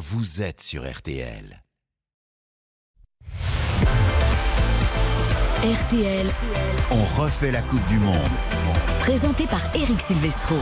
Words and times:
vous 0.00 0.40
êtes 0.40 0.62
sur 0.62 0.90
RTL. 0.90 1.62
RTL, 5.62 6.26
On 6.90 7.04
refait 7.20 7.52
la 7.52 7.60
Coupe 7.60 7.86
du 7.86 7.98
Monde. 7.98 8.16
présenté 9.00 9.46
par 9.46 9.60
Eric 9.76 10.00
Silvestro. 10.00 10.56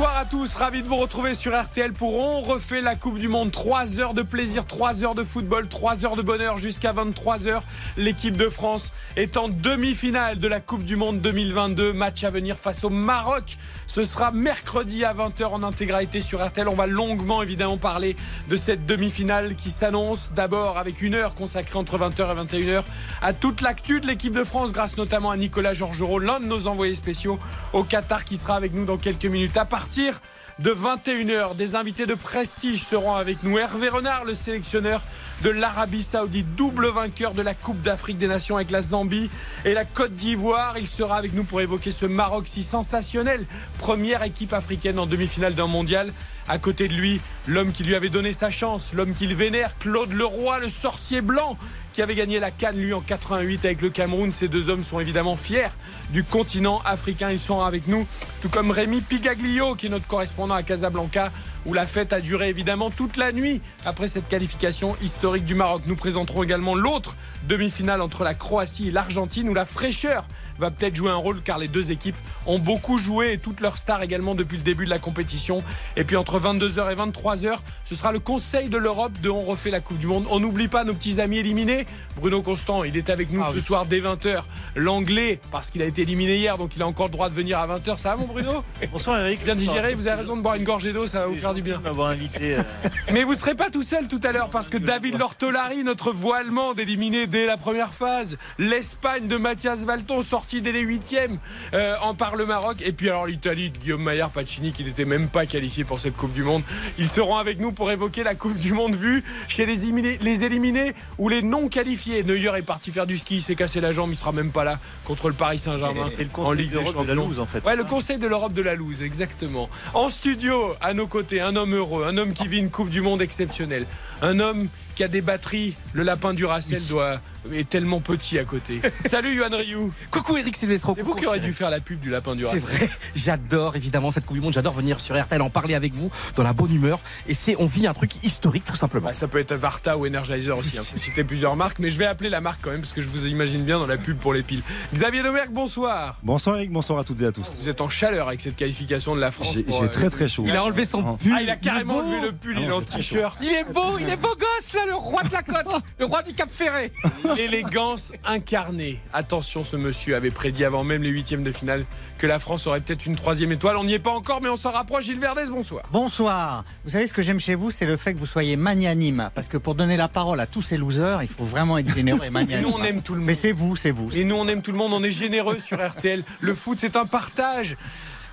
Bonsoir 0.00 0.16
à 0.16 0.24
tous, 0.24 0.54
ravi 0.54 0.80
de 0.80 0.86
vous 0.86 0.96
retrouver 0.96 1.34
sur 1.34 1.52
RTL 1.54 1.92
pour 1.92 2.14
On 2.14 2.40
refait 2.40 2.80
la 2.80 2.96
Coupe 2.96 3.18
du 3.18 3.28
Monde. 3.28 3.52
3 3.52 4.00
heures 4.00 4.14
de 4.14 4.22
plaisir, 4.22 4.64
3 4.66 5.04
heures 5.04 5.14
de 5.14 5.22
football, 5.22 5.68
3 5.68 6.06
heures 6.06 6.16
de 6.16 6.22
bonheur 6.22 6.56
jusqu'à 6.56 6.94
23 6.94 7.46
heures. 7.46 7.64
L'équipe 7.98 8.34
de 8.34 8.48
France 8.48 8.94
est 9.16 9.36
en 9.36 9.50
demi-finale 9.50 10.38
de 10.38 10.48
la 10.48 10.60
Coupe 10.60 10.84
du 10.84 10.96
Monde 10.96 11.20
2022. 11.20 11.92
Match 11.92 12.24
à 12.24 12.30
venir 12.30 12.56
face 12.56 12.82
au 12.82 12.88
Maroc. 12.88 13.58
Ce 13.92 14.04
sera 14.04 14.30
mercredi 14.30 15.04
à 15.04 15.12
20h 15.12 15.46
en 15.46 15.64
intégralité 15.64 16.20
sur 16.20 16.46
RTL. 16.46 16.68
On 16.68 16.76
va 16.76 16.86
longuement 16.86 17.42
évidemment 17.42 17.76
parler 17.76 18.14
de 18.48 18.54
cette 18.54 18.86
demi-finale 18.86 19.56
qui 19.56 19.72
s'annonce 19.72 20.30
d'abord 20.32 20.78
avec 20.78 21.02
une 21.02 21.16
heure 21.16 21.34
consacrée 21.34 21.76
entre 21.76 21.98
20h 21.98 22.20
et 22.20 22.56
21h 22.56 22.84
à 23.20 23.32
toute 23.32 23.62
l'actu 23.62 24.00
de 24.00 24.06
l'équipe 24.06 24.32
de 24.32 24.44
France 24.44 24.70
grâce 24.70 24.96
notamment 24.96 25.32
à 25.32 25.36
Nicolas 25.36 25.72
Georgerot, 25.72 26.20
l'un 26.20 26.38
de 26.38 26.44
nos 26.44 26.68
envoyés 26.68 26.94
spéciaux 26.94 27.40
au 27.72 27.82
Qatar 27.82 28.24
qui 28.24 28.36
sera 28.36 28.54
avec 28.54 28.74
nous 28.74 28.84
dans 28.84 28.96
quelques 28.96 29.26
minutes. 29.26 29.56
À 29.56 29.64
partir 29.64 30.20
de 30.60 30.72
21h, 30.72 31.56
des 31.56 31.74
invités 31.74 32.04
de 32.04 32.14
prestige 32.14 32.84
seront 32.84 33.14
avec 33.14 33.42
nous. 33.42 33.58
Hervé 33.58 33.88
Renard, 33.88 34.26
le 34.26 34.34
sélectionneur 34.34 35.00
de 35.42 35.48
l'Arabie 35.48 36.02
Saoudite, 36.02 36.54
double 36.54 36.88
vainqueur 36.88 37.32
de 37.32 37.40
la 37.40 37.54
Coupe 37.54 37.80
d'Afrique 37.80 38.18
des 38.18 38.26
Nations 38.26 38.56
avec 38.56 38.70
la 38.70 38.82
Zambie 38.82 39.30
et 39.64 39.72
la 39.72 39.86
Côte 39.86 40.14
d'Ivoire. 40.14 40.76
Il 40.76 40.86
sera 40.86 41.16
avec 41.16 41.32
nous 41.32 41.44
pour 41.44 41.62
évoquer 41.62 41.90
ce 41.90 42.04
Maroc 42.04 42.46
si 42.46 42.62
sensationnel, 42.62 43.46
première 43.78 44.22
équipe 44.22 44.52
africaine 44.52 44.98
en 44.98 45.06
demi-finale 45.06 45.54
d'un 45.54 45.66
mondial. 45.66 46.12
À 46.46 46.58
côté 46.58 46.88
de 46.88 46.94
lui, 46.94 47.22
l'homme 47.46 47.72
qui 47.72 47.82
lui 47.82 47.94
avait 47.94 48.10
donné 48.10 48.34
sa 48.34 48.50
chance, 48.50 48.92
l'homme 48.92 49.14
qu'il 49.14 49.34
vénère, 49.34 49.78
Claude 49.78 50.12
Leroy, 50.12 50.58
le 50.58 50.68
sorcier 50.68 51.22
blanc, 51.22 51.56
qui 52.00 52.04
avait 52.04 52.14
gagné 52.14 52.40
la 52.40 52.50
Cannes 52.50 52.78
lui 52.78 52.94
en 52.94 53.02
88 53.02 53.62
avec 53.66 53.82
le 53.82 53.90
Cameroun. 53.90 54.32
Ces 54.32 54.48
deux 54.48 54.70
hommes 54.70 54.82
sont 54.82 55.00
évidemment 55.00 55.36
fiers 55.36 55.68
du 56.14 56.24
continent 56.24 56.80
africain. 56.86 57.30
Ils 57.30 57.38
sont 57.38 57.60
avec 57.60 57.88
nous, 57.88 58.06
tout 58.40 58.48
comme 58.48 58.70
Rémi 58.70 59.02
Pigaglio, 59.02 59.74
qui 59.74 59.84
est 59.84 59.88
notre 59.90 60.06
correspondant 60.06 60.54
à 60.54 60.62
Casablanca, 60.62 61.30
où 61.66 61.74
la 61.74 61.86
fête 61.86 62.14
a 62.14 62.22
duré 62.22 62.48
évidemment 62.48 62.88
toute 62.88 63.18
la 63.18 63.32
nuit 63.32 63.60
après 63.84 64.08
cette 64.08 64.28
qualification 64.28 64.96
historique 65.02 65.44
du 65.44 65.54
Maroc. 65.54 65.82
Nous 65.84 65.94
présenterons 65.94 66.42
également 66.42 66.74
l'autre 66.74 67.18
demi-finale 67.50 68.00
entre 68.00 68.24
la 68.24 68.32
Croatie 68.32 68.88
et 68.88 68.90
l'Argentine, 68.90 69.50
où 69.50 69.52
la 69.52 69.66
fraîcheur 69.66 70.24
va 70.60 70.70
peut-être 70.70 70.94
jouer 70.94 71.10
un 71.10 71.16
rôle 71.16 71.40
car 71.42 71.58
les 71.58 71.68
deux 71.68 71.90
équipes 71.90 72.14
ont 72.46 72.58
beaucoup 72.58 72.98
joué 72.98 73.32
et 73.32 73.38
toutes 73.38 73.60
leurs 73.60 73.78
stars 73.78 74.02
également 74.02 74.34
depuis 74.34 74.56
le 74.58 74.62
début 74.62 74.84
de 74.84 74.90
la 74.90 74.98
compétition. 74.98 75.62
Et 75.96 76.04
puis 76.04 76.16
entre 76.16 76.38
22h 76.38 76.92
et 76.92 76.94
23h, 76.94 77.56
ce 77.84 77.94
sera 77.94 78.12
le 78.12 78.18
Conseil 78.20 78.68
de 78.68 78.76
l'Europe 78.76 79.20
de 79.20 79.30
On 79.30 79.42
refait 79.42 79.70
la 79.70 79.80
Coupe 79.80 79.98
du 79.98 80.06
Monde. 80.06 80.26
On 80.30 80.38
n'oublie 80.40 80.68
pas 80.68 80.84
nos 80.84 80.94
petits 80.94 81.20
amis 81.20 81.38
éliminés. 81.38 81.86
Bruno 82.16 82.42
Constant, 82.42 82.84
il 82.84 82.96
est 82.96 83.10
avec 83.10 83.32
nous 83.32 83.42
Ah 83.44 83.48
ce 83.50 83.56
oui. 83.56 83.62
soir 83.62 83.86
dès 83.86 84.00
20h. 84.00 84.42
L'anglais, 84.76 85.40
parce 85.50 85.70
qu'il 85.70 85.82
a 85.82 85.86
été 85.86 86.02
éliminé 86.02 86.36
hier, 86.36 86.58
donc 86.58 86.76
il 86.76 86.82
a 86.82 86.86
encore 86.86 87.06
le 87.06 87.12
droit 87.12 87.28
de 87.28 87.34
venir 87.34 87.58
à 87.58 87.66
20h. 87.66 87.96
Ça 87.96 88.10
va 88.10 88.16
mon 88.16 88.26
Bruno? 88.26 88.62
Bonsoir 88.92 89.18
Eric. 89.20 89.42
Bien 89.44 89.54
digéré, 89.56 89.94
vous 89.94 90.06
avez 90.06 90.20
raison 90.20 90.36
de 90.36 90.42
boire 90.42 90.54
une 90.56 90.64
gorgée 90.64 90.92
d'eau, 90.92 91.06
ça 91.06 91.20
va 91.20 91.26
vous 91.26 91.34
faire 91.34 91.54
du 91.54 91.62
bien. 91.62 91.80
invité. 92.06 92.56
euh, 92.56 92.62
Mais 93.12 93.24
vous 93.24 93.34
serez 93.34 93.54
pas 93.54 93.70
tout 93.70 93.82
seul 93.82 94.08
tout 94.08 94.20
à 94.22 94.32
l'heure 94.32 94.50
parce 94.50 94.68
que 94.68 94.76
David 94.76 95.18
Lortolari, 95.18 95.82
notre 95.84 96.12
voix 96.12 96.38
allemande, 96.38 96.78
éliminé 96.78 97.26
dès 97.26 97.46
la 97.46 97.56
première 97.56 97.92
phase. 97.92 98.36
L'Espagne 98.58 99.28
de 99.28 99.36
Mathias 99.36 99.84
Valton, 99.84 100.22
sorti 100.22 100.49
dès 100.58 100.72
les 100.72 100.80
huitièmes, 100.80 101.38
euh, 101.72 101.94
en 102.02 102.14
par 102.14 102.34
le 102.34 102.46
Maroc. 102.46 102.82
Et 102.84 102.92
puis 102.92 103.08
alors 103.08 103.26
l'Italie 103.26 103.70
de 103.70 103.78
Guillaume 103.78 104.02
Maillard 104.02 104.30
Pacini, 104.30 104.72
qui 104.72 104.82
n'était 104.82 105.04
même 105.04 105.28
pas 105.28 105.46
qualifié 105.46 105.84
pour 105.84 106.00
cette 106.00 106.16
Coupe 106.16 106.32
du 106.32 106.42
Monde. 106.42 106.62
Ils 106.98 107.08
seront 107.08 107.36
avec 107.36 107.60
nous 107.60 107.70
pour 107.70 107.90
évoquer 107.92 108.24
la 108.24 108.34
Coupe 108.34 108.56
du 108.56 108.72
Monde 108.72 108.96
vue 108.96 109.22
chez 109.46 109.66
les 109.66 109.84
éliminés, 109.84 110.18
les 110.20 110.42
éliminés 110.42 110.94
ou 111.18 111.28
les 111.28 111.42
non 111.42 111.68
qualifiés. 111.68 112.24
Neuer 112.24 112.50
est 112.56 112.62
parti 112.62 112.90
faire 112.90 113.06
du 113.06 113.16
ski, 113.16 113.36
il 113.36 113.42
s'est 113.42 113.54
cassé 113.54 113.80
la 113.80 113.92
jambe, 113.92 114.10
il 114.10 114.16
sera 114.16 114.32
même 114.32 114.50
pas 114.50 114.64
là 114.64 114.80
contre 115.04 115.28
le 115.28 115.34
Paris 115.34 115.60
Saint-Germain 115.60 116.08
C'est 116.16 116.24
le 116.24 116.30
en 116.30 116.32
conseil 116.32 116.56
Ligue 116.56 116.70
des 116.70 116.82
d'Europe 116.82 117.06
de 117.06 117.08
la 117.08 117.14
loose 117.14 117.38
en 117.38 117.46
fait. 117.46 117.64
Ouais, 117.64 117.76
le 117.76 117.84
Conseil 117.84 118.18
de 118.18 118.26
l'Europe 118.26 118.52
de 118.52 118.62
la 118.62 118.74
loose, 118.74 119.02
exactement. 119.02 119.68
En 119.94 120.08
studio, 120.08 120.74
à 120.80 120.94
nos 120.94 121.06
côtés, 121.06 121.40
un 121.40 121.54
homme 121.56 121.74
heureux, 121.74 122.04
un 122.06 122.16
homme 122.16 122.32
qui 122.32 122.48
vit 122.48 122.58
une 122.58 122.70
Coupe 122.70 122.90
du 122.90 123.00
Monde 123.00 123.20
exceptionnelle, 123.20 123.86
un 124.22 124.40
homme 124.40 124.68
qui 124.94 125.04
a 125.04 125.08
des 125.08 125.20
batteries. 125.20 125.76
Le 125.92 126.02
lapin 126.02 126.34
du 126.34 126.44
Racel 126.44 126.82
doit 126.86 127.20
est 127.52 127.68
tellement 127.68 128.00
petit 128.00 128.38
à 128.38 128.44
côté. 128.44 128.80
Salut 129.06 129.34
Yohan 129.34 129.56
Ryu. 129.56 129.90
Coucou 130.10 130.36
Eric 130.36 130.56
Silvestro. 130.56 130.94
C'est 130.94 131.02
vous 131.02 131.14
qui 131.14 131.26
aurez 131.26 131.40
dû 131.40 131.52
faire 131.52 131.70
la 131.70 131.80
pub 131.80 132.00
du 132.00 132.10
lapin 132.10 132.34
du 132.34 132.44
C'est 132.50 132.58
vrai, 132.58 132.88
j'adore 133.14 133.76
évidemment 133.76 134.10
cette 134.10 134.26
Coupe 134.26 134.36
du 134.36 134.42
Monde, 134.42 134.52
j'adore 134.52 134.72
venir 134.74 135.00
sur 135.00 135.20
RTL 135.20 135.40
en 135.42 135.50
parler 135.50 135.74
avec 135.74 135.94
vous 135.94 136.10
dans 136.36 136.42
la 136.42 136.52
bonne 136.52 136.74
humeur 136.74 137.00
et 137.28 137.34
c'est 137.34 137.56
on 137.58 137.66
vit 137.66 137.86
un 137.86 137.94
truc 137.94 138.22
historique 138.24 138.64
tout 138.64 138.76
simplement. 138.76 139.08
Ouais, 139.08 139.14
ça 139.14 139.28
peut 139.28 139.38
être 139.38 139.54
Varta 139.54 139.96
ou 139.96 140.06
Energizer 140.06 140.56
aussi. 140.56 140.78
Hein. 140.78 140.82
Citer 140.96 141.24
plusieurs 141.24 141.56
marques, 141.56 141.78
mais 141.78 141.90
je 141.90 141.98
vais 141.98 142.06
appeler 142.06 142.28
la 142.30 142.40
marque 142.40 142.60
quand 142.62 142.70
même 142.70 142.80
parce 142.80 142.92
que 142.92 143.00
je 143.00 143.08
vous 143.08 143.26
imagine 143.26 143.64
bien 143.64 143.78
dans 143.78 143.86
la 143.86 143.96
pub 143.96 144.18
pour 144.18 144.34
les 144.34 144.42
piles. 144.42 144.62
Xavier 144.92 145.22
Domergue, 145.22 145.50
bonsoir. 145.50 146.18
Bonsoir 146.22 146.56
Eric, 146.56 146.70
bonsoir 146.72 146.98
à 146.98 147.04
toutes 147.04 147.22
et 147.22 147.26
à 147.26 147.32
tous. 147.32 147.60
Vous 147.62 147.68
êtes 147.68 147.80
en 147.80 147.88
chaleur 147.88 148.28
avec 148.28 148.40
cette 148.40 148.56
qualification 148.56 149.14
de 149.14 149.20
la 149.20 149.30
France. 149.30 149.54
J'ai 149.54 149.64
euh, 149.68 149.88
très 149.88 150.10
très 150.10 150.28
chaud. 150.28 150.44
Il 150.46 150.54
a 150.56 150.64
enlevé 150.64 150.84
son 150.84 151.00
Ah. 151.06 151.16
pull. 151.20 151.32
Ah, 151.34 151.42
il 151.42 151.50
a 151.50 151.56
carrément 151.56 151.98
enlevé 151.98 152.20
le 152.20 152.32
pull, 152.32 152.54
Ah 152.56 152.60
il 152.60 152.64
est 152.66 152.68
non, 152.68 152.76
en 152.76 152.82
t-shirt. 152.82 153.38
Il 153.42 153.48
est 153.48 153.64
beau, 153.64 153.98
il 153.98 154.08
est 154.08 154.16
beau 154.16 154.34
gosse 154.34 154.74
là, 154.74 154.86
le 154.86 154.94
roi 154.94 155.22
de 155.22 155.32
la 155.32 155.42
côte, 155.42 155.82
le 155.98 156.04
roi 156.04 156.22
du 156.22 156.34
Cap 156.34 156.48
Ferré. 156.52 156.92
L'élégance 157.36 158.12
incarnée. 158.24 159.00
Attention, 159.12 159.64
ce 159.64 159.76
monsieur 159.76 160.16
avait 160.16 160.30
prédit 160.30 160.64
avant 160.64 160.84
même 160.84 161.02
les 161.02 161.10
huitièmes 161.10 161.42
de 161.42 161.52
finale 161.52 161.84
que 162.18 162.26
la 162.26 162.38
France 162.38 162.66
aurait 162.66 162.80
peut-être 162.80 163.06
une 163.06 163.16
troisième 163.16 163.52
étoile. 163.52 163.76
On 163.76 163.84
n'y 163.84 163.94
est 163.94 163.98
pas 163.98 164.10
encore, 164.10 164.40
mais 164.42 164.48
on 164.48 164.56
s'en 164.56 164.72
rapproche. 164.72 165.04
Gilles 165.04 165.18
Verdez, 165.20 165.46
bonsoir. 165.50 165.82
Bonsoir. 165.92 166.64
Vous 166.84 166.90
savez 166.90 167.06
ce 167.06 167.12
que 167.12 167.22
j'aime 167.22 167.40
chez 167.40 167.54
vous, 167.54 167.70
c'est 167.70 167.86
le 167.86 167.96
fait 167.96 168.12
que 168.14 168.18
vous 168.18 168.26
soyez 168.26 168.56
magnanime. 168.56 169.30
Parce 169.34 169.48
que 169.48 169.56
pour 169.56 169.74
donner 169.74 169.96
la 169.96 170.08
parole 170.08 170.40
à 170.40 170.46
tous 170.46 170.62
ces 170.62 170.76
losers, 170.76 171.22
il 171.22 171.28
faut 171.28 171.44
vraiment 171.44 171.78
être 171.78 171.94
généreux 171.94 172.20
et 172.24 172.26
Et 172.26 172.30
magnanime. 172.30 172.68
nous, 172.68 172.74
on 172.76 172.82
aime 172.84 173.02
tout 173.02 173.14
le 173.14 173.20
Mais 173.20 173.32
monde. 173.32 173.40
c'est 173.40 173.52
vous, 173.52 173.76
c'est 173.76 173.90
vous. 173.90 174.10
Et 174.14 174.24
nous, 174.24 174.34
on 174.36 174.46
aime 174.48 174.62
tout 174.62 174.72
le 174.72 174.78
monde. 174.78 174.92
On 174.92 175.02
est 175.02 175.10
généreux 175.10 175.58
sur 175.58 175.78
RTL. 175.84 176.22
Le 176.40 176.54
foot, 176.54 176.78
c'est 176.80 176.96
un 176.96 177.06
partage. 177.06 177.76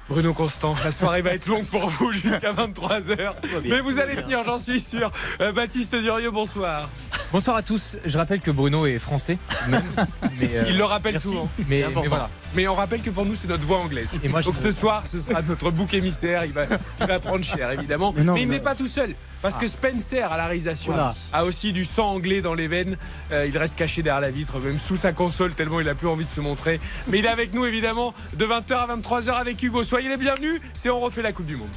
Bruno 0.09 0.33
Constant, 0.33 0.73
la 0.85 0.91
soirée 0.93 1.21
va 1.21 1.33
être 1.33 1.47
longue 1.47 1.65
pour 1.65 1.89
vous 1.89 2.13
jusqu'à 2.13 2.53
23h. 2.53 3.33
Mais 3.65 3.81
vous 3.81 3.99
allez 3.99 4.15
tenir, 4.15 4.41
j'en 4.43 4.57
suis 4.57 4.79
sûr. 4.79 5.11
Euh, 5.41 5.51
Baptiste 5.51 5.95
Durieux, 5.95 6.31
bonsoir. 6.31 6.89
Bonsoir 7.33 7.57
à 7.57 7.61
tous. 7.61 7.97
Je 8.05 8.17
rappelle 8.17 8.39
que 8.39 8.51
Bruno 8.51 8.85
est 8.85 8.99
français, 8.99 9.37
même. 9.67 9.83
Mais, 10.39 10.55
euh, 10.55 10.65
Il 10.69 10.77
le 10.77 10.85
rappelle 10.85 11.13
merci. 11.13 11.27
souvent. 11.27 11.49
Mais, 11.67 11.83
important. 11.83 12.01
mais 12.03 12.07
voilà. 12.07 12.29
Mais 12.55 12.67
on 12.67 12.73
rappelle 12.73 13.01
que 13.01 13.09
pour 13.09 13.25
nous, 13.25 13.35
c'est 13.35 13.49
notre 13.49 13.65
voix 13.65 13.79
anglaise. 13.79 14.15
Et 14.23 14.29
moi, 14.29 14.39
je 14.39 14.45
Donc 14.45 14.55
ce 14.55 14.71
soir, 14.71 15.05
ce 15.07 15.19
sera 15.19 15.41
notre 15.41 15.71
bouc 15.71 15.93
émissaire. 15.93 16.45
Il 16.45 16.53
va, 16.53 16.65
il 17.01 17.07
va 17.07 17.19
prendre 17.19 17.43
cher, 17.43 17.69
évidemment. 17.71 18.13
Mais, 18.15 18.43
il 18.43 18.47
n'est 18.47 18.61
pas 18.61 18.75
tout 18.75 18.87
seul. 18.87 19.13
Parce 19.41 19.57
que 19.57 19.67
Spencer, 19.67 20.31
à 20.31 20.37
la 20.37 20.45
réalisation, 20.45 20.93
a 21.33 21.45
aussi 21.45 21.71
du 21.73 21.85
sang 21.85 22.11
anglais 22.11 22.41
dans 22.41 22.53
les 22.53 22.67
veines. 22.67 22.97
Euh, 23.31 23.45
il 23.47 23.57
reste 23.57 23.77
caché 23.77 24.01
derrière 24.03 24.21
la 24.21 24.31
vitre, 24.31 24.59
même 24.59 24.79
sous 24.79 24.95
sa 24.95 25.13
console, 25.13 25.53
tellement 25.53 25.79
il 25.79 25.89
a 25.89 25.95
plus 25.95 26.07
envie 26.07 26.25
de 26.25 26.31
se 26.31 26.41
montrer. 26.41 26.79
Mais 27.07 27.19
il 27.19 27.25
est 27.25 27.29
avec 27.29 27.53
nous, 27.53 27.65
évidemment, 27.65 28.13
de 28.33 28.45
20h 28.45 28.73
à 28.73 28.95
23h 28.95 29.31
avec 29.33 29.61
Hugo. 29.61 29.83
Soyez 29.83 30.09
les 30.09 30.17
bienvenus. 30.17 30.59
C'est 30.73 30.89
On 30.89 30.99
refait 30.99 31.21
la 31.21 31.33
Coupe 31.33 31.45
du 31.45 31.55
Monde. 31.55 31.69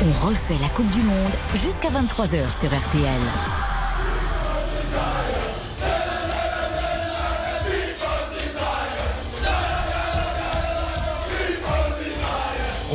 On 0.00 0.26
refait 0.26 0.58
la 0.60 0.68
Coupe 0.68 0.90
du 0.90 1.00
Monde 1.00 1.32
jusqu'à 1.54 1.88
23h 1.88 2.60
sur 2.60 2.68
RTL. 2.68 3.20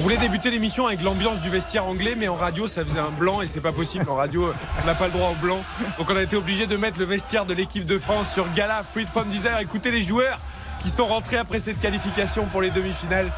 Voulait 0.04 0.18
débuter 0.18 0.52
l'émission 0.52 0.86
avec 0.86 1.02
l'ambiance 1.02 1.40
du 1.40 1.50
vestiaire 1.50 1.86
anglais, 1.86 2.14
mais 2.18 2.28
en 2.28 2.36
radio, 2.36 2.68
ça 2.68 2.84
faisait 2.84 3.00
un 3.00 3.10
blanc 3.10 3.42
et 3.42 3.48
c'est 3.48 3.62
pas 3.62 3.72
possible. 3.72 4.10
En 4.10 4.16
radio, 4.16 4.54
on 4.82 4.86
n'a 4.86 4.96
pas 4.96 5.06
le 5.08 5.14
droit 5.14 5.30
au 5.30 5.36
blanc. 5.36 5.64
Donc 5.98 6.10
on 6.10 6.16
a 6.18 6.22
été 6.22 6.36
obligé 6.36 6.68
de 6.68 6.76
mettre 6.76 7.00
le 7.00 7.06
vestiaire 7.06 7.46
de 7.46 7.54
l'équipe 7.54 7.86
de 7.86 7.98
France 7.98 8.34
sur 8.34 8.52
Gala 8.54 8.84
Fruit 8.84 9.06
from 9.06 9.30
Desire. 9.30 9.60
Écoutez 9.62 9.92
les 9.92 10.02
joueurs 10.02 10.40
qui 10.82 10.90
sont 10.90 11.06
rentrés 11.06 11.38
après 11.38 11.62
cette 11.62 11.80
qualification 11.80 12.48
pour 12.48 12.62
les 12.62 12.70
demi-finales. 12.70 13.32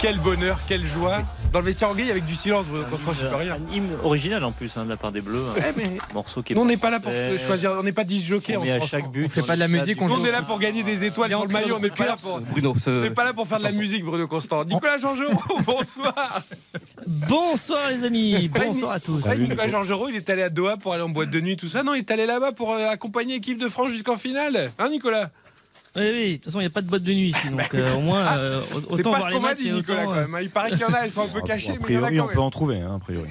Quel 0.00 0.18
bonheur, 0.18 0.58
quelle 0.66 0.84
joie. 0.84 1.22
Dans 1.52 1.60
le 1.60 1.64
vestiaire 1.66 1.88
anglais, 1.88 2.10
avec 2.10 2.24
du 2.26 2.34
silence, 2.34 2.66
Bruno 2.66 2.84
Constant, 2.90 3.12
je 3.14 3.26
peux 3.26 3.34
rien. 3.34 3.54
Un 3.54 3.74
hymne 3.74 3.92
original 4.02 4.44
en 4.44 4.52
plus 4.52 4.70
hein, 4.76 4.84
de 4.84 4.90
la 4.90 4.96
part 4.98 5.12
des 5.12 5.22
Bleus. 5.22 5.42
Un 5.56 5.60
Eh, 5.60 5.72
mais 5.76 5.84
morceau 6.12 6.42
qui 6.42 6.52
est 6.52 6.56
on 6.58 6.64
n'est 6.66 6.76
pas 6.76 6.90
là 6.90 7.00
pour 7.00 7.10
choisir, 7.38 7.72
on 7.78 7.82
n'est 7.82 7.92
pas 7.92 8.04
10 8.04 8.22
jockeys 8.24 8.56
On 8.56 8.62
en 8.62 8.76
France. 8.76 8.90
chaque 8.90 9.10
but. 9.10 9.24
On 9.26 9.28
fait 9.30 9.42
pas 9.42 9.54
de 9.54 9.60
la 9.60 9.68
musique, 9.68 10.00
on 10.02 10.08
joue 10.08 10.16
on 10.20 10.24
est 10.24 10.30
là 10.30 10.42
pour 10.42 10.58
gagner 10.58 10.82
des 10.82 11.04
étoiles 11.04 11.30
sur 11.30 11.46
le 11.46 11.52
maillot, 11.52 11.76
on 11.76 11.80
n'est 11.80 11.90
pas 11.90 12.06
là 12.06 12.16
pour. 12.20 12.40
Bruno, 12.40 12.74
On 12.86 12.90
n'est 13.00 13.10
pas 13.10 13.24
là 13.24 13.32
pour 13.32 13.46
faire 13.48 13.58
de 13.58 13.64
la 13.64 13.72
musique, 13.72 14.04
Bruno 14.04 14.26
Constant. 14.28 14.64
Nicolas 14.64 14.98
Georgerot, 14.98 15.32
bonsoir. 15.64 16.42
Bonsoir 17.06 17.90
les 17.90 18.04
amis, 18.04 18.48
bonsoir 18.48 18.92
à 18.92 19.00
tous. 19.00 19.24
Nicolas 19.38 19.68
Georgerot, 19.68 20.08
il 20.10 20.16
est 20.16 20.28
allé 20.30 20.42
à 20.42 20.50
Doha 20.50 20.76
pour 20.76 20.92
aller 20.92 21.02
en 21.02 21.08
boîte 21.08 21.30
de 21.30 21.40
nuit, 21.40 21.56
tout 21.56 21.68
ça. 21.68 21.82
Non, 21.82 21.94
il 21.94 22.00
est 22.00 22.10
allé 22.10 22.26
là-bas 22.26 22.52
pour 22.52 22.72
euh, 22.74 22.88
accompagner 22.90 23.34
l'équipe 23.34 23.58
de 23.58 23.68
France 23.68 23.90
jusqu'en 23.90 24.16
finale. 24.16 24.70
Hein, 24.78 24.88
Nicolas? 24.90 25.30
Oui, 25.96 26.02
oui, 26.12 26.30
de 26.32 26.36
toute 26.36 26.44
façon, 26.46 26.60
il 26.60 26.64
n'y 26.64 26.66
a 26.66 26.70
pas 26.70 26.82
de 26.82 26.88
boîte 26.88 27.02
de 27.02 27.12
nuit 27.12 27.30
ici, 27.30 27.48
donc 27.50 27.74
euh, 27.74 27.94
au 27.94 28.00
moins, 28.02 28.36
euh, 28.38 28.60
C'est 28.70 28.76
autant 29.00 29.10
pas 29.12 29.18
voir 29.18 29.30
ce 29.30 29.34
qu'on 29.34 29.40
m'a 29.40 29.54
dit, 29.54 29.70
Nicolas, 29.72 30.02
autant, 30.02 30.10
quand 30.12 30.18
euh, 30.18 30.26
même. 30.28 30.38
Il 30.42 30.50
paraît 30.50 30.70
qu'il 30.70 30.80
y 30.80 30.84
en 30.84 30.92
a, 30.92 30.98
elles 31.00 31.10
sont 31.10 31.22
un 31.22 31.28
peu 31.28 31.38
A 31.38 31.42
cachées, 31.42 31.72
mais 31.80 31.86
il 31.88 31.94
y 31.94 31.98
en 31.98 32.02
a 32.04 32.06
priori, 32.06 32.16
quand 32.18 32.24
on 32.24 32.26
même. 32.26 32.34
peut 32.34 32.40
en 32.42 32.50
trouver, 32.50 32.80
hein, 32.80 32.94
a 32.96 32.98
priori. 32.98 33.28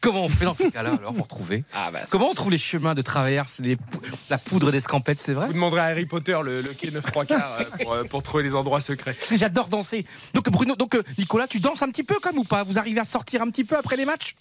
Comment 0.00 0.24
on 0.24 0.28
fait 0.28 0.44
dans 0.44 0.54
ce 0.54 0.64
cas-là 0.64 0.94
alors 0.98 1.12
pour 1.12 1.28
trouver 1.28 1.62
Ah 1.74 1.90
bah, 1.92 2.00
ça- 2.04 2.08
Comment 2.10 2.30
on 2.30 2.34
trouve 2.34 2.50
les 2.50 2.58
chemins 2.58 2.94
de 2.94 3.02
traverse, 3.02 3.60
les 3.60 3.76
pou- 3.76 4.00
la 4.30 4.38
poudre 4.38 4.72
d'escampette, 4.72 5.20
c'est 5.20 5.32
vrai 5.32 5.46
Vous 5.46 5.52
demanderez 5.52 5.80
à 5.80 5.84
Harry 5.84 6.06
Potter 6.06 6.36
le, 6.44 6.60
le 6.60 6.72
quai 6.72 6.90
9 6.90 7.04
3 7.04 7.24
quarts 7.24 7.56
euh, 7.60 7.64
pour, 7.82 7.92
euh, 7.92 8.04
pour 8.04 8.22
trouver 8.22 8.42
les 8.42 8.54
endroits 8.54 8.80
secrets. 8.80 9.16
J'adore 9.36 9.68
danser. 9.68 10.04
Donc 10.34 10.48
Bruno, 10.50 10.74
donc 10.76 10.94
euh, 10.96 11.02
Nicolas, 11.18 11.46
tu 11.46 11.60
danses 11.60 11.82
un 11.82 11.88
petit 11.88 12.02
peu 12.04 12.16
comme 12.20 12.38
ou 12.38 12.44
pas? 12.44 12.62
Vous 12.64 12.78
arrivez 12.78 13.00
à 13.00 13.04
sortir 13.04 13.42
un 13.42 13.48
petit 13.50 13.64
peu 13.64 13.76
après 13.76 13.96
les 13.96 14.04
matchs? 14.04 14.34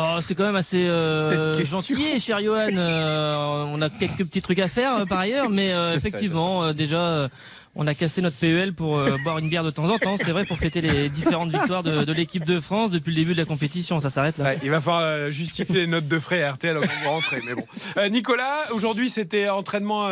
Oh, 0.00 0.18
c'est 0.22 0.34
quand 0.34 0.44
même 0.44 0.56
assez 0.56 0.86
euh, 0.86 1.64
gentil, 1.64 2.20
cher 2.20 2.40
Johan. 2.40 2.68
Euh, 2.76 3.64
on 3.72 3.82
a 3.82 3.90
quelques 3.90 4.24
petits 4.24 4.42
trucs 4.42 4.58
à 4.60 4.68
faire 4.68 4.98
euh, 4.98 5.04
par 5.06 5.18
ailleurs, 5.18 5.50
mais 5.50 5.72
euh, 5.72 5.92
effectivement, 5.96 6.62
euh, 6.64 6.72
déjà, 6.72 7.00
euh, 7.00 7.28
on 7.74 7.86
a 7.86 7.94
cassé 7.94 8.22
notre 8.22 8.36
PEL 8.36 8.74
pour 8.74 8.96
euh, 8.98 9.16
boire 9.24 9.38
une 9.38 9.48
bière 9.48 9.64
de 9.64 9.70
temps 9.70 9.88
en 9.88 9.98
temps. 9.98 10.16
C'est 10.16 10.30
vrai 10.30 10.44
pour 10.44 10.58
fêter 10.58 10.80
les 10.80 11.08
différentes 11.08 11.50
victoires 11.50 11.82
de, 11.82 12.04
de 12.04 12.12
l'équipe 12.12 12.44
de 12.44 12.60
France 12.60 12.90
depuis 12.90 13.10
le 13.10 13.16
début 13.16 13.32
de 13.32 13.38
la 13.38 13.44
compétition. 13.44 14.00
Ça 14.00 14.10
s'arrête 14.10 14.38
là. 14.38 14.44
Ouais, 14.44 14.58
il 14.62 14.70
va 14.70 14.80
falloir 14.80 15.02
euh, 15.02 15.30
justifier 15.30 15.74
les 15.74 15.86
notes 15.86 16.06
de 16.08 16.18
frais 16.18 16.42
à 16.42 16.52
RTL 16.52 16.76
avant 16.76 16.86
de 16.86 17.08
rentrer. 17.08 17.40
Mais 17.44 17.54
bon. 17.54 17.64
Euh, 17.96 18.08
Nicolas, 18.08 18.54
aujourd'hui 18.72 19.10
c'était 19.10 19.48
entraînement 19.48 20.10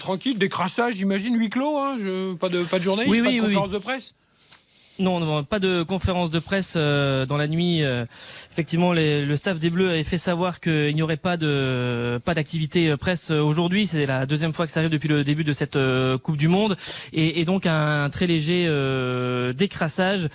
tranquille, 0.00 0.38
décrassage, 0.38 0.94
j'imagine, 0.94 1.36
huis 1.38 1.48
clos. 1.50 1.78
hein, 1.78 1.96
je- 1.98 2.34
pas, 2.34 2.48
de, 2.48 2.62
pas 2.64 2.78
de 2.78 2.84
journée, 2.84 3.04
Oui, 3.06 3.18
pas 3.20 3.24
de 3.26 3.30
oui, 3.30 3.40
conférence 3.40 3.70
de 3.70 3.78
presse. 3.78 4.14
Non, 4.98 5.20
non, 5.20 5.42
pas 5.42 5.58
de 5.58 5.82
conférence 5.82 6.30
de 6.30 6.38
presse 6.38 6.74
euh, 6.76 7.24
dans 7.24 7.38
la 7.38 7.48
nuit. 7.48 7.82
euh, 7.82 8.04
effectivement, 8.52 8.92
les- 8.92 9.24
le 9.24 9.36
staff 9.36 9.58
des 9.58 9.70
Bleus 9.70 9.88
avait 9.88 10.04
fait 10.04 10.18
savoir 10.18 10.60
qu'il 10.60 10.94
n'y 10.94 11.00
aurait 11.00 11.16
pas 11.16 11.38
de 11.38 12.20
pas 12.24 12.34
d'activité 12.34 12.90
euh, 12.90 12.96
presse 12.98 13.30
aujourd'hui. 13.30 13.86
C'est 13.86 14.04
la 14.04 14.26
deuxième 14.26 14.52
fois 14.52 14.66
que 14.66 14.70
ça 14.72 14.80
arrive 14.80 14.90
depuis 14.92 15.08
le 15.08 15.24
début 15.24 15.44
de 15.44 15.54
cette 15.54 15.78
Coupe 16.22 16.36
du 16.36 16.46
Monde, 16.48 16.76
et, 17.14 17.40
et 17.40 17.44
donc 17.46 17.64
un 17.66 18.10
très 18.10 18.26
léger 18.26 18.66
décrassage 19.54 20.28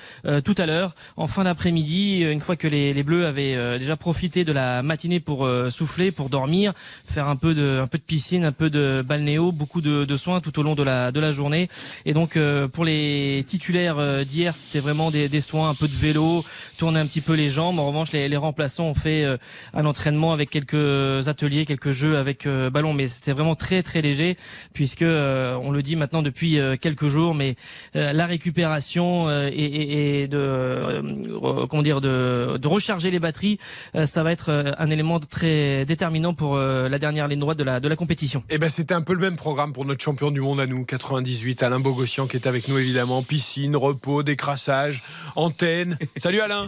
tout 0.44 0.56
à 0.57 0.65
l'heure 0.65 0.95
en 1.18 1.27
fin 1.27 1.44
d'après-midi, 1.44 2.21
une 2.24 2.39
fois 2.39 2.56
que 2.56 2.68
les, 2.68 2.94
les 2.94 3.04
Bleus 3.04 3.25
avaient 3.27 3.77
déjà 3.80 3.95
profité 3.95 4.44
de 4.44 4.51
la 4.51 4.81
matinée 4.81 5.19
pour 5.19 5.48
souffler, 5.69 6.12
pour 6.12 6.30
dormir, 6.30 6.74
faire 7.07 7.27
un 7.27 7.36
peu 7.36 7.54
de 7.54 7.80
un 7.81 7.88
peu 7.88 8.00
de 8.00 8.04
piscine, 8.04 8.44
un 8.44 8.51
peu 8.51 8.69
de 8.69 9.04
balnéo, 9.06 9.51
beaucoup 9.51 9.81
de, 9.81 10.04
de 10.04 10.18
soins 10.18 10.42
tout 10.42 10.59
au 10.59 10.63
long 10.63 10.75
de 10.75 10.83
la 10.83 11.12
de 11.12 11.19
la 11.19 11.31
journée. 11.31 11.69
Et 12.06 12.13
donc 12.13 12.38
pour 12.74 12.86
les 12.86 13.44
titulaires 13.45 14.00
euh, 14.00 14.24
d'hier, 14.48 14.56
c'était 14.56 14.80
vraiment 14.80 15.12
des, 15.12 15.28
des 15.30 15.42
soins, 15.42 15.70
un 15.70 15.74
peu 15.76 15.88
de 15.88 15.94
vélo, 15.96 16.44
tourner 16.78 17.00
un 17.00 17.06
petit 17.06 17.22
peu 17.22 17.34
les 17.34 17.50
jambes. 17.50 17.80
En 17.80 17.88
revanche, 17.88 18.12
les, 18.14 18.30
les 18.30 18.38
remplaçants 18.38 18.86
ont 18.86 18.94
fait 18.96 19.24
euh, 19.26 19.38
un 19.74 19.86
entraînement 19.86 20.32
avec 20.34 20.50
quelques 20.50 21.28
ateliers, 21.28 21.66
quelques 21.66 21.92
jeux 21.92 22.18
avec 22.18 22.46
euh, 22.46 22.70
ballon, 22.70 22.94
mais 22.94 23.08
c'était 23.08 23.34
vraiment 23.34 23.56
très 23.56 23.84
très 23.84 24.02
léger 24.02 24.36
puisque 24.74 25.02
euh, 25.02 25.56
on 25.62 25.72
le 25.72 25.82
dit 25.84 25.96
maintenant 25.96 26.22
depuis 26.22 26.60
euh, 26.60 26.76
quelques 26.80 27.08
jours, 27.08 27.36
mais 27.36 27.56
euh, 27.96 28.14
la 28.14 28.26
récupération 28.26 29.30
et, 29.30 29.48
et- 29.50 30.22
et 30.24 30.28
de 30.28 31.66
comment 31.70 31.82
dire 31.84 32.02
de, 32.02 32.58
de 32.58 32.68
recharger 32.68 33.10
les 33.12 33.20
batteries, 33.20 33.58
ça 34.06 34.24
va 34.24 34.32
être 34.32 34.76
un 34.78 34.90
élément 34.90 35.20
très 35.20 35.86
déterminant 35.86 36.34
pour 36.34 36.58
la 36.58 37.00
dernière 37.00 37.28
ligne 37.28 37.40
droite 37.40 37.58
de 37.58 37.64
la 37.64 37.80
de 37.80 37.88
la 37.88 37.96
compétition. 37.96 38.44
Eh 38.50 38.58
ben, 38.58 38.70
c'était 38.70 38.94
un 38.94 39.02
peu 39.02 39.14
le 39.14 39.20
même 39.20 39.36
programme 39.36 39.74
pour 39.74 39.86
notre 39.86 40.04
champion 40.04 40.32
du 40.32 40.42
monde 40.42 40.60
à 40.60 40.66
nous, 40.66 40.86
98, 40.86 41.64
Alain 41.64 41.80
Bogossian 41.80 42.28
qui 42.28 42.38
est 42.38 42.48
avec 42.48 42.68
nous 42.68 42.78
évidemment. 42.78 43.22
Piscine, 43.24 43.76
repos, 43.76 44.24
décrassage, 44.38 45.01
antenne. 45.36 45.98
Salut 46.18 46.42
Alain. 46.42 46.68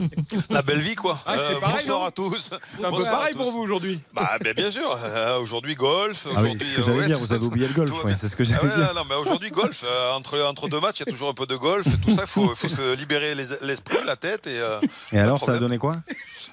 La 0.50 0.64
belle 0.64 0.80
vie, 0.82 0.96
quoi. 0.96 1.20
Ah, 1.26 1.34
Euh, 1.38 1.60
pareil, 1.60 1.76
bonsoir 1.86 2.06
à 2.06 2.12
tous. 2.12 2.50
C'est 2.78 2.84
un 2.86 2.92
peu 2.92 3.04
pareil 3.04 3.34
pour 3.36 3.52
vous 3.52 3.60
aujourd'hui. 3.60 4.00
Bah, 4.14 4.38
bien 4.56 4.72
sûr. 4.72 4.98
Euh, 5.04 5.38
aujourd'hui, 5.40 5.76
golf. 5.76 6.26
Ah 6.26 6.42
oui, 6.42 6.56
Aujourd'hui, 6.58 6.68
c'est 6.68 6.74
ce 6.74 6.76
que 6.78 6.82
j'allais 6.82 7.04
euh, 7.04 7.06
dire, 7.06 7.20
tout 7.20 7.26
vous 7.26 7.34
avez 7.34 7.46
oublié 7.46 7.68
le 7.68 7.74
golf, 7.74 8.04
ouais, 8.04 8.16
c'est 8.18 8.28
ce 8.28 8.36
que 8.36 8.42
Ah 8.44 8.46
j'allais 8.50 8.74
ouais, 8.74 8.76
dire. 8.86 8.94
non, 8.96 9.02
mais 9.08 9.16
aujourd'hui, 9.16 9.52
golf. 9.52 9.84
euh, 9.86 10.14
entre, 10.14 10.42
entre 10.42 10.68
deux 10.68 10.80
matchs, 10.80 11.02
il 11.02 11.06
y 11.06 11.10
a 11.10 11.12
toujours 11.12 11.30
un 11.30 11.34
peu 11.34 11.46
de 11.46 11.56
golf. 11.56 11.86
Et 11.86 11.98
tout 11.98 12.10
ça, 12.16 12.22
il 12.24 12.28
faut, 12.28 12.56
faut 12.56 12.68
se 12.68 12.96
libérer 12.96 13.36
les- 13.36 13.46
l'esprit, 13.62 13.98
la 14.06 14.16
tête. 14.16 14.48
Et, 14.48 14.60
euh, 14.60 14.80
Et 15.14 15.20
alors, 15.20 15.40
ça 15.46 15.54
a 15.54 15.58
donné 15.60 15.78
quoi? 15.78 15.96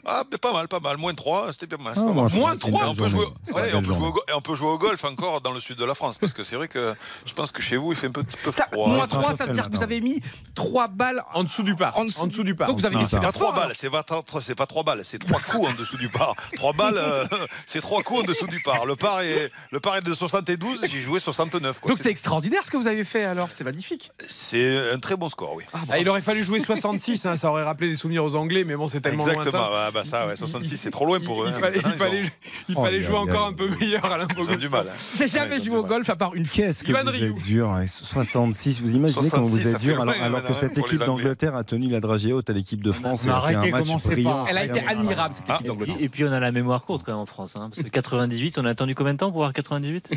Ah, 0.05 0.23
mais 0.31 0.37
pas 0.39 0.53
mal, 0.53 0.69
pas 0.69 0.81
mal. 0.81 0.99
Moins 0.99 1.15
3, 1.15 1.53
c'était 1.53 1.67
bien 1.67 1.79
mal. 1.83 1.95
Ah, 1.97 2.01
bon, 2.03 2.13
mal. 2.25 2.33
Moins 2.35 2.53
que 2.55 2.61
c'est 2.61 2.69
une 2.69 2.73
trois, 2.75 2.81
belle 2.85 2.91
on 2.91 2.95
peut, 2.95 3.09
jouer, 3.09 3.23
journée. 3.23 3.37
C'est 3.45 3.51
une 3.53 3.57
ouais, 3.57 3.63
belle 3.67 3.77
on, 3.77 3.79
peut 3.81 3.85
jouer 3.87 3.95
journée. 3.95 4.09
au, 4.09 4.13
go- 4.13 4.23
et 4.29 4.33
on 4.35 4.41
peut 4.43 4.55
jouer 4.55 4.69
au 4.69 4.79
golf 4.79 5.05
encore 5.05 5.41
dans 5.41 5.53
le 5.53 5.61
sud 5.61 5.79
de 5.79 5.85
la 5.87 5.95
France. 5.95 6.19
Parce 6.19 6.33
que 6.35 6.43
c'est 6.43 6.57
vrai 6.57 6.69
que 6.69 6.95
je 7.25 7.33
pense 7.33 7.51
que 7.51 7.63
chez 7.63 7.77
vous, 7.79 7.93
il 7.93 7.97
fait 7.99 8.09
un 8.09 8.11
petit 8.13 8.37
peu 8.37 8.53
Ça, 8.53 8.67
froid. 8.71 8.89
Moins 8.89 9.01
Ouais, 9.03 9.09
3, 9.09 9.31
un 9.31 9.37
ça 9.37 9.45
peu 9.45 9.51
veut 9.51 9.55
dire 9.55 9.71
que 9.71 9.77
vous 9.77 9.83
avez 9.83 10.01
mis 10.01 10.21
3 10.55 10.89
balles 10.89 11.06
En 11.35 11.45
dessous 11.45 11.63
du 11.63 11.75
par. 11.75 11.97
En 11.97 12.05
dessous- 12.05 12.43
du 12.45 12.55
par. 12.55 12.69
Donc 12.69 12.79
vous 12.79 12.87
avez 12.87 12.97
super 13.05 13.21
Pas 13.21 13.33
trois 13.33 13.53
fort, 13.53 13.63
balles, 13.63 13.73
c'est 13.75 13.91
pas, 13.91 14.03
trois- 14.03 14.23
c'est 14.41 14.55
pas 14.55 14.67
trois 14.67 14.83
balles, 14.83 15.01
c'est 15.05 15.19
trois 15.19 15.39
coups 15.41 15.69
en 15.69 15.73
dessous 15.75 15.97
du 15.97 16.09
par. 16.09 16.35
Trois 16.55 16.73
balles, 16.73 16.97
euh, 16.99 17.25
c'est 17.67 17.81
trois 17.81 18.03
coups 18.03 18.21
en 18.21 18.25
dessous 18.25 18.47
du 18.47 18.61
par. 18.61 18.87
Le 18.87 18.97
par 18.97 19.21
est, 19.21 19.51
le 19.71 19.81
par 19.81 19.97
est 19.97 20.01
de 20.03 20.15
72, 20.15 20.85
j'ai 20.91 21.01
joué 21.01 21.21
69. 21.21 21.81
quoi. 21.81 21.89
Donc 21.89 21.97
c'est 21.99 22.05
C'est- 22.05 22.11
extraordinaire 22.11 22.63
ce 22.65 22.71
que 22.71 22.77
vous 22.77 22.89
avez 22.89 23.05
fait 23.05 23.25
alors, 23.25 23.49
c'est 23.53 23.65
magnifique. 23.65 24.11
C'est 24.29 24.93
un 24.93 24.99
très 24.99 25.17
bon 25.17 25.29
score, 25.29 25.55
oui. 25.55 25.65
Ah, 25.91 25.99
il 25.99 26.09
aurait 26.09 26.21
fallu 26.23 26.43
jouer 26.43 26.61
66, 26.61 27.27
hein, 27.27 27.37
ça 27.37 27.51
aurait 27.51 27.65
rappelé 27.65 27.89
des 27.91 27.97
souvenirs 27.97 28.25
aux 28.25 28.37
Anglais, 28.37 28.65
mais 28.65 28.77
bon, 28.77 28.89
c'est 28.89 29.01
tellement 29.01 29.27
Exactement, 29.27 29.69
lointain. 29.69 29.87
ouais, 29.87 29.93
bah 29.93 30.05
ça, 30.05 30.27
ouais, 30.27 30.37
66, 30.37 30.77
c'est 30.77 30.91
trop 30.91 31.07
loin 31.07 31.21
pour 31.21 31.43
eux. 31.45 31.49
Il 31.49 31.55
hein. 31.55 31.59
fallait, 31.59 31.79
il 31.79 31.83
Maintenant, 31.83 31.93
ils 31.95 31.99
fallait, 31.99 32.21
ont- 32.23 32.31
il 32.69 32.75
Oh, 32.79 32.85
fallait 32.85 33.01
jouer 33.01 33.17
encore 33.17 33.47
un 33.47 33.53
peu 33.53 33.69
meilleur, 33.69 34.03
Ils 34.39 34.51
ont 34.51 34.55
du 34.57 34.69
mal. 34.69 34.87
hein. 34.89 34.93
J'ai 35.17 35.27
jamais 35.29 35.57
Ouais, 35.57 35.65
joué 35.65 35.77
au 35.79 35.85
golf 35.85 36.09
à 36.11 36.17
part 36.17 36.35
une 36.35 36.45
fois. 36.47 36.57
Qu'est-ce 36.57 36.85
que 36.85 36.93
vous 36.93 37.23
êtes 37.25 37.35
dur 37.45 37.71
avec 37.73 37.89
66, 37.89 38.81
vous 38.83 38.95
imaginez 38.95 39.31
comment 39.31 39.45
vous 39.45 39.59
66, 39.59 39.75
êtes 39.75 39.81
dur 39.81 40.01
alors, 40.01 40.43
que 40.45 40.55
cette 40.55 40.79
équipe 40.79 40.96
Anglais. 41.03 41.25
d'Angleterre 41.25 41.55
a 41.57 41.65
tenu 41.65 41.89
la 41.89 42.01
dragée 42.01 42.33
haute 42.33 42.51
à 42.51 42.53
l'équipe 42.53 42.83
de 42.83 42.93
France 42.93 43.27
a 43.27 43.37
un 43.47 43.71
match 43.71 44.05
brillant. 44.05 44.45
Elle 44.49 44.59
a 44.59 44.65
été 44.65 44.81
admirable 44.87 45.35
cette 45.35 45.49
équipe 45.49 45.65
Et, 45.65 45.69
d'Angleterre. 45.69 45.97
et 46.01 46.09
puis 46.09 46.25
on 46.25 46.33
a 46.33 46.41
la 46.41 46.53
mémoire 46.53 46.85
courte 46.85 47.03
quand 47.05 47.13
même 47.13 47.21
en 47.21 47.27
France, 47.27 47.57
hein, 47.57 47.69
parce 47.71 47.83
que 47.83 47.89
98, 47.97 48.59
on 48.59 48.65
a 48.65 48.71
attendu 48.71 48.95
combien 48.95 49.15
de 49.15 49.19
temps 49.19 49.31
pour 49.31 49.41
voir 49.41 49.53
98 49.53 50.11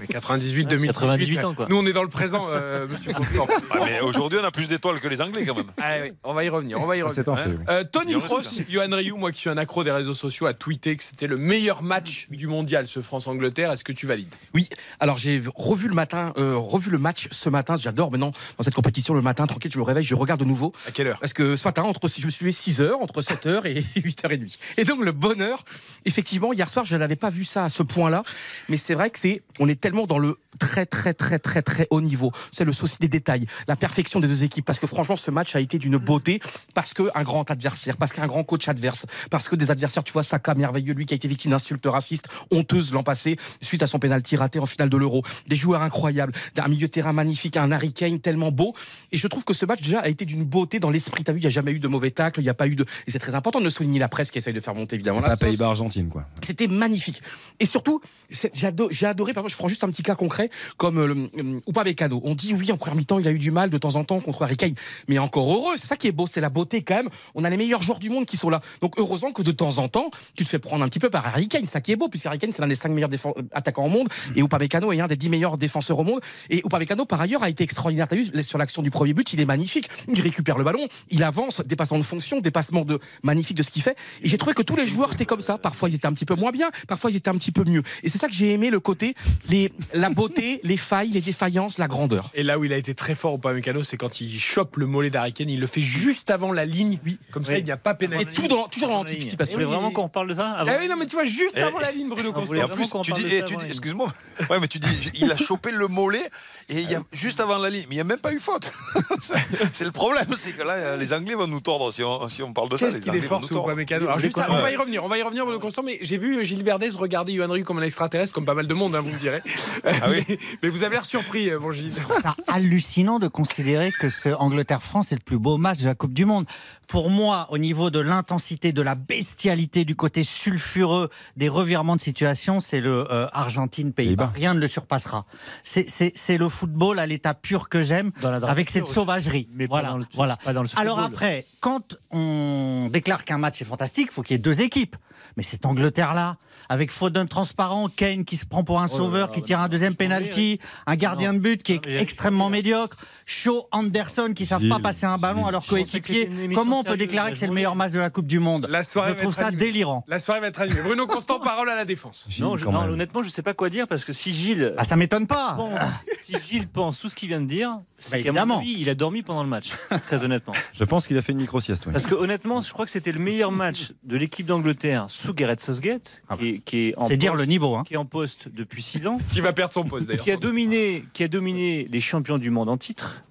Mais 0.00 0.06
98, 0.06 0.64
Ouais, 0.64 0.70
2018. 0.70 0.86
98 0.94 1.44
ans, 1.44 1.54
quoi. 1.54 1.66
Nous, 1.68 1.76
on 1.76 1.84
est 1.86 1.92
dans 1.92 2.02
le 2.02 2.08
présent, 2.08 2.46
euh, 2.50 2.86
monsieur 2.90 3.12
Constant. 3.12 3.46
Ah, 3.70 3.78
mais 3.84 4.00
aujourd'hui, 4.00 4.38
on 4.42 4.44
a 4.46 4.50
plus 4.50 4.66
d'étoiles 4.68 5.00
que 5.00 5.08
les 5.08 5.20
Anglais 5.20 5.44
quand 5.46 5.54
même. 5.56 5.66
Ah, 5.78 5.96
oui, 6.02 6.12
on 6.24 6.34
va 6.34 6.44
y 6.44 6.48
revenir, 6.48 6.80
on 6.80 6.86
va 6.86 6.96
y 6.96 7.02
revenir. 7.02 7.24
Euh, 7.68 7.84
Tony 7.90 8.14
Cross, 8.14 8.60
Johan 8.68 8.88
Rioux, 8.90 9.16
moi 9.16 9.32
qui 9.32 9.40
suis 9.40 9.50
un 9.50 9.56
accro 9.56 9.84
des 9.84 9.90
réseaux 9.90 10.14
sociaux, 10.14 10.46
a 10.46 10.54
tweeté 10.54 10.96
que 10.96 11.02
c'était 11.04 11.26
le 11.26 11.36
meilleur 11.36 11.82
match 11.82 12.28
du 12.30 12.46
mondial, 12.46 12.86
ce 12.86 13.00
France-Angleterre. 13.00 13.72
Est-ce 13.72 13.84
que 13.84 13.92
tu 13.92 14.06
valides? 14.06 14.28
Oui, 14.54 14.68
alors 15.00 15.18
j'ai 15.18 15.42
revu 15.54 15.88
le 15.88 15.94
matin, 15.94 16.32
euh, 16.38 16.56
revu 16.56 16.90
le 16.90 16.98
match 16.98 17.28
ce 17.30 17.48
matin. 17.48 17.76
J'adore 17.76 18.10
maintenant 18.10 18.32
dans 18.56 18.64
cette 18.64 18.74
compétition 18.74 19.14
le 19.14 19.22
matin, 19.22 19.46
tranquille, 19.46 19.70
je 19.72 19.78
me 19.78 19.84
réveille, 19.84 20.04
je 20.04 20.14
regarde 20.18 20.40
de 20.40 20.44
nouveau. 20.44 20.72
À 20.86 20.90
quelle 20.90 21.08
heure? 21.08 21.18
Parce 21.18 21.32
que 21.32 21.56
ce 21.56 21.66
matin, 21.66 21.82
entre, 21.82 22.08
je 22.08 22.26
me 22.26 22.30
suis 22.30 22.44
levé 22.44 22.54
6h, 22.54 22.94
entre 22.94 23.20
7h 23.20 23.66
et 23.66 23.80
8h30. 24.00 24.58
Et 24.76 24.84
donc 24.84 25.00
le 25.00 25.12
bonheur, 25.12 25.64
effectivement, 26.04 26.52
hier 26.52 26.68
soir, 26.68 26.84
je 26.84 26.96
n'avais 26.96 27.16
pas 27.16 27.30
vu 27.30 27.44
ça 27.44 27.64
à 27.64 27.68
ce 27.68 27.82
point-là. 27.82 28.22
Mais 28.68 28.76
c'est 28.76 28.94
vrai 28.94 29.10
que 29.10 29.18
c'est, 29.18 29.42
on 29.58 29.68
est 29.68 29.80
tellement 29.80 30.06
dans 30.06 30.18
le 30.18 30.38
très 30.58 30.86
très 30.86 31.14
très 31.14 31.38
très 31.38 31.62
très 31.62 31.86
haut 31.90 32.00
niveau. 32.00 32.32
C'est 32.52 32.64
le 32.64 32.72
souci 32.72 32.96
des 33.00 33.08
détails, 33.08 33.46
la 33.66 33.76
perfection 33.76 34.20
des 34.20 34.28
deux 34.28 34.44
équipes. 34.44 34.64
Parce 34.64 34.78
que 34.78 34.86
franchement, 34.86 35.16
ce 35.16 35.30
match 35.30 35.54
a 35.56 35.60
été 35.60 35.78
d'une 35.78 35.98
beauté. 35.98 36.40
Parce 36.74 36.94
qu'un 36.94 37.22
grand 37.22 37.50
adversaire, 37.50 37.96
parce 37.96 38.12
qu'un 38.12 38.26
grand 38.26 38.44
coach 38.44 38.68
adverse, 38.68 39.06
parce 39.30 39.48
que 39.48 39.56
des 39.56 39.70
adversaires, 39.70 40.04
tu 40.04 40.12
vois, 40.12 40.22
Saka, 40.22 40.54
merveilleux, 40.54 40.94
lui 40.94 41.06
qui 41.06 41.14
a 41.14 41.16
été 41.16 41.28
victime 41.28 41.52
d'insultes 41.52 41.86
racistes 41.86 42.28
honteuses 42.50 42.92
l'an 42.92 43.02
passé, 43.02 43.36
suite 43.60 43.82
à 43.82 43.86
son 43.86 43.98
pénalty 43.98 44.36
raté 44.36 44.58
en 44.58 44.66
finale 44.66 44.90
de 44.90 44.96
l'Euro. 44.96 45.22
Des 45.46 45.56
joueurs 45.56 45.82
incroyables, 45.82 46.32
un 46.56 46.68
milieu 46.68 46.86
de 46.86 46.92
terrain 46.92 47.12
magnifique, 47.12 47.56
un 47.56 47.70
Harry 47.72 47.92
Kane 47.92 48.20
tellement 48.20 48.50
beau. 48.50 48.74
Et 49.12 49.18
je 49.18 49.26
trouve 49.28 49.44
que 49.44 49.54
ce 49.54 49.66
match 49.66 49.82
déjà 49.82 50.07
a 50.08 50.10
été 50.10 50.24
d'une 50.24 50.44
beauté 50.44 50.80
dans 50.80 50.90
l'esprit. 50.90 51.22
T'as 51.24 51.32
vu, 51.32 51.38
il 51.38 51.42
n'y 51.42 51.46
a 51.46 51.50
jamais 51.50 51.72
eu 51.72 51.78
de 51.78 51.88
mauvais 51.88 52.10
tacle, 52.10 52.40
il 52.40 52.42
n'y 52.44 52.48
a 52.48 52.54
pas 52.54 52.66
eu 52.66 52.74
de. 52.74 52.84
Et 53.06 53.10
c'est 53.10 53.18
très 53.18 53.34
important 53.34 53.58
de 53.60 53.64
le 53.64 53.70
souligner 53.70 53.98
la 53.98 54.08
presse 54.08 54.30
qui 54.30 54.38
essaye 54.38 54.52
de 54.54 54.60
faire 54.60 54.74
monter 54.74 54.96
évidemment 54.96 55.20
la 55.20 55.30
sauce. 55.30 55.40
Pays-Bas-Argentine, 55.40 56.08
quoi. 56.08 56.24
C'était 56.42 56.66
magnifique. 56.66 57.22
Et 57.60 57.66
surtout, 57.66 58.00
j'ai 58.30 58.66
ado- 58.66 58.88
j'ai 58.90 59.06
adoré, 59.06 59.32
par 59.32 59.42
exemple, 59.42 59.52
je 59.52 59.56
prends 59.58 59.68
juste 59.68 59.84
un 59.84 59.88
petit 59.90 60.02
cas 60.02 60.14
concret, 60.14 60.50
comme 60.76 60.98
euh, 60.98 61.28
euh, 61.38 61.60
Upamecano. 61.68 62.20
On 62.24 62.34
dit, 62.34 62.54
oui, 62.54 62.70
en 62.72 62.76
première 62.76 62.96
mi-temps, 62.96 63.18
il 63.18 63.28
a 63.28 63.30
eu 63.30 63.38
du 63.38 63.50
mal 63.50 63.70
de 63.70 63.78
temps 63.78 63.96
en 63.96 64.04
temps 64.04 64.20
contre 64.20 64.42
Harry 64.42 64.56
Kane. 64.56 64.74
Mais 65.08 65.18
encore 65.18 65.52
heureux, 65.52 65.74
c'est 65.76 65.86
ça 65.86 65.96
qui 65.96 66.08
est 66.08 66.12
beau, 66.12 66.26
c'est 66.26 66.40
la 66.40 66.48
beauté 66.50 66.82
quand 66.82 66.96
même. 66.96 67.08
On 67.34 67.44
a 67.44 67.50
les 67.50 67.56
meilleurs 67.56 67.82
joueurs 67.82 67.98
du 67.98 68.10
monde 68.10 68.26
qui 68.26 68.36
sont 68.36 68.50
là. 68.50 68.60
Donc 68.80 68.94
heureusement 68.98 69.32
que 69.32 69.42
de 69.42 69.52
temps 69.52 69.78
en 69.78 69.88
temps, 69.88 70.10
tu 70.34 70.44
te 70.44 70.48
fais 70.48 70.58
prendre 70.58 70.84
un 70.84 70.88
petit 70.88 70.98
peu 71.00 71.10
par 71.10 71.26
Harry 71.26 71.48
Kane. 71.48 71.66
Ça 71.66 71.80
qui 71.80 71.92
est 71.92 71.96
beau, 71.96 72.08
puisque 72.08 72.26
Harry 72.26 72.38
Kane, 72.38 72.52
c'est 72.52 72.62
l'un 72.62 72.68
des 72.68 72.74
cinq 72.74 72.90
meilleurs 72.90 73.10
défen- 73.10 73.34
euh, 73.38 73.42
attaquants 73.52 73.86
au 73.86 73.90
monde. 73.90 74.08
Et 74.36 74.40
Upamecano 74.40 74.92
est 74.92 75.00
un 75.00 75.06
des 75.06 75.16
dix 75.16 75.28
meilleurs 75.28 75.58
défenseurs 75.58 75.98
au 75.98 76.04
monde. 76.04 76.20
Et 76.50 76.58
Upamecano, 76.64 77.04
par 77.04 77.20
ailleurs, 77.20 77.42
a 77.42 77.50
été 77.50 77.64
extraordinaire. 77.64 78.08
T'as 78.08 78.16
vu, 78.16 78.30
sur 78.42 78.58
l'action 78.58 78.82
du 78.82 78.90
premier 78.90 79.12
but, 79.14 79.32
il 79.32 79.40
est 79.40 79.44
magnifique. 79.44 79.88
Il 80.08 80.20
récupère 80.20 80.58
le 80.58 80.64
ballon, 80.64 80.86
il 81.10 81.22
avance, 81.22 81.60
dépassement 81.64 81.98
de 81.98 82.02
fonction, 82.04 82.40
dépassement 82.40 82.84
de 82.84 82.98
magnifique 83.22 83.56
de 83.56 83.62
ce 83.62 83.70
qu'il 83.70 83.82
fait. 83.82 83.96
Et 84.22 84.28
j'ai 84.28 84.38
trouvé 84.38 84.54
que 84.54 84.62
tous 84.62 84.76
les 84.76 84.86
joueurs, 84.86 85.12
c'était 85.12 85.26
comme 85.26 85.40
ça. 85.40 85.58
Parfois, 85.58 85.88
ils 85.88 85.94
étaient 85.94 86.06
un 86.06 86.12
petit 86.12 86.24
peu 86.26 86.34
moins 86.34 86.50
bien, 86.52 86.70
parfois, 86.86 87.10
ils 87.10 87.16
étaient 87.16 87.30
un 87.30 87.34
petit 87.36 87.52
peu 87.52 87.64
mieux. 87.64 87.82
Et 88.02 88.08
c'est 88.08 88.18
ça 88.18 88.28
que 88.28 88.34
j'ai 88.34 88.52
aimé, 88.52 88.70
le 88.70 88.80
côté, 88.80 89.14
les, 89.48 89.72
la 89.92 90.10
beauté, 90.10 90.60
les 90.62 90.76
failles, 90.76 91.10
les 91.10 91.20
défaillances, 91.20 91.78
la 91.78 91.88
grandeur. 91.88 92.30
Et 92.34 92.42
là 92.42 92.58
où 92.58 92.64
il 92.64 92.72
a 92.72 92.76
été 92.76 92.94
très 92.94 93.14
fort 93.14 93.34
au 93.34 93.38
Pamecano, 93.38 93.82
c'est 93.82 93.96
quand 93.96 94.20
il 94.20 94.38
chope 94.38 94.76
le 94.76 94.86
mollet 94.86 95.10
d'Ariken, 95.10 95.48
il 95.48 95.60
le 95.60 95.66
fait 95.66 95.82
juste 95.82 96.30
avant 96.30 96.52
la 96.52 96.64
ligne. 96.64 96.98
Oui. 97.04 97.18
Comme 97.30 97.44
ça, 97.44 97.52
Oui. 97.54 97.58
il 97.60 97.64
n'y 97.64 97.70
a 97.70 97.76
pas 97.76 97.92
Et 97.92 97.96
pénalité. 97.96 98.34
tout 98.34 98.48
dans, 98.48 98.68
toujours 98.68 98.88
dans 98.88 98.98
l'anticipation. 98.98 99.54
voulez 99.54 99.64
vraiment 99.66 99.90
qu'on 99.90 100.02
reparle 100.04 100.28
de 100.28 100.34
ça 100.34 100.50
avant 100.52 100.70
Ah 100.72 100.76
oui, 100.80 100.88
non, 100.88 100.96
mais 100.98 101.06
tu 101.06 101.16
vois, 101.16 101.24
juste 101.24 101.56
Et- 101.56 101.62
avant 101.62 101.78
la 101.78 101.90
ligne, 101.92 102.08
Bruno 102.08 102.30
Et 102.30 102.32
Constant. 102.32 102.64
en 102.64 102.68
plus, 102.68 102.86
qu'on 102.88 103.02
tu 103.02 103.10
parle 103.12 103.22
dis, 103.22 103.28
eh, 103.32 103.66
excuse-moi, 103.66 104.12
ouais, 104.50 104.60
mais 104.60 104.68
tu 104.68 104.78
dis, 104.78 105.10
il 105.14 105.30
a 105.32 105.36
chopé 105.36 105.70
le 105.70 105.86
mollet 105.88 106.28
et 106.70 106.80
il 106.80 106.90
y 106.90 106.94
a 106.94 107.00
juste 107.12 107.40
avant 107.40 107.58
la 107.58 107.70
ligne, 107.70 107.84
mais 107.88 107.94
il 107.94 107.98
n'y 107.98 108.00
a 108.02 108.04
même 108.04 108.18
pas 108.18 108.32
eu 108.32 108.38
faute. 108.38 108.70
c'est 109.72 109.84
le 109.84 109.90
problème, 109.92 110.26
c'est 110.36 110.52
que 110.52 110.62
là, 110.62 110.96
les 110.96 111.12
Anglais 111.12 111.34
vont 111.34 111.46
nous 111.46 111.60
tordre 111.60 111.92
si 111.92 112.02
on, 112.02 112.28
si 112.28 112.42
on 112.42 112.52
parle 112.52 112.68
de 112.68 112.76
ça. 112.76 112.86
Qu'est-ce 112.86 113.00
qu'il 113.00 113.14
est 113.14 113.20
fort 113.22 113.40
tordre. 113.46 113.68
Upamecano 113.70 114.06
Alors 114.06 114.18
juste, 114.20 114.36
on 114.36 114.52
va 114.60 114.70
y 114.70 114.76
revenir, 114.76 115.02
on 115.04 115.08
va 115.08 115.18
y 115.18 115.22
revenir 115.22 115.44
Bruno 115.44 115.58
Constant, 115.58 115.82
mais 115.82 115.98
j'ai 116.02 116.18
vu 116.18 116.44
Gilles 116.44 116.62
Verdez 116.62 116.88
regarder 116.96 117.32
Johan 117.34 117.50
Ryu 117.50 117.64
comme 117.64 117.78
un 117.78 117.82
extraterrestre, 117.82 118.32
comme 118.34 118.44
pas 118.44 118.54
mal 118.54 118.66
de 118.66 118.74
monde, 118.74 118.94
hein, 118.94 119.00
vous 119.00 119.10
me 119.10 119.18
direz. 119.18 119.42
Ah 119.84 120.08
oui 120.10 120.22
mais, 120.28 120.38
mais 120.62 120.68
vous 120.68 120.82
avez 120.84 120.96
l'air 120.96 121.04
surpris, 121.06 121.48
euh, 121.50 121.58
mon 121.58 121.72
Gilles. 121.72 121.92
C'est 121.94 122.28
hallucinant 122.52 123.18
de 123.18 123.28
considérer 123.28 123.90
que 124.00 124.10
ce 124.10 124.28
Angleterre-France 124.30 125.12
est 125.12 125.16
le 125.16 125.24
plus 125.24 125.38
beau 125.38 125.56
match 125.56 125.78
de 125.80 125.86
la 125.86 125.94
Coupe 125.94 126.12
du 126.14 126.24
Monde. 126.24 126.46
Pour 126.86 127.10
moi, 127.10 127.46
au 127.50 127.58
niveau 127.58 127.90
de 127.90 127.98
l'intensité, 128.00 128.72
de 128.72 128.82
la 128.82 128.94
bestialité, 128.94 129.84
du 129.84 129.96
côté 129.96 130.22
sulfureux, 130.24 131.08
des 131.36 131.48
revirements 131.48 131.96
de 131.96 132.00
situation, 132.00 132.60
c'est 132.60 132.80
le 132.80 133.10
euh, 133.12 133.26
Argentine-Pays-Bas. 133.32 134.32
Rien 134.34 134.54
ne 134.54 134.60
le 134.60 134.66
surpassera. 134.66 135.24
C'est- 135.64 135.88
C'est 135.88 136.12
c'est 136.14 136.38
le 136.38 136.48
football 136.58 136.98
à 136.98 137.06
l'état 137.06 137.34
pur 137.34 137.68
que 137.68 137.82
j'aime, 137.82 138.10
avec 138.50 138.68
cette 138.70 138.86
sauvagerie. 138.94 139.48
Mais 139.54 139.66
pas 139.68 139.74
voilà, 139.76 139.88
dans 139.90 139.98
le- 139.98 140.06
voilà. 140.14 140.38
Alors 140.80 140.98
après, 141.06 141.46
quand 141.60 141.96
on 142.10 142.88
déclare 142.92 143.24
qu'un 143.24 143.38
match 143.38 143.62
est 143.62 143.64
fantastique, 143.64 144.08
il 144.10 144.12
faut 144.14 144.22
qu'il 144.22 144.34
y 144.34 144.36
ait 144.36 144.38
deux 144.42 144.60
équipes. 144.60 144.96
Mais 145.36 145.42
cette 145.44 145.64
Angleterre-là, 145.66 146.36
avec 146.68 146.90
Foden 146.92 147.26
transparent, 147.28 147.88
Kane 147.88 148.24
qui 148.24 148.36
se 148.36 148.44
prend 148.46 148.64
pour 148.64 148.80
un 148.80 148.86
Oh 148.92 148.96
sauveur, 148.96 149.28
là, 149.28 149.34
qui 149.34 149.42
tire 149.42 149.60
un 149.60 149.68
deuxième 149.68 149.94
penalty, 149.94 150.58
un 150.86 150.96
gardien 150.96 151.32
de 151.34 151.38
but 151.38 151.62
qui 151.62 151.72
est 151.74 151.86
extrêmement 152.00 152.48
médiocre, 152.50 152.96
Shaw, 153.26 153.68
Anderson 153.72 154.32
qui 154.34 154.46
savent 154.46 154.66
pas 154.68 154.78
passer 154.78 155.06
un 155.06 155.18
ballon 155.18 155.46
à 155.46 155.50
leur 155.50 155.62
Je 155.62 155.68
pensais 155.70 155.84
que 155.84 155.90
coéquipier. 156.06 156.20
c'était 156.22 156.32
une 156.32 156.40
émission 156.40 156.62
Comment 156.62 156.80
on 156.80 156.84
peut 156.84 156.96
déclarer 156.96 157.28
la 157.28 157.32
que 157.32 157.38
c'est 157.38 157.46
le 157.46 157.52
meilleur 157.52 157.74
match 157.76 157.92
de 157.92 157.98
la 157.98 158.10
Coupe 158.10 158.26
du 158.26 158.38
Monde? 158.38 158.66
La 158.70 158.82
soirée 158.82 159.12
Je 159.16 159.22
trouve 159.22 159.34
ça 159.34 159.46
animée. 159.48 159.64
délirant. 159.66 160.04
La 160.08 160.18
soirée 160.20 160.40
va 160.40 160.48
être 160.48 160.60
animée. 160.60 160.80
Bruno 160.82 161.06
Constant, 161.18 161.40
parole 161.40 161.68
à 161.70 161.76
la 161.76 161.84
défense. 161.84 162.26
Gilles, 162.28 162.44
Non, 162.44 162.56
je- 162.56 162.66
honnêtement, 162.66 163.22
je 163.22 163.28
sais 163.28 163.42
pas 163.42 163.54
quoi 163.54 163.68
dire 163.70 163.86
parce 163.88 164.04
que 164.04 164.12
si 164.12 164.32
Gilles, 164.32 164.74
Ah, 164.76 164.84
ça 164.84 164.96
m'étonne 164.96 165.26
pas. 165.26 165.54
pense, 165.56 165.78
si 166.22 166.34
Gilles 166.48 166.68
pense 166.68 166.98
tout 166.98 167.08
ce 167.08 167.14
qu'il 167.14 167.28
vient 167.28 167.40
de 167.40 167.46
dire, 167.46 167.74
c'est 167.98 168.22
Bah, 168.24 168.32
qu'à 168.32 168.62
il 168.64 168.88
a 168.88 168.94
dormi 168.94 169.22
pendant 169.22 169.42
le 169.42 169.48
match, 169.48 169.72
très 170.06 170.22
honnêtement. 170.24 170.52
Je 170.74 170.84
pense 170.84 171.06
qu'il 171.06 171.16
a 171.18 171.22
fait 171.22 171.32
une 171.32 171.38
micro-sieste. 171.38 171.86
ouais. 171.86 171.92
Parce 171.92 172.06
que 172.06 172.14
honnêtement, 172.14 172.60
je 172.60 172.72
crois 172.72 172.84
que 172.84 172.90
c'était 172.90 173.12
le 173.12 173.18
meilleur 173.20 173.52
match 173.52 173.92
de 174.04 174.16
l'équipe 174.16 174.46
d'Angleterre 174.46 175.06
sous 175.08 175.34
Gareth 175.34 175.60
Southgate, 175.60 176.20
Ah 176.28 176.36
bah. 176.36 176.42
Qui, 176.64 176.76
est, 176.76 176.80
qui 176.80 176.88
est 176.90 176.98
en 176.98 177.06
C'est 177.08 177.16
dire 177.16 177.32
poste- 177.32 177.40
le 177.42 177.46
niveau. 177.48 177.76
Hein. 177.76 177.84
qui 177.86 177.94
est 177.94 177.98
en 177.98 178.04
poste 178.06 178.48
depuis 178.48 178.82
6 178.82 179.06
ans, 179.06 179.18
Qui 179.32 179.40
va 179.40 179.52
perdre 179.52 179.72
son 179.74 179.84
poste 179.84 180.08
d'ailleurs. 180.08 180.24
qui 180.24 180.32
a 180.32 180.36
dominé, 180.36 181.04
qui 181.12 181.24
a 181.24 181.28
dominé 181.28 181.86
les 181.90 182.00
champions 182.00 182.38
du 182.38 182.50
monde 182.50 182.68
en 182.68 182.76
titre, 182.76 183.22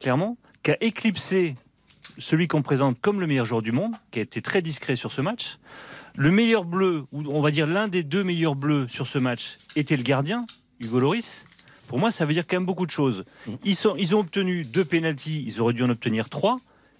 clairement, 0.00 0.36
qui 0.62 0.70
a 0.72 0.76
éclipsé 0.82 1.54
celui 2.18 2.46
qu'on 2.48 2.62
présente 2.62 3.00
comme 3.00 3.20
le 3.20 3.26
meilleur 3.26 3.46
joueur 3.46 3.62
du 3.62 3.72
monde, 3.72 3.92
qui 4.10 4.18
a 4.18 4.22
été 4.22 4.42
très 4.42 4.62
discret 4.62 4.96
sur 4.96 5.12
ce 5.12 5.20
match. 5.20 5.58
Le 6.16 6.30
meilleur 6.30 6.64
bleu, 6.64 7.04
ou 7.12 7.22
on 7.28 7.40
va 7.40 7.50
dire 7.50 7.66
l'un 7.66 7.88
des 7.88 8.02
deux 8.02 8.22
meilleurs 8.22 8.54
bleus 8.54 8.86
sur 8.88 9.06
ce 9.06 9.18
match, 9.18 9.56
était 9.76 9.96
le 9.96 10.02
gardien, 10.02 10.40
Hugo 10.82 10.98
Loris. 11.00 11.44
Pour 11.88 11.98
moi, 11.98 12.10
ça 12.10 12.24
veut 12.26 12.34
dire 12.34 12.46
quand 12.46 12.56
même 12.56 12.66
beaucoup 12.66 12.84
de 12.86 12.90
choses. 12.90 13.24
Ils, 13.64 13.74
sont, 13.76 13.94
ils 13.98 14.14
ont 14.14 14.20
obtenu 14.20 14.62
deux 14.62 14.84
pénalties, 14.84 15.42
ils 15.46 15.60
auraient 15.60 15.72
dû 15.72 15.82
en 15.82 15.90
obtenir 15.90 16.28
trois. 16.28 16.56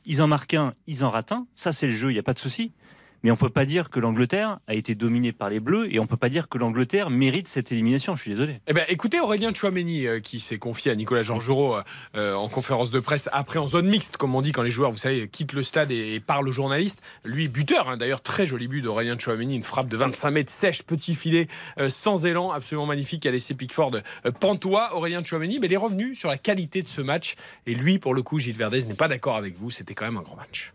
Ils 0.06 0.20
en 0.22 0.26
marquent 0.28 0.54
un, 0.54 0.74
ils 0.86 1.04
en 1.04 1.10
ratent 1.10 1.32
un. 1.32 1.46
Ça, 1.54 1.72
c'est 1.72 1.86
le 1.86 1.92
jeu, 1.92 2.10
il 2.10 2.14
n'y 2.14 2.18
a 2.18 2.22
pas 2.22 2.34
de 2.34 2.38
souci. 2.38 2.72
Mais 3.22 3.30
on 3.30 3.36
peut 3.36 3.50
pas 3.50 3.64
dire 3.64 3.90
que 3.90 4.00
l'Angleterre 4.00 4.58
a 4.66 4.74
été 4.74 4.94
dominée 4.94 5.32
par 5.32 5.48
les 5.48 5.60
Bleus 5.60 5.92
et 5.94 5.98
on 5.98 6.06
peut 6.06 6.16
pas 6.16 6.28
dire 6.28 6.48
que 6.48 6.58
l'Angleterre 6.58 7.10
mérite 7.10 7.48
cette 7.48 7.70
élimination. 7.72 8.16
Je 8.16 8.22
suis 8.22 8.30
désolé. 8.32 8.60
Eh 8.66 8.72
ben, 8.72 8.84
écoutez 8.88 9.20
Aurélien 9.20 9.52
Chouameni 9.54 10.06
euh, 10.06 10.20
qui 10.20 10.40
s'est 10.40 10.58
confié 10.58 10.90
à 10.90 10.94
Nicolas 10.94 11.22
Georgerot 11.22 11.76
euh, 11.76 11.82
euh, 12.16 12.34
en 12.34 12.48
conférence 12.48 12.90
de 12.90 13.00
presse 13.00 13.28
après 13.32 13.58
en 13.58 13.66
zone 13.66 13.86
mixte, 13.86 14.16
comme 14.16 14.34
on 14.34 14.42
dit 14.42 14.52
quand 14.52 14.62
les 14.62 14.70
joueurs, 14.70 14.90
vous 14.90 14.96
savez, 14.96 15.28
quittent 15.28 15.52
le 15.52 15.62
stade 15.62 15.90
et, 15.90 16.20
parlent 16.20 16.48
aux 16.48 16.52
journalistes. 16.52 17.00
Lui, 17.24 17.48
buteur, 17.48 17.88
hein, 17.88 17.96
d'ailleurs, 17.96 18.20
très 18.20 18.46
joli 18.46 18.68
but 18.68 18.82
d'Aurélien 18.82 19.18
Chouameni, 19.18 19.54
une 19.54 19.62
frappe 19.62 19.88
de 19.88 19.96
25 19.96 20.30
mètres 20.30 20.52
sèche, 20.52 20.82
petit 20.82 21.14
filet, 21.14 21.48
euh, 21.78 21.88
sans 21.88 22.26
élan, 22.26 22.50
absolument 22.50 22.86
magnifique, 22.86 23.26
a 23.26 23.30
laissé 23.30 23.54
Pickford 23.54 23.98
pantois. 24.40 24.94
Aurélien 24.96 25.22
Chouameni, 25.24 25.58
mais 25.60 25.66
il 25.66 25.72
est 25.72 25.76
revenu 25.76 26.14
sur 26.14 26.28
la 26.28 26.38
qualité 26.38 26.82
de 26.82 26.88
ce 26.88 27.00
match. 27.00 27.34
Et 27.66 27.74
lui, 27.74 27.98
pour 27.98 28.14
le 28.14 28.22
coup, 28.22 28.38
Gilles 28.38 28.56
Verdez 28.56 28.86
n'est 28.86 28.94
pas 28.94 29.08
d'accord 29.08 29.36
avec 29.36 29.56
vous. 29.56 29.70
C'était 29.70 29.94
quand 29.94 30.04
même 30.04 30.16
un 30.16 30.22
grand 30.22 30.36
match. 30.36 30.72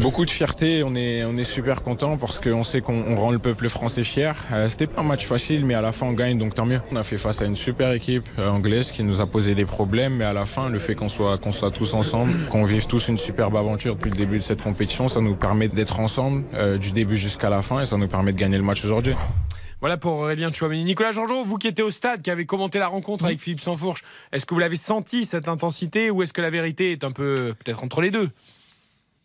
Beaucoup 0.00 0.24
de 0.24 0.30
fierté, 0.30 0.84
on 0.84 0.94
est, 0.94 1.44
super 1.44 1.82
content 1.82 2.16
parce 2.18 2.38
qu'on 2.40 2.62
sait 2.62 2.80
qu'on 2.80 3.04
on 3.08 3.16
rend 3.16 3.30
le 3.30 3.38
peuple 3.38 3.68
français 3.68 4.04
fier. 4.04 4.36
Euh, 4.52 4.68
C'était 4.68 4.86
pas 4.86 5.00
un 5.00 5.04
match 5.04 5.26
facile, 5.26 5.64
mais 5.64 5.74
à 5.74 5.80
la 5.80 5.92
fin 5.92 6.06
on 6.06 6.12
gagne, 6.12 6.38
donc 6.38 6.54
tant 6.54 6.66
mieux. 6.66 6.80
On 6.92 6.96
a 6.96 7.02
fait 7.02 7.18
face 7.18 7.42
à 7.42 7.46
une 7.46 7.56
super 7.56 7.92
équipe 7.92 8.24
euh, 8.38 8.50
anglaise 8.50 8.92
qui 8.92 9.02
nous 9.02 9.20
a 9.20 9.26
posé 9.26 9.54
des 9.54 9.64
problèmes, 9.64 10.16
mais 10.16 10.24
à 10.24 10.32
la 10.32 10.46
fin, 10.46 10.68
le 10.68 10.78
fait 10.78 10.94
qu'on 10.94 11.08
soit, 11.08 11.38
tous 11.38 11.94
ensemble, 11.94 12.32
qu'on 12.50 12.64
vive 12.64 12.86
tous 12.86 13.08
une 13.08 13.18
superbe 13.18 13.56
aventure 13.56 13.96
depuis 13.96 14.10
le 14.10 14.16
début 14.16 14.38
de 14.38 14.42
cette 14.42 14.62
compétition, 14.62 15.08
ça 15.08 15.20
nous 15.20 15.34
permet 15.34 15.68
d'être 15.68 15.98
ensemble 16.00 16.44
euh, 16.54 16.78
du 16.78 16.92
début 16.92 17.16
jusqu'à 17.16 17.50
la 17.50 17.62
fin 17.62 17.80
et 17.80 17.86
ça 17.86 17.96
nous 17.96 18.08
permet 18.08 18.32
de 18.32 18.38
gagner 18.38 18.58
le 18.58 18.64
match 18.64 18.84
aujourd'hui. 18.84 19.14
Voilà 19.80 19.96
pour 19.96 20.12
Aurélien 20.12 20.52
Chouameni. 20.52 20.84
Nicolas 20.84 21.12
Georgerot, 21.12 21.44
vous 21.44 21.56
qui 21.56 21.68
étiez 21.68 21.84
au 21.84 21.90
stade, 21.90 22.20
qui 22.22 22.30
avez 22.30 22.46
commenté 22.46 22.78
la 22.78 22.88
rencontre 22.88 23.24
avec 23.24 23.40
Philippe 23.40 23.60
Sansfourche, 23.60 24.02
est-ce 24.32 24.44
que 24.44 24.54
vous 24.54 24.60
l'avez 24.60 24.76
senti 24.76 25.24
cette 25.24 25.48
intensité 25.48 26.10
ou 26.10 26.22
est-ce 26.22 26.32
que 26.32 26.42
la 26.42 26.50
vérité 26.50 26.92
est 26.92 27.04
un 27.04 27.10
peu 27.10 27.54
peut-être 27.64 27.82
entre 27.82 28.00
les 28.00 28.10
deux? 28.10 28.28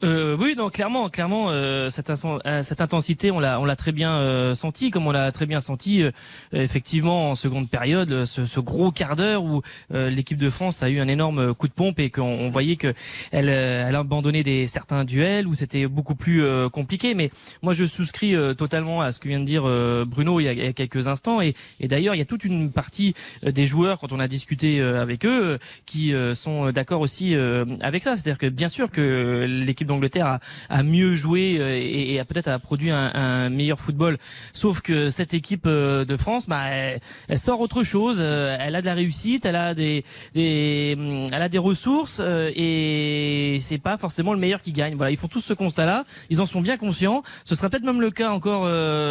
Euh, 0.03 0.35
oui, 0.37 0.53
non, 0.57 0.69
clairement, 0.69 1.09
clairement, 1.09 1.45
euh, 1.49 1.89
cette, 1.89 2.09
euh, 2.09 2.63
cette 2.63 2.81
intensité, 2.81 3.31
on 3.31 3.39
l'a, 3.39 3.59
on 3.61 3.65
l'a 3.65 3.77
très 3.77 3.93
bien 3.93 4.17
euh, 4.17 4.53
senti, 4.53 4.91
comme 4.91 5.07
on 5.07 5.11
l'a 5.11 5.31
très 5.31 5.45
bien 5.45 5.61
senti, 5.61 6.03
euh, 6.03 6.11
effectivement, 6.51 7.31
en 7.31 7.35
seconde 7.35 7.69
période, 7.69 8.11
euh, 8.11 8.25
ce, 8.25 8.45
ce 8.45 8.59
gros 8.59 8.91
quart 8.91 9.15
d'heure 9.15 9.43
où 9.43 9.61
l'équipe 9.91 10.37
de 10.37 10.49
France 10.49 10.83
a 10.83 10.89
eu 10.89 10.99
un 10.99 11.07
énorme 11.07 11.53
coup 11.53 11.67
de 11.67 11.73
pompe 11.73 11.99
et 11.99 12.09
qu'on 12.09 12.23
on 12.23 12.49
voyait 12.49 12.75
que 12.75 12.93
elle, 13.31 13.47
elle 13.49 13.95
a 13.95 13.99
abandonné 13.99 14.43
des 14.43 14.67
certains 14.67 15.05
duels 15.05 15.47
où 15.47 15.55
c'était 15.55 15.87
beaucoup 15.87 16.15
plus 16.15 16.43
compliqué. 16.71 17.13
Mais 17.13 17.29
moi, 17.61 17.73
je 17.73 17.85
souscris 17.85 18.35
totalement 18.57 19.01
à 19.01 19.11
ce 19.11 19.19
que 19.19 19.27
vient 19.27 19.39
de 19.39 19.45
dire 19.45 19.63
Bruno 20.05 20.39
il 20.39 20.43
y, 20.43 20.47
a, 20.47 20.53
il 20.53 20.63
y 20.63 20.67
a 20.67 20.73
quelques 20.73 21.07
instants. 21.07 21.41
Et, 21.41 21.53
et 21.79 21.87
d'ailleurs, 21.87 22.15
il 22.15 22.19
y 22.19 22.21
a 22.21 22.25
toute 22.25 22.43
une 22.43 22.71
partie 22.71 23.13
des 23.43 23.65
joueurs, 23.65 23.99
quand 23.99 24.11
on 24.11 24.19
a 24.19 24.27
discuté 24.27 24.81
avec 24.81 25.25
eux, 25.25 25.59
qui 25.85 26.13
sont 26.33 26.71
d'accord 26.71 27.01
aussi 27.01 27.35
avec 27.81 28.03
ça. 28.03 28.15
C'est-à-dire 28.15 28.37
que 28.37 28.47
bien 28.47 28.69
sûr 28.69 28.91
que 28.91 29.45
l'équipe 29.47 29.87
d'Angleterre 29.93 30.25
a, 30.25 30.39
a 30.69 30.83
mieux 30.83 31.15
joué 31.15 31.57
euh, 31.59 31.75
et, 31.75 32.13
et 32.13 32.19
a 32.19 32.25
peut-être 32.25 32.47
a 32.47 32.59
produit 32.59 32.91
un, 32.91 33.11
un 33.13 33.49
meilleur 33.49 33.79
football. 33.79 34.17
Sauf 34.53 34.81
que 34.81 35.09
cette 35.09 35.33
équipe 35.33 35.65
euh, 35.65 36.05
de 36.05 36.17
France, 36.17 36.47
bah, 36.47 36.65
elle, 36.67 36.99
elle 37.27 37.37
sort 37.37 37.59
autre 37.61 37.83
chose. 37.83 38.17
Euh, 38.19 38.57
Elle 38.59 38.75
a 38.75 38.81
de 38.81 38.85
la 38.85 38.93
réussite, 38.93 39.45
elle 39.45 39.55
a 39.55 39.73
des, 39.73 40.03
des 40.33 40.97
elle 41.31 41.41
a 41.41 41.49
des 41.49 41.57
ressources 41.57 42.21
et 42.55 43.57
c'est 43.61 43.77
pas 43.77 43.97
forcément 43.97 44.33
le 44.33 44.39
meilleur 44.39 44.61
qui 44.61 44.71
gagne. 44.71 44.95
Voilà, 44.95 45.11
ils 45.11 45.17
font 45.17 45.27
tous 45.27 45.41
ce 45.41 45.53
constat-là. 45.53 46.05
Ils 46.29 46.41
en 46.41 46.45
sont 46.45 46.61
bien 46.61 46.77
conscients. 46.77 47.23
Ce 47.45 47.55
sera 47.55 47.69
peut-être 47.69 47.83
même 47.83 48.01
le 48.01 48.11
cas 48.11 48.31
encore 48.31 48.65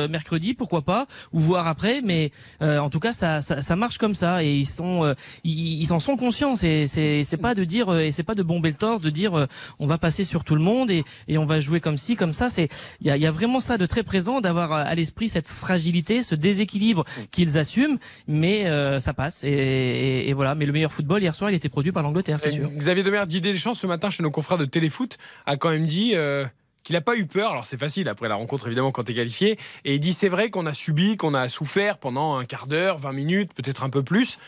mercredi, 0.08 0.54
pourquoi 0.54 0.82
pas, 0.82 1.06
ou 1.32 1.38
voir 1.38 1.66
après. 1.66 2.00
Mais 2.02 2.30
en 2.60 2.90
tout 2.90 3.00
cas, 3.00 3.12
ça, 3.12 3.42
ça, 3.42 3.62
ça 3.62 3.76
marche 3.76 3.98
comme 3.98 4.14
ça 4.14 4.42
et 4.42 4.54
ils 4.54 4.66
sont, 4.66 5.14
ils, 5.44 5.82
ils 5.82 5.92
en 5.92 6.00
sont 6.00 6.16
conscients. 6.16 6.56
C'est, 6.56 6.86
c'est, 6.86 7.24
c'est 7.24 7.36
pas 7.36 7.54
de 7.54 7.64
dire 7.64 7.94
et 7.96 8.12
c'est 8.12 8.22
pas 8.22 8.34
de 8.34 8.42
bomber 8.42 8.70
le 8.70 8.76
torse, 8.76 9.00
de 9.00 9.10
dire 9.10 9.46
on 9.78 9.86
va 9.86 9.98
passer 9.98 10.24
sur 10.24 10.44
tout 10.44 10.54
le 10.54 10.62
monde 10.62 10.71
et, 10.90 11.04
et 11.28 11.38
on 11.38 11.44
va 11.46 11.60
jouer 11.60 11.80
comme 11.80 11.96
ci, 11.96 12.16
comme 12.16 12.32
ça. 12.32 12.50
C'est, 12.50 12.68
il 13.00 13.06
y 13.06 13.10
a, 13.10 13.16
il 13.16 13.22
y 13.22 13.26
a 13.26 13.30
vraiment 13.30 13.60
ça 13.60 13.78
de 13.78 13.86
très 13.86 14.02
présent, 14.02 14.40
d'avoir 14.40 14.72
à 14.72 14.94
l'esprit 14.94 15.28
cette 15.28 15.48
fragilité, 15.48 16.22
ce 16.22 16.34
déséquilibre 16.34 17.04
qu'ils 17.30 17.58
assument, 17.58 17.98
mais 18.26 18.66
euh, 18.66 19.00
ça 19.00 19.14
passe 19.14 19.44
et, 19.44 19.48
et, 19.50 20.28
et 20.28 20.32
voilà. 20.32 20.54
Mais 20.54 20.66
le 20.66 20.72
meilleur 20.72 20.92
football 20.92 21.22
hier 21.22 21.34
soir, 21.34 21.50
il 21.50 21.54
était 21.54 21.68
produit 21.68 21.92
par 21.92 22.02
l'Angleterre, 22.02 22.38
c'est 22.40 22.50
sûr. 22.50 22.68
Xavier 22.70 23.02
Demer, 23.02 23.24
Didier 23.26 23.52
Deschamps, 23.52 23.74
ce 23.74 23.86
matin, 23.86 24.10
chez 24.10 24.22
nos 24.22 24.30
confrères 24.30 24.58
de 24.58 24.64
Téléfoot, 24.64 25.18
a 25.46 25.56
quand 25.56 25.70
même 25.70 25.84
dit 25.86 26.12
euh, 26.14 26.44
qu'il 26.84 26.94
n'a 26.94 27.00
pas 27.00 27.16
eu 27.16 27.26
peur. 27.26 27.52
Alors 27.52 27.66
c'est 27.66 27.78
facile 27.78 28.08
après 28.08 28.28
la 28.28 28.34
rencontre, 28.34 28.66
évidemment, 28.66 28.90
quand 28.92 29.04
tu 29.04 29.12
es 29.12 29.14
qualifié. 29.14 29.58
Et 29.84 29.94
il 29.94 30.00
dit 30.00 30.12
c'est 30.12 30.28
vrai 30.28 30.50
qu'on 30.50 30.66
a 30.66 30.74
subi, 30.74 31.16
qu'on 31.16 31.34
a 31.34 31.48
souffert 31.48 31.98
pendant 31.98 32.36
un 32.36 32.44
quart 32.44 32.66
d'heure, 32.66 32.98
20 32.98 33.12
minutes, 33.12 33.52
peut-être 33.54 33.82
un 33.84 33.90
peu 33.90 34.02
plus. 34.02 34.38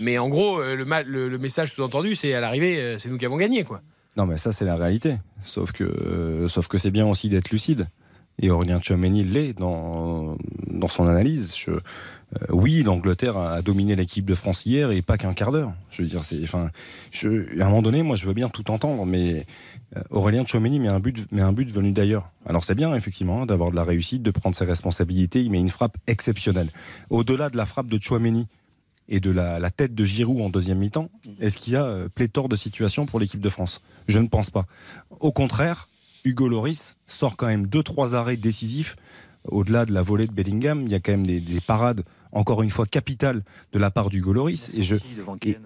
Mais 0.00 0.18
en 0.18 0.28
gros, 0.28 0.58
euh, 0.60 0.74
le, 0.74 0.84
le- 1.06 1.28
le 1.28 1.38
message 1.38 1.72
sous-entendu, 1.72 2.14
c'est 2.16 2.34
à 2.34 2.40
l'arrivée, 2.40 2.78
euh, 2.78 2.98
c'est 2.98 3.08
nous 3.08 3.18
qui 3.18 3.26
avons 3.26 3.36
gagné. 3.36 3.62
quoi. 3.64 3.80
Non, 4.16 4.26
mais 4.26 4.36
ça, 4.36 4.52
c'est 4.52 4.64
la 4.64 4.76
réalité. 4.76 5.16
Sauf 5.42 5.72
que, 5.72 5.84
euh, 5.84 6.48
que 6.68 6.78
c'est 6.78 6.90
bien 6.90 7.06
aussi 7.06 7.28
d'être 7.28 7.50
lucide. 7.50 7.88
Et 8.40 8.50
Aurélien 8.50 8.80
Tchouameni 8.80 9.22
l'est 9.22 9.52
dans, 9.52 10.36
dans 10.66 10.88
son 10.88 11.06
analyse. 11.06 11.54
Euh, 11.68 11.80
oui, 12.50 12.82
l'Angleterre 12.82 13.36
a 13.36 13.62
dominé 13.62 13.94
l'équipe 13.94 14.24
de 14.24 14.34
France 14.34 14.66
hier 14.66 14.90
et 14.90 15.02
pas 15.02 15.16
qu'un 15.16 15.34
quart 15.34 15.52
d'heure. 15.52 15.72
Je 15.90 16.02
veux 16.02 16.08
dire, 16.08 16.20
enfin, 16.42 16.70
je, 17.12 17.60
à 17.60 17.66
un 17.66 17.68
moment 17.68 17.82
donné, 17.82 18.02
moi, 18.02 18.16
je 18.16 18.26
veux 18.26 18.32
bien 18.32 18.48
tout 18.48 18.70
entendre, 18.72 19.06
mais 19.06 19.46
euh, 19.96 20.02
Aurélien 20.10 20.44
Tchouameni 20.44 20.80
met 20.80 20.88
un 20.88 20.98
but, 20.98 21.30
met 21.30 21.42
un 21.42 21.52
but 21.52 21.70
venu 21.70 21.92
d'ailleurs. 21.92 22.26
Alors 22.44 22.64
c'est 22.64 22.74
bien 22.74 22.94
effectivement 22.94 23.42
hein, 23.42 23.46
d'avoir 23.46 23.70
de 23.70 23.76
la 23.76 23.84
réussite, 23.84 24.22
de 24.22 24.32
prendre 24.32 24.56
ses 24.56 24.64
responsabilités. 24.64 25.42
Il 25.42 25.50
met 25.52 25.60
une 25.60 25.70
frappe 25.70 25.96
exceptionnelle. 26.08 26.70
Au-delà 27.10 27.50
de 27.50 27.56
la 27.56 27.66
frappe 27.66 27.86
de 27.86 27.98
Tchouameni 27.98 28.48
et 29.08 29.20
de 29.20 29.30
la, 29.30 29.58
la 29.58 29.70
tête 29.70 29.94
de 29.94 30.04
Giroud 30.04 30.40
en 30.40 30.50
deuxième 30.50 30.78
mi-temps, 30.78 31.10
est-ce 31.40 31.56
qu'il 31.56 31.72
y 31.74 31.76
a 31.76 31.84
euh, 31.84 32.08
pléthore 32.08 32.48
de 32.48 32.56
situations 32.56 33.06
pour 33.06 33.20
l'équipe 33.20 33.40
de 33.40 33.48
France? 33.50 33.80
Je 34.08 34.18
ne 34.18 34.28
pense 34.28 34.50
pas. 34.50 34.66
Au 35.20 35.30
contraire, 35.32 35.88
Hugo 36.24 36.48
Loris 36.48 36.96
sort 37.06 37.36
quand 37.36 37.46
même 37.46 37.66
deux 37.66 37.82
trois 37.82 38.14
arrêts 38.14 38.36
décisifs. 38.36 38.96
Au-delà 39.46 39.84
de 39.84 39.92
la 39.92 40.00
volée 40.00 40.24
de 40.26 40.32
Bellingham, 40.32 40.82
il 40.86 40.90
y 40.90 40.94
a 40.94 41.00
quand 41.00 41.12
même 41.12 41.26
des, 41.26 41.38
des 41.38 41.60
parades 41.60 42.02
encore 42.32 42.62
une 42.62 42.70
fois 42.70 42.86
capitales 42.86 43.42
de 43.74 43.78
la 43.78 43.90
part 43.90 44.08
d'Hugo 44.08 44.32
Loris 44.32 44.74
et 44.76 44.82
je 44.82 44.96
devant 45.16 45.36
et, 45.44 45.56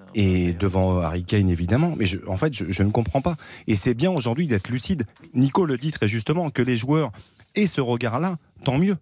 et 0.48 0.52
devant 0.52 0.98
Harry 0.98 1.22
Kane 1.22 1.48
évidemment. 1.48 1.94
Mais 1.96 2.04
je- 2.04 2.18
en 2.26 2.36
fait, 2.36 2.52
je, 2.54 2.64
je 2.70 2.82
ne 2.82 2.90
comprends 2.90 3.22
pas. 3.22 3.36
Et 3.68 3.76
c'est 3.76 3.94
bien 3.94 4.10
aujourd'hui 4.10 4.48
d'être 4.48 4.68
lucide. 4.68 5.06
Nico 5.32 5.64
le 5.64 5.76
dit 5.78 5.92
très 5.92 6.08
justement 6.08 6.50
que 6.50 6.60
les 6.60 6.76
joueurs 6.76 7.12
aient 7.54 7.68
ce 7.68 7.80
regard-là, 7.80 8.36
tant 8.64 8.78
mieux. 8.78 8.96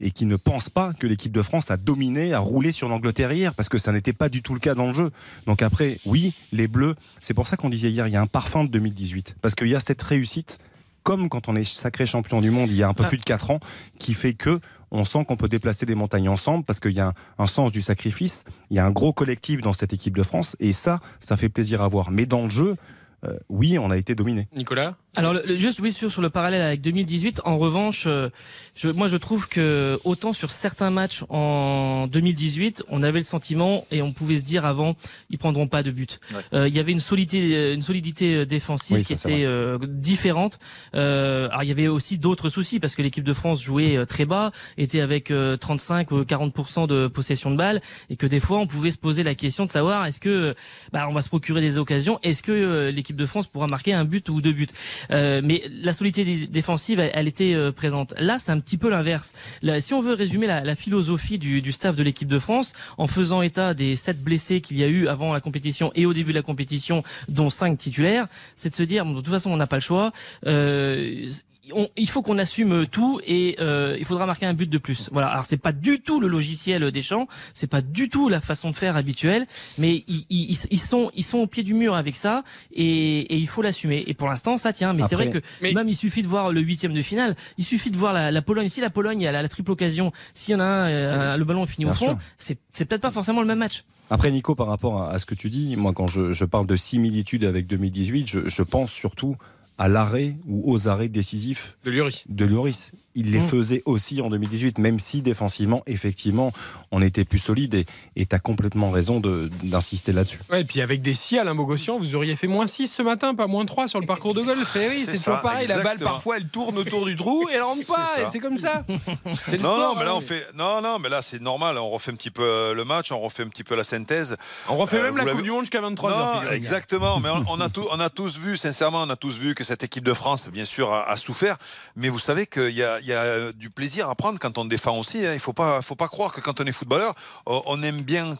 Et 0.00 0.10
qui 0.10 0.26
ne 0.26 0.36
pense 0.36 0.70
pas 0.70 0.92
que 0.92 1.06
l'équipe 1.06 1.32
de 1.32 1.42
France 1.42 1.70
a 1.70 1.76
dominé, 1.76 2.32
a 2.32 2.38
roulé 2.38 2.72
sur 2.72 2.88
l'Angleterre 2.88 3.32
hier, 3.32 3.54
parce 3.54 3.68
que 3.68 3.78
ça 3.78 3.92
n'était 3.92 4.12
pas 4.12 4.28
du 4.28 4.42
tout 4.42 4.54
le 4.54 4.60
cas 4.60 4.74
dans 4.74 4.86
le 4.86 4.92
jeu. 4.92 5.10
Donc 5.46 5.62
après, 5.62 5.98
oui, 6.06 6.34
les 6.52 6.68
Bleus, 6.68 6.94
c'est 7.20 7.34
pour 7.34 7.46
ça 7.46 7.56
qu'on 7.56 7.70
disait 7.70 7.90
hier, 7.90 8.06
il 8.06 8.12
y 8.12 8.16
a 8.16 8.20
un 8.20 8.26
parfum 8.26 8.64
de 8.64 8.70
2018, 8.70 9.36
parce 9.40 9.54
qu'il 9.54 9.68
y 9.68 9.74
a 9.74 9.80
cette 9.80 10.02
réussite, 10.02 10.58
comme 11.02 11.28
quand 11.28 11.48
on 11.48 11.56
est 11.56 11.64
sacré 11.64 12.06
champion 12.06 12.40
du 12.40 12.50
monde 12.50 12.70
il 12.70 12.76
y 12.76 12.82
a 12.82 12.88
un 12.88 12.94
peu 12.94 13.06
plus 13.06 13.18
de 13.18 13.24
4 13.24 13.50
ans, 13.50 13.60
qui 13.98 14.14
fait 14.14 14.34
que 14.34 14.60
on 14.90 15.04
sent 15.04 15.24
qu'on 15.24 15.36
peut 15.36 15.48
déplacer 15.48 15.86
des 15.86 15.94
montagnes 15.94 16.28
ensemble 16.28 16.64
parce 16.64 16.80
qu'il 16.80 16.92
y 16.92 17.00
a 17.00 17.08
un, 17.08 17.14
un 17.38 17.46
sens 17.46 17.70
du 17.70 17.80
sacrifice, 17.80 18.44
il 18.70 18.76
y 18.76 18.80
a 18.80 18.84
un 18.84 18.90
gros 18.90 19.12
collectif 19.12 19.60
dans 19.60 19.72
cette 19.72 19.92
équipe 19.92 20.16
de 20.16 20.22
France 20.24 20.56
et 20.58 20.72
ça, 20.72 21.00
ça 21.20 21.36
fait 21.36 21.48
plaisir 21.48 21.80
à 21.80 21.88
voir. 21.88 22.10
Mais 22.10 22.26
dans 22.26 22.42
le 22.42 22.50
jeu, 22.50 22.76
euh, 23.24 23.36
oui, 23.48 23.78
on 23.78 23.90
a 23.90 23.96
été 23.96 24.14
dominé. 24.14 24.48
Nicolas? 24.54 24.96
Alors 25.16 25.32
le- 25.34 25.42
le- 25.44 25.58
juste 25.58 25.80
oui 25.80 25.92
sur, 25.92 26.08
sur 26.10 26.22
le 26.22 26.30
parallèle 26.30 26.62
avec 26.62 26.80
2018. 26.82 27.40
En 27.44 27.58
revanche, 27.58 28.04
euh, 28.06 28.28
je, 28.76 28.88
moi 28.88 29.08
je 29.08 29.16
trouve 29.16 29.48
que 29.48 29.98
autant 30.04 30.32
sur 30.32 30.52
certains 30.52 30.90
matchs 30.90 31.24
en 31.30 32.06
2018, 32.06 32.84
on 32.88 33.02
avait 33.02 33.18
le 33.18 33.24
sentiment 33.24 33.84
et 33.90 34.02
on 34.02 34.12
pouvait 34.12 34.36
se 34.36 34.42
dire 34.42 34.64
avant 34.64 34.94
ils 35.28 35.36
prendront 35.38 35.66
pas 35.66 35.82
de 35.82 35.90
but. 35.90 36.20
Euh, 36.54 36.68
Il 36.68 36.74
y 36.74 36.78
avait 36.78 36.92
une 36.92 37.00
solidité, 37.00 37.72
une 37.74 37.82
solidité 37.82 38.36
euh, 38.36 38.46
défensive 38.46 38.98
Oui, 38.98 39.04
qui 39.04 39.16
ça, 39.16 39.28
était 39.30 39.42
euh, 39.44 39.78
différente. 39.82 40.60
Euh, 40.94 41.48
alors 41.48 41.64
il 41.64 41.68
y 41.68 41.72
avait 41.72 41.88
aussi 41.88 42.16
d'autres 42.16 42.48
soucis 42.48 42.78
parce 42.78 42.94
que 42.94 43.02
l'équipe 43.02 43.24
de 43.24 43.32
France 43.32 43.60
jouait 43.62 43.96
euh, 43.96 44.04
très 44.06 44.26
bas, 44.26 44.52
était 44.78 45.00
avec 45.00 45.32
euh, 45.32 45.56
35 45.56 46.12
ou 46.12 46.24
40 46.24 46.86
de 46.88 47.08
possession 47.08 47.50
de 47.50 47.56
balles 47.56 47.80
et 48.10 48.16
que 48.16 48.26
des 48.26 48.38
fois 48.38 48.58
on 48.58 48.66
pouvait 48.66 48.92
se 48.92 48.98
poser 48.98 49.24
la 49.24 49.34
question 49.34 49.66
de 49.66 49.70
savoir 49.70 50.06
est-ce 50.06 50.20
que 50.20 50.54
bah, 50.92 51.06
on 51.08 51.12
va 51.12 51.20
se 51.22 51.28
procurer 51.28 51.60
des 51.60 51.78
occasions, 51.78 52.20
est-ce 52.22 52.44
que 52.44 52.52
euh, 52.52 52.90
l'équipe 52.92 53.16
de 53.16 53.26
France 53.26 53.48
pourra 53.48 53.66
marquer 53.66 53.92
un 53.92 54.04
but 54.04 54.28
ou 54.28 54.40
deux 54.40 54.52
buts? 54.52 54.68
Euh, 55.10 55.40
mais 55.44 55.62
la 55.82 55.92
solidité 55.92 56.24
dé- 56.24 56.46
défensive, 56.46 57.00
elle, 57.00 57.10
elle 57.14 57.28
était 57.28 57.54
euh, 57.54 57.72
présente. 57.72 58.14
Là, 58.18 58.38
c'est 58.38 58.52
un 58.52 58.60
petit 58.60 58.78
peu 58.78 58.90
l'inverse. 58.90 59.32
Si 59.80 59.94
on 59.94 60.00
veut 60.00 60.14
résumer 60.14 60.46
la, 60.46 60.62
la 60.64 60.74
philosophie 60.74 61.38
du, 61.38 61.62
du 61.62 61.72
staff 61.72 61.96
de 61.96 62.02
l'équipe 62.02 62.28
de 62.28 62.38
France, 62.38 62.72
en 62.98 63.06
faisant 63.06 63.42
état 63.42 63.74
des 63.74 63.96
sept 63.96 64.22
blessés 64.22 64.60
qu'il 64.60 64.78
y 64.78 64.84
a 64.84 64.88
eu 64.88 65.08
avant 65.08 65.32
la 65.32 65.40
compétition 65.40 65.92
et 65.94 66.06
au 66.06 66.12
début 66.12 66.32
de 66.32 66.36
la 66.38 66.42
compétition, 66.42 67.02
dont 67.28 67.50
cinq 67.50 67.78
titulaires, 67.78 68.26
c'est 68.56 68.70
de 68.70 68.74
se 68.74 68.82
dire, 68.82 69.04
bon, 69.04 69.12
de 69.12 69.20
toute 69.20 69.28
façon, 69.32 69.50
on 69.50 69.56
n'a 69.56 69.66
pas 69.66 69.76
le 69.76 69.82
choix. 69.82 70.12
Euh, 70.46 71.26
on- 71.74 71.88
il 71.96 72.08
faut 72.08 72.22
qu'on 72.22 72.38
assume 72.38 72.86
tout 72.86 73.20
et 73.26 73.56
euh, 73.60 73.96
il 73.98 74.04
faudra 74.04 74.26
marquer 74.26 74.46
un 74.46 74.54
but 74.54 74.68
de 74.68 74.78
plus. 74.78 75.08
Voilà. 75.12 75.28
Alors 75.28 75.44
c'est 75.44 75.56
pas 75.60 75.72
du 75.72 76.00
tout 76.00 76.20
le 76.20 76.28
logiciel 76.28 76.90
des 76.90 77.02
champs, 77.02 77.26
c'est 77.54 77.66
pas 77.66 77.82
du 77.82 78.08
tout 78.08 78.28
la 78.28 78.40
façon 78.40 78.70
de 78.70 78.76
faire 78.76 78.96
habituelle, 78.96 79.46
mais 79.78 80.04
ils, 80.08 80.26
ils, 80.30 80.58
ils 80.70 80.78
sont 80.80 81.10
ils 81.14 81.24
sont 81.24 81.38
au 81.38 81.46
pied 81.46 81.62
du 81.62 81.74
mur 81.74 81.94
avec 81.94 82.16
ça 82.16 82.44
et, 82.72 83.20
et 83.20 83.36
il 83.36 83.46
faut 83.48 83.62
l'assumer. 83.62 84.04
Et 84.06 84.14
pour 84.14 84.28
l'instant 84.28 84.58
ça 84.58 84.72
tient. 84.72 84.92
Mais 84.92 85.02
c'est 85.02 85.14
vrai 85.14 85.30
que 85.30 85.40
Mais- 85.62 85.72
même 85.72 85.88
il 85.88 85.96
suffit 85.96 86.22
de 86.22 86.28
voir 86.28 86.52
le 86.52 86.60
huitième 86.60 86.92
de 86.92 87.02
finale, 87.02 87.36
il 87.58 87.64
suffit 87.64 87.90
de 87.90 87.96
voir 87.96 88.12
la, 88.12 88.30
la 88.30 88.42
Pologne. 88.42 88.68
Si 88.68 88.80
la 88.80 88.90
Pologne 88.90 89.26
a 89.26 89.32
la, 89.32 89.42
la 89.42 89.48
triple 89.48 89.70
occasion, 89.72 90.12
s'il 90.34 90.52
y 90.52 90.56
en 90.56 90.60
a 90.60 90.64
un, 90.64 90.88
euh, 90.88 91.36
le 91.36 91.44
ballon 91.44 91.64
est 91.64 91.66
fini 91.68 91.86
au 91.86 91.92
fond, 91.92 92.16
c'est 92.38 92.58
peut-être 92.86 93.00
pas 93.02 93.10
forcément 93.10 93.40
le 93.40 93.46
même 93.46 93.58
match. 93.58 93.84
Après, 94.12 94.30
Nico, 94.32 94.56
par 94.56 94.66
rapport 94.66 95.02
à, 95.02 95.10
à 95.12 95.18
ce 95.18 95.24
que 95.26 95.36
tu 95.36 95.50
dis, 95.50 95.76
moi, 95.76 95.92
quand 95.92 96.08
je, 96.08 96.32
je 96.32 96.44
parle 96.44 96.66
de 96.66 96.74
similitude 96.74 97.44
avec 97.44 97.68
2018, 97.68 98.26
je, 98.28 98.48
je 98.48 98.62
pense 98.62 98.90
surtout 98.90 99.36
à 99.80 99.88
l'arrêt 99.88 100.36
ou 100.46 100.70
aux 100.70 100.88
arrêts 100.88 101.08
décisifs 101.08 101.78
de 101.84 101.90
Luri. 101.90 102.24
de 102.28 102.44
Lloris. 102.44 102.92
Il 103.16 103.32
les 103.32 103.40
Mm. 103.40 103.48
faisait 103.48 103.82
aussi 103.86 104.20
en 104.22 104.30
2018, 104.30 104.78
même 104.78 104.98
si 105.00 105.20
défensivement, 105.22 105.82
effectivement, 105.86 106.52
on 106.92 107.02
était 107.02 107.24
plus 107.24 107.38
solide. 107.40 107.74
Et 108.16 108.26
tu 108.26 108.36
as 108.36 108.38
complètement 108.38 108.90
raison 108.90 109.20
d'insister 109.20 110.12
là-dessus. 110.12 110.38
Ouais, 110.50 110.60
et 110.60 110.64
puis 110.64 110.80
avec 110.80 111.02
des 111.02 111.14
si 111.14 111.38
Alain 111.38 111.54
Bogossian, 111.54 111.98
vous 111.98 112.14
auriez 112.14 112.36
fait 112.36 112.46
moins 112.46 112.66
6 112.66 112.86
ce 112.88 113.02
matin, 113.02 113.34
pas 113.34 113.46
moins 113.46 113.64
3 113.66 113.88
sur 113.88 114.00
le 114.00 114.06
parcours 114.06 114.34
de 114.34 114.42
golf. 114.42 114.76
Et 114.76 114.88
oui, 114.88 114.98
C'est 115.04 115.16
c'est 115.16 115.24
toujours 115.24 115.40
pareil. 115.40 115.66
La 115.66 115.82
balle, 115.82 115.98
parfois, 115.98 116.36
elle 116.36 116.48
tourne 116.48 116.78
autour 116.78 117.04
du 117.06 117.16
trou 117.16 117.48
et 117.50 117.54
elle 117.54 117.62
rentre 117.62 117.86
pas. 117.86 118.28
c'est 118.30 118.38
comme 118.40 118.58
ça. 118.58 118.84
Le 118.88 119.56
Non, 119.58 119.64
sport, 119.64 119.78
non, 119.78 119.94
mais 119.98 120.04
là 120.04 120.10
hein. 120.10 120.14
on 120.16 120.20
fait, 120.20 120.46
non, 120.54 120.80
non, 120.80 120.98
mais 120.98 121.08
là 121.08 121.20
c'est 121.22 121.40
normal. 121.42 121.78
On 121.78 121.90
refait 121.90 122.12
un 122.12 122.16
petit 122.16 122.30
peu 122.30 122.42
euh, 122.44 122.74
le 122.74 122.84
match, 122.84 123.10
on 123.12 123.18
refait 123.20 123.42
un 123.42 123.48
petit 123.48 123.64
peu 123.64 123.74
la 123.74 123.84
synthèse. 123.84 124.36
On 124.68 124.76
refait 124.76 124.98
Euh, 124.98 125.02
même 125.02 125.16
la 125.16 125.24
Coupe 125.24 125.42
du 125.42 125.50
Monde 125.50 125.62
jusqu'à 125.62 125.80
23h. 125.80 126.44
Non, 126.44 126.50
exactement. 126.52 127.18
Mais 127.20 127.30
on, 127.30 127.44
on 127.48 127.60
a 127.60 127.68
tout- 127.68 127.86
on 127.90 127.98
a 128.00 128.08
tous 128.10 128.38
vu, 128.38 128.56
sincèrement, 128.56 129.02
on 129.02 129.10
a 129.10 129.16
tous 129.16 129.38
vu 129.38 129.54
que 129.54 129.64
cette 129.64 129.82
équipe 129.82 130.04
de 130.04 130.14
France, 130.14 130.48
bien 130.52 130.64
sûr, 130.64 130.92
a, 130.92 131.08
a 131.10 131.16
souffert. 131.16 131.56
Mais 131.96 132.08
vous 132.08 132.18
savez 132.18 132.46
qu'il 132.46 132.70
y 132.70 132.82
a, 132.82 132.99
il 133.00 133.06
y 133.06 133.12
a 133.12 133.22
euh, 133.22 133.52
du 133.52 133.70
plaisir 133.70 134.08
à 134.08 134.14
prendre 134.14 134.38
quand 134.38 134.58
on 134.58 134.64
défend 134.64 134.98
aussi. 134.98 135.26
hein. 135.26 135.32
Il 135.34 135.40
faut 135.40 135.52
pas, 135.52 135.82
faut 135.82 135.96
pas 135.96 136.08
croire 136.08 136.32
que 136.32 136.40
quand 136.40 136.60
on 136.60 136.64
est 136.64 136.72
footballeur, 136.72 137.14
on 137.46 137.62
on 137.66 137.82
aime 137.82 138.02
bien 138.02 138.36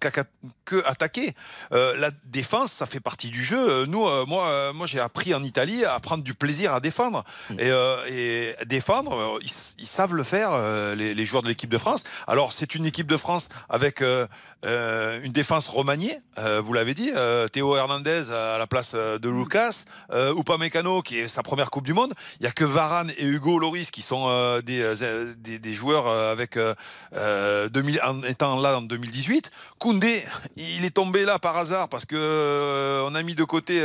que 0.65 0.85
attaquer. 0.87 1.35
Euh, 1.73 1.97
la 1.99 2.11
défense, 2.25 2.73
ça 2.73 2.87
fait 2.87 3.01
partie 3.01 3.31
du 3.31 3.45
jeu. 3.45 3.59
Euh, 3.59 3.87
Nous, 3.87 4.07
euh, 4.07 4.25
moi, 4.27 4.45
euh, 4.47 4.73
moi, 4.73 4.87
j'ai 4.87 5.01
appris 5.01 5.35
en 5.35 5.43
Italie 5.45 5.85
à 5.85 5.99
prendre 6.01 6.23
du 6.25 6.35
plaisir 6.35 6.75
à 6.75 6.81
défendre. 6.81 7.25
Et, 7.59 7.71
euh, 7.71 7.97
et 8.09 8.55
défendre, 8.67 9.15
euh, 9.17 9.39
ils, 9.43 9.51
ils 9.79 9.87
savent 9.87 10.15
le 10.15 10.25
faire, 10.25 10.51
euh, 10.53 10.95
les, 10.95 11.15
les 11.15 11.27
joueurs 11.27 11.43
de 11.43 11.49
l'équipe 11.49 11.71
de 11.71 11.79
France. 11.79 12.03
Alors, 12.27 12.53
c'est 12.53 12.75
une 12.75 12.87
équipe 12.87 13.07
de 13.07 13.17
France 13.17 13.49
avec 13.69 14.03
euh, 14.03 14.27
euh, 14.65 15.21
une 15.23 15.33
défense 15.33 15.67
remaniée, 15.69 16.19
euh, 16.39 16.61
vous 16.65 16.73
l'avez 16.73 16.95
dit, 16.95 17.11
euh, 17.15 17.49
Théo 17.49 17.77
Hernandez 17.77 18.31
à 18.31 18.59
la 18.59 18.67
place 18.67 18.93
euh, 18.95 19.19
de 19.19 19.29
Lucas, 19.29 19.85
euh, 20.13 20.35
Upamecano 20.35 21.03
qui 21.03 21.19
est 21.19 21.29
sa 21.29 21.43
première 21.43 21.71
Coupe 21.71 21.85
du 21.85 21.93
Monde. 21.95 22.13
Il 22.41 22.45
y 22.45 22.47
a 22.47 22.53
que 22.53 22.65
Varane 22.65 23.11
et 23.17 23.25
Hugo 23.25 23.59
Loris 23.59 23.91
qui 23.91 24.03
sont 24.03 24.27
euh, 24.51 24.63
des, 24.63 24.83
euh, 24.83 25.35
des, 25.39 25.59
des 25.59 25.75
joueurs 25.75 26.09
euh, 26.09 26.33
avec 26.33 26.57
euh, 26.57 27.69
2000, 27.69 28.01
en 28.05 28.23
étant 28.25 28.61
là 28.61 28.79
en 28.79 28.83
2018. 28.83 29.51
Koundé, 29.79 30.23
il 30.57 30.85
est 30.85 30.91
tombé 30.95 31.25
là 31.25 31.39
par 31.39 31.57
hasard 31.57 31.89
parce 31.89 32.05
que 32.05 32.17
euh, 32.17 33.03
on 33.07 33.15
a 33.15 33.23
mis 33.23 33.35
de 33.35 33.45
côté 33.45 33.81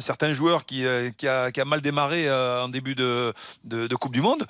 certains 0.00 0.34
joueurs 0.34 0.64
qui, 0.64 0.84
qui, 1.16 1.28
a, 1.28 1.52
qui 1.52 1.60
a 1.60 1.64
mal 1.64 1.80
démarré 1.80 2.30
en 2.30 2.68
début 2.68 2.94
de, 2.94 3.32
de, 3.64 3.86
de 3.86 3.96
Coupe 3.96 4.12
du 4.12 4.20
Monde. 4.20 4.44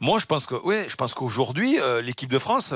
Moi, 0.00 0.18
je 0.20 0.26
pense 0.26 0.46
que, 0.46 0.54
ouais, 0.54 0.86
je 0.88 0.94
pense 0.94 1.14
qu'aujourd'hui, 1.14 1.78
l'équipe 2.02 2.30
de 2.30 2.38
France, 2.38 2.72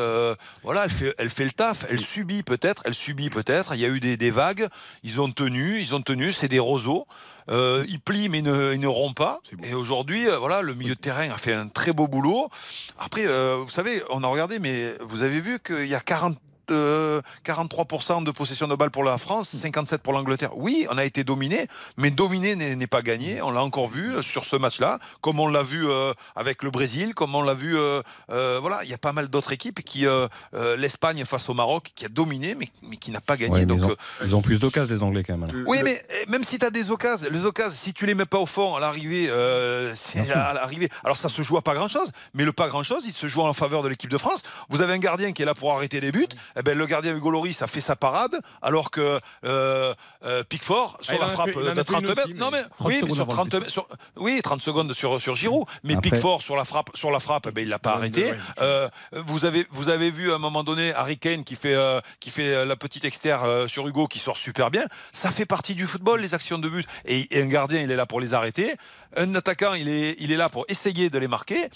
voilà, 0.64 0.84
elle 0.84 0.90
fait, 0.90 1.14
elle 1.18 1.30
fait 1.30 1.44
le 1.44 1.52
taf. 1.52 1.84
Elle 1.88 2.00
subit 2.00 2.42
peut-être, 2.42 2.82
elle 2.84 2.94
subit 2.94 3.30
peut-être. 3.30 3.74
Il 3.74 3.80
y 3.80 3.84
a 3.84 3.88
eu 3.88 4.00
des, 4.00 4.16
des 4.16 4.30
vagues. 4.30 4.68
Ils 5.02 5.20
ont 5.20 5.30
tenu, 5.30 5.80
ils 5.80 5.94
ont 5.94 6.02
tenu. 6.02 6.32
C'est 6.32 6.48
des 6.48 6.58
roseaux. 6.58 7.06
Euh, 7.48 7.84
ils 7.88 8.00
plient 8.00 8.28
mais 8.28 8.38
ils 8.38 8.44
ne, 8.80 8.86
rompent 8.86 9.16
pas. 9.16 9.40
Et 9.64 9.74
aujourd'hui, 9.74 10.28
euh, 10.28 10.38
voilà, 10.38 10.62
le 10.62 10.74
milieu 10.74 10.94
de 10.94 11.00
terrain 11.00 11.30
a 11.30 11.38
fait 11.38 11.54
un 11.54 11.68
très 11.68 11.92
beau 11.92 12.06
boulot. 12.08 12.48
Après, 12.98 13.26
euh, 13.26 13.56
vous 13.62 13.70
savez, 13.70 14.02
on 14.10 14.22
a 14.22 14.26
regardé, 14.26 14.58
mais 14.58 14.94
vous 15.00 15.22
avez 15.22 15.40
vu 15.40 15.58
qu'il 15.60 15.86
y 15.86 15.94
a 15.94 16.00
40 16.00 16.38
euh, 16.70 17.20
43% 17.44 18.24
de 18.24 18.30
possession 18.30 18.68
de 18.68 18.74
balle 18.74 18.90
pour 18.90 19.04
la 19.04 19.18
France, 19.18 19.54
57% 19.54 19.98
pour 19.98 20.12
l'Angleterre. 20.12 20.56
Oui, 20.56 20.86
on 20.90 20.98
a 20.98 21.04
été 21.04 21.24
dominé, 21.24 21.66
mais 21.96 22.10
dominé 22.10 22.54
n'est 22.56 22.86
pas 22.86 23.02
gagné. 23.02 23.40
On 23.42 23.50
l'a 23.50 23.62
encore 23.62 23.88
vu 23.88 24.14
euh, 24.14 24.22
sur 24.22 24.44
ce 24.44 24.56
match-là, 24.56 24.98
comme 25.20 25.40
on 25.40 25.48
l'a 25.48 25.62
vu 25.62 25.88
euh, 25.88 26.12
avec 26.36 26.62
le 26.62 26.70
Brésil, 26.70 27.14
comme 27.14 27.34
on 27.34 27.42
l'a 27.42 27.54
vu. 27.54 27.76
euh, 27.78 28.02
euh, 28.30 28.58
voilà, 28.60 28.80
il 28.84 28.90
y 28.90 28.94
a 28.94 28.98
pas 28.98 29.12
mal 29.12 29.28
d'autres 29.28 29.52
équipes 29.52 29.82
qui, 29.82 30.06
euh, 30.06 30.26
euh, 30.54 30.76
l'Espagne 30.76 31.24
face 31.24 31.48
au 31.48 31.54
Maroc, 31.54 31.90
qui 31.94 32.04
a 32.04 32.08
dominé, 32.08 32.54
mais, 32.54 32.68
mais 32.88 32.96
qui 32.96 33.10
n'a 33.10 33.20
pas 33.20 33.36
gagné. 33.36 33.52
Ouais, 33.54 33.66
Donc, 33.66 33.78
ils, 33.78 33.84
ont, 33.84 33.90
euh, 33.90 34.24
ils 34.24 34.34
ont 34.36 34.42
plus 34.42 34.58
d'occasions, 34.60 34.94
les 34.94 35.02
Anglais, 35.02 35.22
quand 35.26 35.36
même. 35.36 35.64
oui, 35.66 35.78
mais 35.84 36.00
eh, 36.22 36.30
même 36.30 36.44
si 36.44 36.58
tu 36.58 36.66
as 36.66 36.70
des 36.70 36.90
occasions, 36.90 37.28
les 37.30 37.44
occasions, 37.44 37.76
si 37.76 37.92
tu 37.92 38.06
les 38.06 38.14
mets 38.14 38.26
pas 38.26 38.38
au 38.38 38.46
fond 38.46 38.74
à 38.76 38.80
l'arrivée, 38.80 39.26
euh, 39.28 39.94
à 40.34 40.54
l'arrivée. 40.54 40.88
Alors 41.04 41.16
ça 41.16 41.28
se 41.28 41.42
joue 41.42 41.56
à 41.56 41.62
pas 41.62 41.74
grand-chose, 41.74 42.10
mais 42.34 42.44
le 42.44 42.52
pas 42.52 42.68
grand-chose, 42.68 43.02
il 43.06 43.12
se 43.12 43.26
joue 43.26 43.42
en 43.42 43.52
faveur 43.52 43.82
de 43.82 43.88
l'équipe 43.88 44.10
de 44.10 44.18
France. 44.18 44.42
Vous 44.68 44.80
avez 44.80 44.92
un 44.92 44.98
gardien 44.98 45.32
qui 45.32 45.42
est 45.42 45.44
là 45.44 45.54
pour 45.54 45.72
arrêter 45.72 46.00
les 46.00 46.12
buts. 46.12 46.26
Eh 46.60 46.62
ben, 46.62 46.76
le 46.76 46.84
gardien 46.84 47.16
Hugo 47.16 47.30
Loris 47.30 47.62
a 47.62 47.66
fait 47.66 47.80
sa 47.80 47.96
parade, 47.96 48.38
alors 48.60 48.90
que 48.90 49.18
euh, 49.46 49.94
euh, 50.26 50.42
Pickford 50.46 50.98
sur 51.00 51.14
Ah, 51.14 51.24
la 51.26 51.28
frappe 51.28 51.52
fait- 51.52 51.58
de 51.58 51.74
fait 51.74 51.84
30 51.84 52.02
une 52.02 52.08
mètres. 52.08 52.28
non 52.36 52.50
mais 52.52 52.62
30 52.78 52.88
oui, 52.88 53.00
mais 53.02 53.08
sur 53.08 53.20
avant 53.22 53.24
le 53.32 53.36
30 53.36 53.54
mètres, 53.54 53.70
sur- 53.70 53.88
oui, 54.16 54.40
30 54.42 54.60
secondes 54.62 54.92
sur 54.92 55.18
sur 55.20 55.34
Giroud, 55.34 55.64
mais 55.84 55.94
Après- 55.94 56.10
Pickford 56.10 56.42
sur 56.42 56.54
la 56.56 56.64
frappe, 56.66 56.90
sur 56.94 57.10
la 57.10 57.18
frappe, 57.20 57.46
eh 57.48 57.52
ben, 57.52 57.62
il 57.62 57.68
l'a 57.70 57.78
pas 57.78 57.92
arrêté. 57.94 58.32
ouais, 58.32 58.36
Euh, 58.60 58.88
vous 59.12 59.46
avez 59.46 59.66
vous 59.70 59.88
avez 59.88 60.10
vu 60.10 60.30
à 60.32 60.34
un 60.34 60.38
moment 60.38 60.62
donné 60.64 60.92
Harry 60.94 61.16
Kane 61.18 61.44
qui 61.44 61.56
fait 61.56 61.74
euh, 61.74 62.00
qui 62.20 62.28
fait 62.30 62.64
la 62.66 62.76
petite 62.76 63.04
externe 63.06 63.66
sur 63.66 63.88
Hugo 63.88 64.06
qui 64.06 64.18
sort 64.18 64.36
super 64.36 64.70
bien. 64.70 64.84
Ça 65.12 65.30
fait 65.30 65.46
partie 65.46 65.74
du 65.74 65.86
football 65.86 66.20
les 66.20 66.34
actions 66.34 66.58
de 66.58 66.68
but 66.68 66.86
et, 67.06 67.26
et 67.36 67.42
un 67.42 67.46
gardien 67.46 67.80
il 67.80 67.90
est 67.90 67.96
là 67.96 68.04
pour 68.06 68.20
les 68.20 68.34
arrêter. 68.34 68.74
Un 69.16 69.34
attaquant 69.34 69.74
il 69.74 69.88
est 69.88 70.16
il 70.20 70.30
est 70.32 70.36
là 70.36 70.48
pour 70.48 70.64
essayer 70.68 71.10
de 71.10 71.18
les 71.18 71.28
marquer. 71.28 71.68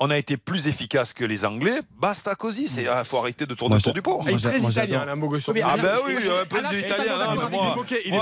On 0.00 0.10
a 0.10 0.18
été 0.18 0.36
plus 0.36 0.66
efficace 0.66 1.12
que 1.12 1.24
les 1.24 1.44
Anglais. 1.44 1.80
Basta 1.98 2.34
così, 2.34 2.68
c'est 2.68 2.86
ah, 2.86 3.04
faut 3.04 3.18
arrêter 3.18 3.46
de 3.46 3.54
tourner 3.54 3.76
autour 3.76 3.92
du 3.94 4.02
pot. 4.02 4.18
Il 4.26 4.28
est 4.34 4.38
très 4.50 4.58
italien. 4.70 5.00
Ah 5.64 5.72
Alain- 5.72 5.82
ben 5.82 5.94
oui, 6.06 6.14
un 6.40 6.44
peu 6.44 6.56
il 8.04 8.12
il 8.12 8.12
euh, 8.14 8.20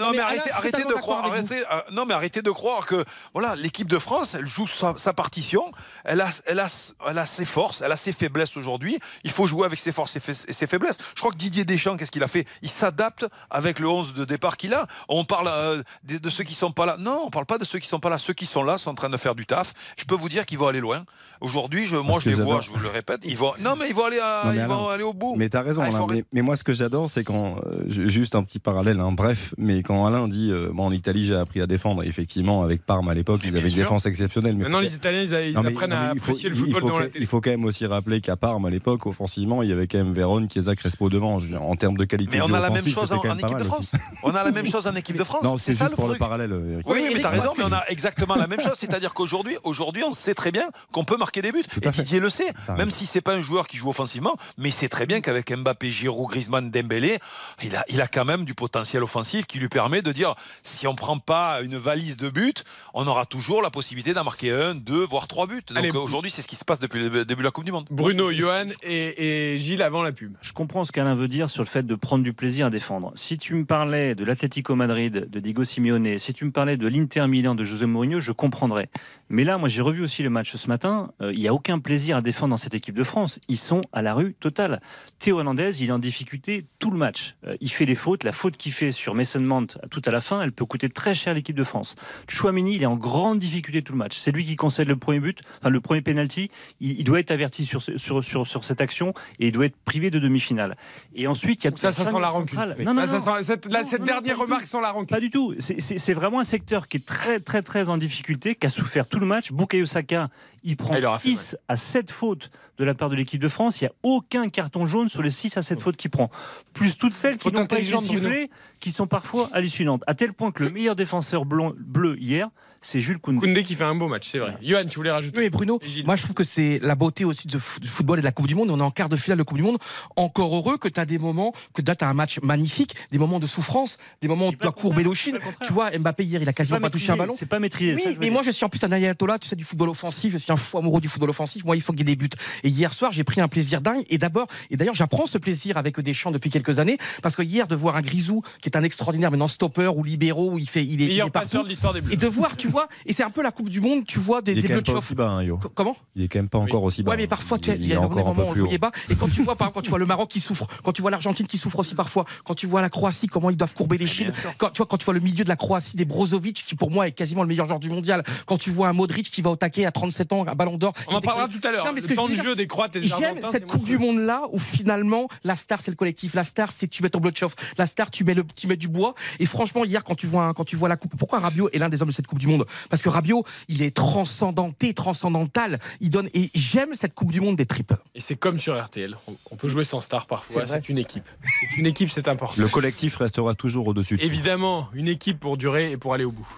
non 0.00 0.10
mais 0.12 0.18
arrêtez, 0.20 0.50
de 0.84 0.92
croire, 1.00 1.24
euh, 1.70 1.80
non 1.92 2.06
mais 2.06 2.14
arrêtez 2.14 2.42
de 2.42 2.50
croire 2.50 2.86
que 2.86 3.04
voilà 3.34 3.54
l'équipe 3.56 3.88
de 3.88 3.98
France, 3.98 4.34
elle 4.34 4.46
joue 4.46 4.66
sa, 4.66 4.94
sa 4.98 5.12
partition, 5.12 5.70
elle 6.04 6.20
a, 6.20 6.28
elle 6.46 6.58
a, 6.60 6.68
elle 7.08 7.18
a 7.18 7.26
ses 7.26 7.44
forces, 7.44 7.82
elle 7.82 7.92
a 7.92 7.96
ses 7.96 8.12
faiblesses 8.12 8.56
aujourd'hui. 8.56 8.98
Il 9.24 9.30
faut 9.30 9.46
jouer 9.46 9.64
avec 9.66 9.78
ses 9.78 9.92
forces 9.92 10.16
et 10.16 10.20
fa- 10.20 10.32
et 10.48 10.52
ses 10.52 10.66
faiblesses. 10.66 10.98
Je 11.14 11.20
crois 11.20 11.30
que 11.30 11.36
Didier 11.36 11.64
Deschamps, 11.64 11.96
qu'est-ce 11.96 12.10
qu'il 12.10 12.22
a 12.22 12.28
fait? 12.28 12.46
Il 12.62 12.70
s'adapte 12.70 13.26
avec 13.50 13.78
le 13.78 13.88
11 13.88 14.14
de 14.14 14.24
départ 14.24 14.56
qu'il 14.56 14.74
a. 14.74 14.86
On 15.08 15.24
parle 15.24 15.48
euh, 15.48 15.82
de, 16.04 16.18
de 16.18 16.30
ceux 16.30 16.44
qui 16.44 16.54
sont 16.54 16.72
pas 16.72 16.86
là. 16.86 16.96
Non, 16.98 17.22
on 17.26 17.30
parle 17.30 17.46
pas 17.46 17.58
de 17.58 17.64
ceux 17.64 17.78
qui 17.78 17.86
sont 17.88 18.00
pas 18.00 18.07
là. 18.08 18.18
Ceux 18.18 18.32
qui 18.32 18.46
sont 18.46 18.62
là 18.62 18.78
sont 18.78 18.90
en 18.90 18.94
train 18.94 19.08
de 19.10 19.16
faire 19.16 19.34
du 19.34 19.46
taf. 19.46 19.72
Je 19.98 20.04
peux 20.04 20.14
vous 20.14 20.28
dire 20.28 20.46
qu'ils 20.46 20.58
vont 20.58 20.66
aller 20.68 20.80
loin. 20.80 21.04
Aujourd'hui, 21.40 21.86
je, 21.86 21.96
moi, 21.96 22.18
je 22.20 22.30
les 22.30 22.34
vois, 22.34 22.60
je 22.60 22.70
vous 22.70 22.78
le 22.78 22.88
répète. 22.88 23.20
Ils 23.24 23.36
vont. 23.36 23.52
Non, 23.60 23.74
mais 23.78 23.88
ils 23.88 23.94
vont 23.94 24.04
aller, 24.06 24.18
à- 24.18 24.42
Non, 24.46 24.52
mais 24.52 24.58
ils 24.60 24.66
vont 24.66 24.88
aller 24.88 25.02
au 25.04 25.12
bout. 25.14 25.36
Mais 25.36 25.48
t'as 25.48 25.62
raison, 25.62 25.82
Ah, 25.84 25.88
Alain. 25.88 26.06
Mais, 26.10 26.24
mais 26.32 26.42
moi, 26.42 26.56
ce 26.56 26.64
que 26.64 26.72
j'adore, 26.72 27.10
c'est 27.10 27.22
quand. 27.24 27.56
euh, 27.58 27.84
ju- 27.88 28.10
juste 28.10 28.34
un 28.34 28.42
petit 28.42 28.58
parallèle, 28.58 28.98
hein, 29.00 29.12
bref, 29.12 29.54
mais 29.56 29.82
quand 29.82 30.04
Alain 30.06 30.26
dit 30.28 30.50
euh, 30.50 30.70
bon, 30.72 30.86
en 30.86 30.92
Italie, 30.92 31.24
j'ai 31.24 31.36
appris 31.36 31.60
à 31.60 31.66
défendre, 31.66 32.02
effectivement, 32.02 32.62
avec 32.62 32.84
Parme 32.84 33.08
à 33.08 33.14
l'époque, 33.14 33.40
ils 33.44 33.56
avaient 33.56 33.64
une 33.68 33.70
sûr. 33.70 33.82
défense 33.84 34.06
exceptionnelle. 34.06 34.56
Mais 34.56 34.64
Maintenant, 34.64 34.78
faut- 34.78 34.84
les 34.84 34.94
Italiens, 34.96 35.22
ils, 35.22 35.48
ils 35.50 35.52
Non, 35.54 35.62
mais- 35.62 35.68
apprennent 35.70 35.90
non, 35.90 35.96
mais 35.96 36.06
à 36.06 36.12
il 36.14 36.18
faut- 36.20 36.24
apprécier 36.30 36.48
le 36.48 36.56
il 36.56 36.60
football 36.60 36.82
devant 36.82 36.98
la 36.98 37.06
télé. 37.06 37.24
Il 37.24 37.26
faut 37.28 37.40
quand 37.40 37.50
même 37.50 37.64
aussi 37.64 37.86
rappeler 37.86 38.20
qu'à 38.20 38.36
Parme, 38.36 38.66
à 38.66 38.70
l'époque, 38.70 39.06
offensivement, 39.06 39.62
il 39.62 39.68
y 39.68 39.72
avait 39.72 39.86
quand 39.86 39.98
même 39.98 40.12
Vérone, 40.12 40.48
Chiesa, 40.50 40.74
Crespo 40.74 41.08
devant. 41.08 41.38
Dire, 41.38 41.62
en 41.62 41.76
termes 41.76 41.96
de 41.96 42.04
qualité. 42.04 42.36
Mais 42.38 42.42
on 42.42 42.52
a 42.52 42.58
la 42.60 42.70
même 42.70 42.86
chose 42.86 43.12
en, 43.12 43.20
pas 43.20 43.34
équipe 43.34 43.58
de 43.58 43.64
France. 43.64 43.92
On 44.22 44.30
a 44.34 44.42
la 44.42 44.50
même 44.50 44.66
chose 44.66 44.86
en 44.86 44.94
équipe 44.96 45.16
de 45.16 45.24
France. 45.24 45.42
Non, 45.44 45.56
c'est 45.56 45.72
ça 45.72 45.84
juste 45.84 45.90
le 45.92 45.96
pour 45.96 46.08
le 46.08 46.16
parallèle. 46.16 46.52
Oui, 46.86 47.10
mais 47.14 47.20
t'as 47.20 47.28
raison, 47.30 47.52
mais 47.56 47.64
on 47.64 47.72
a 47.72 47.84
exactement 47.98 48.36
la 48.36 48.46
même 48.46 48.60
chose. 48.60 48.76
C'est-à-dire 48.76 49.12
qu'aujourd'hui, 49.12 49.56
aujourd'hui, 49.64 50.04
on 50.04 50.12
sait 50.12 50.34
très 50.34 50.52
bien 50.52 50.70
qu'on 50.92 51.02
peut 51.02 51.16
marquer 51.16 51.42
des 51.42 51.50
buts. 51.50 51.64
Et 51.82 51.90
Didier 51.90 52.20
le 52.20 52.30
sait. 52.30 52.52
Même 52.76 52.90
si 52.90 53.06
c'est 53.06 53.20
pas 53.20 53.34
un 53.34 53.40
joueur 53.40 53.66
qui 53.66 53.76
joue 53.76 53.88
offensivement, 53.90 54.36
mais 54.56 54.68
il 54.68 54.72
sait 54.72 54.88
très 54.88 55.04
bien 55.04 55.20
qu'avec 55.20 55.50
Mbappé, 55.52 55.90
Giroud, 55.90 56.28
Griezmann, 56.30 56.70
Dembélé, 56.70 57.18
il 57.64 57.74
a, 57.74 57.84
il 57.88 58.00
a 58.00 58.06
quand 58.06 58.24
même 58.24 58.44
du 58.44 58.54
potentiel 58.54 59.02
offensif 59.02 59.46
qui 59.46 59.58
lui 59.58 59.68
permet 59.68 60.00
de 60.00 60.12
dire 60.12 60.36
si 60.62 60.86
on 60.86 60.94
prend 60.94 61.18
pas 61.18 61.60
une 61.62 61.76
valise 61.76 62.16
de 62.16 62.28
buts, 62.28 62.62
on 62.94 63.06
aura 63.08 63.26
toujours 63.26 63.62
la 63.62 63.70
possibilité 63.70 64.14
d'en 64.14 64.22
marquer 64.22 64.52
un, 64.52 64.76
deux, 64.76 65.04
voire 65.04 65.26
trois 65.26 65.48
buts. 65.48 65.62
Donc 65.74 65.94
aujourd'hui, 65.96 66.30
c'est 66.30 66.42
ce 66.42 66.48
qui 66.48 66.56
se 66.56 66.64
passe 66.64 66.78
depuis 66.78 67.00
le 67.00 67.24
début 67.24 67.42
de 67.42 67.46
la 67.48 67.50
Coupe 67.50 67.64
du 67.64 67.72
Monde. 67.72 67.86
Bruno, 67.90 68.30
Johan 68.32 68.66
et, 68.84 69.52
et 69.52 69.56
Gilles 69.56 69.82
avant 69.82 70.04
la 70.04 70.12
pub. 70.12 70.36
Je 70.40 70.52
comprends 70.52 70.84
ce 70.84 70.92
qu'Alain 70.92 71.16
veut 71.16 71.28
dire 71.28 71.50
sur 71.50 71.64
le 71.64 71.68
fait 71.68 71.84
de 71.84 71.94
prendre 71.96 72.22
du 72.22 72.32
plaisir 72.32 72.66
à 72.66 72.70
défendre. 72.70 73.10
Si 73.16 73.38
tu 73.38 73.54
me 73.54 73.64
parlais 73.64 74.14
de 74.14 74.24
l'Atlético 74.24 74.76
Madrid, 74.76 75.26
de 75.28 75.40
Diego 75.40 75.64
Simeone, 75.64 76.18
si 76.20 76.32
tu 76.32 76.44
me 76.44 76.52
parlais 76.52 76.76
de 76.76 76.86
l'Inter 76.86 77.26
Milan, 77.26 77.56
de 77.56 77.64
José 77.64 77.86
Mourinho, 77.88 78.20
je 78.20 78.32
comprendrais. 78.32 78.88
Mais 79.30 79.44
là, 79.44 79.58
moi, 79.58 79.68
j'ai 79.68 79.82
revu 79.82 80.02
aussi 80.02 80.22
le 80.22 80.30
match 80.30 80.54
ce 80.56 80.68
matin. 80.68 81.12
Euh, 81.20 81.32
Il 81.32 81.38
n'y 81.40 81.48
a 81.48 81.52
aucun 81.54 81.78
plaisir 81.78 82.16
à 82.16 82.22
défendre 82.22 82.50
dans 82.50 82.56
cette 82.56 82.74
équipe 82.74 82.94
de 82.94 83.02
France. 83.04 83.38
Ils 83.48 83.58
sont 83.58 83.82
à 83.92 84.00
la 84.00 84.14
rue 84.14 84.34
totale. 84.34 84.80
Théo 85.18 85.38
Hernandez, 85.38 85.82
il 85.82 85.88
est 85.90 85.92
en 85.92 85.98
difficulté 85.98 86.64
tout 86.78 86.90
le 86.90 86.96
match. 86.96 87.36
Euh, 87.46 87.56
il 87.60 87.70
fait 87.70 87.84
les 87.84 87.94
fautes. 87.94 88.24
La 88.24 88.32
faute 88.32 88.56
qu'il 88.56 88.72
fait 88.72 88.90
sur 88.92 89.14
Mason 89.14 89.40
Mount 89.40 89.66
tout 89.90 90.00
à 90.06 90.10
la 90.10 90.20
fin, 90.20 90.40
elle 90.40 90.52
peut 90.52 90.64
coûter 90.64 90.88
très 90.88 91.14
cher 91.14 91.32
à 91.32 91.34
l'équipe 91.34 91.56
de 91.56 91.64
France. 91.64 91.94
Chouamini, 92.26 92.74
il 92.76 92.82
est 92.82 92.86
en 92.86 92.96
grande 92.96 93.38
difficulté 93.38 93.82
tout 93.82 93.92
le 93.92 93.98
match. 93.98 94.16
C'est 94.16 94.30
lui 94.32 94.44
qui 94.46 94.56
concède 94.56 94.88
le 94.88 94.96
premier 94.96 95.20
but, 95.20 95.40
enfin 95.60 95.70
le 95.70 95.80
premier 95.80 96.00
penalty. 96.00 96.50
Il, 96.80 96.98
il 96.98 97.04
doit 97.04 97.20
être 97.20 97.30
averti 97.30 97.66
sur, 97.66 97.82
ce- 97.82 97.98
sur, 97.98 98.24
sur, 98.24 98.46
sur 98.46 98.64
cette 98.64 98.80
action 98.80 99.12
et 99.38 99.48
il 99.48 99.52
doit 99.52 99.66
être 99.66 99.76
privé 99.84 100.10
de 100.10 100.18
demi-finale. 100.18 100.76
Et 101.14 101.26
ensuite, 101.26 101.62
il 101.62 101.66
y 101.66 101.68
a 101.68 101.70
Donc 101.70 101.78
ça, 101.78 101.92
ça 101.92 102.04
sent 102.04 102.18
la 102.18 102.28
rancune. 102.28 102.58
Non, 102.84 102.94
non, 102.94 103.06
Ça, 103.06 103.18
sent- 103.18 103.42
cette 103.42 103.66
la- 103.66 103.82
dernière 103.98 104.38
remarque 104.38 104.62
tout. 104.62 104.68
sans 104.68 104.80
la 104.80 104.90
rancune. 104.90 105.06
Pas 105.08 105.20
du 105.20 105.30
tout. 105.30 105.54
C'est 105.58 106.14
vraiment 106.14 106.40
un 106.40 106.44
secteur 106.44 106.88
qui 106.88 106.96
est 106.96 107.04
très, 107.04 107.40
très, 107.40 107.60
très 107.62 107.77
en 107.86 107.96
difficulté, 107.98 108.54
qui 108.56 108.66
a 108.66 108.68
souffert 108.68 109.06
tout 109.06 109.20
le 109.20 109.26
match. 109.26 109.52
Bukayo 109.52 109.86
Saka, 109.86 110.28
il 110.64 110.76
prend 110.76 110.94
Ah, 110.94 110.98
il 110.98 111.04
aura 111.06 111.18
fait 111.18 111.28
6 111.28 111.56
à 111.68 111.76
7 111.76 112.10
fautes 112.10 112.50
de 112.78 112.84
la 112.84 112.94
part 112.94 113.08
de 113.10 113.14
l'équipe 113.16 113.40
de 113.40 113.48
France. 113.48 113.80
Il 113.80 113.84
n'y 113.84 113.88
a 113.88 113.92
aucun 114.02 114.48
carton 114.48 114.86
jaune 114.86 115.08
sur 115.08 115.22
les 115.22 115.30
6 115.30 115.56
à 115.56 115.62
7 115.62 115.80
fautes 115.80 115.96
qu'il 115.96 116.10
prend. 116.10 116.30
Plus 116.72 116.96
toutes 116.98 117.14
celles 117.14 117.36
qui 117.38 117.48
n'ont 117.60 117.66
pas 117.66 117.76
été 117.82 117.92
sifflées, 118.22 118.50
qui 118.80 118.90
sont 118.90 119.06
parfois 119.06 119.48
hallucinantes. 119.52 120.02
À 120.06 120.14
tel 120.14 120.32
point 120.32 120.50
que 120.50 120.64
le 120.64 120.70
meilleur 120.70 120.96
défenseur 120.96 121.44
blond- 121.44 121.74
bleu 121.78 122.16
hier, 122.18 122.48
c'est 122.80 123.00
Jules 123.00 123.18
Koundé. 123.18 123.40
Koundé 123.40 123.62
qui 123.62 123.74
fait 123.74 123.84
un 123.84 123.94
beau 123.94 124.08
match, 124.08 124.28
c'est 124.30 124.38
vrai. 124.38 124.56
Johan, 124.62 124.84
tu 124.88 124.96
voulais 124.96 125.10
rajouter 125.10 125.38
Oui, 125.38 125.50
Bruno, 125.50 125.80
moi 126.04 126.16
je 126.16 126.22
trouve 126.22 126.34
que 126.34 126.44
c'est 126.44 126.78
la 126.82 126.94
beauté 126.94 127.24
aussi 127.24 127.46
du 127.48 127.58
football 127.58 128.18
et 128.18 128.22
de 128.22 128.26
la 128.26 128.32
Coupe 128.32 128.46
du 128.46 128.54
Monde. 128.54 128.70
On 128.70 128.78
est 128.78 128.82
en 128.82 128.90
quart 128.90 129.08
de 129.08 129.16
finale 129.16 129.38
de 129.38 129.42
Coupe 129.42 129.56
du 129.58 129.62
Monde. 129.64 129.78
Encore 130.16 130.54
heureux 130.54 130.78
que 130.78 130.88
tu 130.88 131.00
as 131.00 131.06
des 131.06 131.18
moments, 131.18 131.52
que 131.74 131.82
tu 131.82 131.90
as 131.90 132.08
un 132.08 132.14
match 132.14 132.40
magnifique, 132.42 132.94
des 133.12 133.18
moments 133.18 133.40
de 133.40 133.46
souffrance, 133.46 133.98
des 134.22 134.28
moments 134.28 134.48
où 134.48 134.52
tu 134.52 134.58
dois 134.58 134.72
courber 134.72 135.02
l'ochine. 135.02 135.38
Tu 135.64 135.72
vois, 135.72 135.90
Mbappé 135.96 136.24
hier, 136.24 136.42
il 136.42 136.48
a 136.48 136.52
quasiment 136.52 136.80
pas, 136.80 136.90
touché 136.90 137.12
un 137.12 137.16
ballon. 137.16 137.34
C'est 137.36 137.46
pas 137.46 137.58
maîtrisé. 137.58 137.96
ça, 138.00 138.08
Oui, 138.08 138.14
veux 138.14 138.20
mais 138.20 138.30
moi 138.30 138.42
je 138.42 138.50
suis 138.50 138.64
en 138.64 138.68
plus 138.68 138.82
un 138.84 138.92
ayatollah, 138.92 139.38
tu 139.38 139.48
sais, 139.48 139.56
du 139.56 139.64
football 139.64 139.88
offensif. 139.90 140.32
Je 140.32 140.38
suis 140.38 140.52
un 140.52 140.56
fou 140.56 140.78
amoureux 140.78 141.00
du 141.00 141.08
football 141.08 141.30
offensif. 141.30 141.64
Moi, 141.64 141.76
il 141.76 141.82
faut 141.82 141.92
qu'il 141.92 142.00
y 142.08 142.12
ait 142.12 142.14
des 142.14 142.16
buts. 142.16 142.28
Et 142.62 142.68
hier 142.68 142.94
soir, 142.94 143.12
j'ai 143.12 143.24
pris 143.24 143.40
un 143.40 143.48
plaisir 143.48 143.80
dingue. 143.80 144.04
Et 144.08 144.18
d'abord, 144.18 144.46
et 144.70 144.76
d'ailleurs, 144.76 144.94
j'apprends 144.94 145.26
ce 145.26 145.38
plaisir 145.38 145.76
avec 145.76 145.98
Deschamps 146.00 146.30
depuis 146.30 146.50
quelques 146.50 146.78
années, 146.78 146.98
parce 147.22 147.34
que 147.36 147.42
hier 147.42 147.66
de 147.66 147.74
voir 147.74 147.96
un 147.96 148.02
Grisou 148.02 148.42
qui 148.62 148.68
est 148.68 148.76
un 148.76 148.82
extraordinaire 148.82 149.30
maintenant 149.30 149.48
stopper 149.48 149.88
ou 149.88 150.04
libéraux, 150.04 150.52
où 150.52 150.58
il 150.58 150.68
fait, 150.68 150.84
il 150.84 151.02
est, 151.02 151.06
il 151.06 151.18
est 151.20 151.30
partout. 151.30 151.62
de 151.62 151.68
l'histoire 151.68 151.92
des. 151.92 152.00
Et 152.12 152.16
de 152.16 152.26
voir, 152.26 152.56
tu 152.56 152.67
vois, 152.70 152.88
et 153.06 153.12
c'est 153.12 153.22
un 153.22 153.30
peu 153.30 153.42
la 153.42 153.50
Coupe 153.50 153.68
du 153.68 153.80
Monde, 153.80 154.04
tu 154.06 154.18
vois 154.18 154.42
des, 154.42 154.52
Il 154.52 154.58
est 154.58 154.62
des 154.62 154.68
quand 154.68 154.74
bleus 154.74 154.76
même 154.76 154.82
de 154.84 154.86
pas 154.86 154.92
chauffe. 154.92 155.04
aussi 155.06 155.14
bas, 155.14 155.28
hein, 155.28 155.42
Yo. 155.42 155.58
Comment? 155.74 155.96
Il 156.16 156.22
est 156.24 156.28
quand 156.28 156.38
même 156.38 156.48
pas 156.48 156.58
encore 156.58 156.82
aussi 156.84 157.02
bas. 157.02 157.10
Ouais, 157.12 157.16
mais 157.16 157.26
parfois, 157.26 157.58
il, 157.62 157.68
il 157.82 157.86
y 157.88 157.92
a 157.92 157.96
est 157.96 157.98
des 158.00 158.04
encore 158.04 158.18
un 158.28 158.34
moments 158.34 158.48
où 158.48 158.52
haut. 158.52 158.54
voyais 158.64 158.78
bas. 158.78 158.90
Et 159.10 159.14
quand 159.16 159.28
tu 159.28 159.42
vois, 159.42 159.56
par 159.56 159.66
exemple, 159.68 159.74
quand 159.76 159.82
tu 159.82 159.90
vois 159.90 159.98
le 159.98 160.06
Maroc 160.06 160.28
qui 160.28 160.40
souffre, 160.40 160.66
quand 160.82 160.92
tu 160.92 161.02
vois 161.02 161.10
l'Argentine 161.10 161.46
qui 161.46 161.58
souffre 161.58 161.78
aussi 161.80 161.94
parfois, 161.94 162.24
quand 162.44 162.54
tu 162.54 162.66
vois 162.66 162.80
la 162.80 162.88
Croatie, 162.90 163.26
comment 163.26 163.50
ils 163.50 163.56
doivent 163.56 163.74
courber 163.74 163.98
les 163.98 164.06
chines, 164.06 164.32
quand 164.58 164.70
tu 164.70 164.78
vois, 164.78 164.86
quand 164.86 164.96
tu 164.96 165.04
vois 165.04 165.14
le 165.14 165.20
milieu 165.20 165.44
de 165.44 165.48
la 165.48 165.56
Croatie, 165.56 165.96
des 165.96 166.04
Brozovic, 166.04 166.64
qui 166.66 166.74
pour 166.74 166.90
moi 166.90 167.06
est 167.08 167.12
quasiment 167.12 167.42
le 167.42 167.48
meilleur 167.48 167.66
joueur 167.66 167.78
du 167.80 167.88
mondial, 167.90 168.22
quand 168.46 168.56
tu 168.56 168.70
vois 168.70 168.88
un 168.88 168.92
Modric 168.92 169.30
qui 169.30 169.42
va 169.42 169.50
au 169.50 169.56
taquet 169.56 169.84
à 169.84 169.92
37 169.92 170.32
ans, 170.32 170.46
un 170.46 170.54
ballon 170.54 170.76
d'or. 170.76 170.92
On 171.08 171.14
en 171.16 171.20
parlera 171.20 171.48
tout 171.48 171.60
à 171.66 171.70
l'heure. 171.72 171.84
Le 171.92 172.14
temps 172.14 172.28
de 172.28 172.34
jeu 172.34 172.56
des 172.56 172.66
Croates 172.66 172.96
et 172.96 173.00
des 173.00 173.08
J'aime 173.08 173.38
cette 173.50 173.66
Coupe 173.66 173.84
du 173.84 173.98
Monde 173.98 174.18
là 174.20 174.42
où 174.52 174.58
finalement 174.58 175.28
la 175.44 175.56
star 175.56 175.80
c'est 175.80 175.90
le 175.90 175.96
collectif, 175.96 176.34
la 176.34 176.44
star 176.44 176.72
c'est 176.72 176.86
que 176.88 176.92
tu 176.92 177.02
mets 177.02 177.10
ton 177.10 177.20
blood 177.20 177.36
chauffe, 177.36 177.54
la 177.76 177.86
star 177.86 178.10
tu 178.10 178.24
mets 178.24 178.34
le, 178.34 178.44
tu 178.54 178.66
mets 178.66 178.76
du 178.76 178.88
bois. 178.88 179.14
Et 179.40 179.46
franchement 179.46 179.84
hier 179.84 180.04
quand 180.04 180.14
tu 180.14 180.26
vois 180.26 180.44
un- 180.44 180.52
quand 180.52 180.64
tu 180.64 180.76
vois 180.76 180.88
la 180.88 180.96
coupe, 180.96 181.16
pourquoi 181.16 181.38
Rabiot 181.40 181.68
est 181.72 181.78
l'un 181.78 181.88
des 181.88 182.00
hommes 182.02 182.08
de 182.08 182.14
cette 182.14 182.26
Coupe 182.26 182.38
du 182.38 182.46
Monde? 182.46 182.57
Parce 182.90 183.02
que 183.02 183.08
Rabiot 183.08 183.44
il 183.68 183.82
est 183.82 183.94
transcendanté, 183.94 184.94
transcendantal. 184.94 185.78
Il 186.00 186.10
donne 186.10 186.28
et 186.34 186.50
j'aime 186.54 186.94
cette 186.94 187.14
Coupe 187.14 187.32
du 187.32 187.40
Monde 187.40 187.56
des 187.56 187.66
tripes. 187.66 187.94
Et 188.14 188.20
c'est 188.20 188.36
comme 188.36 188.58
sur 188.58 188.82
RTL. 188.82 189.16
On- 189.50 189.56
peut 189.56 189.68
jouer 189.68 189.82
sans 189.84 190.00
star 190.00 190.26
parfois. 190.26 190.66
C'est 190.68 190.88
une 190.88 190.98
équipe. 190.98 191.28
C'est 191.60 191.76
une 191.78 191.86
équipe, 191.86 192.10
c'est 192.10 192.28
important. 192.28 192.62
Le 192.62 192.68
collectif 192.68 193.16
restera 193.16 193.54
toujours 193.54 193.88
au-dessus. 193.88 194.16
Évidemment, 194.20 194.88
une 194.94 195.08
équipe 195.08 195.40
pour 195.40 195.56
durer 195.56 195.90
et 195.90 195.96
pour 195.96 196.14
aller 196.14 196.24
au 196.24 196.30
bout. 196.30 196.48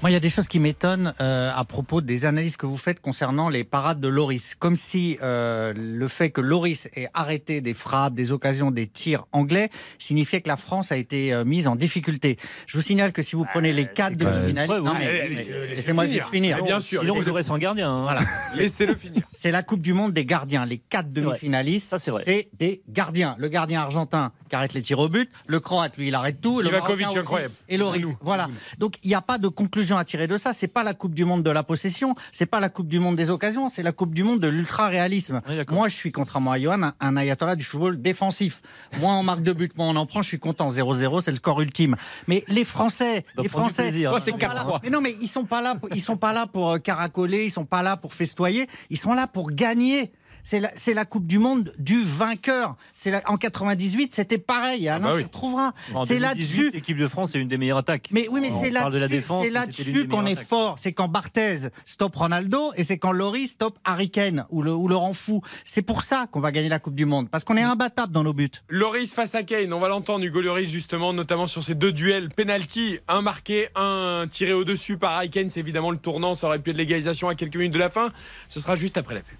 Moi, 0.00 0.10
il 0.10 0.12
y 0.12 0.16
a 0.16 0.20
des 0.20 0.30
choses 0.30 0.46
qui 0.46 0.60
m'étonnent 0.60 1.12
euh, 1.20 1.50
à 1.52 1.64
propos 1.64 2.00
des 2.00 2.24
analyses 2.24 2.56
que 2.56 2.66
vous 2.66 2.76
faites 2.76 3.00
concernant 3.00 3.48
les 3.48 3.64
parades 3.64 4.00
de 4.00 4.06
Loris. 4.06 4.54
Comme 4.54 4.76
si 4.76 5.18
euh, 5.24 5.72
le 5.76 6.06
fait 6.06 6.30
que 6.30 6.40
Loris 6.40 6.88
ait 6.94 7.08
arrêté 7.14 7.60
des 7.60 7.74
frappes, 7.74 8.14
des 8.14 8.30
occasions, 8.30 8.70
des 8.70 8.86
tirs 8.86 9.26
anglais 9.32 9.70
signifiait 9.98 10.40
que 10.40 10.46
la 10.46 10.56
France 10.56 10.92
a 10.92 10.96
été 10.96 11.34
euh, 11.34 11.44
mise 11.44 11.66
en 11.66 11.74
difficulté. 11.74 12.36
Je 12.68 12.78
vous 12.78 12.82
signale 12.82 13.12
que 13.12 13.22
si 13.22 13.34
vous 13.34 13.44
prenez 13.52 13.72
les 13.72 13.86
quatre 13.86 14.22
non, 14.22 14.94
mais- 14.94 15.28
laissez-le 15.30 15.64
laissez-moi 15.66 16.04
finir. 16.04 16.20
juste 16.22 16.32
finir. 16.32 16.62
Bien 16.62 16.78
sûr, 16.78 17.00
Sinon, 17.00 17.14
vous 17.16 17.22
jouerez 17.24 17.42
sans 17.42 17.58
gardien. 17.58 17.90
hein. 17.90 18.02
Voilà. 18.02 18.20
Laissez-le 18.56 18.94
finir. 18.94 19.22
C'est 19.32 19.50
la 19.50 19.64
Coupe 19.64 19.82
du 19.82 19.94
Monde 19.94 20.12
des 20.12 20.24
gardiens. 20.24 20.64
Les 20.64 20.78
quatre 20.78 21.12
demi-finalistes, 21.12 21.96
c'est 22.24 22.50
des 22.56 22.82
gardiens. 22.88 23.34
Le 23.38 23.48
gardien 23.48 23.80
argentin 23.80 24.30
qui 24.48 24.54
arrête 24.54 24.74
les 24.74 24.82
tirs 24.82 25.00
au 25.00 25.08
but, 25.08 25.28
le 25.48 25.58
croate, 25.58 25.96
lui, 25.96 26.06
il 26.08 26.14
arrête 26.14 26.40
tout. 26.40 26.60
Le 26.60 26.68
aussi, 26.68 27.18
incroyable. 27.18 27.54
Et 27.68 27.76
Loris. 27.76 28.06
Voilà. 28.20 28.48
Donc, 28.78 28.94
il 29.02 29.08
n'y 29.08 29.14
a 29.16 29.20
pas 29.20 29.38
de 29.38 29.48
conclusion 29.48 29.87
à 29.96 30.04
tirer 30.04 30.26
de 30.26 30.36
ça. 30.36 30.52
C'est 30.52 30.68
pas 30.68 30.82
la 30.82 30.92
Coupe 30.94 31.14
du 31.14 31.24
Monde 31.24 31.42
de 31.42 31.50
la 31.50 31.62
possession. 31.62 32.14
C'est 32.32 32.46
pas 32.46 32.60
la 32.60 32.68
Coupe 32.68 32.88
du 32.88 32.98
Monde 32.98 33.16
des 33.16 33.30
occasions. 33.30 33.70
C'est 33.70 33.82
la 33.82 33.92
Coupe 33.92 34.12
du 34.14 34.24
Monde 34.24 34.40
de 34.40 34.48
l'ultra-réalisme. 34.48 35.40
Oui. 35.48 35.54
Moi, 35.70 35.88
je 35.88 35.94
suis, 35.94 36.12
contrairement 36.12 36.52
à 36.52 36.58
Johan, 36.60 36.82
un, 36.82 36.94
un 37.00 37.16
ayatollah 37.16 37.56
du 37.56 37.64
football 37.64 38.00
défensif. 38.00 38.60
Moins 39.00 39.16
on 39.18 39.22
marque 39.22 39.42
de 39.42 39.52
buts, 39.52 39.70
moins 39.76 39.88
on 39.88 39.96
en 39.96 40.06
prend. 40.06 40.22
Je 40.22 40.28
suis 40.28 40.38
content. 40.38 40.68
0-0, 40.70 41.20
c'est 41.22 41.30
le 41.30 41.36
score 41.36 41.60
ultime. 41.60 41.96
Mais 42.26 42.44
les 42.48 42.64
Français, 42.64 43.24
Donc, 43.36 43.44
les 43.44 43.48
Français, 43.48 43.84
plaisir, 43.84 44.14
hein. 44.14 44.18
c'est 44.20 44.30
ils 44.32 44.38
là- 44.40 44.54
4-3. 44.54 44.80
Mais 44.82 44.90
non, 44.90 45.00
mais 45.00 45.14
ils 45.20 45.28
sont 45.28 45.44
pas 45.44 45.62
là. 45.62 45.74
Pour, 45.76 45.88
ils 45.94 46.00
sont 46.00 46.16
pas 46.16 46.32
là 46.32 46.46
pour 46.46 46.70
euh, 46.72 46.78
caracoler. 46.78 47.44
Ils 47.44 47.50
sont 47.50 47.64
pas 47.64 47.82
là 47.82 47.96
pour 47.96 48.12
festoyer. 48.12 48.66
Ils 48.90 48.98
sont 48.98 49.12
là 49.12 49.26
pour 49.26 49.50
gagner. 49.50 50.12
C'est 50.48 50.60
la, 50.60 50.70
c'est 50.76 50.94
la 50.94 51.04
Coupe 51.04 51.26
du 51.26 51.38
Monde 51.38 51.74
du 51.78 52.02
vainqueur. 52.02 52.74
C'est 52.94 53.22
en 53.26 53.36
98, 53.36 54.14
c'était 54.14 54.38
pareil. 54.38 54.88
Alain 54.88 55.04
bah 55.04 55.12
oui. 55.12 55.18
s'y 55.18 55.24
retrouvera. 55.24 55.74
C'est 56.06 56.14
2018, 56.14 56.20
là-dessus. 56.20 56.70
L'équipe 56.70 56.96
de 56.96 57.06
France 57.06 57.34
est 57.34 57.38
une 57.38 57.48
des 57.48 57.58
meilleures 57.58 57.76
attaques. 57.76 58.08
Mais 58.12 58.28
oui, 58.30 58.40
mais 58.40 58.50
On 58.50 58.62
c'est 58.62 58.70
parle 58.70 58.94
de 58.94 58.98
la 58.98 59.08
là-dessus, 59.08 59.92
des 59.92 60.08
qu'on 60.08 60.24
est 60.24 60.42
fort. 60.42 60.76
C'est 60.78 60.94
quand 60.94 61.08
Barthez 61.08 61.68
stoppe 61.84 62.16
Ronaldo 62.16 62.72
et 62.76 62.84
c'est 62.84 62.96
quand 62.96 63.12
Loris 63.12 63.50
stoppe 63.50 63.78
Harry 63.84 64.08
Kane 64.08 64.46
ou 64.48 64.62
le, 64.62 64.72
ou 64.72 64.88
le 64.88 64.96
rend 64.96 65.12
fou. 65.12 65.42
C'est 65.66 65.82
pour 65.82 66.00
ça 66.00 66.26
qu'on 66.32 66.40
va 66.40 66.50
gagner 66.50 66.70
la 66.70 66.78
Coupe 66.78 66.94
du 66.94 67.04
Monde. 67.04 67.28
Parce 67.28 67.44
qu'on 67.44 67.58
est 67.58 67.62
imbattable 67.62 68.14
dans 68.14 68.24
nos 68.24 68.32
buts. 68.32 68.48
Loris 68.70 69.12
face 69.12 69.34
à 69.34 69.42
Kane, 69.42 69.70
on 69.74 69.80
va 69.80 69.88
l'entendre, 69.88 70.24
Hugo 70.24 70.40
Loris, 70.40 70.70
justement, 70.70 71.12
notamment 71.12 71.46
sur 71.46 71.62
ces 71.62 71.74
deux 71.74 71.92
duels. 71.92 72.30
Penalty, 72.30 73.00
un 73.06 73.20
marqué, 73.20 73.68
un 73.76 74.24
tiré 74.30 74.54
au-dessus 74.54 74.96
par 74.96 75.12
Harry 75.12 75.28
Kane. 75.28 75.50
C'est 75.50 75.60
évidemment 75.60 75.90
le 75.90 75.98
tournant. 75.98 76.34
Ça 76.34 76.46
aurait 76.46 76.58
pu 76.58 76.70
être 76.70 76.78
l'égalisation 76.78 77.28
à 77.28 77.34
quelques 77.34 77.56
minutes 77.56 77.74
de 77.74 77.78
la 77.78 77.90
fin. 77.90 78.10
Ce 78.48 78.60
sera 78.60 78.76
juste 78.76 78.96
après 78.96 79.14
la 79.14 79.20
pub. 79.20 79.36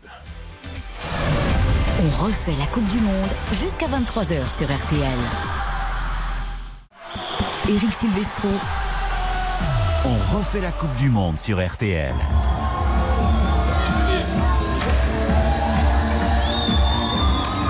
On 2.01 2.25
refait 2.25 2.55
la 2.59 2.67
Coupe 2.67 2.89
du 2.89 2.99
Monde 2.99 3.29
jusqu'à 3.53 3.87
23h 3.87 4.57
sur 4.57 4.67
RTL. 4.67 5.19
Éric 7.69 7.93
Silvestro, 7.93 8.49
On 10.05 10.37
refait 10.37 10.61
la 10.61 10.71
Coupe 10.73 10.95
du 10.97 11.11
Monde 11.11 11.39
sur 11.39 11.65
RTL. 11.65 12.15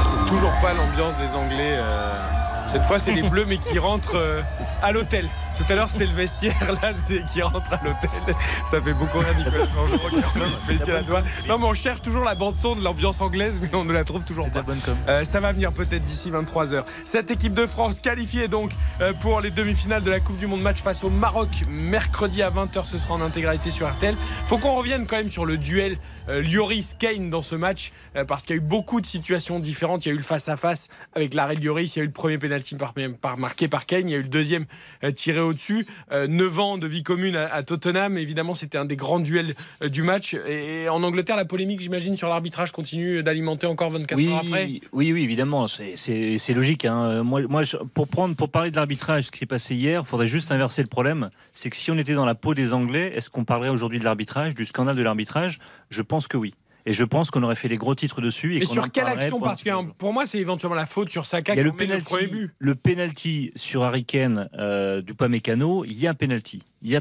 C'est 0.03 0.27
toujours 0.27 0.53
pas 0.61 0.73
l'ambiance 0.75 1.17
des 1.19 1.35
Anglais. 1.37 1.77
euh, 1.79 2.19
Cette 2.67 2.83
fois, 2.83 2.99
c'est 2.99 3.13
les 3.13 3.23
Bleus, 3.29 3.45
mais 3.47 3.59
qui 3.59 3.79
rentrent 3.79 4.17
euh, 4.17 4.43
à 4.83 4.93
l'hôtel. 4.93 5.29
Tout 5.59 5.73
à 5.73 5.75
l'heure, 5.75 5.91
c'était 5.91 6.07
le 6.07 6.13
vestiaire. 6.13 6.55
Là, 6.83 6.93
c'est 6.95 7.25
qui 7.27 7.43
rentre 7.43 7.73
à 7.73 7.81
l'hôtel. 7.85 8.11
Ça 8.65 8.81
fait 8.81 8.93
beaucoup 8.93 9.19
rire, 9.19 9.35
Nicolas 9.37 9.67
Jean-Jean 9.75 9.99
qui 10.09 10.39
remet 10.39 10.55
spécial 10.55 10.97
à 10.97 11.03
doigt. 11.03 11.23
Non, 11.49 11.59
mais 11.59 11.67
on 11.67 11.75
cherche 11.75 12.01
toujours 12.01 12.25
la 12.25 12.35
bande-son 12.35 12.77
de 12.77 12.83
l'ambiance 12.83 13.21
anglaise, 13.21 13.59
mais 13.61 13.69
on 13.75 13.85
ne 13.85 13.93
la 13.93 14.05
trouve 14.05 14.25
toujours 14.25 14.51
pas. 14.51 14.65
Euh, 15.09 15.25
ça 15.25 15.41
va 15.41 15.53
venir 15.53 15.73
peut-être 15.73 16.05
d'ici 16.05 16.31
23h. 16.31 16.85
Cette 17.05 17.31
équipe 17.31 17.55
de 17.55 17.67
France 17.67 18.01
qualifiée 18.01 18.49
donc 18.49 18.71
euh, 19.01 19.13
pour 19.13 19.41
les 19.41 19.51
demi-finales 19.51 20.03
de 20.03 20.11
la 20.11 20.21
Coupe 20.21 20.39
du 20.39 20.47
Monde 20.47 20.63
match 20.63 20.81
face 20.81 21.03
au 21.05 21.11
Maroc 21.11 21.49
mercredi 21.69 22.43
à 22.43 22.51
20h. 22.51 22.87
Ce 22.87 22.99
sera 22.99 23.15
en 23.15 23.21
intégralité 23.21 23.71
sur 23.71 23.91
RTL. 23.91 24.15
Faut 24.47 24.59
qu'on 24.59 24.75
revienne 24.75 25.07
quand 25.07 25.17
même 25.17 25.29
sur 25.29 25.45
le 25.45 25.57
duel 25.57 25.99
euh, 26.29 26.41
Lloris-Kane 26.43 27.31
dans 27.31 27.43
ce 27.43 27.55
match 27.57 27.93
euh, 28.17 28.25
parce 28.25 28.45
qu'il 28.45 28.57
y 28.57 28.59
a 28.59 28.63
eu 28.63 28.65
beaucoup 28.65 29.01
de 29.01 29.07
situations 29.07 29.59
différentes. 29.59 30.07
Il 30.07 30.09
y 30.09 30.13
a 30.13 30.15
eu 30.15 30.19
le 30.19 30.23
face-à-face 30.23 30.89
avec 31.15 31.35
l'arrêt 31.35 31.57
de 31.57 31.65
Lloris. 31.65 31.97
Il 31.97 31.99
y 31.99 32.01
a 32.01 32.05
eu 32.05 32.07
le 32.09 32.13
premier 32.13 32.39
pénalty 32.39 32.77
par, 32.77 32.95
par- 33.21 33.39
marqué 33.39 33.69
par 33.69 33.87
Kane. 33.87 34.09
Il 34.09 34.13
y 34.13 34.15
a 34.15 34.19
eu 34.19 34.23
le 34.23 34.29
deuxième 34.29 34.67
euh, 35.05 35.11
tiré 35.11 35.41
au-dessus. 35.49 35.87
Euh, 36.13 36.27
9 36.27 36.59
ans 36.61 36.79
de 36.79 36.87
vie 36.87 37.03
commune 37.03 37.37
à, 37.37 37.47
à 37.53 37.63
Tottenham. 37.63 38.17
Évidemment, 38.17 38.55
c'était 38.55 38.79
un 38.79 38.85
des 38.85 38.97
grands 38.97 39.21
duels 39.21 39.55
euh, 39.83 39.89
du 39.89 40.03
match. 40.03 40.35
Et 40.49 40.89
en 40.89 41.03
Angleterre, 41.03 41.37
la 41.37 41.45
polémique, 41.45 41.81
j'imagine, 41.81 42.17
sur 42.17 42.29
l'arbitrage 42.29 42.71
continue 42.73 43.23
d'alimenter 43.23 43.67
encore 43.67 43.91
24 43.91 44.17
oui, 44.17 44.29
heures 44.29 44.37
après? 44.39 44.65
Oui, 44.93 45.13
oui, 45.13 45.23
évidemment, 45.25 45.67
c'est- 45.69 45.97
logique. 46.55 46.85
hein. 46.85 47.05
Euh, 47.05 47.23
Moi, 47.25 47.63
pour, 47.95 48.09
prendre, 48.09 48.35
pour 48.37 48.51
parler 48.51 48.71
de 48.71 48.77
l'arbitrage, 48.77 49.25
ce 49.25 49.31
qui 49.31 49.39
s'est 49.39 49.47
passé 49.47 49.75
hier, 49.75 50.03
il 50.05 50.09
faudrait 50.09 50.27
juste 50.27 50.53
inverser 50.53 50.83
le 50.83 50.89
problème. 50.89 51.31
C'est 51.53 51.71
que 51.71 51.77
si 51.77 51.91
on 51.91 51.99
était 51.99 52.15
dans 52.15 52.27
la 52.27 52.35
peau 52.35 52.55
des 52.55 52.73
Anglais, 52.73 53.13
est-ce 53.15 53.31
qu'on 53.31 53.45
parlerait 53.45 53.69
aujourd'hui 53.71 53.99
de 53.99 54.05
l'arbitrage, 54.05 54.55
du 54.55 54.65
scandale 54.67 54.97
de 54.97 55.03
l'arbitrage? 55.03 55.59
Je 55.91 56.03
pense 56.03 56.27
que 56.29 56.37
oui. 56.37 56.55
Et 56.89 56.95
je 56.95 57.05
pense 57.05 57.31
qu'on 57.31 57.43
aurait 57.43 57.55
fait 57.55 57.69
les 57.69 57.77
gros 57.77 57.95
titres 57.95 58.23
dessus. 58.23 58.57
Et 58.57 58.61
Mais 58.61 58.65
sur 58.65 58.91
quelle 58.91 59.09
action 59.09 59.39
particulière 59.41 59.83
Pour 59.99 60.15
moi, 60.15 60.25
c'est 60.25 60.39
éventuellement 60.39 60.75
la 60.75 60.87
faute 60.87 61.11
sur 61.11 61.27
Saka 61.27 61.53
il 61.53 61.59
y 61.59 61.61
a 61.61 61.63
qui 61.63 61.69
le 61.69 61.73
emmène 61.73 61.99
le 61.99 62.03
premier 62.03 62.27
penalty, 62.27 62.41
but. 62.41 62.55
le 62.59 62.75
penalty 62.75 63.53
sur 63.57 63.83
Harry 63.85 64.07
Kane 64.07 64.49
euh, 64.59 65.03
du 65.03 65.13
Mécano. 65.29 65.85
Il 65.85 66.01
y 66.01 66.07
a 66.07 66.11
un 66.11 66.15
penalty. 66.15 66.63
Il 66.83 66.91
y 66.91 66.97
a. 66.97 67.01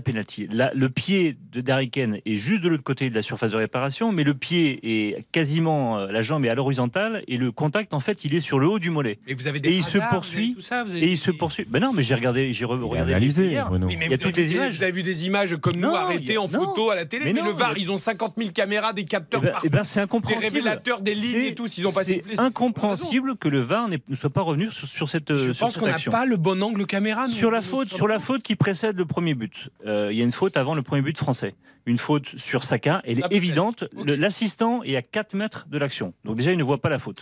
Là, 0.52 0.72
le 0.74 0.90
pied 0.90 1.38
de 1.52 1.62
d'Harry 1.62 1.90
Kane 1.92 2.18
est 2.26 2.36
juste 2.36 2.64
de 2.64 2.70
l'autre 2.70 2.84
côté 2.84 3.10
de 3.10 3.16
la 3.16 3.22
surface 3.22 3.52
de 3.52 3.58
réparation, 3.58 4.12
mais 4.12 4.24
le 4.24 4.34
pied 4.34 4.80
est 4.84 5.26
quasiment, 5.32 6.00
euh, 6.00 6.08
la 6.12 6.22
jambe 6.22 6.46
est 6.46 6.50
à 6.50 6.56
l'horizontale 6.56 7.24
et 7.28 7.38
le 7.38 7.52
contact, 7.52 7.94
en 7.94 8.00
fait, 8.00 8.26
il 8.26 8.34
est 8.34 8.40
sur 8.40 8.58
le 8.58 8.68
haut 8.68 8.80
du 8.80 8.90
mollet. 8.90 9.20
Et 9.28 9.34
vous 9.36 9.48
avez 9.48 9.60
des 9.60 9.70
Et 9.70 9.76
il 9.76 9.84
se 9.84 9.98
poursuit. 10.10 10.56
tout 10.56 10.62
ça, 10.62 10.84
vous 10.84 10.92
avez 10.96 11.02
Et 11.06 11.12
il 11.12 11.18
se 11.18 11.30
poursuit. 11.30 11.66
Ben 11.70 11.80
non, 11.80 11.92
mais 11.94 12.02
j'ai 12.04 12.16
regardé, 12.16 12.54
j'ai 12.54 12.66
re- 12.66 12.80
regardé 12.82 13.12
analysé, 13.14 13.48
hier. 13.50 13.68
Oui, 13.72 13.78
mais 13.80 14.06
Il 14.08 14.12
y 14.12 14.14
a 14.14 14.18
vous 14.18 14.24
toutes 14.24 14.34
avez 14.34 14.42
les 14.42 14.44
vu 14.44 14.50
des- 14.50 14.56
images. 14.56 14.76
Vous 14.78 14.84
avez 14.84 14.92
vu 14.92 15.04
des 15.04 15.26
images 15.26 15.58
comme 15.62 15.76
nous 15.76 15.82
Non, 15.90 15.96
arrêtées 15.96 16.38
a- 16.38 16.42
en 16.42 16.48
non. 16.48 16.50
photo 16.66 16.90
à 16.90 16.96
la 16.96 17.06
télé, 17.06 17.26
mais, 17.26 17.34
Mais 17.34 17.42
le 17.42 17.52
non, 17.52 17.56
VAR, 17.58 17.78
ils 17.78 17.92
ont 17.92 17.98
50 17.98 18.34
000 18.38 18.52
caméras, 18.52 18.94
des 18.94 19.04
capteurs 19.06 19.42
ben, 19.42 19.52
partout. 19.52 19.68
eh 19.68 19.70
ben, 19.70 19.84
c'est 19.84 20.00
des 20.00 20.04
incompréhensible. 20.06 20.54
révélateurs 20.56 21.02
des 21.02 21.14
lignes 21.14 21.44
et 21.44 21.56
tout, 21.56 21.68
ils 21.78 21.86
ont 21.86 21.92
pas 21.92 22.04
c'est 22.04 22.14
sifflé. 22.14 22.36
c'est- 22.36 22.42
incompréhensible 22.42 23.36
que 23.38 23.48
le 23.48 23.60
VAR 23.60 23.88
ne 23.90 24.16
soit 24.16 24.30
pas 24.30 24.42
revenu 24.42 24.72
sur, 24.72 24.88
sur 24.88 25.10
cette, 25.10 25.36
Je 25.36 25.52
sur 25.52 25.66
pense 25.66 25.78
qu'on 25.78 25.88
n'a 25.88 25.98
pas 26.00 26.26
le 26.26 26.38
bon 26.38 26.62
angle 26.64 26.86
caméra. 26.86 27.28
Sur 27.28 27.52
la 27.52 27.62
faute, 27.62 27.94
sur 27.94 28.08
la 28.08 28.20
faute 28.20 28.42
qui 28.44 28.56
précède 28.56 28.96
le 28.98 29.06
premier 29.06 29.34
but, 29.36 29.67
Euh, 29.86 30.10
il 30.12 30.18
y 30.18 30.22
a 30.22 30.24
une 30.24 30.32
faute 30.32 30.58
avant 30.58 30.76
le 30.76 30.82
premier 30.82 31.02
but 31.02 31.18
français. 31.18 31.56
Une 31.86 31.98
faute 31.98 32.26
sur 32.26 32.64
Saka, 32.64 33.02
elle 33.06 33.18
Ça 33.18 33.28
est 33.32 33.36
évidente. 33.36 33.86
L'assistant 34.06 34.84
est 34.84 34.96
à 34.96 35.02
4 35.02 35.36
mètres 35.36 35.68
de 35.70 35.78
l'action. 35.78 36.14
Donc 36.26 36.38
déjà, 36.38 36.52
il 36.52 36.58
ne 36.58 36.64
voit 36.64 36.82
pas 36.82 36.90
la 36.90 37.00
faute. 37.00 37.22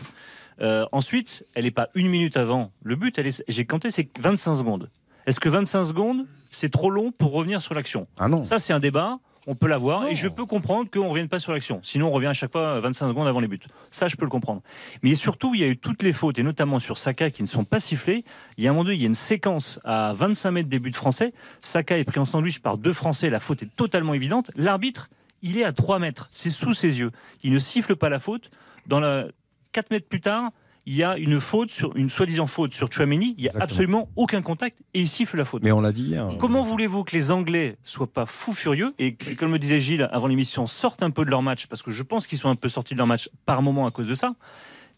Euh, 0.62 0.86
ensuite, 0.92 1.46
elle 1.54 1.66
n'est 1.66 1.72
pas 1.72 1.90
une 1.96 2.08
minute 2.10 2.38
avant 2.38 2.72
le 2.82 2.96
but. 2.96 3.20
J'ai 3.48 3.66
compté, 3.66 3.92
c'est 3.92 4.10
25 4.20 4.56
secondes. 4.56 4.90
Est-ce 5.28 5.40
que 5.40 5.50
25 5.50 5.84
secondes, 5.84 6.26
c'est 6.50 6.70
trop 6.72 6.90
long 6.90 7.12
pour 7.12 7.32
revenir 7.32 7.62
sur 7.62 7.74
l'action? 7.74 8.08
Ah 8.18 8.28
non. 8.28 8.44
Ça, 8.44 8.60
c'est 8.60 8.74
un 8.74 8.80
débat. 8.80 9.20
On 9.48 9.56
peut 9.56 9.68
l'avoir 9.68 10.08
et 10.08 10.16
je 10.16 10.28
peux 10.28 10.46
comprendre 10.46 10.90
qu'on 10.90 11.04
ne 11.04 11.10
revienne 11.10 11.28
pas 11.28 11.40
sur 11.40 11.54
l'action. 11.54 11.80
Sinon, 11.84 12.08
on 12.08 12.12
revient 12.12 12.28
à 12.28 12.34
chaque 12.34 12.52
fois 12.52 12.80
25 12.80 13.10
secondes 13.10 13.28
avant 13.28 13.40
les 13.40 13.48
buts. 13.48 13.60
Ça, 13.92 14.08
je 14.08 14.16
peux 14.16 14.26
le 14.26 14.32
comprendre. 14.32 14.62
Mais 15.04 15.14
surtout, 15.14 15.54
il 15.54 15.62
y 15.62 15.64
a 15.64 15.68
eu 15.68 15.78
toutes 15.78 16.02
les 16.02 16.14
fautes, 16.14 16.40
et 16.40 16.44
notamment 16.44 16.80
sur 16.80 16.98
Saka, 16.98 17.30
qui 17.30 17.44
ne 17.44 17.48
sont 17.48 17.64
pas 17.64 17.80
sifflées. 17.80 18.24
Il 18.58 18.64
y 18.64 18.68
a 18.68 18.72
un 18.72 18.74
moment 18.74 18.86
donné, 18.86 18.96
il 18.96 19.02
y 19.02 19.06
a 19.06 19.08
une 19.08 19.14
séquence 19.16 19.80
à 19.84 20.14
25 20.14 20.52
mètres 20.52 20.70
des 20.70 20.80
buts 20.80 20.94
français. 20.94 21.34
Saka 21.62 21.98
est 21.98 22.06
pris 22.06 22.20
en 22.20 22.26
sandwich 22.26 22.60
par 22.60 22.78
deux 22.78 22.94
Français. 22.94 23.30
La 23.30 23.40
faute 23.40 23.62
est 23.62 23.76
totalement 23.76 24.14
évidente. 24.16 24.50
L'arbitre, 24.56 25.10
il 25.42 25.60
est 25.60 25.64
à 25.64 25.74
3 25.74 26.00
mètres. 26.00 26.28
C'est 26.32 26.50
sous 26.50 26.74
ses 26.74 26.98
yeux. 27.00 27.12
Il 27.44 27.52
ne 27.52 27.60
siffle 27.60 27.96
pas 27.96 28.10
la 28.10 28.20
faute. 28.20 28.50
Dans 28.88 29.00
la 29.00 29.28
4 29.74 29.92
mètres 29.92 30.08
plus 30.08 30.22
tard, 30.22 30.52
il 30.88 30.96
y 30.96 31.04
a 31.04 31.18
une 31.18 31.40
faute 31.40 31.72
sur 31.72 31.96
une 31.96 32.10
soi-disant 32.10 32.46
faute 32.48 32.74
sur 32.74 32.92
Chouameni. 32.92 33.34
Il 33.38 33.42
n'y 33.42 33.48
a 33.48 33.50
Exactement. 33.50 33.64
absolument 33.64 34.10
aucun 34.16 34.42
contact 34.42 34.80
et 34.94 35.02
il 35.02 35.08
siffle 35.08 35.38
la 35.38 35.46
faute. 35.46 35.64
Mais 35.64 35.72
on 35.72 35.82
l'a 35.82 35.92
dit 35.92 36.04
hier. 36.04 36.28
Comment 36.40 36.62
voulez-vous 36.62 37.04
que 37.04 37.16
les 37.16 37.32
Anglais 37.32 37.78
soient 37.84 38.12
pas 38.12 38.26
fous 38.26 38.54
furieux 38.54 38.94
et 39.00 39.16
que, 39.16 39.34
comme 39.34 39.52
le 39.52 39.60
disait 39.60 39.80
Gilles 39.80 40.08
avant 40.12 40.28
l'émission, 40.28 40.68
sortent 40.68 41.02
un 41.04 41.10
peu 41.10 41.26
de 41.26 41.32
leur 41.32 41.42
match 41.42 41.66
parce 41.68 41.82
que 41.82 41.92
je 41.92 42.04
pense 42.04 42.28
qu'ils 42.28 42.38
sont 42.38 42.50
un 42.50 42.56
peu 42.56 42.70
sortis 42.70 42.94
de 42.94 43.00
leur 43.00 43.08
match 43.08 43.30
par 43.46 43.62
moment 43.62 43.88
à 43.88 43.92
cause 43.92 44.08
de 44.08 44.16
ça. 44.16 44.36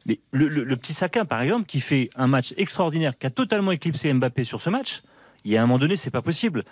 Mais 0.05 0.19
le, 0.31 0.47
le- 0.47 0.63
le 0.63 0.77
petit 0.77 0.93
Saka, 0.93 1.25
par 1.25 1.41
exemple, 1.41 1.65
qui 1.65 1.79
fait 1.79 2.09
un 2.15 2.27
match 2.27 2.53
extraordinaire, 2.57 3.17
qui 3.17 3.25
a 3.27 3.29
totalement 3.29 3.71
éclipsé 3.71 4.11
Mbappé 4.13 4.43
sur 4.43 4.61
ce 4.61 4.69
match, 4.69 5.01
il 5.45 5.51
y 5.51 5.57
a 5.57 5.63
un 5.63 5.65
moment 5.65 5.79
donné, 5.79 5.95
c'est 5.95 6.11
pas 6.11 6.21
possible. 6.21 6.63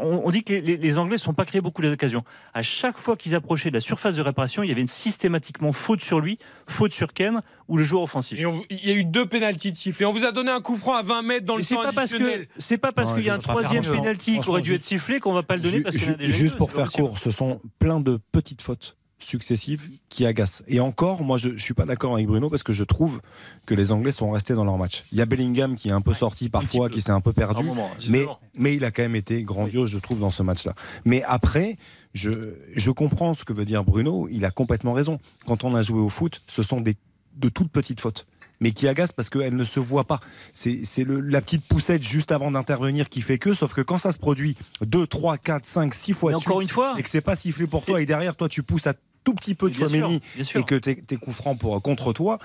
On 0.00 0.30
dit 0.30 0.42
que 0.42 0.52
les, 0.54 0.98
Anglais 0.98 1.14
ne 1.16 1.20
sont 1.20 1.32
pas 1.34 1.44
créés 1.44 1.60
beaucoup 1.60 1.82
d'occasions. 1.82 2.24
À 2.54 2.62
chaque 2.62 2.98
fois 2.98 3.16
qu'ils 3.16 3.34
approchaient 3.34 3.70
de 3.70 3.74
la 3.74 3.80
surface 3.80 4.16
de 4.16 4.22
réparation, 4.22 4.62
il 4.62 4.68
y 4.68 4.72
avait 4.72 4.80
une 4.80 4.86
systématiquement 4.86 5.72
faute 5.72 6.02
sur 6.02 6.20
lui, 6.20 6.38
faute 6.66 6.92
sur 6.92 7.12
Ken 7.12 7.40
ou 7.68 7.76
le 7.76 7.84
joueur 7.84 8.02
offensif. 8.02 8.38
Et 8.40 8.46
on- 8.46 8.62
il 8.70 8.86
y 8.88 8.92
a 8.92 8.94
eu 8.94 9.04
deux 9.04 9.26
pénalties 9.26 9.72
de 9.72 9.76
sifflés. 9.76 10.06
On 10.06 10.12
vous 10.12 10.24
a 10.24 10.32
donné 10.32 10.50
un 10.50 10.60
coup 10.60 10.76
franc 10.76 10.94
à 10.94 11.02
20 11.02 11.22
mètres 11.22 11.46
dans 11.46 11.56
le 11.56 11.64
temps 11.64 11.76
pas 11.82 11.92
parce 11.92 12.10
que 12.10 12.16
additionnel. 12.16 12.48
c'est 12.56 12.78
pas 12.78 12.92
parce 12.92 13.12
qu'il 13.12 13.24
y 13.24 13.30
a 13.30 13.34
un 13.34 13.38
troisième 13.38 13.84
penalty 13.84 14.40
qui 14.40 14.48
aurait 14.48 14.60
dû 14.62 14.74
être 14.74 14.84
sifflé 14.84 15.20
qu'on 15.20 15.32
va 15.32 15.42
pas 15.42 15.56
le 15.56 15.62
donner 15.62 15.78
Ju- 15.78 15.82
parce 15.82 15.96
qu'on 15.96 16.02
a 16.02 16.06
ju- 16.12 16.16
déjà 16.16 16.32
Juste 16.32 16.56
pour 16.56 16.72
faire 16.72 16.90
court, 16.90 17.18
ce 17.18 17.30
sont 17.30 17.60
plein 17.78 18.00
de 18.00 18.18
petites 18.32 18.62
fautes 18.62 18.96
successives 19.18 19.88
qui 20.08 20.26
agacent. 20.26 20.62
Et 20.68 20.80
encore, 20.80 21.22
moi, 21.22 21.38
je, 21.38 21.50
je 21.50 21.62
suis 21.62 21.74
pas 21.74 21.84
d'accord 21.84 22.14
avec 22.14 22.26
Bruno 22.26 22.50
parce 22.50 22.62
que 22.62 22.72
je 22.72 22.84
trouve 22.84 23.20
que 23.66 23.74
les 23.74 23.92
Anglais 23.92 24.12
sont 24.12 24.30
restés 24.30 24.54
dans 24.54 24.64
leur 24.64 24.76
match. 24.78 25.04
Il 25.12 25.18
y 25.18 25.20
a 25.20 25.26
Bellingham 25.26 25.76
qui 25.76 25.88
est 25.88 25.92
un 25.92 26.00
peu 26.00 26.14
sorti 26.14 26.48
parfois, 26.48 26.88
qui 26.90 27.02
s'est 27.02 27.10
un 27.10 27.20
peu 27.20 27.32
perdu. 27.32 27.64
moment, 27.64 27.90
Mais, 28.10 28.24
mais 28.54 28.74
il 28.74 28.84
a 28.84 28.90
quand 28.90 29.02
même 29.02 29.16
été 29.16 29.42
grandiose, 29.42 29.90
je 29.90 29.98
trouve, 29.98 30.20
dans 30.20 30.30
ce 30.30 30.42
match-là. 30.42 30.74
Mais 31.04 31.22
après, 31.24 31.76
je, 32.14 32.30
je 32.74 32.90
comprends 32.90 33.34
ce 33.34 33.44
que 33.44 33.52
veut 33.52 33.64
dire 33.64 33.84
Bruno. 33.84 34.28
Il 34.30 34.44
a 34.44 34.50
complètement 34.50 34.92
raison. 34.92 35.18
Quand 35.46 35.64
on 35.64 35.74
a 35.74 35.82
joué 35.82 36.00
au 36.00 36.08
foot, 36.08 36.42
ce 36.46 36.62
sont 36.62 36.80
des, 36.80 36.96
de 37.36 37.48
toutes 37.48 37.70
petites 37.70 38.00
fautes. 38.00 38.26
Mais 38.58 38.72
qui 38.72 38.88
agacent 38.88 39.12
parce 39.12 39.28
qu'elles 39.28 39.54
ne 39.54 39.64
se 39.64 39.80
voient 39.80 40.06
pas. 40.06 40.18
C'est 40.54 40.80
la 41.06 41.42
petite 41.42 41.66
poussette 41.66 42.02
juste 42.02 42.32
avant 42.32 42.50
d'intervenir 42.50 43.10
qui 43.10 43.20
fait 43.20 43.36
que, 43.36 43.52
sauf 43.52 43.74
que 43.74 43.82
quand 43.82 43.98
ça 43.98 44.12
se 44.12 44.18
produit 44.18 44.56
2, 44.80 45.06
3, 45.06 45.36
4, 45.36 45.66
5, 45.66 45.92
6 45.92 46.12
fois 46.14 46.32
de 46.32 46.36
encore 46.36 46.60
suite, 46.60 46.70
une 46.70 46.72
fois, 46.72 46.94
et 46.96 47.02
que 47.02 47.10
c'est 47.10 47.20
pas 47.20 47.36
sifflé 47.36 47.66
pour 47.66 47.84
toi, 47.84 48.00
et 48.00 48.06
derrière 48.06 48.34
toi 48.34 48.48
tu 48.48 48.62
pousses 48.62 48.86
à 48.86 48.94
tout 49.26 49.34
petit 49.34 49.54
peu 49.56 49.68
de 49.68 49.74
Chouameni 49.74 50.20
et 50.38 50.62
que 50.62 50.76
tes, 50.76 50.94
tes 51.02 51.16
coups 51.16 51.34
francs 51.34 51.58
pour, 51.58 51.82
contre 51.82 52.12
toi, 52.12 52.38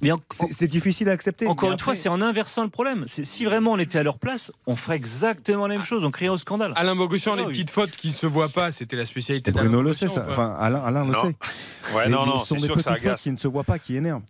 Mais 0.00 0.12
en- 0.12 0.18
c'est 0.30 0.52
c'est 0.52 0.68
difficile 0.68 1.08
à 1.08 1.12
accepter. 1.12 1.48
encore 1.48 1.72
une 1.72 1.78
fois, 1.80 1.96
c'est 1.96 2.08
en 2.08 2.22
inversant 2.22 2.62
le 2.62 2.68
problème. 2.70 3.02
C'est- 3.08 3.24
Si 3.24 3.44
vraiment 3.44 3.72
on 3.72 3.78
était 3.78 3.98
à 3.98 4.04
leur 4.04 4.18
place, 4.20 4.52
on 4.68 4.76
ferait 4.76 4.94
exactement 4.94 5.66
la 5.66 5.74
même 5.74 5.84
chose. 5.84 6.04
On 6.04 6.12
crierait 6.12 6.32
au 6.34 6.36
scandale. 6.36 6.72
Alain 6.76 6.94
Bogossian, 6.94 7.34
les 7.34 7.42
Ah 7.42 7.46
oui. 7.46 7.52
petites 7.52 7.70
fautes 7.70 7.90
qui 7.90 8.08
ne 8.08 8.12
se 8.12 8.26
voient 8.26 8.48
pas, 8.48 8.70
c'était 8.70 8.94
la 8.96 9.04
spécialité 9.06 9.50
Bruno 9.50 9.82
le 9.82 9.92
sait, 9.92 10.06
ça. 10.06 10.24
Enfin, 10.30 10.56
Alain, 10.60 10.80
Alain 10.80 11.04
le 11.04 11.12
Non. 11.12 11.20
sait. 11.22 11.96
Ouais, 11.96 12.08
non, 12.08 12.24
non, 12.24 12.38
ce 12.38 12.46
sont 12.46 12.54
c'est 12.54 12.60
des 12.60 12.66
sûr 12.66 12.76
que 12.76 12.82
ça 12.82 12.92
agace. 12.92 13.22
qui 13.22 13.30
ne 13.32 13.36
se 13.36 13.48
voient 13.48 13.64
pas, 13.64 13.80
qui 13.80 13.96
énervent. 13.96 14.22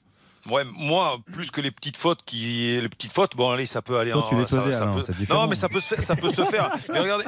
Ouais, 0.50 0.62
moi, 0.76 1.16
plus 1.32 1.50
que 1.50 1.60
les 1.60 1.70
petites 1.70 1.96
fautes 1.96 2.20
qui, 2.24 2.78
les 2.80 2.88
petites 2.88 3.12
fautes, 3.12 3.36
bon, 3.36 3.50
allez, 3.50 3.66
ça 3.66 3.82
peut 3.82 3.98
aller. 3.98 4.12
Toi, 4.12 4.24
en- 4.24 4.28
tu 4.28 4.34
les 4.36 4.46
ça- 4.46 4.62
faisais, 4.62 4.78
peut-. 5.24 5.34
Non, 5.34 5.46
mais 5.46 5.56
ça 5.56 5.68
peut 5.68 5.80
se 5.80 5.88
faire. 5.94 6.02
Ça 6.02 6.16
peut 6.16 6.30
se 6.30 6.44
faire. 6.44 6.70
Mais 6.92 7.00
regardez, 7.00 7.24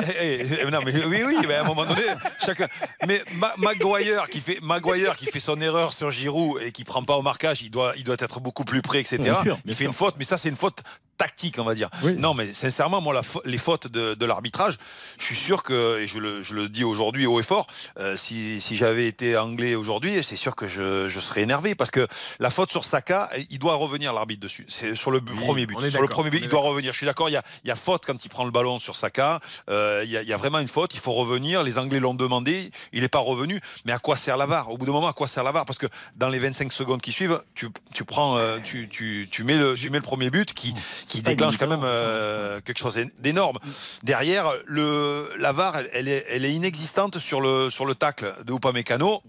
non, 0.70 0.80
mais 0.84 1.04
oui, 1.04 1.22
oui, 1.26 1.36
mais 1.46 1.54
à 1.54 1.60
un 1.62 1.64
moment 1.64 1.84
donné, 1.84 2.02
chacun. 2.44 2.66
Mais 3.06 3.22
Ma- 3.34 3.52
Maguire 3.58 4.28
qui 4.30 4.40
fait 4.40 4.58
Maguire 4.62 5.16
qui 5.16 5.26
fait 5.26 5.40
son 5.40 5.60
erreur 5.60 5.92
sur 5.92 6.10
Giroud 6.10 6.60
et 6.62 6.72
qui 6.72 6.84
prend 6.84 7.02
pas 7.02 7.16
au 7.16 7.22
marquage, 7.22 7.62
il 7.62 7.70
doit, 7.70 7.92
il 7.96 8.04
doit 8.04 8.16
être 8.18 8.40
beaucoup 8.40 8.64
plus 8.64 8.80
près, 8.82 9.00
etc. 9.00 9.18
Bien 9.18 9.42
sûr, 9.42 9.58
il 9.66 9.74
fait 9.74 9.84
sûr. 9.84 9.88
une 9.90 9.94
faute, 9.96 10.14
mais 10.18 10.24
ça, 10.24 10.36
c'est 10.36 10.48
une 10.48 10.56
faute 10.56 10.82
tactique, 11.20 11.58
on 11.58 11.64
va 11.64 11.74
dire. 11.74 11.90
Oui. 12.02 12.14
Non, 12.14 12.32
mais 12.32 12.50
sincèrement, 12.50 13.02
moi, 13.02 13.12
la 13.12 13.20
les 13.44 13.58
fautes 13.58 13.88
de, 13.88 14.14
de 14.14 14.26
l'arbitrage, 14.26 14.78
je 15.18 15.24
suis 15.26 15.36
sûr 15.36 15.62
que, 15.62 15.98
et 16.00 16.06
je 16.06 16.18
le, 16.18 16.42
je 16.42 16.54
le 16.54 16.70
dis 16.70 16.82
aujourd'hui 16.82 17.26
haut 17.26 17.38
et 17.38 17.42
fort, 17.42 17.66
euh, 17.98 18.16
si, 18.16 18.58
si 18.62 18.74
j'avais 18.74 19.06
été 19.06 19.36
anglais 19.36 19.74
aujourd'hui, 19.74 20.24
c'est 20.24 20.36
sûr 20.36 20.56
que 20.56 20.66
je, 20.66 21.08
je 21.08 21.20
serais 21.20 21.42
énervé 21.42 21.74
parce 21.74 21.90
que 21.90 22.08
la 22.38 22.48
faute 22.48 22.70
sur 22.70 22.86
Saka, 22.86 23.28
il 23.50 23.58
doit 23.58 23.74
revenir 23.74 24.14
l'arbitre 24.14 24.40
dessus. 24.40 24.64
C'est 24.68 24.94
sur 24.94 25.10
le 25.10 25.20
premier 25.20 25.66
but. 25.66 25.90
Sur 25.90 26.00
le 26.00 26.08
premier 26.08 26.30
but, 26.30 26.40
il 26.42 26.48
doit 26.48 26.60
revenir. 26.60 26.92
Je 26.92 26.96
suis 26.96 27.06
d'accord, 27.06 27.28
il 27.28 27.32
y 27.32 27.36
a, 27.36 27.42
il 27.64 27.68
y 27.68 27.70
a 27.70 27.76
faute 27.76 28.06
quand 28.06 28.24
il 28.24 28.28
prend 28.30 28.46
le 28.46 28.50
ballon 28.50 28.78
sur 28.78 28.96
Saka. 28.96 29.40
Euh, 29.68 30.00
il, 30.04 30.10
y 30.10 30.16
a, 30.16 30.22
il 30.22 30.28
y 30.28 30.32
a 30.32 30.38
vraiment 30.38 30.58
une 30.58 30.68
faute, 30.68 30.94
il 30.94 31.00
faut 31.00 31.12
revenir. 31.12 31.62
Les 31.62 31.76
Anglais 31.76 32.00
l'ont 32.00 32.14
demandé, 32.14 32.70
il 32.94 33.02
n'est 33.02 33.08
pas 33.08 33.18
revenu. 33.18 33.60
Mais 33.84 33.92
à 33.92 33.98
quoi 33.98 34.16
sert 34.16 34.38
la 34.38 34.46
VAR? 34.46 34.70
Au 34.70 34.78
bout 34.78 34.86
d'un 34.86 34.92
moment, 34.92 35.08
à 35.08 35.12
quoi 35.12 35.28
sert 35.28 35.44
la 35.44 35.52
VAR? 35.52 35.66
Parce 35.66 35.78
que 35.78 35.86
dans 36.16 36.30
les 36.30 36.38
25 36.38 36.72
secondes 36.72 37.02
qui 37.02 37.12
suivent, 37.12 37.42
tu, 37.54 37.68
tu 37.94 38.04
prends, 38.04 38.38
euh, 38.38 38.58
tu, 38.64 38.88
tu, 38.88 39.28
tu, 39.30 39.44
mets 39.44 39.56
le, 39.56 39.74
tu 39.74 39.90
mets 39.90 39.98
le 39.98 40.02
premier 40.02 40.30
but 40.30 40.54
qui, 40.54 40.74
qui 41.10 41.22
déclenche 41.22 41.56
quand 41.56 41.66
même 41.66 41.82
euh, 41.84 42.60
quelque 42.60 42.78
chose 42.78 42.98
d'énorme. 43.18 43.58
Derrière, 44.02 44.46
le, 44.66 45.28
la 45.38 45.52
VAR, 45.52 45.74
elle, 45.92 46.08
est, 46.08 46.24
elle 46.30 46.44
est 46.44 46.52
inexistante 46.52 47.18
sur 47.18 47.40
le, 47.40 47.68
sur 47.70 47.84
le 47.84 47.94
tacle 47.94 48.32
de 48.44 48.52
Upamecano. 48.52 49.20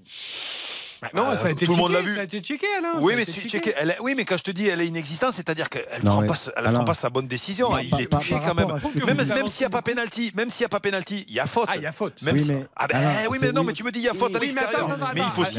Non, 1.16 1.32
Euh, 1.32 1.36
ça 1.36 1.48
a 1.48 1.50
été 1.50 1.66
tout 1.66 1.72
le 1.72 1.78
monde 1.80 1.94
l'a 1.94 2.02
vu. 2.02 2.14
Ça 2.14 2.22
a 2.22 2.24
été 2.26 2.40
checké, 2.42 2.68
Alain. 2.78 2.92
Oui 3.02 3.14
mais, 3.16 3.26
checké. 3.26 3.50
checké. 3.50 3.74
Elle 3.76 3.96
oui, 4.02 4.14
mais 4.16 4.24
quand 4.24 4.38
je 4.38 4.44
te 4.44 4.52
dis 4.52 4.68
elle 4.68 4.82
est 4.82 4.86
inexistante, 4.88 5.34
c'est-à-dire 5.34 5.68
qu'elle 5.68 5.84
ne 6.04 6.08
prend, 6.10 6.24
pas, 6.24 6.36
elle 6.56 6.72
prend 6.72 6.86
pas 6.86 6.94
sa 6.94 7.10
bonne 7.10 7.28
décision. 7.28 7.72
Non, 7.72 7.80
il 7.80 8.02
est 8.02 8.06
touché 8.06 8.36
quand 8.36 8.54
même. 8.54 8.70
à 8.70 9.34
Même, 9.34 9.48
s'il 9.48 9.62
n'y 9.62 9.66
a 9.66 9.70
pas 9.72 9.82
pénalty, 9.82 10.32
même 10.36 10.52
s'il 10.52 10.62
n'y 10.62 10.66
a 10.68 10.70
pas 10.70 10.80
pénalty, 10.80 11.26
il 11.28 11.34
y 11.34 11.40
a 11.40 11.48
faute. 11.48 11.66
Ah, 11.70 11.78
il 11.78 11.82
y 11.82 11.88
a 11.88 11.92
faute. 11.92 12.22
Même 12.22 12.36
Oui, 12.36 12.44
si- 12.44 12.52
mais 12.52 12.68
Ah 12.76 12.86
ben 12.86 12.98
Alain, 12.98 13.28
oui, 13.32 13.40
mais 13.42 13.52
non, 13.52 13.64
mais 13.64 13.74
tu 13.74 13.84
me 13.84 13.92
dis 13.92 13.98
il 14.00 14.06
y 14.06 14.10
a 14.10 14.14
faute 14.14 14.36
à 14.36 14.40
Oui, 14.40 14.52
mais 14.54 14.62
l'extérieur. 14.62 14.92
attends, 14.92 15.04
attends, 15.04 15.12
Mais 15.16 15.22
il 15.22 15.32
faut 15.32 15.42
attends, 15.42 15.52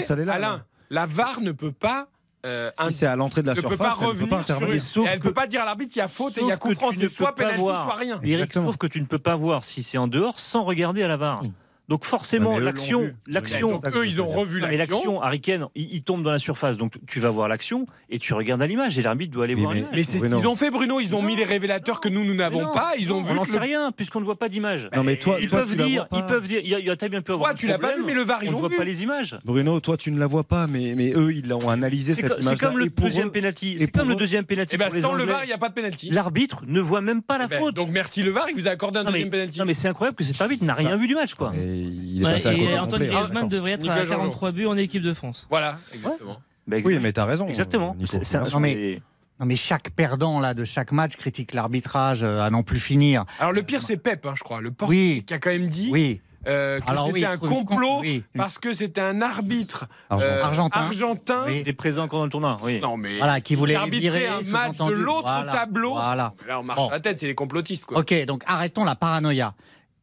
siffler. 0.00 0.30
Alain, 0.30 0.64
la 0.88 1.04
VAR 1.04 1.40
ne 1.42 1.52
peut 1.52 1.72
pas 1.72 2.06
euh, 2.46 2.70
Si 2.88 2.92
c'est 2.94 3.06
à 3.06 3.16
l'entrée 3.16 3.42
de 3.42 3.48
la 3.48 3.54
ne 3.54 3.60
peut 3.60 3.68
surface, 3.68 3.78
pas 3.78 3.84
elle 3.86 3.90
ne 3.92 3.98
peut 4.00 4.06
revenir 4.24 4.28
pas 4.38 4.42
sur 4.44 4.54
une- 4.72 4.80
Sauf 4.80 5.06
elle 5.10 5.18
que- 5.18 5.28
peut 5.28 5.34
pas 5.34 5.46
dire 5.46 5.62
à 5.62 5.64
l'arbitre 5.64 5.92
il 5.96 5.98
y 5.98 6.02
a 6.02 6.08
faute 6.08 6.38
et 6.38 6.40
il 6.40 6.46
y 6.46 6.52
a 6.52 6.56
coup 6.56 6.68
que 6.70 6.74
franc. 6.74 6.90
C'est 6.92 7.02
ne 7.04 7.08
soit 7.08 7.32
voir. 7.62 7.84
soit 7.84 7.94
rien. 7.96 8.14
Eric, 8.22 8.32
Exactement. 8.34 8.66
sauf 8.66 8.76
que 8.78 8.86
tu 8.86 9.00
ne 9.00 9.06
peux 9.06 9.18
pas 9.18 9.34
voir 9.36 9.64
si 9.64 9.82
c'est 9.82 9.98
en 9.98 10.06
dehors 10.08 10.38
sans 10.38 10.64
regarder 10.64 11.02
à 11.02 11.08
la 11.08 11.16
VAR. 11.16 11.42
Donc 11.88 12.04
forcément, 12.04 12.58
l'action, 12.58 13.12
l'action, 13.28 13.80
eux, 13.94 14.06
ils 14.06 14.20
ont 14.20 14.26
revu 14.26 14.58
l'action. 14.58 14.78
l'action, 14.78 15.22
Harry 15.22 15.40
Kane, 15.40 15.66
il, 15.76 15.94
il 15.94 16.02
tombe 16.02 16.22
dans 16.24 16.32
la 16.32 16.38
surface, 16.40 16.76
donc 16.76 16.94
tu 17.06 17.20
vas 17.20 17.30
voir 17.30 17.46
l'action 17.48 17.86
et 18.10 18.18
tu 18.18 18.34
regardes 18.34 18.60
à 18.60 18.66
l'image 18.66 18.98
et 18.98 19.02
l'arbitre 19.02 19.32
doit 19.32 19.44
aller 19.44 19.54
voir 19.54 19.70
mais- 19.72 19.76
l'image. 19.80 19.92
Mais 19.94 20.02
c'est 20.02 20.18
ce 20.18 20.24
Bruno. 20.24 20.38
qu'ils 20.38 20.46
ont 20.48 20.56
fait, 20.56 20.70
Bruno. 20.70 20.98
Ils 20.98 21.14
ont 21.14 21.22
mis 21.22 21.36
les 21.36 21.44
révélateurs 21.44 22.00
que 22.00 22.08
nous, 22.08 22.24
nous 22.24 22.34
n'avons 22.34 22.72
pas. 22.72 22.92
Ils 22.98 23.12
ont 23.12 23.20
non, 23.20 23.24
vu 23.26 23.30
on 23.32 23.34
n'en 23.36 23.44
sait 23.44 23.54
le- 23.54 23.60
rien 23.60 23.92
puisqu'on 23.92 24.18
ne 24.20 24.24
voit 24.24 24.38
pas 24.38 24.48
d'image. 24.48 24.88
Non, 24.96 25.04
mais 25.04 25.16
toi, 25.16 25.38
Ils 25.40 25.46
toi, 25.46 25.60
peuvent 25.60 25.76
tu 25.76 25.82
dire, 25.84 26.06
ils 26.12 26.24
peuvent 26.24 26.46
dire, 26.46 26.60
il 26.64 26.70
y 26.70 26.74
a, 26.74 26.78
il 26.80 26.86
y 26.86 26.90
a 26.90 26.96
très 26.96 27.08
bien 27.08 27.22
pu 27.22 27.32
avoir. 27.32 27.50
Toi, 27.50 27.54
tu 27.58 27.66
l'as 27.68 27.78
pas 27.78 27.94
vu, 27.94 28.02
mais 28.04 28.14
le 28.14 28.22
VAR, 28.22 28.42
ils 28.42 28.48
on 28.48 28.52
ne 28.52 28.56
voit 28.58 28.68
vu. 28.68 28.76
pas 28.76 28.84
les 28.84 29.02
images. 29.04 29.38
Bruno, 29.44 29.78
toi, 29.80 29.96
tu 29.96 30.10
ne 30.10 30.18
la 30.18 30.26
vois 30.26 30.44
pas, 30.44 30.66
mais, 30.66 30.94
mais 30.96 31.12
eux, 31.14 31.32
ils 31.32 31.48
l'ont 31.48 31.70
analysé 31.70 32.14
C'est 32.14 32.22
cette 32.22 32.30
co- 32.30 32.36
c'est 32.38 32.46
image. 32.46 32.58
comme 32.58 32.78
le 32.78 32.88
deuxième 32.88 33.30
penalty. 33.30 33.72
et 33.74 33.78
C'est 33.78 33.86
comme 33.92 34.08
le 34.08 34.14
eux- 34.14 34.18
deuxième 34.18 34.44
penalty. 34.44 34.74
Eh 34.74 34.78
ben, 34.78 34.90
sans 34.90 35.12
le. 35.12 35.24
VAR, 35.24 35.44
il 35.44 35.48
n'y 35.48 35.52
a 35.52 35.58
pas 35.58 35.68
de 35.68 35.74
penalty. 35.74 36.10
L'arbitre 36.10 36.62
ne 36.66 36.80
voit 36.80 37.00
même 37.00 37.22
pas 37.22 37.38
la 37.38 37.44
Eh 37.44 37.48
ben, 37.48 37.58
faute. 37.60 37.74
Donc 37.76 37.90
merci 37.90 38.22
le 38.22 38.30
VAR, 38.32 38.46
il 38.50 38.54
vous 38.56 38.66
a 38.66 38.70
accordé 38.72 38.98
un 38.98 39.04
deuxième 39.04 39.30
penalty. 39.30 39.58
Non 39.60 39.64
mais 39.64 39.74
c'est 39.74 39.88
incroyable 39.88 40.16
que 40.16 40.24
cet 40.24 40.40
arbitre 40.40 40.64
n'a 40.64 40.74
rien 40.74 40.96
vu 40.96 41.06
du 41.06 41.14
match 41.14 41.34
quoi. 41.34 41.52
Et 41.76 41.80
il 41.82 42.22
est 42.22 42.24
Ouais, 42.26 42.32
passé 42.32 42.48
à 42.48 42.52
et 42.52 42.58
côté 42.58 42.78
Antoine 42.78 42.88
complet. 42.90 43.06
Ah, 43.08 43.12
Griezmann 43.14 43.34
d'accord. 43.34 43.48
devrait 43.48 43.70
être 43.72 43.80
Nicolas 43.82 44.00
à 44.00 44.04
Jean-Jean. 44.04 44.16
43 44.18 44.52
buts 44.52 44.66
en 44.66 44.76
équipe 44.76 45.02
de 45.02 45.12
France. 45.12 45.46
Voilà, 45.50 45.78
exactement. 45.94 46.38
Bah, 46.66 46.76
Oui, 46.84 46.98
mais 47.00 47.12
t'as 47.12 47.24
raison. 47.24 47.48
Exactement. 47.48 47.96
C'est- 48.04 48.58
mais- 48.60 49.00
Non, 49.38 49.44
mais 49.44 49.56
chaque 49.56 49.90
perdant 49.90 50.40
là 50.40 50.54
de 50.54 50.64
chaque 50.64 50.92
match 50.92 51.14
critique 51.16 51.52
l'arbitrage 51.52 52.22
euh, 52.22 52.40
à 52.40 52.48
n'en 52.48 52.62
plus 52.62 52.80
finir. 52.80 53.24
Alors 53.38 53.52
le 53.52 53.62
pire, 53.62 53.82
c'est 53.82 53.98
Pep, 53.98 54.24
hein, 54.24 54.32
je 54.34 54.42
crois, 54.42 54.62
le 54.62 54.70
portugais 54.70 54.98
Oui, 55.16 55.24
qui 55.26 55.34
a 55.34 55.38
quand 55.38 55.50
même 55.50 55.66
dit 55.66 55.90
oui. 55.92 56.22
euh, 56.46 56.80
que 56.80 56.86
c'était 56.96 57.12
oui, 57.12 57.24
un 57.26 57.36
complot 57.36 57.98
oui. 58.00 58.24
parce 58.34 58.58
que 58.58 58.72
c'était 58.72 59.02
un 59.02 59.20
arbitre 59.20 59.88
Argentin. 60.08 60.32
euh, 60.32 60.42
Argentin. 60.42 60.80
argentin. 60.80 61.42
Oui. 61.48 61.52
Il 61.56 61.58
était 61.58 61.74
présent 61.74 62.04
encore 62.04 62.20
dans 62.20 62.24
le 62.24 62.30
tournoi. 62.30 62.56
Oui. 62.62 62.80
Non 62.80 62.96
mais 62.96 63.18
Voilà, 63.18 63.42
qui 63.42 63.56
voulait 63.56 63.76
virer, 63.90 64.26
un 64.26 64.40
match 64.50 64.78
de 64.78 64.90
l'autre 64.92 65.30
Voilà, 65.30 65.52
tableau. 65.52 65.92
voilà. 65.92 66.32
Là, 66.48 66.60
on 66.60 66.62
marche 66.62 66.78
Bon. 66.80 66.88
la 66.88 67.00
tête, 67.00 67.18
c'est 67.18 67.26
les 67.26 67.34
complotistes 67.34 67.84
quoi. 67.84 67.98
Ok, 67.98 68.14
donc 68.24 68.42
arrêtons 68.46 68.84
la 68.84 68.94
paranoïa. 68.94 69.52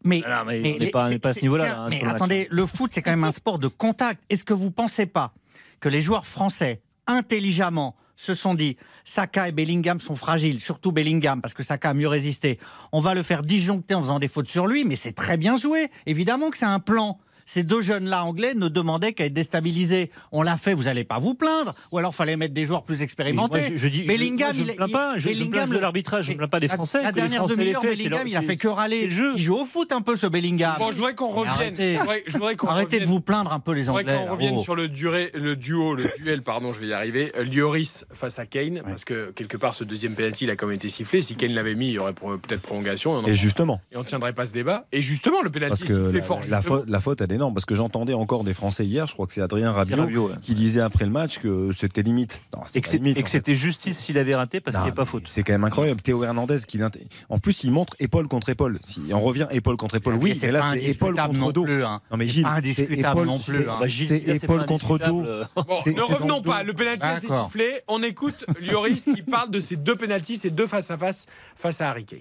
Mais, 0.03 0.21
Ah 0.25 0.39
non, 0.39 0.45
mais 0.45 0.75
on 0.75 0.79
n'est 0.79 0.91
pas- 0.91 1.09
pas 1.19 1.29
à 1.29 1.33
ce 1.33 1.41
niveau-là, 1.41 1.87
mais 1.89 2.03
attendez, 2.03 2.47
le 2.51 2.65
foot, 2.65 2.91
c'est 2.93 3.01
quand 3.01 3.11
même 3.11 3.23
un 3.23 3.31
sport 3.31 3.59
de 3.59 3.67
contact. 3.67 4.21
Est-ce 4.29 4.43
que 4.43 4.53
vous 4.53 4.71
pensez 4.71 5.05
pas 5.05 5.33
que 5.79 5.89
les 5.89 6.01
joueurs 6.01 6.25
français, 6.25 6.81
intelligemment, 7.07 7.95
se 8.15 8.33
sont 8.35 8.53
dit 8.53 8.77
Saka 9.03 9.49
et 9.49 9.51
Bellingham 9.51 9.99
sont 9.99 10.15
fragiles, 10.15 10.59
surtout 10.61 10.91
Bellingham, 10.91 11.41
parce 11.41 11.53
que 11.53 11.63
Saka 11.63 11.89
a 11.89 11.93
mieux 11.93 12.07
résisté. 12.07 12.59
On 12.91 13.01
va 13.01 13.15
le 13.15 13.23
faire 13.23 13.41
disjoncter 13.41 13.95
en 13.95 14.01
faisant 14.01 14.19
des 14.19 14.27
fautes 14.27 14.47
sur 14.47 14.67
lui, 14.67 14.85
mais 14.85 14.95
c'est 14.95 15.13
très 15.13 15.35
bien 15.35 15.57
joué. 15.57 15.89
Évidemment 16.05 16.49
que 16.51 16.57
c'est 16.57 16.65
un 16.65 16.79
plan. 16.79 17.17
Ces 17.45 17.63
deux 17.63 17.81
jeunes-là 17.81 18.23
anglais 18.25 18.53
ne 18.55 18.67
demandaient 18.67 19.13
qu'à 19.13 19.25
être 19.25 19.33
déstabilisés. 19.33 20.11
On 20.31 20.41
l'a 20.41 20.57
fait, 20.57 20.73
vous 20.73 20.83
n'allez 20.83 21.03
pas 21.03 21.19
vous 21.19 21.33
plaindre. 21.35 21.73
Ou 21.91 21.97
alors 21.97 22.15
fallait 22.15 22.37
mettre 22.37 22.53
des 22.53 22.65
joueurs 22.65 22.83
plus 22.83 23.01
expérimentés. 23.01 23.59
Moi, 23.59 23.69
je, 23.71 23.75
je 23.77 23.87
dis, 23.87 24.03
Bellingham, 24.03 24.53
je, 24.53 24.59
moi, 24.61 24.65
je 24.65 24.71
il- 24.71 24.71
me 24.71 24.75
plains 24.75 24.85
il- 24.87 24.91
pas. 24.91 25.13
Je, 25.17 25.19
je 25.21 25.27
me 25.29 25.33
Bellingham, 25.33 25.69
plains 25.69 25.75
de 25.77 25.81
l'arbitrage. 25.81 26.25
Je 26.25 26.29
ne 26.29 26.33
me 26.33 26.37
plains 26.39 26.47
pas 26.47 26.59
des 26.59 26.67
la- 26.67 26.73
Français. 26.75 27.01
La, 27.03 27.11
dernière 27.11 27.45
demi-heure, 27.45 27.81
Bellingham, 27.81 28.27
il 28.27 28.35
a 28.35 28.41
fait 28.41 28.57
que 28.57 28.67
râler. 28.67 29.01
Il 29.03 29.11
joue 29.39 29.55
au 29.55 29.65
foot 29.65 29.91
un 29.91 30.01
peu, 30.01 30.15
ce 30.15 30.27
Bellingham. 30.27 30.75
Bon, 30.79 30.91
je 30.91 30.97
voudrais 30.97 31.15
qu'on 31.15 31.27
revienne. 31.27 31.53
Arrêtez. 31.53 31.95
Je 31.95 31.99
voudrais, 31.99 32.23
je 32.53 32.55
qu'on 32.55 32.67
Arrêtez 32.67 32.99
de 32.99 33.05
vous 33.05 33.21
plaindre 33.21 33.51
un 33.53 33.59
peu, 33.59 33.73
les 33.73 33.83
Je 33.83 33.87
voudrais 33.87 34.03
Anglais. 34.03 34.17
qu'on 34.25 34.31
revienne 34.31 34.55
Oh. 34.57 34.61
sur 34.63 34.75
le, 34.75 34.87
durée, 34.87 35.31
le 35.33 35.55
duo, 35.55 35.95
le 35.95 36.09
duel, 36.17 36.41
pardon, 36.41 36.73
je 36.73 36.79
vais 36.79 36.87
y 36.87 36.93
arriver. 36.93 37.31
euh, 37.37 37.43
Lloris 37.45 38.05
face 38.13 38.39
à 38.39 38.45
Kane, 38.45 38.81
parce 38.85 39.05
que 39.05 39.31
quelque 39.31 39.57
part, 39.57 39.73
ce 39.73 39.83
deuxième 39.83 40.13
penalty, 40.15 40.45
il 40.45 40.49
a 40.49 40.55
quand 40.55 40.67
même 40.67 40.75
été 40.75 40.89
sifflé. 40.89 41.21
Si 41.21 41.35
Kane 41.35 41.51
l'avait 41.51 41.75
mis, 41.75 41.87
il 41.89 41.93
y 41.93 41.99
aurait 41.99 42.13
peut-être 42.13 42.61
prolongation. 42.61 43.13
Et 43.19 43.21
on 43.21 43.25
en- 43.25 43.27
Et 43.27 43.33
justement. 43.33 43.81
Et 43.91 43.97
on 43.97 44.01
ne 44.01 44.05
tiendrait 44.05 44.33
pas 44.33 44.45
ce 44.45 44.53
débat. 44.53 44.85
Et 44.91 45.01
justement, 45.01 45.41
le 45.41 45.49
penalty 45.49 45.85
sifflé 45.87 46.21
fort. 46.21 46.41
la 46.49 46.61
faute, 46.61 46.85
la 46.89 46.99
faute, 47.01 47.21
elle 47.21 47.31
énorme. 47.33 47.53
Parce 47.53 47.65
que 47.65 47.75
j'entendais 47.75 48.13
encore 48.13 48.43
des 48.43 48.53
Français 48.53 48.85
hier, 48.85 49.07
je 49.07 49.13
crois 49.13 49.27
que 49.27 49.33
c'est 49.33 49.41
Adrien 49.41 49.71
Rabiot, 49.71 49.97
Rabiot, 49.97 50.27
ouais. 50.27 50.35
qui 50.41 50.53
disait 50.53 50.81
après 50.81 51.05
le 51.05 51.11
match 51.11 51.39
que 51.39 51.71
c'était 51.73 52.03
limite. 52.03 52.41
Non, 52.55 52.61
Et 52.73 52.81
que 52.81 52.91
limite, 52.91 53.17
et 53.17 53.23
c'était 53.27 53.55
justice 53.55 53.97
s'il 53.99 54.17
avait 54.17 54.35
raté 54.35 54.59
parce 54.59 54.75
qu'il 54.77 54.85
n'y 54.85 54.91
a 54.91 54.95
pas 54.95 55.05
faute. 55.05 55.23
C'est 55.25 55.43
quand 55.43 55.53
même 55.53 55.63
incroyable. 55.63 56.01
Théo 56.01 56.23
Hernandez, 56.23 56.59
qui 56.67 56.79
en 57.29 57.39
plus, 57.39 57.63
il 57.63 57.71
montre 57.71 57.95
épaule 57.99 58.27
contre 58.27 58.49
épaule. 58.49 58.79
Si 58.83 59.01
on 59.13 59.19
revient 59.19 59.47
épaule 59.51 59.77
contre 59.77 59.95
épaule, 59.95 60.15
oui, 60.15 60.35
c'est 60.35 60.47
mais 60.47 60.53
là, 60.53 60.73
c'est 60.73 60.83
épaule 60.83 61.15
contre 61.15 61.51
dos. 61.51 61.63
plus, 61.63 61.83
hein. 61.83 62.01
Non, 62.11 62.17
mais 62.17 62.27
Gilles, 62.27 62.47
c'est 62.63 62.91
épaule, 62.91 63.27
non 63.27 63.39
plus, 63.39 63.69
hein. 63.69 63.77
Bah, 63.79 63.87
Gilles, 63.87 64.23
là, 64.25 64.35
épaule 64.35 64.65
contre 64.65 64.97
dos. 64.97 65.23
Bon, 65.55 65.79
ne 65.85 66.01
revenons 66.01 66.41
pas. 66.41 66.63
Le 66.63 66.73
penalty 66.73 67.05
a 67.05 67.17
été 67.17 67.27
sifflé. 67.27 67.81
On 67.87 68.03
écoute 68.03 68.45
Lloris 68.61 69.03
qui 69.03 69.21
parle 69.21 69.49
de 69.51 69.59
ces 69.59 69.75
deux 69.75 69.95
penalties, 69.95 70.37
ces 70.37 70.49
deux 70.49 70.67
face 70.67 70.91
à 70.91 70.97
face 70.97 71.25
face 71.55 71.81
à 71.81 71.89
Harry 71.89 72.05
Kane. 72.05 72.19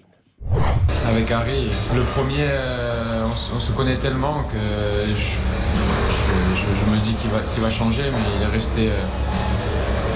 Avec 1.07 1.31
Harry, 1.31 1.69
le 1.95 2.03
premier, 2.03 2.47
euh, 2.49 3.25
on, 3.31 3.37
se- 3.37 3.53
on 3.57 3.61
se 3.61 3.73
connaît 3.73 3.97
tellement 3.97 4.45
que 4.53 5.05
je, 5.07 6.91
me 6.91 6.97
dis 6.99 7.15
qu'il 7.15 7.31
va, 7.63 7.71
changer, 7.71 8.03
mais 8.13 8.19
il 8.37 8.43
est 8.43 8.47
resté 8.53 8.89
euh, 8.89 8.93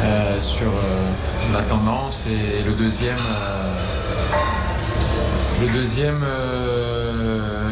euh, 0.05 0.41
sur 0.41 0.71
la 1.53 1.63
tendance. 1.63 2.25
Et 2.27 2.63
le 2.65 2.73
deuxième, 2.73 3.17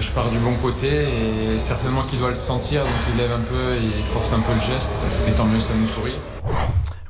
je 0.00 0.10
pars 0.10 0.28
du 0.30 0.38
bon 0.38 0.54
côté 0.62 1.04
et 1.52 1.58
certainement 1.58 2.02
qu'il 2.02 2.18
doit 2.18 2.28
le 2.28 2.34
sentir, 2.34 2.82
donc 2.82 2.92
il 3.12 3.16
lève 3.18 3.32
un 3.32 3.40
peu, 3.40 3.76
il 3.80 4.04
force 4.12 4.32
un 4.32 4.40
peu 4.40 4.52
le 4.54 4.60
geste. 4.60 4.94
Et 5.28 5.32
tant 5.32 5.44
mieux, 5.44 5.60
ça 5.60 5.70
nous 5.78 5.86
sourit. 5.88 6.14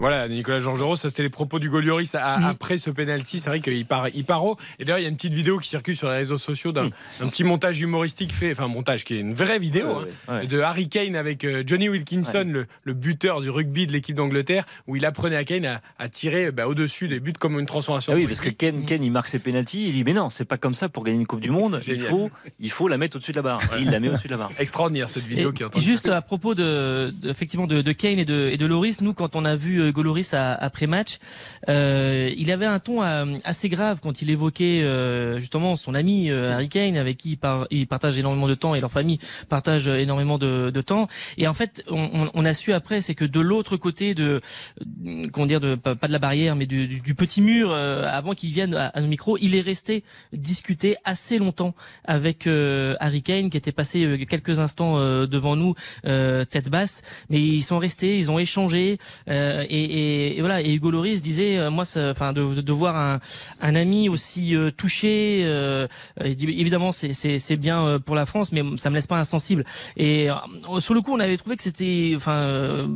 Voilà, 0.01 0.29
Nicolas 0.29 0.59
Georgerot, 0.59 0.97
ça 0.97 1.09
c'était 1.09 1.23
les 1.23 1.29
propos 1.31 1.59
du 1.59 1.71
Golioris 1.71 2.13
Mm. 2.15 2.45
après 2.45 2.79
ce 2.79 2.91
penalty. 2.91 3.39
C'est 3.39 3.49
vrai 3.51 3.61
qu'il 3.61 3.87
part, 3.87 4.09
il 4.15 4.25
part 4.25 4.45
haut. 4.45 4.57
Et 4.79 4.85
d'ailleurs, 4.85 4.99
il 4.99 5.03
y 5.03 5.07
a 5.07 5.09
une 5.09 5.17
petite 5.17 5.35
vidéo 5.35 5.59
qui 5.59 5.69
circule 5.69 5.97
sur 5.97 6.09
les 6.09 6.17
réseaux 6.17 6.39
sociaux 6.39 6.73
d'un 6.73 6.87
Mm. 7.21 7.29
petit 7.31 7.45
montage 7.45 7.81
humoristique 7.81 8.33
fait, 8.33 8.53
enfin 8.53 8.67
montage 8.69 9.05
qui 9.05 9.15
est 9.15 9.21
une 9.21 9.35
vraie 9.35 9.59
vidéo 9.59 10.01
Ouais, 10.01 10.09
hein, 10.29 10.39
ouais, 10.41 10.47
de 10.47 10.61
Harry 10.61 10.89
Kane 10.89 11.17
avec 11.17 11.45
euh, 11.45 11.63
Johnny 11.67 11.89
Wilkinson, 11.89 12.45
le, 12.49 12.67
le 12.83 12.93
buteur 12.93 13.41
du 13.41 13.51
rugby 13.51 13.87
de 13.87 13.93
l'équipe 13.93 14.17
d'Angleterre, 14.17 14.65
où 14.87 14.97
il 14.97 15.05
apprenait 15.05 15.37
à 15.37 15.45
Kane 15.45 15.65
à, 15.67 15.81
à 15.99 16.09
tirer 16.09 16.51
bah, 16.51 16.67
au-dessus 16.67 17.09
des 17.09 17.21
buts 17.21 17.33
comme 17.39 17.59
une 17.59 17.67
transformation. 17.67 18.13
Ah 18.13 18.17
oui, 18.17 18.23
de 18.23 18.29
parce 18.29 18.41
que. 18.41 18.51
Ken, 18.51 18.85
Ken, 18.85 19.03
il 19.03 19.11
marque 19.11 19.29
ses 19.29 19.39
pénalties, 19.39 19.89
il 19.89 19.93
dit 19.95 20.05
mais 20.05 20.13
non, 20.13 20.31
c'est 20.31 20.45
pas 20.45 20.57
comme 20.59 20.75
ça 20.75 20.89
pour 20.89 21.05
gagner 21.05 21.19
une 21.19 21.27
Coupe 21.27 21.41
du 21.41 21.51
Monde. 21.51 21.81
Il 21.87 22.01
faut, 22.01 22.31
il 22.61 22.71
faut 22.71 22.89
la 22.89 22.99
mettre 22.99 23.17
au-dessus 23.17 23.33
de 23.33 23.37
la 23.37 23.43
barre. 23.43 23.61
Et 23.79 23.83
il 23.83 23.91
la 23.91 24.01
met 24.01 24.09
au-dessus 24.09 24.27
de 24.29 24.33
la 24.33 24.39
barre. 24.39 24.51
Extraordinaire 24.59 25.11
cette 25.11 25.25
vidéo 25.27 25.51
Et 25.51 25.55
qui 25.55 25.63
est 25.63 25.67
en 25.67 25.71
train 25.71 25.81
de 25.81 25.85
juste 25.85 26.09
à 26.09 26.21
propos 26.23 26.55
de, 26.55 27.11
de- 27.11 27.31
effectivement 27.31 27.67
de, 27.67 27.83
de 27.83 27.93
Kane 27.93 28.19
et 28.19 28.25
de, 28.25 28.49
et 28.53 28.57
de 28.57 28.67
Loris, 28.67 29.01
nous 29.01 29.15
quand 29.15 29.37
on 29.37 29.45
a 29.45 29.57
vu 29.57 29.84
Hugo 29.89 30.03
Loris 30.03 30.35
à- 30.35 30.55
après 30.55 30.87
match, 30.87 31.19
euh, 31.69 32.31
il 32.37 32.51
avait 32.51 32.67
un 32.67 32.79
ton 32.79 33.03
euh, 33.03 33.25
assez 33.45 33.69
grave 33.69 34.01
quand 34.03 34.23
il 34.23 34.31
évoquait 34.31 34.83
euh, 34.83 35.39
justement 35.41 35.77
son 35.77 35.95
ami 35.95 36.31
euh, 36.31 36.53
Harry 36.53 36.69
Kane 36.69 36.97
avec 36.97 37.17
qui 37.19 37.31
il, 37.33 37.37
par- 37.37 37.67
il 37.71 37.87
partage 37.87 38.19
énormément 38.19 38.49
de 38.49 38.55
temps 38.55 38.75
et 38.75 38.81
leur 38.81 38.91
famille 38.91 39.19
partage 39.49 39.89
énormément 39.89 40.39
de, 40.39 40.71
de 40.71 40.81
temps. 40.81 41.09
Et 41.39 41.47
en 41.47 41.55
fait, 41.55 41.85
on, 41.91 42.29
on- 42.35 42.45
a 42.45 42.55
su 42.55 42.73
après, 42.75 43.01
c'est 43.01 43.15
que 43.15 43.25
de 43.25 43.41
l'autre 43.41 43.77
côté 43.79 44.15
de, 44.15 44.41
comment 45.33 45.47
dire, 45.47 45.61
de 45.61 45.75
pas, 45.77 45.95
de 45.95 46.13
la 46.13 46.19
barrière, 46.19 46.57
mais 46.57 46.67
du, 46.67 46.87
du- 46.87 47.15
petit 47.15 47.41
mur, 47.41 47.73
avant 47.73 48.35
qu'il 48.35 48.51
vienne 48.51 48.75
à, 48.75 48.89
à 48.89 49.01
nos 49.01 49.07
micros, 49.07 49.39
il 49.41 49.55
est 49.55 49.61
resté 49.63 50.05
discuter 50.33 50.97
assez 51.05 51.39
longtemps 51.39 51.75
avec 52.05 52.47
Harry 52.47 53.23
Kane 53.23 53.49
qui 53.51 53.57
était 53.57 53.73
passé 53.73 54.27
quelques 54.29 54.59
instants 54.59 54.99
devant 55.27 55.57
nous 55.57 55.75
tête 56.03 56.69
basse 56.71 57.03
mais 57.31 57.41
ils 57.41 57.63
sont 57.63 57.79
restés 57.79 58.19
ils 58.19 58.31
ont 58.31 58.39
échangé 58.39 58.99
et, 59.29 59.74
et- 59.75 60.41
voilà 60.41 60.61
et 60.63 60.73
Hugo 60.75 60.91
Loris 60.91 61.23
disait 61.23 61.59
euh, 61.59 61.71
moi 61.71 61.85
enfin 61.97 62.33
de, 62.33 62.73
voir 62.73 63.21
un, 63.61 63.75
ami 63.75 64.09
aussi 64.09 64.55
euh, 64.55 64.71
touché 64.71 65.43
euh, 65.45 65.87
il 66.25 66.35
dit 66.35 66.47
évidemment 66.49 66.93
c'est 66.93 67.57
bien 67.57 67.99
pour 68.01 68.15
la 68.15 68.27
France 68.27 68.53
mais 68.53 68.63
ça 68.77 68.91
me 68.91 68.95
laisse 68.95 69.07
pas 69.07 69.19
insensible. 69.19 69.65
Et 69.97 70.29
sur 70.79 70.95
le 70.95 71.01
coup 71.01 71.13
on 71.13 71.21
avait 71.21 71.37
trouvé 71.37 71.57
que 71.57 71.63
c'était 71.63 72.13
enfin 72.17 72.89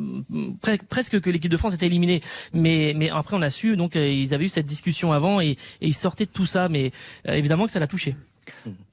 pre- 0.63 0.83
presque 0.89 1.21
que 1.21 1.31
l'équipe 1.31 1.51
de 1.51 1.57
France 1.57 1.75
était 1.75 1.87
éliminée. 1.87 2.23
Mais 2.53 3.11
après 3.11 3.37
on 3.37 3.43
a 3.43 3.51
su 3.51 3.77
donc 3.77 3.95
ils 3.95 4.35
avaient 4.35 4.47
eu 4.47 4.49
cette 4.51 4.67
discussion 4.67 5.13
avant 5.13 5.41
et, 5.41 5.57
ils 5.81 5.95
sortaient 5.95 6.27
de 6.27 6.31
tout 6.31 6.47
ça. 6.47 6.69
Mais 6.69 6.93
évidemment 7.27 7.67
que 7.67 7.71
ça 7.73 7.81
l'a 7.81 7.87
touché. 7.87 8.17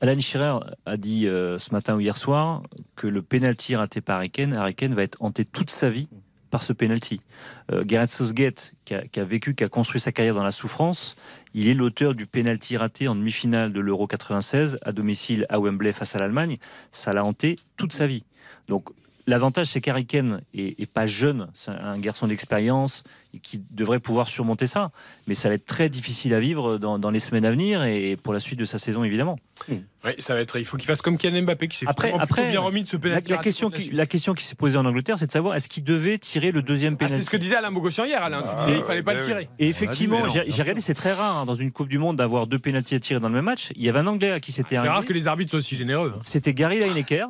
Alan 0.02 0.19
Shearer 0.19 0.60
a 0.86 0.98
dit 0.98 1.24
ce 1.24 1.71
matin 1.71 1.95
ou 1.95 2.00
hier 2.00 2.17
soir 2.17 2.63
que 2.95 3.08
le 3.08 3.21
penalty 3.21 3.76
raté 3.76 4.02
par 4.02 4.17
Harry 4.17 4.30
Kane 4.30 4.93
va 4.93 5.04
être 5.04 5.17
hanté 5.21 5.45
toute 5.45 5.69
sa 5.71 5.89
vie 5.89 6.08
par 6.55 6.63
ce 6.63 6.71
penalty. 6.71 7.19
Euh, 7.73 7.83
Gareth 7.83 8.11
Southgate, 8.11 8.75
qui 8.85 8.93
a, 8.93 9.01
qui 9.01 9.19
a 9.19 9.25
vécu, 9.25 9.55
qui 9.55 9.65
a 9.65 9.67
construit 9.67 9.99
sa 9.99 10.13
carrière 10.13 10.35
dans 10.35 10.43
la 10.45 10.53
souffrance, 10.53 11.17
il 11.53 11.67
est 11.67 11.73
l'auteur 11.73 12.15
du 12.15 12.27
penalty 12.27 12.77
raté 12.77 13.09
en 13.09 13.15
demi-finale 13.15 13.73
de 13.73 13.81
l'Euro 13.81 14.07
96 14.07 14.79
à 14.81 14.93
domicile 14.93 15.45
à 15.49 15.59
Wembley 15.59 15.91
face 15.91 16.15
à 16.15 16.19
l'Allemagne. 16.19 16.57
Ça 16.93 17.11
l'a 17.11 17.25
hanté 17.25 17.57
toute 17.75 17.91
sa 17.91 18.07
vie. 18.07 18.23
Donc 18.69 18.87
l'avantage, 19.27 19.67
c'est 19.67 19.81
qu'Harry 19.81 20.05
Kane 20.05 20.41
est, 20.53 20.79
est 20.79 20.85
pas 20.91 21.05
jeune, 21.05 21.47
c'est 21.53 21.71
un 21.71 21.97
garçon 21.99 22.27
d'expérience 22.27 23.03
qui 23.41 23.61
devrait 23.71 23.99
pouvoir 23.99 24.29
surmonter 24.29 24.65
ça. 24.65 24.91
Mais 25.27 25.35
ça 25.35 25.49
va 25.49 25.55
être 25.55 25.65
très 25.65 25.89
difficile 25.89 26.33
à 26.33 26.39
vivre 26.39 26.77
dans, 26.77 26.97
dans 26.99 27.11
les 27.11 27.19
semaines 27.19 27.43
à 27.45 27.51
venir 27.51 27.83
et 27.83 28.15
pour 28.15 28.31
la 28.33 28.39
suite 28.39 28.59
de 28.59 28.65
sa 28.65 28.79
saison, 28.79 29.03
évidemment. 29.03 29.38
Oui, 29.69 29.81
ça 30.19 30.35
va 30.35 30.39
être. 30.41 30.57
Il 30.57 30.63
faut 30.65 30.77
qu'il 30.77 30.85
fasse 30.88 31.01
comme 31.01 31.17
Kylian 31.17 31.41
Mbappé 31.43 31.67
qui 31.67 31.77
s'est 31.77 31.85
Après, 31.88 32.13
après, 32.13 32.51
bien 32.51 32.61
remis 32.61 32.83
de 32.83 32.88
ce 32.88 32.95
la, 32.95 33.01
penalty. 33.01 33.31
la 33.31 33.38
question 33.39 33.69
qui, 33.69 33.81
Suisse. 33.83 33.93
la 33.93 34.05
question 34.05 34.33
qui 34.35 34.45
s'est 34.45 34.55
posée 34.55 34.77
en 34.77 34.85
Angleterre, 34.85 35.17
c'est 35.19 35.27
de 35.27 35.31
savoir 35.33 35.55
est-ce 35.55 35.67
qu'il 35.67 35.83
devait 35.83 36.17
tirer 36.17 36.51
le 36.51 36.61
deuxième 36.61 36.93
Ah, 36.93 36.97
penalty. 36.97 37.15
c'est 37.15 37.21
ce 37.25 37.29
que 37.29 37.35
disait 37.38 37.55
Alain 37.55 37.71
Bogossian 37.73 38.05
hier, 38.05 38.21
Alain. 38.23 38.41
Tu 38.41 38.65
disais, 38.65 38.77
il 38.79 38.83
fallait 38.85 39.03
pas 39.03 39.13
le 39.15 39.19
tirer. 39.21 39.49
Et 39.59 39.67
effectivement, 39.67 40.17
On 40.21 40.25
a 40.25 40.27
dit, 40.29 40.38
mais 40.38 40.45
non, 40.45 40.51
j'ai 40.55 40.61
regardé, 40.61 40.81
c'est 40.81 40.93
très 40.93 41.11
rare 41.13 41.39
hein, 41.39 41.45
dans 41.45 41.55
une 41.55 41.71
Coupe 41.71 41.89
du 41.89 41.97
Monde 41.97 42.15
d'avoir 42.17 42.47
deux 42.47 42.59
pénaltys 42.59 42.95
à 42.95 42.99
tirer 43.01 43.19
dans 43.19 43.27
le 43.29 43.35
même 43.35 43.45
match. 43.45 43.71
Il 43.75 43.83
y 43.83 43.89
avait 43.89 43.99
un 43.99 44.07
Anglais 44.07 44.31
à 44.31 44.39
qui 44.39 44.51
c'était 44.53 44.75
C'est 44.75 44.88
rare 44.88 45.03
que 45.03 45.13
les 45.13 45.27
arbitres 45.27 45.49
soient 45.51 45.59
aussi 45.59 45.75
généreux. 45.75 46.13
hein. 46.15 46.19
C'était 46.23 46.53
Gary 46.53 46.79
Lineker. 46.79 47.27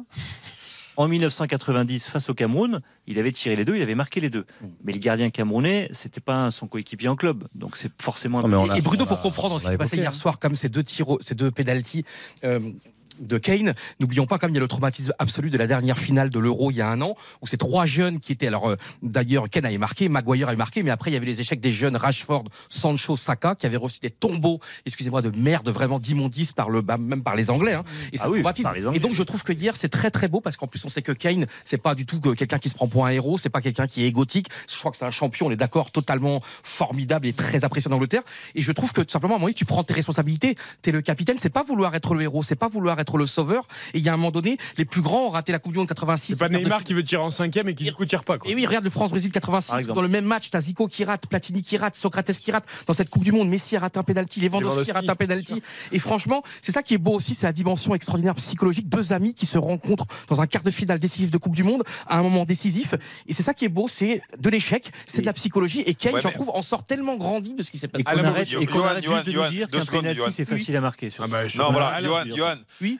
En 0.98 1.08
1990, 1.08 2.10
face 2.10 2.30
au 2.30 2.34
Cameroun, 2.34 2.82
il 3.08 3.20
avait 3.20 3.32
tiré 3.32 3.56
les 3.56 3.66
deux, 3.66 3.76
il 3.76 3.82
avait 3.82 3.96
marqué 3.96 4.22
les 4.22 4.30
deux. 4.30 4.46
Mais 4.84 4.94
le 4.94 5.00
gardien 5.00 5.30
camerounais, 5.30 5.90
c'était 5.92 6.22
pas 6.22 6.50
son 6.52 6.68
coéquipier 6.68 7.10
en 7.10 7.16
club, 7.16 7.48
donc 7.54 7.76
c'est 7.78 7.92
forcément. 8.02 8.40
un 8.40 8.42
peu- 8.44 8.50
et 8.78 8.82
Bruno, 8.82 9.06
pour 9.06 9.20
comprendre 9.22 9.60
ce 9.60 9.64
qui 9.66 9.72
s'est 9.72 9.78
passé 9.78 9.98
hier 10.04 10.16
soir, 10.16 10.40
comme 10.40 10.56
ces 10.56 10.70
deux 10.70 10.84
tirs, 10.84 11.08
ces 11.22 11.36
deux 11.36 11.52
pénalties. 11.52 12.06
euh, 12.44 12.60
de 13.20 13.38
Kane, 13.38 13.74
n'oublions 14.00 14.26
pas 14.26 14.38
comme 14.38 14.52
il 14.52 14.56
y 14.56 14.58
a 14.58 14.62
le 14.62 14.68
traumatisme 14.68 15.14
absolu 15.20 15.50
de 15.50 15.58
la 15.58 15.68
dernière 15.68 15.98
finale 15.98 16.30
de 16.30 16.40
l'Euro 16.40 16.72
il 16.72 16.78
y 16.78 16.82
a 16.82 16.90
un 16.90 17.02
an, 17.02 17.16
où 17.42 17.48
ces 17.48 17.58
trois 17.58 17.86
jeunes 17.86 18.20
qui 18.20 18.32
étaient, 18.32 18.48
alors 18.48 18.70
euh, 18.70 18.76
d'ailleurs 19.04 19.50
Kane 19.50 19.66
avait 19.66 19.78
marqué, 19.78 20.10
Maguire 20.10 20.48
avait 20.48 20.58
marqué, 20.58 20.84
mais 20.84 20.92
après 20.92 21.12
il 21.12 21.14
y 21.14 21.18
avait 21.18 21.26
les 21.26 21.42
échecs 21.42 21.62
des 21.62 21.72
jeunes 21.72 21.96
Rashford, 21.96 22.46
Sancho, 22.70 23.16
Saka, 23.16 23.56
qui 23.56 23.66
avaient 23.66 23.78
reçu 23.78 24.00
des 24.00 24.10
tombeaux, 24.10 24.60
excusez-moi, 24.86 25.22
de 25.22 25.32
merde 25.38 25.70
vraiment 25.70 26.00
d'immondice 26.00 26.52
par 26.52 26.70
le, 26.70 26.82
bah, 26.82 26.98
même 26.98 27.24
par 27.24 27.36
les 27.36 27.50
Anglais. 27.50 27.74
Hein. 27.74 27.84
Et, 28.12 28.18
c'est 28.18 28.24
Ah 28.24 28.28
un 28.28 28.30
oui, 28.32 28.40
traumatisme. 28.40 28.64
par 28.68 28.74
les 28.74 28.86
Anglais. 28.88 28.98
et 28.98 29.02
donc 29.02 29.14
je 29.14 29.24
trouve 29.24 29.44
que 29.44 29.54
hier 29.54 29.76
c'est 29.76 29.90
très 29.90 30.12
très 30.12 30.28
beau 30.28 30.42
parce 30.42 30.58
qu'en 30.58 30.68
plus 30.68 30.84
on 30.86 30.90
sait 30.90 31.02
que 31.02 31.12
Kane 31.12 31.46
c'est 31.64 31.78
pas 31.78 31.96
du 31.96 32.06
tout 32.06 32.20
que 32.20 32.30
quelqu'un 32.30 32.60
qui 32.60 32.70
se 32.70 32.76
prend 32.76 32.88
pour 32.88 33.06
un 33.06 33.10
héros, 33.10 33.38
c'est 33.38 33.50
pas 33.50 33.62
quelqu'un 33.62 33.88
qui 33.88 34.04
est 34.04 34.08
égotique. 34.08 34.48
Je 34.72 34.78
crois 34.78 34.92
que 34.92 34.98
c'est 34.98 35.06
un 35.06 35.12
champion, 35.12 35.48
on 35.48 35.52
est 35.52 35.56
d'accord, 35.56 35.92
totalement 35.92 36.42
formidable 36.64 37.28
et 37.28 37.34
très 37.34 37.64
apprécié 37.64 37.92
en 37.92 37.96
Angleterre. 37.96 38.24
Et 38.56 38.62
je 38.62 38.72
trouve 38.72 38.92
que 38.94 39.02
tout 39.02 39.12
simplement 39.12 39.36
à 39.36 39.38
un 39.38 39.40
moment 39.40 39.48
donné, 39.48 39.54
tu 39.54 39.66
prends 39.66 39.84
tes 39.84 39.94
responsabilités. 39.94 40.56
T'es 40.82 40.92
le 40.92 41.02
capitaine, 41.02 41.38
c'est 41.40 41.50
pas 41.50 41.64
vouloir 41.64 41.96
être 41.96 42.14
le 42.16 42.24
héros, 42.24 42.44
c'est 42.44 42.56
pas 42.56 42.68
vouloir 42.68 43.00
être 43.00 43.05
le 43.18 43.26
sauveur. 43.26 43.68
Et 43.94 44.00
il 44.00 44.04
y 44.04 44.10
a 44.10 44.14
un 44.14 44.18
moment 44.18 44.32
donné, 44.32 44.58
les 44.78 44.86
plus 44.86 45.02
grands 45.02 45.28
ont 45.28 45.30
raté 45.30 45.52
la 45.52 45.60
Coupe 45.60 45.72
du 45.74 45.80
Monde 45.80 45.88
86. 45.88 46.34
C'est 46.34 46.40
pas 46.40 46.50
de 46.50 46.56
Neymar 46.58 46.84
qui 46.84 46.94
veut 46.94 47.04
tirer 47.04 47.22
en 47.22 47.30
cinquième 47.32 47.70
et 47.70 47.76
qui 47.76 47.84
du 47.86 47.94
coup 47.94 48.06
tire 48.06 48.24
pas. 48.24 48.38
Quoi. 48.38 48.50
et 48.52 48.56
oui, 48.56 48.66
regarde 48.66 48.84
le 48.84 48.90
France-Brésil 48.90 49.32
86. 49.32 49.70
Par 49.70 49.80
exemple. 49.80 49.96
Dans 49.96 50.02
le 50.02 50.08
même 50.08 50.26
match, 50.26 50.50
t'as 50.50 50.60
Zico 50.60 50.88
qui 50.88 51.04
rate, 51.06 51.28
Platini 51.28 51.62
qui 51.62 51.78
rate, 51.78 51.96
Socrates 51.96 52.32
qui 52.34 52.52
rate. 52.52 52.66
Dans 52.88 52.94
cette 52.94 53.10
Coupe 53.10 53.24
du 53.24 53.32
Monde, 53.32 53.48
Messi 53.50 53.76
a 53.76 53.80
raté 53.80 54.00
un 54.00 54.04
penalty, 54.04 54.42
Lewandowski 54.42 54.92
rate 54.92 55.08
un 55.10 55.16
penalty. 55.16 55.62
Et 55.92 56.00
franchement, 56.00 56.44
c'est 56.62 56.72
ça 56.72 56.84
qui 56.84 56.94
est 56.96 56.98
beau 56.98 57.14
aussi, 57.14 57.36
c'est 57.36 57.46
la 57.46 57.54
dimension 57.54 57.94
extraordinaire 57.96 58.36
psychologique. 58.36 58.90
Deux 58.90 59.14
amis 59.14 59.34
qui 59.34 59.46
se 59.46 59.58
rencontrent 59.58 60.06
dans 60.28 60.42
un 60.42 60.48
quart 60.48 60.64
de 60.64 60.72
finale 60.72 61.00
décisif 61.00 61.32
de 61.32 61.38
Coupe 61.38 61.56
du 61.56 61.64
Monde 61.64 61.84
à 62.08 62.18
un 62.18 62.24
moment 62.24 62.46
décisif. 62.46 62.96
Et 63.28 63.34
c'est 63.34 63.44
ça 63.44 63.54
qui 63.54 63.66
est 63.66 63.70
beau, 63.70 63.88
c'est 63.88 64.22
de 64.40 64.50
l'échec, 64.50 64.90
c'est 65.06 65.22
de 65.22 65.26
la 65.26 65.34
psychologie. 65.34 65.82
Et 65.86 65.94
Kane, 65.94 66.16
Ouais, 66.16 66.22
j'en 66.22 66.32
trouve, 66.32 66.50
en 66.54 66.62
sort 66.62 66.84
tellement 66.86 67.18
grandi 67.18 67.54
de 67.56 67.62
ce 67.64 67.72
qui 67.72 67.78
s'est 67.78 67.88
passé. 67.90 68.04
Et 68.08 68.14
qu'on 68.16 68.24
arrête, 68.24 68.48
et 69.04 69.08
juste 69.08 69.26
de 69.26 69.50
dire 69.50 69.70
qu'un 69.70 69.86
penalty 69.86 70.22
c'est 70.32 70.46
facile 70.46 70.78
à 70.78 70.82
marquer. 70.82 71.10
surtout. 71.10 71.30
Non, 71.58 71.72
voilà, 71.72 71.94
Ah, 71.96 72.02
Johan, 72.02 72.16
alors, 72.18 72.56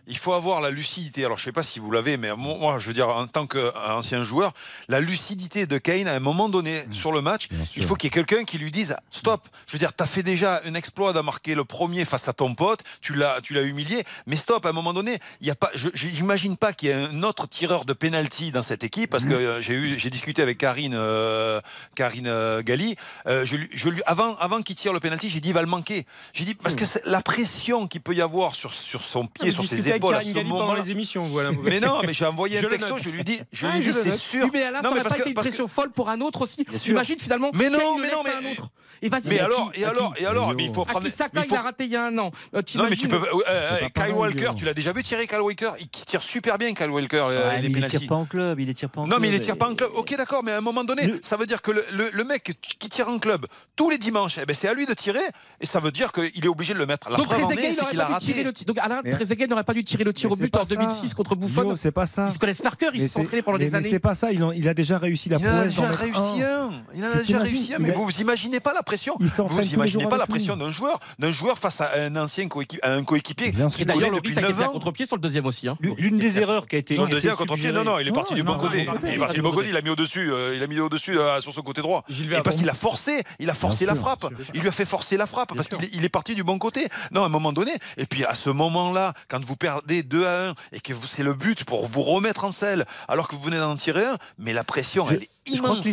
Il 0.08 0.18
faut 0.18 0.34
avoir 0.34 0.62
la 0.62 0.70
lucidité. 0.70 1.26
Alors, 1.26 1.38
je 1.38 1.44
sais 1.44 1.52
pas 1.52 1.64
si 1.64 1.80
vous 1.80 1.92
l'avez, 1.92 2.18
mais 2.18 2.36
moi, 2.36 2.80
je 2.80 2.88
veux 2.88 2.94
dire, 2.94 3.10
en 3.10 3.28
tant 3.28 3.48
qu'ancien 3.48 4.24
joueur, 4.24 4.54
la 4.88 5.00
lucidité 5.00 5.66
de 5.66 5.78
Kane, 5.78 6.08
à 6.08 6.16
un 6.16 6.20
moment 6.20 6.50
donné, 6.50 6.84
sur 6.92 7.12
le 7.12 7.22
match, 7.22 7.48
il 7.76 7.86
faut 7.86 7.96
qu'il 7.96 8.08
y 8.08 8.10
ait 8.10 8.24
quelqu'un 8.24 8.44
qui 8.44 8.58
lui 8.58 8.72
dise 8.72 8.96
stop. 9.10 9.48
Je 9.68 9.74
veux 9.74 9.80
dire, 9.80 9.96
tu 9.96 10.04
as 10.04 10.08
fait 10.08 10.24
déjà 10.24 10.62
un 10.66 10.74
exploit 10.74 11.14
de 11.14 11.20
marquer 11.20 11.56
le 11.56 11.66
premier 11.66 12.06
face 12.06 12.28
à 12.28 12.34
ton 12.34 12.56
pote, 12.56 12.84
tu 13.02 13.14
l'as, 13.14 13.40
humilié, 13.50 14.04
mais 14.28 14.36
stop, 14.36 14.66
à 14.66 14.70
un 14.70 14.74
moment 14.74 14.94
donné, 14.94 15.20
il 15.42 15.48
y 15.48 15.52
a 15.52 15.56
pas, 15.56 15.72
je, 15.74 15.90
j'imagine 15.94 16.58
pas 16.58 16.74
qu'il 16.74 16.90
y 16.90 16.92
ait 16.92 16.96
un 16.96 17.24
autre 17.24 17.48
tireur 17.48 17.86
de 17.86 17.94
penalty 17.94 18.52
dans 18.52 18.64
cette 18.64 18.84
équipe, 18.84 19.10
parce 19.10 19.26
que 19.26 19.34
euh, 19.34 19.62
j'ai 19.62 19.74
eu, 19.74 19.98
j'ai 19.98 20.10
discuté 20.10 20.42
avec 20.42 20.58
Karine, 20.58 20.94
euh, 20.96 21.62
Karine 21.96 22.28
euh, 22.28 22.62
Galli, 22.62 22.96
euh, 23.28 23.46
je 23.46 23.90
avant, 24.06 24.36
avant 24.38 24.62
qu'il 24.62 24.76
tire 24.76 24.94
le 24.94 25.00
penalty, 25.00 25.30
j'ai 25.30 25.40
dit 25.40 25.50
il 25.50 25.54
va 25.54 25.62
le 25.62 25.68
manquer. 25.68 26.06
J'ai 26.34 26.46
dit 26.46 26.56
parce 26.56 26.76
que 26.76 26.86
la 27.06 27.22
pression 27.22 27.88
qu'il 27.88 28.02
peut 28.02 28.14
y 28.14 28.22
avoir 28.22 28.56
sur, 28.56 28.74
sur 28.74 29.04
son 29.04 29.26
pied, 29.26 29.52
sur 29.52 29.66
ses 29.66 29.85
épaules 29.92 30.16
à 30.16 30.22
ce 30.22 30.32
pendant 30.34 30.50
moment-là. 30.60 30.82
les 30.82 30.92
émissions, 30.92 31.24
voilà. 31.26 31.52
Mais 31.64 31.80
non, 31.80 32.00
mais 32.06 32.14
j'ai 32.14 32.26
envoyé 32.26 32.60
un 32.60 32.64
texto, 32.64 32.98
je 32.98 33.10
lui 33.10 33.24
dis, 33.24 33.40
je 33.52 33.66
Ah, 33.68 33.76
lui 33.78 33.82
dis, 33.86 33.94
c'est 33.94 34.12
sûr. 34.18 34.46
Oui, 34.46 34.52
mais 34.54 34.72
là, 34.72 34.82
Non, 34.82 34.90
ça 34.90 34.90
mais 34.92 34.96
n'a 34.98 35.04
parce 35.04 35.10
pas 35.10 35.16
que- 35.16 35.22
été 35.22 35.30
une 35.30 35.36
pression 35.36 35.68
folle 35.68 35.92
pour 35.92 36.10
un 36.10 36.20
autre 36.22 36.42
aussi. 36.42 36.66
Imagine 36.88 37.20
finalement. 37.20 37.52
Mais 37.54 37.70
non, 37.70 37.98
mais 38.00 38.10
non, 38.10 38.22
à 38.22 38.24
mais- 38.42 38.48
un 38.48 38.52
autre. 38.52 38.70
Et 39.02 39.10
vas-y. 39.10 39.28
Mais 39.28 39.40
à 39.40 39.46
alors, 39.46 39.72
qui 39.74 39.82
et 39.82 39.86
alors, 39.86 40.14
et 40.18 40.26
alors, 40.26 40.54
mais 40.56 40.64
il 40.66 40.74
faut 40.74 40.86
prendre. 40.86 41.06
Mais 41.06 41.42
il 41.48 41.56
a 41.56 41.62
raté 41.62 41.84
il 41.84 41.92
y 41.92 41.96
a 41.98 42.06
un 42.06 42.18
an. 42.18 42.32
Euh, 42.56 42.62
Non 42.76 42.86
mais 42.90 42.96
tu 42.96 43.08
peux. 43.10 43.20
euh, 43.50 43.80
Kyle 43.94 44.14
Walker, 44.14 44.52
tu 44.58 44.64
l'as 44.66 44.74
déjà 44.74 44.94
vu 44.94 45.04
tirer 45.04 45.28
Kyle 45.28 45.42
Walker? 45.42 45.72
Il 45.80 45.88
tire 45.90 46.24
super 46.24 46.58
bien 46.58 46.74
Kyle 46.74 46.90
Walker 46.90 47.26
euh, 47.30 47.52
les 47.54 47.58
il 47.60 47.68
les 47.68 47.70
pénaltys. 47.74 48.00
tire 48.00 48.08
pas 48.08 48.16
en 48.16 48.26
club, 48.26 48.60
il 48.60 48.68
les 48.68 48.74
tire 48.74 48.90
pas 48.90 49.02
en 49.02 49.08
Non 49.08 49.18
mais 49.20 49.28
il 49.28 49.32
club, 49.32 49.34
les 49.34 49.40
tire 49.42 49.58
pas 49.58 49.70
en 49.70 49.76
club. 49.76 49.90
Ok 49.96 50.16
d'accord, 50.16 50.44
mais 50.44 50.52
à 50.54 50.58
un 50.58 50.62
moment 50.62 50.84
donné, 50.86 51.14
ça 51.24 51.36
veut 51.36 51.46
dire 51.46 51.62
que 51.62 51.72
le, 51.72 52.24
mec 52.24 52.54
qui 52.80 52.88
tire 52.90 53.10
en 53.10 53.20
club 53.20 53.46
tous 53.76 53.90
les 53.90 53.98
dimanches, 53.98 54.38
eh 54.42 54.46
ben, 54.46 54.56
c'est 54.56 54.70
à 54.70 54.74
lui 54.74 54.86
de 54.86 54.94
tirer 54.94 55.20
et 55.60 55.66
ça 55.66 55.80
veut 55.82 55.92
dire 55.92 56.12
qu'il 56.14 56.44
est 56.44 56.48
obligé 56.48 56.74
de 56.74 56.80
le 56.80 56.86
mettre. 56.86 57.10
La 57.10 57.18
Donc 57.18 57.26
preuve 57.28 57.44
en 57.44 57.52
est, 57.52 57.70
il 57.70 57.76
c'est 57.76 57.88
qu'il 57.88 58.00
a 58.00 58.06
raté. 58.06 58.44
Donc 58.66 58.78
Alain 58.80 59.02
Mais- 59.04 59.12
Trezeguet 59.12 59.48
n'aurait 59.48 59.64
pas 59.66 59.74
dû 59.76 59.84
tirer 59.84 60.04
le 60.04 60.14
tir 60.14 60.32
au 60.32 60.36
Mais 60.36 60.44
but 60.46 60.56
en 60.56 60.60
pas 60.60 60.66
ça. 60.66 60.76
2006 60.76 61.14
contre 61.14 61.36
Buffon. 61.36 61.76
C'est 61.78 61.92
pas 61.92 62.08
ça. 62.08 62.28
Ils 62.30 62.34
se 62.34 62.40
connaissent 62.40 62.62
par 62.62 62.78
cœur, 62.78 62.92
ils 62.96 63.02
Mais 63.02 63.08
se 63.08 63.14
sont 63.14 63.22
entraînés 63.22 63.42
pendant 63.44 63.58
mais- 63.58 63.66
des 63.66 63.72
mais 63.72 63.78
années. 63.78 63.90
c'est 63.90 64.00
pas 64.00 64.16
ça, 64.16 64.32
il, 64.32 64.44
en- 64.44 64.52
il 64.52 64.68
a 64.68 64.74
déjà 64.74 64.98
réussi 64.98 65.30
la 65.30 65.38
Il 65.38 65.48
en 65.48 65.56
a 65.58 65.64
déjà 65.66 65.82
réussi 65.92 66.44
un. 66.44 66.70
Il 66.96 67.04
en 67.06 67.12
a 67.12 67.16
déjà 67.18 67.40
réussi 67.40 67.74
un. 67.74 67.78
il 67.78 67.84
Mais 67.84 67.92
a- 67.92 67.94
vous 67.94 68.06
vous 68.06 68.22
imaginez 68.22 68.60
pas 68.60 68.74
la 68.74 68.82
pression. 68.84 69.16
Il 69.20 69.28
Vous 69.28 69.74
imaginez 69.74 70.08
pas 70.08 70.18
la 70.18 70.28
pression 70.28 70.58
d'un 70.58 70.70
joueur, 70.70 71.00
d'un 71.20 71.32
joueur 71.32 71.58
face 71.60 71.82
à 71.82 71.92
un 71.98 72.16
ancien 72.16 72.48
coéquipier, 72.48 72.84
à 72.84 72.94
un 72.94 73.04
coéquipier. 73.04 73.52
Bien 73.52 73.68
Et 73.80 73.86
d'ailleurs, 73.86 74.12
Loris 74.12 74.38
a 74.38 74.42
été 74.42 74.54
9 74.54 74.62
à 74.62 74.66
contre-pied 74.70 75.06
sur 75.06 75.16
le 75.18 75.22
deuxième 75.22 75.46
aussi. 75.46 75.68
hein. 75.68 75.78
L'une 75.82 76.18
des 76.18 76.40
erreurs 76.40 76.68
qui 76.68 76.76
a 76.76 76.80
été. 76.80 76.94
Sur 76.96 77.04
le 77.06 77.10
deuxième 77.10 77.36
contre-pied, 77.36 77.72
non, 77.72 77.84
non, 77.84 78.00
il 78.00 78.08
est 78.08 78.12
parti 78.12 78.34
du 78.34 78.44
bon 78.44 78.56
côté. 78.56 78.88
Il 79.04 79.10
est 79.10 79.18
parti 79.18 79.36
du 79.36 79.42
bon 79.42 79.52
côté, 79.52 79.70
il 79.70 79.78
a 79.78 79.82
mis 79.82 79.90
au-dessus, 79.90 80.32
euh, 80.32 80.56
il 80.56 80.64
a 80.64 80.68
mis 80.68 80.80
au-dessus 80.80 81.18
euh, 81.20 81.40
sur 81.42 81.54
son 81.54 81.62
côté 81.62 81.82
droit. 81.82 82.04
Et 82.10 82.42
parce 82.42 82.56
qu'il 82.56 82.70
a 82.70 82.74
forcé, 82.74 83.24
il 83.40 83.50
a 83.50 83.54
forcé 83.54 83.86
la 83.86 83.96
frappe. 83.96 84.26
Il 84.54 84.62
lui 84.62 84.68
a 84.70 84.72
fait 84.72 84.86
forcer 84.86 85.18
la 85.18 85.28
frappe 85.28 85.54
parce 85.56 85.68
qu'il 85.68 85.84
est, 85.84 85.90
il 85.94 86.04
est 86.06 86.10
parti 86.10 86.36
du 86.36 86.44
bon 86.44 86.58
côté. 86.58 86.88
Non, 87.12 87.24
à 87.24 87.26
un 87.26 87.30
moment 87.30 87.54
donné, 87.54 87.72
et 87.98 88.06
puis 88.06 88.24
à 88.26 88.34
ce 88.36 88.50
moment-là, 88.50 89.14
quand 89.28 89.44
vous 89.44 89.56
perdez 89.66 90.04
2 90.04 90.26
à 90.26 90.50
1 90.50 90.54
et 90.74 90.80
que 90.80 90.94
c'est 91.06 91.24
le 91.24 91.34
but 91.34 91.64
pour 91.66 91.88
vous 91.88 92.02
remettre 92.02 92.46
en 92.46 92.52
selle 92.52 92.86
alors 93.08 93.28
que 93.28 93.36
vous 93.36 93.42
venez 93.42 93.58
d'en 93.58 93.76
tirer 93.76 94.06
un, 94.06 94.18
mais 94.38 94.54
la 94.54 94.64
pression, 94.64 95.08
elle 95.10 95.24
est 95.24 95.30
immense. 95.66 95.84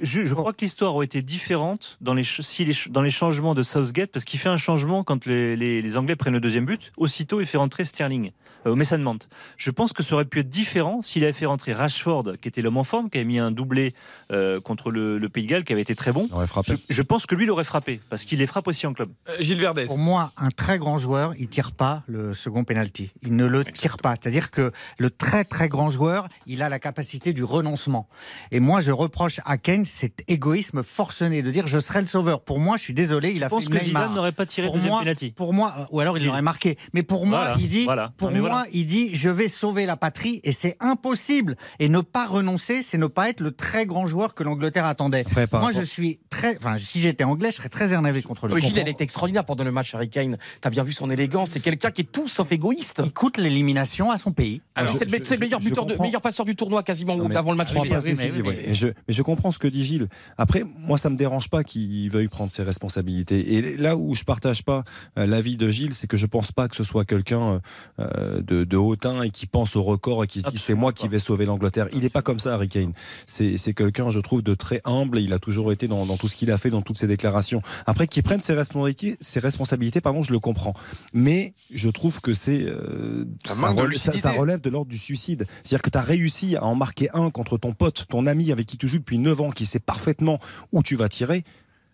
je, 0.00 0.34
crois 0.34 0.52
que 0.52 0.64
l'histoire 0.64 0.94
aurait 0.94 1.06
été 1.06 1.22
différente 1.22 1.96
dans 2.00 2.14
les, 2.14 2.22
ch- 2.24 2.40
si 2.42 2.64
les 2.64 2.72
ch- 2.72 2.88
dans 2.90 3.02
les 3.02 3.10
changements 3.10 3.54
de 3.54 3.62
Southgate, 3.62 4.10
parce 4.12 4.24
qu'il 4.24 4.38
fait 4.38 4.48
un 4.48 4.56
changement 4.56 5.02
quand 5.04 5.26
les, 5.26 5.56
les- 5.56 5.82
les 5.82 5.96
Anglais 5.96 6.14
prennent 6.16 6.32
le 6.34 6.40
deuxième 6.40 6.66
but. 6.66 6.92
Aussitôt, 6.96 7.40
il 7.40 7.46
fait 7.46 7.58
rentrer 7.58 7.84
Sterling 7.84 8.30
au 8.66 8.74
Mason 8.76 8.98
Mount. 8.98 9.18
Je 9.56 9.70
pense 9.70 9.92
que 9.92 10.02
ça 10.02 10.14
aurait 10.14 10.24
pu 10.24 10.40
être 10.40 10.48
différent 10.48 11.02
s'il 11.02 11.24
avait 11.24 11.32
fait 11.32 11.46
rentrer 11.46 11.72
Rashford, 11.72 12.32
qui 12.40 12.48
était 12.48 12.62
l'homme 12.62 12.76
en 12.76 12.84
forme, 12.84 13.10
qui 13.10 13.18
avait 13.18 13.24
mis 13.24 13.38
un 13.38 13.50
doublé 13.50 13.94
euh, 14.32 14.60
contre 14.60 14.90
le, 14.90 15.18
le 15.18 15.28
Pays 15.28 15.44
de 15.44 15.50
Galles, 15.50 15.64
qui 15.64 15.72
avait 15.72 15.82
été 15.82 15.94
très 15.94 16.12
bon. 16.12 16.26
Il 16.28 16.34
aurait 16.34 16.46
frappé. 16.46 16.72
Je, 16.88 16.94
je 16.94 17.02
pense 17.02 17.26
que 17.26 17.34
lui, 17.34 17.44
il 17.44 17.50
aurait 17.50 17.64
frappé, 17.64 18.00
parce 18.08 18.24
qu'il 18.24 18.38
les 18.38 18.46
frappe 18.46 18.66
aussi 18.68 18.86
en 18.86 18.92
club. 18.92 19.10
Euh, 19.28 19.36
Gilles 19.40 19.60
Verdès. 19.60 19.86
Pour 19.86 19.98
moi, 19.98 20.32
un 20.36 20.48
très 20.50 20.78
grand 20.78 20.96
joueur, 20.98 21.34
il 21.38 21.48
tire 21.48 21.72
pas 21.72 22.02
le 22.06 22.34
second 22.34 22.64
penalty. 22.64 23.10
Il 23.22 23.36
ne 23.36 23.46
le 23.46 23.64
tire 23.64 23.96
pas. 23.98 24.14
C'est-à-dire 24.16 24.50
que 24.50 24.72
le 24.98 25.10
très 25.10 25.44
très 25.44 25.68
grand 25.68 25.90
joueur, 25.90 26.28
il 26.46 26.62
a 26.62 26.68
la 26.68 26.78
capacité 26.78 27.32
du 27.32 27.44
renoncement. 27.44 28.08
Et 28.50 28.60
moi, 28.60 28.80
je 28.80 28.92
reproche 28.92 29.40
à 29.44 29.58
Kane 29.58 29.84
cet 29.84 30.22
égoïsme 30.28 30.82
forcené 30.82 31.42
de 31.42 31.50
dire 31.50 31.66
je 31.66 31.78
serai 31.78 32.00
le 32.00 32.06
sauveur. 32.06 32.40
Pour 32.42 32.58
moi, 32.58 32.76
je 32.76 32.82
suis 32.82 32.94
désolé, 32.94 33.32
il 33.34 33.42
a 33.44 33.46
Je 33.46 33.50
pense 33.50 33.64
fait 33.64 33.70
que 33.78 33.84
Neymar. 33.84 34.02
Zidane 34.02 34.14
n'aurait 34.14 34.32
pas 34.32 34.46
tiré 34.46 34.66
pour 34.66 34.76
le 34.76 34.80
deuxième 34.80 34.92
moi, 34.92 35.00
penalty. 35.00 35.30
pour 35.32 35.52
moi, 35.52 35.74
euh, 35.78 35.84
ou 35.90 36.00
alors 36.00 36.18
il 36.18 36.24
l'aurait 36.26 36.42
marqué. 36.42 36.76
Mais 36.92 37.02
pour 37.02 37.26
moi, 37.26 37.38
Voilà, 37.40 37.56
il 37.58 37.68
dit, 37.68 37.84
voilà. 37.84 38.12
pour 38.16 38.30
moi, 38.30 38.53
il 38.72 38.86
dit, 38.86 39.14
je 39.14 39.28
vais 39.28 39.48
sauver 39.48 39.86
la 39.86 39.96
patrie, 39.96 40.40
et 40.44 40.52
c'est 40.52 40.76
impossible. 40.80 41.56
Et 41.78 41.88
ne 41.88 42.00
pas 42.00 42.26
renoncer, 42.26 42.82
c'est 42.82 42.98
ne 42.98 43.06
pas 43.06 43.28
être 43.28 43.40
le 43.40 43.50
très 43.50 43.86
grand 43.86 44.06
joueur 44.06 44.34
que 44.34 44.42
l'Angleterre 44.42 44.86
attendait. 44.86 45.24
Après, 45.26 45.46
moi, 45.52 45.60
rapport- 45.66 45.72
je 45.72 45.82
suis 45.82 46.18
très, 46.30 46.56
enfin, 46.56 46.78
si 46.78 47.00
j'étais 47.00 47.24
anglais, 47.24 47.50
je 47.50 47.56
serais 47.56 47.68
très 47.68 47.92
énervé 47.92 48.22
contre 48.22 48.48
le. 48.48 48.54
Oui, 48.54 48.62
Gilles, 48.62 48.78
elle 48.78 48.88
était 48.88 49.04
extraordinaire 49.04 49.44
pendant 49.44 49.64
le 49.64 49.72
match 49.72 49.94
Harry 49.94 50.08
Kane. 50.08 50.38
T'as 50.60 50.70
bien 50.70 50.82
vu 50.82 50.92
son 50.92 51.10
élégance. 51.10 51.50
C'est 51.50 51.62
quelqu'un 51.62 51.90
qui 51.90 52.02
est 52.02 52.12
tout 52.12 52.28
sauf 52.28 52.50
égoïste. 52.52 53.02
Il 53.04 53.12
coûte 53.12 53.38
l'élimination 53.38 54.10
à 54.10 54.18
son 54.18 54.32
pays. 54.32 54.60
Alors, 54.74 54.94
c'est 54.96 55.04
le, 55.04 55.38
meilleur 55.38 55.60
je 55.60 55.68
buteur, 55.68 55.86
de, 55.86 55.96
meilleur 55.96 56.20
passeur 56.20 56.44
du 56.44 56.56
tournoi 56.56 56.82
quasiment 56.82 57.16
Non, 57.16 57.28
mais 57.28 57.36
avant 57.36 57.50
le 57.50 57.56
match. 57.56 57.72
oui, 57.74 57.88
mais 57.90 58.30
oui, 58.42 58.74
je, 58.74 58.88
mais 58.88 59.14
je 59.14 59.22
comprends 59.22 59.50
ce 59.50 59.58
que 59.58 59.68
dit 59.68 59.84
Gilles. 59.84 60.08
Après, 60.38 60.64
moi, 60.78 60.98
ça 60.98 61.10
me 61.10 61.16
dérange 61.16 61.48
pas 61.48 61.64
qu'il 61.64 62.10
veuille 62.10 62.28
prendre 62.28 62.52
ses 62.52 62.62
responsabilités. 62.62 63.54
Et 63.54 63.76
là 63.76 63.96
où 63.96 64.14
je 64.14 64.24
partage 64.24 64.62
pas 64.62 64.84
euh, 65.18 65.26
l'avis 65.26 65.56
de 65.56 65.68
Gilles, 65.68 65.94
c'est 65.94 66.06
que 66.06 66.16
je 66.16 66.26
pense 66.26 66.52
pas 66.52 66.68
que 66.68 66.76
ce 66.76 66.84
soit 66.84 67.04
quelqu'un 67.04 67.60
euh, 67.98 68.42
de, 68.44 68.64
de 68.64 68.76
hautain 68.76 69.22
et 69.22 69.30
qui 69.30 69.46
pense 69.46 69.76
au 69.76 69.82
record 69.82 70.24
et 70.24 70.26
qui 70.26 70.40
se 70.40 70.46
dit 70.46 70.58
c'est 70.58 70.74
moi 70.74 70.92
qui 70.92 71.08
vais 71.08 71.18
sauver 71.18 71.44
l'Angleterre. 71.46 71.86
Il 71.92 72.00
n'est 72.00 72.08
pas 72.08 72.22
comme 72.22 72.38
ça, 72.38 72.54
Harry 72.54 72.68
Kane. 72.68 72.92
C'est 73.26 73.74
quelqu'un, 73.74 74.10
je 74.10 74.20
trouve, 74.20 74.42
de 74.42 74.54
très 74.54 74.80
humble. 74.84 75.18
Et 75.18 75.22
il 75.22 75.32
a 75.32 75.38
toujours 75.38 75.72
été 75.72 75.88
dans, 75.88 76.06
dans 76.06 76.16
tout 76.16 76.28
ce 76.28 76.36
qu'il 76.36 76.50
a 76.50 76.58
fait, 76.58 76.70
dans 76.70 76.82
toutes 76.82 76.98
ses 76.98 77.06
déclarations. 77.06 77.62
Après, 77.86 78.06
qu'il 78.06 78.22
prenne 78.22 78.40
ses 78.40 78.54
responsabilités, 78.54 79.16
ses 79.20 79.40
responsabilités, 79.40 80.00
pardon, 80.00 80.22
je 80.22 80.32
le 80.32 80.38
comprends. 80.38 80.74
Mais 81.12 81.52
je 81.72 81.88
trouve 81.88 82.20
que 82.20 82.34
c'est 82.34 82.62
euh, 82.62 83.24
Ça 83.44 83.54
ça 83.54 84.32
relève 84.32 84.60
de 84.60 84.70
l'ordre 84.70 84.90
du 84.90 84.98
suicide. 84.98 85.46
C'est-à-dire 85.62 85.82
que 85.82 85.90
tu 85.90 85.98
as 85.98 86.02
réussi 86.02 86.56
à 86.56 86.64
en 86.64 86.74
marquer 86.74 87.08
un 87.14 87.30
contre 87.30 87.58
ton 87.58 87.72
pote, 87.72 88.06
ton 88.08 88.26
ami 88.26 88.52
avec 88.52 88.66
qui 88.66 88.76
tu 88.76 88.88
joues 88.88 88.98
depuis 88.98 89.18
9 89.18 89.40
ans, 89.40 89.50
qui 89.50 89.66
sait 89.66 89.80
parfaitement 89.80 90.38
où 90.72 90.82
tu 90.82 90.96
vas 90.96 91.08
tirer. 91.08 91.44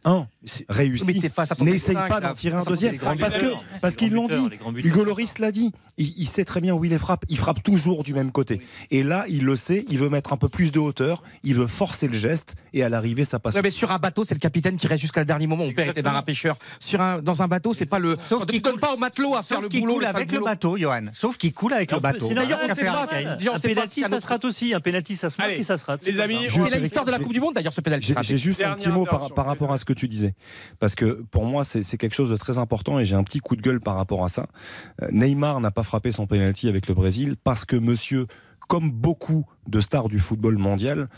Un, 0.02 0.26
Mais 0.42 0.64
réussi. 0.70 1.20
t'es 1.20 1.28
face 1.28 1.52
à 1.52 1.54
ton 1.54 1.64
N'essaye 1.64 1.94
pas 1.94 2.20
d'en 2.20 2.32
tirer 2.32 2.56
un 2.56 2.62
deuxième. 2.64 2.94
Parce 3.18 3.36
que, 3.36 3.52
parce 3.82 3.96
qu'ils 3.96 4.14
l'ont 4.14 4.28
dit. 4.28 4.48
Hugo 4.82 5.04
Loris 5.04 5.38
l'a 5.38 5.52
dit. 5.52 5.72
Il, 5.98 6.14
il 6.16 6.26
sait 6.26 6.46
très 6.46 6.62
bien 6.62 6.74
où 6.74 6.82
il 6.86 6.90
les 6.90 6.98
frappe. 6.98 7.26
Il 7.28 7.36
frappe 7.36 7.62
toujours 7.62 8.02
du 8.02 8.14
même 8.14 8.32
côté. 8.32 8.62
Et 8.90 9.02
là, 9.02 9.26
il 9.28 9.44
le 9.44 9.56
sait. 9.56 9.84
Il 9.90 9.98
veut 9.98 10.08
mettre 10.08 10.32
un 10.32 10.38
peu 10.38 10.48
plus 10.48 10.72
de 10.72 10.78
hauteur. 10.78 11.22
Il 11.44 11.54
veut 11.54 11.66
forcer 11.66 12.08
le 12.08 12.16
geste. 12.16 12.54
Et 12.72 12.82
à 12.82 12.88
l'arrivée, 12.88 13.26
ça 13.26 13.38
passe. 13.38 13.54
Ouais, 13.54 13.60
mais 13.62 13.70
sur 13.70 13.90
un 13.92 13.98
bateau, 13.98 14.24
c'est 14.24 14.32
le 14.34 14.40
capitaine 14.40 14.78
qui 14.78 14.86
reste 14.86 15.02
jusqu'à 15.02 15.20
le 15.20 15.26
dernier 15.26 15.46
moment. 15.46 15.66
Mon 15.66 15.72
père 15.74 15.90
était 15.90 16.00
marin 16.00 16.22
pêcheur. 16.22 16.56
Sur 16.78 17.02
un, 17.02 17.20
dans 17.20 17.42
un 17.42 17.48
bateau, 17.48 17.74
c'est 17.74 17.84
pas 17.84 17.98
le. 17.98 18.16
Sauf 18.16 18.46
qu'il 18.46 18.62
coule- 18.62 18.80
pas 18.80 18.94
au 18.94 18.96
matelot 18.96 19.34
à 19.34 19.42
faire 19.42 19.56
Sauf 19.58 19.64
le 19.64 19.68
qu'il 19.68 19.80
boulot. 19.80 19.94
coule 19.96 20.04
avec 20.06 20.32
le 20.32 20.40
bateau, 20.40 20.78
Johan. 20.78 21.06
Sauf 21.12 21.36
qu'il 21.36 21.52
coule 21.52 21.74
avec 21.74 21.92
le 21.92 22.00
bateau. 22.00 22.32
D'ailleurs, 22.32 22.60
on 22.62 22.68
on 22.68 23.54
Un 23.54 23.58
penalty, 23.58 24.04
un 24.04 24.08
ça 24.08 24.20
se 24.20 24.26
rate 24.26 24.44
aussi. 24.46 24.72
Un 24.72 24.80
penalty, 24.80 25.16
ça 25.16 25.28
se 25.28 25.36
marque 25.38 25.52
et 25.52 25.62
ça 25.62 25.76
se 25.76 25.84
rate. 25.84 26.06
les 26.06 26.12
c'est 26.12 26.20
amis, 26.20 26.46
C'est 26.48 26.78
l'histoire 26.78 27.04
de 27.04 27.10
la 27.10 27.18
Coupe 27.18 27.34
du 27.34 27.40
Monde 27.40 27.54
d'ailleurs 27.54 27.74
ce 27.74 27.82
pénalty. 27.82 28.14
J'ai 28.22 28.38
juste 28.38 28.62
un 28.62 28.72
petit 28.74 28.88
mot 28.88 29.04
par 29.04 29.44
rapport 29.44 29.70
à 29.72 29.76
ce 29.76 29.84
que 29.90 29.98
tu 29.98 30.08
disais. 30.08 30.34
Parce 30.78 30.94
que 30.94 31.22
pour 31.30 31.44
moi, 31.44 31.64
c'est 31.64 31.96
quelque 31.96 32.14
chose 32.14 32.30
de 32.30 32.36
très 32.36 32.58
important 32.58 32.98
et 32.98 33.04
j'ai 33.04 33.16
un 33.16 33.24
petit 33.24 33.40
coup 33.40 33.56
de 33.56 33.62
gueule 33.62 33.80
par 33.80 33.96
rapport 33.96 34.24
à 34.24 34.28
ça. 34.28 34.46
Euh, 35.02 35.08
Neymar 35.12 35.60
n'a 35.60 35.70
pas 35.70 35.82
frappé 35.82 36.12
son 36.12 36.26
penalty 36.26 36.68
avec 36.68 36.86
le 36.86 36.94
Brésil 36.94 37.36
parce 37.42 37.64
que 37.64 37.76
monsieur 37.76 38.26
comme 38.68 38.92
beaucoup 38.92 39.46
de 39.66 39.80
stars 39.80 40.06
du 40.06 40.20
football 40.20 40.56
mondial, 40.56 41.08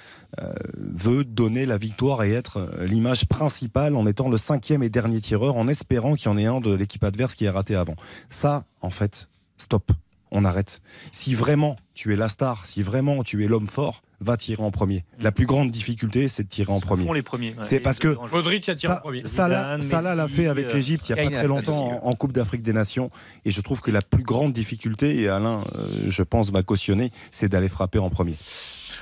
euh, 0.41 0.55
veut 0.75 1.23
donner 1.23 1.67
la 1.67 1.77
victoire 1.77 2.23
et 2.23 2.33
être 2.33 2.57
euh, 2.57 2.87
l'image 2.87 3.27
principale 3.27 3.95
en 3.95 4.07
étant 4.07 4.31
le 4.31 4.39
cinquième 4.39 4.83
et 4.83 4.89
dernier 4.89 5.21
tireur, 5.21 5.57
en 5.57 5.69
espérant 5.69 6.15
qu'il 6.15 6.27
y 6.27 6.29
en 6.31 6.39
ait 6.39 6.47
un 6.47 6.61
de 6.61 6.73
l'équipe 6.73 7.05
adverse 7.05 7.35
qui 7.35 7.45
est 7.45 7.51
raté 7.51 7.77
avant. 7.77 7.95
Ça, 8.31 8.65
en 8.81 8.89
fait, 8.89 9.29
stop. 9.59 9.93
On 10.31 10.47
arrête. 10.47 10.81
Si 11.13 11.35
vraiment 11.35 11.77
tu 11.93 12.15
es 12.15 12.17
la 12.17 12.31
star, 12.31 12.65
si 12.65 12.83
vraiment 12.83 13.23
tu 13.23 13.45
es 13.45 13.49
l'homme 13.49 13.67
fort, 13.67 14.01
va 14.23 14.37
tirer 14.37 14.63
en 14.63 14.71
premier. 14.71 15.05
La 15.21 15.33
plus 15.33 15.47
grande 15.47 15.71
difficulté, 15.71 16.29
c'est 16.29 16.45
de 16.45 16.49
tirer 16.49 16.73
en 16.73 16.81
premier. 16.81 17.05
font 17.05 17.13
les 17.13 17.23
premiers. 17.23 17.51
Ouais. 17.51 17.65
C'est 17.65 17.81
parce 17.81 17.99
que 17.99 18.17
Modric 18.33 18.69
a 18.69 18.75
tiré 18.75 18.93
en 18.93 18.97
premier. 18.97 19.25
Salah, 19.25 19.81
Salah 19.83 20.15
l'a 20.15 20.29
fait 20.29 20.47
avec 20.47 20.67
euh, 20.67 20.75
l'Égypte 20.75 21.09
il 21.09 21.15
n'y 21.15 21.21
a 21.21 21.25
pas 21.25 21.37
très 21.37 21.47
longtemps 21.47 22.01
en 22.03 22.13
Coupe 22.13 22.33
d'Afrique 22.33 22.63
des 22.63 22.73
Nations. 22.73 23.11
Et 23.45 23.51
je 23.51 23.61
trouve 23.61 23.81
que 23.81 23.91
la 23.91 24.03
plus 24.03 24.23
grande 24.23 24.53
difficulté, 24.53 25.21
et 25.21 25.29
Alain, 25.29 25.65
euh, 25.75 25.87
je 26.09 26.23
pense, 26.23 26.51
va 26.51 26.63
cautionner, 26.63 27.11
c'est 27.31 27.49
d'aller 27.49 27.69
frapper 27.69 27.99
en 27.99 28.11
premier. 28.11 28.35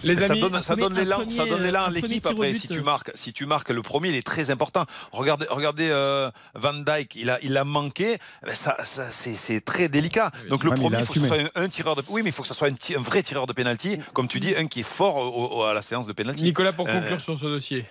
Les 0.03 0.15
ça 0.15 0.25
amis, 0.27 0.41
donne, 0.41 0.63
ça 0.63 0.77
donne 0.77 0.95
l'élan, 0.95 1.21
un 1.21 1.31
ça 1.31 1.47
donne 1.47 1.63
l'élan 1.63 1.85
à 1.85 1.91
l'équipe 1.91 2.25
après. 2.27 2.55
Si 2.55 2.69
tu 2.69 2.81
marques, 2.83 3.11
si 3.15 3.33
tu 3.33 3.47
marques 3.47 3.71
le 3.71 3.83
premier, 3.83 4.09
il 4.09 4.15
est 4.17 4.27
très 4.27 4.51
important. 4.51 4.85
Regardez, 5.13 5.47
regardez 5.51 5.89
euh, 5.91 6.31
Van 6.55 6.73
Dyke, 6.73 7.15
il 7.17 7.31
a, 7.31 7.39
il 7.43 7.57
a 7.57 7.65
manqué. 7.65 8.19
Ben, 8.45 8.55
Ça, 8.55 8.77
ça, 8.85 9.05
c'est, 9.11 9.61
très 9.65 9.89
délicat. 9.89 10.31
Donc 10.49 10.65
le 10.65 10.71
premier, 10.71 10.99
il 11.01 11.05
faut 11.05 11.13
que 11.13 11.21
ce 11.21 11.27
soit 11.27 11.37
un, 11.55 11.65
un 11.65 11.69
tireur 11.69 11.97
de. 11.97 12.03
Oui, 12.09 12.23
mais 12.23 12.31
il 12.31 12.33
faut 12.33 12.43
que 12.43 12.49
ce 12.49 12.55
soit 12.55 12.69
un, 12.69 13.01
vrai 13.03 13.23
tireur 13.23 13.47
de 13.47 13.53
penalty, 13.53 13.99
comme 14.13 14.29
tu 14.29 14.41
dis, 14.41 14.55
un 14.57 14.67
qui 14.67 14.81
est 14.81 14.85
fort 14.85 15.17
au- 15.17 15.59
au- 15.59 15.63
à 15.65 15.75
la 15.75 15.83
séance 15.83 16.07
de 16.07 16.13
penalty. 16.13 16.43
Nicolas, 16.45 16.73
pour 16.73 16.89
Euh, 16.89 16.99
conclure 17.01 17.21
sur 17.21 17.39
ce 17.39 17.45
dossier. 17.47 17.85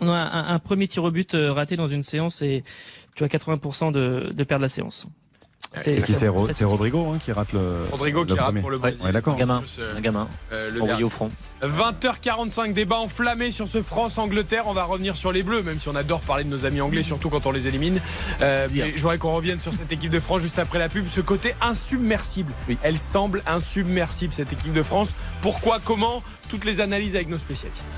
On 0.00 0.08
a 0.08 0.12
un, 0.16 0.54
un 0.54 0.58
premier 0.58 0.88
tir 0.88 1.04
au 1.04 1.10
but 1.10 1.34
euh, 1.34 1.52
raté 1.52 1.76
dans 1.76 1.86
une 1.88 2.02
séance 2.02 2.42
et 2.42 2.64
tu 3.14 3.22
as 3.24 3.28
80% 3.28 3.92
de, 3.92 4.32
de 4.34 4.44
perdre 4.44 4.62
la 4.62 4.68
séance. 4.68 5.06
C'est 5.76 6.02
qui 6.04 6.14
c'est 6.14 6.28
Ro- 6.28 6.38
statistique. 6.38 6.56
c'est 6.58 6.64
Rodrigo 6.64 7.12
hein, 7.14 7.18
qui 7.22 7.32
rate 7.32 7.52
le. 7.52 7.60
Rodrigo 7.90 8.20
le 8.20 8.26
qui 8.26 8.32
rate 8.34 8.44
premier. 8.46 8.60
pour 8.60 8.70
le 8.70 8.78
Brésil. 8.78 9.04
ouais, 9.04 9.12
d'accord. 9.12 9.34
Un 9.34 9.38
gamin, 9.38 9.58
Plus, 9.58 9.78
euh, 9.80 9.96
un 9.96 10.00
gamin, 10.00 10.28
euh, 10.52 10.70
le 10.70 11.04
au 11.04 11.08
front. 11.10 11.30
20h45, 11.62 12.72
débat 12.72 12.96
enflammé 12.98 13.50
sur 13.50 13.68
ce 13.68 13.82
France-Angleterre. 13.82 14.64
On 14.66 14.72
va 14.72 14.84
revenir 14.84 15.16
sur 15.16 15.32
les 15.32 15.42
Bleus, 15.42 15.62
même 15.62 15.78
si 15.80 15.88
on 15.88 15.94
adore 15.96 16.20
parler 16.20 16.44
de 16.44 16.48
nos 16.50 16.64
amis 16.66 16.80
anglais, 16.80 17.02
surtout 17.02 17.28
quand 17.30 17.46
on 17.46 17.52
les 17.52 17.66
élimine. 17.66 18.00
Euh, 18.40 18.68
mais 18.72 18.92
je 18.94 19.00
voudrais 19.02 19.18
qu'on 19.18 19.34
revienne 19.34 19.60
sur 19.60 19.72
cette 19.74 19.90
équipe 19.92 20.10
de 20.10 20.20
France 20.20 20.42
juste 20.42 20.58
après 20.58 20.78
la 20.78 20.88
pub. 20.88 21.06
Ce 21.08 21.20
côté 21.20 21.54
insubmersible. 21.60 22.52
Elle 22.82 22.98
semble 22.98 23.42
insubmersible, 23.46 24.32
cette 24.32 24.52
équipe 24.52 24.72
de 24.72 24.82
France. 24.82 25.14
Pourquoi 25.42 25.78
Comment 25.84 26.22
Toutes 26.48 26.64
les 26.64 26.80
analyses 26.80 27.16
avec 27.16 27.28
nos 27.28 27.38
spécialistes. 27.38 27.90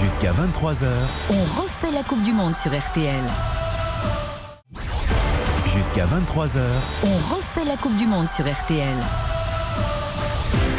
Jusqu'à 0.00 0.32
23h, 0.32 0.86
On 1.30 1.60
refait 1.62 1.90
la 1.94 2.02
Coupe 2.02 2.22
du 2.22 2.32
Monde 2.32 2.54
sur 2.56 2.70
RTL. 2.76 3.22
Jusqu'à 5.90 6.06
23h, 6.06 6.60
On 7.04 7.34
refait 7.34 7.64
la 7.64 7.76
Coupe 7.76 7.96
du 7.96 8.06
Monde 8.06 8.28
sur 8.28 8.44
RTL. 8.44 8.96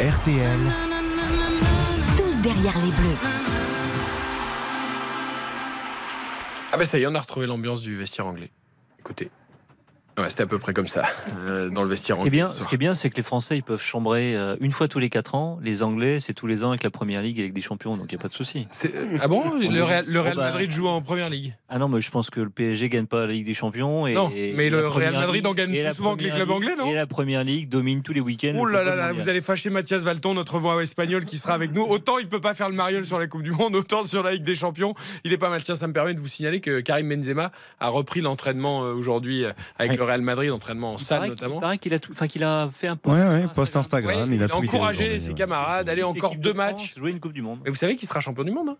RTL, 0.00 0.58
Tous 2.16 2.36
derrière 2.42 2.78
les 2.78 2.90
Bleus. 2.92 3.16
Ah 6.72 6.76
ben 6.78 6.86
ça 6.86 6.98
y 6.98 7.02
est, 7.02 7.06
on 7.06 7.14
a 7.14 7.20
retrouvé 7.20 7.46
l'ambiance 7.46 7.82
du 7.82 7.94
vestiaire 7.96 8.26
anglais. 8.26 8.50
Écoutez. 8.98 9.30
Ouais, 10.18 10.28
c'était 10.28 10.42
à 10.42 10.46
peu 10.46 10.58
près 10.58 10.74
comme 10.74 10.88
ça, 10.88 11.04
euh, 11.46 11.70
dans 11.70 11.82
le 11.82 11.88
vestiaire 11.88 12.16
Ce 12.16 12.20
qui 12.20 12.26
est 12.26 12.30
bien, 12.30 12.52
ce 12.52 12.66
qui 12.68 12.74
est 12.74 12.78
bien, 12.78 12.94
c'est 12.94 13.08
que 13.08 13.16
les 13.16 13.22
Français 13.22 13.56
ils 13.56 13.62
peuvent 13.62 13.80
chambrer 13.82 14.36
euh, 14.36 14.56
une 14.60 14.70
fois 14.70 14.86
tous 14.86 14.98
les 14.98 15.08
quatre 15.08 15.34
ans. 15.34 15.58
Les 15.62 15.82
Anglais, 15.82 16.20
c'est 16.20 16.34
tous 16.34 16.46
les 16.46 16.62
ans 16.64 16.68
avec 16.68 16.82
la 16.82 16.90
Première 16.90 17.22
Ligue 17.22 17.38
et 17.38 17.42
avec 17.42 17.54
des 17.54 17.62
champions, 17.62 17.96
donc 17.96 18.06
il 18.10 18.12
y 18.12 18.16
a 18.16 18.18
pas 18.18 18.28
de 18.28 18.34
souci. 18.34 18.66
Euh, 18.84 19.16
Ah 19.22 19.26
bon? 19.28 19.42
Le 19.58 19.82
Real, 19.82 20.04
le 20.06 20.20
Real 20.20 20.34
Oh, 20.36 20.40
bah. 20.40 20.50
Madrid 20.50 20.70
joue 20.70 20.86
en 20.86 21.00
première 21.00 21.30
ligue. 21.30 21.54
Ah 21.70 21.78
non, 21.78 21.88
mais 21.88 22.00
je 22.02 22.10
pense 22.10 22.28
que 22.28 22.40
le 22.40 22.50
PSG 22.50 22.90
gagne 22.90 23.06
pas 23.06 23.24
la 23.26 23.32
Ligue 23.32 23.46
des 23.46 23.54
Champions. 23.54 24.06
Et, 24.06 24.12
Non, 24.12 24.30
et 24.36 24.52
mais 24.54 24.68
le 24.68 24.86
Real 24.86 25.14
Madrid 25.14 25.46
en 25.46 25.54
gagne 25.54 25.70
plus 25.70 25.94
souvent 25.94 26.14
que 26.16 26.24
les 26.24 26.28
clubs 26.30 26.40
Ligue- 26.46 26.56
anglais, 26.56 26.74
non? 26.78 26.90
Et 26.90 26.94
la 26.94 27.06
Première 27.06 27.42
Ligue 27.42 27.70
domine 27.70 28.02
tous 28.02 28.12
les 28.12 28.20
week-ends. 28.20 28.54
Oh 28.58 28.66
là 28.66 28.84
là 28.84 28.94
là, 28.94 29.12
vous 29.12 29.30
allez 29.30 29.40
fâcher 29.40 29.70
Mathias 29.70 30.04
Valton, 30.04 30.34
notre 30.34 30.58
voix 30.58 30.82
espagnol 30.82 31.24
qui 31.24 31.38
sera 31.38 31.54
avec 31.54 31.72
nous. 31.72 31.82
Autant 31.84 32.18
il 32.18 32.28
peut 32.28 32.40
pas 32.40 32.52
faire 32.54 32.68
le 32.68 32.74
mariole 32.76 33.06
sur 33.06 33.18
la 33.18 33.26
Coupe 33.28 33.42
du 33.42 33.52
Monde, 33.52 33.74
autant 33.76 34.02
sur 34.02 34.22
la 34.22 34.32
Ligue 34.32 34.44
des 34.44 34.54
Champions. 34.54 34.94
Il 35.24 35.32
est 35.32 35.38
pas 35.38 35.48
mal. 35.48 35.62
Tiens, 35.62 35.74
ça 35.74 35.86
me 35.86 35.94
permet 35.94 36.12
de 36.12 36.20
vous 36.20 36.28
signaler 36.28 36.60
que 36.60 36.80
Karim 36.80 37.08
Benzema 37.08 37.50
a 37.80 37.88
repris 37.88 38.20
l'entraînement 38.20 38.80
aujourd'hui 38.80 39.44
avec 39.78 39.92
Ouais. 39.92 39.96
Le 40.02 40.08
Real 40.08 40.22
Madrid, 40.22 40.50
entraînement 40.50 40.92
en 40.94 40.96
Il 40.96 41.00
salle 41.04 41.28
notamment. 41.28 41.56
Il 41.56 41.60
paraît 41.60 41.78
qu'il 41.78 41.94
a, 41.94 41.98
tout- 41.98 42.12
qu'il 42.26 42.44
a 42.44 42.68
fait 42.72 42.88
un 42.88 42.96
peu. 42.96 43.10
Ouais, 43.10 43.22
ouais, 43.26 43.46
post 43.54 43.74
Instagram, 43.76 44.28
Ouais, 44.30 44.36
il 44.36 44.42
a 44.42 44.46
il 44.46 44.52
a 44.52 44.56
encouragé 44.56 45.18
ses 45.18 45.28
ouais. 45.28 45.34
camarades, 45.34 45.88
allez 45.88 46.02
encore 46.02 46.30
L'équipe 46.30 46.42
deux 46.42 46.50
de 46.52 46.54
France 46.56 46.70
matchs. 46.72 46.94
Jouer 46.96 47.10
une 47.10 47.20
Coupe 47.20 47.32
du 47.32 47.42
Monde. 47.42 47.60
Mais 47.64 47.70
vous 47.70 47.76
savez 47.76 47.96
qu'il 47.96 48.06
sera 48.08 48.20
champion 48.20 48.44
du 48.44 48.50
monde 48.52 48.68
hein 48.70 48.76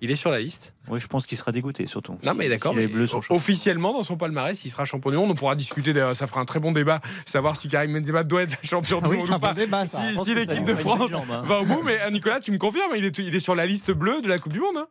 Il 0.00 0.10
est 0.10 0.16
sur 0.16 0.30
la 0.30 0.40
liste. 0.40 0.72
Oui, 0.88 0.98
je 1.00 1.06
pense 1.06 1.26
qu'il 1.26 1.38
sera 1.38 1.52
dégoûté 1.52 1.86
surtout. 1.86 2.18
Non 2.24 2.34
mais 2.34 2.48
d'accord. 2.48 2.74
Si 2.74 3.14
officiellement 3.30 3.92
dans 3.92 4.02
son 4.02 4.16
palmarès, 4.16 4.64
il 4.64 4.70
sera 4.70 4.84
champion 4.84 5.10
du 5.10 5.16
monde. 5.16 5.30
On 5.30 5.34
pourra 5.34 5.54
discuter. 5.54 5.92
Ça 6.14 6.26
fera 6.26 6.40
un 6.40 6.44
très 6.44 6.58
bon 6.60 6.72
débat, 6.72 7.00
savoir 7.24 7.56
si 7.56 7.68
Karim 7.68 7.92
Benzema 7.98 8.24
doit 8.24 8.42
être 8.42 8.58
champion 8.64 8.98
du 8.98 9.04
Ah 9.06 9.08
oui, 9.10 9.18
monde 9.18 9.30
ou 9.30 9.38
pas. 9.38 9.48
bon 9.54 9.60
débat, 9.60 9.84
ça. 9.86 10.02
Si, 10.24 10.34
l'équipe 10.34 10.64
de 10.64 10.74
France 10.74 11.12
hein. 11.14 11.42
va 11.44 11.60
au 11.60 11.64
bout, 11.64 11.82
mais 11.84 12.00
euh, 12.02 12.10
Nicolas, 12.10 12.40
tu 12.40 12.50
me 12.52 12.58
confirmes, 12.58 12.92
il 12.96 13.04
est, 13.04 13.16
il 13.18 13.34
est 13.34 13.40
sur 13.40 13.54
la 13.54 13.64
liste 13.66 13.92
bleue 13.92 14.20
de 14.22 14.28
la 14.28 14.38
Coupe 14.38 14.52
du 14.52 14.60
Monde. 14.60 14.76
hein 14.76 14.86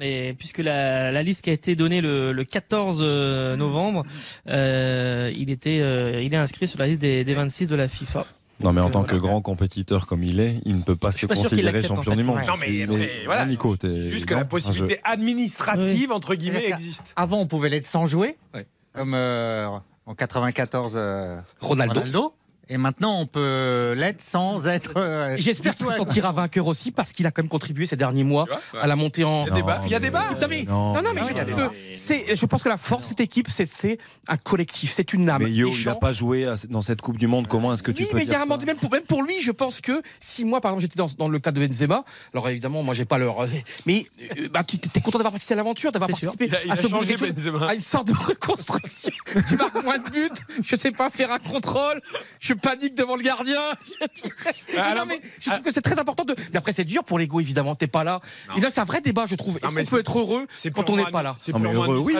Et 0.00 0.34
puisque 0.38 0.58
la, 0.58 1.12
la 1.12 1.22
liste 1.22 1.42
qui 1.42 1.50
a 1.50 1.52
été 1.52 1.76
donnée 1.76 2.00
le, 2.00 2.32
le 2.32 2.44
14 2.44 2.98
euh, 3.02 3.56
novembre, 3.56 4.04
euh, 4.48 5.30
il 5.36 5.50
était, 5.50 5.78
euh, 5.80 6.20
il 6.22 6.34
est 6.34 6.36
inscrit 6.38 6.66
sur 6.66 6.78
la 6.80 6.86
liste 6.88 7.00
des, 7.00 7.22
des 7.24 7.34
26 7.34 7.68
de 7.68 7.76
la 7.76 7.86
FIFA. 7.86 8.26
Non, 8.60 8.72
mais 8.72 8.80
en 8.80 8.90
tant 8.90 9.02
euh, 9.02 9.06
que 9.06 9.16
grand 9.16 9.40
compétiteur 9.40 10.06
comme 10.06 10.22
il 10.24 10.40
est, 10.40 10.60
il 10.64 10.76
ne 10.76 10.82
peut 10.82 10.96
pas 10.96 11.12
se 11.12 11.26
pas 11.26 11.34
considérer 11.34 11.72
l'accepte, 11.72 11.92
en 11.92 11.96
champion 11.96 12.12
fait. 12.12 12.16
du 12.18 12.24
monde. 12.24 12.38
Non, 12.46 12.54
mais 12.60 12.76
est- 12.78 13.24
voilà. 13.24 13.46
Nico, 13.46 13.76
Juste 13.82 14.26
que 14.26 14.34
la 14.34 14.44
possibilité 14.44 14.98
administrative 15.04 16.10
entre 16.12 16.34
guillemets 16.34 16.68
existe. 16.70 17.12
Avant, 17.16 17.38
on 17.40 17.46
pouvait 17.46 17.68
l'être 17.68 17.86
sans 17.86 18.06
jouer, 18.06 18.36
Ouais. 18.52 18.66
comme 18.92 19.14
euh, 19.14 19.68
en 20.06 20.14
94 20.14 20.92
euh, 20.96 21.40
Ronaldo. 21.60 22.34
Et 22.68 22.78
maintenant, 22.78 23.20
on 23.20 23.26
peut 23.26 23.94
l'être 23.96 24.20
sans 24.20 24.66
être. 24.66 24.92
euh, 24.96 25.34
J'espère 25.38 25.74
qu'il 25.76 25.86
se 25.86 25.92
sentira 25.92 26.32
vainqueur 26.32 26.66
aussi 26.66 26.90
parce 26.92 27.12
qu'il 27.12 27.26
a 27.26 27.30
quand 27.30 27.42
même 27.42 27.48
contribué 27.48 27.86
ces 27.86 27.96
derniers 27.96 28.24
mois 28.24 28.44
Tu 28.44 28.50
vois, 28.52 28.60
ouais. 28.74 28.80
à 28.84 28.86
la 28.86 28.96
montée 28.96 29.24
en. 29.24 29.44
Il 29.44 29.48
y 29.48 29.50
a 29.50 29.54
débat. 29.54 29.78
Non, 29.78 29.84
Il 29.86 29.90
y 29.90 29.94
a 29.94 29.98
mais- 29.98 30.04
débat. 30.06 30.24
Non 30.40 30.46
mais, 30.48 30.62
Non, 30.64 30.94
non, 30.94 31.02
non, 31.02 31.10
mais 31.14 31.20
non, 31.20 31.26
je, 31.28 31.32
non, 31.34 31.44
trouve 31.44 31.60
non. 31.64 31.68
que 31.68 31.74
c'est, 31.94 32.34
je 32.34 32.46
pense 32.46 32.62
que 32.62 32.68
la 32.68 32.76
force 32.78 33.04
de 33.04 33.08
cette 33.10 33.20
équipe, 33.20 33.48
c'est, 33.50 33.98
un 34.28 34.36
collectif, 34.36 34.92
c'est 34.94 35.12
une 35.12 35.28
âme. 35.28 35.42
Mais 35.42 35.50
Yo, 35.50 35.70
il 35.70 35.84
n'a 35.84 35.94
pas 35.94 36.12
joué 36.12 36.46
à- 36.46 36.54
dans 36.70 36.80
cette 36.82 37.02
Coupe 37.02 37.18
du 37.18 37.26
Monde. 37.26 37.46
Comment 37.48 37.72
est-ce 37.74 37.82
que 37.82 37.90
tu 37.90 38.02
oui, 38.02 38.08
peux 38.10 38.16
mais 38.16 38.24
il 38.24 38.30
y 38.30 38.34
a 38.34 38.40
un 38.42 38.46
moment 38.46 38.58
même 38.64 38.76
pour, 38.76 38.90
même 38.90 39.02
pour 39.02 39.22
lui, 39.22 39.34
je 39.42 39.50
pense 39.50 39.80
que 39.80 40.00
si 40.18 40.44
moi, 40.44 40.60
par 40.60 40.70
exemple, 40.70 40.82
j'étais 40.82 40.96
dans, 40.96 41.06
dans 41.18 41.28
le 41.28 41.38
cas 41.38 41.50
de 41.52 41.64
Benzema, 41.64 42.04
alors 42.32 42.48
évidemment, 42.48 42.82
moi, 42.82 42.94
j'ai 42.94 43.04
pas 43.04 43.18
leur. 43.18 43.46
Mais 43.86 44.06
euh, 44.38 44.48
bah, 44.52 44.64
tu 44.64 44.76
es 44.76 45.00
content 45.00 45.18
d'avoir 45.18 45.32
participé 45.32 45.52
à 45.54 45.56
l'aventure, 45.58 45.92
d'avoir 45.92 46.08
participé 46.08 46.46
Il 46.46 46.54
a, 46.56 46.64
il 46.64 46.72
à 46.72 46.76
ce 46.76 46.86
Benzema. 46.88 47.68
à 47.68 47.74
une 47.74 47.80
sorte 47.80 48.08
de 48.08 48.14
reconstruction. 48.16 49.10
tu 49.48 49.56
marques 49.56 49.82
moins 49.84 49.98
de 49.98 50.08
buts, 50.10 50.30
je 50.64 50.76
sais 50.76 50.92
pas 50.92 51.10
faire 51.10 51.30
un 51.30 51.38
contrôle, 51.38 52.00
je 52.40 52.53
panique 52.56 52.94
devant 52.94 53.16
le 53.16 53.22
gardien. 53.22 53.60
Je, 54.14 54.76
Non, 54.76 54.82
alors, 54.82 55.06
mais 55.06 55.20
je 55.40 55.50
trouve 55.50 55.62
que 55.62 55.70
c'est 55.70 55.80
très 55.82 55.98
important 55.98 56.24
de. 56.24 56.34
Mais 56.52 56.56
après, 56.56 56.72
c'est 56.72 56.84
dur 56.84 57.04
pour 57.04 57.18
l'ego, 57.18 57.40
évidemment, 57.40 57.74
t'es 57.74 57.86
pas 57.86 58.04
là. 58.04 58.20
Non. 58.50 58.56
Et 58.56 58.60
là, 58.60 58.68
c'est 58.70 58.80
un 58.80 58.84
vrai 58.84 59.00
débat, 59.00 59.26
je 59.26 59.34
trouve. 59.34 59.54
Non, 59.54 59.68
Est-ce 59.68 59.74
qu'on 59.74 59.80
peut 59.80 59.84
c'est- 59.84 59.98
être 60.00 60.18
heureux 60.18 60.46
c'est 60.54 60.70
quand 60.70 60.80
on 60.82 60.84
purement 60.84 61.04
n'est 61.04 61.10
pas 61.10 61.22
là 61.22 61.34
C'est 61.38 61.52
Non, 61.52 61.60
purement 61.60 61.84
heureux, 61.84 61.98
oui. 62.04 62.14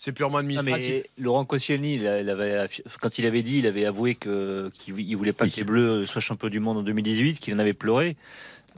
C'est 0.00 0.12
purement 0.12 0.34
Non, 0.34 0.38
administratif. 0.40 0.88
mais 0.88 1.04
Laurent 1.18 1.44
Koscielny, 1.44 1.94
il 1.96 2.06
avait 2.06 2.66
quand 3.00 3.18
il 3.18 3.26
avait 3.26 3.42
dit, 3.42 3.58
il 3.58 3.66
avait 3.66 3.84
avoué 3.84 4.14
que 4.14 4.70
qu'il 4.78 4.98
il 5.00 5.16
voulait 5.16 5.32
pas 5.32 5.48
que 5.48 5.56
les 5.56 5.64
Bleus 5.64 6.06
soient 6.06 6.20
champions 6.20 6.48
du 6.48 6.60
monde 6.60 6.78
en 6.78 6.82
2018, 6.82 7.40
qu'il 7.40 7.52
en 7.54 7.58
avait 7.58 7.72
pleuré. 7.72 8.16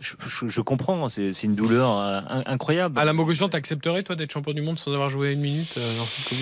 Je, 0.00 0.14
je- 0.26 0.48
je 0.48 0.60
comprends, 0.60 1.08
c'est 1.08 1.32
une 1.42 1.54
douleur 1.54 1.90
euh, 1.98 2.20
in- 2.28 2.42
incroyable. 2.46 2.98
Alain 2.98 3.14
Bogossian, 3.14 3.48
t'accepterais 3.48 4.02
toi 4.02 4.16
d'être 4.16 4.32
champion 4.32 4.52
du 4.52 4.62
monde 4.62 4.78
sans 4.78 4.92
avoir 4.92 5.08
joué 5.08 5.32
une 5.32 5.40
minute 5.40 5.74
euh, 5.76 5.96
dans 5.98 6.04
cette 6.04 6.38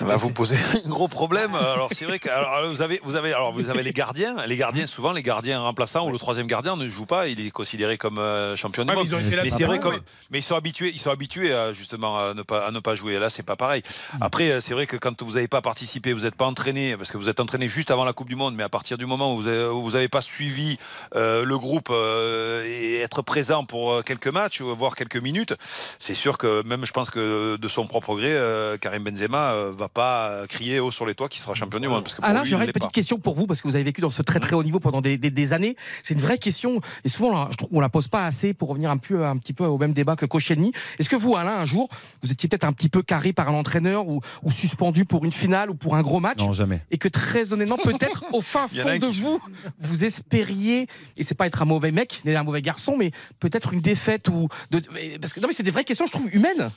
Là, 0.00 0.06
t'as 0.08 0.16
vous 0.16 0.30
posez 0.30 0.56
un 0.84 0.88
gros 0.88 1.08
problème. 1.08 1.54
Alors, 1.54 1.88
c'est 1.92 2.04
vrai 2.04 2.18
que 2.18 2.28
alors, 2.28 2.68
vous 2.68 2.82
avez, 2.82 3.00
vous 3.04 3.16
avez, 3.16 3.32
alors 3.32 3.52
vous 3.52 3.70
avez 3.70 3.82
les 3.82 3.92
gardiens. 3.92 4.36
Les 4.46 4.56
gardiens, 4.56 4.86
souvent, 4.86 5.12
les 5.12 5.22
gardiens 5.22 5.60
remplaçants 5.60 6.06
ou 6.06 6.12
le 6.12 6.18
troisième 6.18 6.46
gardien 6.46 6.76
ne 6.76 6.88
joue 6.88 7.06
pas. 7.06 7.28
Il 7.28 7.40
est 7.44 7.50
considéré 7.50 7.96
comme 7.98 8.18
euh, 8.18 8.56
champion 8.56 8.84
du 8.84 8.90
Ouais, 8.90 8.96
mais 8.96 9.02
monde. 9.02 9.08
ils 9.10 9.14
ont 9.14 9.18
été 9.20 9.36
là 9.36 9.42
Mais 9.42 9.48
depuis 9.48 9.58
c'est 9.58 9.64
vrai 9.66 9.78
comme, 9.78 9.98
mais 10.30 10.38
ils 10.38 10.42
sont 10.42 10.54
habitués, 10.56 10.90
ils 10.92 10.98
sont 11.00 11.10
habitués 11.10 11.52
à, 11.54 11.72
justement 11.72 12.18
à 12.18 12.34
ne 12.34 12.42
pas, 12.42 12.66
à 12.66 12.70
ne 12.70 12.80
pas 12.80 12.94
jouer. 12.94 13.18
Là, 13.18 13.30
c'est 13.30 13.42
pas 13.42 13.56
pareil. 13.56 13.82
Après, 14.20 14.60
c'est 14.60 14.74
vrai 14.74 14.86
que 14.86 14.96
quand 14.96 15.22
vous 15.22 15.32
n'avez 15.34 15.48
pas 15.48 15.62
participé, 15.62 16.12
vous 16.12 16.20
n'êtes 16.20 16.34
pas 16.36 16.46
entraîné, 16.46 16.96
parce 16.96 17.10
que 17.10 17.16
vous 17.18 17.28
êtes 17.28 17.40
entraîné 17.40 17.68
juste 17.68 17.90
avant 17.90 18.04
la 18.04 18.12
Coupe 18.12 18.28
du 18.28 18.36
Monde, 18.36 18.54
mais 18.54 18.62
à 18.62 18.68
partir 18.68 18.98
du 18.98 19.06
moment 19.06 19.34
où 19.34 19.40
vous 19.40 19.48
avez, 19.48 19.64
où 19.66 19.82
vous 19.82 19.96
avez 19.96 20.08
pas 20.08 20.20
suivi 20.20 20.78
euh, 21.16 21.44
le 21.44 21.58
groupe 21.58 21.88
euh, 21.90 22.62
et 22.90 23.00
être 23.00 23.22
présent 23.22 23.64
pour 23.64 23.92
euh, 23.92 24.02
quelques 24.02 24.28
matchs 24.28 24.60
ou 24.60 24.74
voire 24.76 24.94
quelques 24.94 25.16
minutes, 25.16 25.54
c'est 25.98 26.14
sûr 26.14 26.38
que 26.38 26.66
même, 26.66 26.84
je 26.84 26.92
pense 26.92 27.10
que 27.10 27.56
de 27.56 27.68
son 27.68 27.86
propre 27.86 28.14
gré, 28.16 28.28
euh, 28.30 28.76
Karim 28.78 29.04
Benzema 29.04 29.52
euh, 29.52 29.72
va 29.76 29.88
pas 29.88 30.46
crier 30.48 30.80
haut 30.80 30.90
sur 30.90 31.06
les 31.06 31.14
toits 31.14 31.28
qu'il 31.28 31.40
sera 31.40 31.54
champion 31.54 31.78
du 31.80 31.88
monde. 31.88 32.02
Parce 32.04 32.14
que 32.14 32.20
pour 32.20 32.28
Alain, 32.30 32.44
j'aurais 32.44 32.66
une 32.66 32.72
petite 32.72 32.88
pas. 32.88 32.92
question 32.92 33.18
pour 33.18 33.34
vous, 33.34 33.46
parce 33.46 33.60
que 33.60 33.68
vous 33.68 33.74
avez 33.74 33.84
vécu 33.84 34.00
dans 34.00 34.10
ce 34.10 34.22
très 34.22 34.40
très 34.40 34.54
haut 34.54 34.62
niveau 34.62 34.80
pendant 34.80 35.00
des, 35.00 35.18
des- 35.18 35.30
des 35.30 35.52
années. 35.52 35.76
C'est 36.02 36.14
une 36.14 36.20
vraie 36.20 36.38
question, 36.38 36.80
et 37.04 37.08
souvent, 37.08 37.32
là, 37.32 37.48
je 37.50 37.56
trouve 37.56 37.70
qu'on 37.70 37.80
la 37.80 37.88
pose 37.88 38.08
pas 38.08 38.26
assez 38.26 38.54
pour 38.54 38.68
revenir 38.68 38.90
un, 38.90 38.96
peu, 38.96 39.24
un 39.26 39.36
petit 39.36 39.52
peu 39.52 39.64
au 39.64 39.78
même 39.78 39.92
débat 39.92 40.16
que 40.16 40.26
Koscielny. 40.26 40.72
Est-ce 40.98 41.08
que 41.08 41.16
vous, 41.16 41.36
Alain, 41.36 41.58
un 41.58 41.66
jour, 41.66 41.88
vous 42.22 42.30
étiez 42.32 42.48
peut-être 42.48 42.64
un 42.64 42.72
petit 42.72 42.88
peu 42.88 43.02
carré 43.02 43.32
par 43.32 43.48
un 43.48 43.54
entraîneur 43.54 44.08
ou, 44.08 44.20
ou 44.42 44.50
suspendu 44.50 45.04
pour 45.04 45.24
une 45.24 45.32
finale 45.32 45.70
ou 45.70 45.74
pour 45.74 45.96
un 45.96 46.02
gros 46.02 46.20
match 46.20 46.38
Non, 46.40 46.52
jamais. 46.52 46.82
et 46.90 46.98
que 46.98 47.08
très 47.08 47.52
honnêtement, 47.52 47.76
peut-être 47.76 48.24
au 48.32 48.40
fin 48.40 48.66
fond 48.68 48.98
de 48.98 48.98
qui- 49.10 49.20
vous, 49.20 49.40
vous 49.80 50.04
espériez, 50.04 50.86
et 51.16 51.24
c'est 51.24 51.34
pas 51.34 51.46
être 51.46 51.62
un 51.62 51.66
mauvais 51.66 51.92
mec, 51.92 52.20
ni 52.24 52.34
un 52.34 52.42
mauvais 52.42 52.62
mais 52.96 53.10
peut-être 53.38 53.72
une 53.72 53.80
défaite 53.80 54.28
ou 54.28 54.48
de, 54.70 54.80
parce 55.20 55.32
que 55.32 55.40
non 55.40 55.48
mais 55.48 55.54
c'est 55.54 55.62
des 55.62 55.70
vraies 55.70 55.84
questions, 55.84 56.06
je 56.06 56.12
trouve 56.12 56.28
humaines. 56.34 56.70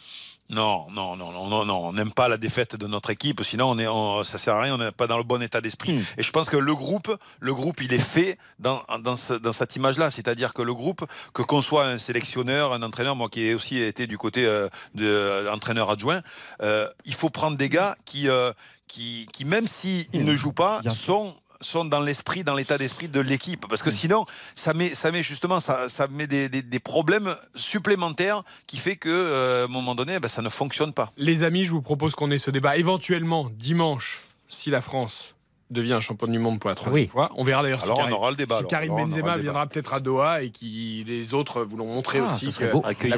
Non, 0.50 0.88
non, 0.92 1.16
non, 1.16 1.32
non, 1.32 1.48
non, 1.48 1.64
non, 1.66 1.78
on 1.88 1.94
n'aime 1.94 2.12
pas 2.12 2.28
la 2.28 2.38
défaite 2.38 2.76
de 2.76 2.86
notre 2.86 3.10
équipe, 3.12 3.42
sinon 3.46 3.72
on 3.72 3.80
est, 3.80 3.88
on, 3.88 4.26
ça 4.26 4.38
sert 4.38 4.56
à 4.56 4.62
rien, 4.62 4.76
on 4.76 4.78
n'est 4.78 4.92
pas 4.92 5.08
dans 5.08 5.18
le 5.18 5.24
bon 5.24 5.42
état 5.42 5.62
d'esprit. 5.62 5.94
Hmm. 5.94 6.04
Et 6.18 6.24
je 6.24 6.32
pense 6.32 6.50
que 6.50 6.58
le 6.58 6.76
groupe, 6.76 7.16
le 7.40 7.54
groupe, 7.54 7.82
il 7.82 7.94
est 7.94 7.98
fait 7.98 8.38
dans, 8.60 8.82
dans, 9.00 9.16
ce- 9.16 9.34
dans 9.36 9.54
cette 9.54 9.78
image-là, 9.78 10.12
c'est-à-dire 10.12 10.54
que 10.54 10.62
le 10.62 10.74
groupe, 10.74 11.06
que 11.34 11.42
qu'on 11.44 11.62
soit 11.62 11.86
un 11.88 11.98
sélectionneur, 11.98 12.74
un 12.74 12.84
entraîneur, 12.84 13.16
moi 13.16 13.30
qui 13.30 13.42
ai 13.44 13.54
aussi 13.54 13.82
été 13.82 14.06
du 14.06 14.18
côté 14.18 14.46
euh, 14.46 14.68
de 14.96 15.06
euh, 15.06 15.54
entraîneur 15.54 15.90
adjoint, 15.90 16.22
euh, 16.62 16.88
il 17.06 17.14
faut 17.14 17.30
prendre 17.30 17.56
des 17.56 17.70
gars 17.70 17.96
qui, 18.04 18.28
euh, 18.28 18.52
qui, 18.88 19.26
qui 19.32 19.46
même 19.46 19.66
s'ils 19.66 20.08
Hmm. 20.14 20.24
ne 20.24 20.36
jouent 20.36 20.52
pas, 20.52 20.82
sont 20.90 21.34
sont 21.64 21.86
dans 21.86 22.00
l'esprit, 22.02 22.44
dans 22.44 22.56
l'état 22.56 22.78
d'esprit 22.78 23.08
de 23.08 23.20
l'équipe. 23.20 23.66
Parce 23.68 23.82
que 23.82 23.92
sinon, 23.92 24.26
ça 24.56 24.74
met, 24.74 24.94
ça 24.94 25.12
met 25.12 25.24
justement, 25.24 25.60
ça, 25.60 25.90
ça 25.90 26.08
met 26.08 26.28
des, 26.28 26.50
des- 26.50 26.62
des 26.62 26.80
problèmes 26.80 27.36
supplémentaires 27.56 28.44
qui 28.68 28.78
fait 28.78 28.96
que, 28.96 29.10
euh, 29.10 29.62
à 29.64 29.66
un 29.66 29.68
moment 29.72 29.96
donné, 29.96 30.20
ben, 30.20 30.28
ça 30.28 30.42
ne 30.42 30.50
fonctionne 30.50 30.94
pas. 30.94 31.12
Les 31.18 31.44
amis, 31.44 31.66
je 31.66 31.72
vous 31.72 31.82
propose 31.82 32.16
qu'on 32.16 32.30
ait 32.32 32.38
ce 32.38 32.52
débat 32.52 32.78
éventuellement 32.78 33.50
dimanche, 33.58 34.22
si 34.50 34.70
la 34.70 34.82
France 34.82 35.33
devient 35.70 35.98
champion 36.02 36.28
du 36.28 36.40
monde 36.40 36.60
pour 36.60 36.70
la 36.70 36.76
troisième 36.76 37.08
fois. 37.08 37.32
On 37.36 37.44
verra 37.44 37.64
d'ailleurs 37.64 37.80
si, 37.82 37.86
Alors, 37.86 37.98
on 37.98 38.02
Karim, 38.02 38.14
aura 38.16 38.30
le 38.32 38.36
débat, 38.36 38.56
si 38.56 38.60
alors. 38.60 38.70
Karim 38.70 38.92
Alors, 38.92 39.06
on 39.06 39.08
Benzema 39.10 39.38
viendra 39.38 39.68
peut-être 39.68 39.94
à 39.94 40.00
Doha 40.00 40.44
et 40.44 40.50
qui 40.52 41.04
les 41.08 41.34
autres 41.34 41.64
voulont 41.64 41.88
montrer 41.88 42.20
Ah, 42.20 42.26
aussi 42.26 42.54
que 42.54 42.66
la 43.08 43.18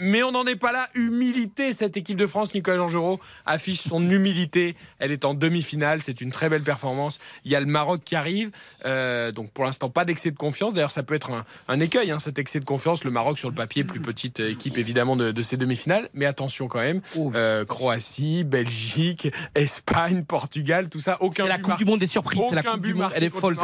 Mais 0.00 0.22
on 0.22 0.32
n'en 0.32 0.46
est 0.46 0.56
pas 0.56 0.72
là. 0.72 0.88
Humilité, 0.94 1.72
cette 1.72 1.96
équipe 1.96 2.16
de 2.16 2.26
France. 2.26 2.54
Nicolas 2.54 2.76
Dangerot 2.78 3.20
affiche 3.44 3.80
son 3.80 4.08
humilité. 4.08 4.76
Elle 4.98 5.12
est 5.12 5.24
en 5.24 5.34
demi-finale. 5.34 6.00
C'est 6.02 6.20
une 6.20 6.30
très 6.30 6.48
belle 6.48 6.62
performance. 6.62 7.18
Il 7.44 7.50
y 7.50 7.56
a 7.56 7.60
le 7.60 7.66
Maroc 7.66 8.00
qui 8.04 8.16
arrive. 8.16 8.50
Euh, 8.84 9.32
donc 9.32 9.50
pour 9.50 9.64
l'instant, 9.64 9.90
pas 9.90 10.04
d'excès 10.04 10.30
de 10.30 10.36
confiance. 10.36 10.74
D'ailleurs, 10.74 10.90
ça 10.90 11.02
peut 11.02 11.14
être 11.14 11.30
un, 11.30 11.44
un 11.68 11.80
écueil, 11.80 12.10
hein, 12.10 12.18
cet 12.18 12.38
excès 12.38 12.60
de 12.60 12.64
confiance. 12.64 13.04
Le 13.04 13.10
Maroc 13.10 13.38
sur 13.38 13.48
le 13.48 13.54
papier, 13.54 13.84
plus 13.84 14.00
petite 14.00 14.40
équipe 14.40 14.78
évidemment 14.78 15.16
de, 15.16 15.30
de 15.32 15.42
ces 15.42 15.56
demi-finales. 15.56 16.08
Mais 16.14 16.26
attention 16.26 16.68
quand 16.68 16.80
même. 16.80 17.00
Euh, 17.34 17.64
Croatie, 17.64 18.44
Belgique, 18.44 19.28
Espagne, 19.54 20.24
Portugal, 20.24 20.88
tout 20.88 21.00
ça. 21.00 21.16
Aucun 21.20 21.46
la 21.56 21.62
Coupe 21.62 21.78
du 21.78 21.84
Monde 21.84 22.00
des 22.00 22.06
surprises, 22.06 22.42
c'est 22.48 22.54
la 22.54 22.62
Coupe 22.62 22.82
du 22.82 22.94
Monde, 22.94 23.10
elle 23.14 23.24
est 23.24 23.30
folle. 23.30 23.56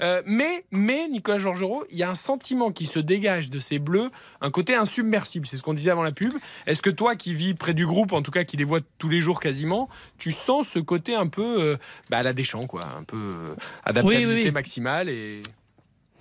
Euh, 0.00 0.22
mais, 0.26 0.64
mais 0.70 1.08
Nicolas 1.08 1.38
Georgerot, 1.38 1.84
il 1.90 1.98
y 1.98 2.02
a 2.02 2.10
un 2.10 2.14
sentiment 2.14 2.70
qui 2.70 2.86
se 2.86 2.98
dégage 2.98 3.50
de 3.50 3.58
ces 3.58 3.78
bleus, 3.78 4.10
un 4.40 4.50
côté 4.50 4.74
insubmersible. 4.74 5.46
C'est 5.46 5.56
ce 5.56 5.62
qu'on 5.62 5.74
disait 5.74 5.90
avant 5.90 6.02
la 6.02 6.12
pub. 6.12 6.32
Est-ce 6.66 6.82
que 6.82 6.90
toi, 6.90 7.16
qui 7.16 7.34
vis 7.34 7.54
près 7.54 7.74
du 7.74 7.86
groupe, 7.86 8.12
en 8.12 8.22
tout 8.22 8.30
cas 8.30 8.44
qui 8.44 8.56
les 8.56 8.64
vois 8.64 8.80
tous 8.98 9.08
les 9.08 9.20
jours 9.20 9.40
quasiment, 9.40 9.88
tu 10.18 10.32
sens 10.32 10.68
ce 10.68 10.78
côté 10.78 11.14
un 11.14 11.26
peu 11.26 11.60
euh, 11.60 11.76
bah, 12.10 12.18
à 12.18 12.22
la 12.22 12.32
Deschamps, 12.32 12.66
quoi, 12.66 12.82
un 12.98 13.04
peu 13.04 13.16
euh, 13.16 13.54
adaptabilité 13.84 14.26
Oui, 14.26 14.34
oui, 14.34 14.44
oui. 14.44 14.52
maximale 14.52 15.08
et 15.08 15.42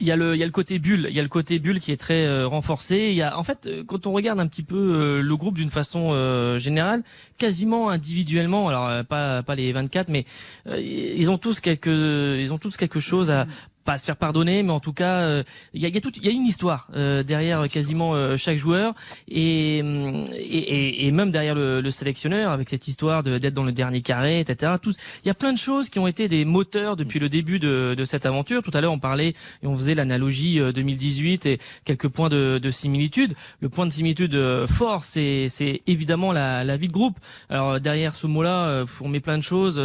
Il 0.01 0.07
y, 0.07 0.11
a 0.11 0.17
le, 0.17 0.35
il 0.35 0.39
y 0.39 0.43
a 0.43 0.45
le 0.45 0.51
côté 0.51 0.77
bulle, 0.77 1.07
il 1.09 1.15
y 1.15 1.21
a 1.21 1.23
le 1.23 1.29
côté 1.29 1.57
bulle 1.57 1.79
qui 1.79 1.93
est 1.93 1.97
très 1.97 2.25
euh, 2.25 2.47
renforcé. 2.47 3.07
Il 3.11 3.15
y 3.15 3.21
a, 3.21 3.37
en 3.39 3.43
fait, 3.43 3.65
euh, 3.65 3.83
quand 3.85 4.07
on 4.07 4.11
regarde 4.11 4.41
un 4.41 4.47
petit 4.47 4.63
peu 4.63 4.75
euh, 4.75 5.21
le 5.21 5.37
groupe 5.37 5.57
d'une 5.57 5.69
façon 5.69 6.09
euh, 6.11 6.59
générale, 6.59 7.01
quasiment 7.37 7.89
individuellement, 7.89 8.67
alors 8.67 8.87
euh, 8.89 9.03
pas 9.03 9.41
pas 9.41 9.55
les 9.55 9.71
24, 9.71 10.09
mais 10.09 10.25
euh, 10.67 10.81
ils 10.81 11.31
ont 11.31 11.37
tous 11.37 11.61
quelque, 11.61 12.37
ils 12.37 12.51
ont 12.51 12.57
tous 12.57 12.75
quelque 12.75 12.99
chose 12.99 13.31
à 13.31 13.47
pas 13.85 13.97
se 13.99 14.05
faire 14.05 14.17
pardonner, 14.17 14.63
mais 14.63 14.71
en 14.71 14.79
tout 14.79 14.93
cas, 14.93 15.21
euh, 15.21 15.43
il 15.73 15.81
y 15.81 15.85
a, 15.85 15.89
y 15.89 15.97
a 15.97 16.01
y 16.23 16.27
a 16.27 16.31
une 16.31 16.45
histoire 16.45 16.87
euh, 16.95 17.21
derrière 17.23 17.67
quasiment 17.69 18.15
euh, 18.15 18.35
chaque 18.35 18.57
joueur 18.57 18.95
et, 19.29 19.79
hum, 19.83 20.25
et, 20.35 20.57
et, 20.57 21.05
et 21.07 21.11
même 21.11 21.29
derrière 21.29 21.53
le, 21.53 21.81
le 21.81 21.91
sélectionneur 21.91 22.51
avec 22.51 22.69
cette 22.69 22.87
histoire 22.87 23.21
d'être 23.21 23.53
dans 23.53 23.63
le 23.63 23.71
dernier 23.71 24.01
carré, 24.01 24.39
etc. 24.39 24.73
Il 25.23 25.27
y 25.27 25.29
a 25.29 25.35
plein 25.35 25.53
de 25.53 25.57
choses 25.57 25.89
qui 25.89 25.99
ont 25.99 26.07
été 26.07 26.27
des 26.27 26.45
moteurs 26.45 26.95
depuis 26.95 27.19
le 27.19 27.29
début 27.29 27.59
de, 27.59 27.93
de 27.95 28.05
cette 28.05 28.25
aventure. 28.25 28.63
Tout 28.63 28.71
à 28.73 28.81
l'heure, 28.81 28.91
on 28.91 28.99
parlait 28.99 29.33
et 29.61 29.67
on 29.67 29.77
faisait 29.77 29.93
l'analogie 29.93 30.59
euh, 30.59 30.71
2018 30.71 31.45
et 31.45 31.59
quelques 31.85 32.07
points 32.07 32.29
de, 32.29 32.59
de 32.61 32.71
similitude. 32.71 33.35
Le 33.61 33.69
point 33.69 33.85
de 33.85 33.91
similitude 33.91 34.35
fort, 34.65 35.03
c'est 35.03 35.47
évidemment 35.85 36.31
la, 36.31 36.63
la 36.63 36.75
vie 36.77 36.87
de 36.87 36.93
groupe. 36.93 37.19
Alors 37.49 37.79
derrière 37.79 38.15
ce 38.15 38.25
mot-là, 38.25 38.83
on 39.01 39.09
met 39.09 39.19
plein 39.19 39.37
de 39.37 39.43
choses 39.43 39.81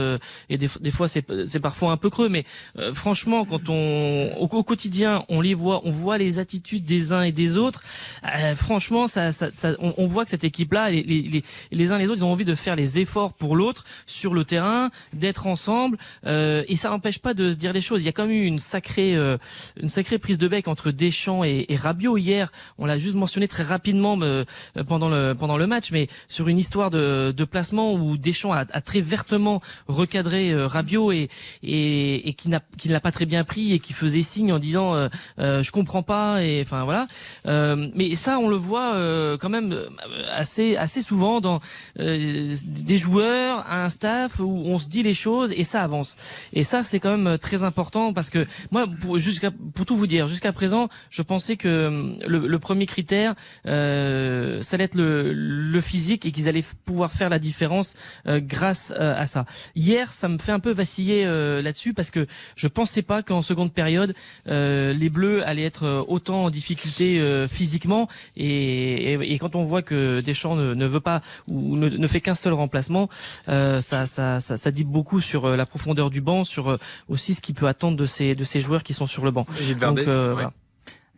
et 0.49 0.57
des, 0.57 0.69
des 0.81 0.91
fois 0.91 1.07
c'est 1.09 1.61
parfois 1.61 1.93
un 1.93 1.97
peu 1.97 2.09
creux, 2.09 2.29
mais 2.29 2.45
franchement, 2.93 3.45
quand 3.45 3.69
on 3.69 3.90
au, 4.39 4.45
au 4.47 4.63
quotidien, 4.65 5.25
on 5.29 5.41
les 5.41 5.55
voit, 5.55 5.81
on 5.85 5.91
voit 5.91 6.19
les 6.19 6.39
attitudes 6.39 6.85
des 6.85 7.13
uns 7.13 7.23
et 7.23 7.33
des 7.33 7.57
autres. 7.57 7.83
euh, 8.25 8.55
franchement, 8.55 9.09
ça, 9.09 9.33
ça, 9.33 9.49
ça- 9.53 9.75
on, 9.81 9.95
on 9.97 10.07
voit 10.07 10.25
que 10.25 10.31
cette 10.31 10.45
équipe-là, 10.45 10.91
les, 10.91 11.03
les, 11.03 11.23
les, 11.23 11.43
les 11.71 11.93
uns 11.93 11.99
les 11.99 12.09
autres, 12.11 12.21
ils 12.21 12.25
ont 12.25 12.33
envie 12.33 12.45
de 12.45 12.55
faire 12.55 12.77
les 12.77 12.99
efforts 12.99 13.33
pour 13.33 13.57
l'autre 13.57 13.85
sur 14.07 14.35
le 14.35 14.45
terrain, 14.45 14.91
d'être 15.13 15.47
ensemble, 15.47 15.97
euh, 16.27 16.63
et 16.69 16.77
ça 16.77 16.91
n'empêche 16.91 17.19
pas 17.19 17.35
de 17.35 17.51
se 17.51 17.57
dire 17.57 17.73
les 17.73 17.81
choses. 17.81 18.03
Il 18.03 18.07
y 18.07 18.09
a 18.09 18.13
quand 18.13 18.27
même 18.27 18.37
eu 18.37 18.45
une 18.47 18.59
sacrée, 18.61 19.17
euh, 19.17 19.37
une 19.81 19.89
sacrée 19.89 20.19
prise 20.19 20.39
de 20.39 20.49
bec 20.49 20.69
entre 20.69 20.91
Deschamps 20.91 21.45
et, 21.45 21.67
et 21.69 21.77
Rabiot 21.77 22.17
hier. 22.19 22.51
On 22.79 22.87
l'a 22.87 22.99
juste 22.99 23.15
mentionné 23.15 23.49
très 23.49 23.63
rapidement 23.63 24.19
euh, 24.21 24.45
pendant 24.87 25.09
le 25.09 25.35
pendant 25.39 25.57
le 25.57 25.67
match, 25.67 25.91
mais 25.93 26.09
sur 26.29 26.49
une 26.49 26.59
histoire 26.59 26.91
de, 26.91 27.33
de 27.37 27.45
placement 27.45 27.95
où 27.95 28.17
Deschamps 28.17 28.53
a, 28.53 28.65
a 28.71 28.81
très 28.81 29.01
vertement 29.01 29.61
recadré 29.89 30.53
euh, 30.53 30.67
Rabiot 30.67 31.13
et 31.13 31.29
et, 31.63 32.29
et 32.29 32.33
qui 32.35 32.49
n'a 32.49 32.61
qui 32.79 32.89
ne 32.89 32.93
l'a 32.93 33.01
pas 33.01 33.13
très 33.13 33.27
bien 33.27 33.45
pris 33.45 33.73
qui 33.81 33.93
faisait 33.93 34.23
signe 34.23 34.53
en 34.53 34.59
disant 34.59 34.95
euh, 34.95 35.09
euh, 35.39 35.63
je 35.63 35.71
comprends 35.73 36.03
pas 36.03 36.43
et 36.43 36.63
enfin 36.63 36.85
voilà. 36.85 37.07
Euh, 37.47 37.89
mais 37.95 38.15
ça 38.15 38.39
on 38.39 38.49
le 38.49 38.57
voit 38.57 38.95
euh, 38.95 39.37
quand 39.37 39.49
même 39.49 39.73
euh, 39.73 39.89
assez 40.33 40.77
assez 40.77 41.03
souvent 41.03 41.41
dans 41.41 41.61
des 41.97 42.99
joueurs, 42.99 43.65
un 43.71 43.89
staff 43.89 44.41
où 44.41 44.63
on 44.67 44.79
se 44.79 44.89
dit 44.89 45.03
les 45.03 45.15
choses 45.15 45.53
et 45.53 45.65
ça 45.65 45.83
avance. 45.83 46.17
Et 46.53 46.65
ça 46.65 46.85
c'est 46.85 47.01
quand 47.01 47.17
même 47.17 47.39
très 47.39 47.65
important 47.65 48.13
parce 48.13 48.31
que 48.31 48.47
moi 48.71 48.87
pour 49.01 49.19
jusqu'à 49.19 49.51
pour 49.75 49.87
tout 49.87 49.97
vous 49.97 50.07
dire 50.07 50.29
jusqu'à 50.29 50.53
présent 50.53 50.89
je 51.11 51.23
pensais 51.23 51.57
que 51.57 52.15
le, 52.27 52.47
le 52.47 52.59
premier 52.59 52.87
critère 52.87 53.35
euh, 53.67 54.63
ça 54.63 54.77
allait 54.77 54.85
être 54.85 54.95
le, 54.95 55.33
le 55.33 55.81
physique 55.81 56.27
et 56.27 56.33
qu'ils 56.33 56.49
allaient 56.49 56.65
pouvoir 56.85 57.13
faire 57.13 57.29
la 57.29 57.39
différence 57.39 57.95
grâce 58.27 58.93
à 58.93 59.27
ça. 59.27 59.47
Hier 59.75 60.13
ça 60.13 60.29
me 60.29 60.39
fait 60.39 60.53
un 60.53 60.61
peu 60.61 60.73
vaciller 60.73 61.25
là-dessus 61.63 61.95
parce 61.95 62.11
que 62.11 62.27
je 62.57 62.69
pensais 62.69 63.03
pas 63.03 63.23
qu'en 63.23 63.43
seconde 63.43 63.70
période 63.71 64.15
euh, 64.49 64.93
les 64.93 65.11
Bleus 65.11 65.47
allaient 65.47 65.65
être 65.65 65.85
euh, 65.85 66.03
autant 66.07 66.45
en 66.45 66.51
difficulté 66.51 67.19
euh, 67.19 67.49
physiquement 67.49 68.09
et, 68.37 69.13
et, 69.13 69.33
et 69.33 69.39
quand 69.39 69.57
on 69.57 69.65
voit 69.65 69.83
que 69.83 70.21
Deschamps 70.21 70.57
ne, 70.57 70.75
ne 70.75 70.87
veut 70.87 71.01
pas 71.01 71.21
ou 71.49 71.77
ne, 71.77 71.89
ne 71.89 72.07
fait 72.07 72.21
qu'un 72.21 72.35
seul 72.35 72.53
remplacement, 72.53 73.09
euh, 73.49 73.81
ça, 73.81 74.07
ça, 74.07 74.41
ça, 74.41 74.57
ça 74.57 74.71
dit 74.71 74.85
beaucoup 74.85 75.21
sur 75.21 75.49
la 75.57 75.67
profondeur 75.67 76.11
du 76.11 76.21
banc, 76.21 76.45
sur 76.45 76.79
aussi 77.09 77.35
ce 77.35 77.41
qu'il 77.41 77.55
peut 77.55 77.69
attendre 77.69 77.97
de 77.97 78.07
ces 78.07 78.35
de 78.35 78.45
ces 78.45 78.61
joueurs 78.61 78.83
qui 78.83 78.95
sont 78.95 79.07
sur 79.07 79.25
le 79.25 79.31
banc. 79.31 79.47
Donc, 79.81 79.99
ouais. 79.99 80.05
voilà. 80.05 80.53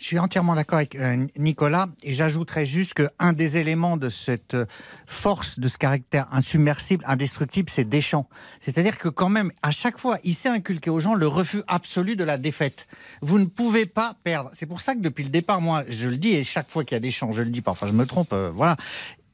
Je 0.02 0.08
suis 0.08 0.18
entièrement 0.18 0.56
d'accord 0.56 0.78
avec 0.78 0.96
euh, 0.96 1.28
Nicolas 1.38 1.86
et 2.02 2.12
j'ajouterais 2.12 2.66
juste 2.66 2.94
qu'un 2.94 3.32
des 3.32 3.56
éléments 3.56 3.96
de 3.96 4.08
cette 4.08 4.54
euh, 4.54 4.66
force, 5.06 5.60
de 5.60 5.68
ce 5.68 5.78
caractère 5.78 6.26
insubmersible, 6.32 7.04
indestructible, 7.06 7.70
c'est 7.70 7.88
Deschamps. 7.88 8.28
C'est-à-dire 8.58 8.98
que 8.98 9.08
quand 9.08 9.28
même, 9.28 9.52
à 9.62 9.70
chaque 9.70 9.98
fois, 9.98 10.18
il 10.24 10.34
s'est 10.34 10.48
inculqué 10.48 10.90
aux 10.90 10.98
gens 10.98 11.14
le 11.14 11.28
refus 11.28 11.62
absolu 11.68 12.16
de 12.16 12.24
la 12.24 12.36
défaite. 12.36 12.88
Vous 13.20 13.38
ne 13.38 13.44
pouvez 13.44 13.86
pas 13.86 14.16
perdre. 14.24 14.50
C'est 14.54 14.66
pour 14.66 14.80
ça 14.80 14.96
que 14.96 15.00
depuis 15.00 15.22
le 15.22 15.30
départ, 15.30 15.60
moi, 15.60 15.84
je 15.88 16.08
le 16.08 16.16
dis 16.16 16.32
et 16.32 16.42
chaque 16.42 16.68
fois 16.68 16.82
qu'il 16.82 16.96
y 16.96 16.98
a 16.98 17.00
Deschamps, 17.00 17.30
je 17.30 17.42
le 17.42 17.50
dis, 17.50 17.62
parfois 17.62 17.86
je 17.86 17.92
me 17.92 18.04
trompe, 18.04 18.32
euh, 18.32 18.50
voilà. 18.52 18.76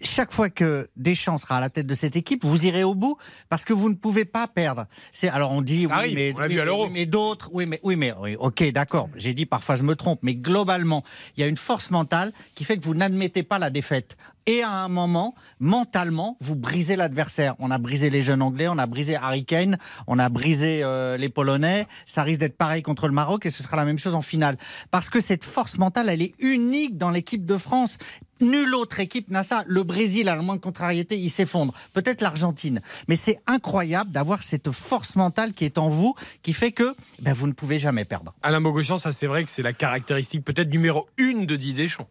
Chaque 0.01 0.33
fois 0.33 0.51
que 0.51 0.87
Deschamps 0.97 1.39
sera 1.39 1.57
à 1.59 1.61
la 1.61 1.71
tête 1.71 1.87
de 1.87 1.95
cette 1.95 2.17
équipe, 2.17 2.45
vous 2.45 2.67
irez 2.67 2.85
au 2.85 2.95
bout 2.95 3.17
parce 3.49 3.65
que 3.65 3.73
vous 3.73 3.89
ne 3.89 3.95
pouvez 3.95 4.25
pas 4.25 4.47
perdre. 4.47 4.87
C'est 5.13 5.29
alors 5.29 5.53
on 5.53 5.63
dit 5.63 5.85
Ça 5.87 5.89
oui, 5.89 5.99
arrive, 5.99 6.15
mais 6.15 6.35
on 6.71 6.85
oui, 6.85 6.91
mais 6.93 7.07
d'autres, 7.07 7.51
oui, 7.53 7.67
mais 7.67 7.81
oui, 7.83 7.97
mais 7.97 8.15
oui, 8.21 8.37
ok, 8.39 8.71
d'accord. 8.73 9.09
J'ai 9.17 9.35
dit 9.35 9.47
parfois 9.47 9.77
je 9.77 9.83
me 9.83 9.97
trompe, 9.97 10.21
mais 10.23 10.35
globalement, 10.35 11.03
il 11.37 11.41
y 11.41 11.45
a 11.45 11.47
une 11.47 11.57
force 11.57 11.91
mentale 11.91 12.33
qui 12.55 12.65
fait 12.65 12.77
que 12.77 12.85
vous 12.85 12.95
n'admettez 12.95 13.43
pas 13.43 13.59
la 13.59 13.71
défaite. 13.71 14.17
Et 14.49 14.63
à 14.63 14.71
un 14.71 14.89
moment, 14.89 15.35
mentalement, 15.61 16.39
vous 16.41 16.57
brisez 16.57 16.97
l'adversaire. 16.97 17.55
On 17.59 17.71
a 17.71 17.77
brisé 17.77 18.09
les 18.09 18.23
jeunes 18.23 18.41
Anglais, 18.41 18.67
on 18.67 18.79
a 18.79 18.87
brisé 18.87 19.15
Harry 19.15 19.45
Kane, 19.45 19.77
on 20.07 20.19
a 20.19 20.31
brisé 20.31 20.81
euh, 20.83 21.19
les 21.19 21.29
Polonais. 21.29 21.87
Ça 22.07 22.23
risque 22.23 22.41
d'être 22.41 22.57
pareil 22.57 22.81
contre 22.81 23.09
le 23.09 23.13
Maroc 23.13 23.45
et 23.45 23.51
ce 23.51 23.63
sera 23.63 23.77
la 23.77 23.85
même 23.85 23.99
chose 23.99 24.15
en 24.15 24.23
finale. 24.23 24.57
Parce 24.91 25.11
que 25.11 25.21
cette 25.21 25.45
force 25.45 25.77
mentale, 25.77 26.09
elle 26.09 26.23
est 26.23 26.33
unique 26.39 26.97
dans 26.97 27.11
l'équipe 27.11 27.45
de 27.45 27.59
France. 27.59 27.99
Nulle 28.41 28.75
autre 28.75 29.01
équipe 29.01 29.31
n'a 29.31 29.43
ça. 29.43 29.65
Le 29.67 29.83
Brésil, 29.83 30.29
à 30.29 30.37
la 30.37 30.43
moindre 30.43 30.61
contrariété, 30.61 31.19
il 31.19 31.31
s'effondre. 31.31 31.75
Peut-être 31.93 32.21
l'Argentine. 32.21 32.81
Mais 33.09 33.17
c'est 33.17 33.41
incroyable 33.47 34.11
d'avoir 34.11 34.43
cette 34.43 34.71
force 34.71 35.17
mentale 35.17 35.53
qui 35.53 35.65
est 35.65 35.79
en 35.79 35.89
vous, 35.89 36.15
qui 36.43 36.53
fait 36.53 36.73
que 36.73 36.95
ben, 37.21 37.33
vous 37.33 37.47
ne 37.47 37.53
pouvez 37.53 37.79
jamais 37.79 38.05
perdre. 38.05 38.35
Alain 38.43 38.61
Bogossian, 38.61 38.97
ça 38.97 39.13
c'est 39.13 39.27
vrai 39.27 39.45
que 39.45 39.51
c'est 39.51 39.63
la 39.63 39.73
caractéristique 39.73 40.45
peut-être 40.45 40.71
numéro 40.71 41.09
une 41.17 41.47
de 41.47 41.57
Didier 41.57 41.85
Deschamps. 41.85 42.09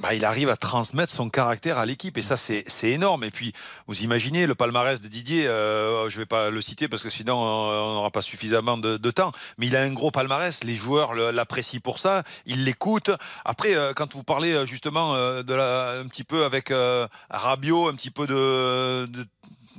Bah, 0.00 0.14
il 0.14 0.24
arrive 0.24 0.48
à 0.48 0.56
transmettre 0.56 1.12
son 1.12 1.28
caractère 1.28 1.76
à 1.76 1.84
l'équipe 1.84 2.16
et 2.16 2.22
ça 2.22 2.36
c'est 2.38 2.64
énorme. 2.84 3.22
Et 3.22 3.30
puis 3.30 3.52
vous 3.86 4.02
imaginez 4.02 4.46
le 4.46 4.54
palmarès 4.54 5.00
de 5.00 5.08
Didier 5.08 5.46
euh, 5.46 6.08
je 6.08 6.18
vais 6.18 6.26
pas 6.26 6.50
le 6.50 6.60
citer 6.62 6.88
parce 6.88 7.02
que 7.02 7.10
sinon 7.10 7.36
on 7.36 7.94
n'aura 7.94 8.10
pas 8.10 8.22
suffisamment 8.22 8.78
de, 8.78 9.10
temps 9.10 9.32
mais 9.58 9.66
il 9.66 9.76
a 9.76 9.82
un 9.82 9.92
gros 9.92 10.10
palmarès. 10.10 10.64
Les 10.64 10.74
joueurs 10.74 11.14
l'apprécient 11.14 11.80
pour 11.80 11.98
ça 11.98 12.22
ils 12.46 12.64
l'écoutent 12.64 13.10
après 13.44 13.76
euh, 13.76 13.92
quand 13.94 14.14
vous 14.14 14.24
parlez 14.24 14.52
euh, 14.52 14.64
justement 14.64 15.14
de 15.14 16.00
un 16.00 16.06
petit 16.08 16.24
peu 16.24 16.44
avec 16.44 16.72
Rabiot 17.28 17.88
un 17.88 17.94
petit 17.94 18.10
peu 18.10 18.26
de 18.26 19.06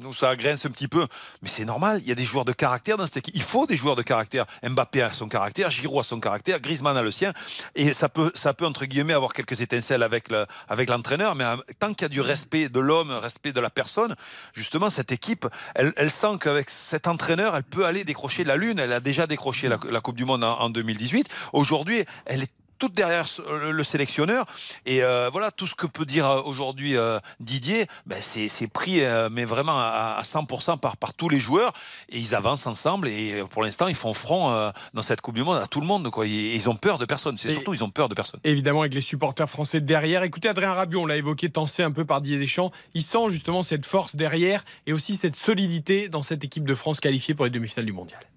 où 0.04 0.14
ça 0.14 0.36
grince 0.36 0.66
un 0.66 0.72
petit 0.72 0.88
peu. 0.88 1.06
Mais 1.42 1.50
c'est 1.50 1.66
normal, 1.66 2.00
il 2.04 2.08
y 2.08 2.12
a 2.12 2.16
des 2.16 2.26
joueurs 2.26 2.46
de 2.46 2.54
caractère 2.54 2.98
dans 2.98 3.06
cette 3.06 3.18
équipe. 3.18 3.36
Il 3.36 3.42
faut 3.42 3.66
des 3.66 3.76
joueurs 3.76 3.96
de 3.96 4.02
caractère. 4.02 4.46
Mbappé 4.64 5.02
a 5.02 5.14
son 5.14 5.28
caractère, 5.28 5.72
Giroud 5.72 6.00
a 6.00 6.04
son 6.04 6.20
caractère, 6.20 6.60
Griezmann 6.60 6.98
a 6.98 7.02
le 7.02 7.12
sien. 7.12 7.34
Et 7.76 7.94
ça 7.94 8.10
peut, 8.10 8.32
ça 8.36 8.54
peut 8.54 8.66
entre 8.66 8.86
guillemets, 8.86 9.14
avoir 9.14 9.34
quelques 9.34 9.62
étincelles 9.62 10.04
avec, 10.04 10.30
le, 10.30 10.46
avec 10.68 10.90
l'entraîneur. 10.90 11.36
Mais 11.36 11.44
euh, 11.44 11.56
tant 11.80 11.94
qu'il 11.94 12.04
y 12.04 12.06
a 12.06 12.10
du 12.10 12.22
respect 12.22 12.70
de 12.70 12.80
l'homme, 12.80 13.12
respect 13.12 13.54
de 13.54 13.62
la 13.62 13.70
personne, 13.70 14.16
justement, 14.54 14.90
cette 14.90 15.12
équipe, 15.12 15.48
elle, 15.76 15.94
elle 15.98 16.12
sent 16.12 16.38
qu'avec 16.40 16.70
cet 16.70 17.08
entraîneur, 17.08 17.56
elle 17.56 17.64
peut 17.64 17.86
aller 17.86 18.04
décrocher 18.04 18.44
la 18.44 18.56
Lune. 18.56 18.80
Elle 18.80 18.94
a 18.94 19.00
déjà 19.00 19.28
décroché 19.28 19.68
la, 19.68 20.02
Coupe 20.02 20.16
du 20.16 20.26
Monde 20.26 20.44
en 20.44 20.70
2018. 20.70 21.30
Aujourd'hui, 21.54 22.06
elle 22.26 22.44
est 22.44 22.52
toute 22.82 22.94
derrière 22.94 23.26
le 23.72 23.84
sélectionneur. 23.84 24.46
Et 24.88 25.04
euh, 25.04 25.30
voilà, 25.32 25.52
tout 25.52 25.68
ce 25.68 25.76
que 25.76 25.86
peut 25.86 26.06
dire 26.06 26.28
euh, 26.28 26.42
aujourd'hui 26.42 26.98
euh, 26.98 27.20
Didier, 27.40 27.86
ben 28.08 28.18
c'est, 28.20 28.68
pris, 28.68 29.04
euh, 29.04 29.30
mais 29.32 29.46
vraiment 29.46 29.78
à, 29.78 30.16
à 30.18 30.22
100% 30.24 30.80
par, 30.80 30.98
par 30.98 31.14
tous 31.14 31.30
les 31.30 31.40
joueurs. 31.40 31.74
Et 32.10 32.18
ils 32.18 32.34
avancent 32.34 32.66
ensemble. 32.66 33.08
Et 33.08 33.44
pour 33.52 33.62
l'instant, 33.62 33.88
ils 33.88 33.96
font 33.96 34.16
front 34.16 34.72
dans 34.96 35.02
cette 35.04 35.22
Coupe 35.22 35.36
du 35.36 35.44
Monde 35.44 35.58
à 35.58 35.68
tout 35.68 35.80
le 35.80 35.86
monde. 35.86 36.10
Quoi. 36.10 36.26
Et 36.26 36.56
ils 36.56 36.70
ont 36.70 36.76
peur 36.76 36.98
de 36.98 37.06
personne. 37.06 37.38
C'est 37.38 37.50
surtout, 37.50 37.76
ils 37.76 37.84
ont 37.84 37.92
peur 37.92 38.10
de 38.10 38.16
personne. 38.16 38.40
Évidemment, 38.44 38.82
avec 38.82 38.96
les 38.96 39.02
supporters 39.02 39.48
français 39.48 39.80
derrière. 39.80 40.24
Écoutez, 40.24 40.50
Adrien 40.50 40.74
Rabiot, 40.74 41.02
on 41.02 41.06
l'a 41.06 41.18
évoqué, 41.18 41.50
tensé 41.50 41.84
un 41.84 41.92
peu 41.92 42.04
par 42.04 42.20
Didier 42.22 42.40
Deschamps. 42.40 42.72
Il 42.96 43.04
sent 43.04 43.30
justement 43.30 43.62
cette 43.62 43.86
force 43.86 44.16
derrière 44.16 44.66
et 44.88 44.94
aussi 44.94 45.16
cette 45.16 45.36
solidité 45.36 46.10
dans 46.10 46.24
cette 46.24 46.44
équipe 46.44 46.66
de 46.66 46.74
France 46.74 47.00
qualifiée 47.00 47.36
pour 47.36 47.46
les 47.46 47.52
demi-finales 47.52 47.86
du 47.86 47.94
mondial. 47.94 48.31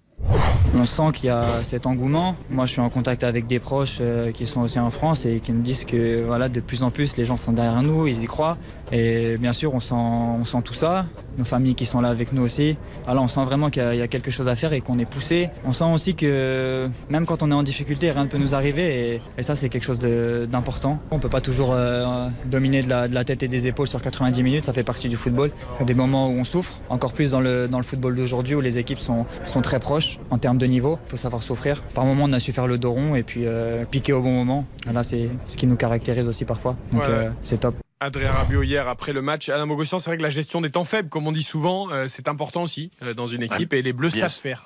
On 0.77 0.85
sent 0.85 1.13
qu'il 1.15 1.27
y 1.27 1.31
a 1.31 1.63
cet 1.63 1.87
engouement. 1.87 2.35
Moi, 2.51 2.67
je 2.67 2.73
suis 2.73 2.81
en 2.81 2.91
contact 2.91 3.23
avec 3.23 3.47
des 3.47 3.61
proches 3.61 3.99
euh, 4.01 4.33
qui 4.33 4.45
sont 4.45 4.63
aussi 4.63 4.81
en 4.81 4.91
France 4.91 5.25
et 5.25 5.39
qui 5.39 5.53
me 5.53 5.63
disent 5.63 5.85
que 5.85 6.25
voilà, 6.25 6.49
de 6.49 6.61
plus 6.61 6.83
en 6.83 6.91
plus, 6.91 7.17
les 7.17 7.25
gens 7.25 7.37
sont 7.37 7.53
derrière 7.53 7.81
nous, 7.83 8.09
ils 8.09 8.23
y 8.23 8.27
croient. 8.27 8.59
Et 8.91 9.37
bien 9.39 9.53
sûr, 9.53 9.73
on 9.75 9.81
sent, 9.81 9.95
on 9.95 10.45
sent 10.45 10.63
tout 10.65 10.75
ça. 10.75 11.07
Nos 11.39 11.45
familles 11.45 11.75
qui 11.75 11.87
sont 11.87 12.01
là 12.01 12.09
avec 12.09 12.33
nous 12.33 12.43
aussi. 12.43 12.77
Alors, 13.07 13.25
on 13.25 13.29
sent 13.29 13.45
vraiment 13.45 13.71
qu'il 13.71 13.83
y, 13.83 13.87
a- 13.87 13.95
il 13.95 13.99
y 13.99 14.03
a 14.03 14.09
quelque 14.09 14.31
chose 14.31 14.49
à 14.49 14.57
faire 14.57 14.73
et 14.73 14.81
qu'on 14.81 14.99
est 14.99 15.05
poussé. 15.05 15.51
On 15.65 15.73
sent 15.73 15.85
aussi 15.93 16.15
que 16.15 16.89
même 17.11 17.27
quand 17.27 17.43
on 17.43 17.51
est 17.51 17.55
en 17.55 17.63
difficulté, 17.63 18.11
rien 18.11 18.25
ne 18.25 18.29
peut 18.29 18.39
nous 18.39 18.55
arriver. 18.55 19.15
Et, 19.15 19.21
et 19.39 19.43
ça, 19.43 19.57
c'est 19.57 19.69
quelque 19.69 19.85
chose 19.85 19.99
d'important. 19.99 20.99
On 21.11 21.19
peut 21.19 21.29
pas 21.29 21.41
toujours 21.41 21.71
euh, 21.73 22.29
dominer 22.47 22.83
de 22.83 22.89
la, 22.89 23.09
de 23.09 23.15
la 23.15 23.25
tête 23.25 23.43
et 23.43 23.49
des 23.49 23.67
épaules 23.67 23.89
sur 23.89 24.01
90 24.03 24.43
minutes. 24.43 24.65
Ça 24.65 24.73
fait 24.73 24.83
partie 24.85 25.09
du 25.09 25.17
football. 25.17 25.51
Il 25.77 25.81
y 25.81 25.83
a 25.83 25.85
des 25.85 25.95
moments 25.95 26.29
où 26.29 26.33
on 26.33 26.45
souffre. 26.45 26.81
Encore 26.89 27.13
plus 27.13 27.31
dans 27.31 27.41
le, 27.41 27.69
dans 27.69 27.79
le 27.79 27.85
football 27.85 28.15
d'aujourd'hui 28.15 28.55
où 28.55 28.61
les 28.61 28.79
équipes 28.79 28.99
sont, 28.99 29.27
sont 29.45 29.61
très 29.61 29.81
proches 29.81 30.19
en 30.31 30.39
termes 30.39 30.59
de 30.59 30.67
niveau. 30.67 30.99
Il 31.07 31.11
faut 31.13 31.17
savoir 31.17 31.43
souffrir. 31.43 31.83
Par 31.95 32.05
moments, 32.05 32.25
on 32.25 32.33
a 32.33 32.41
su 32.41 32.53
faire 32.53 32.67
le 32.67 32.79
dos 32.79 32.93
rond 32.93 33.15
et 33.15 33.23
puis 33.23 33.43
euh, 33.45 33.85
piquer 33.85 34.13
au 34.13 34.23
bon 34.23 34.33
moment. 34.33 34.65
Là, 34.93 35.03
c'est 35.03 35.29
ce 35.47 35.57
qui 35.57 35.67
nous 35.67 35.77
caractérise 35.77 36.29
aussi 36.29 36.45
parfois. 36.45 36.77
Donc, 36.93 37.03
ouais. 37.03 37.09
euh, 37.11 37.31
c'est 37.43 37.59
top. 37.59 37.75
Adrien 38.05 38.33
Rabiot 38.33 38.63
hier 38.63 38.87
après 38.87 39.13
le 39.13 39.23
match. 39.23 39.49
Alain 39.49 39.67
Bogossian, 39.67 39.99
c'est 39.99 40.11
vrai 40.11 40.19
que 40.19 40.23
la 40.23 40.31
gestion 40.31 40.61
des 40.61 40.71
temps 40.71 40.85
faibles, 40.85 41.09
comme 41.09 41.27
on 41.27 41.33
dit 41.33 41.43
souvent, 41.43 41.91
euh, 41.91 42.07
c'est 42.07 42.29
important 42.29 42.63
aussi 42.63 42.91
euh, 43.03 43.15
dans 43.15 43.27
une 43.27 43.43
équipe 43.43 43.73
et 43.73 43.81
les 43.81 43.93
Bleus 43.93 44.11
savent 44.11 44.31
faire. 44.31 44.65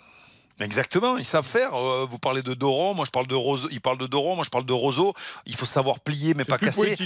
Exactement, 0.60 1.16
ils 1.18 1.24
savent 1.24 1.46
faire. 1.46 1.74
Euh, 1.74 2.04
vous 2.10 2.18
parlez 2.18 2.42
de 2.42 2.52
Doron, 2.54 2.94
moi 2.94 3.04
je 3.04 3.12
parle 3.12 3.28
de 3.28 3.36
Roseau, 3.36 3.68
il 3.70 3.80
parle 3.80 3.98
de 3.98 4.08
Doron, 4.08 4.34
moi 4.34 4.44
je 4.44 4.50
parle 4.50 4.66
de 4.66 4.72
Roseau. 4.72 5.14
Il 5.46 5.54
faut 5.54 5.66
savoir 5.66 6.00
plier 6.00 6.34
mais 6.34 6.44
pas 6.44 6.58
casser. 6.58 6.96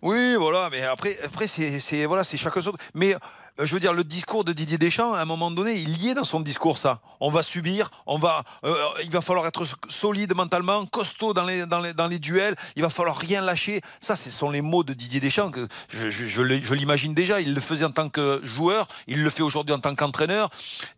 oui, 0.00 0.34
voilà, 0.38 0.68
mais 0.72 0.82
après, 0.82 1.18
après 1.22 1.46
c'est, 1.46 2.06
voilà, 2.06 2.24
c'est 2.24 2.38
chacun 2.38 2.62
son. 2.62 2.72
Mais 2.94 3.14
je 3.58 3.72
veux 3.72 3.80
dire, 3.80 3.92
le 3.92 4.02
discours 4.04 4.44
de 4.44 4.52
Didier 4.52 4.78
Deschamps, 4.78 5.14
à 5.14 5.20
un 5.20 5.24
moment 5.24 5.50
donné, 5.50 5.74
il 5.74 5.96
y 6.02 6.08
est 6.08 6.14
dans 6.14 6.24
son 6.24 6.40
discours 6.40 6.76
ça. 6.78 7.00
On 7.20 7.30
va 7.30 7.42
subir, 7.42 7.90
on 8.06 8.18
va, 8.18 8.42
euh, 8.64 8.74
il 9.04 9.10
va 9.10 9.20
falloir 9.20 9.46
être 9.46 9.64
solide 9.88 10.34
mentalement, 10.34 10.84
costaud 10.86 11.32
dans 11.34 11.44
les, 11.44 11.64
dans 11.66 11.80
les, 11.80 11.94
dans 11.94 12.06
les 12.08 12.18
duels. 12.18 12.56
Il 12.74 12.82
va 12.82 12.90
falloir 12.90 13.16
rien 13.16 13.40
lâcher. 13.40 13.80
Ça, 14.00 14.16
ce 14.16 14.30
sont 14.30 14.50
les 14.50 14.60
mots 14.60 14.82
de 14.82 14.92
Didier 14.92 15.20
Deschamps 15.20 15.50
que 15.52 15.68
je, 15.88 16.10
je- 16.10 16.26
je 16.26 16.74
l'imagine 16.74 17.14
déjà. 17.14 17.40
Il 17.40 17.54
le 17.54 17.60
faisait 17.60 17.84
en 17.84 17.92
tant 17.92 18.08
que 18.08 18.40
joueur, 18.44 18.88
il 19.06 19.22
le 19.22 19.30
fait 19.30 19.42
aujourd'hui 19.42 19.72
en 19.74 19.78
tant 19.80 19.94
qu'entraîneur. 19.94 20.50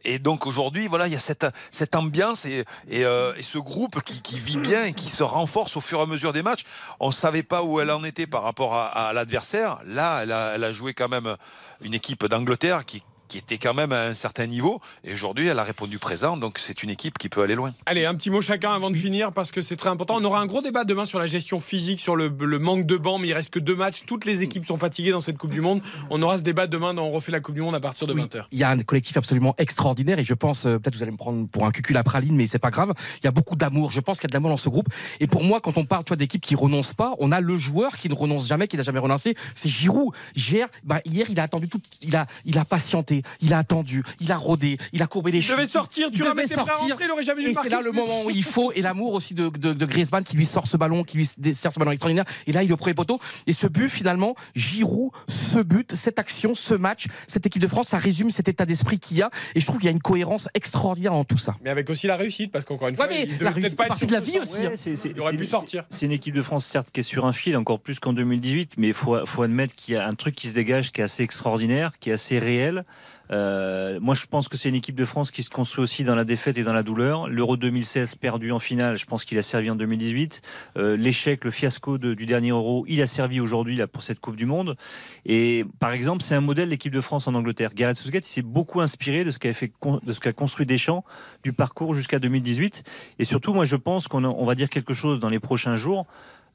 Et 0.05 0.19
donc 0.19 0.47
aujourd'hui, 0.47 0.87
voilà, 0.89 1.07
il 1.09 1.13
y 1.13 1.17
a 1.17 1.21
cette, 1.21 1.47
cette 1.71 1.95
ambiance 1.95 2.47
et, 2.47 2.65
et, 2.89 3.05
euh, 3.05 3.35
et 3.37 3.43
ce 3.43 3.59
groupe 3.59 4.03
qui, 4.03 4.23
qui 4.23 4.39
vit 4.39 4.57
bien 4.57 4.85
et 4.85 4.93
qui 4.95 5.09
se 5.11 5.23
renforce 5.23 5.77
au 5.77 5.81
fur 5.83 5.99
et 5.99 6.03
à 6.03 6.07
mesure 6.07 6.33
des 6.33 6.43
matchs. 6.43 6.65
On 7.01 7.09
ne 7.09 7.13
savait 7.15 7.43
pas 7.43 7.63
où 7.63 7.81
elle 7.81 7.91
en 7.91 8.03
était 8.03 8.27
par 8.27 8.43
rapport 8.43 8.75
à, 8.75 8.87
à 8.87 9.13
l'adversaire. 9.13 9.79
Là, 9.85 10.21
elle 10.23 10.33
a, 10.33 10.53
elle 10.55 10.65
a 10.65 10.73
joué 10.73 10.95
quand 10.95 11.09
même 11.09 11.37
une 11.81 11.95
équipe 11.95 12.27
d'Angleterre 12.27 12.85
qui, 12.85 13.03
qui 13.29 13.39
était 13.39 13.59
quand 13.59 13.75
même 13.75 13.93
à 13.93 14.07
un 14.07 14.15
certain 14.15 14.47
niveau. 14.47 14.81
Et 15.05 15.13
aujourd'hui, 15.13 15.47
elle 15.47 15.59
a 15.59 15.65
répondu 15.65 15.99
présent. 15.99 16.37
Donc 16.37 16.59
c'est 16.59 16.83
une 16.83 16.91
équipe 16.91 17.19
qui 17.19 17.29
peut 17.29 17.43
aller 17.43 17.55
loin. 17.55 17.73
Allez, 17.87 18.05
un 18.05 18.15
petit 18.15 18.31
mot 18.31 18.41
chacun 18.41 18.73
avant 18.73 18.91
de 18.91 18.97
finir 18.97 19.33
parce 19.33 19.53
que 19.53 19.61
c'est 19.61 19.77
très 19.77 19.91
important. 19.91 20.17
On 20.17 20.25
aura 20.25 20.41
un 20.41 20.47
gros 20.47 20.63
débat 20.63 20.85
demain 20.85 21.07
sur 21.07 21.19
la 21.19 21.27
gestion 21.27 21.61
physique, 21.61 22.01
sur 22.01 22.17
le, 22.17 22.29
le 22.29 22.59
manque 22.59 22.87
de 22.87 22.97
banc, 22.97 23.19
mais 23.19 23.29
il 23.29 23.35
reste 23.35 23.51
que 23.51 23.59
deux 23.59 23.77
matchs. 23.77 24.05
Toutes 24.07 24.25
les 24.25 24.43
équipes 24.43 24.65
sont 24.65 24.79
fatiguées 24.79 25.13
dans 25.13 25.21
cette 25.21 25.39
Coupe 25.39 25.51
du 25.51 25.61
Monde. 25.61 25.83
On 26.11 26.23
aura 26.23 26.39
ce 26.39 26.43
débat 26.43 26.67
demain 26.67 26.95
dans 26.95 27.05
On 27.05 27.11
refait 27.11 27.33
la 27.33 27.41
Coupe 27.41 27.55
du 27.55 27.63
Monde 27.63 27.75
à 27.75 27.81
partir 27.81 28.07
de 28.07 28.15
20h. 28.15 28.45
Il 28.53 28.59
y 28.59 28.65
a 28.65 28.71
un 28.71 28.79
collectif 28.79 29.17
absolument 29.17 29.55
extraordinaire 29.59 30.19
et 30.19 30.25
je 30.25 30.35
pense, 30.35 30.67
euh, 30.67 30.79
peut-être 30.79 30.95
que 30.95 30.99
vous 30.99 31.03
allez 31.03 31.13
me 31.13 31.17
prendre 31.17 31.47
pour 31.49 31.67
un 31.67 31.71
cucul 31.71 31.97
à 31.97 32.05
praline, 32.05 32.37
mais 32.37 32.47
c'est 32.47 32.59
pas 32.59 32.71
grave. 32.71 32.93
Il 33.23 33.25
y 33.25 33.29
a 33.29 33.33
beaucoup 33.33 33.57
d'amour. 33.57 33.91
Je 33.91 34.01
pense 34.01 34.19
qu'il 34.19 34.29
y 34.29 34.31
a 34.31 34.33
de 34.33 34.35
l'amour 34.35 34.51
dans 34.51 34.57
ce 34.57 34.69
groupe. 34.69 34.89
Et 35.21 35.27
pour 35.27 35.45
moi, 35.45 35.61
quand 35.61 35.77
on 35.77 35.85
parle 35.85 36.05
d'équipes 36.17 36.41
qui 36.41 36.55
renoncent 36.55 36.95
pas, 36.95 37.15
on 37.19 37.33
a 37.33 37.41
le 37.41 37.57
joueur 37.57 37.97
qui 37.97 38.09
ne 38.09 38.15
renonce 38.15 38.47
jamais, 38.47 38.69
qui 38.69 38.77
n'a 38.77 38.83
jamais 38.83 38.99
renoncé. 38.99 39.35
C'est 39.55 39.69
Giroud. 39.69 40.15
Hier, 40.37 40.69
bah, 40.85 41.01
hier, 41.05 41.27
il 41.29 41.41
a 41.41 41.43
attendu 41.43 41.69
tout, 41.69 41.81
il 42.03 42.15
a, 42.15 42.27
il 42.45 42.59
a 42.59 42.65
patienté, 42.65 43.16
il 43.41 43.53
a 43.55 43.59
attendu, 43.59 44.03
il 44.21 44.33
a 44.33 44.37
rodé, 44.37 44.79
il 44.93 45.03
a 45.03 45.07
courbé 45.07 45.31
les 45.31 45.39
Il 45.39 45.43
cheveux. 45.43 45.57
devait 45.59 45.69
sortir, 45.69 46.11
tu 46.11 46.19
Il 46.19 46.25
devait 46.25 46.47
sortir. 46.47 46.75
rentrés, 46.89 47.05
il 47.05 47.11
aurait 47.11 47.23
jamais 47.23 47.43
dû 47.43 47.51
Et 47.51 47.55
c'est 47.55 47.69
là 47.69 47.81
le 47.83 47.91
but. 47.91 47.97
moment 47.99 48.25
où 48.25 48.31
il 48.31 48.43
faut 48.45 48.73
et 48.73 48.83
l'amour 48.83 49.13
aussi 49.15 49.35
de, 49.35 49.49
de, 49.49 49.73
de 49.73 49.87
Griezmann 49.87 50.25
qui 50.25 50.37
lui 50.37 50.47
sort 50.47 50.67
ce 50.67 50.77
ballon, 50.77 51.05
qui 51.05 51.17
lui 51.17 51.27
sert 51.55 51.73
ce 51.73 51.79
ballon 51.79 51.93
extraordinaire. 51.93 52.25
Et 52.47 52.53
là, 52.53 52.63
il 52.63 52.71
est 52.71 52.73
au 52.73 52.77
premier 52.77 52.95
poteau. 52.95 53.21
Et 53.47 53.53
ce 53.53 53.67
but, 53.67 53.89
finalement, 53.89 54.35
Giroud, 54.55 55.11
ce 55.29 55.59
but, 55.61 55.95
cette 55.95 56.19
action, 56.19 56.55
ce 56.55 56.75
match, 56.75 57.07
cette 57.27 57.47
équipe 57.47 57.63
de 57.63 57.69
France, 57.69 57.89
ça 57.89 57.99
résume 57.99 58.31
cet 58.31 58.49
état 58.49 58.65
d'esprit 58.67 58.99
qu'il 58.99 59.17
y 59.19 59.23
a. 59.23 59.31
Et 59.55 59.61
je 59.61 59.67
trouve 59.67 59.79
qu'il 59.79 59.87
y 59.87 59.89
a 59.89 59.93
une 59.93 60.01
cohérence 60.01 60.49
extraordinaire 60.55 61.13
dans 61.13 61.25
tout 61.25 61.39
ça. 61.39 61.57
Mais 61.63 61.71
avec 61.71 61.89
aussi 61.91 62.07
la 62.07 62.17
réussite, 62.17 62.51
parce 62.53 62.65
qu'encore 62.65 62.89
une 62.89 62.95
Ouais, 62.95 62.97
fois, 62.97 63.07
mais 63.09 63.23
il 63.23 63.35
devait 63.35 63.45
la 63.45 63.51
réussite 63.51 63.77
pas 63.77 63.87
partie 63.87 64.07
de 64.07 64.13
la 64.13 64.21
vie 64.21 64.39
aussi, 64.39 64.59
hein. 64.65 64.71
Ouais, 64.71 64.77
c'est- 64.77 64.97
c'est- 64.97 65.11
Il 65.11 65.21
aurait 65.21 65.33
c'est- 65.33 65.39
pu 65.39 65.45
sortir. 65.45 65.85
C'est 65.91 66.07
une 66.07 66.13
équipe 66.13 66.35
de 66.35 66.43
France, 66.43 66.65
certes, 66.67 66.89
qui 66.93 67.01
est 67.01 67.03
sur 67.03 67.27
un 67.27 67.33
fil, 67.33 67.57
encore 67.57 67.81
plus 67.81 67.99
qu'en 68.01 68.13
2018, 68.13 68.73
mais 68.77 68.89
il 68.89 68.95
faut, 68.95 69.25
faut 69.27 69.43
admettre 69.43 69.75
qu'il 69.75 69.95
y 69.95 69.97
a 69.97 70.07
un 70.07 70.13
truc 70.15 70.35
qui 70.35 70.49
se 70.49 70.55
dégage 70.55 70.93
qui 70.93 71.01
est 71.01 71.05
assez 71.05 71.23
extraordinaire, 71.23 71.93
qui 72.01 72.11
est 72.11 72.15
assez 72.15 72.39
réel. 72.39 72.85
Euh, 73.31 73.99
moi, 74.01 74.15
je 74.15 74.27
pense 74.27 74.49
que 74.49 74.57
c'est 74.57 74.69
une 74.69 74.75
équipe 74.75 74.95
de 74.95 75.05
France 75.05 75.31
qui 75.31 75.43
se 75.43 75.51
construit 75.51 75.83
aussi 75.83 76.05
dans 76.05 76.15
la 76.15 76.25
défaite 76.25 76.59
et 76.59 76.63
dans 76.63 76.73
la 76.73 76.83
douleur. 76.83 77.29
L'Euro 77.29 77.57
2016 77.57 78.15
perdu 78.17 78.53
en 78.53 78.59
finale, 78.59 78.97
je 78.97 79.07
pense 79.07 79.25
qu'il 79.25 79.39
a 79.39 79.43
servi 79.43 79.71
en 79.71 79.75
2018. 79.75 80.43
Euh, 80.77 80.97
L'échec, 80.97 81.45
le 81.45 81.51
fiasco 81.51 81.99
du 81.99 82.27
dernier 82.27 82.51
Euro, 82.51 82.85
il 82.89 83.03
a 83.03 83.07
servi 83.07 83.41
aujourd'hui 83.41 83.81
pour 83.93 84.03
cette 84.03 84.21
Coupe 84.21 84.37
du 84.37 84.47
Monde. 84.47 84.77
Et 85.25 85.65
par 85.81 85.93
exemple, 85.93 86.23
c'est 86.23 86.35
un 86.35 86.41
modèle 86.41 86.69
l'équipe 86.69 86.93
de 86.93 87.01
France 87.01 87.27
en 87.29 87.35
Angleterre. 87.35 87.75
Gareth 87.75 87.97
Southgate 87.97 88.25
s'est 88.25 88.43
beaucoup 88.43 88.81
inspiré 88.81 89.25
de 89.25 89.31
ce 89.31 89.39
qu'a 89.39 89.53
fait, 89.53 89.73
de 90.03 90.13
ce 90.13 90.21
qu'a 90.21 90.33
construit 90.33 90.67
Deschamps 90.67 91.05
du 91.43 91.53
parcours 91.53 91.95
jusqu'à 91.95 92.19
2018. 92.19 92.85
Et 93.19 93.25
surtout, 93.25 93.53
moi, 93.53 93.65
je 93.65 93.77
pense 93.77 94.09
qu'on 94.09 94.45
va 94.45 94.55
dire 94.55 94.71
quelque 94.71 94.95
chose 94.95 95.19
dans 95.19 95.29
les 95.29 95.41
prochains 95.41 95.77
jours. 95.77 96.07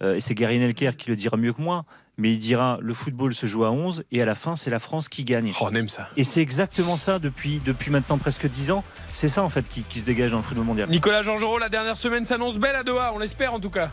Euh, 0.02 0.16
et 0.16 0.20
c'est 0.22 0.34
Gary 0.34 0.60
Nelker 0.60 0.92
qui 0.98 1.10
le 1.10 1.16
dira 1.16 1.38
mieux 1.38 1.54
que 1.54 1.62
moi, 1.62 1.86
mais 2.18 2.32
il 2.32 2.38
dira 2.38 2.78
le 2.82 2.94
football 2.94 3.34
se 3.34 3.46
joue 3.46 3.66
à 3.66 3.72
11 3.72 4.04
et 4.12 4.22
à 4.22 4.26
la 4.26 4.36
fin 4.36 4.56
c'est 4.56 4.70
la 4.70 4.80
France 4.80 5.10
qui 5.10 5.24
gagne. 5.24 5.52
Oh, 5.62 5.68
on 5.70 5.76
aime 5.76 5.90
ça. 5.90 6.10
Et 6.18 6.24
c'est 6.24 6.42
exactement 6.42 6.98
ça 6.98 7.20
depuis, 7.20 7.62
depuis 7.66 7.92
maintenant 7.92 8.18
presque 8.18 8.48
10 8.48 8.72
ans. 8.72 8.84
C'est 9.14 9.28
ça 9.28 9.44
en 9.44 9.50
fait 9.50 9.68
qui, 9.68 9.84
qui 9.84 10.00
se 10.00 10.06
dégage 10.06 10.32
dans 10.32 10.38
le 10.38 10.44
football 10.44 10.66
mondial. 10.66 10.90
Nicolas 10.90 11.22
Georgerot, 11.22 11.60
la 11.60 11.70
dernière 11.70 11.98
semaine 11.98 12.26
s'annonce 12.26 12.58
belle 12.58 12.76
à 12.76 12.84
Doha, 12.84 13.12
on 13.14 13.20
l'espère 13.20 13.54
en 13.54 13.60
tout 13.60 13.70
cas. 13.70 13.92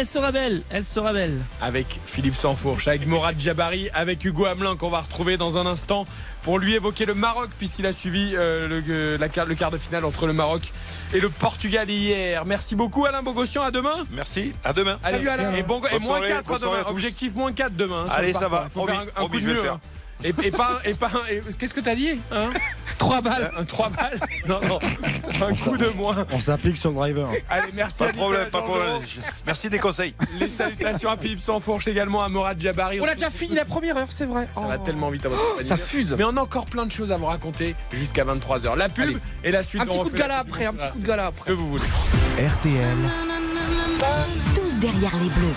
Elle 0.00 0.06
sera 0.06 0.32
belle, 0.32 0.62
elle 0.70 0.82
sera 0.86 1.12
belle. 1.12 1.42
Avec 1.60 2.00
Philippe 2.06 2.34
Sansfourche, 2.34 2.88
avec 2.88 3.06
Morad 3.06 3.38
Jabari, 3.38 3.90
avec 3.92 4.24
Hugo 4.24 4.46
Hamelin 4.46 4.74
qu'on 4.74 4.88
va 4.88 5.00
retrouver 5.02 5.36
dans 5.36 5.58
un 5.58 5.66
instant 5.66 6.06
pour 6.42 6.58
lui 6.58 6.74
évoquer 6.74 7.04
le 7.04 7.12
Maroc 7.14 7.50
puisqu'il 7.58 7.84
a 7.84 7.92
suivi 7.92 8.32
euh, 8.34 8.66
le, 8.66 8.82
euh, 8.88 9.18
la 9.18 9.44
le 9.44 9.54
quart 9.54 9.70
de 9.70 9.76
finale 9.76 10.06
entre 10.06 10.26
le 10.26 10.32
Maroc 10.32 10.62
et 11.12 11.20
le 11.20 11.28
Portugal 11.28 11.90
hier. 11.90 12.46
Merci 12.46 12.76
beaucoup 12.76 13.04
Alain 13.04 13.22
Bogossian, 13.22 13.62
à 13.62 13.70
demain. 13.70 14.04
Merci, 14.10 14.54
à 14.64 14.72
demain. 14.72 14.98
Allez, 15.04 15.18
et, 15.58 15.62
bon, 15.62 15.82
et 15.84 15.98
moins 15.98 16.00
soirée, 16.16 16.28
4 16.28 16.48
bonne 16.48 16.58
soirée 16.60 16.78
demain. 16.78 16.88
à. 16.88 16.90
Objectif 16.92 17.34
moins 17.34 17.52
4 17.52 17.76
demain. 17.76 18.04
hein, 18.08 18.12
Allez, 18.12 18.28
le 18.32 18.38
ça 18.38 18.48
va, 18.48 18.62
Il 18.68 18.70
faut 18.70 18.80
promis, 18.86 18.92
faire 18.96 19.00
un, 19.02 19.04
un 19.04 19.26
promis, 19.26 19.28
coup 19.28 19.36
de 19.36 19.40
je 19.42 19.46
vais 19.48 19.52
le 19.52 19.58
mieux, 19.58 19.62
faire. 19.64 19.74
hein. 19.74 19.80
Et, 20.22 20.28
et 20.46 20.50
pas, 20.50 20.78
et 20.84 20.94
pas, 20.94 21.10
et- 21.30 21.40
qu'est-ce 21.58 21.72
que 21.74 21.80
t'as 21.80 21.94
dit 21.94 22.18
hein? 22.32 22.50
3 23.00 23.20
balles. 23.22 23.50
Un 23.56 23.64
3 23.64 23.88
balles 23.88 24.20
Non, 24.46 24.60
non, 24.68 24.78
un 25.46 25.54
coup 25.54 25.76
de 25.78 25.88
moins. 25.88 26.26
On 26.32 26.38
s'applique 26.40 26.76
sur 26.76 26.90
le 26.90 26.96
driver. 26.96 27.28
Allez, 27.48 27.72
merci 27.74 27.98
Pas 27.98 28.04
à 28.08 28.12
de 28.12 28.16
problème, 28.16 28.50
pas 28.50 28.60
de 28.60 28.64
problème. 28.66 28.92
Merci 29.46 29.70
des 29.70 29.78
conseils. 29.78 30.14
Les 30.38 30.48
salutations 30.48 31.10
à 31.10 31.16
Philippe 31.16 31.40
Sansfourche 31.40 31.88
également, 31.88 32.22
à 32.22 32.28
Morad 32.28 32.60
Jabari. 32.60 33.00
On 33.00 33.06
a 33.06 33.14
déjà 33.14 33.30
fini 33.30 33.54
la 33.54 33.64
première 33.64 33.96
heure, 33.96 34.06
c'est 34.10 34.26
vrai. 34.26 34.48
Ça 34.54 34.66
va 34.66 34.76
Oh. 34.78 34.82
tellement 34.84 35.08
vite 35.10 35.24
à 35.24 35.30
votre 35.30 35.42
compagnie. 35.50 35.66
Ça 35.68 35.76
fuse. 35.78 36.14
Mais 36.18 36.24
on 36.24 36.36
a 36.36 36.40
encore 36.42 36.66
plein 36.66 36.84
de 36.86 36.92
choses 36.92 37.10
à 37.10 37.16
vous 37.16 37.24
raconter 37.26 37.74
jusqu'à 37.92 38.24
23h. 38.24 38.76
La 38.76 38.88
pub 38.90 39.04
Allez. 39.04 39.16
et 39.44 39.50
la 39.50 39.62
suite. 39.62 39.80
Un 39.82 39.86
petit 39.86 39.98
coup 39.98 40.10
de 40.10 40.16
gala 40.18 40.38
après, 40.38 40.66
un 40.66 40.74
petit 40.74 40.88
coup 40.90 40.98
de 40.98 41.06
gala 41.06 41.26
après. 41.26 41.46
Que 41.48 41.52
vous 41.54 41.68
voulez. 41.70 41.84
RTL, 42.38 42.96
Tous 44.54 44.74
derrière 44.78 45.16
les 45.22 45.28
Bleus. 45.30 45.54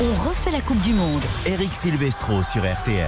On 0.00 0.28
refait 0.28 0.50
la 0.52 0.60
Coupe 0.62 0.80
du 0.80 0.94
Monde. 0.94 1.20
Eric 1.46 1.72
Silvestro 1.72 2.42
sur 2.42 2.62
RTL. 2.64 3.06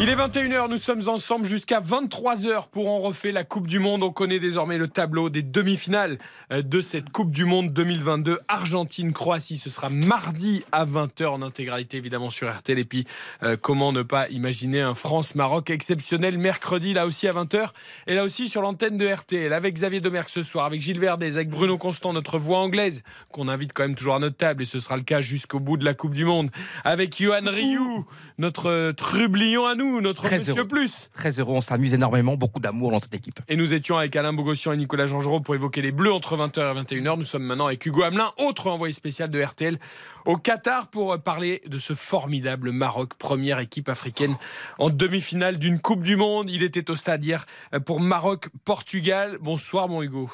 Il 0.00 0.08
est 0.08 0.14
21h, 0.14 0.70
nous 0.70 0.78
sommes 0.78 1.08
ensemble 1.08 1.44
jusqu'à 1.44 1.80
23h 1.80 2.68
pour 2.70 2.88
en 2.88 3.00
refaire 3.00 3.32
la 3.32 3.42
Coupe 3.42 3.66
du 3.66 3.80
Monde. 3.80 4.04
On 4.04 4.12
connaît 4.12 4.38
désormais 4.38 4.78
le 4.78 4.86
tableau 4.86 5.28
des 5.28 5.42
demi-finales 5.42 6.18
euh, 6.52 6.62
de 6.62 6.80
cette 6.80 7.10
Coupe 7.10 7.32
du 7.32 7.44
Monde 7.44 7.72
2022. 7.72 8.38
Argentine-Croatie, 8.46 9.56
ce 9.56 9.70
sera 9.70 9.90
mardi 9.90 10.62
à 10.70 10.84
20h 10.84 11.26
en 11.26 11.42
intégralité 11.42 11.96
évidemment 11.96 12.30
sur 12.30 12.48
RTL. 12.48 12.78
Et 12.78 12.84
puis 12.84 13.08
euh, 13.42 13.56
comment 13.60 13.92
ne 13.92 14.02
pas 14.02 14.28
imaginer 14.28 14.80
un 14.80 14.94
France-Maroc 14.94 15.68
exceptionnel 15.70 16.38
mercredi 16.38 16.94
là 16.94 17.04
aussi 17.04 17.26
à 17.26 17.32
20h. 17.32 17.70
Et 18.06 18.14
là 18.14 18.22
aussi 18.22 18.48
sur 18.48 18.62
l'antenne 18.62 18.98
de 18.98 19.08
RTL 19.08 19.52
avec 19.52 19.74
Xavier 19.74 20.00
Domergue 20.00 20.28
ce 20.28 20.44
soir, 20.44 20.64
avec 20.64 20.80
Gilles 20.80 21.00
Verdez, 21.00 21.34
avec 21.34 21.48
Bruno 21.48 21.76
Constant, 21.76 22.12
notre 22.12 22.38
voix 22.38 22.58
anglaise 22.58 23.02
qu'on 23.32 23.48
invite 23.48 23.72
quand 23.72 23.82
même 23.82 23.96
toujours 23.96 24.14
à 24.14 24.20
notre 24.20 24.36
table 24.36 24.62
et 24.62 24.66
ce 24.66 24.78
sera 24.78 24.96
le 24.96 25.02
cas 25.02 25.20
jusqu'au 25.20 25.58
bout 25.58 25.76
de 25.76 25.84
la 25.84 25.94
Coupe 25.94 26.14
du 26.14 26.24
Monde. 26.24 26.52
Avec 26.84 27.20
Johan 27.20 27.40
Rioux, 27.44 28.06
notre 28.38 28.70
euh, 28.70 28.92
trublion 28.92 29.66
à 29.66 29.74
nous, 29.74 29.87
notre 30.00 30.22
Très 30.24 30.36
monsieur 30.38 30.54
heureux. 30.54 30.68
plus. 30.68 31.10
Très 31.14 31.40
heureux, 31.40 31.54
on 31.54 31.60
s'amuse 31.60 31.94
énormément, 31.94 32.36
beaucoup 32.36 32.60
d'amour 32.60 32.90
dans 32.90 32.98
cette 32.98 33.14
équipe. 33.14 33.40
Et 33.48 33.56
nous 33.56 33.72
étions 33.72 33.96
avec 33.96 34.14
Alain 34.16 34.32
Bogossian 34.32 34.72
et 34.72 34.76
Nicolas 34.76 35.06
Georgerot 35.06 35.40
pour 35.40 35.54
évoquer 35.54 35.82
les 35.82 35.92
Bleus 35.92 36.12
entre 36.12 36.36
20h 36.36 36.76
et 36.76 36.80
21h. 37.00 37.18
Nous 37.18 37.24
sommes 37.24 37.42
maintenant 37.42 37.66
avec 37.66 37.84
Hugo 37.84 38.02
Hamelin, 38.02 38.30
autre 38.38 38.68
envoyé 38.68 38.92
spécial 38.92 39.30
de 39.30 39.42
RTL 39.42 39.78
au 40.26 40.36
Qatar 40.36 40.88
pour 40.88 41.18
parler 41.22 41.62
de 41.66 41.78
ce 41.78 41.94
formidable 41.94 42.70
Maroc, 42.72 43.14
première 43.14 43.58
équipe 43.58 43.88
africaine 43.88 44.36
en 44.78 44.90
demi-finale 44.90 45.58
d'une 45.58 45.80
Coupe 45.80 46.02
du 46.02 46.16
Monde. 46.16 46.50
Il 46.50 46.62
était 46.62 46.90
au 46.90 46.96
stade 46.96 47.24
hier 47.24 47.46
pour 47.86 48.00
Maroc-Portugal. 48.00 49.38
Bonsoir 49.40 49.88
mon 49.88 50.02
Hugo. 50.02 50.30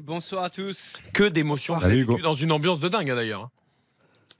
Bonsoir 0.00 0.44
à 0.44 0.50
tous. 0.50 1.00
Que 1.12 1.24
d'émotions 1.24 1.78
dans 2.22 2.34
une 2.34 2.52
ambiance 2.52 2.80
de 2.80 2.88
dingue 2.88 3.10
hein, 3.10 3.14
d'ailleurs. 3.14 3.50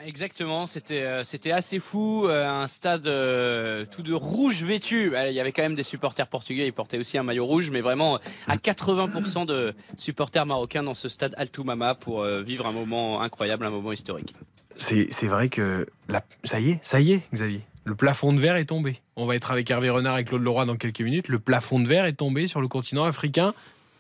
Exactement, 0.07 0.67
c'était 0.67 1.03
euh, 1.03 1.25
c'était 1.25 1.51
assez 1.53 1.79
fou, 1.79 2.27
euh, 2.27 2.47
un 2.47 2.67
stade 2.67 3.07
euh, 3.07 3.85
tout 3.91 4.03
de 4.03 4.13
rouge 4.13 4.63
vêtu. 4.63 5.13
Il 5.29 5.33
y 5.33 5.41
avait 5.41 5.53
quand 5.53 5.63
même 5.63 5.75
des 5.75 5.83
supporters 5.83 6.27
portugais, 6.27 6.67
ils 6.67 6.73
portaient 6.73 6.99
aussi 6.99 7.17
un 7.17 7.23
maillot 7.23 7.47
rouge, 7.47 7.71
mais 7.71 7.81
vraiment 7.81 8.19
à 8.47 8.57
80% 8.57 9.47
de 9.47 9.75
supporters 9.97 10.47
marocains 10.47 10.83
dans 10.83 10.95
ce 10.95 11.09
stade 11.09 11.35
Altoumama 11.39 11.95
pour 11.95 12.23
vivre 12.25 12.67
un 12.67 12.73
moment 12.73 13.23
incroyable, 13.23 13.65
un 13.65 13.71
moment 13.71 13.93
historique. 13.93 14.35
C'est 14.77 15.09
c'est 15.11 15.27
vrai 15.29 15.49
que 15.49 15.87
la- 16.09 16.25
ça 16.45 16.61
y 16.61 16.71
est, 16.73 16.81
ça 16.83 17.01
y 17.01 17.13
est, 17.13 17.23
Xavier. 17.33 17.63
Le 17.85 17.95
plafond 17.95 18.33
de 18.33 18.41
verre 18.41 18.57
est 18.57 18.65
tombé. 18.65 18.97
On 19.17 19.27
va 19.27 19.37
être 19.37 19.51
avec 19.53 19.71
Hervé 19.71 19.91
Renard 19.91 20.19
et 20.19 20.25
Claude 20.25 20.43
Leroy 20.43 20.65
dans 20.65 20.77
quelques 20.77 21.01
minutes. 21.03 21.29
Le 21.29 21.39
plafond 21.39 21.81
de 21.81 21.87
verre 21.87 22.07
est 22.07 22.15
tombé 22.15 22.49
sur 22.49 22.61
le 22.61 22.69
continent 22.69 23.05
africain. 23.05 23.55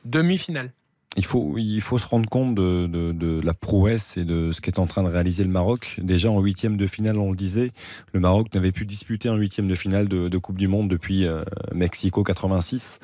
Demi-finale. 0.05 0.71
Il 1.17 1.25
faut, 1.25 1.55
il 1.59 1.81
faut 1.81 1.99
se 1.99 2.07
rendre 2.09 2.29
compte 2.29 2.55
de, 2.57 2.87
de- 2.87 3.41
la 3.45 3.55
prouesse 3.55 4.17
et 4.17 4.25
de 4.25 4.51
ce 4.53 4.61
qu'est 4.61 4.79
en 4.79 4.87
train 4.87 5.03
de 5.03 5.09
réaliser 5.09 5.45
le 5.45 5.51
Maroc. 5.51 6.01
Déjà 6.03 6.31
en 6.31 6.41
huitième 6.41 6.77
de 6.77 6.87
finale, 6.87 7.19
on 7.19 7.31
le 7.31 7.37
disait, 7.37 7.71
le 8.13 8.21
Maroc 8.21 8.53
n'avait 8.55 8.73
pu 8.73 8.85
disputer 8.87 9.29
un 9.29 9.37
huitième 9.37 9.69
de 9.69 9.75
finale 9.75 10.09
de, 10.09 10.29
de 10.29 10.39
Coupe 10.39 10.57
du 10.59 10.67
Monde 10.67 10.89
depuis 10.89 11.27
euh, 11.27 11.43
Mexico 11.75 12.23
86. 12.25 12.99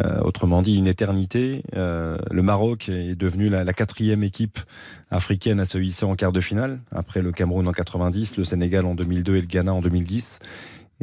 Euh, 0.00 0.20
autrement 0.20 0.62
dit, 0.62 0.76
une 0.76 0.86
éternité. 0.86 1.62
Euh, 1.76 2.16
le 2.30 2.42
Maroc 2.42 2.88
est 2.88 3.14
devenu 3.16 3.48
la, 3.48 3.64
la 3.64 3.72
quatrième 3.72 4.22
équipe 4.22 4.58
africaine 5.10 5.60
à 5.60 5.64
se 5.66 5.78
hisser 5.78 6.04
en 6.06 6.14
quart 6.14 6.32
de 6.32 6.40
finale, 6.40 6.80
après 6.90 7.20
le 7.20 7.32
Cameroun 7.32 7.68
en 7.68 7.72
90, 7.72 8.36
le 8.38 8.44
Sénégal 8.44 8.86
en 8.86 8.94
2002 8.94 9.36
et 9.36 9.40
le 9.40 9.46
Ghana 9.46 9.74
en 9.74 9.82
2010. 9.82 10.38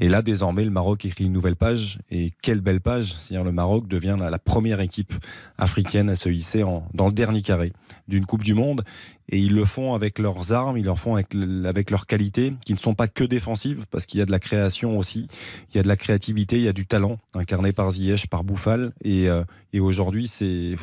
Et 0.02 0.08
là, 0.08 0.22
désormais, 0.22 0.64
le 0.64 0.72
Maroc 0.72 1.06
écrit 1.06 1.26
une 1.26 1.34
nouvelle 1.34 1.58
page. 1.58 2.00
Et 2.10 2.32
quelle 2.42 2.62
belle 2.62 2.80
page 2.80 3.14
C'est-à-dire 3.14 3.44
le 3.44 3.52
Maroc 3.52 3.88
devient 3.88 4.16
la, 4.18 4.40
première 4.40 4.80
équipe 4.80 5.14
africaine 5.58 6.10
à 6.10 6.16
se 6.16 6.30
hisser 6.30 6.64
dans 6.94 7.08
le 7.08 7.12
dernier 7.12 7.42
carré 7.42 7.74
d'une 8.08 8.26
Coupe 8.26 8.44
du 8.44 8.54
Monde. 8.54 8.84
Et 9.28 9.38
ils 9.38 9.54
le 9.54 9.66
font 9.66 9.94
avec 9.94 10.18
leurs 10.18 10.54
armes, 10.54 10.78
ils 10.78 10.86
le 10.86 10.96
font 10.96 11.16
avec 11.16 11.92
leurs 11.92 12.08
qualités, 12.08 12.54
qui 12.66 12.74
ne 12.74 12.80
sont 12.80 12.96
pas 12.96 13.08
que 13.08 13.26
défensives, 13.26 13.86
parce 13.92 14.06
qu'il 14.06 14.20
y 14.20 14.24
a 14.24 14.26
de 14.26 14.32
la 14.32 14.40
création 14.40 14.98
aussi, 14.98 15.28
il 15.72 15.78
y 15.78 15.80
a 15.80 15.84
de 15.84 15.88
la 15.88 15.98
créativité, 15.98 16.56
il 16.56 16.64
y 16.64 16.70
a 16.70 16.74
du 16.74 16.88
talent, 16.88 17.20
incarné 17.36 17.74
par 17.74 17.92
Ziyech, 17.92 18.28
par 18.28 18.44
Bouffal. 18.44 18.94
Et, 19.04 19.30
euh, 19.30 19.44
et 19.74 19.82
aujourd'hui, 19.82 20.28
c'est... 20.28 20.76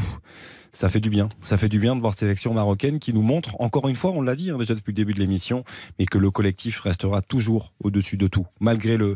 Ça 0.76 0.90
fait 0.90 1.00
du 1.00 1.08
bien. 1.08 1.30
Ça 1.40 1.56
fait 1.56 1.70
du 1.70 1.78
bien 1.78 1.96
de 1.96 2.02
voir 2.02 2.12
cette 2.12 2.18
sélection 2.18 2.52
marocaine 2.52 2.98
qui 2.98 3.14
nous 3.14 3.22
montre, 3.22 3.58
encore 3.62 3.88
une 3.88 3.96
fois, 3.96 4.10
on 4.10 4.20
l'a 4.20 4.36
dit 4.36 4.50
hein, 4.50 4.58
déjà 4.58 4.74
depuis 4.74 4.90
le 4.90 4.96
début 4.96 5.14
de 5.14 5.18
l'émission, 5.18 5.64
mais 5.98 6.04
que 6.04 6.18
le 6.18 6.30
collectif 6.30 6.80
restera 6.80 7.22
toujours 7.22 7.72
au-dessus 7.82 8.18
de 8.18 8.28
tout, 8.28 8.44
malgré 8.60 8.98
le, 8.98 9.14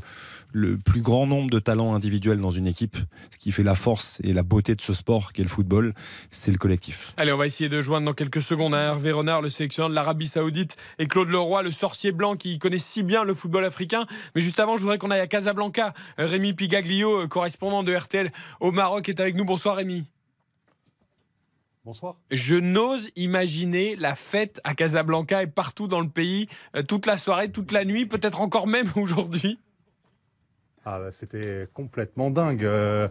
le 0.54 0.78
plus 0.78 1.02
grand 1.02 1.26
nombre 1.26 1.50
de 1.50 1.58
talents 1.58 1.94
individuels 1.94 2.40
dans 2.40 2.50
une 2.50 2.66
équipe. 2.66 2.96
Ce 3.30 3.36
qui 3.36 3.52
fait 3.52 3.62
la 3.62 3.74
force 3.74 4.20
et 4.24 4.32
la 4.32 4.42
beauté 4.42 4.74
de 4.74 4.80
ce 4.80 4.94
sport 4.94 5.34
qu'est 5.34 5.42
le 5.42 5.50
football, 5.50 5.92
c'est 6.30 6.50
le 6.50 6.56
collectif. 6.56 7.12
Allez, 7.18 7.30
on 7.30 7.36
va 7.36 7.44
essayer 7.44 7.68
de 7.68 7.82
joindre 7.82 8.06
dans 8.06 8.14
quelques 8.14 8.40
secondes 8.40 8.72
hein, 8.74 8.80
Hervé 8.80 9.12
Renard, 9.12 9.42
le 9.42 9.50
sélectionneur 9.50 9.90
de 9.90 9.94
l'Arabie 9.94 10.28
Saoudite, 10.28 10.78
et 10.98 11.08
Claude 11.08 11.28
Leroy, 11.28 11.62
le 11.62 11.72
sorcier 11.72 12.11
blanc 12.11 12.36
qui 12.36 12.58
connaît 12.58 12.78
si 12.78 13.02
bien 13.02 13.22
le 13.22 13.34
football 13.34 13.66
africain. 13.66 14.06
Mais 14.34 14.40
juste 14.40 14.61
avant, 14.61 14.78
je 14.78 14.80
voudrais 14.80 14.96
qu'on 14.96 15.11
aille 15.11 15.20
à 15.20 15.26
Casablanca. 15.26 15.92
Rémi 16.16 16.54
Pigaglio, 16.54 17.24
euh, 17.24 17.28
correspondant 17.28 17.82
de 17.82 17.94
RTL 17.94 18.32
au 18.61 18.72
Maroc, 18.72 19.11
est 19.11 19.20
avec 19.20 19.34
nous. 19.34 19.44
Bonsoir 19.44 19.76
Rémi. 19.76 20.06
Bonsoir. 21.85 22.16
Je 22.31 22.57
n'ose 22.57 23.09
imaginer 23.16 23.97
la 23.97 24.14
fête 24.14 24.61
à 24.64 24.74
Casablanca 24.74 25.43
et 25.43 25.47
partout 25.47 25.89
dans 25.89 26.01
le 26.01 26.11
pays, 26.11 26.47
euh, 26.76 26.83
toute 26.83 27.07
la 27.07 27.16
soirée, 27.16 27.51
toute 27.51 27.72
la 27.72 27.87
nuit, 27.87 28.05
peut-être 28.05 28.43
encore 28.43 28.66
même 28.66 28.91
aujourd'hui. 28.97 29.59
Ah 30.85 30.99
bah, 30.99 31.11
c'était 31.11 31.68
complètement 31.72 32.31
dingue. 32.31 32.64
Euh, 32.64 33.09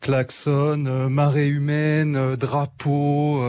klaxon, 0.00 0.84
euh, 0.86 1.08
marée 1.08 1.48
humaine, 1.48 2.16
euh, 2.16 2.36
drapeau, 2.36 3.42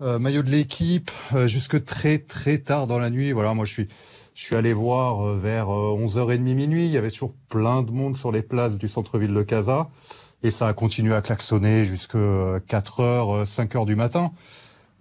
maillot 0.00 0.42
de 0.42 0.50
l'équipe, 0.50 1.10
jusque 1.46 1.82
très 1.84 2.18
très 2.18 2.58
tard 2.58 2.86
dans 2.86 2.98
la 2.98 3.08
nuit. 3.08 3.32
Voilà, 3.32 3.54
moi 3.54 3.64
je 3.64 3.72
suis 3.72 3.88
je 4.34 4.46
suis 4.46 4.56
allé 4.56 4.72
voir 4.72 5.34
vers 5.34 5.68
euh, 5.68 5.96
11h30 5.98 6.40
minuit, 6.40 6.86
il 6.86 6.90
y 6.90 6.96
avait 6.96 7.10
toujours 7.10 7.34
plein 7.50 7.82
de 7.82 7.90
monde 7.90 8.16
sur 8.16 8.32
les 8.32 8.42
places 8.42 8.78
du 8.78 8.88
centre-ville 8.88 9.34
de 9.34 9.42
Casa 9.42 9.90
et 10.42 10.50
ça 10.50 10.68
a 10.68 10.72
continué 10.72 11.14
à 11.14 11.22
klaxonner 11.22 11.84
jusque 11.84 12.16
4h, 12.16 13.44
5h 13.44 13.86
du 13.86 13.96
matin. 13.96 14.32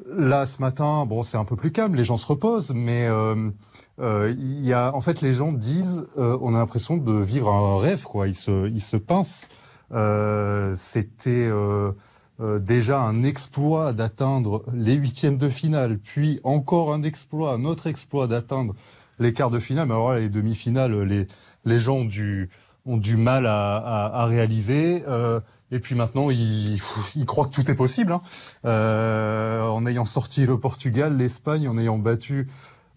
Là, 0.09 0.45
ce 0.45 0.61
matin, 0.61 1.05
bon, 1.05 1.23
c'est 1.23 1.37
un 1.37 1.45
peu 1.45 1.55
plus 1.55 1.71
calme, 1.71 1.95
les 1.95 2.03
gens 2.03 2.17
se 2.17 2.25
reposent, 2.25 2.71
mais 2.73 3.05
euh, 3.07 3.51
euh, 3.99 4.33
y 4.37 4.73
a, 4.73 4.95
en 4.95 5.01
fait, 5.01 5.21
les 5.21 5.33
gens 5.33 5.51
disent, 5.51 6.07
euh, 6.17 6.37
on 6.41 6.55
a 6.55 6.57
l'impression 6.57 6.97
de 6.97 7.13
vivre 7.13 7.49
un 7.49 7.79
rêve, 7.79 8.03
quoi. 8.03 8.27
Ils 8.27 8.35
se, 8.35 8.67
ils 8.69 8.81
se 8.81 8.97
pincent. 8.97 9.47
Euh, 9.93 10.73
C'était 10.75 11.47
euh, 11.51 11.91
euh, 12.39 12.59
déjà 12.59 13.01
un 13.01 13.23
exploit 13.23 13.93
d'atteindre 13.93 14.63
les 14.73 14.95
huitièmes 14.95 15.37
de 15.37 15.49
finale, 15.49 15.99
puis 15.99 16.39
encore 16.43 16.93
un 16.93 17.03
exploit, 17.03 17.53
un 17.53 17.65
autre 17.65 17.87
exploit 17.87 18.27
d'atteindre 18.27 18.73
les 19.19 19.33
quarts 19.33 19.51
de 19.51 19.59
finale. 19.59 19.87
Mais 19.87 19.93
alors 19.93 20.13
là, 20.13 20.19
les 20.19 20.29
demi-finales, 20.29 20.99
les, 21.03 21.27
les 21.65 21.79
gens 21.79 22.03
du, 22.05 22.49
ont 22.85 22.97
du 22.97 23.17
mal 23.17 23.45
à, 23.45 24.25
réaliser. 24.25 25.03
Euh, 25.07 25.39
et 25.71 25.79
puis 25.79 25.95
maintenant, 25.95 26.29
ils, 26.31 26.79
croient 27.25 27.45
que 27.45 27.51
tout 27.51 27.69
est 27.69 27.75
possible. 27.75 28.11
Hein. 28.11 28.21
Euh, 28.65 29.63
en 29.63 29.85
ayant 29.85 30.05
sorti 30.05 30.45
le 30.45 30.59
Portugal, 30.59 31.17
l'Espagne, 31.17 31.67
en 31.67 31.77
ayant 31.77 31.97
battu 31.97 32.47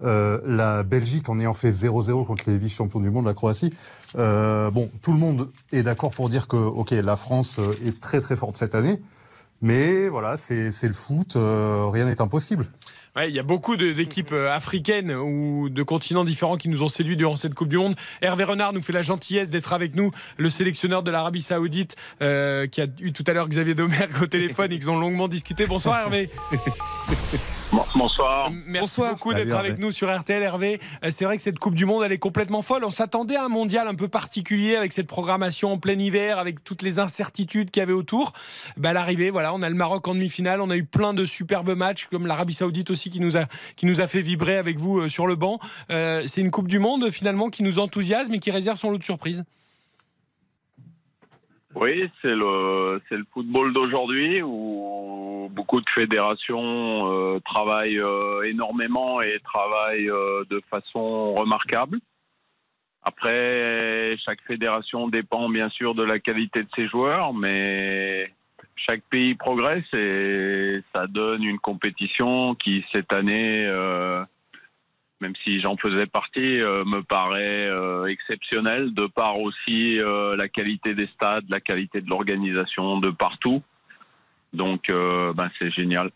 euh, 0.02 0.40
la 0.44 0.82
Belgique, 0.82 1.28
en 1.28 1.38
ayant 1.38 1.54
fait 1.54 1.70
0-0 1.70 2.26
contre 2.26 2.44
les 2.46 2.58
vice-champions 2.58 3.00
du 3.00 3.10
monde, 3.10 3.26
la 3.26 3.34
Croatie. 3.34 3.72
Bon, 4.14 4.90
tout 5.02 5.12
le 5.12 5.18
monde 5.18 5.50
est 5.72 5.82
d'accord 5.82 6.10
pour 6.10 6.28
dire 6.28 6.48
que, 6.48 6.56
ok, 6.56 6.90
la 6.90 7.16
France 7.16 7.58
est 7.84 8.00
très 8.00 8.20
très 8.20 8.36
forte 8.36 8.56
cette 8.56 8.74
année. 8.74 9.00
Mais 9.62 10.08
voilà, 10.08 10.36
c'est 10.36 10.70
le 10.82 10.92
foot, 10.92 11.36
rien 11.36 12.04
n'est 12.04 12.20
impossible. 12.20 12.66
Ouais, 13.16 13.28
il 13.28 13.34
y 13.34 13.38
a 13.38 13.44
beaucoup 13.44 13.76
d'équipes 13.76 14.32
euh, 14.32 14.52
africaines 14.52 15.12
ou 15.12 15.68
de 15.68 15.82
continents 15.84 16.24
différents 16.24 16.56
qui 16.56 16.68
nous 16.68 16.82
ont 16.82 16.88
séduits 16.88 17.16
durant 17.16 17.36
cette 17.36 17.54
Coupe 17.54 17.68
du 17.68 17.78
Monde. 17.78 17.94
Hervé 18.22 18.42
Renard 18.42 18.72
nous 18.72 18.82
fait 18.82 18.92
la 18.92 19.02
gentillesse 19.02 19.50
d'être 19.50 19.72
avec 19.72 19.94
nous, 19.94 20.10
le 20.36 20.50
sélectionneur 20.50 21.04
de 21.04 21.12
l'Arabie 21.12 21.42
Saoudite, 21.42 21.94
euh, 22.22 22.66
qui 22.66 22.80
a 22.80 22.86
eu 23.00 23.12
tout 23.12 23.24
à 23.28 23.32
l'heure 23.32 23.48
Xavier 23.48 23.74
Domergue 23.74 24.22
au 24.22 24.26
téléphone 24.26 24.72
et 24.72 24.78
qu'ils 24.78 24.90
ont 24.90 24.98
longuement 24.98 25.28
discuté. 25.28 25.66
Bonsoir 25.66 26.00
Hervé. 26.00 26.28
Bonsoir. 27.94 28.52
Merci 28.66 29.00
beaucoup 29.00 29.34
d'être 29.34 29.56
avec 29.56 29.78
nous 29.78 29.90
sur 29.90 30.14
RTL 30.14 30.42
Hervé. 30.42 30.80
Euh, 31.04 31.08
C'est 31.10 31.24
vrai 31.24 31.36
que 31.36 31.42
cette 31.42 31.58
Coupe 31.58 31.74
du 31.74 31.86
Monde, 31.86 32.04
elle 32.04 32.12
est 32.12 32.18
complètement 32.18 32.62
folle. 32.62 32.84
On 32.84 32.90
s'attendait 32.90 33.36
à 33.36 33.44
un 33.44 33.48
mondial 33.48 33.88
un 33.88 33.94
peu 33.94 34.06
particulier 34.08 34.76
avec 34.76 34.92
cette 34.92 35.06
programmation 35.06 35.72
en 35.72 35.78
plein 35.78 35.98
hiver, 35.98 36.38
avec 36.38 36.62
toutes 36.62 36.82
les 36.82 36.98
incertitudes 36.98 37.70
qu'il 37.70 37.80
y 37.80 37.82
avait 37.82 37.92
autour. 37.92 38.32
Bah, 38.76 38.90
à 38.90 38.92
l'arrivée, 38.92 39.30
voilà, 39.30 39.52
on 39.54 39.62
a 39.62 39.68
le 39.68 39.74
Maroc 39.74 40.06
en 40.06 40.14
demi-finale. 40.14 40.60
On 40.60 40.70
a 40.70 40.76
eu 40.76 40.84
plein 40.84 41.14
de 41.14 41.26
superbes 41.26 41.74
matchs, 41.76 42.06
comme 42.06 42.26
l'Arabie 42.26 42.54
Saoudite 42.54 42.90
aussi 42.90 43.10
qui 43.10 43.20
nous 43.20 43.36
a, 43.36 43.44
qui 43.76 43.86
nous 43.86 44.00
a 44.00 44.06
fait 44.06 44.20
vibrer 44.20 44.56
avec 44.56 44.78
vous 44.78 45.00
euh, 45.00 45.08
sur 45.08 45.26
le 45.26 45.34
banc. 45.34 45.58
Euh, 45.90 46.22
C'est 46.26 46.40
une 46.40 46.50
Coupe 46.50 46.68
du 46.68 46.78
Monde 46.78 47.10
finalement 47.10 47.50
qui 47.50 47.62
nous 47.62 47.78
enthousiasme 47.78 48.34
et 48.34 48.38
qui 48.38 48.50
réserve 48.50 48.78
son 48.78 48.90
lot 48.90 48.98
de 48.98 49.04
surprises. 49.04 49.44
Oui, 51.74 52.08
c'est 52.22 52.34
le 52.34 53.00
c'est 53.08 53.16
le 53.16 53.24
football 53.32 53.72
d'aujourd'hui 53.72 54.40
où 54.42 55.48
beaucoup 55.50 55.80
de 55.80 55.90
fédérations 55.94 57.10
euh, 57.12 57.40
travaillent 57.44 58.00
euh, 58.00 58.42
énormément 58.42 59.20
et 59.20 59.40
travaillent 59.40 60.10
euh, 60.10 60.44
de 60.50 60.60
façon 60.70 61.34
remarquable. 61.34 61.98
Après, 63.02 64.16
chaque 64.26 64.40
fédération 64.46 65.08
dépend 65.08 65.48
bien 65.50 65.68
sûr 65.68 65.94
de 65.94 66.02
la 66.04 66.18
qualité 66.18 66.62
de 66.62 66.68
ses 66.74 66.88
joueurs, 66.88 67.34
mais 67.34 68.32
chaque 68.76 69.02
pays 69.10 69.34
progresse 69.34 69.84
et 69.94 70.80
ça 70.94 71.06
donne 71.06 71.42
une 71.42 71.58
compétition 71.58 72.54
qui 72.54 72.84
cette 72.94 73.12
année 73.12 73.66
euh, 73.66 74.24
même 75.20 75.34
si 75.44 75.60
j'en 75.60 75.76
faisais 75.76 76.06
partie, 76.06 76.60
euh, 76.60 76.84
me 76.84 77.02
paraît 77.02 77.70
euh, 77.72 78.06
exceptionnel 78.06 78.92
de 78.94 79.06
par 79.06 79.40
aussi 79.40 79.98
euh, 80.00 80.36
la 80.36 80.48
qualité 80.48 80.94
des 80.94 81.08
stades, 81.14 81.44
la 81.48 81.60
qualité 81.60 82.00
de 82.00 82.10
l'organisation 82.10 82.98
de 82.98 83.10
partout. 83.10 83.62
Donc, 84.52 84.84
ben, 84.88 85.50
c'est 85.58 85.72
génial. 85.72 86.12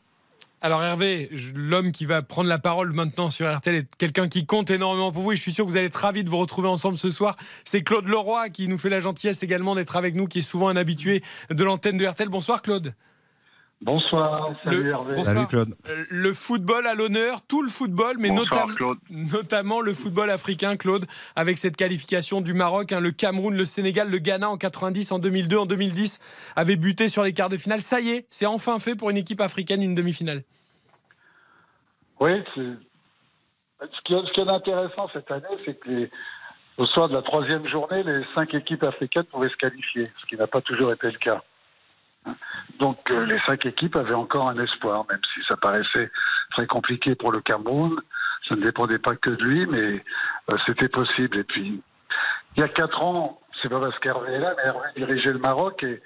Alors 0.61 0.83
Hervé, 0.85 1.29
l'homme 1.57 1.91
qui 1.91 2.05
va 2.05 2.23
prendre 2.23 2.49
la 2.49 2.59
parole 2.61 2.93
maintenant 2.93 3.31
sur 3.31 3.53
RTL 3.53 3.75
est 3.75 3.97
quelqu'un 3.97 4.29
qui 4.29 4.47
compte 4.47 4.71
énormément 4.71 5.11
pour 5.11 5.23
vous 5.23 5.33
et 5.33 5.37
je 5.37 5.41
suis 5.41 5.53
sûr 5.53 5.65
que 5.65 5.71
vous 5.71 5.77
allez 5.77 5.87
être 5.87 5.97
ravis 5.97 6.23
de 6.23 6.31
vous 6.31 6.39
retrouver 6.39 6.69
ensemble 6.69 6.99
ce 6.99 7.11
soir. 7.11 7.37
C'est 7.65 7.83
Claude 7.83 8.07
Leroy 8.07 8.49
qui 8.51 8.69
nous 8.69 8.79
fait 8.79 8.91
la 8.91 9.01
gentillesse 9.01 9.43
également 9.43 9.75
d'être 9.75 9.97
avec 9.97 10.15
nous, 10.15 10.27
qui 10.27 10.39
est 10.39 10.43
souvent 10.43 10.69
un 10.69 10.77
habitué 10.77 11.23
de 11.51 11.65
l'antenne 11.65 11.97
de 11.97 12.07
RTL. 12.07 12.29
Bonsoir 12.29 12.63
Claude. 12.63 12.95
Bonsoir, 13.81 14.51
salut 14.65 14.77
Le- 14.83 14.91
Hervé. 14.91 15.15
bonsoir. 15.17 15.47
Euh, 15.55 16.05
Le 16.11 16.33
football 16.35 16.87
à 16.89 16.95
l'honneur, 16.95 17.43
tout 17.47 17.63
le 17.63 17.69
football, 17.69 18.17
mais 18.19 18.29
Bonsoir, 18.29 18.67
notam- 18.67 18.75
Claude. 18.75 18.99
notamment 19.09 19.81
le 19.81 19.95
football 19.95 20.31
africain, 20.31 20.77
Claude, 20.77 21.07
avec 21.37 21.59
cette 21.59 21.77
qualification 21.77 22.41
du 22.41 22.55
Maroc, 22.55 22.91
hein, 22.91 22.99
le 22.99 23.13
Cameroun, 23.13 23.55
le 23.55 23.65
Sénégal, 23.65 24.11
le 24.11 24.19
Ghana 24.19 24.51
en 24.51 24.57
90, 24.57 25.13
en 25.13 25.21
2002, 25.21 25.59
en 25.59 25.67
2010, 25.67 26.19
avait 26.57 26.75
buté 26.75 27.09
sur 27.09 27.23
les 27.23 27.33
quarts 27.33 27.51
de 27.51 27.57
finale. 27.57 27.83
Ça 27.83 28.01
y 28.01 28.11
est, 28.11 28.27
c'est 28.31 28.47
enfin 28.47 28.81
fait 28.81 28.97
pour 28.97 29.11
une 29.11 29.17
équipe 29.17 29.41
africaine, 29.41 29.81
une 29.81 29.95
demi-finale. 29.95 30.43
Oui, 32.19 32.33
c'est- 32.57 32.61
ce 33.81 34.01
qui 34.05 34.13
est, 34.15 34.27
ce 34.27 34.33
qui 34.33 34.41
est 34.41 34.51
intéressant 34.51 35.09
cette 35.13 35.31
année, 35.31 35.45
c'est 35.65 35.79
que 35.79 35.89
les- 35.89 36.11
au 36.79 36.85
soir 36.87 37.09
de 37.09 37.15
la 37.15 37.23
troisième 37.23 37.67
journée, 37.69 38.03
les 38.03 38.25
cinq 38.35 38.55
équipes 38.55 38.83
africaines 38.83 39.25
pouvaient 39.31 39.49
se 39.51 39.57
qualifier, 39.57 40.03
ce 40.21 40.27
qui 40.27 40.35
n'a 40.37 40.49
pas 40.49 40.61
toujours 40.61 40.93
été 40.93 41.07
le 41.13 41.19
cas. 41.19 41.45
Donc 42.79 42.99
euh, 43.11 43.27
les 43.27 43.41
cinq 43.47 43.67
équipes 43.67 43.97
avaient 43.97 44.15
encore 44.15 44.49
un 44.49 44.59
espoir, 44.59 45.05
même 45.11 45.21
si 45.35 45.41
ça 45.49 45.57
paraissait 45.57 46.11
très 46.53 46.67
compliqué 46.67 47.15
pour 47.15 47.33
le 47.33 47.41
Cameroun. 47.41 47.97
Ça 48.49 48.57
ne 48.57 48.63
dépendait 48.63 48.99
pas 48.99 49.15
que 49.17 49.31
de 49.31 49.45
lui, 49.45 49.67
mais 49.67 50.03
euh, 50.51 50.57
c'était 50.67 50.89
possible. 50.89 51.39
Et 51.39 51.45
puis, 51.45 51.83
il 52.57 52.61
y 52.61 52.63
a 52.63 52.69
quatre 52.69 53.03
ans, 53.03 53.41
c'est 53.61 53.69
pas 53.69 53.81
parce 53.81 53.99
qu'Hervé 53.99 54.33
est 54.33 54.39
là, 54.39 54.55
mais 54.57 54.65
Hervé 54.65 54.89
dirigeait 54.97 55.33
le 55.33 55.39
Maroc 55.39 55.83
et, 55.83 56.01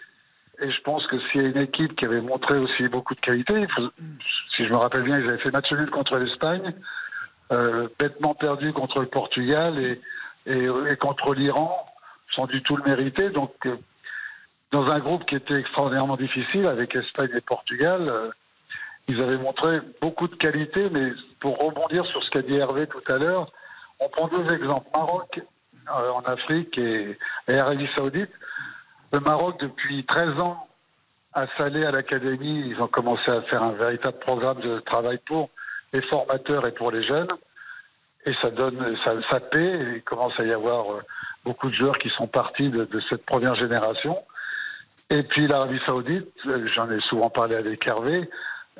et 0.61 0.71
je 0.71 0.81
pense 0.83 1.07
que 1.07 1.19
s'il 1.21 1.43
y 1.43 1.45
a 1.45 1.49
une 1.49 1.59
équipe 1.59 1.95
qui 1.95 2.05
avait 2.05 2.21
montré 2.21 2.59
aussi 2.59 2.89
beaucoup 2.89 3.15
de 3.15 3.21
qualité, 3.21 3.67
si 4.57 4.65
je 4.65 4.69
me 4.71 4.77
rappelle 4.77 5.03
bien, 5.03 5.19
ils 5.19 5.29
avaient 5.29 5.39
fait 5.39 5.53
match 5.53 5.71
nul 5.73 5.91
contre 5.91 6.19
l'Espagne, 6.19 6.75
euh, 7.53 7.89
bêtement 7.99 8.35
perdu 8.35 8.73
contre 8.73 9.01
le 9.01 9.07
Portugal 9.07 9.79
et, 9.79 10.01
et, 10.47 10.69
et 10.91 10.97
contre 10.97 11.35
l'Iran, 11.35 11.87
sans 12.35 12.47
du 12.47 12.63
tout 12.63 12.77
le 12.77 12.85
mériter. 12.85 13.31
Donc, 13.31 13.55
dans 14.73 14.91
un 14.91 14.99
groupe 14.99 15.25
qui 15.27 15.37
était 15.37 15.61
extraordinairement 15.61 16.17
difficile 16.17 16.67
avec 16.67 16.97
Espagne 16.97 17.31
et 17.37 17.41
Portugal, 17.43 18.09
euh, 18.11 18.31
ils 19.09 19.21
avaient 19.23 19.37
montré 19.37 19.79
beaucoup 20.01 20.27
de 20.27 20.35
qualité, 20.35 20.89
mais 20.91 21.13
pour 21.41 21.59
rebondir 21.59 22.07
sur 22.07 22.23
ce 22.25 22.31
qu'a 22.31 22.43
dit 22.43 22.57
Hervé 22.57 22.87
tout 22.87 23.13
à 23.13 23.19
l'heure, 23.19 23.53
on 24.01 24.09
prend 24.09 24.29
deux 24.29 24.55
exemples. 24.55 24.89
Maroc 24.97 25.41
euh, 25.89 26.11
en 26.11 26.23
Afrique 26.23 26.79
et, 26.79 27.19
Arabie 27.49 27.89
Saoudite. 27.97 28.31
Le 29.13 29.21
Maroc, 29.21 29.61
depuis 29.61 30.07
13 30.07 30.41
ans, 30.41 30.67
à 31.35 31.47
Salé, 31.59 31.85
à 31.85 31.91
l'académie, 31.91 32.65
ils 32.69 32.81
ont 32.81 32.89
commencé 32.89 33.31
à 33.31 33.43
faire 33.43 33.63
un 33.63 33.73
véritable 33.73 34.19
programme 34.21 34.61
de 34.61 34.81
travail 34.81 35.19
pour 35.27 35.51
les 35.93 36.03
formateurs 36.03 36.67
et 36.67 36.73
pour 36.73 36.91
les 36.91 37.07
jeunes. 37.07 37.29
Et 38.25 38.33
ça 38.41 38.51
donne, 38.51 38.97
ça, 39.05 39.41
paie. 39.41 39.61
Et 39.61 39.97
il 39.97 40.03
commence 40.03 40.39
à 40.39 40.45
y 40.45 40.53
avoir 40.53 40.93
euh, 40.93 41.03
beaucoup 41.45 41.69
de 41.69 41.75
joueurs 41.75 41.99
qui 41.99 42.09
sont 42.09 42.27
partis 42.27 42.71
de 42.71 43.03
cette 43.11 43.27
première 43.27 43.57
génération. 43.57 44.17
Et 45.13 45.23
puis 45.25 45.47
l'Arabie 45.47 45.79
Saoudite, 45.85 46.33
j'en 46.75 46.91
ai 46.91 46.99
souvent 47.01 47.29
parlé 47.29 47.55
avec 47.55 47.87
Hervé, 47.87 48.31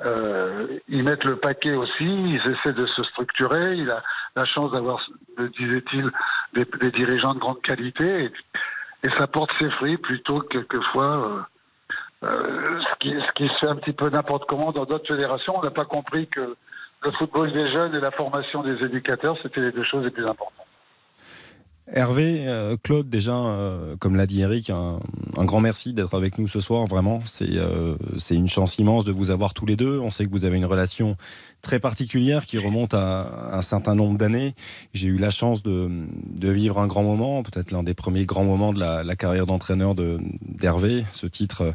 euh, 0.03 0.79
ils 0.87 1.03
mettent 1.03 1.25
le 1.25 1.35
paquet 1.35 1.75
aussi, 1.75 1.91
ils 1.99 2.41
essaient 2.51 2.73
de 2.73 2.87
se 2.87 3.03
structurer. 3.03 3.75
Il 3.75 3.91
a 3.91 4.01
la 4.35 4.45
chance 4.45 4.71
d'avoir, 4.71 5.07
disait-il, 5.59 6.09
des, 6.53 6.65
dirigeants 6.91 7.35
de 7.35 7.39
grande 7.39 7.61
qualité. 7.61 8.25
Et, 8.25 8.31
et 9.03 9.09
ça 9.19 9.27
porte 9.27 9.51
ses 9.59 9.69
fruits 9.69 9.97
plutôt 9.97 10.39
que 10.39 10.57
quelquefois 10.57 11.47
euh, 12.23 12.27
euh, 12.27 12.81
ce, 12.81 12.99
qui, 12.99 13.11
ce 13.11 13.31
qui 13.33 13.47
se 13.47 13.59
fait 13.59 13.67
un 13.67 13.75
petit 13.75 13.93
peu 13.93 14.09
n'importe 14.09 14.45
comment 14.47 14.71
dans 14.71 14.85
d'autres 14.85 15.07
fédérations. 15.07 15.53
On 15.55 15.61
n'a 15.61 15.69
pas 15.69 15.85
compris 15.85 16.27
que 16.29 16.55
le 17.03 17.11
football 17.11 17.51
des 17.53 17.71
jeunes 17.71 17.95
et 17.95 17.99
la 17.99 18.11
formation 18.11 18.63
des 18.63 18.83
éducateurs, 18.83 19.37
c'était 19.43 19.61
les 19.61 19.71
deux 19.71 19.83
choses 19.83 20.03
les 20.03 20.11
plus 20.11 20.25
importantes. 20.25 20.65
Hervé, 21.91 22.45
euh, 22.47 22.77
Claude, 22.81 23.09
déjà, 23.09 23.35
euh, 23.35 23.97
comme 23.97 24.15
l'a 24.15 24.25
dit 24.25 24.39
Eric, 24.39 24.69
un, 24.69 24.99
grand 25.39 25.59
merci 25.59 25.93
d'être 25.93 26.15
avec 26.15 26.37
nous 26.37 26.47
ce 26.47 26.61
soir. 26.61 26.87
Vraiment, 26.87 27.19
c'est 27.25 27.57
euh, 27.57 27.97
c'est 28.17 28.35
une 28.35 28.47
chance 28.47 28.77
immense 28.77 29.03
de 29.03 29.11
vous 29.11 29.31
avoir 29.31 29.53
tous 29.53 29.65
les 29.65 29.75
deux. 29.75 29.99
On 29.99 30.09
sait 30.09 30.25
que 30.25 30.31
vous 30.31 30.45
avez 30.45 30.55
une 30.55 30.65
relation 30.65 31.17
très 31.61 31.81
particulière 31.81 32.45
qui 32.45 32.57
remonte 32.57 32.93
à 32.93 33.53
un 33.53 33.61
certain 33.61 33.95
nombre 33.95 34.17
d'années. 34.17 34.55
J'ai 34.93 35.09
eu 35.09 35.17
la 35.17 35.29
chance 35.29 35.61
de, 35.61 35.89
vivre 36.41 36.79
un 36.79 36.87
grand 36.87 37.03
moment, 37.03 37.43
peut-être 37.43 37.71
l'un 37.71 37.83
des 37.83 37.93
premiers 37.93 38.25
grands 38.25 38.45
moments 38.45 38.71
de 38.71 38.79
la, 38.79 39.15
carrière 39.17 39.45
d'entraîneur 39.45 39.93
de- 39.93 40.19
d'Hervé. 40.47 41.03
Ce 41.11 41.27
titre, 41.27 41.73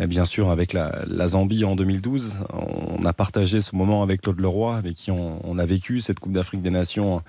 bien 0.00 0.24
sûr, 0.24 0.50
avec 0.50 0.72
la, 0.72 1.28
Zambie 1.28 1.64
en 1.64 1.76
2012. 1.76 2.40
On 2.52 3.04
a 3.04 3.12
partagé 3.12 3.60
ce 3.60 3.74
moment 3.76 4.02
avec 4.02 4.22
Claude 4.22 4.40
Leroy, 4.40 4.76
avec 4.76 4.94
qui 4.94 5.10
on 5.10 5.58
a 5.58 5.66
vécu 5.66 6.00
cette 6.00 6.20
Coupe 6.20 6.32
d'Afrique 6.32 6.62
des 6.62 6.70
Nations 6.70 7.22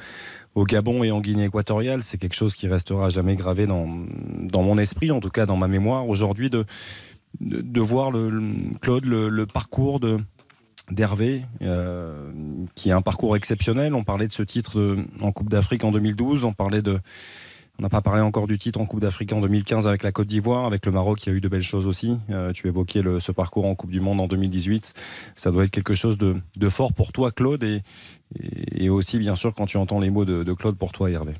au 0.57 0.63
Gabon 0.63 1.03
et 1.03 1.11
en 1.11 1.21
Guinée 1.21 1.45
équatoriale. 1.45 2.01
C'est 2.01 2.17
quelque 2.17 2.35
chose 2.35 2.55
qui 2.55 2.67
restera 2.67 3.09
jamais 3.09 3.35
gravé 3.35 3.67
dans, 3.67 3.85
mon 3.85 4.77
esprit, 4.79 5.11
en 5.11 5.19
tout 5.19 5.29
cas 5.29 5.45
dans 5.45 5.55
ma 5.55 5.67
mémoire. 5.67 6.09
Aujourd'hui, 6.09 6.49
de, 6.49 7.79
voir 7.79 8.09
le, 8.09 8.31
Claude, 8.81 9.05
le, 9.05 9.45
parcours 9.45 9.99
de 9.99 10.19
d'Hervé, 10.89 11.43
euh, 11.61 12.31
qui 12.73 12.89
est 12.89 12.93
un 12.93 13.01
parcours 13.01 13.35
exceptionnel. 13.35 13.93
On 13.93 14.05
parlait 14.05 14.25
de 14.25 14.31
ce 14.31 14.41
titre 14.41 14.97
en 15.21 15.31
Coupe 15.31 15.49
d'Afrique 15.49 15.83
en 15.83 15.91
2012. 15.91 16.43
On 16.45 16.53
parlait 16.53 16.81
de, 16.81 16.99
on 17.79 17.83
n'a 17.83 17.89
pas 17.89 18.01
parlé 18.01 18.21
encore 18.21 18.47
du 18.47 18.57
titre 18.57 18.81
en 18.81 18.85
Coupe 18.85 19.01
d'Afrique 19.01 19.31
en 19.33 19.41
2015 19.41 19.87
avec 19.87 20.01
la 20.01 20.11
Côte 20.11 20.27
d'Ivoire, 20.27 20.65
avec 20.65 20.85
le 20.85 20.91
Maroc, 20.91 21.25
y 21.25 21.29
a 21.29 21.33
eu 21.33 21.41
de 21.41 21.47
belles 21.47 21.61
choses 21.61 21.85
aussi. 21.85 22.17
Euh, 22.31 22.51
tu 22.51 22.67
évoquais 22.67 23.03
ce 23.19 23.31
parcours 23.31 23.65
en 23.65 23.75
Coupe 23.75 23.91
du 23.91 23.99
Monde 23.99 24.19
en 24.19 24.27
2018. 24.27 24.93
Ça 25.35 25.51
doit 25.51 25.63
être 25.63 25.71
quelque 25.71 25.93
chose 25.93 26.17
de, 26.17 26.69
fort 26.69 26.93
pour 26.93 27.11
toi, 27.11 27.31
Claude, 27.31 27.63
et, 27.63 28.89
aussi, 28.89 29.19
bien 29.19 29.35
sûr, 29.35 29.53
quand 29.53 29.67
tu 29.67 29.77
entends 29.77 29.99
les 29.99 30.09
mots 30.09 30.25
de, 30.25 30.43
de 30.43 30.53
Claude 30.53 30.77
pour 30.77 30.91
toi, 30.91 31.11
Hervé. 31.11 31.33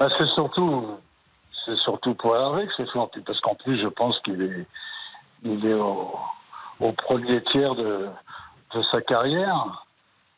Bah, 0.00 0.08
c'est 0.18 0.28
surtout, 0.28 0.86
c'est 1.64 1.76
surtout 1.76 2.14
pour 2.14 2.34
Hervé 2.34 2.66
que 2.66 2.72
c'est 2.76 2.88
fort, 2.90 3.10
parce 3.26 3.40
qu'en 3.40 3.54
plus, 3.56 3.78
je 3.80 3.88
pense 3.88 4.18
qu'il 4.20 4.40
est, 4.40 4.66
il 5.44 5.74
au, 5.74 6.92
premier 6.92 7.42
tiers 7.44 7.74
de, 7.74 8.08
sa 8.90 9.00
carrière 9.02 9.84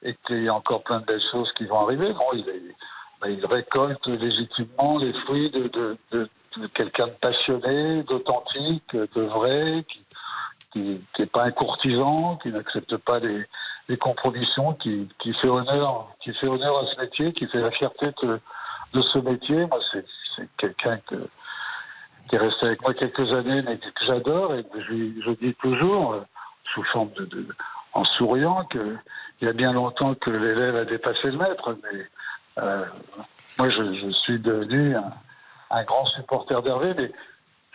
et 0.03 0.15
qu'il 0.27 0.43
y 0.43 0.49
a 0.49 0.55
encore 0.55 0.83
plein 0.83 1.01
de 1.01 1.07
belles 1.07 1.23
choses 1.31 1.51
qui 1.57 1.65
vont 1.65 1.81
arriver. 1.81 2.13
Il 3.29 3.45
récolte 3.47 4.07
légitimement 4.07 4.99
les 4.99 5.13
fruits 5.25 5.51
de, 5.51 5.97
quelqu'un 6.75 7.07
de 7.07 7.11
passionné, 7.21 8.03
d'authentique, 8.05 8.95
de 8.95 9.23
vrai, 9.23 9.85
qui 10.73 11.01
n'est 11.19 11.27
pas 11.27 11.45
un 11.45 11.51
courtisan, 11.53 12.37
qui 12.43 12.51
n'accepte 12.51 12.97
pas 12.99 13.19
les, 13.19 13.45
les 13.89 13.97
compromissions, 13.97 14.75
qui, 14.75 15.09
fait 15.41 15.49
honneur, 15.49 16.09
qui 16.21 16.33
fait 16.35 16.49
honneur 16.49 16.83
à 16.83 16.87
ce 16.87 17.01
métier, 17.01 17.33
qui 17.33 17.47
fait 17.47 17.61
la 17.61 17.71
fierté 17.71 18.09
de, 18.23 18.41
ce 19.03 19.19
métier. 19.19 19.67
Moi, 19.67 19.79
c'est 19.93 20.49
quelqu'un 20.57 20.99
que, 21.07 21.29
qui 22.29 22.37
est 22.37 22.39
resté 22.39 22.67
avec 22.67 22.83
moi 22.83 22.95
quelques 22.95 23.33
années, 23.35 23.63
mais 23.63 23.79
que 23.79 24.05
j'adore 24.07 24.55
et 24.55 24.65
que 24.65 24.81
je, 24.81 25.31
dis 25.41 25.55
toujours, 25.55 26.15
euh, 26.15 26.21
sous 26.75 26.83
forme 26.85 27.11
de, 27.13 27.47
en 27.93 28.05
souriant, 28.05 28.65
que 28.65 28.97
il 29.41 29.47
y 29.47 29.51
a 29.51 29.53
bien 29.53 29.73
longtemps 29.73 30.15
que 30.15 30.31
l'élève 30.31 30.77
a 30.77 30.85
dépassé 30.87 31.31
le 31.31 31.37
maître. 31.37 31.77
Mais 31.83 32.07
moi, 32.57 33.71
je, 33.71 34.11
suis 34.25 34.39
devenu 34.39 34.97
un, 35.71 35.85
grand 35.85 36.07
supporter 36.07 36.63
d'Hervé, 36.63 36.95
mais 36.97 37.13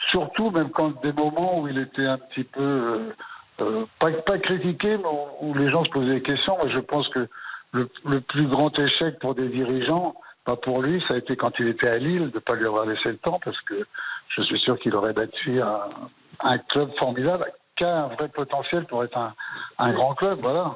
surtout 0.10 0.50
même 0.52 0.70
quand 0.70 1.02
des 1.02 1.14
moments 1.14 1.60
où 1.60 1.68
il 1.68 1.78
était 1.78 2.08
un 2.08 2.18
petit 2.18 2.44
peu 2.44 2.62
euh, 2.62 3.14
euh, 3.62 3.86
pas, 4.00 4.12
pas 4.12 4.40
critiqué, 4.40 4.98
mais 4.98 5.10
où, 5.42 5.54
les 5.54 5.70
gens 5.70 5.84
se 5.84 5.90
posaient 5.90 6.16
des 6.16 6.22
questions. 6.22 6.58
Moi, 6.58 6.70
je 6.74 6.80
pense 6.80 7.08
que 7.10 7.28
le, 7.74 7.88
plus 8.22 8.48
grand 8.48 8.78
échec 8.80 9.20
pour 9.20 9.36
des 9.36 9.50
dirigeants, 9.50 10.16
pas 10.46 10.56
pour 10.56 10.82
lui, 10.82 11.04
ça 11.08 11.14
a 11.14 11.18
été 11.18 11.36
quand 11.36 11.52
il 11.60 11.68
était 11.68 11.88
à 11.88 11.98
Lille, 11.98 12.30
de 12.30 12.36
ne 12.36 12.40
pas 12.40 12.56
lui 12.56 12.66
avoir 12.66 12.86
laissé 12.86 13.10
le 13.10 13.18
temps, 13.18 13.40
parce 13.44 13.60
que 13.62 13.86
je 14.30 14.42
suis 14.44 14.60
sûr 14.60 14.80
qu'il 14.80 14.96
aurait 14.96 15.14
battu 15.14 15.62
un, 15.62 16.58
club 16.70 16.92
formidable 16.98 17.46
qui 17.78 17.84
a 17.86 18.06
un 18.06 18.08
vrai 18.08 18.28
potentiel 18.30 18.86
pour 18.86 19.04
être 19.04 19.18
un, 19.18 19.34
un 19.78 19.94
grand 19.94 20.16
club. 20.16 20.40
Voilà. 20.42 20.74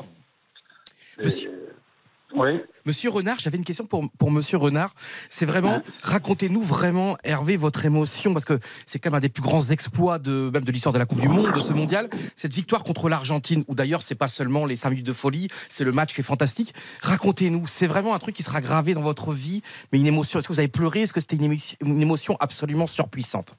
Oui. 2.35 2.61
Monsieur 2.85 3.09
Renard, 3.09 3.39
j'avais 3.39 3.57
une 3.57 3.63
question 3.63 3.85
pour, 3.85 4.09
pour 4.19 4.29
Monsieur 4.29 4.57
Renard. 4.57 4.93
C'est 5.27 5.45
vraiment, 5.45 5.81
racontez-nous 6.03 6.61
vraiment, 6.61 7.17
Hervé, 7.23 7.57
votre 7.57 7.83
émotion, 7.85 8.31
parce 8.31 8.45
que 8.45 8.59
c'est 8.85 8.99
quand 8.99 9.09
même 9.09 9.17
un 9.17 9.21
des 9.21 9.29
plus 9.29 9.41
grands 9.41 9.69
exploits 9.69 10.19
de, 10.19 10.51
même 10.53 10.63
de 10.63 10.71
l'histoire 10.71 10.93
de 10.93 10.99
la 10.99 11.05
Coupe 11.05 11.19
du 11.19 11.27
Monde, 11.27 11.51
de 11.53 11.59
ce 11.59 11.73
mondial. 11.73 12.09
Cette 12.35 12.53
victoire 12.53 12.83
contre 12.83 13.09
l'Argentine, 13.09 13.63
où 13.67 13.73
d'ailleurs, 13.73 14.03
c'est 14.03 14.15
pas 14.15 14.27
seulement 14.27 14.65
les 14.65 14.75
5 14.75 14.91
minutes 14.91 15.05
de 15.05 15.13
folie, 15.13 15.47
c'est 15.67 15.83
le 15.83 15.91
match 15.91 16.13
qui 16.13 16.21
est 16.21 16.23
fantastique. 16.23 16.73
Racontez-nous, 17.01 17.65
c'est 17.65 17.87
vraiment 17.87 18.13
un 18.13 18.19
truc 18.19 18.35
qui 18.35 18.43
sera 18.43 18.61
gravé 18.61 18.93
dans 18.93 19.01
votre 19.01 19.31
vie, 19.31 19.61
mais 19.91 19.99
une 19.99 20.07
émotion. 20.07 20.39
Est-ce 20.39 20.47
que 20.47 20.53
vous 20.53 20.59
avez 20.59 20.67
pleuré? 20.67 21.01
Est-ce 21.01 21.13
que 21.13 21.19
c'était 21.19 21.37
une 21.37 22.01
émotion 22.01 22.37
absolument 22.39 22.85
surpuissante? 22.85 23.55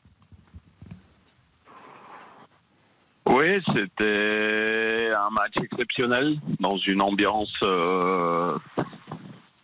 Oui, 3.28 3.60
c'était 3.74 5.10
un 5.12 5.30
match 5.30 5.54
exceptionnel 5.60 6.38
dans 6.60 6.76
une 6.76 7.02
ambiance 7.02 7.52
euh, 7.64 8.56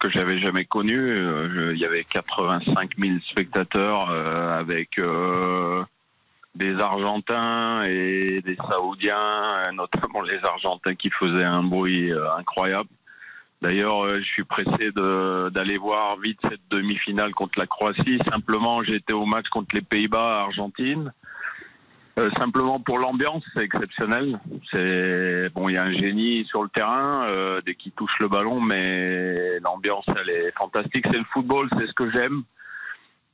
que 0.00 0.10
j'avais 0.10 0.40
jamais 0.40 0.64
connue. 0.64 0.98
Euh, 0.98 1.72
Il 1.72 1.78
y 1.78 1.84
avait 1.84 2.02
85 2.02 2.90
000 2.98 3.18
spectateurs 3.30 4.10
euh, 4.10 4.58
avec 4.58 5.00
des 6.56 6.74
Argentins 6.80 7.84
et 7.84 8.40
des 8.40 8.56
Saoudiens, 8.68 9.20
notamment 9.74 10.22
les 10.22 10.40
Argentins 10.42 10.96
qui 10.96 11.10
faisaient 11.10 11.44
un 11.44 11.62
bruit 11.62 12.12
incroyable. 12.36 12.88
D'ailleurs, 13.62 14.08
je 14.08 14.24
suis 14.24 14.42
pressé 14.42 14.90
d'aller 14.90 15.78
voir 15.78 16.18
vite 16.18 16.40
cette 16.42 16.68
demi-finale 16.68 17.32
contre 17.32 17.60
la 17.60 17.66
Croatie. 17.66 18.18
Simplement, 18.28 18.82
j'étais 18.82 19.12
au 19.12 19.24
match 19.24 19.48
contre 19.50 19.76
les 19.76 19.82
Pays-Bas, 19.82 20.32
Argentine. 20.40 21.12
Euh, 22.18 22.28
simplement 22.38 22.78
pour 22.78 22.98
l'ambiance, 22.98 23.42
c'est 23.56 23.64
exceptionnel. 23.64 24.38
C'est 24.70 25.48
bon, 25.54 25.68
il 25.68 25.74
y 25.74 25.78
a 25.78 25.84
un 25.84 25.92
génie 25.92 26.44
sur 26.46 26.62
le 26.62 26.68
terrain 26.68 27.26
euh, 27.30 27.60
dès 27.64 27.74
qu'il 27.74 27.92
touche 27.92 28.12
le 28.20 28.28
ballon, 28.28 28.60
mais 28.60 29.58
l'ambiance, 29.60 30.04
elle 30.08 30.28
est 30.28 30.52
fantastique. 30.56 31.06
C'est 31.10 31.18
le 31.18 31.24
football, 31.32 31.68
c'est 31.78 31.86
ce 31.86 31.94
que 31.94 32.10
j'aime. 32.10 32.42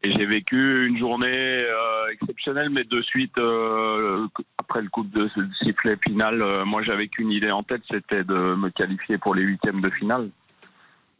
Et 0.04 0.12
j'ai 0.12 0.26
vécu 0.26 0.86
une 0.86 0.96
journée 0.96 1.60
euh, 1.60 2.06
exceptionnelle, 2.12 2.70
mais 2.70 2.84
de 2.84 3.02
suite, 3.02 3.36
euh, 3.38 4.28
après 4.58 4.80
le 4.80 4.88
coup 4.88 5.02
de 5.02 5.28
sifflet 5.60 5.96
final, 6.00 6.40
euh, 6.40 6.64
moi 6.64 6.82
j'avais 6.82 7.08
qu'une 7.08 7.32
idée 7.32 7.50
en 7.50 7.64
tête, 7.64 7.82
c'était 7.90 8.22
de 8.22 8.54
me 8.54 8.70
qualifier 8.70 9.18
pour 9.18 9.34
les 9.34 9.42
huitièmes 9.42 9.80
de 9.80 9.90
finale. 9.90 10.30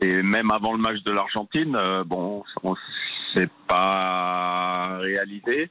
Et 0.01 0.23
même 0.23 0.53
avant 0.53 0.73
le 0.75 0.79
match 0.79 1.03
de 1.03 1.11
l'Argentine, 1.11 1.75
euh, 1.75 2.05
bon, 2.05 2.45
on 2.63 2.77
s'est 3.35 3.49
pas 3.67 4.99
réalisé. 5.01 5.71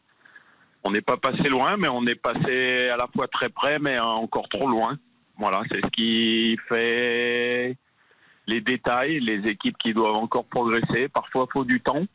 On 0.87 0.91
n'est 0.91 1.01
pas 1.01 1.17
passé 1.17 1.49
loin, 1.49 1.75
mais 1.75 1.89
on 1.89 2.05
est 2.05 2.15
passé 2.15 2.87
à 2.87 2.95
la 2.95 3.07
fois 3.13 3.27
très 3.27 3.49
près, 3.49 3.77
mais 3.77 3.99
encore 3.99 4.47
trop 4.47 4.69
loin. 4.69 4.97
Voilà, 5.37 5.61
c'est 5.69 5.83
ce 5.83 5.89
qui 5.89 6.57
fait 6.69 7.75
les 8.47 8.61
détails, 8.61 9.19
les 9.19 9.51
équipes 9.51 9.77
qui 9.77 9.93
doivent 9.93 10.15
encore 10.15 10.45
progresser. 10.45 11.09
Parfois, 11.09 11.45
il 11.49 11.51
faut 11.51 11.65
du 11.65 11.81
temps. 11.81 12.05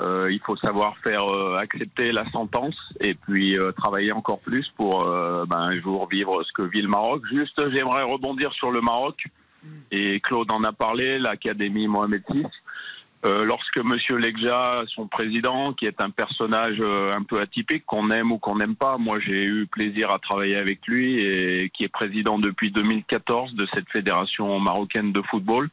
Euh, 0.00 0.32
il 0.32 0.40
faut 0.40 0.56
savoir 0.56 0.96
faire 0.98 1.24
euh, 1.28 1.58
accepter 1.58 2.10
la 2.10 2.28
sentence 2.32 2.74
et 2.98 3.14
puis 3.14 3.56
euh, 3.56 3.70
travailler 3.70 4.10
encore 4.10 4.40
plus 4.40 4.66
pour 4.76 5.04
ben, 5.04 5.60
un 5.60 5.80
jour 5.80 6.08
vivre 6.10 6.42
ce 6.42 6.52
que 6.52 6.62
vit 6.62 6.82
le 6.82 6.88
Maroc. 6.88 7.22
Juste, 7.32 7.62
j'aimerais 7.72 8.02
rebondir 8.02 8.52
sur 8.52 8.72
le 8.72 8.80
Maroc. 8.80 9.22
Et 9.92 10.18
Claude 10.18 10.50
en 10.50 10.64
a 10.64 10.72
parlé, 10.72 11.20
l'Académie 11.20 11.86
Mohamed 11.86 12.24
VI. 12.28 12.46
Euh, 13.26 13.44
lorsque 13.44 13.78
Monsieur 13.84 14.16
Legja, 14.16 14.64
son 14.94 15.06
président, 15.06 15.74
qui 15.74 15.84
est 15.84 16.02
un 16.02 16.08
personnage 16.08 16.78
euh, 16.80 17.12
un 17.14 17.22
peu 17.22 17.38
atypique, 17.38 17.84
qu'on 17.84 18.10
aime 18.10 18.32
ou 18.32 18.38
qu'on 18.38 18.56
n'aime 18.56 18.76
pas, 18.76 18.96
moi 18.96 19.18
j'ai 19.20 19.44
eu 19.44 19.66
plaisir 19.66 20.10
à 20.10 20.18
travailler 20.18 20.56
avec 20.56 20.86
lui 20.86 21.20
et 21.20 21.70
qui 21.70 21.84
est 21.84 21.88
président 21.88 22.38
depuis 22.38 22.70
2014 22.70 23.54
de 23.54 23.66
cette 23.74 23.90
fédération 23.90 24.58
marocaine 24.58 25.12
de 25.12 25.20
football. 25.30 25.68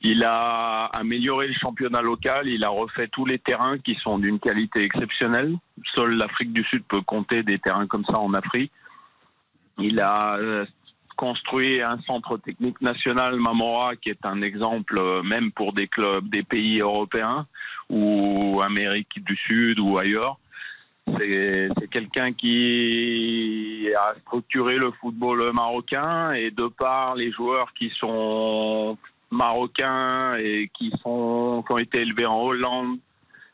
Il 0.00 0.24
a 0.24 0.90
amélioré 0.94 1.46
le 1.48 1.54
championnat 1.54 2.00
local, 2.00 2.48
il 2.48 2.64
a 2.64 2.70
refait 2.70 3.08
tous 3.08 3.26
les 3.26 3.38
terrains 3.38 3.76
qui 3.78 3.94
sont 3.96 4.18
d'une 4.18 4.38
qualité 4.38 4.82
exceptionnelle. 4.82 5.56
Seule 5.94 6.16
l'Afrique 6.16 6.54
du 6.54 6.64
Sud 6.64 6.84
peut 6.88 7.02
compter 7.02 7.42
des 7.42 7.58
terrains 7.58 7.86
comme 7.86 8.04
ça 8.04 8.18
en 8.18 8.32
Afrique. 8.32 8.72
Il 9.78 10.00
a 10.00 10.36
euh, 10.38 10.64
construit 11.16 11.80
un 11.82 11.98
centre 12.06 12.36
technique 12.38 12.80
national 12.80 13.36
Mamora 13.36 13.96
qui 13.96 14.10
est 14.10 14.24
un 14.24 14.42
exemple 14.42 14.98
euh, 14.98 15.22
même 15.22 15.50
pour 15.52 15.72
des 15.72 15.88
clubs 15.88 16.28
des 16.28 16.42
pays 16.42 16.80
européens 16.80 17.46
ou 17.90 18.60
Amérique 18.64 19.24
du 19.24 19.36
Sud 19.36 19.80
ou 19.80 19.98
ailleurs. 19.98 20.38
C'est 21.18 21.88
quelqu'un 21.90 22.32
qui 22.32 23.88
a 23.96 24.14
structuré 24.22 24.74
le 24.74 24.90
football 25.00 25.52
marocain 25.52 26.32
et 26.32 26.50
de 26.50 26.66
par 26.66 27.14
les 27.14 27.30
joueurs 27.30 27.72
qui 27.74 27.92
sont 28.00 28.98
marocains 29.30 30.32
et 30.38 30.68
qui 30.74 30.92
sont 31.02 31.62
qui 31.66 31.72
ont 31.72 31.78
été 31.78 32.00
élevés 32.00 32.26
en 32.26 32.42
Hollande, 32.42 32.98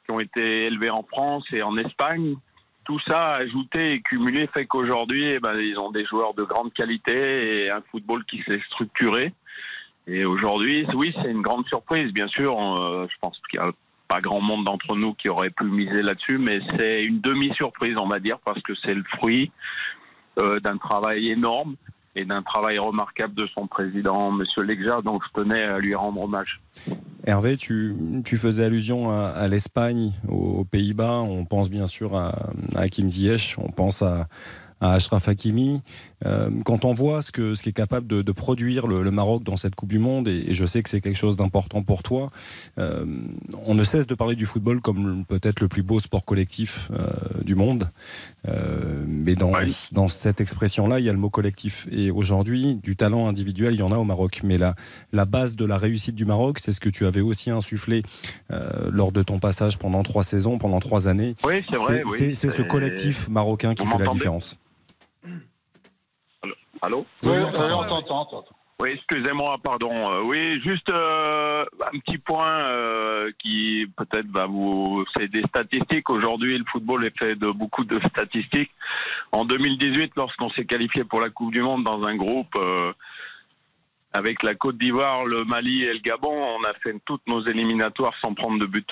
qui 0.07 0.15
ont 0.15 0.21
été 0.21 0.65
élevés 0.65 0.91
en 0.91 1.03
France 1.03 1.45
et 1.53 1.63
en 1.63 1.77
Espagne, 1.77 2.37
tout 2.85 2.99
ça 3.07 3.31
ajouté 3.33 3.95
et 3.95 4.01
cumulé 4.01 4.49
fait 4.53 4.67
qu'aujourd'hui, 4.67 5.33
eh 5.33 5.39
ben, 5.39 5.59
ils 5.59 5.79
ont 5.79 5.91
des 5.91 6.05
joueurs 6.05 6.35
de 6.35 6.43
grande 6.43 6.73
qualité 6.73 7.65
et 7.65 7.71
un 7.71 7.83
football 7.91 8.25
qui 8.25 8.43
s'est 8.43 8.61
structuré. 8.71 9.33
Et 10.07 10.25
aujourd'hui, 10.25 10.87
oui, 10.95 11.15
c'est 11.23 11.31
une 11.31 11.43
grande 11.43 11.67
surprise, 11.69 12.13
bien 12.13 12.29
sûr. 12.29 12.57
Euh, 12.59 13.07
je 13.09 13.17
pense 13.21 13.41
qu'il 13.51 13.61
n'y 13.61 13.67
a 13.67 13.73
pas 14.09 14.21
grand 14.21 14.41
monde 14.41 14.65
d'entre 14.65 14.97
nous 14.97 15.15
qui 15.15 15.29
aurait 15.29 15.51
pu 15.51 15.65
miser 15.65 16.03
là-dessus, 16.03 16.39
mais 16.39 16.59
c'est 16.77 17.03
une 17.03 17.21
demi-surprise, 17.21 17.97
on 17.99 18.09
va 18.09 18.19
dire, 18.19 18.39
parce 18.45 18.61
que 18.63 18.73
c'est 18.85 18.95
le 18.95 19.05
fruit 19.17 19.53
euh, 20.39 20.59
d'un 20.61 20.77
travail 20.77 21.31
énorme 21.31 21.77
et 22.15 22.25
d'un 22.25 22.43
travail 22.43 22.79
remarquable 22.79 23.35
de 23.35 23.47
son 23.55 23.67
président, 23.67 24.31
Monsieur 24.31 24.63
Legja. 24.63 25.01
Donc, 25.03 25.23
je 25.27 25.41
tenais 25.41 25.63
à 25.63 25.79
lui 25.79 25.95
rendre 25.95 26.21
hommage. 26.21 26.61
Hervé, 27.25 27.57
tu, 27.57 27.95
tu 28.25 28.37
faisais 28.37 28.65
allusion 28.65 29.11
à, 29.11 29.47
l'Espagne, 29.49 30.13
aux, 30.29 30.65
Pays-Bas. 30.65 31.21
On 31.21 31.45
pense 31.45 31.71
bien 31.71 31.87
sûr 31.87 32.17
à, 32.17 32.51
à 32.75 32.83
Hakim 32.83 33.09
Ziyech, 33.09 33.57
on 33.59 33.71
pense 33.71 34.03
à, 34.03 34.27
à 34.83 34.93
Ashraf 34.93 35.29
Hakimi. 35.29 35.81
Euh, 36.27 36.51
quand 36.65 36.85
on 36.85 36.93
voit 36.93 37.23
ce 37.23 37.33
que 37.33 37.55
ce 37.55 37.63
qu'est 37.63 37.73
capable 37.73 38.07
de, 38.07 38.21
de 38.21 38.33
produire 38.33 38.87
le, 38.87 39.03
le 39.03 39.11
Maroc 39.11 39.43
dans 39.45 39.57
cette 39.57 39.75
Coupe 39.75 39.89
du 39.89 39.99
Monde, 39.99 40.29
et, 40.29 40.51
et 40.51 40.55
je 40.55 40.65
sais 40.67 40.83
que 40.83 40.91
c'est 40.91 41.01
quelque 41.01 41.17
chose 41.19 41.37
d'important 41.37 41.83
pour 41.83 42.03
toi, 42.03 42.31
euh, 42.79 43.07
on 43.65 43.75
ne 43.75 43.85
cesse 43.85 44.07
de 44.07 44.15
parler 44.15 44.35
du 44.35 44.45
football 44.45 44.81
comme 44.83 45.25
peut-être 45.27 45.61
le 45.61 45.69
plus 45.69 45.83
beau 45.83 45.99
sport 46.01 46.25
collectif 46.27 46.91
euh, 46.93 47.09
du 47.45 47.55
monde. 47.55 47.89
Mais 49.07 49.35
dans, 49.37 49.53
dans 49.93 50.09
cette 50.09 50.41
expression-là, 50.41 50.99
il 50.99 51.05
y 51.05 51.09
a 51.09 51.13
le 51.13 51.19
mot 51.19 51.31
collectif. 51.31 51.87
Et 51.93 52.11
aujourd'hui, 52.11 52.75
du 52.83 52.97
talent 52.97 53.29
individuel, 53.29 53.75
il 53.75 53.79
y 53.79 53.83
en 53.83 53.93
a 53.93 53.97
au 53.97 54.05
Maroc. 54.05 54.41
Mais 54.43 54.59
la, 54.59 54.75
la 55.13 55.25
base 55.25 55.55
de 55.57 55.65
la 55.65 55.79
réussite 55.79 56.15
du 56.17 56.25
Maroc, 56.25 56.59
c'est 56.61 56.73
ce 56.73 56.81
que 56.81 56.89
tu 56.89 57.07
avais 57.07 57.21
aussi 57.21 57.51
insufflé 57.51 58.03
lors 58.91 59.13
de 59.13 59.23
ton 59.23 59.39
passage 59.39 59.79
pendant 59.79 60.03
trois 60.03 60.25
saisons, 60.25 60.59
pendant 60.59 60.81
trois 60.81 61.07
années. 61.09 61.35
Oui, 61.45 61.65
c'est 61.71 61.77
vrai, 61.79 62.03
c'est- 62.35 62.51
ce 62.51 62.63
collectif 62.63 63.29
marocain 63.29 63.75
qui 63.75 63.85
fait 63.87 63.99
la 63.99 64.07
différence. 64.13 64.59
Allô 66.83 67.07
Oui, 67.23 67.37
on 67.39 67.51
t'entend, 67.51 68.23
on 68.23 68.25
t'entend. 68.25 68.45
Oui, 68.81 68.91
excusez-moi, 68.95 69.57
pardon. 69.63 69.93
Euh, 69.95 70.23
oui, 70.25 70.61
juste 70.65 70.91
euh, 70.91 71.65
un 71.81 71.99
petit 72.01 72.19
point 72.19 72.65
euh, 72.65 73.31
qui 73.39 73.87
peut-être 73.97 74.27
va 74.27 74.47
vous... 74.47 75.05
C'est 75.17 75.29
des 75.29 75.45
statistiques. 75.45 76.11
Aujourd'hui, 76.11 76.59
le 76.59 76.65
football 76.65 77.05
est 77.05 77.17
fait 77.17 77.37
de 77.37 77.47
beaucoup 77.53 77.85
de 77.85 78.01
statistiques. 78.09 78.73
En 79.31 79.45
2018, 79.45 80.15
lorsqu'on 80.17 80.51
s'est 80.51 80.65
qualifié 80.65 81.05
pour 81.05 81.21
la 81.21 81.31
Coupe 81.31 81.53
du 81.53 81.63
Monde 81.63 81.85
dans 81.85 82.03
un 82.03 82.17
groupe 82.17 82.57
euh, 82.57 82.93
avec 84.13 84.43
la 84.43 84.57
Côte 84.57 84.77
d'Ivoire, 84.77 85.25
le 85.25 85.45
Mali 85.45 85.85
et 85.85 85.93
le 85.93 86.01
Gabon, 86.01 86.35
on 86.35 86.65
a 86.65 86.75
fait 86.83 86.97
toutes 87.05 87.27
nos 87.29 87.47
éliminatoires 87.47 88.15
sans 88.21 88.35
prendre 88.35 88.59
de 88.59 88.67
but. 88.67 88.91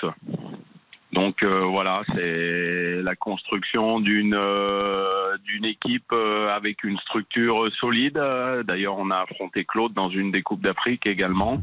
Donc 1.13 1.43
euh, 1.43 1.59
voilà, 1.65 2.01
c'est 2.15 3.01
la 3.01 3.15
construction 3.15 3.99
d'une 3.99 4.33
euh, 4.33 5.37
d'une 5.43 5.65
équipe 5.65 6.11
euh, 6.13 6.49
avec 6.49 6.83
une 6.83 6.97
structure 6.99 7.65
solide. 7.79 8.21
D'ailleurs, 8.65 8.97
on 8.97 9.11
a 9.11 9.17
affronté 9.17 9.65
Claude 9.65 9.93
dans 9.93 10.09
une 10.09 10.31
des 10.31 10.41
coupes 10.41 10.61
d'Afrique 10.61 11.05
également. 11.05 11.59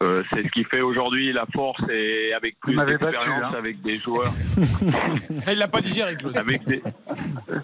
Euh, 0.00 0.22
c'est 0.32 0.44
ce 0.44 0.48
qui 0.50 0.62
fait 0.62 0.80
aujourd'hui 0.80 1.32
la 1.32 1.44
force 1.52 1.82
et 1.90 2.32
avec 2.32 2.60
plus 2.60 2.76
d'expérience, 2.76 3.42
hein. 3.42 3.52
avec 3.56 3.82
des 3.82 3.96
joueurs, 3.96 4.32
Il 5.50 5.58
l'a 5.58 5.66
pas 5.66 5.80
digéré, 5.80 6.14
Claude. 6.16 6.36
avec 6.36 6.64
des 6.66 6.80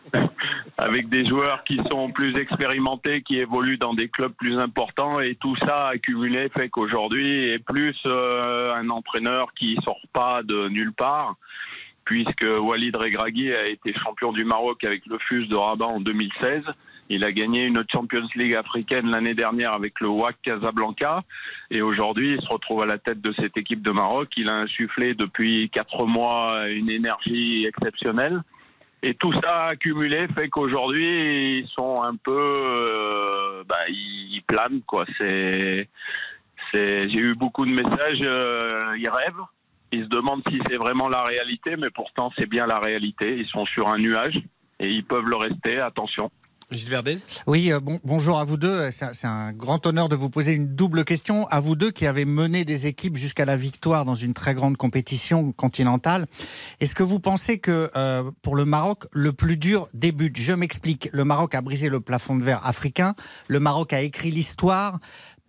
avec 0.78 1.09
des 1.09 1.26
joueurs 1.28 1.62
qui 1.62 1.80
sont 1.89 2.11
plus 2.11 2.37
expérimentés, 2.37 3.22
qui 3.22 3.39
évoluent 3.39 3.78
dans 3.78 3.95
des 3.95 4.09
clubs 4.09 4.32
plus 4.32 4.59
importants 4.59 5.20
et 5.20 5.37
tout 5.37 5.55
ça 5.64 5.91
accumulé 5.91 6.49
fait 6.49 6.68
qu'aujourd'hui 6.70 7.53
et 7.53 7.61
plus 7.61 7.97
euh, 8.07 8.66
un 8.74 8.91
entraîneur 8.91 9.53
qui 9.55 9.78
sort 9.85 10.01
pas 10.12 10.43
de 10.43 10.68
nulle 10.68 10.93
part 10.93 11.37
puisque 12.05 12.47
Walid 12.61 12.97
Regragui 12.97 13.53
a 13.55 13.64
été 13.70 13.95
champion 14.03 14.32
du 14.32 14.45
Maroc 14.45 14.82
avec 14.85 15.07
le 15.07 15.18
FUS 15.18 15.47
de 15.47 15.57
Rabat 15.57 15.87
en 15.87 16.01
2016. 16.01 16.62
Il 17.11 17.25
a 17.25 17.33
gagné 17.33 17.63
une 17.63 17.83
Champions 17.93 18.27
League 18.35 18.55
africaine 18.55 19.11
l'année 19.11 19.35
dernière 19.35 19.75
avec 19.75 20.01
le 20.01 20.09
WAC 20.09 20.37
Casablanca. 20.43 21.23
Et 21.71 21.83
aujourd'hui, 21.83 22.33
il 22.33 22.41
se 22.41 22.49
retrouve 22.49 22.83
à 22.83 22.87
la 22.87 22.99
tête 22.99 23.21
de 23.21 23.33
cette 23.39 23.57
équipe 23.59 23.83
de 23.83 23.91
Maroc. 23.91 24.29
Il 24.37 24.49
a 24.49 24.55
insufflé 24.55 25.15
depuis 25.15 25.69
quatre 25.71 26.07
mois 26.07 26.67
une 26.71 26.89
énergie 26.89 27.67
exceptionnelle. 27.67 28.43
Et 29.03 29.13
tout 29.15 29.35
ça 29.35 29.67
accumulé 29.71 30.27
fait 30.35 30.49
qu'aujourd'hui, 30.49 31.59
ils 31.61 31.69
sont 31.69 32.03
un 32.03 32.17
peu... 32.17 32.33
euh, 32.33 33.63
bah, 33.69 33.77
ils, 33.89 34.43
planent, 34.47 34.81
quoi. 34.87 35.05
C'est- 35.21 35.89
J'ai 36.73 37.21
eu 37.21 37.35
beaucoup 37.35 37.67
de 37.67 37.73
messages, 37.73 38.21
euh, 38.23 38.97
ils 38.99 39.11
rêvent. 39.11 39.45
Ils 39.93 40.05
se 40.05 40.09
demandent 40.09 40.43
si 40.49 40.59
c'est 40.69 40.79
vraiment 40.79 41.09
la 41.09 41.23
réalité, 41.23 41.77
mais 41.79 41.91
pourtant 41.91 42.33
c'est 42.37 42.47
bien 42.49 42.67
la 42.67 42.81
réalité. 42.81 43.37
Ils 43.39 43.47
sont 43.47 43.65
sur 43.67 43.89
un 43.89 43.99
nuage 43.99 44.43
et 44.81 44.89
ils 44.89 45.05
peuvent 45.05 45.29
le 45.29 45.37
rester. 45.37 45.79
Attention. 45.79 46.31
Oui, 47.47 47.72
euh, 47.72 47.81
bon, 47.81 48.01
bonjour 48.05 48.39
à 48.39 48.45
vous 48.45 48.57
deux. 48.57 48.91
C'est 48.91 49.14
c'est 49.14 49.27
un 49.27 49.53
grand 49.53 49.87
honneur 49.87 50.09
de 50.09 50.16
vous 50.16 50.31
poser 50.31 50.53
une 50.53 50.75
double 50.75 51.05
question. 51.05 51.47
À 51.49 51.61
vous 51.61 51.77
deux 51.77 51.91
qui 51.91 52.07
avez 52.07 52.25
mené 52.25 52.64
des 52.64 52.87
équipes 52.87 53.16
jusqu'à 53.16 53.45
la 53.45 53.57
victoire 53.57 54.05
dans 54.05 54.14
une 54.14 54.35
très 54.35 54.55
grande 54.55 54.77
compétition 54.77 55.53
continentale. 55.53 56.27
Est-ce 56.81 56.95
que 56.95 57.03
vous 57.03 57.20
pensez 57.20 57.59
que 57.59 57.91
euh, 57.97 58.31
pour 58.43 58.57
le 58.57 58.64
Maroc, 58.64 59.05
le 59.12 59.33
plus 59.33 59.57
dur 59.57 59.89
débute? 59.95 60.39
Je 60.39 60.53
m'explique. 60.53 61.09
Le 61.12 61.25
Maroc 61.25 61.55
a 61.55 61.62
brisé 61.62 61.89
le 61.89 62.01
plafond 62.01 62.37
de 62.37 62.43
verre 62.43 62.66
africain. 62.66 63.14
Le 63.49 63.61
Maroc 63.61 63.93
a 63.93 64.01
écrit 64.01 64.31
l'histoire. 64.31 64.99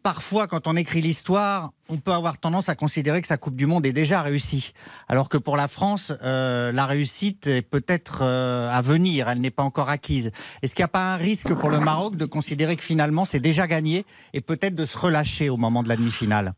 Parfois, 0.05 0.45
quand 0.45 0.67
on 0.67 0.75
écrit 0.75 1.01
l'histoire, 1.01 1.71
on 1.89 1.97
peut 1.97 2.11
avoir 2.11 2.37
tendance 2.37 2.69
à 2.69 2.75
considérer 2.75 3.23
que 3.23 3.27
sa 3.27 3.37
Coupe 3.37 3.55
du 3.55 3.65
Monde 3.65 3.87
est 3.87 3.91
déjà 3.91 4.21
réussie. 4.21 4.71
Alors 5.07 5.29
que 5.29 5.37
pour 5.39 5.57
la 5.57 5.67
France, 5.67 6.13
euh, 6.21 6.71
la 6.71 6.85
réussite 6.85 7.47
est 7.47 7.63
peut-être 7.63 8.19
euh, 8.21 8.69
à 8.69 8.83
venir, 8.83 9.27
elle 9.27 9.41
n'est 9.41 9.49
pas 9.49 9.63
encore 9.63 9.89
acquise. 9.89 10.31
Est-ce 10.61 10.75
qu'il 10.75 10.83
n'y 10.83 10.85
a 10.85 10.89
pas 10.89 11.15
un 11.15 11.15
risque 11.15 11.55
pour 11.55 11.71
le 11.71 11.79
Maroc 11.79 12.17
de 12.17 12.25
considérer 12.25 12.75
que 12.75 12.83
finalement 12.83 13.25
c'est 13.25 13.39
déjà 13.39 13.65
gagné 13.65 14.05
et 14.33 14.41
peut-être 14.41 14.75
de 14.75 14.85
se 14.85 14.95
relâcher 14.95 15.49
au 15.49 15.57
moment 15.57 15.81
de 15.81 15.89
la 15.89 15.95
demi-finale? 15.95 16.53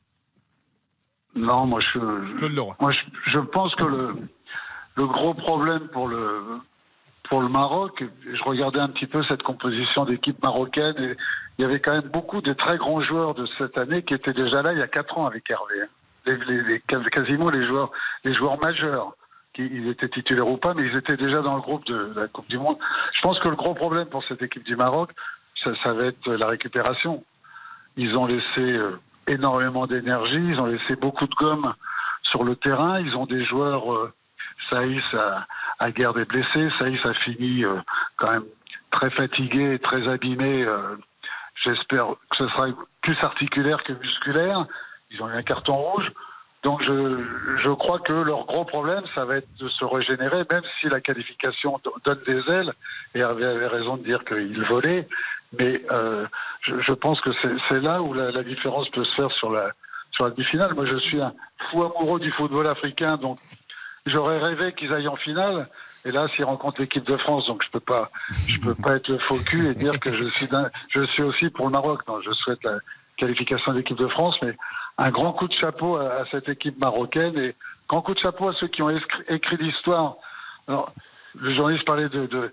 Non, 1.34 1.68
moi 1.68 1.80
je, 1.80 2.00
moi 2.82 2.92
je, 2.92 3.32
je 3.32 3.40
pense 3.40 3.74
que 3.76 3.86
le, 3.86 4.14
le 4.98 5.08
gros 5.08 5.34
problème 5.34 5.88
pour 5.94 6.10
le 6.10 6.42
pour 7.30 7.42
le 7.42 7.50
Maroc, 7.50 8.04
je 8.26 8.44
regardais 8.44 8.80
un 8.80 8.90
petit 8.90 9.08
peu 9.08 9.24
cette 9.30 9.44
composition 9.44 10.06
d'équipe 10.06 10.42
marocaine 10.42 10.96
et 10.98 11.16
il 11.58 11.62
y 11.62 11.66
avait 11.66 11.80
quand 11.80 11.94
même 11.94 12.10
beaucoup 12.12 12.42
de 12.42 12.54
très 12.54 12.78
grands 12.78 13.02
joueurs 13.02 13.34
de 13.34 13.48
cette 13.58 13.78
année 13.78 14.04
qui 14.04 14.14
étaient 14.14 14.34
déjà 14.34 14.62
là 14.62 14.74
il 14.74 14.80
y 14.80 14.84
a 14.84 14.88
quatre 14.88 15.18
ans 15.18 15.26
avec 15.26 15.50
Hervé. 15.50 15.82
hein. 15.82 17.04
Quasiment 17.12 17.50
les 17.50 17.66
joueurs, 17.66 17.92
les 18.24 18.36
joueurs 18.36 18.60
majeurs. 18.62 19.16
Qui, 19.54 19.66
ils 19.66 19.88
étaient 19.90 20.10
titulaires 20.10 20.48
ou 20.48 20.58
pas, 20.58 20.74
mais 20.74 20.84
ils 20.84 20.96
étaient 20.96 21.18
déjà 21.18 21.42
dans 21.42 21.56
le 21.56 21.62
groupe 21.62 21.86
de 21.86 22.14
la 22.16 22.28
Coupe 22.28 22.48
du 22.48 22.60
Monde. 22.60 22.78
Je 23.14 23.22
pense 23.22 23.40
que 23.40 23.50
le 23.50 23.56
gros 23.56 23.74
problème 23.74 24.08
pour 24.08 24.24
cette 24.26 24.42
équipe 24.42 24.64
du 24.64 24.76
Maroc, 24.76 25.12
ça, 25.64 25.94
va 25.94 26.06
être 26.06 26.32
la 26.32 26.48
récupération. 26.48 27.24
Ils 27.96 28.16
ont 28.16 28.28
laissé 28.28 28.78
euh, 28.78 29.00
énormément 29.28 29.88
d'énergie, 29.88 30.36
ils 30.36 30.60
ont 30.60 30.68
laissé 30.68 30.96
beaucoup 30.96 31.26
de 31.26 31.34
gomme 31.36 31.74
sur 32.24 32.44
le 32.44 32.56
terrain, 32.56 33.00
ils 33.00 33.16
ont 33.16 33.26
des 33.26 33.44
joueurs. 33.46 34.12
Saïs 34.70 35.04
a, 35.14 35.46
a 35.80 35.92
guère 35.92 36.14
des 36.14 36.26
blessés, 36.26 36.70
Saïs 36.80 37.00
a 37.06 37.14
fini 37.14 37.64
euh, 37.64 37.76
quand 38.18 38.32
même 38.32 38.46
très 38.92 39.10
fatigué 39.12 39.80
très 39.80 40.08
abîmé. 40.08 40.64
euh, 40.64 40.96
J'espère 41.64 42.08
que 42.30 42.38
ce 42.38 42.48
sera 42.50 42.68
plus 43.02 43.18
articulaire 43.24 43.84
que 43.84 43.94
musculaire. 43.94 44.66
Ils 45.12 45.22
ont 45.22 45.30
eu 45.30 45.34
un 45.34 45.42
carton 45.44 45.74
rouge. 45.74 46.12
Donc 46.64 46.82
je, 46.84 47.24
je 47.64 47.70
crois 47.70 48.00
que 48.00 48.14
leur 48.14 48.46
gros 48.46 48.66
problème, 48.66 49.04
ça 49.16 49.26
va 49.26 49.38
être 49.38 49.48
de 49.60 49.68
se 49.70 49.86
régénérer, 49.86 50.42
même 50.52 50.64
si 50.80 50.88
la 50.90 51.00
qualification 51.02 51.80
do- 51.84 51.96
donne 52.06 52.20
des 52.28 52.42
ailes, 52.54 52.74
et 53.16 53.20
Hervé 53.20 53.46
avait 53.46 53.68
raison 53.68 53.96
de 53.98 54.04
dire 54.04 54.24
qu'il 54.26 54.62
volait, 54.66 55.08
mais 55.58 55.82
euh, 55.92 56.26
je, 56.64 56.94
pense 56.94 57.22
que 57.22 57.30
c'est 57.70 57.80
là 57.80 58.02
où 58.02 58.14
la, 58.14 58.32
la 58.32 58.44
différence 58.44 58.90
peut 58.90 59.04
se 59.06 59.16
faire 59.16 59.32
sur 59.32 59.52
la, 59.52 59.72
sur 60.12 60.26
la 60.26 60.32
demi-finale. 60.32 60.74
Moi 60.74 60.86
je 60.88 60.98
suis 60.98 61.22
un 61.22 61.32
fou 61.70 61.84
amoureux 61.86 62.20
du 62.20 62.32
football 62.34 62.68
africain, 62.68 63.18
donc 63.18 63.40
j'aurais 64.10 64.38
rêvé 64.38 64.74
qu'ils 64.74 64.94
aillent 64.94 65.08
en 65.08 65.16
finale. 65.16 65.68
Et 66.06 66.12
là, 66.12 66.28
s'ils 66.36 66.46
rencontrent 66.46 66.82
l'équipe 66.82 67.06
de 67.06 67.18
France, 67.18 67.48
donc 67.48 67.64
je 67.64 67.70
peux 67.72 67.80
pas, 67.80 68.08
je 68.48 68.60
peux 68.60 68.76
pas 68.76 68.96
être 68.96 69.10
le 69.10 69.20
faux 69.20 69.38
cul 69.38 69.70
et 69.70 69.74
dire 69.74 70.00
que 70.00 70.16
je 70.16 70.30
suis, 70.36 70.48
je 70.90 71.06
suis 71.08 71.24
aussi 71.24 71.50
pour 71.50 71.66
le 71.66 71.72
Maroc. 71.72 72.02
Je 72.26 72.32
souhaite 72.32 72.64
la 72.64 72.78
qualification 73.18 73.74
de 73.74 73.78
l'équipe 73.78 73.98
de 73.98 74.08
France, 74.08 74.38
mais 74.42 74.56
un 74.98 75.10
grand 75.10 75.34
coup 75.34 75.48
de 75.48 75.54
chapeau 75.54 75.98
à, 75.98 76.24
cette 76.32 76.50
équipe 76.50 76.80
marocaine 76.80 77.38
et 77.38 77.56
grand 77.90 78.02
coup 78.02 78.14
de 78.14 78.20
chapeau 78.20 78.50
à 78.50 78.54
ceux 78.54 78.68
qui 78.68 78.82
ont 78.82 78.90
écrit, 79.28 79.58
l'histoire. 79.58 80.16
Alors, 80.68 80.92
le 81.36 81.56
journaliste 81.56 81.86
parlait 81.86 82.10
de, 82.10 82.52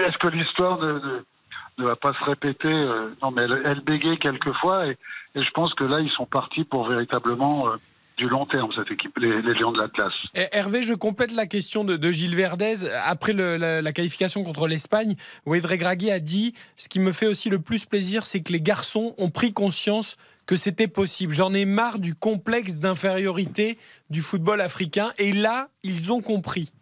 est-ce 0.00 0.18
que 0.18 0.28
l'histoire 0.28 0.78
ne, 0.78 1.84
va 1.84 1.96
pas 1.96 2.12
se 2.12 2.24
répéter? 2.24 2.72
Euh, 2.72 3.10
Non, 3.22 3.30
mais 3.30 3.42
elle, 3.42 3.62
elle 3.64 3.80
bégaye 3.80 4.18
quelquefois 4.18 4.86
et, 4.86 4.96
et 5.34 5.42
je 5.42 5.50
pense 5.50 5.74
que 5.74 5.84
là, 5.84 6.00
ils 6.00 6.10
sont 6.10 6.26
partis 6.26 6.64
pour 6.64 6.88
véritablement 6.88 7.68
euh, 7.68 7.76
du 8.22 8.28
long 8.28 8.46
terme 8.46 8.70
cette 8.76 8.90
équipe, 8.90 9.18
les, 9.18 9.42
les 9.42 9.54
Lions 9.54 9.72
de 9.72 9.80
l'Atlas. 9.80 10.12
Eh, 10.34 10.46
Hervé, 10.52 10.82
je 10.82 10.94
complète 10.94 11.32
la 11.32 11.46
question 11.46 11.82
de, 11.84 11.96
de 11.96 12.10
Gilles 12.12 12.36
Verdez. 12.36 12.88
Après 13.04 13.32
le- 13.32 13.56
la, 13.56 13.82
la 13.82 13.92
qualification 13.92 14.44
contre 14.44 14.68
l'Espagne, 14.68 15.16
Wade 15.44 15.66
Regragui 15.66 16.10
a 16.10 16.20
dit 16.20 16.54
Ce 16.76 16.88
qui 16.88 17.00
me 17.00 17.10
fait 17.12 17.26
aussi 17.26 17.50
le 17.50 17.58
plus 17.58 17.84
plaisir, 17.84 18.26
c'est 18.26 18.40
que 18.40 18.52
les 18.52 18.60
garçons 18.60 19.14
ont 19.18 19.30
pris 19.30 19.52
conscience 19.52 20.16
que 20.46 20.56
c'était 20.56 20.88
possible. 20.88 21.32
J'en 21.32 21.52
ai 21.54 21.64
marre 21.64 21.98
du 21.98 22.14
complexe 22.14 22.76
d'infériorité 22.78 23.76
du 24.10 24.20
football 24.20 24.60
africain. 24.60 25.10
Et 25.18 25.32
là, 25.32 25.68
ils 25.82 26.12
ont 26.12 26.20
compris. 26.20 26.72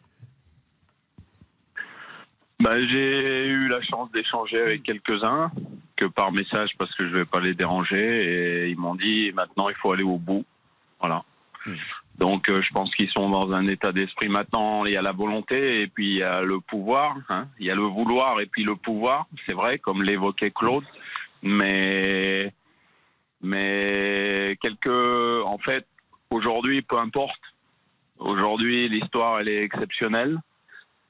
Bah, 2.63 2.75
j'ai 2.91 3.47
eu 3.47 3.69
la 3.69 3.81
chance 3.83 4.11
d'échanger 4.13 4.61
avec 4.61 4.83
quelques-uns, 4.83 5.51
que 5.97 6.05
par 6.07 6.33
message 6.33 6.71
parce 6.79 6.95
que 6.95 7.09
je 7.09 7.15
vais 7.17 7.25
pas 7.25 7.41
les 7.41 7.55
déranger, 7.55 8.65
et 8.65 8.69
ils 8.69 8.77
m'ont 8.79 8.95
dit 8.95 9.33
maintenant 9.33 9.69
il 9.71 9.75
faut 9.77 9.93
aller 9.93 10.03
au 10.03 10.19
bout. 10.19 10.45
Voilà. 11.01 11.25
Donc 12.19 12.49
euh, 12.51 12.61
je 12.61 12.71
pense 12.73 12.95
qu'ils 12.95 13.11
sont 13.11 13.31
dans 13.31 13.53
un 13.53 13.67
état 13.67 13.93
d'esprit 13.93 14.29
maintenant. 14.29 14.85
Il 14.85 14.93
y 14.93 14.97
a 14.97 15.03
la 15.03 15.13
volonté 15.13 15.83
et 15.83 15.87
puis 15.87 16.13
il 16.13 16.19
y 16.19 16.23
a 16.23 16.43
le 16.43 16.61
pouvoir. 16.61 17.17
hein. 17.31 17.49
Il 17.59 17.67
y 17.67 17.71
a 17.71 17.75
le 17.75 17.83
vouloir 17.83 18.41
et 18.41 18.47
puis 18.47 18.63
le 18.65 18.77
pouvoir. 18.77 19.27
C'est 19.47 19.55
vrai, 19.55 19.79
comme 19.79 20.03
l'évoquait 20.03 20.51
Claude. 20.51 20.85
Mais 21.43 22.53
mais 23.43 24.59
quelque, 24.61 25.43
en 25.45 25.57
fait, 25.59 25.87
aujourd'hui, 26.31 26.83
peu 26.83 26.99
importe. 26.99 27.41
Aujourd'hui, 28.19 28.89
l'histoire 28.91 29.39
elle 29.41 29.49
est 29.49 29.63
exceptionnelle. 29.63 30.39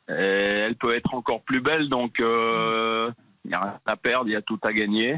Elle 0.06 0.74
peut 0.76 0.94
être 0.94 1.14
encore 1.14 1.42
plus 1.42 1.60
belle, 1.60 1.88
donc 1.88 2.18
euh, 2.20 3.10
il 3.44 3.48
n'y 3.48 3.54
a 3.54 3.60
rien 3.60 3.80
à 3.86 3.96
perdre, 3.96 4.26
il 4.28 4.32
y 4.32 4.36
a 4.36 4.42
tout 4.42 4.58
à 4.62 4.72
gagner. 4.72 5.16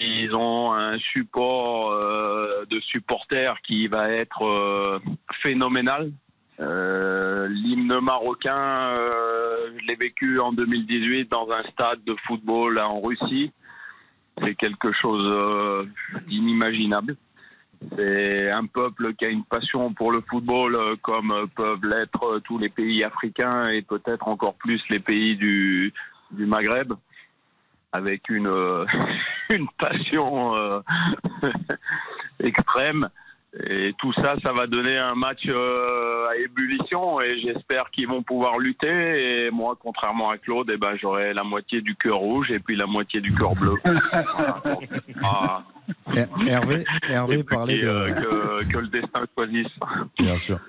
Ils 0.00 0.34
ont 0.34 0.72
un 0.72 0.96
support 0.98 1.92
euh, 1.92 2.64
de 2.70 2.80
supporters 2.80 3.60
qui 3.66 3.88
va 3.88 4.08
être 4.10 4.42
euh, 4.42 4.98
phénoménal. 5.42 6.12
Euh, 6.60 7.48
L'hymne 7.48 8.00
marocain, 8.00 8.94
euh, 8.98 9.70
je 9.76 9.86
l'ai 9.86 9.96
vécu 9.96 10.38
en 10.40 10.52
2018 10.52 11.30
dans 11.30 11.48
un 11.50 11.62
stade 11.70 12.02
de 12.04 12.14
football 12.26 12.80
en 12.80 13.00
Russie. 13.00 13.52
C'est 14.40 14.54
quelque 14.54 14.92
chose 14.92 15.28
euh, 15.28 15.84
d'inimaginable. 16.28 17.16
C'est 17.96 18.50
un 18.50 18.66
peuple 18.66 19.14
qui 19.14 19.24
a 19.24 19.28
une 19.28 19.44
passion 19.44 19.92
pour 19.92 20.12
le 20.12 20.20
football 20.28 20.74
euh, 20.74 20.96
comme 21.02 21.32
peuvent 21.54 21.84
l'être 21.84 22.40
tous 22.40 22.58
les 22.58 22.68
pays 22.68 23.04
africains 23.04 23.68
et 23.68 23.82
peut-être 23.82 24.26
encore 24.26 24.54
plus 24.54 24.80
les 24.90 24.98
pays 24.98 25.36
du, 25.36 25.92
du 26.32 26.46
Maghreb, 26.46 26.92
avec 27.92 28.28
une, 28.28 28.48
euh, 28.48 28.84
une 29.50 29.68
passion 29.78 30.56
euh, 30.56 30.80
extrême. 32.40 33.08
Et 33.66 33.94
tout 33.98 34.12
ça, 34.12 34.34
ça 34.44 34.52
va 34.52 34.66
donner 34.66 34.98
un 34.98 35.14
match 35.14 35.46
euh, 35.48 36.26
à 36.28 36.36
ébullition 36.36 37.18
et 37.20 37.40
j'espère 37.40 37.90
qu'ils 37.90 38.06
vont 38.06 38.22
pouvoir 38.22 38.58
lutter. 38.58 39.46
Et 39.46 39.50
moi, 39.50 39.76
contrairement 39.80 40.28
à 40.28 40.36
Claude, 40.36 40.70
eh 40.72 40.76
ben, 40.76 40.96
j'aurai 41.00 41.32
la 41.32 41.42
moitié 41.44 41.80
du 41.80 41.96
cœur 41.96 42.18
rouge 42.18 42.50
et 42.50 42.58
puis 42.58 42.76
la 42.76 42.86
moitié 42.86 43.20
du 43.20 43.34
cœur 43.34 43.54
bleu. 43.54 43.74
Ah, 45.24 45.64
Hervé, 46.46 46.84
Hervé 47.08 47.42
parlait 47.44 47.78
et, 47.78 47.84
euh, 47.84 48.08
de. 48.08 48.64
que, 48.64 48.72
que 48.72 48.78
le 48.78 48.88
destin 48.88 49.20
choisisse. 49.36 49.66
Bien 50.18 50.36
sûr. 50.36 50.60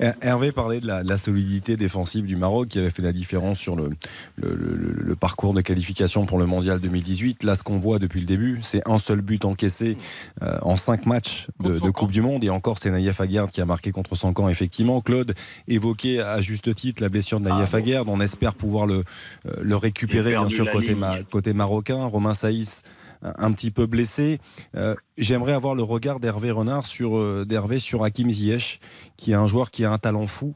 Her- 0.00 0.14
Hervé 0.20 0.52
parlait 0.52 0.80
de 0.80 0.86
la, 0.86 1.02
de 1.02 1.08
la 1.08 1.18
solidité 1.18 1.76
défensive 1.76 2.26
du 2.26 2.36
Maroc 2.36 2.68
qui 2.68 2.78
avait 2.78 2.90
fait 2.90 3.02
la 3.02 3.12
différence 3.12 3.58
sur 3.58 3.76
le, 3.76 3.90
le, 4.36 4.54
le- 4.54 4.76
le 4.98 5.16
parcours 5.16 5.54
de 5.54 5.60
qualification 5.60 6.26
pour 6.26 6.38
le 6.38 6.46
mondial 6.46 6.80
2018. 6.80 7.42
Là, 7.44 7.54
ce 7.54 7.62
qu'on 7.62 7.78
voit 7.78 7.98
depuis 7.98 8.20
le 8.20 8.26
début, 8.26 8.58
c'est 8.62 8.82
un 8.88 8.98
seul 8.98 9.20
but 9.20 9.44
encaissé 9.44 9.96
euh, 10.42 10.58
en 10.62 10.76
cinq 10.76 11.06
matchs 11.06 11.46
de, 11.60 11.78
de 11.78 11.90
Coupe 11.90 12.10
du 12.10 12.20
Monde. 12.22 12.44
Et 12.44 12.50
encore, 12.50 12.78
c'est 12.78 12.90
Naïef 12.90 13.20
Aguerd 13.20 13.50
qui 13.50 13.60
a 13.60 13.66
marqué 13.66 13.90
contre 13.92 14.14
son 14.16 14.32
camp, 14.32 14.48
effectivement. 14.48 15.00
Claude 15.00 15.34
évoquait 15.66 16.20
à 16.20 16.40
juste 16.40 16.74
titre 16.74 17.02
la 17.02 17.08
blessure 17.08 17.40
de 17.40 17.48
Naïef 17.48 17.74
Aguerd. 17.74 18.08
On 18.08 18.20
espère 18.20 18.54
pouvoir 18.54 18.86
le, 18.86 19.04
euh, 19.46 19.52
le 19.62 19.76
récupérer, 19.76 20.30
bien 20.32 20.48
sûr, 20.48 20.66
ma- 20.94 21.22
côté 21.22 21.52
marocain. 21.52 22.04
Romain 22.04 22.34
Saïs 22.34 22.82
un 23.22 23.52
petit 23.52 23.70
peu 23.70 23.86
blessé. 23.86 24.38
Euh, 24.76 24.94
J'aimerais 25.16 25.52
avoir 25.52 25.74
le 25.74 25.82
regard 25.82 26.20
d'Hervé 26.20 26.52
Renard 26.52 26.86
sur 26.86 27.16
euh, 27.18 27.44
d'Hervé 27.44 27.80
sur 27.80 28.04
Hakim 28.04 28.30
Ziyech, 28.30 28.78
qui 29.16 29.32
est 29.32 29.34
un 29.34 29.48
joueur 29.48 29.72
qui 29.72 29.84
a 29.84 29.90
un 29.90 29.98
talent 29.98 30.28
fou, 30.28 30.54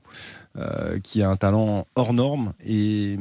euh, 0.57 1.01
qui 1.01 1.21
a 1.21 1.29
un 1.29 1.35
talent 1.35 1.89
hors 1.97 2.13
norme 2.13 2.53
et 2.65 3.19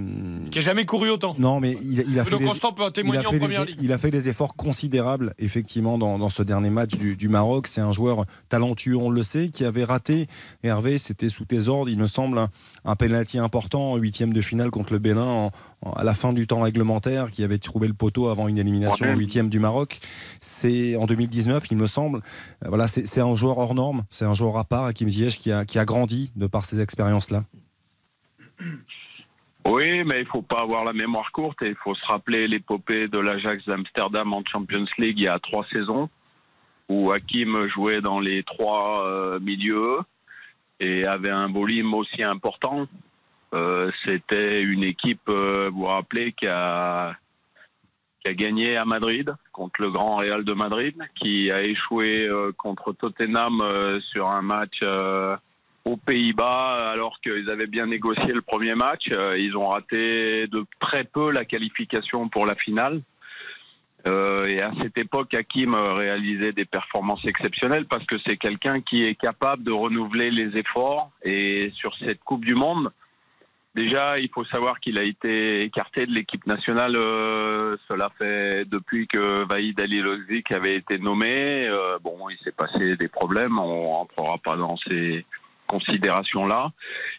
Qui 0.51 0.59
n'a 0.59 0.61
jamais 0.61 0.85
couru 0.85 1.09
autant. 1.09 1.35
non, 1.39 1.59
mais 1.59 1.76
il, 1.81 2.05
il 2.07 2.19
a 2.19 2.26
fait 2.26 2.38
des- 2.38 2.45
Constant 2.45 2.73
peut 2.73 2.84
en 2.84 2.89
il 2.89 2.93
témoigner 2.93 3.26
a 3.26 3.27
en 3.27 3.31
fait 3.31 3.39
première 3.39 3.65
des, 3.65 3.72
ligue. 3.72 3.80
il 3.81 3.91
a 3.91 3.97
fait 3.97 4.11
des 4.11 4.30
efforts 4.30 4.55
considérables, 4.55 5.34
effectivement, 5.39 5.97
dans, 5.97 6.19
dans 6.19 6.30
ce 6.30 6.43
dernier 6.43 6.69
match 6.69 6.91
du, 6.95 7.15
du 7.15 7.27
Maroc. 7.27 7.65
C'est 7.68 7.81
un 7.81 7.91
joueur 7.91 8.26
talentueux, 8.49 8.95
on 8.97 9.09
le 9.09 9.23
sait, 9.23 9.49
qui 9.49 9.65
avait 9.65 9.84
raté. 9.85 10.27
Hervé, 10.61 10.99
c'était 10.99 11.30
sous 11.30 11.45
tes 11.45 11.68
ordres, 11.69 11.89
il 11.89 11.97
me 11.97 12.05
semble, 12.07 12.38
un, 12.38 12.49
un 12.85 12.95
penalty 12.95 13.39
important 13.39 13.93
en 13.93 13.95
huitième 13.97 14.31
de 14.31 14.41
finale 14.41 14.69
contre 14.69 14.93
le 14.93 14.99
Bénin 14.99 15.26
en- 15.26 15.51
à 15.95 16.03
la 16.03 16.14
fin 16.14 16.34
du 16.34 16.48
temps 16.48 16.62
réglementaire, 16.62 17.32
qui 17.32 17.44
avait 17.44 17.58
trouvé 17.58 17.88
le 17.88 17.94
poteau 17.94 18.28
avant 18.28 18.48
une 18.48 18.58
élimination 18.58 19.08
en 19.10 19.16
huitième 19.16 19.49
du 19.49 19.60
Maroc. 19.60 19.99
C'est 20.40 20.95
en 20.95 21.06
2019, 21.06 21.64
il 21.72 21.78
me 21.78 21.88
semble. 21.88 22.20
Euh, 22.64 22.70
Voilà, 22.70 22.88
c'est 22.88 23.08
c'est 23.08 23.22
un 23.22 23.36
joueur 23.36 23.58
hors 23.58 23.74
norme, 23.74 24.03
c'est 24.10 24.26
un 24.26 24.34
joueur 24.34 24.58
à 24.58 24.64
part, 24.64 24.86
Hakim 24.86 25.10
Ziyech, 25.10 25.38
qui 25.38 25.52
a, 25.52 25.66
qui 25.66 25.80
a 25.80 25.86
grandi 25.86 26.32
de 26.36 26.48
par 26.48 26.66
ces 26.66 26.80
expériences-là. 26.80 27.44
Oui, 29.66 30.03
mais 30.06 30.20
il 30.20 30.26
faut 30.26 30.41
pas 30.41 30.62
avoir 30.62 30.84
la 30.86 30.94
mémoire 30.94 31.32
courte 31.32 31.62
et 31.62 31.70
il 31.70 31.76
faut 31.76 31.94
se 31.94 32.06
rappeler 32.06 32.48
l'épopée 32.48 33.08
de 33.08 33.20
l'Ajax 33.20 33.64
d'Amsterdam 33.66 34.34
en 34.34 34.44
Champions 34.52 34.86
League 34.98 35.18
il 35.18 35.24
y 35.26 35.28
a 35.28 35.38
trois 35.40 35.66
saisons, 35.72 36.10
où 36.90 37.12
Hakim 37.12 37.68
jouait 37.68 38.02
dans 38.02 38.20
les 38.20 38.44
trois 38.44 39.06
euh, 39.08 39.40
milieux 39.40 39.99
et 40.80 41.06
avait 41.06 41.32
un 41.32 41.48
volume 41.48 41.94
aussi 41.94 42.24
important. 42.24 42.88
Euh, 43.53 43.91
C'était 44.06 44.61
une 44.61 44.84
équipe, 44.84 45.28
euh, 45.30 45.69
vous 45.72 45.80
vous 45.80 45.86
rappelez, 45.86 46.32
qui 46.34 46.48
a, 46.48 47.15
gagné 48.26 48.78
à 48.78 48.86
Madrid 48.86 49.34
contre 49.52 49.82
le 49.82 49.90
Grand 49.90 50.18
Real 50.18 50.44
de 50.44 50.53
Madrid, 50.53 50.95
qui 51.19 51.52
a 51.52 51.61
échoué 51.64 52.30
euh, 52.30 52.52
contre 52.56 52.94
Tottenham 52.94 53.60
sur 54.11 54.30
un 54.30 54.41
match 54.41 54.80
aux 55.84 55.98
Pays-Bas 55.98 56.78
alors 56.91 57.19
qu'ils 57.22 57.49
avaient 57.49 57.65
bien 57.65 57.88
négocié 57.88 58.32
le 58.32 58.41
premier 58.41 58.76
match. 58.76 59.07
Ils 59.38 59.57
ont 59.57 59.69
raté 59.69 60.45
de 60.48 60.64
très 60.80 61.03
peu 61.03 61.32
la 61.32 61.45
qualification 61.45 62.30
pour 62.30 62.45
la 62.45 62.53
finale. 62.56 63.02
Et 64.06 64.61
à 64.61 64.72
cette 64.82 64.99
époque, 64.99 65.34
Hakim 65.34 65.73
réalisait 65.73 66.53
des 66.53 66.65
performances 66.65 67.26
exceptionnelles 67.26 67.86
parce 67.86 68.06
que 68.06 68.18
c'est 68.26 68.38
quelqu'un 68.38 68.82
qui 68.82 69.03
est 69.03 69.15
capable 69.15 69.64
de 69.64 69.72
renouveler 69.72 70.30
les 70.30 70.60
efforts. 70.60 71.11
Et 71.23 71.72
sur 71.76 71.95
cette 72.06 72.19
Coupe 72.19 72.45
du 72.45 72.53
Monde, 72.53 72.91
déjà, 73.76 74.15
il 74.19 74.30
faut 74.34 74.45
savoir 74.45 74.80
qu'il 74.80 74.99
a 74.99 75.03
été 75.03 75.65
écarté 75.65 76.06
de 76.06 76.11
l'équipe 76.11 76.45
nationale. 76.48 76.95
euh, 76.95 77.77
cela 77.89 78.10
fait 78.18 78.65
depuis 78.69 79.07
que 79.07 79.45
Vaïd 79.48 79.80
Ali 79.81 80.02
avait 80.52 80.76
été 80.76 80.98
nommé. 80.98 81.68
Euh, 81.68 81.98
bon, 82.03 82.30
il 82.30 82.38
s'est 82.43 82.52
passé 82.52 82.98
des 82.98 83.07
problèmes. 83.07 83.60
On 83.60 83.93
rentrera 83.93 84.38
pas 84.38 84.56
dans 84.56 84.77
ces 84.88 85.26
considérations-là. 85.68 86.72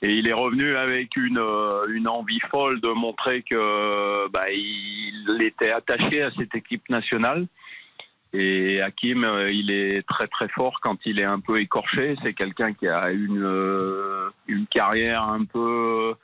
Et 0.03 0.11
il 0.11 0.29
est 0.29 0.35
revenu 0.35 0.75
avec 0.75 1.17
une, 1.17 1.39
euh, 1.39 1.85
une 1.89 2.09
envie 2.09 2.41
folle 2.51 2.81
de 2.81 2.89
montrer 2.89 3.43
que 3.43 4.29
bah, 4.29 4.45
il 4.51 5.39
était 5.43 5.73
attaché 5.73 6.23
à 6.23 6.31
cette 6.37 6.55
équipe 6.55 6.89
nationale. 6.91 7.47
Et 8.35 8.81
Hakim, 8.81 9.25
euh, 9.25 9.47
il 9.51 9.71
est 9.71 10.07
très 10.07 10.27
très 10.27 10.49
fort 10.49 10.81
quand 10.81 10.97
il 11.05 11.21
est 11.21 11.25
un 11.25 11.41
peu 11.41 11.61
écorché. 11.61 12.17
C'est 12.25 12.33
quelqu'un 12.33 12.73
qui 12.73 12.89
a 12.89 13.11
une, 13.11 13.43
euh, 13.43 14.31
une 14.47 14.67
carrière 14.67 15.31
un 15.31 15.45
peu 15.45 16.15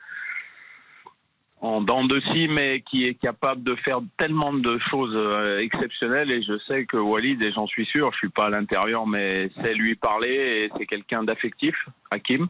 en 1.61 1.81
dents 1.81 2.05
de 2.05 2.21
scie, 2.21 2.49
mais 2.49 2.83
qui 2.83 3.05
est 3.05 3.15
capable 3.15 3.63
de 3.65 3.75
faire 3.77 3.99
tellement 4.17 4.53
de 4.53 4.79
choses 4.91 5.15
euh, 5.17 5.59
exceptionnelles. 5.59 6.33
Et 6.33 6.43
je 6.43 6.59
sais 6.69 6.85
que 6.85 6.97
Walid, 6.97 7.45
et 7.45 7.53
j'en 7.53 7.67
suis 7.67 7.87
sûr, 7.87 8.11
je 8.13 8.19
suis 8.19 8.29
pas 8.29 8.47
à 8.47 8.51
l'intérieur, 8.51 9.07
mais 9.07 9.51
c'est 9.63 9.75
lui 9.75 9.97
parler 9.97 10.35
et 10.65 10.71
c'est 10.79 10.87
quelqu'un 10.87 11.25
d'affectif, 11.25 11.75
Hakim. 12.11 12.49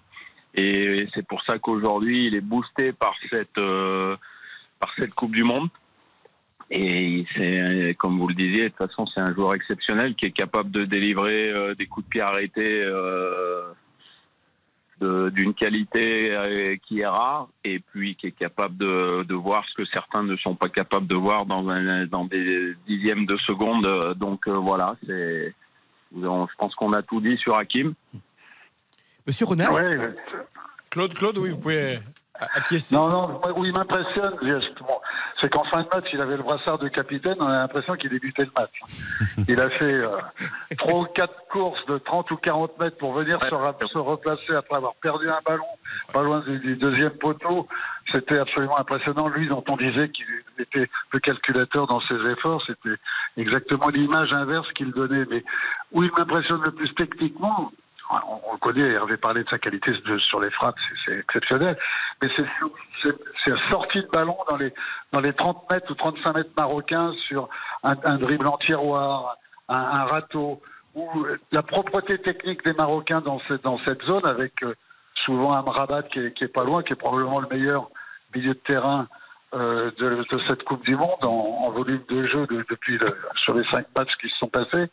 Et 0.54 1.06
c'est 1.14 1.26
pour 1.26 1.42
ça 1.44 1.58
qu'aujourd'hui, 1.58 2.26
il 2.26 2.34
est 2.34 2.40
boosté 2.40 2.92
par 2.92 3.14
cette, 3.30 3.58
euh, 3.58 4.16
par 4.80 4.90
cette 4.98 5.14
Coupe 5.14 5.34
du 5.34 5.44
Monde. 5.44 5.68
Et 6.70 7.24
c'est, 7.34 7.94
comme 7.98 8.18
vous 8.18 8.28
le 8.28 8.34
disiez, 8.34 8.64
de 8.64 8.68
toute 8.68 8.88
façon, 8.88 9.06
c'est 9.06 9.20
un 9.20 9.32
joueur 9.34 9.54
exceptionnel 9.54 10.14
qui 10.14 10.26
est 10.26 10.32
capable 10.32 10.70
de 10.70 10.84
délivrer 10.84 11.50
euh, 11.50 11.74
des 11.74 11.86
coups 11.86 12.06
de 12.06 12.10
pied 12.10 12.20
arrêtés 12.20 12.82
euh, 12.84 13.62
d'une 15.00 15.54
qualité 15.54 16.32
euh, 16.32 16.76
qui 16.86 17.00
est 17.00 17.06
rare 17.06 17.48
et 17.64 17.78
puis 17.78 18.16
qui 18.16 18.26
est 18.28 18.32
capable 18.32 18.76
de, 18.76 19.22
de 19.22 19.34
voir 19.34 19.64
ce 19.68 19.74
que 19.82 19.84
certains 19.86 20.22
ne 20.22 20.36
sont 20.36 20.54
pas 20.54 20.68
capables 20.68 21.06
de 21.06 21.16
voir 21.16 21.46
dans, 21.46 21.68
un, 21.68 22.06
dans 22.06 22.24
des 22.24 22.74
dixièmes 22.86 23.26
de 23.26 23.36
seconde. 23.38 24.14
Donc 24.16 24.48
euh, 24.48 24.52
voilà, 24.52 24.96
c'est, 25.06 25.54
je 26.14 26.56
pense 26.58 26.74
qu'on 26.74 26.92
a 26.92 27.02
tout 27.02 27.20
dit 27.20 27.36
sur 27.36 27.56
Hakim. 27.56 27.94
Monsieur 29.26 29.46
Renard 29.46 29.78
Claude, 30.90 31.14
Claude, 31.14 31.38
oui, 31.38 31.50
vous 31.50 31.58
pouvez 31.58 31.98
acquiescer. 32.54 32.96
Non, 32.96 33.08
non, 33.08 33.40
où 33.56 33.64
il 33.64 33.72
m'impressionne, 33.72 34.34
justement, 34.42 35.00
c'est 35.40 35.50
qu'en 35.52 35.64
fin 35.64 35.82
de 35.82 35.88
match, 35.94 36.06
il 36.12 36.20
avait 36.20 36.36
le 36.36 36.42
brassard 36.42 36.78
de 36.78 36.88
capitaine, 36.88 37.36
on 37.38 37.46
a 37.46 37.58
l'impression 37.60 37.94
qu'il 37.94 38.10
débutait 38.10 38.44
le 38.44 38.50
match. 38.56 38.72
Il 39.48 39.60
a 39.60 39.70
fait 39.70 39.94
euh, 39.94 40.08
trois 40.76 41.00
ou 41.00 41.04
quatre 41.04 41.46
courses 41.48 41.84
de 41.86 41.98
30 41.98 42.30
ou 42.32 42.36
40 42.36 42.78
mètres 42.80 42.96
pour 42.98 43.12
venir 43.14 43.38
se, 43.48 43.54
ra- 43.54 43.76
se 43.92 43.98
replacer 43.98 44.54
après 44.54 44.76
avoir 44.76 44.94
perdu 44.96 45.28
un 45.28 45.38
ballon 45.46 45.64
pas 46.12 46.22
loin 46.22 46.40
du, 46.40 46.58
du 46.58 46.76
deuxième 46.76 47.10
poteau. 47.12 47.68
C'était 48.12 48.38
absolument 48.38 48.78
impressionnant. 48.78 49.28
Lui, 49.28 49.48
dont 49.48 49.62
on 49.68 49.76
disait 49.76 50.08
qu'il 50.08 50.24
était 50.58 50.88
le 51.12 51.18
calculateur 51.20 51.86
dans 51.86 52.00
ses 52.02 52.16
efforts, 52.30 52.62
c'était 52.66 52.96
exactement 53.36 53.88
l'image 53.88 54.32
inverse 54.32 54.66
qu'il 54.72 54.90
donnait. 54.92 55.24
Mais 55.30 55.44
où 55.92 56.02
il 56.02 56.10
m'impressionne 56.18 56.62
le 56.64 56.72
plus 56.72 56.92
techniquement, 56.94 57.70
on, 58.10 58.40
on 58.48 58.52
le 58.54 58.58
connaît, 58.58 58.92
Hervé 58.94 59.16
parlait 59.16 59.42
de 59.44 59.48
sa 59.48 59.58
qualité 59.58 59.92
sur 60.18 60.40
les 60.40 60.50
frappes, 60.50 60.76
c'est- 61.04 61.18
exceptionnel. 61.18 61.76
Mais 62.22 62.28
c'est 62.36 63.54
sortie 63.70 64.00
de 64.02 64.08
ballon 64.08 64.36
dans 64.50 64.56
les, 64.56 64.72
dans 65.12 65.20
les 65.20 65.32
30 65.32 65.70
mètres 65.70 65.90
ou 65.90 65.94
35 65.94 66.34
mètres 66.34 66.50
marocains 66.56 67.12
sur 67.28 67.48
un, 67.82 67.94
dribble 68.18 68.46
en 68.48 68.58
tiroir, 68.58 69.36
un, 69.68 70.04
râteau, 70.04 70.60
ou 70.94 71.26
la 71.52 71.62
propreté 71.62 72.18
technique 72.18 72.64
des 72.64 72.72
Marocains 72.72 73.20
dans 73.20 73.40
cette, 73.46 73.62
dans 73.62 73.78
cette 73.86 74.02
zone 74.04 74.26
avec 74.26 74.62
euh, 74.62 74.74
souvent 75.26 75.52
un 75.54 75.60
Rabat 75.62 76.02
qui 76.04 76.18
est, 76.18 76.32
qui 76.32 76.44
est 76.44 76.52
pas 76.52 76.64
loin, 76.64 76.82
qui 76.82 76.92
est 76.94 76.96
probablement 76.96 77.40
le 77.40 77.48
meilleur 77.48 77.88
milieu 78.34 78.54
de 78.54 78.58
terrain 78.60 79.06
euh, 79.54 79.90
de, 79.98 80.24
cette 80.48 80.62
Coupe 80.64 80.84
du 80.84 80.96
Monde 80.96 81.22
en, 81.24 81.70
volume 81.70 82.02
de 82.08 82.24
jeu 82.28 82.46
de- 82.48 82.64
depuis 82.68 82.98
sur 83.44 83.54
les 83.54 83.64
cinq 83.70 83.86
matchs 83.96 84.14
qui 84.20 84.28
se 84.28 84.36
sont 84.38 84.48
passés. 84.48 84.86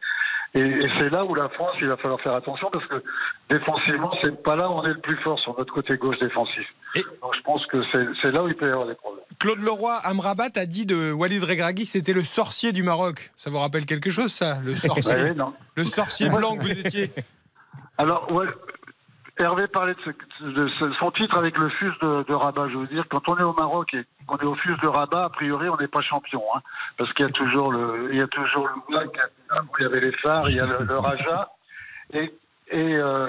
Et, 0.55 0.61
et 0.61 0.87
c'est 0.99 1.09
là 1.09 1.25
où 1.25 1.35
la 1.35 1.49
France, 1.49 1.75
il 1.81 1.87
va 1.87 1.97
falloir 1.97 2.19
faire 2.21 2.33
attention 2.33 2.69
parce 2.71 2.85
que 2.87 3.03
défensivement, 3.49 4.11
c'est 4.23 4.41
pas 4.41 4.55
là 4.55 4.69
où 4.69 4.73
on 4.73 4.83
est 4.83 4.93
le 4.93 4.99
plus 5.01 5.17
fort 5.17 5.37
sur 5.39 5.57
notre 5.57 5.73
côté 5.73 5.97
gauche 5.97 6.17
défensif. 6.19 6.65
Donc 6.95 7.35
je 7.35 7.41
pense 7.41 7.65
que 7.67 7.77
c'est 8.23 8.31
là 8.31 8.41
où 8.41 8.47
il 8.47 8.55
peut 8.55 8.67
y 8.67 8.71
avoir 8.71 8.87
des 8.87 8.95
problèmes. 8.95 9.25
Claude 9.37 9.59
Leroy, 9.59 9.93
Amrabat 10.03 10.49
a 10.55 10.65
dit 10.65 10.85
de 10.85 11.11
Walid 11.11 11.43
Regragui 11.43 11.83
que 11.83 11.89
c'était 11.89 12.13
le 12.13 12.23
sorcier 12.23 12.71
du 12.71 12.83
Maroc. 12.83 13.31
Ça 13.35 13.49
vous 13.49 13.59
rappelle 13.59 13.85
quelque 13.85 14.09
chose, 14.09 14.31
ça? 14.31 14.59
Le 14.63 14.75
sorcier, 14.75 15.13
Ouais, 15.13 15.35
le 15.75 15.83
sorcier 15.83 16.29
blanc 16.29 16.55
que 16.55 16.61
vous 16.61 16.71
étiez 16.71 17.11
Alors, 17.97 18.31
ouais, 18.31 18.45
Hervé 19.37 19.67
parlait 19.67 19.95
de, 20.05 20.51
de 20.51 20.69
son 20.99 21.11
titre 21.11 21.37
avec 21.37 21.57
le 21.57 21.69
FUS 21.69 21.91
de, 22.01 22.23
de 22.23 22.33
Rabat. 22.33 22.69
Je 22.69 22.77
veux 22.77 22.87
dire, 22.87 23.05
quand 23.09 23.27
on 23.27 23.37
est 23.37 23.43
au 23.43 23.53
Maroc 23.53 23.93
et 23.93 24.05
qu'on 24.27 24.37
est 24.37 24.45
au 24.45 24.55
FUS 24.55 24.77
de 24.81 24.87
Rabat, 24.87 25.23
a 25.23 25.29
priori, 25.29 25.67
on 25.67 25.75
n'est 25.75 25.89
pas 25.89 26.01
champion. 26.01 26.41
Hein, 26.55 26.61
parce 26.97 27.11
qu'il 27.13 27.25
y 27.25 27.29
a 27.29 27.31
toujours 27.31 27.71
le, 27.71 28.09
il 28.13 28.19
y 28.19 28.21
a 28.21 28.27
toujours 28.27 28.67
le 28.67 28.75
où 28.75 29.67
il 29.79 29.83
y 29.83 29.85
avait 29.85 29.99
les 29.99 30.13
phares, 30.13 30.49
il 30.49 30.55
y 30.55 30.59
a 30.59 30.65
le, 30.65 30.97
Raja. 30.97 31.49
Et, 32.13 32.33
et 32.71 32.95
euh, 32.95 33.27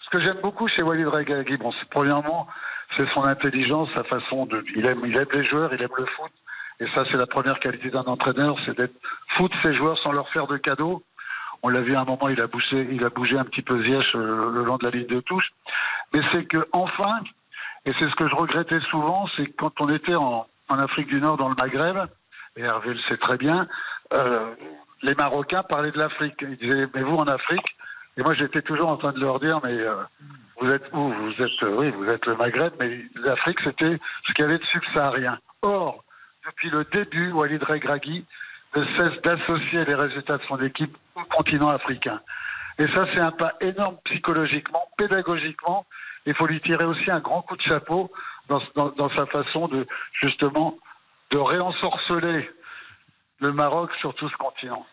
ce 0.00 0.10
que 0.10 0.24
j'aime 0.24 0.40
beaucoup 0.42 0.66
chez 0.66 0.82
Walid 0.82 1.06
Regragui, 1.06 1.58
bon, 1.58 1.72
premièrement, 1.90 2.48
c'est 2.96 3.08
son 3.14 3.24
intelligence, 3.24 3.88
sa 3.96 4.02
façon 4.04 4.46
de. 4.46 4.64
Il 4.74 4.84
aime, 4.86 5.02
il 5.04 5.16
aime 5.16 5.28
les 5.32 5.44
joueurs, 5.48 5.72
il 5.72 5.80
aime 5.80 5.94
le 5.96 6.06
foot. 6.06 6.32
Et 6.80 6.86
ça, 6.94 7.04
c'est 7.10 7.18
la 7.18 7.26
première 7.26 7.60
qualité 7.60 7.90
d'un 7.90 8.02
entraîneur, 8.02 8.56
c'est 8.66 8.76
d'être 8.76 8.94
foot 9.36 9.52
ses 9.64 9.74
joueurs 9.74 9.98
sans 10.02 10.10
leur 10.10 10.28
faire 10.30 10.48
de 10.48 10.56
cadeaux. 10.56 11.04
On 11.66 11.70
l'a 11.70 11.80
vu 11.80 11.96
à 11.96 12.02
un 12.02 12.04
moment, 12.04 12.28
il 12.28 12.38
a 12.42 12.46
bougé, 12.46 13.38
un 13.38 13.44
petit 13.44 13.62
peu 13.62 13.82
Ziyech 13.82 14.14
euh, 14.14 14.50
le 14.50 14.64
long 14.64 14.76
de 14.76 14.84
la 14.84 14.90
ligne 14.90 15.06
de 15.06 15.20
touche. 15.20 15.50
Mais 16.12 16.20
c'est 16.30 16.44
que 16.44 16.58
enfin, 16.72 17.20
et 17.86 17.92
c'est 17.98 18.04
ce 18.04 18.14
que 18.16 18.28
je 18.28 18.34
regrettais 18.34 18.80
souvent, 18.90 19.26
c'est 19.34 19.46
que 19.46 19.52
quand 19.56 19.72
on 19.80 19.88
était 19.88 20.14
en, 20.14 20.46
Afrique 20.68 21.06
du 21.06 21.22
Nord, 21.22 21.38
dans 21.38 21.48
le 21.48 21.54
Maghreb, 21.58 22.06
et 22.56 22.60
Hervé 22.60 22.92
le 22.92 23.00
sait 23.08 23.16
très 23.16 23.38
bien, 23.38 23.66
euh, 24.12 24.54
les 25.02 25.14
Marocains 25.14 25.62
parlaient 25.62 25.90
de 25.90 25.98
l'Afrique. 25.98 26.34
Ils 26.42 26.58
disaient, 26.58 26.86
mais 26.94 27.02
vous 27.02 27.16
en 27.16 27.28
Afrique 27.28 27.76
Et 28.18 28.22
moi, 28.22 28.34
j'étais 28.34 28.60
toujours 28.60 28.90
en 28.92 28.98
train 28.98 29.12
de 29.12 29.20
leur 29.20 29.40
dire, 29.40 29.58
mais 29.64 29.72
euh, 29.72 29.94
vous 30.60 30.70
êtes 30.70 30.84
où? 30.92 31.12
Vous 31.12 31.42
êtes, 31.42 31.62
oui, 31.62 31.90
vous 31.92 32.08
êtes 32.10 32.26
le 32.26 32.36
Maghreb, 32.36 32.74
mais 32.78 33.06
l'Afrique, 33.14 33.60
c'était 33.64 33.98
ce 34.26 34.32
qu'il 34.34 34.44
y 34.44 34.48
avait 34.48 34.58
de 34.58 34.64
subsaharien. 34.66 35.38
Or, 35.62 36.04
depuis 36.44 36.68
le 36.68 36.84
début, 36.92 37.32
Walid 37.32 37.62
Regragui 37.62 38.26
ne 38.76 38.84
cesse 38.98 39.22
d'associer 39.22 39.86
les 39.86 39.94
résultats 39.94 40.36
de 40.36 40.42
son 40.46 40.60
équipe 40.60 40.94
au 41.14 41.24
continent 41.24 41.68
africain. 41.68 42.20
Et 42.78 42.86
ça, 42.88 43.04
c'est 43.14 43.20
un 43.20 43.30
pas 43.30 43.54
énorme 43.60 43.96
psychologiquement, 44.04 44.88
pédagogiquement. 44.96 45.86
Il 46.26 46.34
faut 46.34 46.46
lui 46.46 46.60
tirer 46.60 46.84
aussi 46.84 47.10
un 47.10 47.20
grand 47.20 47.42
coup 47.42 47.56
de 47.56 47.62
chapeau 47.62 48.10
dans, 48.48 48.60
sa 49.16 49.26
façon 49.26 49.68
de, 49.68 49.86
justement, 50.20 50.76
de 51.30 51.38
réensorceler 51.38 52.50
le 53.40 53.52
Maroc 53.52 53.90
sur 54.00 54.14
tout 54.14 54.28
ce 54.28 54.36
continent. 54.36 54.86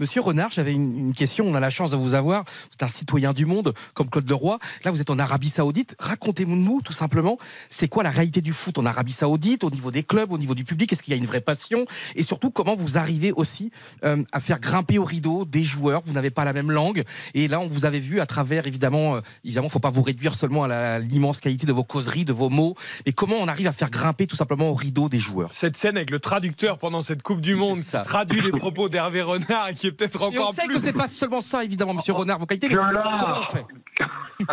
Monsieur 0.00 0.20
Renard, 0.20 0.50
j'avais 0.50 0.72
une, 0.72 0.98
une 0.98 1.12
question. 1.14 1.46
On 1.46 1.54
a 1.54 1.60
la 1.60 1.70
chance 1.70 1.90
de 1.90 1.96
vous 1.96 2.14
avoir. 2.14 2.44
Vous 2.44 2.74
êtes 2.74 2.82
un 2.82 2.88
citoyen 2.88 3.32
du 3.32 3.46
monde, 3.46 3.74
comme 3.94 4.08
Claude 4.08 4.28
Leroy. 4.28 4.58
Là, 4.84 4.90
vous 4.90 5.00
êtes 5.00 5.10
en 5.10 5.18
Arabie 5.18 5.48
Saoudite. 5.48 5.94
Racontez-nous, 5.98 6.80
tout 6.82 6.92
simplement, 6.92 7.38
c'est 7.68 7.88
quoi 7.88 8.02
la 8.02 8.10
réalité 8.10 8.40
du 8.40 8.52
foot 8.52 8.78
en 8.78 8.86
Arabie 8.86 9.12
Saoudite, 9.12 9.64
au 9.64 9.70
niveau 9.70 9.90
des 9.90 10.02
clubs, 10.02 10.32
au 10.32 10.38
niveau 10.38 10.54
du 10.54 10.64
public? 10.64 10.92
Est-ce 10.92 11.02
qu'il 11.02 11.12
y 11.12 11.14
a 11.14 11.18
une 11.18 11.26
vraie 11.26 11.40
passion? 11.40 11.86
Et 12.16 12.22
surtout, 12.22 12.50
comment 12.50 12.74
vous 12.74 12.98
arrivez 12.98 13.32
aussi 13.32 13.70
euh, 14.04 14.22
à 14.32 14.40
faire 14.40 14.58
grimper 14.58 14.98
au 14.98 15.04
rideau 15.04 15.44
des 15.44 15.62
joueurs? 15.62 16.02
Vous 16.04 16.12
n'avez 16.12 16.30
pas 16.30 16.44
la 16.44 16.52
même 16.52 16.70
langue. 16.70 17.04
Et 17.34 17.48
là, 17.48 17.60
on 17.60 17.66
vous 17.66 17.84
avait 17.84 18.00
vu 18.00 18.20
à 18.20 18.26
travers, 18.26 18.66
évidemment, 18.66 19.16
euh, 19.16 19.20
évidemment, 19.44 19.68
faut 19.68 19.78
pas 19.78 19.90
vous 19.90 20.02
réduire 20.02 20.34
seulement 20.34 20.64
à 20.64 20.98
l'immense 20.98 21.40
qualité 21.40 21.66
de 21.66 21.72
vos 21.72 21.84
causeries, 21.84 22.24
de 22.24 22.32
vos 22.32 22.48
mots. 22.48 22.74
Mais 23.06 23.12
comment 23.12 23.36
on 23.36 23.48
arrive 23.48 23.66
à 23.66 23.72
faire 23.72 23.90
grimper 23.90 24.26
tout 24.26 24.36
simplement 24.36 24.70
au 24.70 24.74
rideau 24.74 25.08
des 25.08 25.18
joueurs? 25.18 25.50
Cette 25.52 25.76
scène 25.76 25.96
avec 25.96 26.10
le 26.10 26.18
traducteur 26.18 26.78
pendant 26.78 27.02
cette 27.02 27.22
Coupe 27.22 27.40
du 27.40 27.54
Monde 27.54 27.78
qui 27.78 28.00
traduit 28.02 28.40
les 28.40 28.50
propos 28.50 28.88
d'Hervé 28.88 29.22
Renard 29.22 29.51
et 29.70 29.74
qui 29.74 29.86
est 29.88 29.92
peut-être 29.92 30.20
Et 30.20 30.24
on 30.24 30.28
encore 30.42 30.52
sait 30.52 30.66
plus. 30.66 30.74
que 30.76 30.80
c'est 30.80 30.92
pas 30.92 31.06
seulement 31.06 31.40
ça, 31.40 31.64
évidemment, 31.64 31.94
Monsieur 31.94 32.12
Renard, 32.12 32.38
vos 32.38 32.46
qualités. 32.46 32.68
mais 32.68 32.76
Comment 32.76 33.40
on 33.40 33.44
fait? 33.44 33.64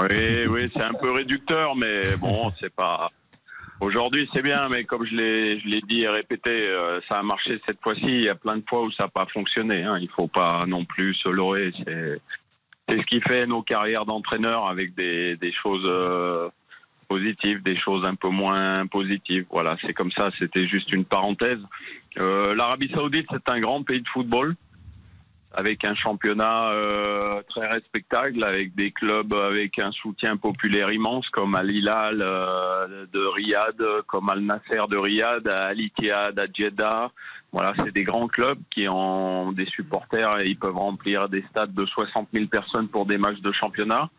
Oui, 0.00 0.46
oui, 0.48 0.70
c'est 0.74 0.82
un 0.84 0.94
peu 0.94 1.10
réducteur, 1.12 1.74
mais 1.76 2.16
bon, 2.18 2.52
c'est 2.60 2.72
pas. 2.74 3.10
Aujourd'hui, 3.80 4.28
c'est 4.32 4.42
bien, 4.42 4.62
mais 4.70 4.84
comme 4.84 5.04
je 5.06 5.14
l'ai, 5.14 5.60
je 5.60 5.68
l'ai 5.68 5.80
dit 5.82 6.02
et 6.02 6.08
répété, 6.08 6.66
euh, 6.68 7.00
ça 7.08 7.16
a 7.18 7.22
marché 7.22 7.60
cette 7.66 7.80
fois-ci. 7.82 8.04
Il 8.06 8.24
y 8.24 8.28
a 8.28 8.34
plein 8.34 8.56
de 8.56 8.64
fois 8.66 8.82
où 8.82 8.90
ça 8.92 9.04
n'a 9.04 9.08
pas 9.10 9.26
fonctionné. 9.32 9.82
Hein. 9.82 9.98
Il 10.00 10.08
faut 10.08 10.28
pas 10.28 10.64
non 10.66 10.84
plus 10.86 11.14
se 11.14 11.28
leurrer. 11.28 11.72
C'est, 11.84 12.20
c'est 12.88 12.98
ce 12.98 13.06
qui 13.06 13.20
fait 13.20 13.46
nos 13.46 13.62
carrières 13.62 14.06
d'entraîneur 14.06 14.66
avec 14.66 14.94
des, 14.94 15.36
des 15.36 15.52
choses 15.52 15.84
euh, 15.86 16.48
positives, 17.08 17.62
des 17.62 17.78
choses 17.78 18.06
un 18.06 18.14
peu 18.14 18.28
moins 18.28 18.86
positives. 18.86 19.46
Voilà, 19.50 19.76
c'est 19.84 19.94
comme 19.94 20.12
ça. 20.12 20.30
C'était 20.38 20.66
juste 20.66 20.92
une 20.92 21.04
parenthèse. 21.04 21.60
Euh, 22.18 22.54
L'Arabie 22.54 22.90
Saoudite, 22.94 23.26
c'est 23.30 23.52
un 23.52 23.60
grand 23.60 23.82
pays 23.82 24.00
de 24.00 24.08
football 24.08 24.54
avec 25.56 25.86
un 25.88 25.94
championnat 25.94 26.70
euh, 26.74 27.42
très 27.48 27.66
respectable, 27.66 28.44
avec 28.44 28.74
des 28.74 28.90
clubs 28.90 29.32
avec 29.32 29.78
un 29.78 29.90
soutien 29.90 30.36
populaire 30.36 30.92
immense, 30.92 31.26
comme 31.30 31.54
Al 31.54 31.70
Hilal 31.70 32.20
euh, 32.20 33.06
de 33.10 33.20
Riyad, 33.20 34.04
comme 34.06 34.28
Al 34.28 34.40
Nasser 34.40 34.82
de 34.90 34.98
Riyad, 34.98 35.48
Al 35.48 35.80
Ittihad 35.80 36.38
à 36.38 36.44
Jeddah. 36.52 37.10
Voilà, 37.52 37.72
c'est 37.78 37.92
des 37.92 38.04
grands 38.04 38.28
clubs 38.28 38.58
qui 38.70 38.86
ont 38.86 39.52
des 39.52 39.64
supporters 39.66 40.42
et 40.42 40.46
ils 40.46 40.58
peuvent 40.58 40.76
remplir 40.76 41.28
des 41.30 41.42
stades 41.50 41.72
de 41.72 41.86
60 41.86 42.28
000 42.34 42.46
personnes 42.48 42.88
pour 42.88 43.06
des 43.06 43.16
matchs 43.16 43.40
de 43.40 43.52
championnat. 43.52 44.10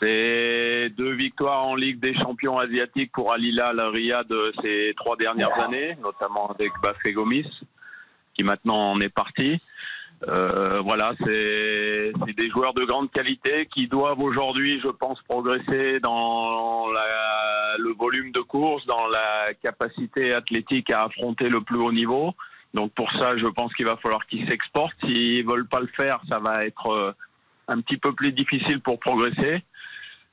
C'est 0.00 0.88
deux 0.96 1.12
victoires 1.12 1.66
en 1.66 1.74
Ligue 1.74 2.00
des 2.00 2.14
champions 2.14 2.58
asiatiques 2.58 3.12
pour 3.12 3.32
Al 3.32 3.44
Hilal 3.44 3.80
Riyad 3.80 4.30
euh, 4.32 4.50
ces 4.62 4.94
trois 4.96 5.16
dernières 5.16 5.52
années, 5.62 5.96
notamment 6.02 6.50
avec 6.50 6.72
Bafé 6.82 7.12
Gomis, 7.12 7.46
qui 8.34 8.42
maintenant 8.42 8.92
en 8.92 9.00
est 9.00 9.10
parti. 9.10 9.56
Euh, 10.28 10.80
voilà, 10.80 11.10
c'est 11.24 12.12
des 12.36 12.50
joueurs 12.50 12.74
de 12.74 12.84
grande 12.84 13.10
qualité 13.10 13.66
qui 13.74 13.88
doivent 13.88 14.20
aujourd'hui, 14.20 14.80
je 14.82 14.88
pense, 14.88 15.20
progresser 15.28 15.98
dans 16.00 16.88
la- 16.88 17.76
le 17.78 17.92
volume 17.92 18.30
de 18.32 18.40
course, 18.40 18.84
dans 18.86 19.06
la 19.08 19.48
capacité 19.62 20.34
athlétique 20.34 20.90
à 20.90 21.04
affronter 21.04 21.48
le 21.48 21.60
plus 21.62 21.78
haut 21.78 21.92
niveau. 21.92 22.34
Donc 22.74 22.92
pour 22.92 23.10
ça, 23.12 23.36
je 23.36 23.46
pense 23.46 23.72
qu'il 23.74 23.86
va 23.86 23.96
falloir 23.96 24.26
qu'ils 24.26 24.48
s'exportent. 24.48 24.96
S'ils 25.04 25.44
veulent 25.46 25.68
pas 25.68 25.80
le 25.80 25.88
faire, 25.96 26.20
ça 26.30 26.38
va 26.38 26.60
être 26.62 26.86
euh, 26.90 27.12
un 27.68 27.80
petit 27.80 27.96
peu 27.96 28.12
plus 28.12 28.32
difficile 28.32 28.80
pour 28.80 28.98
progresser. 29.00 29.62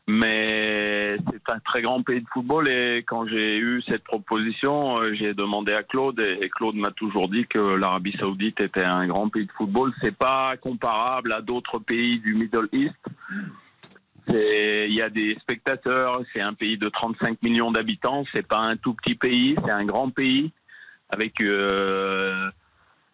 Mais 0.10 1.18
c'est 1.30 1.52
un 1.52 1.60
très 1.60 1.82
grand 1.82 2.02
pays 2.02 2.22
de 2.22 2.28
football 2.32 2.70
et 2.70 3.00
quand 3.00 3.28
j'ai 3.28 3.60
eu 3.60 3.82
cette 3.90 4.06
proposition, 4.06 5.02
euh, 5.02 5.14
j'ai 5.14 5.34
demandé 5.34 5.74
à 5.74 5.84
Claude 5.84 6.22
et 6.22 6.50
Claude 6.50 6.76
m'a 6.76 6.92
toujours 6.92 7.28
dit 7.28 7.46
que 7.46 7.60
l'Arabie 7.60 8.16
Saoudite 8.18 8.62
était 8.62 8.86
un 8.86 9.06
grand 9.08 9.28
pays 9.28 9.46
de 9.46 9.52
football. 9.52 9.94
C'est 10.02 10.16
pas 10.16 10.56
comparable 10.62 11.34
à 11.34 11.42
d'autres 11.42 11.80
pays 11.80 12.20
du 12.20 12.36
Middle 12.36 12.70
East. 12.72 12.96
Il 14.30 14.94
y 14.94 15.02
a 15.02 15.10
des 15.10 15.38
spectateurs, 15.42 16.22
c'est 16.34 16.42
un 16.42 16.54
pays 16.54 16.78
de 16.78 16.88
35 16.90 17.42
millions 17.44 17.72
d'habitants, 17.72 18.26
c'est 18.34 18.46
pas 18.46 18.60
un 18.60 18.76
tout 18.76 18.94
petit 18.94 19.16
pays, 19.16 19.56
c'est 19.66 19.72
un 19.72 19.86
grand 19.86 20.10
pays 20.10 20.52
avec 21.10 21.40
euh, 21.42 22.50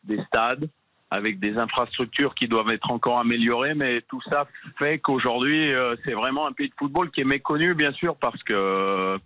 des 0.04 0.20
stades, 0.26 0.70
avec 1.14 1.40
des 1.40 1.58
infrastructures 1.60 2.34
qui 2.34 2.48
doivent 2.48 2.72
être 2.72 2.90
encore 2.90 3.20
améliorées, 3.20 3.76
mais 3.76 4.02
tout 4.10 4.22
ça 4.32 4.48
fait 4.80 4.98
qu'aujourd'hui, 4.98 5.72
euh, 5.72 5.96
c'est 6.04 6.14
vraiment 6.14 6.48
un 6.48 6.52
pays 6.54 6.70
de 6.70 6.74
football 6.76 7.12
qui 7.12 7.22
est 7.22 7.26
méconnu, 7.26 7.76
bien 7.76 7.92
sûr, 7.94 8.16
parce 8.16 8.42
que 8.42 8.54
euh, 8.54 9.18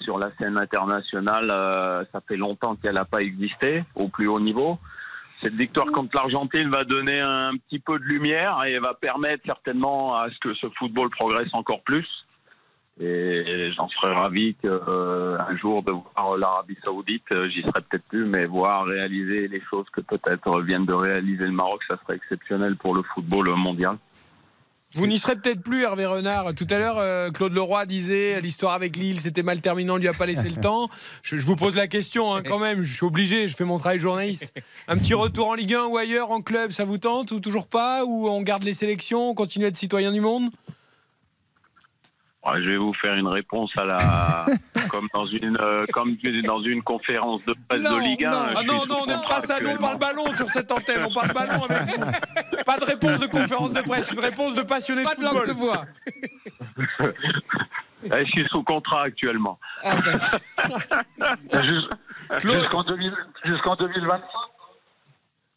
sur 0.00 0.18
la 0.18 0.30
scène 0.30 0.56
internationale, 0.56 1.50
euh, 1.50 2.02
ça 2.12 2.22
fait 2.26 2.38
longtemps 2.38 2.76
qu'elle 2.76 2.94
n'a 2.94 3.04
pas 3.04 3.20
existé 3.20 3.84
au 3.94 4.08
plus 4.08 4.26
haut 4.26 4.40
niveau. 4.40 4.78
Cette 5.42 5.54
victoire 5.54 5.86
contre 5.86 6.16
l'Argentine 6.16 6.70
va 6.70 6.84
donner 6.84 7.20
un 7.20 7.56
petit 7.58 7.78
peu 7.78 7.98
de 7.98 8.04
lumière 8.04 8.62
et 8.66 8.78
va 8.78 8.94
permettre 8.94 9.42
certainement 9.44 10.16
à 10.16 10.30
ce 10.30 10.38
que 10.38 10.54
ce 10.54 10.68
football 10.78 11.10
progresse 11.10 11.50
encore 11.52 11.82
plus. 11.82 12.08
Et 13.00 13.70
j'en 13.74 13.88
serais 13.88 14.14
ravi 14.14 14.54
qu'un 14.56 15.56
jour 15.56 15.82
de 15.82 15.92
voir 15.92 16.36
l'Arabie 16.36 16.76
Saoudite, 16.84 17.24
euh, 17.32 17.48
j'y 17.48 17.62
serais 17.62 17.80
peut-être 17.88 18.04
plus, 18.04 18.26
mais 18.26 18.44
voir 18.44 18.84
réaliser 18.84 19.48
les 19.48 19.62
choses 19.70 19.86
que 19.92 20.02
peut-être 20.02 20.60
viennent 20.60 20.84
de 20.84 20.92
réaliser 20.92 21.44
le 21.44 21.52
Maroc, 21.52 21.80
ça 21.88 21.98
serait 22.02 22.16
exceptionnel 22.16 22.76
pour 22.76 22.94
le 22.94 23.02
football 23.14 23.48
mondial. 23.56 23.96
Vous 24.94 25.06
n'y 25.06 25.18
serez 25.18 25.36
peut-être 25.36 25.62
plus, 25.62 25.84
Hervé 25.84 26.04
Renard. 26.04 26.54
Tout 26.54 26.66
à 26.68 26.76
l'heure, 26.76 26.98
euh, 26.98 27.30
Claude 27.30 27.54
Leroy 27.54 27.86
disait 27.86 28.42
l'histoire 28.42 28.74
avec 28.74 28.94
Lille, 28.94 29.20
c'était 29.20 29.42
mal 29.42 29.62
terminé, 29.62 29.90
on 29.90 29.96
lui 29.96 30.06
a 30.06 30.12
pas 30.12 30.26
laissé 30.26 30.50
le 30.50 30.56
temps. 30.60 30.90
Je, 31.22 31.38
je 31.38 31.46
vous 31.46 31.56
pose 31.56 31.76
la 31.76 31.88
question 31.88 32.34
hein, 32.34 32.42
quand 32.42 32.58
même, 32.58 32.82
je 32.82 32.94
suis 32.94 33.06
obligé, 33.06 33.48
je 33.48 33.56
fais 33.56 33.64
mon 33.64 33.78
travail 33.78 33.96
de 33.96 34.02
journaliste. 34.02 34.52
Un 34.88 34.98
petit 34.98 35.14
retour 35.14 35.48
en 35.48 35.54
Ligue 35.54 35.72
1 35.72 35.86
ou 35.86 35.96
ailleurs, 35.96 36.30
en 36.30 36.42
club, 36.42 36.72
ça 36.72 36.84
vous 36.84 36.98
tente 36.98 37.32
ou 37.32 37.40
toujours 37.40 37.68
pas? 37.68 38.04
Ou 38.04 38.28
on 38.28 38.42
garde 38.42 38.64
les 38.64 38.74
sélections, 38.74 39.30
on 39.30 39.34
continue 39.34 39.64
à 39.64 39.68
être 39.68 39.78
citoyen 39.78 40.12
du 40.12 40.20
monde? 40.20 40.50
je 42.56 42.68
vais 42.68 42.76
vous 42.76 42.92
faire 42.94 43.14
une 43.14 43.28
réponse 43.28 43.70
à 43.76 43.84
la 43.84 44.46
comme 44.90 45.08
dans 45.14 45.26
une 45.26 45.56
euh, 45.60 45.86
comme 45.92 46.16
dans 46.44 46.62
une 46.62 46.82
conférence 46.82 47.44
de 47.44 47.54
presse 47.68 47.82
de 47.82 48.00
Ligue 48.00 48.24
1. 48.24 48.30
Non, 48.30 48.46
ah 48.56 48.62
non, 48.64 48.86
non 48.86 48.96
on 49.02 49.06
n'aime 49.06 49.20
pas 49.28 49.40
ça. 49.40 49.58
On 49.64 49.76
parle 49.76 49.98
ballon 49.98 50.32
sur 50.34 50.48
cette 50.48 50.70
antenne. 50.72 51.04
On 51.04 51.12
parle 51.12 51.32
ballon 51.32 51.64
avec 51.64 51.82
vous. 51.82 52.04
Pas 52.66 52.78
de 52.78 52.84
réponse 52.84 53.20
de 53.20 53.26
conférence 53.26 53.72
de 53.72 53.80
presse. 53.82 54.10
Une 54.12 54.20
réponse 54.20 54.54
de 54.54 54.62
passionné 54.62 55.04
de 55.04 55.08
football. 55.08 55.48
De 55.48 55.52
voix. 55.52 55.84
Eh, 58.04 58.26
je 58.26 58.30
suis 58.32 58.48
sous 58.48 58.64
contrat 58.64 59.04
actuellement. 59.04 59.60
Ah, 59.84 59.94
jusqu'en 62.40 62.82
2025. 62.82 64.20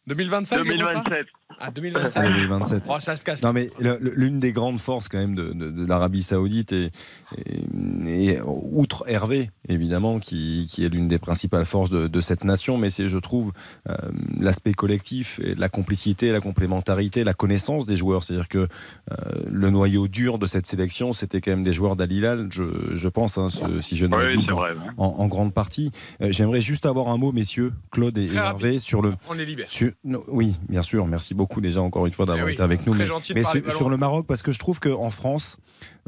2027. 0.06 0.60
2027. 0.64 1.28
Ah, 1.60 1.68
à 1.68 1.72
2027. 1.72 2.84
Ça 3.00 3.16
se 3.16 3.24
casse. 3.24 3.44
Non, 3.44 3.54
mais 3.54 3.70
l'une 4.00 4.40
des 4.40 4.52
grandes 4.52 4.80
forces 4.80 5.08
quand 5.08 5.18
même 5.18 5.36
de, 5.36 5.86
l'Arabie 5.86 6.24
Saoudite, 6.24 6.74
et, 6.74 8.40
outre 8.46 9.04
Hervé, 9.08 9.52
évidemment, 9.68 10.20
qui, 10.20 10.68
qui 10.70 10.86
est 10.86 10.90
l'une 10.90 11.08
des 11.08 11.20
principales 11.20 11.66
forces 11.66 11.90
de, 11.90 12.22
cette 12.22 12.44
nation, 12.44 12.78
mais 12.78 12.90
c'est, 12.90 13.08
je 13.08 13.18
trouve, 13.18 13.52
euh, 13.88 13.96
l'aspect 14.40 14.74
collectif, 14.74 15.40
la 15.58 15.70
complicité, 15.70 16.32
la 16.32 16.42
complémentarité, 16.42 17.24
la 17.24 17.34
connaissance 17.34 17.86
des 17.86 17.98
joueurs. 17.98 18.24
C'est-à-dire 18.24 18.48
que 18.48 18.58
euh, 18.58 19.16
le 19.48 19.70
noyau 19.70 20.08
dur 20.08 20.40
de 20.40 20.48
cette 20.48 20.66
sélection, 20.66 21.14
c'était 21.14 21.42
quand 21.42 21.52
même 21.52 21.64
des 21.64 21.74
joueurs 21.74 21.96
d'Alilal, 21.96 22.48
je, 22.50 22.64
je 22.96 23.08
pense, 23.08 23.38
hein, 23.38 23.50
si 23.82 23.96
je 23.96 24.06
ne 24.06 24.16
oui, 24.16 24.36
doute, 24.36 24.50
vrai, 24.50 24.72
hein. 24.72 24.94
en, 24.98 25.28
grande 25.28 25.54
partie. 25.54 25.92
Euh, 26.22 26.32
j'aimerais 26.32 26.62
juste 26.62 26.86
avoir 26.86 27.10
un 27.10 27.18
mot, 27.18 27.32
messieurs, 27.32 27.74
Claude 27.92 28.18
et, 28.18 28.34
Hervé, 28.34 28.80
sur 28.80 29.02
le. 29.02 29.14
On 29.30 29.38
est. 29.38 29.46
Sur, 29.68 29.92
oui, 30.28 30.56
bien 30.68 30.82
sûr, 30.82 31.06
merci 31.06 31.34
beaucoup 31.34 31.45
beaucoup 31.46 31.62
déjà 31.62 31.82
encore 31.82 32.08
une 32.08 32.12
fois 32.12 32.26
d'avoir 32.26 32.46
Eh 32.46 32.48
oui, 32.48 32.54
été 32.54 32.64
avec 32.64 32.88
nous. 32.88 32.96
Mais, 32.96 33.06
mais 33.36 33.44
sur, 33.70 33.90
le 33.90 33.98
Maroc, 33.98 34.26
parce 34.28 34.42
que 34.42 34.52
je 34.52 34.58
trouve 34.58 34.80
qu'en 34.80 35.12
France, 35.12 35.58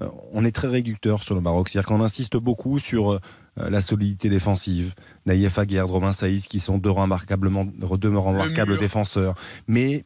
euh, 0.02 0.08
on 0.34 0.44
est 0.44 0.52
très 0.52 0.68
réducteur 0.68 1.24
sur 1.24 1.36
le 1.36 1.42
Maroc. 1.42 1.70
C'est-à-dire 1.70 1.88
qu'on 1.88 2.02
insiste 2.02 2.38
beaucoup 2.38 2.80
sur 2.80 3.12
euh, 3.14 3.20
la 3.56 3.80
solidité 3.82 4.30
défensive. 4.30 4.96
Naïef 5.28 5.60
Aguerd, 5.60 5.90
Romain 5.90 6.12
Saïs, 6.12 6.48
qui 6.48 6.60
sont 6.60 6.80
deux 6.80 6.90
remarquablement, 6.90 7.66
deux 7.66 8.10
remarquables 8.10 8.78
défenseurs. 8.78 9.36
Mais 9.68 10.06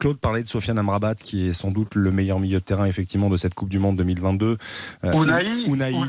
Claude 0.00 0.18
parlait 0.18 0.42
de 0.42 0.48
Sofiane 0.48 0.76
Amrabat, 0.78 1.14
qui 1.14 1.48
est 1.48 1.52
sans 1.52 1.70
doute 1.70 1.94
le 1.94 2.10
meilleur 2.10 2.40
milieu 2.40 2.58
de 2.58 2.64
terrain 2.64 2.84
effectivement 2.86 3.30
de 3.30 3.36
cette 3.36 3.54
Coupe 3.54 3.68
du 3.68 3.78
Monde 3.78 3.96
2022. 3.96 4.58
Euh, 5.04 5.12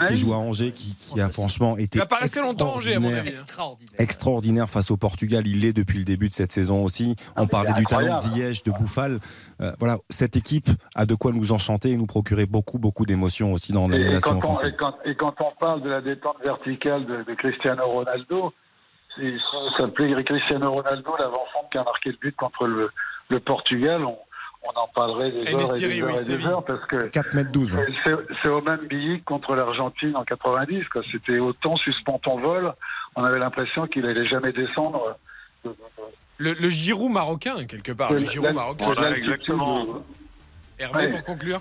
qui 0.08 0.18
joue 0.18 0.34
à 0.34 0.38
Angers, 0.38 0.72
qui, 0.72 0.96
qui 0.96 1.22
a 1.22 1.30
franchement 1.30 1.78
été 1.78 2.00
Il 2.00 2.02
va 2.02 2.08
pas 2.08 2.18
rester 2.18 2.42
longtemps 2.42 2.74
à 2.74 2.78
Angers, 2.78 2.96
à 2.96 3.00
mon 3.00 3.10
extraordinaire. 3.10 3.22
avis. 3.22 3.30
Extraordinaire. 3.30 3.96
Extraordinaire 4.00 4.70
face 4.72 4.90
au 4.90 4.98
Portugal, 4.98 5.46
il 5.46 5.62
l'est 5.62 5.74
depuis 5.74 6.00
le 6.00 6.04
début 6.04 6.30
de 6.30 6.34
cette 6.34 6.52
saison 6.52 6.84
aussi. 6.84 7.16
On 7.36 7.46
parlait 7.48 7.74
du 7.74 7.86
talent 7.86 8.16
de. 8.16 8.22
Ziyech, 8.22 8.64
de 8.64 8.72
Bouffal. 8.72 9.20
Euh, 9.62 9.72
voilà, 9.78 10.00
cette 10.10 10.36
équipe 10.36 10.70
a 10.96 11.06
de 11.06 11.14
quoi 11.14 11.32
nous 11.32 11.52
enchanter 11.52 11.92
et 11.92 11.98
nous 11.98 12.08
procurer 12.08 12.48
beaucoup, 12.48 12.80
beaucoup 12.80 13.06
d'émotions 13.06 13.54
aussi 13.54 13.72
dans 13.72 13.88
Et, 13.92 13.96
et 13.96 14.00
l'animation 14.00 14.40
quand 14.40 14.48
on, 14.48 14.52
offensive. 14.54 14.70
et, 14.70 14.76
quand, 14.76 14.96
et 15.06 15.16
quand 15.16 15.36
on 15.42 15.52
parle 15.60 15.84
de 15.84 15.90
la 15.90 16.02
détente 16.02 16.38
verticale 16.44 17.06
de, 17.06 17.24
de 17.24 17.34
Cristiano 17.36 17.86
Ronaldo, 17.86 18.52
ça 19.16 19.22
s'appelait 19.78 20.24
Cristiano 20.24 20.72
Ronaldo, 20.72 21.12
l'avant-centre 21.20 21.70
qui 21.72 21.78
a 21.78 21.84
marqué 21.84 22.10
le 22.10 22.18
but 22.20 22.36
contre 22.36 22.66
le, 22.66 22.90
le 23.30 23.40
Portugal. 23.40 24.04
On, 24.06 24.18
on 24.66 24.80
en 24.80 24.88
parlerait 24.88 25.32
des 25.32 25.38
Et 25.40 25.54
heures 25.56 25.62
et 25.76 25.80
des 25.80 26.00
heures 26.02 26.08
oui, 26.10 26.14
et 26.14 26.18
c'est 26.18 26.32
des 26.32 26.38
lui. 26.38 26.46
heures 26.48 26.64
parce 26.64 26.86
que 26.86 27.08
4 27.08 27.34
mètres 27.34 27.52
12. 27.52 27.76
hein. 27.76 27.86
c'est- 28.42 28.48
au 28.50 28.62
même 28.62 28.88
billet 28.88 29.20
que 29.20 29.26
contre 29.26 29.56
l'Argentine 29.56 30.16
en 30.16 30.24
90. 30.24 30.88
quoi. 30.90 31.02
C'était 31.12 31.40
autant 31.40 31.76
suspend 31.76 32.18
ton 32.20 32.40
vol. 32.40 32.74
On 33.16 33.24
avait 33.26 33.40
l'impression 33.40 33.88
qu'il 33.88 34.06
allait 34.06 34.26
jamais 34.28 34.52
descendre. 34.54 35.18
Le, 36.38 36.54
le 36.54 36.70
Giroud 36.70 37.12
marocain, 37.12 37.66
quelque 37.66 37.92
part. 37.92 38.12
Le 38.14 38.24
Giroud 38.24 38.54
marocain. 38.54 38.86
Voilà, 38.86 39.16
exactement. 39.18 39.86
Hervé, 40.80 40.98
Ouais. 40.98 41.10
pour 41.10 41.24
conclure. 41.24 41.60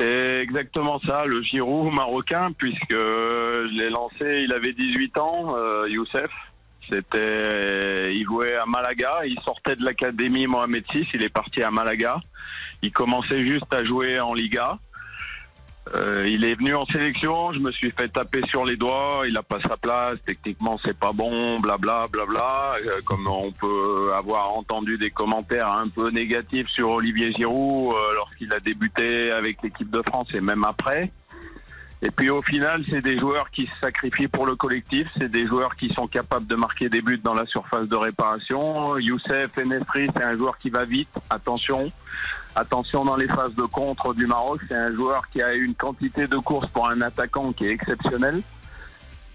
C'est 0.00 0.42
exactement 0.42 1.00
ça, 1.00 1.24
le 1.24 1.42
Giroud 1.42 1.92
marocain, 1.92 2.52
puisque 2.56 2.92
je 2.92 3.76
l'ai 3.76 3.90
lancé, 3.90 4.42
il 4.44 4.52
avait 4.52 4.72
18 4.72 5.18
ans, 5.18 5.56
euh, 5.56 5.88
Youssef. 5.88 6.30
C'était, 6.90 8.14
il 8.14 8.24
jouait 8.24 8.56
à 8.56 8.66
Malaga, 8.66 9.20
il 9.26 9.38
sortait 9.44 9.76
de 9.76 9.84
l'académie 9.84 10.46
Mohamed 10.46 10.84
VI, 10.92 11.06
il 11.14 11.24
est 11.24 11.28
parti 11.28 11.62
à 11.62 11.70
Malaga. 11.70 12.20
Il 12.82 12.92
commençait 12.92 13.44
juste 13.44 13.72
à 13.74 13.84
jouer 13.84 14.20
en 14.20 14.34
Liga. 14.34 14.78
Euh, 15.94 16.26
il 16.28 16.44
est 16.44 16.54
venu 16.54 16.74
en 16.74 16.84
sélection, 16.86 17.52
je 17.52 17.60
me 17.60 17.72
suis 17.72 17.90
fait 17.90 18.08
taper 18.08 18.42
sur 18.48 18.66
les 18.66 18.76
doigts, 18.76 19.22
il 19.26 19.36
a 19.36 19.42
pas 19.42 19.58
sa 19.60 19.76
place, 19.76 20.16
techniquement 20.26 20.78
c'est 20.84 20.96
pas 20.96 21.12
bon, 21.12 21.58
blabla, 21.60 22.06
blabla. 22.10 22.74
Euh, 22.84 23.00
comme 23.06 23.26
on 23.26 23.50
peut 23.52 24.12
avoir 24.14 24.52
entendu 24.52 24.98
des 24.98 25.10
commentaires 25.10 25.72
un 25.72 25.88
peu 25.88 26.10
négatifs 26.10 26.68
sur 26.68 26.90
Olivier 26.90 27.32
Giroud 27.32 27.94
euh, 27.94 28.14
lorsqu'il 28.16 28.52
a 28.52 28.60
débuté 28.60 29.30
avec 29.30 29.62
l'équipe 29.62 29.90
de 29.90 30.02
France 30.02 30.28
et 30.34 30.40
même 30.40 30.64
après. 30.64 31.10
Et 32.00 32.10
puis 32.12 32.30
au 32.30 32.40
final, 32.40 32.84
c'est 32.88 33.02
des 33.02 33.18
joueurs 33.18 33.50
qui 33.50 33.66
se 33.66 33.72
sacrifient 33.80 34.28
pour 34.28 34.46
le 34.46 34.54
collectif, 34.54 35.08
c'est 35.18 35.30
des 35.30 35.46
joueurs 35.48 35.74
qui 35.74 35.92
sont 35.94 36.06
capables 36.06 36.46
de 36.46 36.54
marquer 36.54 36.88
des 36.88 37.02
buts 37.02 37.20
dans 37.22 37.34
la 37.34 37.44
surface 37.46 37.88
de 37.88 37.96
réparation. 37.96 38.98
Youssef 38.98 39.58
Enesri, 39.58 40.08
c'est 40.14 40.22
un 40.22 40.36
joueur 40.36 40.58
qui 40.58 40.70
va 40.70 40.84
vite, 40.84 41.08
attention. 41.28 41.90
Attention 42.54 43.04
dans 43.04 43.16
les 43.16 43.26
phases 43.26 43.54
de 43.54 43.62
contre 43.62 44.14
du 44.14 44.26
Maroc, 44.26 44.60
c'est 44.68 44.76
un 44.76 44.94
joueur 44.94 45.28
qui 45.30 45.42
a 45.42 45.54
une 45.54 45.74
quantité 45.74 46.28
de 46.28 46.36
courses 46.38 46.70
pour 46.70 46.88
un 46.88 47.00
attaquant 47.02 47.52
qui 47.52 47.66
est 47.66 47.70
exceptionnelle. 47.70 48.42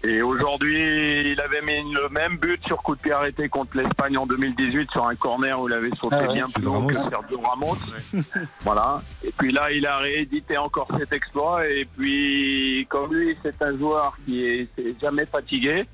Et 0.06 0.20
aujourd'hui, 0.20 1.32
il 1.32 1.40
avait 1.40 1.62
mis 1.62 1.92
le 1.92 2.10
même 2.10 2.36
but 2.36 2.62
sur 2.66 2.82
coup 2.82 2.94
de 2.94 3.00
pied 3.00 3.12
arrêté 3.12 3.48
contre 3.48 3.78
l'Espagne 3.78 4.18
en 4.18 4.26
2018 4.26 4.90
sur 4.90 5.06
un 5.06 5.14
corner 5.14 5.58
où 5.58 5.66
il 5.66 5.72
avait 5.72 5.90
sauté 5.96 6.16
Ah 6.18 6.26
ouais, 6.26 6.34
bien 6.34 6.46
plus 6.46 6.66
haut 6.66 6.82
que 6.82 6.92
Sergio 6.92 7.40
Ramos. 7.40 7.78
voilà. 8.60 9.00
Et 9.24 9.32
puis 9.32 9.50
là, 9.50 9.72
il 9.72 9.86
a 9.86 9.96
réédité 9.98 10.58
encore 10.58 10.88
cet 10.98 11.12
exploit. 11.14 11.66
Et 11.66 11.86
puis, 11.86 12.86
comme 12.90 13.14
lui, 13.14 13.34
c'est 13.42 13.62
un 13.62 13.76
joueur 13.78 14.14
qui 14.26 14.44
est, 14.44 14.68
jamais 15.00 15.24
fatigué. 15.24 15.86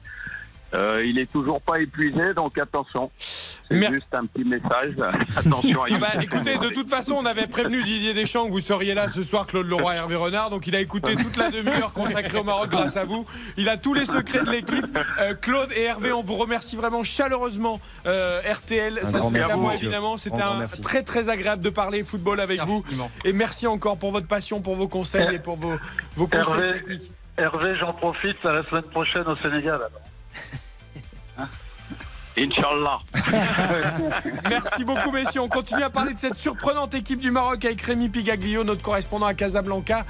Euh, 0.74 1.04
il 1.04 1.18
est 1.18 1.30
toujours 1.30 1.60
pas 1.60 1.80
épuisé, 1.80 2.34
donc 2.34 2.56
attention. 2.58 3.10
C'est 3.18 3.88
juste 3.88 4.12
un 4.12 4.26
petit 4.26 4.44
message. 4.44 4.94
Attention 5.36 5.84
à 5.84 5.86
Ah 5.92 5.98
bah, 5.98 6.22
écoutez, 6.22 6.58
de 6.58 6.68
toute 6.68 6.88
façon, 6.88 7.14
on 7.14 7.24
avait 7.24 7.46
prévenu 7.46 7.82
Didier 7.84 8.14
Deschamps 8.14 8.46
que 8.46 8.50
vous 8.52 8.60
seriez 8.60 8.94
là 8.94 9.08
ce 9.08 9.22
soir, 9.22 9.46
Claude 9.46 9.66
Leroy 9.66 9.94
et 9.94 9.98
Hervé 9.98 10.16
Renard. 10.16 10.50
Donc, 10.50 10.66
il 10.66 10.74
a 10.74 10.80
écouté 10.80 11.14
toute 11.16 11.36
la 11.36 11.50
demi-heure 11.50 11.92
consacrée 11.92 12.38
au 12.38 12.44
Maroc 12.44 12.70
grâce 12.70 12.96
à 12.96 13.04
vous. 13.04 13.24
Il 13.56 13.68
a 13.68 13.76
tous 13.76 13.94
les 13.94 14.06
secrets 14.06 14.42
de 14.42 14.50
l'équipe. 14.50 14.98
Euh, 15.20 15.34
Claude 15.34 15.70
et 15.76 15.82
Hervé, 15.82 16.12
on 16.12 16.20
vous 16.20 16.34
remercie 16.34 16.76
vraiment 16.76 17.04
chaleureusement. 17.04 17.80
Euh, 18.06 18.40
RTL, 18.42 18.98
Un 19.02 19.06
ça 19.06 19.18
grand 19.18 19.32
se 19.32 19.50
à 19.52 19.56
moi 19.56 19.74
évidemment. 19.74 20.16
C'était 20.16 20.42
un 20.42 20.58
merci. 20.60 20.80
très 20.80 21.02
très 21.02 21.28
agréable 21.28 21.62
de 21.62 21.70
parler 21.70 22.02
football 22.02 22.40
avec 22.40 22.60
vous. 22.62 22.84
Et 23.24 23.32
merci 23.32 23.66
encore 23.66 23.98
pour 23.98 24.10
votre 24.12 24.26
passion, 24.26 24.60
pour 24.60 24.76
vos 24.76 24.88
conseils 24.88 25.34
et 25.34 25.38
pour 25.38 25.56
vos, 25.56 25.74
vos 26.16 26.26
conseils 26.26 26.54
Hervé, 26.54 26.68
techniques. 26.70 27.10
Hervé, 27.38 27.76
j'en 27.78 27.92
profite, 27.92 28.44
à 28.44 28.52
la 28.52 28.64
semaine 28.64 28.82
prochaine 28.82 29.26
au 29.26 29.36
Sénégal. 29.36 29.76
alors. 29.76 29.90
Inch'Allah. 32.38 32.98
Merci 34.48 34.84
beaucoup, 34.84 35.10
messieurs. 35.10 35.40
On 35.40 35.48
continue 35.48 35.82
à 35.82 35.90
parler 35.90 36.14
de 36.14 36.18
cette 36.18 36.38
surprenante 36.38 36.94
équipe 36.94 37.20
du 37.20 37.30
Maroc 37.30 37.64
avec 37.64 37.80
Rémi 37.82 38.08
Pigaglio, 38.08 38.64
notre 38.64 38.82
correspondant 38.82 39.26
à 39.26 39.34
Casablanca. 39.34 40.06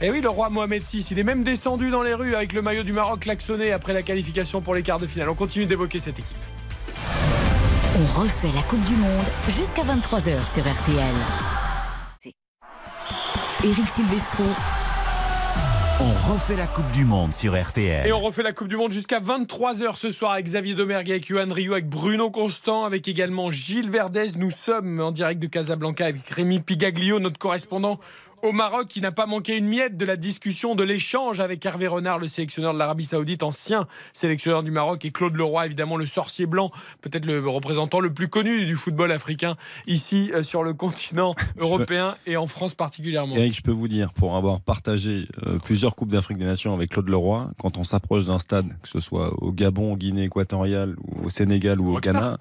Et 0.00 0.10
oui, 0.10 0.20
le 0.20 0.28
roi 0.28 0.50
Mohamed 0.50 0.82
VI, 0.82 1.06
il 1.10 1.18
est 1.18 1.24
même 1.24 1.42
descendu 1.42 1.90
dans 1.90 2.02
les 2.02 2.14
rues 2.14 2.34
avec 2.34 2.52
le 2.52 2.62
maillot 2.62 2.84
du 2.84 2.92
Maroc 2.92 3.20
klaxonné 3.20 3.72
après 3.72 3.92
la 3.92 4.02
qualification 4.02 4.60
pour 4.60 4.74
les 4.74 4.82
quarts 4.82 5.00
de 5.00 5.06
finale. 5.06 5.28
On 5.28 5.34
continue 5.34 5.66
d'évoquer 5.66 5.98
cette 5.98 6.18
équipe. 6.18 6.36
On 7.96 8.20
refait 8.20 8.50
la 8.54 8.62
Coupe 8.62 8.84
du 8.84 8.94
Monde 8.94 9.26
jusqu'à 9.48 9.82
23h 9.82 10.52
sur 10.52 10.62
RTL. 10.62 11.14
Eric 13.64 13.88
Silvestro. 13.88 14.44
On 16.00 16.32
refait 16.32 16.56
la 16.56 16.66
Coupe 16.66 16.90
du 16.90 17.04
Monde 17.04 17.32
sur 17.32 17.54
RTL. 17.54 18.04
Et 18.04 18.12
on 18.12 18.18
refait 18.18 18.42
la 18.42 18.52
Coupe 18.52 18.66
du 18.66 18.76
Monde 18.76 18.90
jusqu'à 18.90 19.20
23h 19.20 19.94
ce 19.94 20.10
soir 20.10 20.32
avec 20.32 20.44
Xavier 20.44 20.74
Domergue, 20.74 21.08
avec 21.08 21.28
Yohan 21.28 21.52
Rio, 21.52 21.72
avec 21.72 21.88
Bruno 21.88 22.32
Constant, 22.32 22.84
avec 22.84 23.06
également 23.06 23.52
Gilles 23.52 23.90
Verdez. 23.90 24.32
Nous 24.36 24.50
sommes 24.50 25.00
en 25.00 25.12
direct 25.12 25.40
de 25.40 25.46
Casablanca 25.46 26.06
avec 26.06 26.28
Rémi 26.28 26.58
Pigaglio, 26.58 27.20
notre 27.20 27.38
correspondant 27.38 28.00
au 28.44 28.52
Maroc, 28.52 28.88
qui 28.88 29.00
n'a 29.00 29.10
pas 29.10 29.24
manqué 29.24 29.56
une 29.56 29.66
miette 29.66 29.96
de 29.96 30.04
la 30.04 30.16
discussion, 30.16 30.74
de 30.74 30.82
l'échange 30.82 31.40
avec 31.40 31.64
Hervé 31.64 31.86
Renard, 31.86 32.18
le 32.18 32.28
sélectionneur 32.28 32.74
de 32.74 32.78
l'Arabie 32.78 33.04
Saoudite, 33.04 33.42
ancien 33.42 33.86
sélectionneur 34.12 34.62
du 34.62 34.70
Maroc, 34.70 35.02
et 35.06 35.10
Claude 35.10 35.34
Leroy, 35.34 35.64
évidemment 35.64 35.96
le 35.96 36.04
sorcier 36.04 36.44
blanc, 36.44 36.70
peut-être 37.00 37.24
le 37.24 37.48
représentant 37.48 38.00
le 38.00 38.12
plus 38.12 38.28
connu 38.28 38.66
du 38.66 38.76
football 38.76 39.12
africain 39.12 39.56
ici 39.86 40.30
euh, 40.34 40.42
sur 40.42 40.62
le 40.62 40.74
continent 40.74 41.34
européen 41.58 42.16
et 42.26 42.36
en 42.36 42.46
France 42.46 42.74
particulièrement. 42.74 43.34
Eric, 43.34 43.56
je 43.56 43.62
peux 43.62 43.72
vous 43.72 43.88
dire, 43.88 44.12
pour 44.12 44.36
avoir 44.36 44.60
partagé 44.60 45.26
euh, 45.46 45.58
plusieurs 45.58 45.94
Coupes 45.96 46.10
d'Afrique 46.10 46.36
des 46.36 46.44
Nations 46.44 46.74
avec 46.74 46.90
Claude 46.90 47.08
Leroy, 47.08 47.50
quand 47.58 47.78
on 47.78 47.84
s'approche 47.84 48.26
d'un 48.26 48.38
stade, 48.38 48.68
que 48.82 48.88
ce 48.88 49.00
soit 49.00 49.32
au 49.42 49.52
Gabon, 49.52 49.94
au 49.94 49.96
Guinée 49.96 50.24
équatoriale, 50.24 50.96
ou 51.02 51.26
au 51.26 51.30
Sénégal 51.30 51.80
ou 51.80 51.96
au 51.96 51.98
Ghana, 51.98 52.36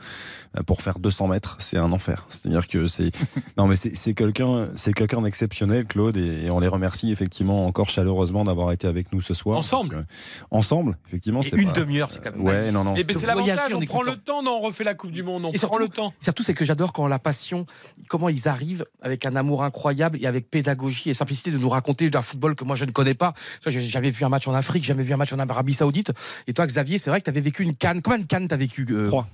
euh, 0.57 0.63
pour 0.63 0.81
faire 0.81 0.99
200 0.99 1.29
mètres, 1.29 1.55
c'est 1.59 1.77
un 1.77 1.93
enfer. 1.93 2.25
C'est-à-dire 2.27 2.67
que 2.67 2.87
c'est. 2.87 3.11
Non, 3.57 3.67
mais 3.67 3.75
c'est 3.75 3.95
c'est 3.95 4.15
quelqu'un 4.15 4.69
c'est 4.75 4.93
quelqu'un 4.93 5.21
d'exceptionnel, 5.21 5.85
Claude, 5.93 6.17
et, 6.17 6.45
et 6.45 6.49
on 6.49 6.59
les 6.59 6.67
remercie 6.67 7.11
effectivement 7.11 7.65
encore 7.67 7.89
chaleureusement 7.89 8.43
d'avoir 8.43 8.71
été 8.71 8.87
avec 8.87 9.13
nous 9.13 9.21
ce 9.21 9.33
soir. 9.33 9.57
Ensemble. 9.59 10.01
Que- 10.01 10.45
Ensemble, 10.51 10.97
effectivement. 11.07 11.41
Et 11.41 11.55
une 11.55 11.67
pas- 11.71 11.79
demi-heure, 11.79 12.11
c'est 12.11 12.21
quand 12.23 12.31
même 12.35 12.41
Ouais, 12.43 12.71
non, 12.71 12.83
non. 12.83 12.95
Et 12.95 13.03
ben, 13.03 13.15
c'est 13.17 13.25
l'avantage, 13.27 13.73
on 13.75 13.81
prend 13.85 13.99
écoutant. 13.99 14.11
le 14.11 14.17
temps, 14.17 14.43
non, 14.43 14.57
on 14.57 14.61
refait 14.61 14.83
la 14.83 14.95
Coupe 14.95 15.11
du 15.11 15.21
Monde, 15.23 15.45
on 15.45 15.49
Et 15.49 15.51
prend 15.53 15.59
surtout, 15.59 15.77
le 15.77 15.87
temps. 15.87 16.13
Surtout, 16.21 16.41
c'est 16.43 16.53
que 16.55 16.65
j'adore 16.65 16.91
quand 16.93 17.07
la 17.07 17.19
passion, 17.19 17.65
comment 18.09 18.27
ils 18.29 18.47
arrivent 18.47 18.85
avec 19.01 19.25
un 19.25 19.35
amour 19.35 19.63
incroyable 19.63 20.17
et 20.21 20.25
avec 20.25 20.49
pédagogie 20.49 21.09
et 21.11 21.13
simplicité 21.13 21.51
de 21.51 21.57
nous 21.59 21.69
raconter 21.69 22.09
d'un 22.09 22.21
football 22.23 22.55
que 22.55 22.63
moi 22.63 22.75
je 22.75 22.85
ne 22.85 22.91
connais 22.91 23.13
pas. 23.13 23.33
J'ai 23.67 23.81
jamais 23.81 24.09
vu 24.09 24.25
un 24.25 24.29
match 24.29 24.47
en 24.47 24.53
Afrique, 24.53 24.83
jamais 24.83 25.03
vu 25.03 25.13
un 25.13 25.17
match 25.17 25.31
en 25.33 25.39
Arabie 25.39 25.73
Saoudite. 25.75 26.11
Et 26.47 26.53
toi, 26.53 26.65
Xavier, 26.65 26.97
c'est 26.97 27.09
vrai 27.11 27.19
que 27.19 27.25
tu 27.25 27.29
avais 27.29 27.41
vécu 27.41 27.61
une 27.63 27.75
canne. 27.75 28.01
Combien 28.01 28.19
de 28.19 28.25
cannes 28.25 28.47
t'as 28.47 28.57
vécu 28.57 28.87
euh, 28.89 29.07
Trois. 29.09 29.27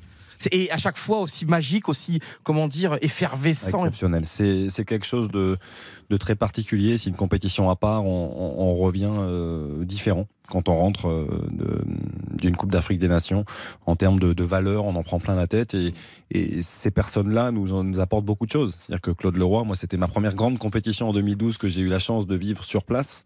Et 0.51 0.71
à 0.71 0.77
chaque 0.77 0.97
fois 0.97 1.19
aussi 1.19 1.45
magique, 1.45 1.89
aussi, 1.89 2.19
comment 2.43 2.67
dire, 2.67 2.97
effervescent. 3.01 3.77
Exceptionnel. 3.79 4.23
C'est 4.25 4.85
quelque 4.85 5.05
chose 5.05 5.27
de, 5.29 5.57
de 6.09 6.17
très 6.17 6.35
particulier. 6.35 6.97
C'est 6.97 7.09
une 7.09 7.15
compétition 7.15 7.69
à 7.69 7.75
part. 7.75 8.05
On, 8.05 8.09
on- 8.35 8.63
on 8.69 8.75
revient 8.75 9.09
euh, 9.11 9.83
différent 9.85 10.27
quand 10.49 10.67
on 10.69 10.75
rentre 10.77 11.07
euh, 11.07 11.83
d'une 12.39 12.55
Coupe 12.55 12.71
d'Afrique 12.71 12.99
des 12.99 13.07
Nations. 13.07 13.45
En 13.85 13.95
termes 13.95 14.19
de, 14.19 14.33
de 14.33 14.43
valeur, 14.43 14.85
on 14.85 14.95
en 14.95 15.03
prend 15.03 15.19
plein 15.19 15.35
la 15.35 15.47
tête. 15.47 15.73
Et, 15.75 15.93
et 16.31 16.61
ces 16.61 16.89
personnes-là 16.91 17.51
nous, 17.51 17.83
nous 17.83 17.99
apportent 17.99 18.25
beaucoup 18.25 18.45
de 18.45 18.51
choses. 18.51 18.77
C'est-à-dire 18.79 19.01
que 19.01 19.11
Claude 19.11 19.35
Leroy, 19.37 19.63
moi, 19.63 19.75
c'était 19.75 19.97
ma 19.97 20.07
première 20.07 20.35
grande 20.35 20.57
compétition 20.57 21.09
en 21.09 21.13
2012 21.13 21.57
que 21.57 21.67
j'ai 21.67 21.81
eu 21.81 21.87
la 21.89 21.99
chance 21.99 22.25
de 22.27 22.35
vivre 22.35 22.63
sur 22.63 22.83
place 22.83 23.23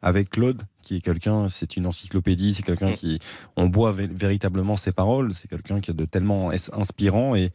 avec 0.00 0.30
Claude, 0.30 0.62
qui 0.82 0.96
est 0.96 1.00
quelqu'un, 1.00 1.48
c'est 1.48 1.76
une 1.76 1.86
encyclopédie, 1.86 2.54
c'est 2.54 2.62
quelqu'un 2.62 2.92
qui, 2.92 3.18
on 3.56 3.66
boit 3.66 3.92
vé- 3.92 4.10
véritablement 4.12 4.76
ses 4.76 4.92
paroles, 4.92 5.34
c'est 5.34 5.48
quelqu'un 5.48 5.80
qui 5.80 5.90
est 5.90 5.94
de 5.94 6.04
tellement 6.04 6.50
inspirant 6.72 7.34
et, 7.34 7.50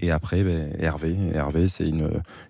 et 0.00 0.10
après, 0.10 0.42
ben, 0.42 0.70
Hervé, 0.80 1.14
Hervé, 1.34 1.68
c'est 1.68 1.86
une, 1.88 2.08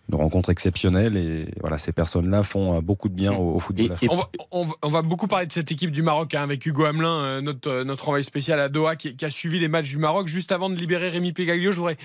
une 0.09 0.15
rencontre 0.15 0.51
exceptionnelle 0.51 1.17
et 1.17 1.47
voilà, 1.61 1.77
ces 1.79 1.93
personnes-là 1.93 2.43
font 2.45 2.77
euh, 2.77 2.81
beaucoup 2.81 3.09
de 3.09 3.15
bien 3.15 3.33
au, 3.33 3.57
au 3.57 3.61
football. 3.61 3.89
On 4.11 4.17
va, 4.17 4.31
on 4.53 4.65
va- 4.65 4.75
on 4.83 4.89
va 4.89 5.03
beaucoup 5.03 5.27
parler 5.27 5.47
de 5.47 5.53
cette 5.53 5.71
équipe 5.73 5.91
du 5.91 6.03
Maroc 6.03 6.35
hein, 6.35 6.43
avec 6.43 6.65
Hugo 6.65 6.85
Hamelin, 6.85 7.09
euh, 7.21 7.41
notre, 7.41 7.69
euh, 7.69 7.85
notre 7.85 8.09
envoyé 8.09 8.23
spécial 8.23 8.61
à 8.61 8.69
Doha, 8.69 8.97
qui, 8.97 9.17
qui 9.17 9.25
a 9.25 9.31
suivi 9.31 9.59
les 9.59 9.69
matchs 9.69 9.91
du 9.91 9.99
Maroc. 9.99 10.29
Juste 10.29 10.53
avant 10.53 10.71
de 10.71 10.77
libérer 10.77 11.09
Rémi 11.11 11.33
Pégaglio, 11.33 11.73
je 11.73 11.79
voudrais 11.79 11.97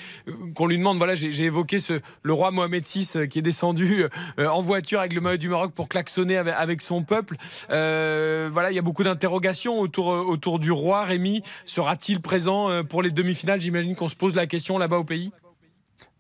qu'on 0.55 0.65
lui 0.67 0.77
demande, 0.77 0.97
voilà, 0.97 1.13
j'ai 1.13 1.43
évoqué 1.43 1.79
ce, 1.79 1.99
le 2.23 2.33
roi 2.33 2.49
Mohamed 2.51 2.83
VI 2.85 3.27
qui 3.29 3.39
est 3.39 3.43
descendu 3.43 4.05
en 4.39 4.61
voiture 4.61 4.99
avec 4.99 5.13
le 5.13 5.21
maillot 5.21 5.37
du 5.37 5.49
Maroc 5.49 5.71
pour 5.73 5.87
klaxonner 5.87 6.37
avec, 6.37 6.53
avec 6.57 6.81
son 6.81 7.03
peuple. 7.03 7.35
Euh, 7.69 8.16
voilà, 8.51 8.71
il 8.71 8.75
y 8.75 8.79
a 8.79 8.81
beaucoup 8.81 9.03
d'interrogations 9.03 9.79
autour, 9.79 10.11
euh, 10.13 10.59
du 10.59 10.71
roi. 10.71 11.05
Rémi, 11.05 11.43
sera-t-il 11.65 12.21
présent 12.21 12.69
euh, 12.69 12.83
pour 12.83 13.01
les 13.01 13.11
demi-finales? 13.11 13.61
J'imagine 13.61 13.95
qu'on 13.95 14.09
se 14.09 14.15
pose 14.15 14.35
la 14.35 14.47
question 14.47 14.77
là-bas 14.77 14.97
au 14.97 15.03
pays. 15.03 15.31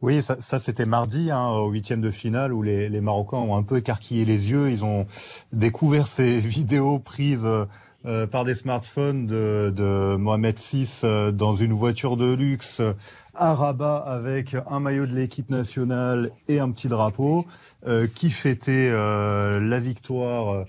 Oui, 0.01 0.21
ça, 0.21 0.59
c'était 0.59 0.85
mardi, 0.85 1.31
hein, 1.31 1.47
au 1.47 1.69
huitième 1.69 2.01
de 2.01 2.11
finale, 2.11 2.53
où 2.53 2.61
les, 2.61 2.89
Marocains 3.01 3.37
ont 3.37 3.55
un 3.55 3.63
peu 3.63 3.77
écarquillé 3.77 4.25
les 4.25 4.49
yeux. 4.49 4.69
Ils 4.69 4.85
ont 4.85 5.07
découvert 5.51 6.07
ces 6.07 6.39
vidéos 6.39 6.99
prises 6.99 7.45
euh, 7.45 7.65
euh, 8.05 8.27
par 8.27 8.45
des 8.45 8.55
smartphones 8.55 9.25
de, 9.25 10.15
Mohamed 10.17 10.57
VI 10.57 11.01
euh, 11.03 11.31
dans 11.31 11.55
une 11.55 11.73
voiture 11.73 12.15
de 12.15 12.31
luxe 12.31 12.79
euh, 12.79 12.93
à 13.33 13.53
Rabat 13.53 13.97
avec 13.97 14.55
un 14.69 14.79
maillot 14.79 15.05
de 15.07 15.15
l'équipe 15.15 15.49
nationale 15.49 16.31
et 16.47 16.59
un 16.59 16.71
petit 16.71 16.87
drapeau, 16.87 17.45
euh, 17.87 18.07
qui 18.07 18.29
fêtait 18.29 18.89
euh, 18.91 19.59
la 19.59 19.79
victoire. 19.79 20.65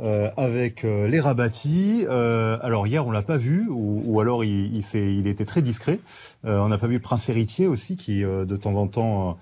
Euh, 0.00 0.30
avec 0.38 0.84
euh, 0.84 1.06
les 1.06 1.20
rabattis. 1.20 2.06
Euh, 2.08 2.56
alors 2.62 2.86
hier 2.86 3.06
on 3.06 3.10
l'a 3.10 3.20
pas 3.20 3.36
vu, 3.36 3.66
ou, 3.68 4.20
alors 4.20 4.42
il, 4.42 5.26
était 5.26 5.44
très 5.44 5.60
discret. 5.60 6.00
On 6.44 6.68
n'a 6.68 6.78
pas 6.78 6.86
vu 6.86 6.94
le 6.94 7.00
prince 7.00 7.28
héritier 7.28 7.66
aussi, 7.66 7.96
qui 7.96 8.22
de 8.22 8.56
temps 8.56 8.74
en 8.74 8.86
temps, 8.86 9.38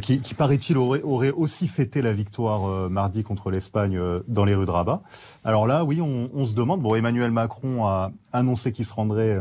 qui, 0.00 0.34
paraît-il 0.34 0.78
aurait, 0.78 1.30
aussi 1.30 1.68
fêté 1.68 2.02
la 2.02 2.12
victoire 2.12 2.90
mardi 2.90 3.22
contre 3.22 3.50
l'Espagne 3.50 4.00
dans 4.26 4.44
les 4.44 4.54
rues 4.54 4.66
de 4.66 4.70
Rabat. 4.70 5.02
Alors 5.44 5.66
là, 5.66 5.84
oui, 5.84 6.00
on, 6.00 6.46
se 6.46 6.54
demande. 6.54 6.80
Bon, 6.80 6.94
Emmanuel 6.94 7.30
Macron 7.30 7.86
a 7.86 8.12
annoncé 8.32 8.72
qu'il 8.72 8.84
se 8.84 8.94
rendrait 8.94 9.40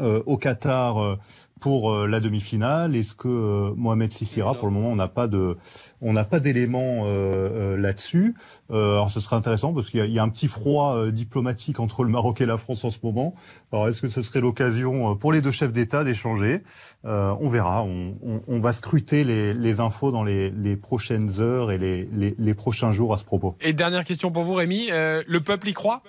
au 0.00 0.36
Qatar 0.36 1.18
pour 1.60 1.90
euh, 1.90 2.06
la 2.06 2.20
demi-finale. 2.20 2.94
Est-ce 2.94 3.14
que 3.14 3.28
euh, 3.28 3.74
Mohamed 3.76 4.12
Sissi 4.12 4.40
ira? 4.40 4.54
Pour 4.54 4.68
le 4.68 4.74
moment, 4.74 4.88
on 4.88 4.96
n'a 4.96 5.08
pas 5.08 5.26
de, 5.26 5.56
on 6.02 6.12
n'a 6.12 6.24
pas 6.24 6.38
d'éléments 6.38 7.04
euh, 7.04 7.74
euh, 7.74 7.76
là-dessus. 7.76 8.34
Euh, 8.70 8.92
alors, 8.92 9.10
ce 9.10 9.20
serait 9.20 9.36
intéressant 9.36 9.72
parce 9.72 9.88
qu'il 9.90 10.04
y, 10.04 10.12
y 10.12 10.18
a 10.18 10.22
un 10.22 10.28
petit 10.28 10.48
froid 10.48 10.96
euh, 10.96 11.10
diplomatique 11.10 11.80
entre 11.80 12.04
le 12.04 12.10
Maroc 12.10 12.40
et 12.40 12.46
la 12.46 12.58
France 12.58 12.84
en 12.84 12.90
ce 12.90 12.98
moment. 13.02 13.34
Alors, 13.72 13.88
est-ce 13.88 14.02
que 14.02 14.08
ce 14.08 14.22
serait 14.22 14.40
l'occasion 14.40 15.12
euh, 15.12 15.14
pour 15.14 15.32
les 15.32 15.40
deux 15.40 15.50
chefs 15.50 15.72
d'État 15.72 16.04
d'échanger? 16.04 16.62
Euh, 17.04 17.34
On 17.40 17.48
verra. 17.48 17.82
On, 17.82 18.16
on- 18.22 18.42
on 18.48 18.60
va 18.60 18.72
scruter 18.72 19.24
les, 19.24 19.54
les 19.54 19.80
infos 19.80 20.12
dans 20.12 20.24
les, 20.24 20.50
les 20.50 20.76
prochaines 20.76 21.40
heures 21.40 21.70
et 21.72 21.78
les, 21.78 22.04
les, 22.12 22.34
les 22.38 22.54
prochains 22.54 22.92
jours 22.92 23.14
à 23.14 23.16
ce 23.16 23.24
propos. 23.24 23.56
Et 23.60 23.72
dernière 23.72 24.04
question 24.04 24.30
pour 24.30 24.44
vous, 24.44 24.54
Rémi. 24.54 24.88
Euh, 24.90 25.22
le 25.26 25.40
peuple 25.40 25.68
y 25.68 25.72
croit? 25.72 26.02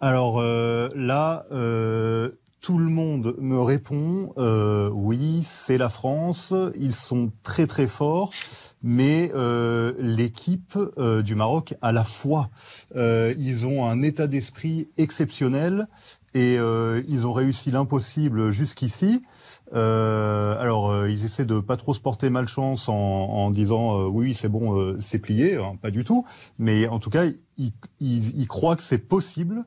Alors 0.00 0.38
euh, 0.40 0.88
là, 0.94 1.44
euh, 1.52 2.30
tout 2.68 2.76
le 2.76 2.90
monde 2.90 3.34
me 3.38 3.58
répond 3.58 4.34
euh, 4.36 4.90
oui, 4.92 5.40
c'est 5.42 5.78
la 5.78 5.88
France, 5.88 6.52
ils 6.78 6.92
sont 6.92 7.32
très 7.42 7.66
très 7.66 7.86
forts. 7.86 8.30
mais 8.82 9.32
euh, 9.34 9.94
l'équipe 9.98 10.76
euh, 10.98 11.22
du 11.22 11.34
Maroc 11.34 11.76
a 11.80 11.92
la 11.92 12.04
foi. 12.04 12.50
Euh, 12.94 13.32
ils 13.38 13.66
ont 13.66 13.86
un 13.86 14.02
état 14.02 14.26
d'esprit 14.26 14.88
exceptionnel 14.98 15.88
et 16.34 16.58
euh, 16.58 17.02
ils 17.08 17.26
ont 17.26 17.32
réussi 17.32 17.70
l'impossible 17.70 18.50
jusqu'ici. 18.50 19.22
Euh, 19.74 20.54
alors, 20.60 21.06
ils 21.06 21.24
essaient 21.24 21.46
de 21.46 21.60
pas 21.60 21.78
trop 21.78 21.94
se 21.94 22.00
porter 22.00 22.28
malchance 22.28 22.90
en, 22.90 22.94
en 22.94 23.50
disant 23.50 24.04
oui, 24.08 24.34
c'est 24.34 24.50
bon, 24.50 24.94
c'est 25.00 25.18
plié, 25.18 25.56
hein, 25.56 25.76
pas 25.80 25.90
du 25.90 26.04
tout. 26.04 26.26
Mais 26.58 26.86
en 26.86 26.98
tout 26.98 27.10
cas, 27.10 27.24
ils, 27.56 27.72
ils, 28.00 28.38
ils 28.38 28.46
croient 28.46 28.76
que 28.76 28.82
c'est 28.82 28.98
possible. 28.98 29.64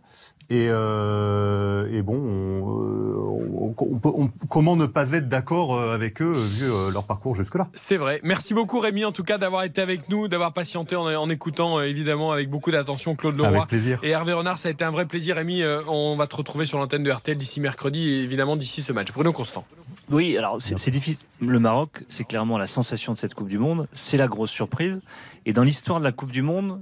Et, 0.51 0.67
euh, 0.69 1.87
et 1.91 2.01
bon, 2.01 2.15
on, 2.17 3.67
on- 3.69 3.75
on 3.79 3.99
peut- 3.99 4.11
on- 4.13 4.29
comment 4.49 4.75
ne 4.75 4.85
pas 4.85 5.13
être 5.13 5.29
d'accord 5.29 5.75
euh, 5.77 5.93
avec 5.95 6.21
eux 6.21 6.33
vu 6.33 6.65
euh, 6.69 6.91
leur 6.91 7.05
parcours 7.05 7.35
jusque-là? 7.37 7.69
C'est 7.73 7.95
vrai. 7.95 8.19
Merci 8.23 8.53
beaucoup 8.53 8.79
Rémi 8.79 9.05
en 9.05 9.13
tout 9.13 9.23
cas 9.23 9.37
d'avoir 9.37 9.63
été 9.63 9.81
avec 9.81 10.09
nous, 10.09 10.27
d'avoir 10.27 10.51
patienté 10.51 10.95
en, 10.97 11.05
en 11.05 11.29
écoutant 11.29 11.77
euh, 11.79 11.83
évidemment 11.83 12.33
avec 12.33 12.49
beaucoup 12.49 12.69
d'attention 12.69 13.15
Claude 13.15 13.37
Leroy 13.37 13.55
Avec 13.57 13.67
plaisir. 13.69 13.99
et 14.03 14.09
Hervé 14.09 14.33
Renard. 14.33 14.57
Ça 14.57 14.67
a 14.67 14.71
été 14.71 14.83
un 14.83 14.91
vrai 14.91 15.05
plaisir 15.05 15.37
Rémi. 15.37 15.61
Euh, 15.63 15.81
on 15.87 16.15
va 16.17 16.27
te 16.27 16.35
retrouver 16.35 16.65
sur 16.65 16.77
l'antenne 16.77 17.03
de 17.03 17.11
RTL 17.11 17.37
d'ici 17.37 17.61
mercredi 17.61 18.09
et 18.09 18.23
évidemment 18.23 18.57
d'ici 18.57 18.81
ce 18.81 18.91
match. 18.91 19.11
Bruno 19.13 19.31
Constant. 19.31 19.65
Oui, 20.09 20.37
alors 20.37 20.57
c'est 20.59 20.91
difficile. 20.91 21.19
Le 21.39 21.59
Maroc, 21.59 22.03
c'est 22.09 22.25
clairement 22.25 22.57
la 22.57 22.67
sensation 22.67 23.13
de 23.13 23.17
cette 23.17 23.33
Coupe 23.35 23.47
du 23.47 23.57
Monde. 23.57 23.87
C'est 23.93 24.17
la 24.17 24.27
grosse 24.27 24.51
surprise. 24.51 24.99
Et 25.45 25.53
dans 25.53 25.63
l'histoire 25.63 25.99
de 25.99 26.03
la 26.03 26.11
Coupe 26.11 26.31
du 26.33 26.41
Monde, 26.41 26.81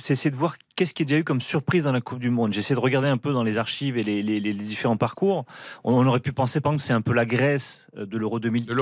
c'est 0.00 0.14
essayer 0.14 0.30
de 0.30 0.36
voir 0.36 0.56
qu'est-ce 0.76 0.92
qu'il 0.94 1.04
y 1.04 1.06
a 1.06 1.08
déjà 1.10 1.20
eu 1.20 1.24
comme 1.24 1.40
surprise 1.40 1.84
dans 1.84 1.92
la 1.92 2.00
Coupe 2.00 2.18
du 2.18 2.30
Monde. 2.30 2.52
J'essaie 2.52 2.74
de 2.74 2.80
regarder 2.80 3.08
un 3.08 3.18
peu 3.18 3.32
dans 3.32 3.42
les 3.44 3.58
archives 3.58 3.96
et 3.98 4.02
les, 4.02 4.22
les- 4.22 4.40
les 4.40 4.52
différents 4.54 4.96
parcours. 4.96 5.44
On, 5.84 5.94
on 5.94 6.06
aurait 6.06 6.20
pu 6.20 6.32
penser, 6.32 6.60
par 6.60 6.72
exemple, 6.72 6.82
que 6.82 6.86
c'est 6.86 6.92
un 6.94 7.00
peu 7.02 7.12
la 7.12 7.26
Grèce 7.26 7.86
euh, 7.96 8.06
de 8.06 8.18
l'Euro 8.18 8.40
2004 8.40 8.76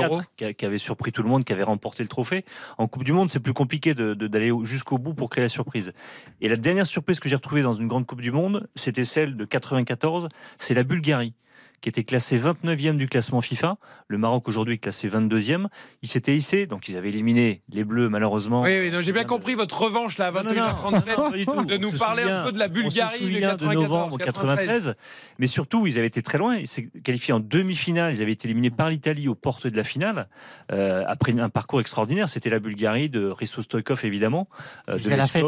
qui, 0.57 0.65
avait 0.65 0.79
surpris 0.79 1.13
tout 1.13 1.23
le 1.23 1.29
monde, 1.29 1.45
qui 1.45 1.53
avait 1.53 1.63
remporté 1.65 2.03
le 2.03 2.09
trophée. 2.09 2.45
En 2.79 2.87
Coupe 2.89 3.05
du 3.05 3.13
Monde, 3.13 3.29
c'est 3.29 3.41
plus 3.41 3.53
compliqué 3.53 3.95
de- 3.95 4.15
de- 4.15 4.27
d'aller 4.29 4.51
au- 4.51 4.65
jusqu'au 4.65 4.99
bout 4.99 5.13
pour 5.15 5.29
créer 5.29 5.43
la 5.43 5.49
surprise. 5.49 5.93
Et 6.41 6.49
la 6.49 6.57
dernière 6.57 6.87
surprise 6.87 7.21
que 7.21 7.29
j'ai 7.29 7.37
retrouvée 7.37 7.63
dans 7.63 7.75
une 7.75 7.89
grande 7.89 8.07
Coupe 8.07 8.21
du 8.21 8.31
Monde, 8.33 8.69
c'était 8.77 9.05
celle 9.05 9.37
de 9.37 9.45
94. 9.45 10.29
C'est 10.59 10.75
la 10.75 10.85
Bulgarie 10.85 11.35
qui 11.81 11.89
était 11.89 12.05
classé 12.05 12.39
29e 12.39 12.97
du 12.97 13.07
classement 13.09 13.41
FIFA. 13.41 13.77
Le 14.09 14.19
Maroc 14.19 14.49
aujourd'hui 14.49 14.75
est 14.75 14.79
classé 14.79 15.09
22e. 15.09 15.67
Ils 16.03 16.09
s'étaient 16.09 16.37
hissés, 16.37 16.67
donc 16.67 16.89
ils 16.89 16.97
avaient 16.97 17.09
éliminé 17.11 17.63
les 17.71 17.85
Bleus 17.85 18.09
malheureusement. 18.09 18.63
Oui, 18.63 18.79
oui, 18.81 18.91
non, 18.91 19.01
j'ai 19.01 19.13
bien 19.13 19.25
compris 19.25 19.55
votre 19.55 19.81
revanche 19.81 20.19
là 20.19 20.29
à 20.29 20.31
Non, 20.31 20.43
non, 20.43 20.55
non, 20.55 20.67
21h37 20.67 21.17
pas 21.17 21.31
du 21.31 21.47
tout. 21.47 21.65
de 21.65 21.77
nous 21.77 21.93
parler 21.93 22.23
un 22.25 22.45
peu 22.45 22.53
de 22.53 22.59
la 22.59 22.67
on 22.67 22.69
se 22.69 22.73
Bulgarie 22.73 23.19
de 23.19 23.25
souvient 23.25 23.41
94, 23.51 23.75
novembre 23.83 24.19
93. 24.19 24.95
Mais 25.39 25.47
surtout, 25.47 25.87
ils 25.87 25.99
avaient 25.99 26.07
été 26.07 26.23
très 26.23 26.39
loin. 26.39 26.57
Ils 26.57 26.67
s'est 26.67 26.89
qualifiés 27.05 27.35
en 27.35 27.41
demi-finale. 27.41 28.15
Ils 28.15 28.23
avaient 28.23 28.33
été 28.33 28.49
éliminés 28.49 28.71
par 28.71 28.89
l'Italie 28.89 29.29
aux 29.29 29.35
portes 29.35 29.67
de 29.67 29.77
la 29.77 29.85
finale. 29.85 30.29
Euh, 30.73 31.05
après 31.07 31.39
un 31.39 31.49
parcours 31.49 31.81
extraordinaire, 31.81 32.29
c'était 32.29 32.51
la 32.51 32.59
Bulgarie 32.59 33.11
de 33.11 33.27
Risto 33.27 33.63
Stoikov 33.63 34.05
évidemment, 34.05 34.49
euh, 34.89 34.95
Il 34.95 34.97
de 34.97 35.03
faisait, 35.03 35.17
la 35.17 35.27
fête, 35.27 35.43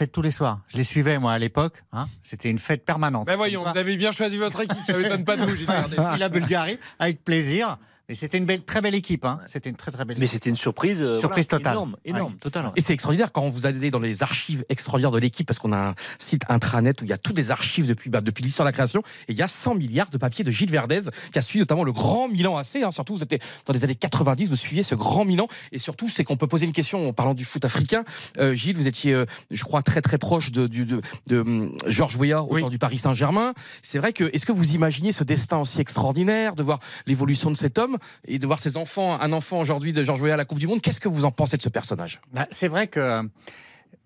la 0.00 0.06
tous 0.12 0.22
les 0.22 0.30
soirs. 0.30 0.60
Je 0.68 0.76
les 0.76 0.84
suivais, 0.84 1.18
moi, 1.18 1.32
à 1.32 1.38
l'époque. 1.38 1.82
hein. 1.92 2.06
C'était 2.22 2.50
une 2.50 2.58
fête 2.58 2.84
permanente. 2.84 3.26
Ben 3.26 3.36
voyons, 3.36 3.64
vous 3.64 3.78
avez 3.78 3.96
bien 3.96 4.12
choisi 4.12 4.36
votre 4.36 4.60
équipe, 4.60 4.78
ça 4.86 4.98
m'étonne 4.98 5.24
pas 5.24 5.36
de 5.36 5.42
vous, 5.42 5.56
Verdez. 5.66 5.96
Suivi 5.96 6.18
la 6.18 6.28
Bulgarie, 6.28 6.78
avec 6.98 7.24
plaisir. 7.24 7.78
Mais 8.08 8.14
c'était 8.14 8.36
une 8.36 8.44
belle, 8.44 8.62
très 8.62 8.82
belle 8.82 8.94
équipe. 8.94 9.24
hein. 9.24 9.40
C'était 9.46 9.70
une 9.70 9.76
très, 9.76 9.90
très 9.90 10.04
belle 10.04 10.18
Mais 10.18 10.24
équipe. 10.26 10.34
c'était 10.34 10.50
une 10.50 10.56
surprise, 10.56 11.00
euh, 11.02 11.14
Surprise 11.14 11.46
voilà, 11.48 11.58
totale. 11.60 11.72
énorme, 11.72 11.96
énorme, 12.04 12.32
Ouais. 12.34 12.38
totale. 12.38 12.70
Et 12.76 12.82
c'est 12.82 12.92
extraordinaire 12.92 13.32
quand 13.32 13.48
vous 13.48 13.64
allez 13.64 13.90
dans 13.90 13.98
les 13.98 14.22
archives 14.22 14.62
extraordinaires 14.68 15.10
de 15.10 15.18
l'équipe, 15.18 15.46
parce 15.46 15.58
qu'on 15.58 15.72
a 15.72 15.78
un 15.90 15.94
site 16.18 16.42
intranet 16.50 17.00
où 17.00 17.04
il 17.04 17.08
y 17.10 17.14
a 17.14 17.18
toutes 17.18 17.36
les 17.36 17.50
archives 17.50 17.86
depuis, 17.86 18.10
bah, 18.10 18.20
depuis 18.20 18.42
l'histoire 18.44 18.64
de 18.66 18.68
la 18.68 18.72
création, 18.72 19.00
et 19.28 19.32
il 19.32 19.36
y 19.38 19.42
a 19.42 19.48
100 19.48 19.74
milliards 19.76 20.10
de 20.10 20.18
papiers 20.18 20.44
de 20.44 20.50
Gilles 20.50 20.70
Verdez, 20.70 21.00
qui 21.32 21.38
a 21.38 21.42
suivi 21.42 21.60
notamment 21.60 21.82
le 21.84 21.92
grand 21.92 22.28
Milan 22.28 22.58
AC. 22.58 22.76
hein. 22.82 22.90
surtout, 22.90 23.14
vous 23.16 23.22
étiez 23.22 23.38
dans 23.64 23.72
les 23.72 23.84
années 23.84 23.94
90, 23.94 24.50
vous 24.50 24.56
suiviez 24.56 24.82
ce 24.82 24.94
grand 24.94 25.24
Milan. 25.24 25.46
Et 25.72 25.78
surtout, 25.78 26.08
c'est 26.10 26.24
qu'on 26.24 26.36
peut 26.36 26.46
poser 26.46 26.66
une 26.66 26.72
question 26.74 27.08
en 27.08 27.12
parlant 27.14 27.32
du 27.34 27.46
foot 27.46 27.64
africain. 27.64 28.04
Euh, 28.38 28.52
Gilles, 28.52 28.76
vous 28.76 28.86
étiez, 28.86 29.14
euh, 29.14 29.24
je 29.50 29.64
crois, 29.64 29.80
très 29.82 30.02
très 30.02 30.18
proche 30.18 30.52
de, 30.52 30.66
du- 30.66 30.84
de, 30.84 31.00
de, 31.28 31.40
hum, 31.40 31.74
Georges 31.86 32.16
Weah 32.16 32.42
au 32.42 32.60
temps 32.60 32.68
du 32.68 32.78
Paris 32.78 32.98
Saint-Germain. 32.98 33.54
C'est 33.80 33.98
vrai 33.98 34.12
que, 34.12 34.24
est-ce 34.34 34.44
que 34.44 34.52
vous 34.52 34.74
imaginez 34.74 35.10
ce 35.12 35.24
destin 35.24 35.56
aussi 35.56 35.80
extraordinaire, 35.80 36.54
de 36.54 36.62
voir 36.62 36.80
l'évolution 37.06 37.50
de 37.50 37.56
cet 37.56 37.78
homme? 37.78 37.92
Et 38.26 38.38
de 38.38 38.46
voir 38.46 38.58
ses 38.58 38.76
enfants, 38.76 39.20
un 39.20 39.32
enfant 39.32 39.60
aujourd'hui 39.60 39.92
de 39.92 40.02
Georges 40.02 40.22
Weah 40.22 40.34
à 40.34 40.36
la 40.36 40.44
Coupe 40.44 40.58
du 40.58 40.66
Monde 40.66 40.80
Qu'est-ce 40.80 41.00
que 41.00 41.08
vous 41.08 41.24
en 41.24 41.30
pensez 41.30 41.56
de 41.56 41.62
ce 41.62 41.68
personnage? 41.68 42.20
Bah, 42.32 42.46
c'est 42.50 42.68
vrai 42.68 42.86
que 42.86 43.00
euh, 43.00 43.22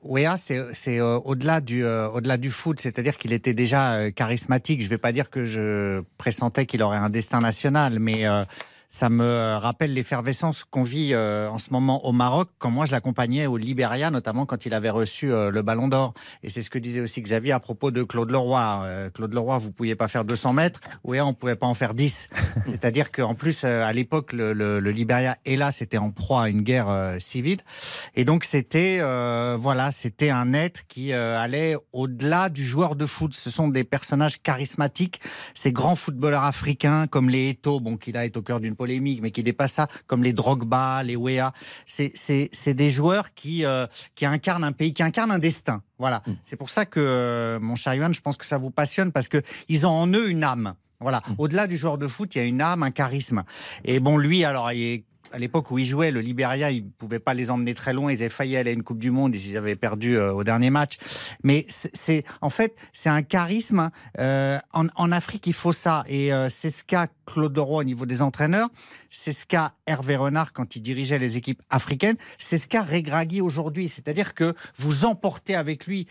Wea, 0.02 0.36
c'est 0.36 0.98
euh, 0.98 1.18
au-delà 1.18 1.60
du, 1.60 1.84
euh, 1.84 2.08
au-delà 2.08 2.36
du 2.36 2.50
foot, 2.50 2.80
c'est-à-dire 2.80 3.18
qu'il 3.18 3.32
était 3.32 3.54
déjà 3.54 4.10
charismatique. 4.12 4.80
Je 4.80 4.86
ne 4.86 4.90
vais 4.90 4.98
pas 4.98 5.12
dire 5.12 5.30
que 5.30 5.44
je 5.44 6.02
pressentais 6.18 6.66
qu'il 6.66 6.82
aurait 6.82 6.98
un 6.98 7.10
destin 7.10 7.40
national, 7.40 7.98
mais 7.98 8.24
ça 8.88 9.10
me 9.10 9.56
rappelle 9.56 9.92
l'effervescence 9.92 10.64
qu'on 10.64 10.82
vit 10.82 11.12
euh, 11.12 11.50
en 11.50 11.58
ce 11.58 11.70
moment 11.70 12.06
au 12.06 12.12
Maroc, 12.12 12.48
quand 12.58 12.70
moi 12.70 12.86
je 12.86 12.92
l'accompagnais 12.92 13.46
au 13.46 13.56
Libéria, 13.56 14.10
notamment 14.10 14.46
quand 14.46 14.64
il 14.66 14.72
avait 14.72 14.90
reçu 14.90 15.30
euh, 15.30 15.50
le 15.50 15.62
Ballon 15.62 15.88
d'Or. 15.88 16.14
Et 16.42 16.48
c'est 16.48 16.62
ce 16.62 16.70
que 16.70 16.78
disait 16.78 17.00
aussi 17.00 17.20
Xavier 17.20 17.52
à 17.52 17.60
propos 17.60 17.90
de 17.90 18.02
Claude 18.02 18.30
Leroy. 18.30 18.82
Euh, 18.84 19.10
Claude 19.10 19.34
Leroy, 19.34 19.58
vous 19.58 19.72
pouviez 19.72 19.94
pas 19.94 20.08
faire 20.08 20.24
200 20.24 20.54
mètres, 20.54 20.80
Wea, 21.04 21.20
on 21.20 21.34
pouvait 21.34 21.56
pas 21.56 21.66
en 21.66 21.74
faire 21.74 21.94
10. 21.94 22.28
C'est-à-dire 22.66 23.12
qu'en 23.12 23.34
plus, 23.34 23.62
euh, 23.64 23.84
à 23.84 23.92
l'époque, 23.92 24.32
le, 24.32 24.52
le, 24.52 24.80
le 24.80 24.90
Libéria, 24.90 25.36
hélas, 25.44 25.82
était 25.82 25.98
en 25.98 26.10
proie 26.10 26.44
à 26.44 26.48
une 26.48 26.62
guerre 26.62 26.88
euh, 26.88 27.18
civile. 27.18 27.60
Et 28.14 28.24
donc, 28.24 28.44
c'était 28.44 28.98
euh, 29.00 29.56
voilà, 29.58 29.90
c'était 29.90 30.30
un 30.30 30.54
être 30.54 30.86
qui 30.86 31.12
euh, 31.12 31.38
allait 31.38 31.76
au-delà 31.92 32.48
du 32.48 32.64
joueur 32.64 32.96
de 32.96 33.06
foot. 33.06 33.34
Ce 33.34 33.50
sont 33.50 33.68
des 33.68 33.84
personnages 33.84 34.40
charismatiques, 34.42 35.20
ces 35.54 35.72
grands 35.72 35.96
footballeurs 35.96 36.44
africains 36.44 37.06
comme 37.06 37.28
les 37.28 37.50
Eto'o, 37.50 37.80
bon, 37.80 37.96
qui 37.96 38.12
là 38.12 38.24
est 38.24 38.36
au 38.36 38.42
cœur 38.42 38.60
d'une 38.60 38.76
polémique, 38.78 39.20
mais 39.20 39.30
qui 39.30 39.42
dépassent 39.42 39.74
ça, 39.74 39.88
comme 40.06 40.22
les 40.22 40.32
Drogba, 40.32 41.02
les 41.02 41.16
Wea. 41.16 41.52
C'est 41.86 42.74
des 42.74 42.90
joueurs 42.90 43.34
qui 43.34 43.66
euh, 43.66 43.86
qui 44.14 44.24
incarnent 44.24 44.64
un 44.64 44.72
pays, 44.72 44.94
qui 44.94 45.02
incarnent 45.02 45.32
un 45.32 45.38
destin. 45.38 45.82
Voilà. 45.98 46.22
C'est 46.44 46.56
pour 46.56 46.70
ça 46.70 46.86
que 46.86 47.00
euh, 47.00 47.60
mon 47.60 47.76
cher 47.76 47.92
Yohan, 47.94 48.12
je 48.14 48.20
pense 48.22 48.38
que 48.38 48.46
ça 48.46 48.56
vous 48.56 48.70
passionne 48.70 49.12
parce 49.12 49.28
que 49.28 49.42
ils 49.68 49.86
ont 49.86 49.90
en 49.90 50.06
eux 50.06 50.30
une 50.30 50.44
âme. 50.44 50.74
Voilà. 51.00 51.22
Au-delà 51.36 51.66
du 51.66 51.76
joueur 51.76 51.98
de 51.98 52.08
foot, 52.08 52.34
il 52.34 52.38
y 52.38 52.40
a 52.40 52.44
une 52.44 52.60
âme, 52.60 52.82
un 52.82 52.90
charisme. 52.90 53.44
Et 53.84 54.00
bon, 54.00 54.16
lui, 54.16 54.44
alors, 54.44 54.72
il 54.72 54.82
est 54.82 55.04
à 55.32 55.38
l'époque 55.38 55.70
où 55.70 55.78
il 55.78 55.84
jouait, 55.86 56.10
le 56.10 56.20
Liberia, 56.20 56.70
il 56.70 56.84
pouvait 56.88 57.18
pas 57.18 57.34
les 57.34 57.50
emmener 57.50 57.74
très 57.74 57.92
loin. 57.92 58.10
Ils 58.12 58.20
avaient 58.20 58.28
failli 58.28 58.56
aller 58.56 58.70
à 58.70 58.72
une 58.72 58.82
Coupe 58.82 58.98
du 58.98 59.10
Monde. 59.10 59.34
Ils 59.34 59.56
avaient 59.56 59.76
perdu 59.76 60.16
euh, 60.16 60.32
au 60.32 60.44
dernier 60.44 60.70
match. 60.70 60.96
Mais 61.42 61.64
c'est- 61.68 62.24
en 62.40 62.50
fait, 62.50 62.74
c'est 62.92 63.08
un 63.08 63.22
charisme. 63.22 63.90
euh, 64.18 64.58
en, 64.72 65.12
Afrique, 65.12 65.46
il 65.46 65.52
faut 65.52 65.72
ça. 65.72 66.04
Et 66.08 66.32
euh, 66.32 66.48
c'est 66.48 66.70
ce 66.70 66.84
qu'a 66.84 67.08
Claude 67.26 67.56
Leroy 67.56 67.80
au 67.80 67.84
niveau 67.84 68.06
des 68.06 68.22
entraîneurs. 68.22 68.68
C'est 69.10 69.32
ce 69.32 69.44
qu'a 69.46 69.74
Hervé 69.86 70.16
Renard 70.16 70.52
quand 70.52 70.76
il 70.76 70.80
dirigeait 70.80 71.18
les 71.18 71.36
équipes 71.36 71.62
africaines. 71.70 72.16
C'est 72.38 72.58
ce 72.58 72.66
qu'a 72.66 72.82
Regragui 72.82 73.40
aujourd'hui. 73.40 73.88
C'est-à-dire 73.88 74.34
que 74.34 74.54
vous 74.78 75.04
emportez 75.04 75.54
avec 75.54 75.86
lui 75.86 76.06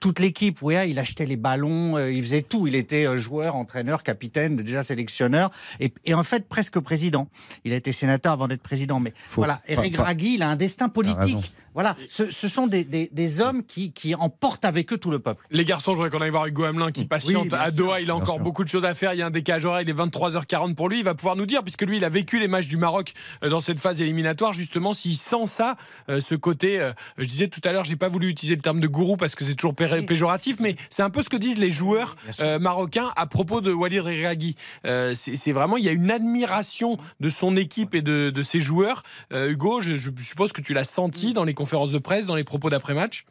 toute 0.00 0.18
l'équipe. 0.20 0.60
Ouais, 0.62 0.90
il 0.90 0.98
achetait 0.98 1.26
les 1.26 1.36
ballons, 1.36 1.98
il 1.98 2.22
faisait 2.22 2.42
tout. 2.42 2.66
Il 2.66 2.74
était 2.74 3.16
joueur, 3.18 3.56
entraîneur, 3.56 4.02
capitaine, 4.02 4.56
déjà 4.56 4.82
sélectionneur. 4.82 5.50
Et, 5.80 5.92
et 6.04 6.14
en 6.14 6.22
fait, 6.24 6.48
presque 6.48 6.78
président. 6.80 7.28
Il 7.64 7.72
a 7.72 7.76
été 7.76 7.92
sénateur 7.92 8.32
avant 8.32 8.48
d'être 8.48 8.59
président. 8.62 9.00
Mais 9.00 9.12
Faut 9.28 9.40
voilà. 9.42 9.54
pas- 9.54 9.72
Eric 9.72 9.96
pas- 9.96 10.02
Draghi, 10.04 10.34
il 10.34 10.42
a 10.42 10.48
un 10.48 10.56
destin 10.56 10.88
politique. 10.88 11.52
Voilà. 11.72 11.94
Ce, 12.08 12.28
ce 12.32 12.48
sont 12.48 12.66
des, 12.66 12.82
des- 12.82 13.08
des 13.12 13.40
hommes 13.40 13.62
qui, 13.64 13.92
qui 13.92 14.16
emportent 14.16 14.64
avec 14.64 14.92
eux 14.92 14.98
tout 14.98 15.12
le 15.12 15.20
peuple. 15.20 15.46
Les 15.52 15.64
garçons, 15.64 15.92
je 15.92 15.98
voudrais 15.98 16.10
qu'on 16.10 16.20
aille 16.20 16.30
voir 16.30 16.46
Hugo 16.46 16.64
Hamelin 16.64 16.90
qui 16.90 17.04
patiente 17.04 17.52
Oui, 17.52 17.58
à. 17.58 17.70
Doha. 17.70 18.00
Il 18.00 18.10
a 18.10 18.16
encore 18.16 18.34
sûr. 18.34 18.42
beaucoup 18.42 18.64
de 18.64 18.68
choses 18.68 18.84
à 18.84 18.92
faire. 18.92 19.14
Il 19.14 19.18
y 19.20 19.22
a 19.22 19.26
un 19.26 19.30
décalage 19.30 19.64
horaire. 19.64 19.82
Il 19.82 19.88
est 19.88 19.92
23h40 19.92 20.74
pour 20.74 20.88
lui. 20.88 20.98
Il 20.98 21.04
va 21.04 21.14
pouvoir 21.14 21.36
nous 21.36 21.46
dire, 21.46 21.62
puisque 21.62 21.82
lui, 21.82 21.98
il 21.98 22.04
a 22.04 22.08
vécu 22.08 22.40
les 22.40 22.48
matchs 22.48 22.66
du 22.66 22.76
Maroc 22.76 23.12
euh, 23.44 23.48
dans 23.50 23.60
cette 23.60 23.78
phase 23.78 24.00
éliminatoire, 24.00 24.52
justement, 24.52 24.92
s'il 24.94 25.16
sent 25.16 25.46
ça, 25.46 25.76
euh, 26.08 26.20
ce 26.20 26.34
côté. 26.34 26.80
euh, 26.80 26.92
je 27.18 27.24
disais 27.26 27.46
tout 27.46 27.60
à 27.62 27.70
l'heure, 27.72 27.84
j'ai 27.84 27.94
pas 27.96 28.08
voulu 28.08 28.28
utiliser 28.28 28.56
le 28.56 28.62
terme 28.62 28.80
de 28.80 28.88
gourou 28.88 29.16
parce 29.16 29.36
que 29.36 29.44
c'est 29.44 29.54
toujours 29.54 29.76
pé- 29.76 30.02
péjoratif, 30.02 30.58
mais 30.58 30.74
c'est 30.88 31.04
un 31.04 31.10
peu 31.10 31.22
ce 31.22 31.28
que 31.28 31.36
disent 31.36 31.58
les 31.58 31.70
joueurs 31.70 32.16
euh, 32.40 32.58
marocains 32.58 33.12
à 33.14 33.26
propos 33.26 33.60
de 33.60 33.70
Walid 33.72 34.00
Regragui. 34.00 34.56
Euh, 34.86 35.12
c'est 35.14 35.36
c'est 35.36 35.52
vraiment, 35.52 35.76
il 35.76 35.84
y 35.84 35.88
a 35.88 35.92
une 35.92 36.10
admiration 36.10 36.98
de 37.20 37.30
son 37.30 37.56
équipe 37.56 37.94
et 37.94 38.02
de, 38.02 38.30
de 38.30 38.42
ses 38.50 38.60
joueurs. 38.60 39.02
Euh, 39.32 39.50
Hugo, 39.50 39.80
je, 39.80 39.96
je 39.96 40.10
suppose 40.18 40.52
que 40.52 40.60
tu 40.60 40.74
l'as 40.74 40.84
senti 40.84 41.32
dans 41.32 41.44
les 41.44 41.54
conférences 41.54 41.92
de 41.92 41.98
presse, 41.98 42.26
dans 42.26 42.36
les 42.36 42.44
propos 42.44 42.70
d'après-match? 42.70 43.24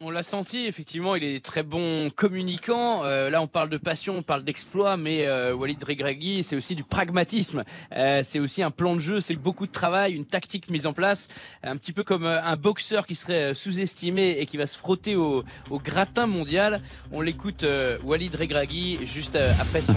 On 0.00 0.10
l'a 0.10 0.22
senti, 0.22 0.66
effectivement, 0.66 1.16
il 1.16 1.24
est 1.24 1.44
très 1.44 1.64
bon 1.64 2.08
communicant. 2.14 3.02
Euh, 3.02 3.30
là, 3.30 3.42
on 3.42 3.48
parle 3.48 3.68
de 3.68 3.78
passion, 3.78 4.14
on 4.18 4.22
parle 4.22 4.44
d'exploit, 4.44 4.96
mais 4.96 5.26
euh, 5.26 5.52
Walid 5.52 5.82
Regragui, 5.82 6.44
c'est 6.44 6.54
aussi 6.54 6.76
du 6.76 6.84
pragmatisme. 6.84 7.64
Euh, 7.96 8.20
c'est 8.22 8.38
aussi 8.38 8.62
un 8.62 8.70
plan 8.70 8.94
de 8.94 9.00
jeu, 9.00 9.20
c'est 9.20 9.34
beaucoup 9.34 9.66
de 9.66 9.72
travail, 9.72 10.14
une 10.14 10.24
tactique 10.24 10.70
mise 10.70 10.86
en 10.86 10.92
place, 10.92 11.26
un 11.64 11.76
petit 11.76 11.92
peu 11.92 12.04
comme 12.04 12.26
un 12.26 12.54
boxeur 12.54 13.08
qui 13.08 13.16
serait 13.16 13.54
sous-estimé 13.54 14.36
et 14.38 14.46
qui 14.46 14.56
va 14.56 14.68
se 14.68 14.78
frotter 14.78 15.16
au, 15.16 15.42
au 15.68 15.80
gratin 15.80 16.28
mondial. 16.28 16.80
On 17.10 17.20
l'écoute, 17.20 17.66
Walid 18.04 18.36
Regragui, 18.36 19.00
juste 19.04 19.36
après 19.60 19.80
son 19.80 19.96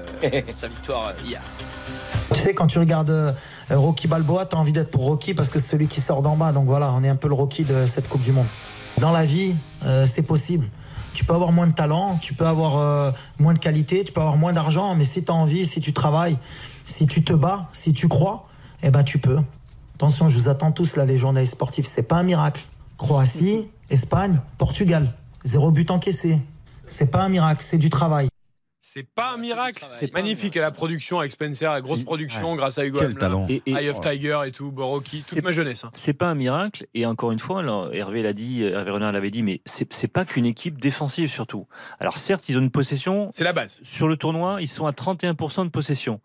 sa 0.48 0.68
victoire 0.68 1.12
hier. 1.22 1.42
Tu 2.32 2.40
sais, 2.40 2.54
quand 2.54 2.68
tu 2.68 2.78
regardes 2.78 3.36
Rocky 3.68 4.08
Balboa, 4.08 4.46
tu 4.46 4.56
as 4.56 4.58
envie 4.58 4.72
d'être 4.72 4.90
pour 4.90 5.04
Rocky 5.04 5.34
parce 5.34 5.50
que 5.50 5.58
c'est 5.58 5.68
celui 5.68 5.86
qui 5.86 6.00
sort 6.00 6.22
d'en 6.22 6.36
bas. 6.36 6.52
Donc 6.52 6.64
voilà, 6.64 6.94
on 6.94 7.04
est 7.04 7.10
un 7.10 7.16
peu 7.16 7.28
le 7.28 7.34
Rocky 7.34 7.64
de 7.64 7.86
cette 7.86 8.08
Coupe 8.08 8.22
du 8.22 8.32
Monde. 8.32 8.46
Dans 8.98 9.10
la 9.10 9.24
vie, 9.24 9.54
euh, 9.84 10.06
c'est 10.06 10.22
possible. 10.22 10.68
Tu 11.14 11.24
peux 11.24 11.34
avoir 11.34 11.52
moins 11.52 11.66
de 11.66 11.72
talent, 11.72 12.18
tu 12.20 12.34
peux 12.34 12.46
avoir 12.46 12.78
euh, 12.78 13.10
moins 13.38 13.54
de 13.54 13.58
qualité, 13.58 14.04
tu 14.04 14.12
peux 14.12 14.20
avoir 14.20 14.36
moins 14.36 14.52
d'argent, 14.52 14.94
mais 14.94 15.04
si 15.04 15.24
tu 15.24 15.30
as 15.30 15.34
envie, 15.34 15.64
si 15.66 15.80
tu 15.80 15.92
travailles, 15.92 16.38
si 16.84 17.06
tu 17.06 17.22
te 17.22 17.32
bats, 17.32 17.68
si 17.72 17.92
tu 17.92 18.08
crois, 18.08 18.48
eh 18.82 18.90
ben 18.90 19.02
tu 19.02 19.18
peux. 19.18 19.38
Attention, 19.94 20.28
je 20.28 20.38
vous 20.38 20.48
attends 20.48 20.72
tous 20.72 20.96
là, 20.96 21.04
les 21.04 21.18
journalistes 21.18 21.52
sportifs. 21.54 21.86
C'est 21.86 22.02
pas 22.02 22.16
un 22.16 22.24
miracle. 22.24 22.64
Croatie, 22.98 23.68
Espagne, 23.90 24.40
Portugal. 24.58 25.12
Zéro 25.44 25.70
but 25.70 25.90
encaissé. 25.90 26.38
C'est 26.86 27.06
pas 27.06 27.22
un 27.22 27.28
miracle, 27.28 27.62
c'est 27.62 27.78
du 27.78 27.90
travail. 27.90 28.28
C'est 28.86 29.02
pas 29.02 29.32
un 29.32 29.38
miracle, 29.38 29.82
c'est 29.86 30.12
magnifique. 30.12 30.56
Et 30.56 30.60
la 30.60 30.70
production 30.70 31.18
avec 31.18 31.32
Spencer, 31.32 31.72
la 31.72 31.80
grosse 31.80 32.02
production 32.02 32.54
grâce 32.54 32.76
à 32.76 32.84
Hugo 32.84 32.98
Quel 32.98 33.06
Hamelin, 33.06 33.18
talent. 33.18 33.46
Et- 33.48 33.62
et- 33.64 33.72
Eye 33.72 33.88
of 33.88 33.98
Tiger 33.98 34.40
et 34.46 34.52
tout, 34.52 34.72
Boroki, 34.72 35.24
toute 35.26 35.42
ma 35.42 35.52
jeunesse. 35.52 35.84
hein. 35.84 35.90
C'est 35.94 36.12
pas 36.12 36.26
un 36.28 36.34
miracle. 36.34 36.86
Et 36.92 37.06
encore 37.06 37.32
une 37.32 37.38
fois, 37.38 37.60
alors, 37.60 37.94
Hervé 37.94 38.22
l'a 38.22 38.34
dit, 38.34 38.62
Hervé 38.62 38.90
Renard 38.90 39.12
l'avait 39.12 39.30
dit, 39.30 39.42
mais 39.42 39.62
c'est 39.64 40.06
pas 40.08 40.26
qu'une 40.26 40.44
équipe 40.44 40.78
défensive 40.78 41.30
surtout. 41.30 41.66
Alors 41.98 42.18
certes, 42.18 42.46
ils 42.50 42.58
ont 42.58 42.60
une 42.60 42.70
possession. 42.70 43.30
C'est 43.32 43.42
la 43.44 43.54
base. 43.54 43.80
Sur 43.84 44.06
le 44.06 44.18
tournoi, 44.18 44.58
ils 44.60 44.68
sont 44.68 44.84
à 44.84 44.92
31% 44.92 45.64
de 45.64 45.70
possession. 45.70 46.20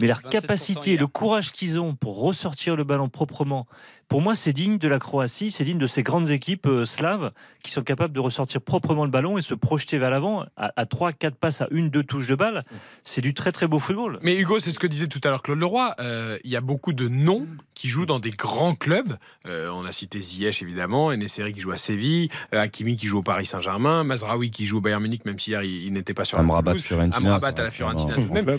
Mais 0.00 0.06
leur 0.06 0.20
27% 0.22 0.30
capacité 0.30 0.92
et 0.94 0.96
le 0.96 1.06
courage 1.06 1.52
qu'ils 1.52 1.78
ont 1.78 1.94
pour 1.94 2.18
ressortir 2.18 2.76
le 2.76 2.84
ballon 2.84 3.10
proprement, 3.10 3.66
pour 4.10 4.20
moi, 4.20 4.34
c'est 4.34 4.52
digne 4.52 4.76
de 4.76 4.88
la 4.88 4.98
Croatie, 4.98 5.52
c'est 5.52 5.62
digne 5.62 5.78
de 5.78 5.86
ces 5.86 6.02
grandes 6.02 6.30
équipes 6.30 6.66
euh, 6.66 6.84
slaves 6.84 7.30
qui 7.62 7.70
sont 7.70 7.82
capables 7.82 8.12
de 8.12 8.18
ressortir 8.18 8.60
proprement 8.60 9.04
le 9.04 9.10
ballon 9.10 9.38
et 9.38 9.42
se 9.42 9.54
projeter 9.54 9.98
vers 9.98 10.10
l'avant 10.10 10.44
à, 10.56 10.72
à 10.74 10.84
3, 10.84 11.12
4 11.12 11.36
passes 11.36 11.60
à 11.60 11.68
une, 11.70 11.90
deux 11.90 12.02
touches 12.02 12.26
de 12.26 12.34
balle. 12.34 12.62
C'est 13.04 13.20
du 13.20 13.34
très 13.34 13.52
très 13.52 13.68
beau 13.68 13.78
football. 13.78 14.18
Mais 14.22 14.36
Hugo, 14.36 14.58
c'est 14.58 14.72
ce 14.72 14.80
que 14.80 14.88
disait 14.88 15.06
tout 15.06 15.20
à 15.22 15.28
l'heure 15.28 15.42
Claude 15.44 15.60
Leroy. 15.60 15.94
euh, 16.00 16.38
Il 16.42 16.50
y 16.50 16.56
a 16.56 16.60
beaucoup 16.60 16.92
de 16.92 17.06
noms 17.06 17.46
qui 17.74 17.88
jouent 17.88 18.04
dans 18.04 18.18
des 18.18 18.32
grands 18.32 18.74
clubs. 18.74 19.16
Euh, 19.46 19.70
on 19.72 19.84
a 19.84 19.92
cité 19.92 20.20
Ziyech 20.20 20.60
évidemment, 20.60 21.12
Eneseri 21.12 21.54
qui 21.54 21.60
joue 21.60 21.70
à 21.70 21.76
Séville, 21.76 22.30
euh, 22.52 22.60
Hakimi 22.60 22.96
qui 22.96 23.06
joue 23.06 23.18
au 23.18 23.22
Paris 23.22 23.46
Saint-Germain, 23.46 24.02
Mazraoui 24.02 24.50
qui 24.50 24.66
joue 24.66 24.78
au 24.78 24.80
Bayern 24.80 25.00
Munich, 25.00 25.24
même 25.24 25.38
si 25.38 25.50
hier 25.50 25.62
il, 25.62 25.84
il 25.86 25.92
n'était 25.92 26.14
pas 26.14 26.24
sur 26.24 26.36
la 26.36 26.42
Amrabat. 26.42 26.74
Fiorentina, 26.78 27.36
Amrabat 27.36 27.54
à 27.60 27.62
la 27.62 27.70
Fiorentina. 27.70 28.16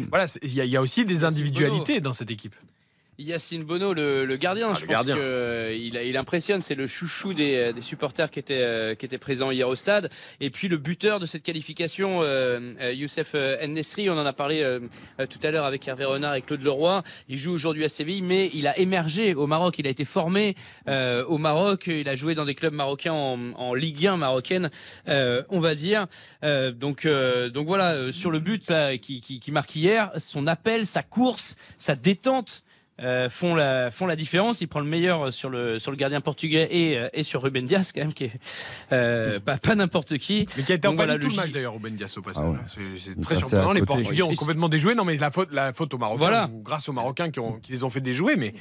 Voilà, 0.09 0.25
y, 0.43 0.47
il 0.47 0.65
y 0.69 0.77
a 0.77 0.81
aussi 0.81 1.03
des 1.03 1.25
individualités 1.25 1.99
dans 1.99 2.13
cette 2.13 2.31
équipe. 2.31 2.55
Yacine 3.19 3.63
Bono, 3.63 3.93
le, 3.93 4.25
le 4.25 4.35
gardien, 4.37 4.69
Ah, 4.71 4.73
je 4.73 4.81
le 4.81 4.87
pense 4.87 4.95
gardien. 4.95 5.15
que 5.15 5.73
il, 5.75 5.95
il 5.95 6.17
impressionne. 6.17 6.61
C'est 6.61 6.73
le 6.75 6.87
chouchou 6.87 7.33
des, 7.33 7.71
des 7.73 7.81
supporters 7.81 8.31
qui 8.31 8.39
étaient, 8.39 8.61
euh, 8.61 8.95
qui 8.95 9.05
étaient 9.05 9.17
présents 9.19 9.51
hier 9.51 9.67
au 9.67 9.75
stade. 9.75 10.09
Et 10.39 10.49
puis 10.49 10.67
le 10.67 10.77
buteur 10.77 11.19
de 11.19 11.25
cette 11.27 11.43
qualification, 11.43 12.21
euh, 12.23 12.73
euh, 12.81 12.91
Youssef 12.93 13.31
euh, 13.35 13.65
Nesri, 13.67 14.09
on 14.09 14.17
en 14.17 14.25
a 14.25 14.33
parlé 14.33 14.63
euh, 14.63 14.79
tout 15.29 15.39
à 15.43 15.51
l'heure 15.51 15.65
avec 15.65 15.87
Hervé 15.87 16.05
Renard 16.05 16.35
et 16.35 16.41
Claude 16.41 16.63
Leroy. 16.63 17.03
Il 17.29 17.37
joue 17.37 17.51
aujourd'hui 17.53 17.83
à 17.85 17.89
Séville, 17.89 18.23
mais 18.23 18.49
il 18.53 18.65
a 18.65 18.77
émergé 18.79 19.35
au 19.35 19.45
Maroc. 19.45 19.75
Il 19.77 19.85
a 19.85 19.91
été 19.91 20.05
formé 20.05 20.55
euh, 20.87 21.23
au 21.25 21.37
Maroc. 21.37 21.87
Il 21.87 22.09
a 22.09 22.15
joué 22.15 22.33
dans 22.33 22.45
des 22.45 22.55
clubs 22.55 22.73
marocains 22.73 23.13
en, 23.13 23.37
en 23.53 23.73
Ligue 23.75 24.07
1 24.07 24.17
marocaine, 24.17 24.71
on 25.07 25.59
va 25.59 25.75
dire. 25.75 26.07
Donc, 26.43 27.07
donc 27.07 27.67
voilà, 27.67 28.11
sur 28.11 28.31
le 28.31 28.39
but 28.39 28.67
là, 28.69 28.97
qui, 28.97 29.21
qui, 29.21 29.39
qui 29.39 29.51
marque 29.51 29.75
hier, 29.75 30.11
son 30.17 30.47
appel, 30.47 30.85
sa 30.87 31.03
course, 31.03 31.55
sa 31.77 31.95
détente 31.95 32.63
euh, 33.01 33.29
font 33.29 33.55
la 33.55 33.89
font 33.91 34.05
la 34.05 34.15
différence. 34.15 34.61
Il 34.61 34.67
prend 34.67 34.79
le 34.79 34.85
meilleur 34.85 35.31
sur 35.33 35.49
le 35.49 35.79
sur 35.79 35.91
le 35.91 35.97
gardien 35.97 36.21
portugais 36.21 36.67
et 36.71 36.97
euh, 36.97 37.09
et 37.13 37.23
sur 37.23 37.41
Ruben 37.41 37.65
Dias 37.65 37.91
quand 37.93 38.01
même 38.01 38.13
qui 38.13 38.25
est 38.25 38.31
euh, 38.91 39.39
pas 39.39 39.57
pas 39.57 39.75
n'importe 39.75 40.17
qui. 40.17 40.47
Mais 40.57 40.63
qui 40.63 40.71
a 40.71 40.75
été 40.75 40.87
en 40.87 40.95
voilà, 40.95 41.17
tout 41.17 41.27
le 41.29 41.35
match 41.35 41.51
d'ailleurs, 41.51 41.73
Ruben 41.73 41.95
Dias 41.95 42.13
au 42.17 42.21
passage. 42.21 42.43
Ah 42.47 42.51
ouais. 42.51 42.93
C'est- 42.97 43.19
très 43.21 43.35
surprenant. 43.35 43.71
Les. 43.73 43.81
Portugais 43.81 44.21
ont 44.23 44.33
complètement 44.33 44.69
déjoué. 44.69 44.95
Non, 44.95 45.03
mais 45.05 45.17
la 45.17 45.31
faute, 45.31 45.49
la 45.51 45.73
faute 45.73 45.93
aux 45.93 45.97
Marocains, 45.97 46.17
Voilà. 46.19 46.49
ou 46.53 46.61
grâce 46.61 46.87
aux 46.89 46.93
Marocains 46.93 47.31
qui, 47.31 47.39
ont- 47.39 47.59
qui 47.59 47.71
les 47.71 47.83
ont 47.83 47.89
fait 47.89 48.01
déjouer. 48.01 48.35
Mais 48.35 48.53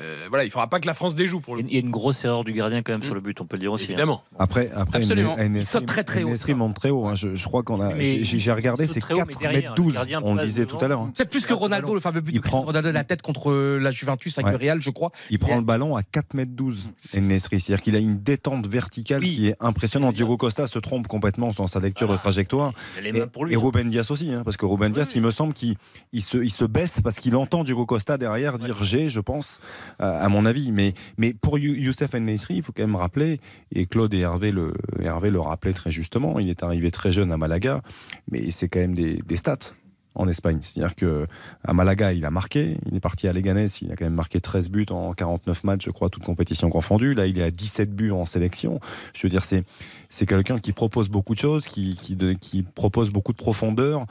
euh, 0.00 0.26
voilà, 0.28 0.44
il 0.44 0.48
ne 0.48 0.52
faudra 0.52 0.66
pas 0.68 0.78
que 0.80 0.86
la 0.86 0.94
France 0.94 1.14
déjoue 1.14 1.40
pour 1.40 1.56
le 1.56 1.62
Il 1.62 1.72
y 1.72 1.76
a 1.76 1.80
une 1.80 1.90
grosse 1.90 2.24
erreur 2.24 2.44
du 2.44 2.52
gardien 2.52 2.82
quand 2.82 2.92
même 2.92 3.02
sur 3.02 3.14
le 3.14 3.20
but, 3.20 3.40
on 3.40 3.46
peut 3.46 3.56
le 3.56 3.60
dire 3.60 3.72
aussi. 3.72 3.84
hein. 3.84 3.88
Évidemment. 3.90 4.22
Après, 4.38 4.70
après 4.74 4.98
Absolument. 4.98 5.36
Il 5.38 5.62
saute 5.62 5.86
très, 5.86 6.04
très 6.04 6.22
haut, 6.22 6.34
monte 6.56 6.74
très 6.74 6.90
haut. 6.90 7.06
hein. 7.06 7.14
Je, 7.14 7.34
je 7.34 7.44
crois 7.46 7.62
qu'on 7.62 7.80
a. 7.80 7.92
J'ai 8.22 8.52
regardé, 8.52 8.86
c'est 8.86 9.00
très 9.00 9.14
haut, 9.14 9.18
4 9.18 9.28
mais 9.28 9.34
derrière, 9.34 9.70
mètres 9.70 9.74
le 9.76 9.84
12. 9.84 9.94
gardien 9.94 10.20
On 10.22 10.34
le 10.34 10.44
disait 10.44 10.66
tout 10.66 10.78
à 10.80 10.88
l'heure. 10.88 11.00
hein. 11.00 11.12
C'est 11.16 11.28
plus 11.28 11.46
que 11.46 11.54
Ronaldo, 11.54 11.94
le 11.94 12.00
fameux 12.00 12.20
but 12.20 12.32
Il 12.32 12.40
de 12.40 12.46
prend- 12.46 12.62
Ronaldo 12.62 12.88
de 12.88 12.94
la 12.94 13.04
tête 13.04 13.22
contre 13.22 13.50
euh, 13.50 13.78
la 13.78 13.90
Juventus 13.90 14.36
avec 14.38 14.46
Ouais. 14.46 14.52
le 14.52 14.58
Real, 14.58 14.82
je 14.82 14.90
crois. 14.90 15.10
Il 15.30 15.38
prend 15.38 15.56
le 15.56 15.62
ballon 15.62 15.96
à 15.96 16.02
4 16.02 16.34
mètres 16.34 16.52
12, 16.54 16.90
Enesri. 17.16 17.60
C'est-à-dire 17.60 17.82
qu'il 17.82 17.96
a 17.96 17.98
une 17.98 18.18
détente 18.22 18.66
verticale 18.66 19.20
Oui. 19.22 19.34
qui 19.34 19.48
est 19.48 19.56
impressionnante. 19.60 20.14
Diogo 20.14 20.36
Costa 20.36 20.66
se 20.66 20.78
trompe 20.78 21.06
complètement 21.08 21.50
dans 21.56 21.66
sa 21.66 21.80
lecture 21.80 22.08
de 22.08 22.16
trajectoire. 22.16 22.72
Et, 23.02 23.12
mains 23.12 23.26
pour 23.26 23.44
lui. 23.44 23.54
et 23.54 23.56
Ruben 23.56 23.88
Dias 23.88 24.06
aussi, 24.10 24.32
hein, 24.32 24.42
parce 24.44 24.56
que 24.56 24.66
Ruben 24.66 24.92
Dias, 24.92 25.10
il 25.14 25.22
me 25.22 25.30
semble 25.30 25.54
qu'il 25.54 25.76
il 26.12 26.22
se, 26.22 26.38
il 26.38 26.50
se 26.50 26.64
baisse 26.64 27.00
parce 27.00 27.18
qu'il 27.18 27.34
entend 27.36 27.64
Diogo 27.64 27.86
Costa 27.86 28.18
derrière 28.18 28.58
dire 28.58 28.82
j'ai, 28.82 29.08
je 29.08 29.20
pense, 29.20 29.60
à 29.98 30.28
mon 30.28 30.44
avis. 30.46 30.72
Mais, 30.72 30.94
mais 31.18 31.34
pour 31.34 31.58
You- 31.58 31.74
Youssef 31.74 32.14
Nesri, 32.14 32.56
il 32.56 32.62
faut 32.62 32.72
quand 32.72 32.82
même 32.82 32.96
rappeler, 32.96 33.40
et 33.72 33.86
Claude 33.86 34.12
et 34.14 34.20
Hervé 34.20 34.52
le, 34.52 34.74
Hervé 35.00 35.30
le 35.30 35.40
rappelaient 35.40 35.72
très 35.72 35.90
justement, 35.90 36.38
il 36.38 36.48
est 36.48 36.62
arrivé 36.62 36.90
très 36.90 37.12
jeune 37.12 37.32
à 37.32 37.36
Malaga, 37.36 37.82
mais 38.30 38.50
c'est 38.50 38.68
quand 38.68 38.80
même 38.80 38.94
des, 38.94 39.22
des 39.26 39.36
stats 39.36 39.74
en 40.18 40.28
Espagne. 40.28 40.60
C'est-à-dire 40.62 40.94
que 40.96 41.26
à 41.62 41.74
Malaga, 41.74 42.14
il 42.14 42.24
a 42.24 42.30
marqué, 42.30 42.78
il 42.86 42.96
est 42.96 43.00
parti 43.00 43.28
à 43.28 43.34
Leganés, 43.34 43.66
il 43.82 43.92
a 43.92 43.96
quand 43.96 44.06
même 44.06 44.14
marqué 44.14 44.40
13 44.40 44.70
buts 44.70 44.86
en 44.88 45.12
49 45.12 45.62
matchs, 45.64 45.84
je 45.84 45.90
crois, 45.90 46.08
toute 46.08 46.24
compétition 46.24 46.70
confondue. 46.70 47.12
Là, 47.12 47.26
il 47.26 47.38
est 47.38 47.42
à 47.42 47.50
17 47.50 47.94
buts 47.94 48.12
en 48.12 48.24
sélection. 48.24 48.80
Je 49.14 49.26
veux 49.26 49.28
dire, 49.28 49.44
c'est 49.44 49.62
c'est 50.08 50.26
quelqu'un 50.26 50.58
qui 50.58 50.72
propose 50.72 51.08
beaucoup 51.08 51.34
de 51.34 51.40
choses, 51.40 51.66
qui, 51.66 51.96
qui, 51.96 52.16
de- 52.16 52.32
qui 52.32 52.62
propose 52.62 53.10
beaucoup 53.10 53.32
de 53.32 53.36
profondeur, 53.38 54.06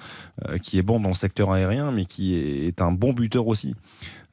euh, 0.49 0.57
qui 0.57 0.77
est 0.77 0.83
bon 0.83 0.99
dans 0.99 1.09
le 1.09 1.15
secteur 1.15 1.51
aérien, 1.51 1.91
mais 1.91 2.05
qui 2.05 2.35
est, 2.35 2.67
est 2.67 2.81
un 2.81 2.91
bon 2.91 3.13
buteur 3.13 3.47
aussi. 3.47 3.75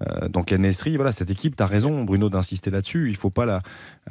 Euh, 0.09 0.28
donc 0.28 0.51
Nesri, 0.51 0.97
voilà, 0.97 1.12
cette 1.12 1.30
équipe, 1.30 1.55
tu 1.56 1.62
as 1.62 1.66
raison, 1.66 2.02
Bruno, 2.02 2.28
d'insister 2.28 2.70
là-dessus. 2.70 3.09
Il 3.09 3.14
faut 3.16 3.30
pas 3.30 3.47
la, 3.47 3.60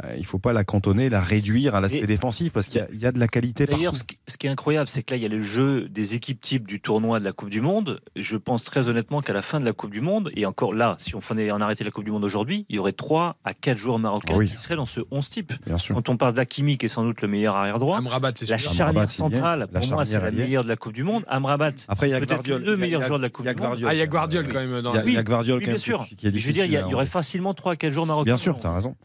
euh, 0.06 0.16
il 0.18 0.26
faut 0.26 0.40
pas 0.40 0.54
la 0.54 0.64
cantonner, 0.64 1.10
la 1.10 1.20
réduire 1.20 1.76
à 1.76 1.82
l'aspect 1.82 2.08
défensif, 2.08 2.54
parce 2.54 2.68
qu'il 2.70 2.80
y 2.80 2.84
a- 2.84 2.88
il 2.94 3.00
y, 3.00 3.06
a 3.06 3.12
de 3.12 3.20
la 3.20 3.28
qualité 3.28 3.66
D'ailleurs, 3.66 3.96
ce 3.98 4.04
qui, 4.06 4.18
ce 4.28 4.38
qui 4.38 4.48
est 4.48 4.50
incroyable, 4.50 4.88
c'est 4.88 5.04
que 5.04 5.14
là, 5.14 5.18
il 5.18 5.24
y 5.24 5.26
a 5.26 5.30
le 5.30 5.42
jeu 5.42 5.90
des 5.90 6.16
équipes 6.16 6.40
types 6.40 6.66
du 6.66 6.80
tournoi 6.80 7.20
de 7.20 7.26
la 7.26 7.34
Coupe 7.34 7.50
du 7.50 7.60
Monde. 7.60 8.00
Je 8.16 8.38
pense 8.38 8.64
très 8.64 8.88
honnêtement 8.88 9.20
qu'à 9.22 9.34
la 9.34 9.42
fin 9.42 9.60
de 9.60 9.66
la 9.66 9.74
Coupe 9.74 9.92
du 9.92 10.00
Monde, 10.00 10.32
et 10.36 10.46
encore 10.46 10.74
là, 10.74 10.96
si 10.98 11.14
on 11.16 11.20
faisait 11.22 11.52
en 11.52 11.60
arrêtait 11.60 11.84
la 11.84 11.92
Coupe 11.92 12.06
du 12.06 12.12
Monde 12.12 12.24
aujourd'hui, 12.24 12.66
il 12.70 12.78
y 12.78 12.80
aurait 12.80 12.94
3 12.94 13.36
à 13.44 13.54
4 13.54 13.78
joueurs 13.78 14.00
marocains 14.00 14.36
oui. 14.36 14.48
qui 14.50 14.56
seraient 14.56 14.78
dans 14.78 14.86
ce 14.86 15.02
11 15.12 15.30
type. 15.30 15.52
Bien 15.66 15.78
sûr. 15.78 15.94
Quand 15.96 16.08
on 16.08 16.16
parle 16.16 16.34
d'Akimi, 16.36 16.78
qui 16.78 16.86
est 16.86 16.90
sans 16.90 17.04
doute 17.04 17.22
le 17.22 17.28
meilleur 17.28 17.41
arrière 17.48 17.80
droit, 17.80 17.98
Amrabat, 17.98 18.32
c'est 18.36 18.50
la 18.50 18.58
sûr. 18.58 18.72
charnière 18.74 18.88
Amrabat, 18.90 19.08
c'est 19.10 19.24
bien. 19.24 19.32
centrale, 19.38 19.60
La 19.60 19.68
pour 19.80 19.90
moi, 19.92 20.06
c'est 20.06 20.14
charnière, 20.14 20.32
la 20.32 20.38
meilleure 20.44 20.64
de 20.64 20.70
la 20.70 20.76
Coupe 20.76 20.94
du 20.94 21.04
Monde. 21.04 21.24
Amrabat, 21.28 21.72
Après, 21.88 22.08
il 22.08 22.12
y 22.12 22.14
a 22.14 22.20
peut-être 22.20 22.48
y 22.48 22.54
a- 22.54 23.08
joueurs 23.08 23.20
de 23.20 23.24
la 23.24 23.30
Coupe 23.30 23.46
du 23.48 23.56
Monde. 23.56 23.78
Ah, 23.86 23.94
il 23.94 23.98
y 24.00 24.02
a 24.02 24.08
Guardiol 24.08 24.48
quand 24.48 24.60
même 24.60 24.82
dans 24.82 24.92
Il 24.92 24.96
y 24.96 24.98
a, 25.00 25.02
la 25.04 25.08
il 25.10 25.14
y 25.14 25.18
a 25.18 25.24
Gvardiol 25.24 25.58
Oui, 25.58 25.64
quand 25.64 25.66
bien 25.66 25.74
même 25.74 25.80
sûr. 25.80 26.06
qui 26.18 26.28
est 26.28 26.38
Je 26.38 26.48
veux 26.48 26.54
dire, 26.54 26.66
il 26.66 26.72
y, 26.72 26.94
aurait 26.94 27.06
facilement 27.06 27.54
3 27.54 27.74
à 27.74 27.76
4 27.76 27.92
joueurs 27.92 28.06
marocains. 28.06 28.26
Bien 28.26 28.38
sûr, 28.38 28.58
tu 28.60 28.68
as 28.68 28.74
raison. 28.74 28.96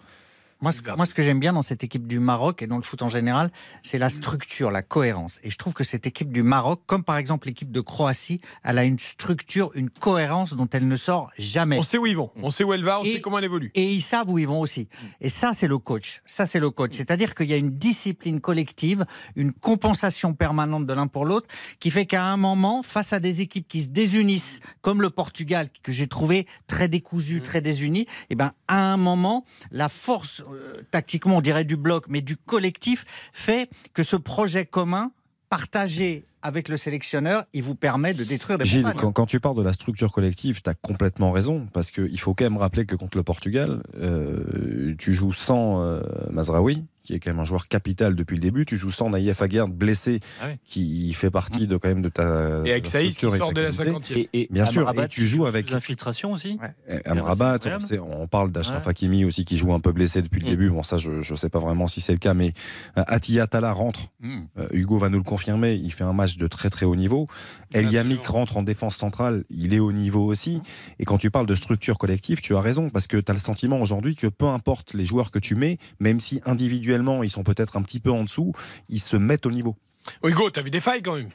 Moi, 0.67 0.73
ce, 0.73 0.83
moi, 0.97 1.07
ce 1.07 1.15
que 1.15 1.23
j'aime 1.23 1.39
bien 1.39 1.53
dans 1.53 1.63
cette 1.63 1.85
équipe 1.85 2.09
du 2.09 2.19
Maroc 2.19 2.61
et 2.61 2.67
dans 2.67 2.75
le 2.77 2.83
foot 2.83 3.01
en 3.03 3.09
général, 3.09 3.53
c'est 3.85 3.99
la 3.99 4.09
structure, 4.09 4.73
la 4.73 4.83
cohérence. 4.83 5.39
Et 5.45 5.51
je 5.53 5.57
trouve 5.57 5.75
que 5.75 5.85
cette 5.85 6.09
équipe 6.09 6.33
du 6.33 6.43
Maroc, 6.43 6.81
comme 6.87 7.05
par 7.05 7.19
exemple 7.19 7.47
l'équipe 7.47 7.71
de 7.71 7.81
Croatie, 7.81 8.41
elle 8.65 8.79
a 8.79 8.83
une 8.83 8.99
structure, 8.99 9.71
une 9.77 9.91
cohérence 9.91 10.55
dont 10.55 10.67
elle 10.73 10.89
ne 10.89 10.97
sort 10.97 11.31
jamais. 11.39 11.79
On 11.79 11.85
sait 11.85 11.99
où 11.99 12.07
ils 12.07 12.17
vont, 12.17 12.33
on 12.43 12.51
sait 12.51 12.65
où 12.65 12.73
elle 12.73 12.83
va, 12.83 12.99
on 12.99 13.05
Et- 13.05 13.13
sait 13.15 13.21
comment 13.21 13.39
elle 13.39 13.45
évolue. 13.45 13.71
Et 13.77 13.93
ils 13.95 14.01
savent 14.03 14.29
où 14.29 14.41
ils 14.41 14.49
vont 14.49 14.59
aussi. 14.59 14.89
Et 15.21 15.29
ça, 15.29 15.53
c'est 15.55 15.69
le 15.69 15.79
coach. 15.79 16.21
Ça, 16.27 16.47
c'est 16.47 16.59
le 16.59 16.71
coach. 16.71 16.95
C'est-à-dire 16.95 17.37
qu'il 17.37 17.49
y 17.49 17.55
a 17.55 17.59
une 17.59 17.71
discipline 17.71 18.41
collective, 18.41 19.07
une 19.37 19.53
compensation 19.53 20.35
permanente 20.35 20.85
de 20.85 20.93
l'un 20.95 21.07
pour 21.07 21.27
l'autre, 21.27 21.47
qui 21.79 21.91
fait 21.93 22.07
qu'à 22.07 22.25
un 22.25 22.37
moment, 22.37 22.83
face 22.83 23.13
à 23.13 23.21
des 23.21 23.41
équipes 23.41 23.69
qui 23.69 23.83
se 23.83 23.89
désunissent, 23.91 24.59
comme 24.83 25.01
le 25.01 25.11
Portugal, 25.11 25.69
que 25.85 25.93
j'ai 25.93 26.09
trouvé 26.09 26.45
très 26.67 26.89
décousu, 26.89 27.41
très 27.41 27.61
désuni, 27.61 28.07
et 28.31 28.35
ben, 28.35 28.51
à 28.67 28.93
un 28.93 28.97
moment, 28.97 29.45
la 29.71 29.89
force, 29.89 30.43
tactiquement, 30.91 31.39
on 31.39 31.41
dirait 31.41 31.65
du 31.65 31.77
bloc, 31.77 32.07
mais 32.09 32.21
du 32.21 32.37
collectif, 32.37 33.05
fait 33.33 33.69
que 33.95 34.03
ce 34.03 34.17
projet 34.17 34.67
commun, 34.67 35.11
partagé 35.49 36.25
avec 36.43 36.69
le 36.69 36.77
sélectionneur, 36.77 37.45
il 37.53 37.63
vous 37.63 37.75
permet 37.75 38.15
de 38.15 38.23
détruire 38.23 38.59
des 38.59 38.67
Gilles, 38.67 38.93
quand, 38.97 39.11
quand 39.11 39.27
tu 39.27 39.41
parles 39.41 39.57
de 39.57 39.63
la 39.63 39.73
structure 39.73 40.13
collective, 40.13 40.63
tu 40.63 40.71
as 40.71 40.75
complètement 40.75 41.33
raison, 41.33 41.67
parce 41.73 41.91
qu'il 41.91 42.21
faut 42.21 42.35
quand 42.35 42.45
même 42.45 42.57
rappeler 42.57 42.87
que 42.87 42.95
contre 42.95 43.17
le 43.17 43.25
Portugal, 43.25 43.83
euh, 43.97 44.95
tu 44.97 45.13
joues 45.13 45.33
sans 45.33 45.83
euh, 45.83 46.01
Mazraoui, 46.31 46.85
qui 47.07 47.15
est 47.15 47.21
quand 47.21 47.31
même 47.31 47.41
un 47.41 47.45
joueur 47.45 47.69
capital 47.69 48.15
depuis 48.15 48.35
le 48.35 48.41
début, 48.43 48.67
tu 48.67 48.77
joues 48.77 48.91
sans 48.91 49.09
Naïef 49.09 49.41
Aguerd, 49.41 49.71
blessé, 49.71 50.21
Ah 50.43 50.47
oui. 50.49 50.59
qui 50.65 51.13
fait 51.15 51.31
partie 51.31 51.67
de, 51.67 51.77
quand 51.77 51.89
même 51.89 52.03
de 52.03 52.09
ta 52.09 52.63
Et 52.65 52.73
avec 52.73 52.87
Saïs 52.87 53.17
qui 53.17 53.31
sort 53.31 53.53
dès 53.53 53.63
la 53.63 53.71
qualité. 53.71 54.15
50e. 54.15 54.19
Et, 54.19 54.29
et 54.43 54.49
Bien 54.51 54.67
sûr, 54.67 54.83
Amrabat, 54.83 55.05
et 55.05 55.09
tu 55.09 55.27
joues 55.27 55.47
avec- 55.47 55.73
infiltration 55.73 56.33
aussi. 56.33 56.59
Et 56.89 57.07
Amrabat, 57.09 57.59
C'est 57.85 57.99
on, 57.99 58.23
on 58.23 58.27
parle 58.27 58.51
d'Ashraf 58.51 58.85
Ouais. 58.85 58.91
Hakimi 58.91 59.25
aussi 59.25 59.45
qui 59.45 59.57
joue 59.57 59.73
un 59.73 59.81
peu 59.81 59.93
blessé 59.93 60.21
depuis 60.23 60.41
le 60.41 60.47
Mm. 60.47 60.51
début. 60.51 60.71
Bon, 60.71 60.83
ça, 60.83 60.99
je 60.99 61.11
ne 61.31 61.37
sais 61.37 61.49
pas 61.49 61.59
vraiment 61.61 61.87
si 61.87 62.01
c'est 62.01 62.13
le 62.13 62.19
cas, 62.19 62.35
mais 62.35 62.53
euh, 62.99 63.05
Attila 63.07 63.47
Tala 63.47 63.73
rentre. 63.73 64.09
Mm. 64.21 64.39
Euh, 64.59 64.67
Hugo 64.73 64.99
va 64.99 65.09
nous 65.09 65.19
le 65.19 65.25
confirmer. 65.25 65.75
Il 65.75 65.93
fait 65.93 66.05
un 66.05 66.13
match 66.13 66.37
de 66.37 66.47
très 66.49 66.71
très 66.71 66.85
haut 66.87 66.97
niveau. 66.97 67.29
El 67.73 67.91
Yamik 67.93 68.27
rentre 68.27 68.57
en 68.57 68.63
défense 68.63 68.97
centrale. 68.97 69.45
Il 69.51 69.73
est 69.75 69.79
au 69.79 69.93
niveau 69.93 70.25
aussi. 70.25 70.61
Et 70.99 71.05
quand 71.05 71.19
tu 71.19 71.31
parles 71.31 71.47
de 71.47 71.55
structure 71.55 71.99
collective, 71.99 72.41
tu 72.41 72.55
as 72.57 72.61
raison 72.61 72.91
parce 72.91 73.07
que 73.07 73.17
tu 73.17 73.31
as 73.31 73.35
le 73.35 73.41
sentiment 73.41 73.81
aujourd'hui 73.81 74.17
que 74.17 74.27
peu 74.27 74.47
importe 74.47 74.95
les 74.95 75.05
joueurs 75.05 75.31
que 75.31 75.39
tu 75.39 75.55
mets, 75.55 75.79
même 76.01 76.19
si 76.21 76.41
individuellement 76.47 76.96
ils 77.23 77.31
sont 77.31 77.43
peut-être 77.43 77.77
un 77.77 77.83
petit 77.83 78.01
peu 78.01 78.11
en 78.11 78.25
dessous, 78.25 78.53
ils 78.89 79.01
se 79.01 79.17
mettent 79.17 79.47
au 79.47 79.51
niveau. 79.51 79.77
Oh, 80.23 80.29
Hugo, 80.29 80.51
t'as 80.51 80.63
vu 80.63 80.71
des 80.71 80.81
failles 80.81 81.03
quand 81.03 81.17
même 81.17 81.29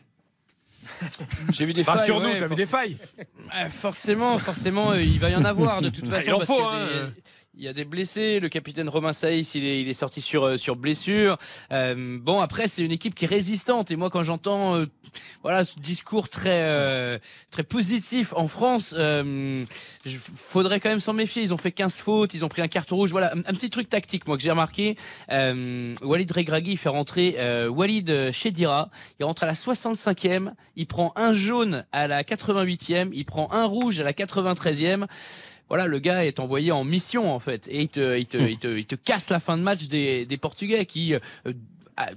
J'ai 1.51 1.65
vu 1.65 1.73
des 1.73 1.83
failles. 1.83 1.97
Rassure-nous, 1.99 2.25
ouais, 2.27 2.39
t'as 2.39 2.47
vu 2.47 2.55
des 2.55 2.65
failles 2.65 2.97
Euh, 3.55 3.69
Forcément, 3.69 4.37
forcément, 4.39 4.91
euh, 4.91 5.01
il 5.01 5.19
va 5.19 5.29
y 5.29 5.35
en 5.35 5.45
avoir 5.45 5.81
de 5.81 5.89
toute 5.89 6.05
Ah, 6.07 6.11
façon. 6.15 6.25
il 6.27 6.33
en 6.33 6.37
parce 6.39 6.47
faut, 6.49 6.63
hein. 6.65 6.85
des- 6.87 7.21
il 7.55 7.63
y 7.63 7.67
a 7.67 7.73
des 7.73 7.85
blessés. 7.85 8.39
Le 8.39 8.49
capitaine 8.49 8.89
Romain 8.89 9.13
Saïs, 9.13 9.55
il 9.55 9.65
est, 9.65 9.81
il 9.81 9.89
est 9.89 9.93
sorti 9.93 10.21
sur, 10.21 10.45
euh, 10.45 10.57
sur 10.57 10.75
blessure. 10.75 11.37
Euh, 11.71 12.17
bon, 12.19 12.39
après, 12.39 12.67
c'est 12.67 12.83
une 12.83 12.91
équipe 12.91 13.13
qui 13.13 13.25
est 13.25 13.27
résistante. 13.27 13.91
Et 13.91 13.95
moi, 13.95 14.09
quand 14.09 14.23
j'entends 14.23 14.75
euh, 14.75 14.85
voilà, 15.43 15.65
ce 15.65 15.75
discours 15.79 16.29
très, 16.29 16.61
euh, 16.61 17.17
très 17.51 17.63
positif 17.63 18.33
en 18.35 18.47
France, 18.47 18.93
euh, 18.97 19.65
il 20.05 20.17
faudrait 20.17 20.79
quand 20.79 20.89
même 20.89 20.99
s'en 20.99 21.13
méfier. 21.13 21.41
Ils 21.41 21.53
ont 21.53 21.57
fait 21.57 21.71
15 21.71 21.97
fautes, 21.97 22.33
ils 22.33 22.45
ont 22.45 22.49
pris 22.49 22.61
un 22.61 22.67
carton 22.67 22.95
rouge. 22.95 23.11
Voilà, 23.11 23.33
un, 23.33 23.53
petit 23.53 23.69
truc 23.69 23.89
tactique, 23.89 24.27
moi, 24.27 24.37
que 24.37 24.43
j'ai 24.43 24.51
remarqué. 24.51 24.95
Euh, 25.31 25.95
Walid 26.03 26.31
Regragui 26.31 26.77
fait 26.77 26.89
rentrer 26.89 27.35
euh, 27.39 27.67
Walid 27.67 28.31
Chedira. 28.31 28.89
Il 29.19 29.25
rentre 29.25 29.43
à 29.43 29.45
la 29.47 29.53
65e. 29.53 30.53
Il 30.75 30.87
prend 30.87 31.11
un 31.15 31.33
jaune 31.33 31.85
à 31.91 32.07
la 32.07 32.23
88e. 32.23 33.09
Il 33.13 33.25
prend 33.25 33.51
un 33.51 33.65
rouge 33.65 33.99
à 33.99 34.03
la 34.03 34.13
93e 34.13 35.07
voilà, 35.71 35.87
le 35.87 35.99
gars 35.99 36.25
est 36.25 36.39
envoyé 36.39 36.71
en 36.73 36.83
mission 36.83 37.33
en 37.33 37.39
fait, 37.39 37.67
et 37.69 37.79
il 37.81 37.87
te, 37.89 38.17
il 38.17 38.25
te, 38.25 38.37
il 38.37 38.57
te, 38.57 38.67
il 38.67 38.85
te 38.85 38.95
casse 38.95 39.29
la 39.29 39.39
fin 39.39 39.55
de 39.57 39.63
match 39.63 39.87
des, 39.87 40.25
des 40.25 40.37
Portugais 40.37 40.85
qui, 40.85 41.13
euh, 41.15 41.19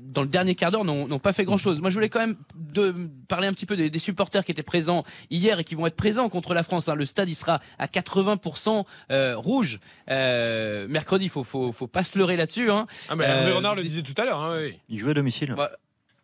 dans 0.01 0.23
le 0.23 0.29
dernier 0.29 0.55
quart 0.55 0.71
d'heure, 0.71 0.85
n'ont 0.85 1.07
n'ont 1.07 1.19
pas 1.19 1.33
fait 1.33 1.45
grand-chose. 1.45 1.81
Moi, 1.81 1.91
je 1.91 1.95
voulais 1.95 2.09
quand 2.09 2.21
même 2.21 2.37
de 2.57 2.95
parler 3.29 3.47
un 3.49 3.53
petit 3.53 3.67
peu 3.67 3.77
des, 3.77 3.91
des 3.91 3.99
supporters 3.99 4.45
qui 4.45 4.51
étaient 4.53 4.63
présents 4.63 5.05
hier 5.31 5.59
et 5.59 5.65
qui 5.65 5.75
vont 5.75 5.87
être 5.87 5.97
présents 5.97 6.29
contre 6.31 6.55
la 6.55 6.63
France. 6.63 6.89
hein. 6.89 6.95
Le 6.95 7.05
stade, 7.05 7.29
il 7.29 7.35
sera 7.35 7.61
à 7.79 7.87
80% 7.87 8.85
euh, 9.11 9.37
rouge 9.37 9.81
euh, 10.11 10.87
mercredi. 10.89 11.29
Faut, 11.29 11.45
faut, 11.45 11.71
faut 11.73 11.87
pas 11.87 12.03
se 12.03 12.19
leurrer 12.19 12.37
là-dessus. 12.37 12.71
Hein. 12.71 12.87
Ah, 13.11 13.17
mais 13.17 13.27
Euh, 13.27 13.55
Renard 13.57 13.75
le 13.75 13.83
disait 13.83 14.03
tout 14.03 14.15
à 14.17 14.25
l'heure. 14.25 14.41
hein, 14.41 14.59
oui. 14.63 14.79
Il 14.89 14.99
jouait 14.99 15.11
à 15.11 15.15
domicile. 15.15 15.53
Voilà. 15.55 15.77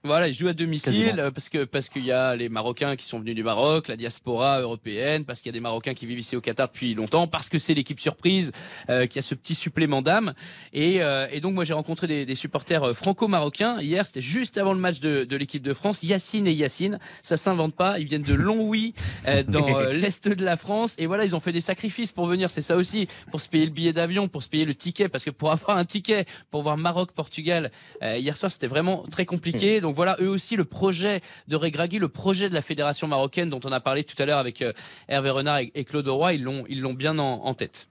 Voilà, 0.03 0.29
ils 0.29 0.35
jouent 0.35 0.49
à 0.49 0.55
domicile 0.55 0.93
Quasiment. 0.93 1.19
euh, 1.19 1.31
parce 1.31 1.49
que 1.51 1.65
parce 1.65 1.89
qu'il 1.91 2.07
y 2.07 2.13
a 2.13 2.35
les 2.35 2.49
Marocains 2.49 2.97
qui 2.97 3.05
sont 3.05 3.19
venus 3.21 3.35
du 3.35 3.43
Maroc, 3.43 3.89
la 3.89 3.97
diaspora 3.97 4.61
européenne, 4.61 5.27
parce 5.27 5.41
qu'il 5.41 5.51
y 5.51 5.53
a 5.53 5.59
des 5.59 5.61
Marocains 5.61 5.93
qui 5.93 6.07
vivent 6.07 6.19
ici 6.21 6.37
au 6.37 6.41
Qatar 6.41 6.69
depuis 6.69 6.95
longtemps, 6.95 7.27
parce 7.27 7.51
que 7.51 7.59
c'est 7.59 7.75
l'équipe 7.75 8.01
surprise 8.01 8.51
euh, 8.89 9.07
qui 9.07 9.19
a 9.19 9.23
ce 9.23 9.35
petit 9.35 9.55
supplément 9.55 10.01
d'âme. 10.01 10.33
Et, 10.73 11.03
euh, 11.03 11.27
et 11.31 11.41
donc 11.41 11.55
moi 11.55 11.65
j'ai 11.65 11.75
rencontré 11.75 12.07
des, 12.07 12.25
des 12.25 12.35
supporters 12.35 12.83
euh, 12.83 12.95
franco-marocains. 12.95 13.81
Hier, 13.83 14.07
c'était 14.07 14.23
juste 14.23 14.57
avant 14.57 14.73
le 14.73 14.81
match 14.81 15.01
de, 15.01 15.25
de 15.25 15.37
l'équipe 15.37 15.63
de 15.63 15.75
France, 15.75 16.03
Yacine 16.03 16.47
et 16.47 16.53
Yacine, 16.53 16.99
ça 17.23 17.37
s'invente 17.37 17.75
pas, 17.75 17.99
ils 17.99 18.07
viennent 18.07 18.23
de 18.23 18.35
Longwy 18.35 18.95
euh, 19.29 19.43
dans 19.47 19.69
euh, 19.81 19.93
l'est 19.93 20.27
de 20.29 20.45
la 20.45 20.57
France. 20.57 20.95
Et 20.97 21.07
voilà 21.07 21.25
ils 21.27 21.37
ont 21.37 21.41
fait 21.41 21.53
des 21.53 21.61
sacrifices 21.61 22.11
pour 22.11 22.25
venir, 22.27 22.49
c'est 22.49 22.63
ça 22.63 22.77
aussi, 22.77 23.07
pour 23.31 23.43
se 23.43 23.49
payer 23.51 23.67
le 23.67 23.71
billet 23.73 23.93
d'avion, 23.93 24.29
pour 24.29 24.43
se 24.43 24.49
payer 24.49 24.65
le 24.65 24.75
ticket, 24.75 25.11
parce 25.11 25.25
que 25.25 25.31
pour 25.31 25.51
avoir 25.53 25.77
un 25.77 25.85
ticket 25.85 26.25
pour 26.51 26.63
voir 26.63 26.79
Maroc-Portugal 26.79 27.71
euh, 28.03 28.17
hier 28.17 28.35
soir 28.37 28.51
c'était 28.51 28.67
vraiment 28.67 29.05
très 29.11 29.27
compliqué. 29.27 29.81
Donc 29.83 29.90
voilà 29.93 30.17
eux 30.21 30.29
aussi 30.29 30.57
le 30.57 30.65
projet 30.65 31.21
de 31.49 31.57
Regragui, 31.57 31.99
le 31.99 32.09
projet 32.09 32.49
de 32.49 32.55
la 32.55 32.63
fédération 32.63 33.07
marocaine 33.07 33.51
dont 33.51 33.61
on 33.65 33.73
a 33.73 33.81
parlé 33.81 34.05
tout 34.05 34.21
à 34.23 34.27
l'heure 34.27 34.39
avec 34.39 34.63
euh, 34.63 34.73
Hervé 35.09 35.31
Renard 35.31 35.61
et, 35.61 35.85
Claude 35.85 36.09
Roy, 36.09 36.35
ils 36.35 36.43
l'ont 36.43 36.65
ils 36.69 36.81
l'ont 36.81 36.95
bien 36.95 37.19
en, 37.19 37.45
en 37.45 37.55
tête. 37.55 37.90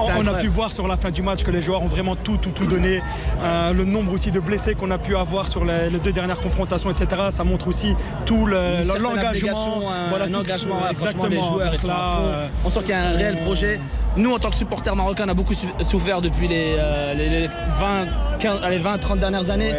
On, 0.00 0.26
a 0.26 0.34
pu 0.34 0.48
voir 0.48 0.72
sur 0.72 0.88
la 0.88 0.96
fin 0.96 1.10
du 1.10 1.22
match 1.22 1.44
que 1.44 1.50
les 1.50 1.60
joueurs 1.62 1.82
ont 1.82 1.86
vraiment 1.86 2.16
tout, 2.16 2.36
tout, 2.38 2.50
tout 2.50 2.66
donné. 2.66 3.00
Euh, 3.42 3.72
le 3.72 3.84
nombre 3.84 4.10
aussi 4.12 4.30
de 4.32 4.40
blessés 4.40 4.74
qu'on 4.74 4.90
a 4.90 4.98
pu 4.98 5.14
avoir 5.16 5.46
sur 5.46 5.64
les, 5.64 5.90
les 5.90 5.98
deux 6.00 6.10
dernières 6.12 6.40
confrontations, 6.40 6.90
etc. 6.90 7.28
Ça 7.30 7.44
montre 7.44 7.68
aussi 7.68 7.94
tout 8.26 8.46
le- 8.46 8.82
l'engagement. 9.00 9.90
un, 9.90 10.08
Voilà, 10.08 10.24
un 10.24 10.28
tout- 10.28 10.38
engagement. 10.38 10.74
ouais, 10.76 10.80
franchement, 10.94 11.26
exactement. 11.26 11.28
les 11.28 11.42
joueurs, 11.42 11.74
ils 11.74 11.78
sont 11.80 11.88
là, 11.88 11.94
à 11.94 12.16
fond. 12.16 12.22
euh, 12.24 12.46
On 12.64 12.70
sent 12.70 12.80
qu'il 12.80 12.88
y 12.88 12.92
a 12.94 13.02
un 13.10 13.12
réel 13.12 13.36
projet. 13.44 13.80
Nous, 14.16 14.32
en 14.32 14.38
tant 14.38 14.50
que 14.50 14.56
supporters 14.56 14.96
marocains, 14.96 15.24
on 15.26 15.30
a 15.30 15.34
beaucoup 15.34 15.54
souffert 15.82 16.20
depuis 16.20 16.48
les, 16.48 16.74
euh, 16.78 17.14
les- 17.14 17.28
les 17.28 17.46
20, 17.46 18.38
15, 18.40 18.60
allez, 18.64 18.78
20, 18.78 18.98
30 18.98 19.20
dernières 19.20 19.50
années. 19.50 19.72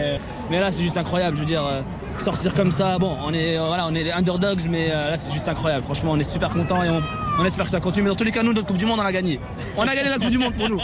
Mais 0.50 0.60
là, 0.60 0.72
c'est 0.72 0.84
juste 0.84 0.98
incroyable. 0.98 1.36
Je 1.36 1.42
veux 1.42 1.48
dire, 1.48 1.66
euh, 1.66 1.82
sortir 2.20 2.54
comme 2.54 2.72
ça, 2.72 2.98
bon, 2.98 3.18
on 3.26 3.34
est, 3.34 3.58
euh, 3.58 3.66
voilà, 3.68 3.86
on 3.88 3.96
est 3.96 4.04
les 4.04 4.12
underdogs, 4.12 4.62
mais 4.70 4.92
euh, 4.92 5.10
là, 5.10 5.18
c'est 5.18 5.32
juste 5.32 5.48
incroyable. 5.48 5.84
Franchement, 5.84 6.12
on 6.12 6.20
est 6.20 6.24
super 6.24 6.50
contents 6.50 6.84
et 6.84 6.90
on, 6.90 7.46
espère 7.46 7.66
que 7.66 7.72
ça 7.72 7.80
continue. 7.80 8.04
Mais 8.04 8.10
dans 8.10 8.16
tous 8.16 8.24
les 8.24 8.32
cas, 8.32 8.44
nous, 8.44 8.54
notre 8.54 8.68
Coupe 8.68 8.78
du 8.78 8.86
Monde, 8.86 9.00
on 9.00 9.04
l'a 9.04 9.12
gagné. 9.12 9.40
On 9.78 9.84
a 9.84 9.96
gagné 9.96 10.10
la 10.10 10.18
Coupe 10.18 10.30
du 10.30 10.38
Monde 10.38 10.54
pour 10.56 10.70
nous, 10.70 10.80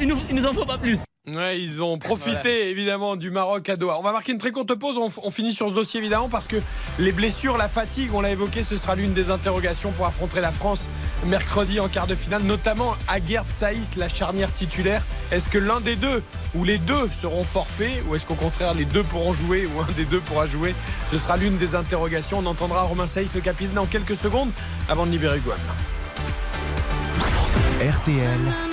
il 0.00 0.34
nous 0.34 0.46
en 0.46 0.52
faut 0.52 0.64
pas 0.64 0.78
plus. 0.78 1.07
Ouais, 1.34 1.60
ils 1.60 1.82
ont 1.82 1.98
profité 1.98 2.70
évidemment 2.70 3.16
du 3.16 3.30
Maroc 3.30 3.68
à 3.68 3.76
Doha. 3.76 3.98
On 3.98 4.02
va 4.02 4.12
marquer 4.12 4.32
une 4.32 4.38
très 4.38 4.52
courte 4.52 4.74
pause. 4.74 4.96
On, 4.98 5.30
finit 5.30 5.52
sur 5.52 5.68
ce 5.68 5.74
dossier 5.74 5.98
évidemment 5.98 6.28
parce 6.28 6.46
que 6.46 6.56
les 6.98 7.12
blessures, 7.12 7.58
la 7.58 7.68
fatigue, 7.68 8.10
on 8.14 8.20
l'a 8.20 8.30
évoqué, 8.30 8.64
ce 8.64 8.76
sera 8.76 8.94
l'une 8.94 9.12
des 9.12 9.30
interrogations 9.30 9.90
pour 9.92 10.06
affronter 10.06 10.40
la 10.40 10.52
France 10.52 10.88
mercredi 11.26 11.80
en 11.80 11.88
quart 11.88 12.06
de 12.06 12.14
finale, 12.14 12.42
notamment 12.44 12.96
à 13.08 13.18
Gerd 13.24 13.48
Saïs, 13.48 13.96
la 13.96 14.08
charnière 14.08 14.52
titulaire. 14.54 15.02
Est-ce 15.30 15.48
que 15.48 15.58
l'un 15.58 15.80
des 15.80 15.96
deux 15.96 16.22
ou 16.54 16.64
les 16.64 16.78
deux 16.78 17.08
seront 17.08 17.44
forfaits 17.44 18.02
ou 18.08 18.14
est-ce 18.14 18.24
qu'au 18.24 18.34
contraire 18.34 18.74
les 18.74 18.84
deux 18.84 19.02
pourront 19.02 19.32
jouer 19.32 19.68
ou 19.74 19.80
un 19.80 19.92
des 19.96 20.04
deux 20.04 20.20
pourra 20.20 20.46
jouer? 20.46 20.74
Ce 21.10 21.18
sera 21.18 21.36
l'une 21.36 21.58
des 21.58 21.74
interrogations. 21.74 22.38
On 22.38 22.46
entendra 22.46 22.82
Romain 22.82 23.06
Saïs, 23.06 23.34
le 23.34 23.40
capitaine, 23.40 23.74
dans 23.74 23.86
quelques 23.86 24.16
secondes 24.16 24.50
avant 24.88 25.04
de 25.04 25.10
libérer 25.10 25.40
Guam. 25.40 25.58
RTL, 27.80 28.67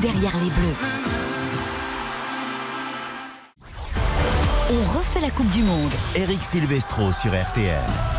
Derrière 0.00 0.36
les 0.36 0.50
bleus. 0.50 0.74
On 4.70 4.98
refait 4.98 5.20
la 5.20 5.30
Coupe 5.30 5.50
du 5.50 5.62
Monde. 5.62 5.92
Eric 6.14 6.42
Silvestro 6.42 7.12
sur 7.12 7.32
RTL. 7.32 8.15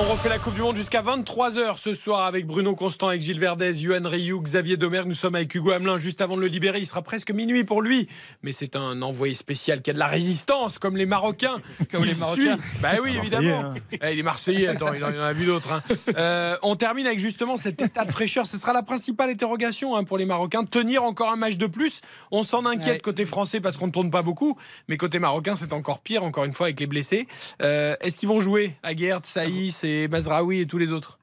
On 0.00 0.04
refait 0.10 0.28
la 0.30 0.38
Coupe 0.38 0.54
du 0.54 0.60
Monde 0.62 0.76
jusqu'à 0.76 1.00
23h 1.02 1.76
ce 1.78 1.94
soir 1.94 2.26
avec 2.26 2.46
Bruno 2.46 2.74
Constant, 2.74 3.08
avec 3.08 3.20
Gilles 3.20 3.38
Verdez, 3.38 3.82
Yohan 3.82 4.08
Rioux, 4.08 4.40
Xavier 4.40 4.76
Domer. 4.76 5.02
Nous 5.06 5.14
sommes 5.14 5.34
avec 5.36 5.54
Hugo 5.54 5.70
Hamelin 5.70 5.98
juste 6.00 6.20
avant 6.20 6.36
de 6.36 6.40
le 6.40 6.48
libérer. 6.48 6.78
Il 6.80 6.86
sera 6.86 7.02
presque 7.02 7.30
minuit 7.30 7.62
pour 7.62 7.82
lui. 7.82 8.08
Mais 8.42 8.52
c'est 8.52 8.74
un 8.74 9.00
envoyé 9.02 9.34
spécial 9.34 9.80
qui 9.80 9.90
a 9.90 9.92
de 9.92 9.98
la 9.98 10.06
résistance, 10.08 10.78
comme 10.78 10.96
les 10.96 11.06
Marocains. 11.06 11.60
Comme 11.90 12.04
les 12.04 12.12
Il 12.12 12.18
Marocains. 12.18 12.56
suit. 12.58 12.80
Bah 12.82 12.88
oui, 13.02 13.14
Marseillais, 13.14 13.18
évidemment. 13.18 13.74
Eh, 13.92 14.12
il 14.12 14.18
est 14.18 14.22
Marseillais, 14.22 14.66
attends, 14.68 14.92
il 14.92 15.04
en 15.04 15.08
a 15.08 15.32
vu 15.32 15.46
d'autres. 15.46 15.72
hein. 15.72 15.82
Euh, 16.16 16.56
on 16.62 16.74
termine 16.74 17.06
avec 17.06 17.18
justement 17.20 17.56
cet 17.56 17.80
état 17.82 18.04
de 18.04 18.10
fraîcheur. 18.10 18.46
Ce 18.46 18.56
sera 18.56 18.72
la 18.72 18.82
principale 18.82 19.30
interrogation 19.30 19.94
hein, 19.94 20.04
pour 20.04 20.16
les 20.18 20.24
Marocains. 20.26 20.64
Tenir 20.64 21.04
encore 21.04 21.30
un 21.30 21.36
match 21.36 21.56
de 21.58 21.66
plus. 21.66 22.00
On 22.30 22.42
s'en 22.42 22.64
inquiète 22.66 22.82
Ouais. 22.92 22.98
côté 23.00 23.24
français 23.24 23.60
parce 23.60 23.76
qu'on 23.76 23.86
ne 23.86 23.92
tourne 23.92 24.10
pas 24.10 24.22
beaucoup. 24.22 24.56
Mais 24.88 24.96
côté 24.96 25.18
marocain, 25.18 25.54
c'est 25.54 25.72
encore 25.72 26.00
pire, 26.00 26.24
encore 26.24 26.44
une 26.44 26.52
fois, 26.52 26.66
avec 26.66 26.80
les 26.80 26.86
blessés. 26.86 27.26
Euh, 27.62 27.94
Est-ce 28.00 28.18
qu'ils 28.18 28.28
vont 28.28 28.40
jouer 28.40 28.74
Aguerd, 28.82 29.24
Saïs 29.26 29.71
et 29.84 30.08
Mazraoui 30.08 30.60
et 30.60 30.66
tous 30.66 30.78
les 30.78 30.92
autres 30.92 31.18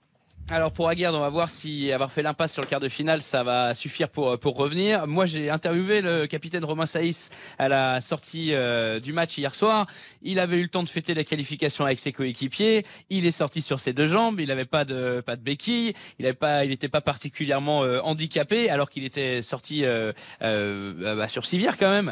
Alors 0.51 0.71
pour 0.71 0.89
Aguerd, 0.89 1.13
on 1.13 1.19
va 1.19 1.29
voir 1.29 1.47
si 1.47 1.91
avoir 1.91 2.11
fait 2.11 2.23
l'impasse 2.23 2.53
sur 2.53 2.63
le 2.63 2.67
quart 2.67 2.79
de 2.79 2.89
finale, 2.89 3.21
ça 3.21 3.43
va 3.43 3.75
suffire 3.75 4.09
pour, 4.09 4.39
pour 4.39 4.55
revenir. 4.55 5.05
Moi, 5.05 5.27
j'ai 5.27 5.51
interviewé 5.51 6.01
le 6.01 6.25
capitaine 6.25 6.65
Romain 6.65 6.87
Saïs 6.87 7.29
à 7.59 7.69
la 7.69 8.01
sortie 8.01 8.55
euh, 8.55 8.99
du 8.99 9.13
match 9.13 9.37
hier 9.37 9.53
soir. 9.53 9.85
Il 10.23 10.39
avait 10.39 10.57
eu 10.57 10.63
le 10.63 10.67
temps 10.67 10.81
de 10.81 10.89
fêter 10.89 11.13
la 11.13 11.23
qualification 11.23 11.85
avec 11.85 11.99
ses 11.99 12.11
coéquipiers. 12.13 12.83
Il 13.11 13.27
est 13.27 13.31
sorti 13.31 13.61
sur 13.61 13.79
ses 13.79 13.93
deux 13.93 14.07
jambes. 14.07 14.39
Il 14.39 14.47
n'avait 14.47 14.65
pas 14.65 14.85
de 14.85 15.21
pas 15.21 15.35
de 15.35 15.43
béquille. 15.43 15.93
Il 16.17 16.23
n'avait 16.23 16.33
pas, 16.33 16.65
il 16.65 16.71
n'était 16.71 16.89
pas 16.89 17.01
particulièrement 17.01 17.83
euh, 17.83 17.99
handicapé, 18.01 18.71
alors 18.71 18.89
qu'il 18.89 19.03
était 19.03 19.43
sorti 19.43 19.85
euh, 19.85 20.13
euh, 20.41 21.15
bah, 21.15 21.27
sur 21.27 21.45
civière 21.45 21.77
quand 21.77 21.91
même. 21.91 22.11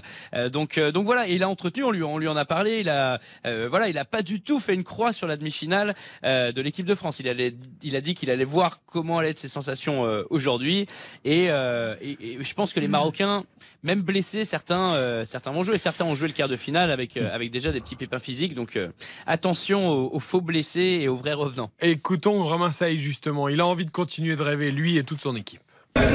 Donc 0.51 0.79
donc 0.79 1.05
voilà, 1.05 1.27
il 1.27 1.41
a 1.41 1.49
entretenu. 1.49 1.83
On 1.83 1.91
lui 1.91 2.03
on 2.03 2.19
lui 2.19 2.27
en 2.27 2.37
a 2.37 2.45
parlé. 2.45 2.81
Il 2.81 2.89
a 2.89 3.19
voilà, 3.43 3.89
il 3.89 3.97
a 3.97 4.05
pas 4.05 4.21
du 4.21 4.41
tout 4.41 4.59
fait 4.59 4.75
une 4.75 4.83
croix 4.83 5.11
sur 5.11 5.25
la 5.25 5.37
demi-finale 5.37 5.95
de 6.23 6.61
l'équipe 6.61 6.85
de 6.85 6.93
France. 6.93 7.19
Il 7.19 7.27
allait, 7.27 7.55
il 7.81 7.95
a 7.95 8.01
dit 8.01 8.13
qu'il 8.13 8.26
allait 8.31 8.43
voir 8.45 8.79
comment 8.85 9.19
allaient 9.19 9.29
être 9.29 9.37
ses 9.39 9.47
sensations 9.47 10.05
euh, 10.05 10.23
aujourd'hui. 10.29 10.85
Et, 11.25 11.47
euh, 11.49 11.95
et- 12.01 12.17
et 12.33 12.43
je 12.43 12.53
pense 12.53 12.73
que 12.73 12.79
les 12.79 12.87
Marocains, 12.87 13.43
même 13.83 14.01
blessés, 14.01 14.45
certains, 14.45 14.93
euh, 14.93 15.25
certains 15.25 15.51
vont 15.51 15.63
jouer. 15.63 15.75
Et 15.75 15.79
Certains 15.79 16.05
ont 16.05 16.15
joué 16.15 16.27
le 16.27 16.33
quart 16.33 16.49
de 16.49 16.55
finale 16.57 16.91
avec, 16.91 17.15
euh, 17.17 17.33
avec 17.33 17.51
déjà 17.51 17.71
des 17.71 17.79
petits 17.81 17.95
pépins 17.95 18.19
physiques. 18.19 18.53
Donc 18.53 18.75
euh, 18.75 18.89
attention 19.25 19.89
aux, 19.89 20.09
aux 20.15 20.19
faux 20.19 20.41
blessés 20.41 20.99
et 21.01 21.07
aux 21.07 21.15
vrais 21.17 21.33
revenants. 21.33 21.69
Écoutons 21.81 22.43
Romain 22.43 22.71
Saïs 22.71 22.99
justement. 22.99 23.47
Il 23.49 23.61
a 23.61 23.67
envie 23.67 23.85
de 23.85 23.91
continuer 23.91 24.35
de 24.35 24.41
rêver, 24.43 24.71
lui 24.71 24.97
et 24.97 25.03
toute 25.03 25.21
son 25.21 25.35
équipe. 25.35 25.61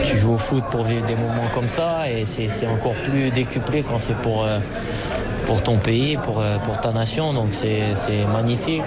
Tu 0.07 0.17
joues 0.17 0.35
au 0.35 0.39
foot 0.39 0.63
pour 0.71 0.85
vivre 0.85 1.05
des 1.07 1.17
moments 1.17 1.49
comme 1.53 1.69
ça 1.69 2.09
et 2.11 2.25
c'est 2.27 2.67
encore 2.67 2.95
plus 3.05 3.31
décuplé 3.31 3.83
quand 3.83 3.99
c'est 3.99 4.17
pour, 4.23 4.45
euh, 4.45 4.59
pour 5.47 5.63
ton 5.63 5.77
pays, 5.79 6.17
pour, 6.23 6.41
euh, 6.41 6.59
pour 6.59 6.81
ta 6.81 6.93
nation. 6.93 7.33
Donc 7.35 7.49
c'est 7.53 7.95
c'est 7.97 8.25
magnifique. 8.27 8.83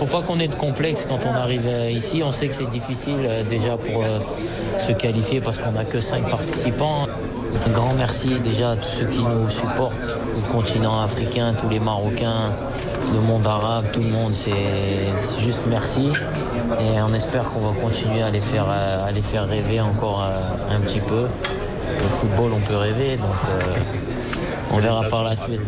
Faut 0.00 0.06
pas 0.06 0.22
qu'on 0.22 0.40
ait 0.40 0.48
de 0.48 0.54
complexe 0.54 1.06
quand 1.06 1.20
on 1.26 1.34
arrive 1.34 1.66
euh, 1.66 1.90
ici. 1.90 2.22
On 2.24 2.32
sait 2.32 2.48
que 2.48 2.54
c'est 2.54 2.70
difficile 2.70 3.18
euh, 3.20 3.44
déjà 3.44 3.76
pour 3.76 4.02
euh, 4.02 4.18
se 4.78 4.92
qualifier 4.92 5.42
parce 5.42 5.58
qu'on 5.58 5.72
n'a 5.72 5.84
que 5.84 6.00
5 6.00 6.26
participants. 6.30 7.06
Un 7.66 7.70
grand 7.70 7.92
merci 7.92 8.40
déjà 8.42 8.70
à 8.70 8.76
tous 8.76 8.88
ceux 8.88 9.04
qui 9.04 9.20
nous 9.20 9.50
supportent, 9.50 10.16
le 10.34 10.52
continent 10.52 11.02
africain, 11.02 11.52
tous 11.60 11.68
les 11.68 11.80
Marocains, 11.80 12.50
le 13.12 13.20
monde 13.20 13.46
arabe, 13.46 13.92
tout 13.92 14.00
le 14.00 14.08
monde. 14.08 14.34
C'est 14.34 14.54
juste 15.44 15.60
merci. 15.68 16.08
Et 16.80 17.02
on 17.02 17.12
espère 17.12 17.44
qu'on 17.44 17.60
va 17.60 17.78
continuer 17.78 18.22
à 18.22 18.30
les 18.30 18.40
faire, 18.40 18.70
à 18.70 19.12
les 19.12 19.22
faire 19.22 19.46
rêver 19.46 19.82
encore 19.82 20.24
un 20.70 20.80
petit 20.80 21.00
peu. 21.00 21.26
Le 21.98 22.08
football, 22.20 22.52
on 22.56 22.60
peut 22.60 22.76
rêver, 22.76 23.16
donc 23.16 23.26
euh, 23.50 23.76
on 24.72 24.78
verra 24.78 25.04
par 25.08 25.24
la 25.24 25.36
suite. 25.36 25.60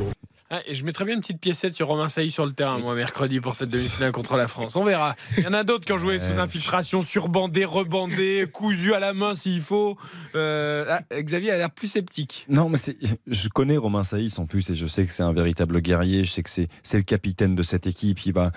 Ah, 0.55 0.61
et 0.67 0.75
je 0.75 0.85
mettrais 0.85 1.07
bien 1.07 1.15
une 1.15 1.23
petite 1.23 1.41
piécette 1.41 1.75
sur 1.75 1.87
Romain 1.87 2.11
Saïs 2.11 2.31
sur 2.31 2.45
le 2.45 2.53
terrain, 2.53 2.79
moi, 2.79 2.95
mercredi, 2.95 3.41
pour 3.41 3.55
cette 3.55 3.71
demi-finale 3.71 4.13
contre 4.13 4.37
la 4.37 4.49
France. 4.49 4.77
On 4.77 4.85
verra. 4.85 5.17
Il 5.39 5.45
y 5.45 5.47
en 5.47 5.55
a 5.55 5.65
d'autres 5.65 5.87
qui 5.87 5.93
ont 5.95 5.97
joué 5.97 6.19
sous 6.19 6.39
infiltration, 6.39 7.01
surbandés, 7.01 7.65
rebandés, 7.65 8.47
cousus 8.53 8.93
à 8.93 8.99
la 8.99 9.15
main 9.15 9.35
s'il 9.35 9.63
faut. 9.63 9.97
Euh, 10.35 10.85
ah, 10.91 11.01
Xavier 11.23 11.53
a 11.53 11.57
l'air 11.57 11.71
plus 11.71 11.89
sceptique. 11.89 12.45
Non, 12.51 12.69
mais 12.69 12.77
je 13.27 13.49
connais 13.49 13.79
Romain 13.79 14.05
Saïs 14.05 14.39
en 14.39 14.45
plus 14.45 14.69
et 14.69 14.75
je 14.75 14.87
sais 14.87 15.07
que 15.07 15.13
c'est 15.13 15.23
un 15.23 15.33
véritable 15.33 15.81
guerrier. 15.81 16.23
Je 16.25 16.31
sais 16.31 16.43
que 16.43 16.51
c'est 16.51 16.69
le 16.93 17.03
capitaine 17.03 17.55
de 17.55 17.63
cette 17.63 17.87
équipe. 17.87 18.27
Il 18.27 18.35
va, 18.35 18.53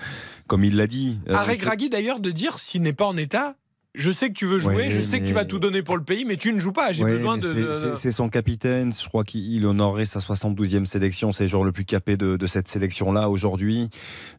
comme 0.48 0.64
il 0.64 0.76
l'a 0.76 0.86
dit. 0.86 1.18
euh, 1.30 1.34
Arrête 1.34 1.60
Gragui 1.60 1.88
d'ailleurs 1.88 2.20
de 2.20 2.30
dire 2.30 2.58
s'il 2.58 2.82
n'est 2.82 2.92
pas 2.92 3.06
en 3.06 3.16
état, 3.16 3.56
je 3.96 4.10
sais 4.12 4.28
que 4.28 4.34
tu 4.34 4.46
veux 4.46 4.58
jouer, 4.58 4.74
Ouais, 4.76 4.90
je 4.90 5.02
sais 5.02 5.18
que 5.20 5.24
tu 5.26 5.32
vas 5.32 5.44
tout 5.44 5.58
donner 5.58 5.82
pour 5.82 5.96
le 5.96 6.04
pays, 6.04 6.24
mais 6.24 6.36
tu 6.36 6.52
ne 6.52 6.60
joues 6.60 6.72
pas. 6.72 6.92
J'ai 6.92 7.02
Ouais, 7.04 7.12
besoin 7.12 7.36
de. 7.38 7.72
c'est- 7.94 8.10
son 8.10 8.28
capitaine. 8.28 8.92
Je 8.92 9.08
crois 9.08 9.24
qu'il 9.24 9.64
honorerait 9.66 10.06
sa 10.06 10.20
72e 10.20 10.86
sélection. 10.86 11.32
C'est 11.32 11.48
joueur 11.48 11.64
le 11.64 11.72
plus 11.72 11.84
capé 11.84 12.16
de, 12.16 12.36
de 12.36 12.46
cette 12.46 12.68
sélection-là 12.68 13.28
aujourd'hui. 13.28 13.88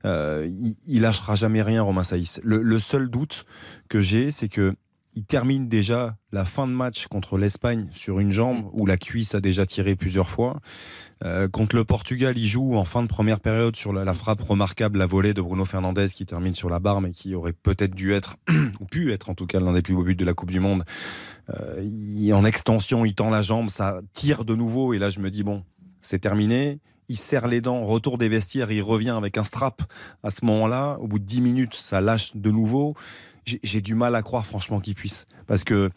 Euh, 0.05 0.47
il, 0.49 0.75
il 0.88 1.01
lâchera 1.01 1.35
jamais 1.35 1.61
rien, 1.61 1.81
Romain 1.81 2.03
Saïs. 2.03 2.39
Le, 2.43 2.61
le 2.61 2.79
seul 2.79 3.09
doute 3.09 3.45
que 3.89 3.99
j'ai, 3.99 4.31
c'est 4.31 4.47
que 4.49 4.73
il 5.15 5.23
termine 5.25 5.67
déjà 5.67 6.15
la 6.31 6.45
fin 6.45 6.67
de 6.67 6.73
match 6.73 7.07
contre 7.07 7.39
l'Espagne 7.39 7.88
sur 7.91 8.19
une 8.19 8.31
jambe 8.31 8.69
où 8.73 8.85
la 8.85 8.97
cuisse 8.97 9.34
a 9.34 9.41
déjà 9.41 9.65
tiré 9.65 9.95
plusieurs 9.95 10.29
fois. 10.29 10.59
Euh, 11.23 11.48
contre 11.48 11.76
le 11.76 11.84
Portugal, 11.84 12.38
il 12.38 12.48
joue 12.48 12.76
en 12.76 12.85
fin 12.85 13.02
de 13.02 13.07
première 13.07 13.39
période 13.39 13.76
sur 13.76 13.91
la, 13.94 14.14
frappe 14.14 14.41
remarquable, 14.41 14.99
la 14.99 15.06
volée 15.06 15.34
de 15.34 15.41
Bruno 15.41 15.65
Fernandes 15.65 16.07
qui 16.07 16.26
termine 16.26 16.53
sur 16.53 16.69
la 16.69 16.80
barre, 16.80 17.02
mais 17.02 17.11
qui 17.11 17.34
aurait 17.35 17.53
peut-être 17.53 17.95
dû 17.95 18.14
être, 18.14 18.35
ou 18.80 18.85
pu 18.85 19.11
être 19.11 19.30
en 19.30 19.35
tout 19.35 19.48
cas, 19.48 19.60
l'un 19.60 19.73
des 19.73 19.81
plus 19.81 19.95
beaux 19.95 20.03
buts 20.03 20.15
de 20.15 20.26
la 20.26 20.34
Coupe 20.34 20.52
du 20.52 20.60
Monde. 20.60 20.84
Euh, 21.49 22.31
en 22.31 22.45
extension, 22.45 23.06
il 23.06 23.15
tend 23.15 23.30
la 23.30 23.41
jambe, 23.41 23.69
ça 23.69 24.02
tire 24.14 24.45
de 24.45 24.56
nouveau, 24.56 24.94
et 24.94 24.99
là 24.99 25.10
je 25.10 25.19
me 25.19 25.31
dis, 25.31 25.44
bon, 25.44 25.64
c'est 26.02 26.19
terminé. 26.19 26.80
Il 27.10 27.18
serre 27.18 27.48
les 27.48 27.61
dents, 27.61 27.85
retour 27.85 28.18
des 28.18 28.27
vestiaires, 28.27 28.69
il 28.69 28.81
revient 28.81 29.15
avec 29.18 29.38
un 29.38 29.45
strap. 29.45 29.81
À 30.23 30.31
ce 30.31 30.44
moment-là, 30.45 30.98
au 30.99 31.07
bout 31.07 31.19
de 31.19 31.23
10 31.23 31.41
minutes, 31.41 31.73
ça 31.73 32.02
lâche 32.02 32.35
de 32.35 32.52
nouveau. 32.52 32.95
J'ai 33.45 33.80
du 33.80 33.95
mal 33.95 34.14
à 34.14 34.22
croire, 34.22 34.45
franchement, 34.45 34.81
qu'il 34.81 34.94
puisse. 34.94 35.26
Parce 35.48 35.64
que 35.64 35.89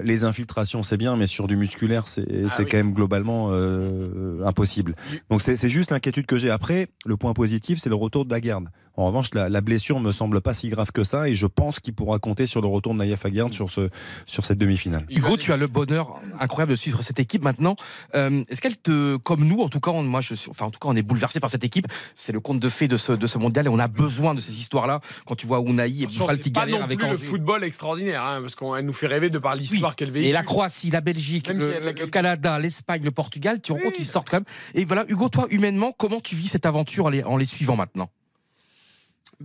les 0.00 0.24
infiltrations, 0.24 0.82
c'est 0.82 0.96
bien, 0.96 1.16
mais 1.16 1.26
sur 1.26 1.46
du 1.46 1.56
musculaire, 1.56 2.08
c'est 2.08 2.26
oui. 2.28 2.48
quand 2.58 2.76
même 2.76 2.94
globalement 2.94 3.48
euh, 3.50 4.42
impossible. 4.44 4.94
Donc 5.30 5.42
c'est 5.42 5.56
c'est 5.56 5.70
juste 5.70 5.90
l'inquiétude 5.90 6.26
que 6.26 6.36
j'ai. 6.36 6.50
Après, 6.50 6.88
le 7.04 7.16
point 7.16 7.34
positif, 7.34 7.78
c'est 7.78 7.90
le 7.90 7.94
retour 7.94 8.24
de 8.24 8.30
la 8.30 8.40
garde. 8.40 8.68
En 8.96 9.06
revanche, 9.06 9.28
la, 9.32 9.48
la 9.48 9.60
blessure 9.62 10.00
me 10.00 10.12
semble 10.12 10.40
pas 10.42 10.52
si 10.52 10.68
grave 10.68 10.92
que 10.92 11.02
ça, 11.02 11.28
et 11.28 11.34
je 11.34 11.46
pense 11.46 11.80
qu'il 11.80 11.94
pourra 11.94 12.18
compter 12.18 12.46
sur 12.46 12.60
le 12.60 12.66
retour 12.66 12.92
de 12.92 12.98
Naïef 12.98 13.24
Aguerd 13.24 13.52
sur, 13.52 13.70
ce, 13.70 13.88
sur 14.26 14.44
cette 14.44 14.58
demi-finale. 14.58 15.06
Hugo, 15.08 15.36
tu 15.38 15.50
as 15.52 15.56
le 15.56 15.66
bonheur 15.66 16.20
incroyable 16.38 16.72
de 16.72 16.76
suivre 16.76 17.00
cette 17.02 17.18
équipe 17.18 17.42
maintenant. 17.42 17.74
Euh, 18.14 18.42
Est-ce 18.50 18.60
qu'elle 18.60 18.76
te, 18.76 19.16
comme 19.16 19.44
nous, 19.44 19.60
en 19.62 19.68
tout 19.68 19.80
cas, 19.80 19.92
on- 19.92 20.02
moi, 20.02 20.20
je 20.20 20.34
enfin, 20.50 20.66
en 20.66 20.70
tout 20.70 20.78
cas, 20.78 20.88
on 20.88 20.96
est 20.96 21.02
bouleversé 21.02 21.40
par 21.40 21.48
cette 21.48 21.64
équipe. 21.64 21.86
C'est 22.16 22.32
le 22.32 22.40
conte 22.40 22.60
de 22.60 22.68
fées 22.68 22.88
de 22.88 22.96
ce, 22.98 23.12
de 23.12 23.26
ce 23.26 23.38
mondial 23.38 23.64
et 23.66 23.68
on 23.70 23.78
a 23.78 23.88
besoin 23.88 24.34
de 24.34 24.40
ces 24.40 24.58
histoires-là. 24.58 25.00
Quand 25.26 25.36
tu 25.36 25.46
vois 25.46 25.60
Unai 25.60 25.88
et 26.02 26.06
Boufal 26.06 26.38
qui 26.38 26.50
galèrent 26.50 26.78
non 26.80 26.84
avec 26.84 26.98
plus 26.98 27.08
le 27.08 27.16
football 27.16 27.64
extraordinaire, 27.64 28.22
hein, 28.22 28.40
parce 28.42 28.56
qu'elle 28.56 28.84
nous 28.84 28.92
fait 28.92 29.06
rêver 29.06 29.30
de 29.30 29.38
par 29.38 29.54
l'histoire 29.54 29.96
qu'elle 29.96 30.10
véhicule. 30.10 30.28
Et 30.30 30.32
la 30.34 30.42
Croatie, 30.42 30.90
la 30.90 31.00
Belgique, 31.00 31.48
le, 31.48 31.78
la 31.80 31.92
Canada, 31.94 32.58
l'Espagne, 32.58 33.02
le 33.04 33.10
Portugal, 33.10 33.56
tu 33.56 33.62
te 33.62 33.72
rends 33.72 33.78
compte 33.78 33.94
qu'ils 33.94 34.04
sortent 34.04 34.28
quand 34.28 34.36
même. 34.36 34.44
Et 34.74 34.84
voilà, 34.84 35.04
Hugo, 35.08 35.28
toi, 35.30 35.46
humainement, 35.50 35.92
comment 35.96 36.20
tu 36.20 36.36
vis 36.36 36.48
cette 36.48 36.66
aventure 36.66 37.06
en 37.06 37.10
les, 37.10 37.22
en 37.24 37.36
les 37.38 37.44
suivant 37.46 37.76
maintenant? 37.76 38.10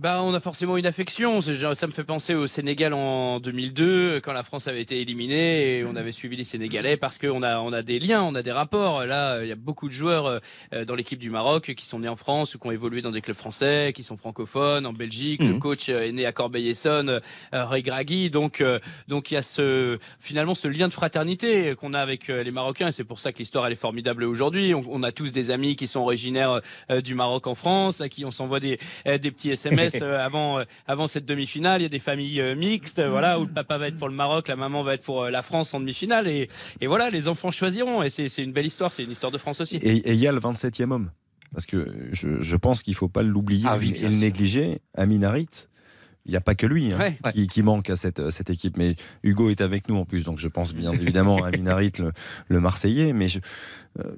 Bah, 0.00 0.20
on 0.22 0.32
a 0.32 0.38
forcément 0.38 0.76
une 0.76 0.86
affection. 0.86 1.40
Ça 1.40 1.86
me 1.88 1.92
fait 1.92 2.04
penser 2.04 2.32
au 2.34 2.46
Sénégal 2.46 2.94
en 2.94 3.40
2002, 3.40 4.20
quand 4.20 4.32
la 4.32 4.44
France 4.44 4.68
avait 4.68 4.80
été 4.80 5.00
éliminée 5.00 5.78
et 5.78 5.84
on 5.84 5.96
avait 5.96 6.12
suivi 6.12 6.36
les 6.36 6.44
Sénégalais 6.44 6.96
parce 6.96 7.18
qu'on 7.18 7.42
a, 7.42 7.58
on 7.58 7.72
a 7.72 7.82
des 7.82 7.98
liens, 7.98 8.22
on 8.22 8.36
a 8.36 8.42
des 8.44 8.52
rapports. 8.52 9.04
Là, 9.04 9.32
euh, 9.34 9.44
il 9.44 9.48
y 9.48 9.52
a 9.52 9.56
beaucoup 9.56 9.88
de 9.88 9.92
joueurs 9.92 10.40
euh, 10.72 10.84
dans 10.84 10.94
l'équipe 10.94 11.18
du 11.18 11.30
Maroc 11.30 11.74
qui 11.74 11.84
sont 11.84 11.98
nés 11.98 12.06
en 12.08 12.14
France 12.14 12.54
ou 12.54 12.60
qui 12.60 12.66
ont 12.68 12.70
évolué 12.70 13.02
dans 13.02 13.10
des 13.10 13.20
clubs 13.20 13.36
français, 13.36 13.92
qui 13.92 14.04
sont 14.04 14.16
francophones 14.16 14.86
en 14.86 14.92
Belgique. 14.92 15.42
Le 15.42 15.54
Mhm. 15.54 15.58
coach 15.58 15.88
euh, 15.88 16.06
est 16.06 16.12
né 16.12 16.26
à 16.26 16.32
Corbeil-Essonnes, 16.32 17.08
euh, 17.10 17.20
Ray 17.64 17.82
Gragui. 17.82 18.30
Donc, 18.30 18.60
euh, 18.60 18.78
donc 19.08 19.32
il 19.32 19.34
y 19.34 19.36
a 19.36 19.42
ce, 19.42 19.98
finalement 20.20 20.54
ce 20.54 20.68
lien 20.68 20.86
de 20.86 20.92
fraternité 20.94 21.74
qu'on 21.74 21.92
a 21.92 21.98
avec 22.00 22.30
euh, 22.30 22.44
les 22.44 22.52
Marocains. 22.52 22.86
Et 22.88 22.92
c'est 22.92 23.02
pour 23.02 23.18
ça 23.18 23.32
que 23.32 23.38
l'histoire 23.38 23.66
elle 23.66 23.72
est 23.72 23.76
formidable 23.76 24.22
aujourd'hui. 24.22 24.74
On, 24.74 24.84
on 24.88 25.02
a 25.02 25.10
tous 25.10 25.32
des 25.32 25.50
amis 25.50 25.74
qui 25.74 25.88
sont 25.88 26.00
originaires 26.00 26.60
euh, 26.92 27.00
du 27.00 27.16
Maroc 27.16 27.48
en 27.48 27.56
France, 27.56 28.00
à 28.00 28.08
qui 28.08 28.24
on 28.24 28.30
s'envoie 28.30 28.60
des, 28.60 28.78
euh, 29.08 29.18
des 29.18 29.32
petits 29.32 29.50
SMS 29.50 29.87
euh, 30.02 30.24
avant, 30.24 30.58
euh, 30.58 30.64
avant 30.86 31.08
cette 31.08 31.24
demi-finale. 31.26 31.80
Il 31.80 31.84
y 31.84 31.86
a 31.86 31.90
des 31.90 31.98
familles 31.98 32.40
euh, 32.40 32.54
mixtes, 32.54 32.98
euh, 32.98 33.10
voilà, 33.10 33.38
où 33.40 33.44
le 33.46 33.52
papa 33.52 33.78
va 33.78 33.88
être 33.88 33.96
pour 33.96 34.08
le 34.08 34.14
Maroc, 34.14 34.48
la 34.48 34.56
maman 34.56 34.82
va 34.82 34.94
être 34.94 35.04
pour 35.04 35.24
euh, 35.24 35.30
la 35.30 35.42
France 35.42 35.74
en 35.74 35.80
demi-finale. 35.80 36.28
Et, 36.28 36.48
et 36.80 36.86
voilà, 36.86 37.10
les 37.10 37.28
enfants 37.28 37.50
choisiront. 37.50 38.02
Et 38.02 38.10
c'est 38.10 38.28
une 38.38 38.52
belle 38.52 38.66
histoire, 38.66 38.92
c'est 38.92 39.04
une 39.04 39.10
histoire 39.10 39.32
de 39.32 39.38
France 39.38 39.60
aussi. 39.60 39.76
Et 39.76 40.12
il 40.12 40.18
y 40.18 40.26
a 40.26 40.32
le 40.32 40.40
27e 40.40 40.90
homme. 40.92 41.10
Parce 41.52 41.64
que 41.66 42.08
je, 42.12 42.42
je 42.42 42.56
pense 42.56 42.82
qu'il 42.82 42.92
ne 42.92 42.96
faut 42.98 43.08
pas 43.08 43.22
l'oublier 43.22 43.64
Ah 43.68 43.78
oui, 43.78 43.94
et 43.98 44.02
le 44.08 44.14
négliger. 44.16 44.80
Amin 44.94 45.22
Harit, 45.22 45.48
il 46.26 46.32
n'y 46.32 46.36
a 46.36 46.42
pas 46.42 46.54
que 46.54 46.66
lui 46.66 46.92
hein, 46.92 46.98
Ouais. 46.98 47.16
qui, 47.32 47.46
qui 47.46 47.62
manque 47.62 47.88
à 47.88 47.96
cette, 47.96 48.30
cette 48.30 48.50
équipe. 48.50 48.76
Mais 48.76 48.96
Hugo 49.22 49.48
est 49.48 49.62
avec 49.62 49.88
nous 49.88 49.96
en 49.96 50.04
plus, 50.04 50.24
donc 50.24 50.38
je 50.38 50.48
pense 50.48 50.74
bien 50.74 50.92
évidemment 50.92 51.42
à 51.42 51.48
Amin 51.48 51.66
Harit, 51.68 51.92
le, 52.00 52.12
le 52.48 52.60
Marseillais. 52.60 53.14
Mais 53.14 53.28
je- 53.28 53.38
euh, 54.00 54.16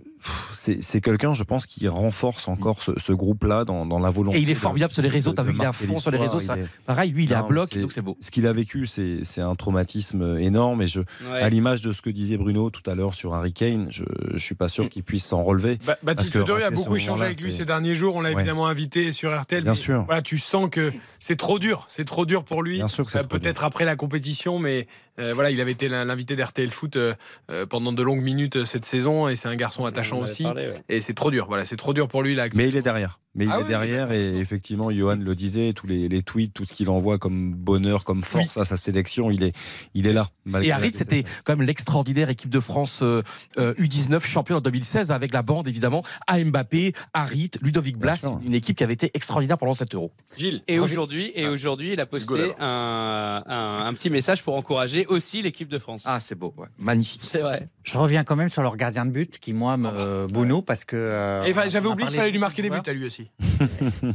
c'est 0.53 1.01
quelqu'un, 1.01 1.35
je 1.35 1.43
pense, 1.43 1.67
qui 1.67 1.89
renforce 1.89 2.49
encore 2.49 2.83
ce, 2.83 2.93
ce 2.99 3.13
groupe-là 3.13 3.65
dans, 3.65 3.87
dans 3.87 3.99
la 3.99 4.11
volonté. 4.11 4.39
Et 4.39 4.43
il 4.43 4.51
est 4.51 4.55
de- 4.55 4.59
formidable 4.59 4.93
sur 4.93 5.03
les 5.03 5.09
réseaux. 5.09 5.33
T'as 5.33 5.43
vu, 5.43 5.53
il 5.57 5.63
est 5.63 5.67
à 5.67 5.73
fond 5.73 5.99
sur 5.99 6.11
les 6.11 6.19
réseaux. 6.19 6.41
ça- 6.41 6.57
est- 6.59 6.67
Pareil, 6.87 7.11
lui, 7.11 7.25
il 7.25 7.33
est 7.33 7.37
à 7.37 7.43
bloc, 7.43 7.77
donc 7.79 7.93
c'est 7.93 8.03
beau. 8.03 8.17
Ce 8.21 8.31
qu'il 8.31 8.47
a 8.47 8.53
vécu, 8.53 8.87
c'est 8.87 9.41
un 9.41 9.55
traumatisme 9.55 10.39
énorme. 10.39 10.83
Et 10.83 10.87
je, 10.87 11.01
Ouais. 11.01 11.41
à 11.41 11.49
l'image 11.49 11.83
de 11.83 11.93
ce 11.93 12.03
que 12.03 12.11
disait 12.11 12.37
Bruno 12.37 12.71
tout 12.71 12.89
à 12.91 12.95
l'heure 12.95 13.15
sur 13.15 13.35
Harry 13.35 13.53
Kane, 13.53 13.89
je 13.91 14.05
ne 14.33 14.39
suis 14.39 14.55
pas 14.55 14.69
sûr 14.69 14.89
qu'il 14.89 15.03
puisse 15.03 15.25
s'en 15.25 15.43
relever. 15.43 15.77
Ba- 15.79 15.97
Parce 16.05 16.17
Baptiste 16.31 16.37
a 16.37 16.71
beaucoup 16.71 16.97
échangé 16.97 17.25
avec 17.25 17.41
lui 17.41 17.53
ces 17.53 17.65
derniers 17.65 17.95
jours. 17.95 18.17
On 18.17 18.21
l'a 18.21 18.31
Ouais. 18.31 18.37
évidemment 18.37 18.67
invité 18.67 19.13
sur 19.13 19.39
RTL. 19.39 19.63
Bien 19.63 19.73
mais 19.73 19.77
sûr. 19.79 20.05
Voilà, 20.07 20.23
tu 20.23 20.39
sens 20.39 20.69
que 20.71 20.93
c'est 21.21 21.37
trop 21.37 21.59
dur. 21.59 21.85
C'est 21.89 22.05
trop 22.05 22.27
dur 22.27 22.45
pour 22.45 22.63
lui. 22.63 22.77
Bien 22.77 22.89
sûr 22.89 23.05
que 23.05 23.11
c'est 23.11 23.19
Euh, 23.19 23.25
Peut-être 23.25 23.65
après 23.65 23.85
la 23.85 23.97
compétition, 23.97 24.59
mais 24.59 24.87
euh, 25.21 25.33
voilà, 25.35 25.51
il 25.51 25.61
avait 25.61 25.73
été 25.73 25.89
l'in- 25.89 26.05
l'invité 26.05 26.35
d'RTL 26.37 26.71
Foot 26.71 26.97
euh, 26.97 27.15
euh, 27.51 27.67
pendant 27.67 27.93
de 27.93 28.03
longues 28.03 28.23
minutes 28.23 28.65
cette 28.65 28.85
saison 28.85 29.29
et 29.29 29.37
c'est 29.37 29.49
un 29.49 29.57
garçon 29.57 29.85
attachant 29.85 30.19
aussi. 30.19 30.43
parlé, 30.43 30.69
ouais. 30.69 30.83
Et 30.89 31.01
c'est 31.01 31.15
trop 31.15 31.31
dur. 31.31 31.47
Voilà, 31.49 31.67
c'est 31.67 31.77
trop 31.77 31.93
dur 31.95 32.09
pour 32.09 32.23
lui 32.23 32.35
là. 32.35 32.47
Mais 32.55 32.69
il 32.69 32.77
est 32.77 32.83
derrière. 32.83 33.21
Mais 33.37 33.45
il 33.45 33.51
Ah 33.53 33.59
est 33.61 33.63
oui, 33.63 33.69
derrière 33.69 34.11
et 34.11 34.37
effectivement, 34.39 34.91
Johan 34.91 35.17
le 35.17 35.35
disait, 35.37 35.73
tous 35.73 35.87
les, 35.87 36.09
les 36.09 36.23
tweets, 36.23 36.53
tout 36.53 36.65
ce 36.65 36.75
qu'il 36.75 36.89
envoie 36.91 37.19
comme 37.19 37.55
bonheur, 37.55 38.03
comme 38.03 38.25
force 38.25 38.57
à 38.57 38.65
sa 38.65 38.77
sélection, 38.77 39.31
il 39.31 39.45
est, 39.45 39.53
il 39.95 40.09
est 40.09 40.13
là. 40.13 40.27
Et 40.63 40.73
Harit, 40.73 40.93
c'était 40.95 41.23
quand 41.45 41.57
même 41.57 41.65
l'extraordinaire 41.67 42.29
équipe 42.29 42.51
de 42.51 42.59
France 42.59 43.01
euh, 43.03 43.23
euh, 43.57 43.73
U19 43.75 44.21
champion 44.27 44.57
en 44.57 44.61
2016 44.61 45.13
avec 45.13 45.33
la 45.33 45.43
bande 45.43 45.69
évidemment 45.69 46.03
à 46.27 46.43
Mbappé, 46.43 46.93
Harit, 47.15 47.53
Ludovic 47.63 47.97
Blas, 47.99 48.27
une 48.45 48.55
équipe 48.55 48.77
qui 48.77 48.83
avait 48.85 48.95
été 48.95 49.11
extraordinaire 49.15 49.59
pendant 49.59 49.75
cet 49.75 49.95
euro. 49.95 50.11
Gilles. 50.37 50.63
Et 50.67 50.81
aujourd'hui, 50.81 51.31
et 51.37 51.47
aujourd'hui, 51.47 51.93
il 51.93 52.01
a 52.01 52.07
posté 52.07 52.53
un, 52.59 53.43
un, 53.47 53.87
un 53.87 53.95
petit 53.95 54.11
message 54.11 54.43
pour 54.43 54.57
encourager 54.57 55.07
aussi 55.07 55.41
l'équipe 55.43 55.69
de 55.69 55.79
France. 55.79 56.03
Ah, 56.07 56.19
c'est 56.19 56.35
beau, 56.35 56.53
ouais. 56.57 56.67
magnifique. 56.79 57.21
C'est 57.23 57.41
vrai. 57.43 57.69
Je 57.85 57.97
reviens 57.97 58.25
quand 58.25 58.37
même 58.37 58.49
sur 58.49 58.63
leur 58.63 58.77
gardien 58.77 59.07
de 59.07 59.11
but 59.11 59.39
qui, 59.39 59.53
moi, 59.53 59.77
me 59.77 59.89
euh, 59.89 60.61
parce 60.67 60.85
que. 60.85 60.97
euh, 60.97 61.69
J'avais 61.69 61.87
oublié 61.89 62.09
qu'il 62.09 62.19
fallait 62.19 62.31
lui 62.31 62.39
marquer 62.39 62.63
des 62.63 62.71
buts 62.71 62.79
à 62.87 62.93
lui 62.93 63.07
aussi. 63.07 63.30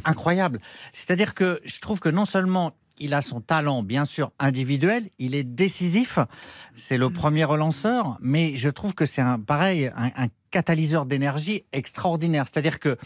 Incroyable. 0.06 0.60
C'est-à-dire 0.94 1.34
que 1.34 1.60
je 1.66 1.80
trouve 1.80 2.00
que 2.00 2.10
non 2.10 2.26
seulement 2.26 2.74
il 2.98 3.14
a 3.14 3.22
son 3.22 3.42
talent, 3.42 3.84
bien 3.84 4.06
sûr, 4.06 4.32
individuel, 4.40 5.10
il 5.20 5.36
est 5.36 5.44
décisif, 5.44 6.20
c'est 6.76 6.98
le 6.98 7.10
premier 7.10 7.44
relanceur, 7.44 8.18
mais 8.22 8.56
je 8.56 8.70
trouve 8.70 8.94
que 8.94 9.06
c'est 9.06 9.22
un 9.22 9.40
pareil, 9.40 9.92
un, 9.96 10.12
un 10.16 10.28
catalyseur 10.52 11.06
d'énergie 11.06 11.66
extraordinaire. 11.74 12.46
C'est-à-dire 12.46 12.80
que 12.80 12.98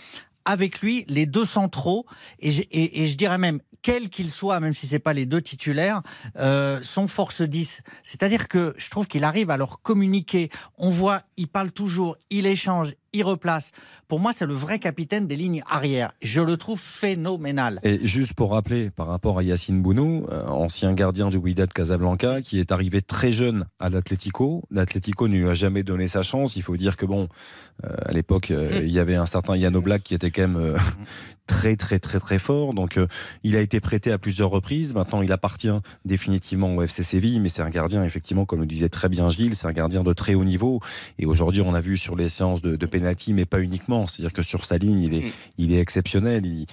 avec 0.46 0.82
lui, 0.82 1.06
les 1.08 1.26
deux 1.26 1.46
centraux, 1.46 2.06
et 2.40 2.52
je, 2.52 2.62
et, 2.72 3.04
et 3.04 3.08
je 3.08 3.18
dirais 3.18 3.38
même, 3.38 3.60
quels 3.82 4.10
qu'ils 4.10 4.30
soient, 4.30 4.60
même 4.60 4.74
si 4.74 4.88
c'est 4.88 5.00
pas 5.00 5.14
les 5.14 5.26
deux 5.26 5.42
titulaires, 5.42 6.02
euh, 6.38 6.82
sont 6.84 7.08
force 7.08 7.42
10. 7.42 7.82
C'est-à-dire 8.04 8.48
que 8.48 8.74
je 8.78 8.90
trouve 8.90 9.08
qu'il 9.08 9.24
arrive 9.24 9.50
à 9.50 9.58
leur 9.58 9.82
communiquer. 9.82 10.50
On 10.78 10.90
voit, 10.90 11.22
il 11.38 11.48
parle 11.48 11.72
toujours, 11.72 12.18
il 12.30 12.46
échange, 12.46 12.94
il 13.14 13.24
replace. 13.24 13.72
Pour 14.08 14.20
moi, 14.20 14.34
c'est 14.34 14.46
le 14.46 14.54
vrai 14.54 14.80
capitaine 14.80 15.28
des 15.28 15.36
lignes 15.36 15.64
arrière. 15.70 16.12
Je 16.22 16.42
le 16.42 16.58
trouve 16.58 16.80
phénoménal. 16.80 17.80
Et 17.84 18.06
juste 18.06 18.34
pour 18.34 18.52
rappeler, 18.52 18.90
par 18.90 19.08
rapport 19.08 19.38
à 19.40 19.44
Yacine 19.44 19.82
Bounou, 19.82 20.26
euh, 20.30 20.46
ancien 20.48 20.94
gardien 20.94 21.30
du 21.30 21.38
Wydad 21.38 21.72
Casablanca, 21.72 22.42
qui 22.42 22.60
est 22.60 22.72
arrivé 22.72 23.02
très 23.02 23.32
jeune 23.32 23.66
à 23.80 23.90
l'Atlético. 23.90 24.64
L'Atlético 24.72 25.28
ne 25.28 25.38
lui 25.38 25.50
a 25.50 25.54
jamais 25.54 25.84
donné 25.84 26.08
sa 26.08 26.24
chance. 26.24 26.56
Il 26.56 26.64
faut 26.64 26.78
dire 26.78 26.98
que 26.98 27.06
bon, 27.06 27.30
euh, 27.84 27.90
à 28.06 28.12
l'époque, 28.12 28.52
euh, 28.52 28.80
il 28.84 28.92
y 28.92 29.00
avait 29.00 29.16
un 29.16 29.26
certain 29.26 29.56
Yann 29.56 29.76
Oblak 29.76 30.04
qui 30.04 30.14
était 30.14 30.32
quand 30.32 30.42
même 30.42 30.58
euh, 30.58 30.78
très 31.50 31.76
très 31.76 31.98
très 31.98 32.20
très 32.20 32.38
fort. 32.38 32.76
Donc, 32.76 32.98
euh, 32.98 33.08
il 33.44 33.56
a 33.56 33.60
été 33.60 33.80
prêté 33.80 34.12
à 34.12 34.20
plusieurs 34.20 34.52
reprises. 34.52 34.94
Maintenant, 34.94 35.24
il 35.24 35.32
appartient 35.32 35.74
définitivement 36.06 36.76
au 36.76 36.84
FC 36.84 37.04
Séville, 37.04 37.40
mais 37.40 37.50
c'est 37.50 37.64
un 37.64 37.72
gardien 37.72 38.04
effectivement, 38.04 38.46
comme 38.46 38.60
le 38.60 38.68
disait 38.68 38.88
très 38.88 39.10
bien 39.10 39.30
Gilles, 39.30 39.56
c'est 39.56 39.66
un 39.66 39.74
gardien 39.74 40.04
de 40.04 40.14
très 40.14 40.36
haut 40.36 40.46
niveau. 40.46 40.80
Et 41.18 41.26
aujourd'hui, 41.26 41.62
on 41.62 41.74
a 41.74 41.82
vu 41.82 41.98
sur 41.98 42.16
les 42.16 42.30
séances 42.30 42.62
de, 42.62 42.76
de 42.76 42.86
penalty, 42.86 43.34
mais 43.34 43.46
pas 43.46 43.62
uniquement. 43.62 44.06
C'est-à-dire 44.06 44.32
que 44.32 44.44
sur 44.44 44.64
sa 44.64 44.78
ligne, 44.78 45.02
il 45.02 45.16
est, 45.16 45.34
il 45.58 45.74
est 45.74 45.80
exceptionnel. 45.80 46.46
Il, 46.46 46.68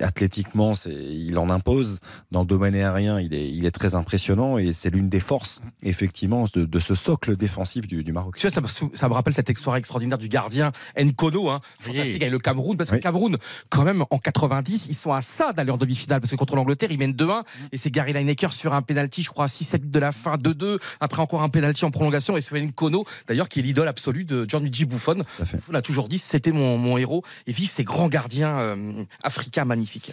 athlétiquement, 0.00 0.74
c'est, 0.74 0.92
il 0.92 1.38
en 1.38 1.48
impose. 1.50 2.00
Dans 2.30 2.40
le 2.40 2.46
domaine 2.46 2.74
aérien, 2.74 3.20
il 3.20 3.34
est, 3.34 3.48
il 3.50 3.64
est 3.66 3.70
très 3.70 3.94
impressionnant 3.94 4.58
et 4.58 4.72
c'est 4.72 4.90
l'une 4.90 5.08
des 5.08 5.20
forces, 5.20 5.60
effectivement, 5.82 6.44
de, 6.54 6.64
de 6.64 6.78
ce 6.78 6.94
socle 6.94 7.36
défensif 7.36 7.86
du, 7.86 8.04
du 8.04 8.12
Maroc. 8.12 8.36
Tu 8.36 8.42
vois, 8.42 8.50
ça 8.50 8.60
me, 8.60 8.66
sou- 8.68 8.90
ça 8.94 9.08
me 9.08 9.14
rappelle 9.14 9.34
cette 9.34 9.48
histoire 9.48 9.76
extraordinaire 9.76 10.18
du 10.18 10.28
gardien 10.28 10.72
Nkono, 10.98 11.50
hein, 11.50 11.60
fantastique 11.80 12.22
avec 12.22 12.32
le 12.32 12.38
Cameroun, 12.38 12.76
parce 12.76 12.90
que 12.90 12.96
le 12.96 13.00
Cameroun, 13.00 13.36
quand 13.70 13.84
même, 13.84 14.04
en 14.10 14.18
90, 14.18 14.86
ils 14.88 14.94
sont 14.94 15.12
à 15.12 15.22
ça 15.22 15.52
d'aller 15.52 15.70
en 15.70 15.76
demi-finale, 15.78 16.20
parce 16.20 16.30
que 16.30 16.36
contre 16.36 16.56
l'Angleterre, 16.56 16.90
ils 16.90 16.98
mènent 16.98 17.12
2-1, 17.12 17.42
et 17.72 17.76
c'est 17.76 17.90
Gary 17.90 18.12
Lineker 18.12 18.52
sur 18.52 18.72
un 18.74 18.82
penalty, 18.82 19.22
je 19.22 19.30
crois, 19.30 19.46
à 19.46 19.48
6 19.48 19.72
minutes 19.74 19.90
de 19.90 19.98
la 19.98 20.12
fin, 20.12 20.36
2-2, 20.36 20.78
après 21.00 21.22
encore 21.22 21.42
un 21.42 21.48
penalty 21.48 21.84
en 21.84 21.90
prolongation, 21.90 22.36
et 22.36 22.40
c'est 22.40 22.60
Nkono, 22.60 23.04
d'ailleurs, 23.26 23.48
qui 23.48 23.60
est 23.60 23.62
l'idole 23.62 23.88
absolue 23.88 24.24
de 24.24 24.44
Gianluigi 24.48 24.84
Buffon. 24.84 25.24
Buffon 25.56 25.74
a 25.74 25.82
toujours 25.82 26.08
dit, 26.08 26.18
c'était 26.18 26.52
mon, 26.52 26.76
mon 26.78 26.98
héros, 26.98 27.22
et 27.46 27.52
vive 27.52 27.70
ces 27.70 27.84
grands 27.84 28.08
gardiens 28.08 28.58
euh, 28.58 29.04
africains 29.22 29.61
magnifiques. 29.64 30.12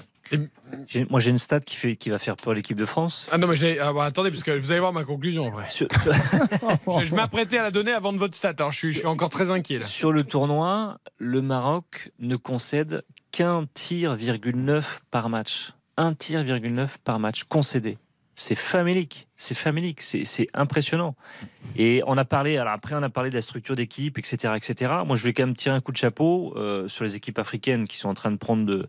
J'ai- 0.88 1.06
Moi, 1.10 1.20
j'ai 1.20 1.32
une 1.32 1.40
stat 1.40 1.60
qui, 1.62 1.76
fait, 1.76 1.96
qui 1.96 2.12
va 2.12 2.20
faire 2.20 2.36
peur 2.36 2.54
l'équipe 2.54 2.78
de 2.78 2.86
France. 2.86 3.28
Ah 3.32 3.40
non, 3.40 3.48
mais 3.48 3.56
j'ai- 3.56 3.80
ah, 3.80 3.92
bah, 3.94 4.06
attendez, 4.06 4.30
parce 4.30 4.44
que 4.44 4.52
vous 4.52 4.72
allez 4.72 4.80
voir 4.80 4.94
ma 4.94 5.04
conclusion 5.04 5.48
après. 5.48 5.68
je 7.00 7.06
je 7.06 7.16
m'apprêtais 7.16 7.58
à 7.58 7.64
la 7.64 7.72
donner 7.72 7.92
avant 7.94 8.14
de 8.14 8.20
votre 8.20 8.36
stat, 8.36 8.54
alors 8.60 8.72
je 8.72 8.78
suis, 8.78 8.94
je 8.94 9.00
suis 9.00 9.08
encore 9.08 9.30
très 9.30 9.50
inquiet 9.50 9.80
là. 9.80 9.86
Sur 9.86 10.12
le 10.12 10.24
tournoi, 10.24 11.00
le 11.18 11.42
Maroc 11.42 12.12
ne 12.20 12.36
concède 12.36 13.04
qu'un 13.32 13.66
tir, 13.74 14.16
virgule 14.16 14.58
9 14.58 15.02
par 15.10 15.30
match. 15.30 15.74
Un 15.98 16.14
tir, 16.14 16.44
virgule 16.44 16.76
9 16.76 17.00
par 17.00 17.20
match 17.20 17.44
concédé. 17.46 17.98
C'est 18.40 18.56
famélique, 18.56 19.28
c'est 19.36 19.54
famélique, 19.54 20.02
c'est 20.02 20.48
impressionnant. 20.54 21.18
Et 21.76 22.02
on 22.08 22.18
a 22.18 22.24
parlé, 22.24 22.58
alors 22.58 22.72
après 22.72 22.96
on 22.96 23.04
a 23.04 23.10
parlé 23.10 23.30
de 23.30 23.36
la 23.36 23.42
structure 23.42 23.76
d'équipe, 23.76 24.18
etc., 24.18 24.54
etc. 24.56 24.94
Moi 25.06 25.18
je 25.18 25.26
vais 25.26 25.34
quand 25.34 25.46
même 25.46 25.58
tirer 25.58 25.76
un 25.76 25.82
coup 25.82 25.92
de 25.92 25.98
chapeau 25.98 26.54
euh, 26.56 26.88
sur 26.88 27.04
les 27.04 27.18
équipes 27.18 27.38
africaines 27.38 27.86
qui 27.86 27.98
sont 27.98 28.08
en 28.08 28.14
train 28.14 28.32
de 28.32 28.38
prendre 28.38 28.66
de, 28.66 28.88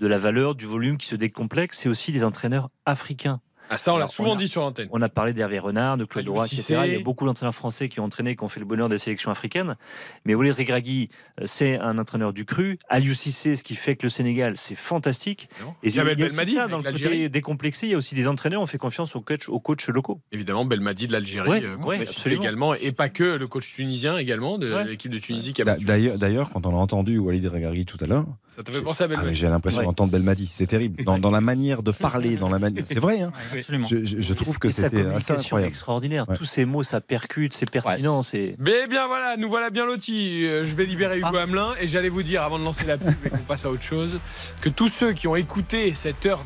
de 0.00 0.06
la 0.08 0.18
valeur, 0.18 0.56
du 0.56 0.66
volume, 0.66 0.98
qui 0.98 1.06
se 1.06 1.14
décomplexent. 1.14 1.78
C'est 1.78 1.88
aussi 1.88 2.10
des 2.10 2.24
entraîneurs 2.24 2.70
africains. 2.86 3.40
Ah, 3.70 3.78
ça, 3.78 3.92
on 3.94 3.98
l'a 3.98 4.08
souvent 4.08 4.34
a- 4.34 4.36
dit 4.36 4.48
sur 4.48 4.62
l'antenne. 4.62 4.88
On 4.92 5.02
a 5.02 5.08
parlé 5.08 5.32
d'Hervé 5.32 5.58
Renard, 5.58 5.96
de 5.96 6.04
Claude 6.04 6.24
Aliou 6.24 6.34
Roy, 6.34 6.46
Cissé. 6.46 6.72
etc. 6.74 6.82
Il 6.86 6.92
y 6.94 6.96
a 6.96 7.00
beaucoup 7.02 7.26
d'entraîneurs 7.26 7.54
français 7.54 7.88
qui 7.88 8.00
ont 8.00 8.04
entraîné, 8.04 8.34
qui 8.36 8.44
ont 8.44 8.48
fait 8.48 8.60
le 8.60 8.66
bonheur 8.66 8.88
des 8.88 8.98
sélections 8.98 9.30
africaines. 9.30 9.76
Mais 10.24 10.34
Walid 10.34 10.54
Regragui, 10.54 11.10
euh, 11.40 11.44
c'est 11.46 11.78
un 11.78 11.98
entraîneur 11.98 12.32
du 12.32 12.44
cru. 12.44 12.78
Aliou 12.88 13.14
Cissé, 13.14 13.56
ce 13.56 13.64
qui 13.64 13.74
fait 13.74 13.96
que 13.96 14.04
le 14.06 14.10
Sénégal, 14.10 14.56
c'est 14.56 14.74
fantastique. 14.74 15.48
Et 15.82 15.88
il 15.88 15.94
y 15.94 16.00
a 16.00 16.04
aussi 16.04 16.54
ça, 16.54 16.66
dans 16.68 16.78
le 16.78 16.82
côté 16.84 17.28
décomplexé, 17.28 17.86
il 17.86 17.90
y 17.90 17.94
a 17.94 17.98
aussi 17.98 18.14
des 18.14 18.26
entraîneurs, 18.28 18.62
on 18.62 18.66
fait 18.66 18.78
confiance 18.78 19.14
aux 19.16 19.20
coachs, 19.20 19.48
aux 19.48 19.60
coachs 19.60 19.86
locaux. 19.88 20.20
Évidemment, 20.32 20.64
Belmadi 20.64 21.06
de 21.06 21.12
l'Algérie, 21.12 21.48
Ouais, 21.48 21.62
euh, 21.62 21.76
ouais, 21.78 22.04
également, 22.26 22.74
et 22.74 22.92
pas 22.92 23.08
que 23.08 23.24
le 23.36 23.46
coach 23.46 23.74
tunisien 23.74 24.16
également 24.18 24.58
de 24.58 24.72
Ouais. 24.72 24.84
l'équipe 24.84 25.10
de 25.10 25.18
Tunisie 25.18 25.52
qui 25.52 25.62
a. 25.62 25.76
D'ailleurs, 25.76 26.18
d'ailleurs, 26.18 26.50
quand 26.50 26.66
on 26.66 26.70
a 26.70 26.76
entendu 26.78 27.18
Walid 27.18 27.46
Regragui 27.46 27.84
tout 27.86 27.98
à 28.00 28.06
l'heure, 28.06 28.26
Ça 28.48 28.62
te 28.62 28.70
fait 28.72 28.82
penser 28.82 29.02
à 29.02 29.06
ah, 29.06 29.08
mais 29.08 29.16
Belmadi. 29.16 29.34
j'ai 29.36 29.48
l'impression 29.48 29.82
d'entendre 29.82 30.10
Belmadi. 30.12 30.48
C'est 30.50 30.66
terrible. 30.66 31.04
Dans, 31.04 31.18
dans 31.18 31.30
la 31.30 31.40
manière 31.40 31.82
de 31.82 31.92
parler, 31.92 32.36
dans 32.36 32.48
la 32.48 32.58
manière. 32.58 32.84
C'est 32.88 32.98
vrai. 32.98 33.20
Hein 33.20 33.32
Absolument. 33.60 33.86
je, 33.86 34.04
je- 34.04 34.20
je 34.20 34.34
trouve 34.34 34.58
que 34.58 34.68
Et 34.68 34.72
sa 34.72 34.82
c'était 34.82 34.96
assez 34.96 35.02
communication 35.04 35.34
incroyable. 35.34 35.68
extraordinaire. 35.68 36.28
Ouais. 36.28 36.36
Tous 36.36 36.44
ces 36.44 36.64
mots, 36.64 36.82
ça 36.82 37.00
percute, 37.00 37.54
c'est 37.54 37.70
pertinent. 37.70 38.22
C'est 38.22 38.54
Mais 38.58 38.86
bien 38.86 39.06
voilà, 39.06 39.36
nous 39.36 39.48
voilà 39.48 39.70
bien 39.70 39.86
lotis. 39.86 40.46
Euh, 40.46 40.64
Je 40.64 40.74
vais 40.74 40.84
libérer 40.86 41.18
Hugo 41.18 41.36
Hamelin 41.36 41.70
et 41.80 41.86
j'allais 41.86 42.08
vous 42.08 42.22
dire 42.22 42.42
avant 42.42 42.58
de 42.58 42.64
lancer 42.64 42.84
la 42.86 42.98
pub 42.98 43.14
et 43.24 43.30
qu'on 43.30 43.36
passe 43.38 43.64
à 43.64 43.70
autre 43.70 43.82
chose 43.82 44.18
que 44.60 44.68
tous 44.68 44.88
ceux 44.88 45.12
qui 45.12 45.26
ont 45.28 45.36
écouté 45.36 45.94
cette 45.94 46.26
heure 46.26 46.40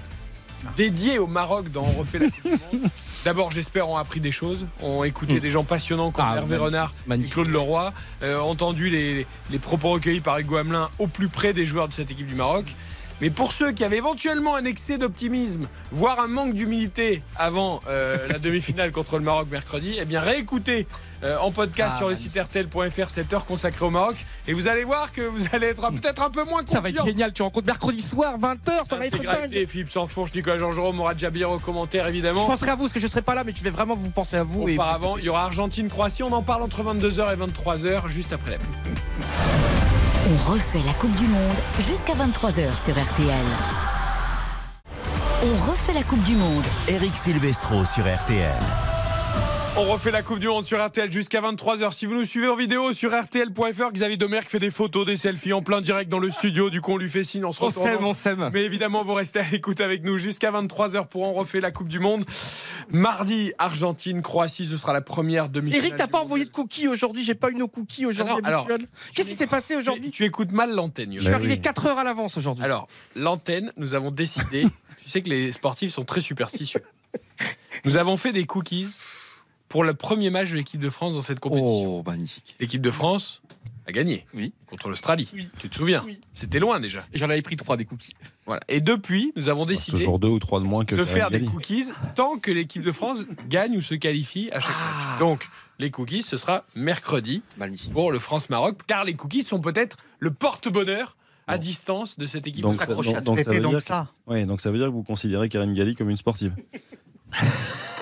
dédiée 0.77 1.19
au 1.19 1.27
Maroc 1.27 1.71
dans 1.73 1.83
On 1.83 1.99
refait 2.01 2.19
la 2.21 2.27
Coupe 2.27 2.45
du 2.45 2.51
Monde, 2.51 2.89
d'abord 3.25 3.51
j'espère 3.51 3.89
ont 3.89 3.97
appris 3.97 4.21
des 4.21 4.31
choses, 4.31 4.67
ont 4.81 5.03
écouté 5.03 5.35
Mm. 5.35 5.39
des 5.41 5.51
gens 5.51 5.65
passionnants 5.65 6.13
comme 6.13 6.25
Ah, 6.27 6.37
Hervé 6.37 6.57
magnifique. 6.57 6.65
Renard 6.65 6.95
et 7.11 7.29
Claude 7.29 7.49
Leroy, 7.49 7.93
euh, 8.23 8.39
entendu 8.39 8.89
les, 8.89 9.27
les 9.51 9.59
propos 9.59 9.91
recueillis 9.91 10.21
par 10.21 10.39
Hugo 10.39 10.57
Hamelin 10.57 10.89
au 11.01 11.09
plus 11.09 11.27
près 11.29 11.53
des 11.53 11.65
joueurs 11.65 11.89
de 11.89 11.93
cette 11.93 12.11
équipe 12.13 12.27
du 12.29 12.37
Maroc. 12.37 12.67
Mais 13.21 13.31
pour 13.31 13.53
ceux 13.53 13.73
qui 13.73 13.85
avaient 13.85 13.99
éventuellement 13.99 14.57
un 14.57 14.65
excès 14.65 14.99
d'optimisme, 14.99 15.69
voire 15.93 16.19
un 16.21 16.27
manque 16.29 16.55
d'humilité 16.55 17.23
avant 17.37 17.81
euh, 17.89 18.17
la 18.29 18.39
demi-finale 18.39 18.91
contre 18.93 19.19
le 19.19 19.25
Maroc 19.25 19.49
mercredi, 19.51 19.97
eh 20.01 20.05
bien 20.05 20.21
réécoutez 20.21 20.87
euh, 21.23 21.39
en 21.39 21.53
podcast 21.53 21.93
Ah, 21.95 21.99
sur 21.99 22.09
le 22.09 22.17
site 22.17 22.37
rtl.fr 22.37 23.09
cette 23.11 23.33
heure 23.33 23.45
consacrée 23.45 23.85
au 23.85 23.91
Maroc 23.91 24.17
et 24.49 24.55
vous 24.55 24.67
allez 24.67 24.83
voir 24.83 25.13
que 25.13 25.21
vous 25.21 25.45
allez 25.53 25.69
être 25.69 25.89
peut-être 25.93 26.21
un 26.23 26.31
peu 26.31 26.43
moins 26.43 26.63
confiant. 26.63 26.73
Ça 26.75 26.81
va 26.81 26.89
être 26.89 27.05
génial, 27.07 27.33
tu 27.33 27.43
rencontres 27.43 27.67
mercredi 27.69 28.01
soir, 28.01 28.37
20h, 28.41 28.87
ça 28.89 28.97
va 28.97 29.07
être 29.07 29.23
dingue. 29.23 29.67
Philippe 29.69 29.89
Sansfourche, 29.89 30.33
Nicolas 30.35 30.59
Jean-Jérôme, 30.59 30.97
Mourad 30.97 31.17
Jabir 31.17 31.49
au 31.53 31.61
commentaire 31.61 32.09
évidemment. 32.09 32.41
Je 32.41 32.47
penserai 32.47 32.71
à 32.73 32.75
vous 32.75 32.83
parce 32.83 32.93
que 32.93 32.99
je 33.01 33.07
serai 33.07 33.23
pas 33.23 33.37
là, 33.37 33.45
mais 33.45 33.53
je 33.55 33.63
vais 33.63 33.71
vraiment 33.71 33.95
vous 33.95 34.11
penser 34.11 34.37
à 34.37 34.43
vous. 34.43 34.69
et- 34.69 34.75
Auparavant, 34.75 35.17
il 35.17 35.25
y 35.25 35.29
aura 35.29 35.45
Argentine-Croatie. 35.45 36.25
On 36.25 36.33
en 36.33 36.43
parle 36.43 36.63
entre 36.63 36.83
22h 36.83 37.33
et 37.33 37.37
23h, 37.37 38.09
juste 38.09 38.33
après 38.33 38.53
la. 38.53 38.59
On 40.33 40.51
refait 40.51 40.81
la 40.87 40.95
Coupe 40.95 41.15
du 41.17 41.27
Monde 41.27 41.57
jusqu'à 41.87 42.15
23h 42.15 42.85
sur 42.85 42.95
RTL. 42.95 43.47
On 45.43 45.71
refait 45.71 45.93
la 45.93 46.03
Coupe 46.05 46.23
du 46.23 46.37
Monde. 46.37 46.65
Eric 46.89 47.15
Silvestro 47.15 47.85
sur 47.85 48.05
RTL. 48.05 48.91
On 49.74 49.85
refait 49.85 50.11
la 50.11 50.23
Coupe 50.23 50.39
du 50.39 50.49
Monde 50.49 50.66
sur 50.66 50.85
RTL 50.85 51.11
jusqu'à 51.11 51.40
23h. 51.40 51.93
Si 51.93 52.05
vous 52.05 52.12
nous 52.12 52.27
suivez 52.27 52.47
en 52.47 52.57
vidéo 52.57 52.93
sur 52.93 53.19
RTL.fr, 53.19 53.93
Xavier 53.93 54.19
Domer 54.19 54.40
qui 54.40 54.51
fait 54.51 54.59
des 54.59 54.70
photos, 54.70 55.07
des 55.07 55.16
selfies 55.16 55.55
en 55.55 55.62
plein 55.62 55.81
direct 55.81 56.11
dans 56.11 56.19
le 56.19 56.31
studio. 56.31 56.69
Du 56.69 56.82
coup, 56.82 56.93
on 56.93 56.99
lui 56.99 57.09
fait 57.09 57.24
signe 57.24 57.47
en 57.47 57.53
se 57.53 57.65
On 57.65 57.70
s'aime, 57.70 58.05
on 58.05 58.12
s'aime. 58.12 58.51
Mais 58.53 58.65
évidemment, 58.65 59.03
vous 59.03 59.15
restez 59.15 59.39
à 59.39 59.44
l'écoute 59.51 59.81
avec 59.81 60.05
nous 60.05 60.19
jusqu'à 60.19 60.53
23h 60.53 61.09
pour 61.09 61.23
On 61.23 61.32
refait 61.32 61.62
la 61.62 61.70
Coupe 61.70 61.89
du 61.89 62.01
Monde. 62.01 62.27
Mardi, 62.90 63.55
Argentine, 63.57 64.20
Croatie, 64.20 64.66
ce 64.66 64.77
sera 64.77 64.93
la 64.93 65.01
première 65.01 65.49
demi-finale. 65.49 65.86
Eric, 65.86 65.97
t'as 65.97 66.07
pas 66.07 66.20
envoyé 66.20 66.44
de 66.44 66.51
cookies 66.51 66.89
aujourd'hui, 66.89 67.24
j'ai 67.24 67.35
pas 67.35 67.49
eu 67.49 67.55
nos 67.55 67.69
cookies 67.69 68.05
aujourd'hui. 68.05 68.44
Alors. 68.44 68.69
Qu'est-ce 69.15 69.31
qui 69.31 69.35
s'est 69.35 69.47
passé 69.47 69.74
aujourd'hui 69.74 70.11
Tu 70.11 70.27
écoutes 70.27 70.53
mal 70.53 70.74
l'antenne. 70.74 71.15
Je 71.16 71.23
suis 71.23 71.32
arrivé 71.32 71.59
4 71.59 71.86
heures 71.86 71.99
à 71.99 72.05
l'avance 72.05 72.36
aujourd'hui. 72.36 72.62
Alors, 72.62 72.89
l'antenne, 73.16 73.73
nous 73.78 73.94
avons 73.94 74.11
décidé. 74.11 74.66
tu 75.03 75.09
sais 75.09 75.23
que 75.23 75.31
les 75.31 75.51
sportifs 75.53 75.93
sont 75.93 76.05
très 76.05 76.20
superstitieux. 76.20 76.82
Nous 77.86 77.97
avons 77.97 78.19
fait 78.19 78.32
des 78.32 78.44
cookies 78.44 78.86
pour 79.73 79.85
le 79.85 79.94
premier 79.94 80.28
match 80.28 80.51
de 80.51 80.57
l'équipe 80.57 80.78
de 80.81 80.90
France 80.90 81.15
dans 81.15 81.23
cette 81.23 81.40
compétition. 81.40 81.99
Oh, 82.01 82.03
magnifique. 82.07 82.55
L'équipe 82.61 82.82
de 82.82 82.90
France 82.90 83.40
a 83.86 83.93
gagné 83.93 84.27
Oui. 84.35 84.53
contre 84.66 84.90
l'Australie. 84.90 85.28
Tu 85.59 85.70
te 85.70 85.74
souviens 85.74 86.05
C'était 86.35 86.61
loin 86.61 86.78
déjà. 86.78 87.07
J'en 87.15 87.31
avais 87.31 87.40
pris 87.40 87.57
trois 87.57 87.78
des 87.78 87.86
cookies. 87.86 88.15
Voilà. 88.44 88.61
Et 88.69 88.82
depuis, 88.82 89.32
nous 89.35 89.49
avons 89.49 89.65
décidé 89.65 89.97
Toujours 89.97 90.19
deux 90.19 90.28
ou 90.28 90.39
trois 90.39 90.61
de 90.61 90.66
moins 90.66 90.85
que 90.85 90.94
de 90.94 91.07
faire 91.07 91.31
des 91.31 91.40
cookies 91.47 91.90
tant 92.15 92.39
que 92.39 92.51
l'équipe 92.51 92.82
de 92.82 92.93
France 92.93 93.24
gagne 93.49 93.78
ou 93.78 93.81
se 93.82 93.94
qualifie 93.94 94.51
à 94.53 94.61
chaque 94.61 94.74
Ah. 94.78 95.09
match. 95.09 95.19
Donc, 95.20 95.49
les 95.78 95.90
cookies, 95.90 96.23
ce 96.23 96.36
sera 96.36 96.65
mercredi 96.77 97.40
pour 97.93 98.12
le 98.12 98.19
France-Maroc, 98.19 98.77
car 98.86 99.05
les 99.05 99.15
cookies 99.15 99.43
sont 99.43 99.61
peut-être 99.62 99.97
le 100.19 100.31
porte-bonheur 100.31 101.16
à 101.47 101.57
distance 101.57 102.19
de 102.19 102.27
cette 102.27 102.47
équipe 102.47 102.62
Donc, 102.62 102.74
de 102.74 102.78
ça, 102.78 102.85
donc, 102.86 103.24
donc 103.24 103.40
ça 103.40 103.51
veut 103.51 103.61
donc 103.61 103.73
dire 103.73 103.81
ça. 103.82 104.09
Que, 104.27 104.32
ouais, 104.32 104.44
donc 104.44 104.61
ça 104.61 104.70
veut 104.70 104.77
dire 104.77 104.89
que 104.89 104.93
vous 104.93 105.03
considérez 105.03 105.49
Karine 105.49 105.73
Galli 105.73 105.94
comme 105.94 106.11
une 106.11 106.16
sportive. 106.19 106.55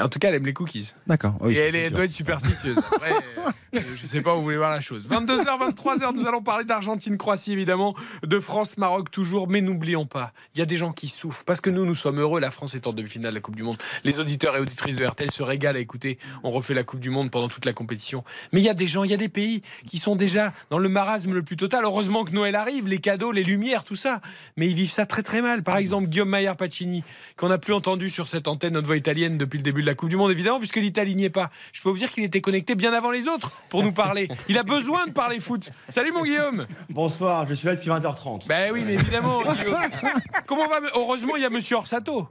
En 0.00 0.08
tout 0.08 0.18
cas, 0.18 0.28
elle 0.28 0.34
aime 0.36 0.46
les 0.46 0.52
cookies. 0.52 0.92
D'accord. 1.06 1.36
Oui, 1.40 1.54
et 1.54 1.58
elle 1.58 1.74
est- 1.74 1.90
doit 1.90 2.04
être 2.04 2.10
superstitieuse. 2.12 2.78
Après, 2.92 3.10
euh, 3.12 3.50
je 3.94 4.06
sais 4.06 4.20
pas 4.20 4.34
où 4.34 4.38
vous 4.38 4.44
voulez 4.44 4.56
voir 4.56 4.70
la 4.70 4.80
chose. 4.80 5.06
22h, 5.08 5.44
23h, 5.44 6.14
nous 6.14 6.26
allons 6.26 6.42
parler 6.42 6.64
d'Argentine-Croatie, 6.64 7.52
évidemment, 7.52 7.94
de 8.22 8.40
France-Maroc 8.40 9.10
toujours, 9.10 9.48
mais 9.48 9.60
n'oublions 9.60 10.06
pas, 10.06 10.32
il 10.54 10.58
y 10.58 10.62
a 10.62 10.66
des 10.66 10.76
gens 10.76 10.92
qui 10.92 11.08
souffrent, 11.08 11.44
parce 11.44 11.60
que 11.60 11.70
nous, 11.70 11.84
nous 11.84 11.94
sommes 11.94 12.20
heureux, 12.20 12.40
la 12.40 12.50
France 12.50 12.74
est 12.74 12.86
en 12.86 12.92
demi-finale 12.92 13.32
de 13.32 13.36
la 13.36 13.40
Coupe 13.40 13.56
du 13.56 13.62
Monde. 13.62 13.78
Les 14.04 14.20
auditeurs 14.20 14.56
et 14.56 14.60
auditrices 14.60 14.96
de 14.96 15.04
RTL 15.04 15.30
se 15.30 15.42
régalent 15.42 15.76
à 15.76 15.80
écouter, 15.80 16.18
on 16.42 16.50
refait 16.50 16.74
la 16.74 16.84
Coupe 16.84 17.00
du 17.00 17.10
Monde 17.10 17.30
pendant 17.30 17.48
toute 17.48 17.64
la 17.64 17.72
compétition. 17.72 18.24
Mais 18.52 18.60
il 18.60 18.64
y 18.64 18.68
a 18.68 18.74
des 18.74 18.86
gens, 18.86 19.04
il 19.04 19.10
y 19.10 19.14
a 19.14 19.18
des 19.18 19.28
pays 19.28 19.62
qui 19.86 19.98
sont 19.98 20.16
déjà 20.16 20.52
dans 20.70 20.78
le 20.78 20.88
marasme 20.88 21.32
le 21.32 21.42
plus 21.42 21.56
total. 21.56 21.84
Heureusement 21.84 22.24
que 22.24 22.32
Noël 22.32 22.54
arrive, 22.54 22.88
les 22.88 22.98
cadeaux, 22.98 23.32
les 23.32 23.44
lumières, 23.44 23.84
tout 23.84 23.96
ça. 23.96 24.20
Mais 24.56 24.66
ils 24.66 24.74
vivent 24.74 24.90
ça 24.90 25.06
très 25.06 25.22
très 25.22 25.42
mal. 25.42 25.62
Par 25.62 25.76
exemple, 25.76 26.08
Guillaume 26.08 26.28
Maillard 26.28 26.56
Pacini, 26.56 27.02
qu'on 27.36 27.48
n'a 27.48 27.58
plus 27.58 27.72
entendu 27.72 28.10
sur 28.10 28.28
cette 28.28 28.48
antenne, 28.48 28.74
notre 28.74 28.86
voix 28.86 28.96
italienne, 28.96 29.38
depuis 29.38 29.58
le 29.58 29.62
début 29.62 29.82
de 29.82 29.86
la 29.86 29.94
Coupe 29.94 30.08
du 30.08 30.16
Monde, 30.16 30.30
évidemment, 30.30 30.58
puisque 30.58 30.76
l'Italie 30.76 31.14
n'y 31.14 31.24
est 31.24 31.30
pas. 31.30 31.50
Je 31.72 31.82
peux 31.82 31.90
vous 31.90 31.98
dire 31.98 32.10
qu'il 32.10 32.24
était 32.24 32.40
connecté 32.40 32.74
bien 32.74 32.92
avant 32.92 33.10
les 33.10 33.28
autres 33.28 33.52
pour 33.68 33.82
nous 33.82 33.92
parler. 33.92 34.28
Il 34.48 34.58
a 34.58 34.62
besoin 34.62 35.06
de 35.06 35.12
parler 35.12 35.40
foot. 35.40 35.70
Salut 35.88 36.12
mon 36.12 36.24
Guillaume 36.24 36.66
Bonsoir, 36.88 37.46
je 37.46 37.54
suis 37.54 37.66
là 37.66 37.74
depuis 37.74 37.90
20h30. 37.90 38.46
Ben 38.46 38.72
oui, 38.72 38.82
mais 38.86 38.94
évidemment, 38.94 39.42
Guillaume. 39.42 39.76
Comment 40.46 40.68
va 40.68 40.80
Heureusement, 40.94 41.36
il 41.36 41.42
y 41.42 41.44
a 41.44 41.50
Monsieur 41.50 41.76
Orsato. 41.76 42.28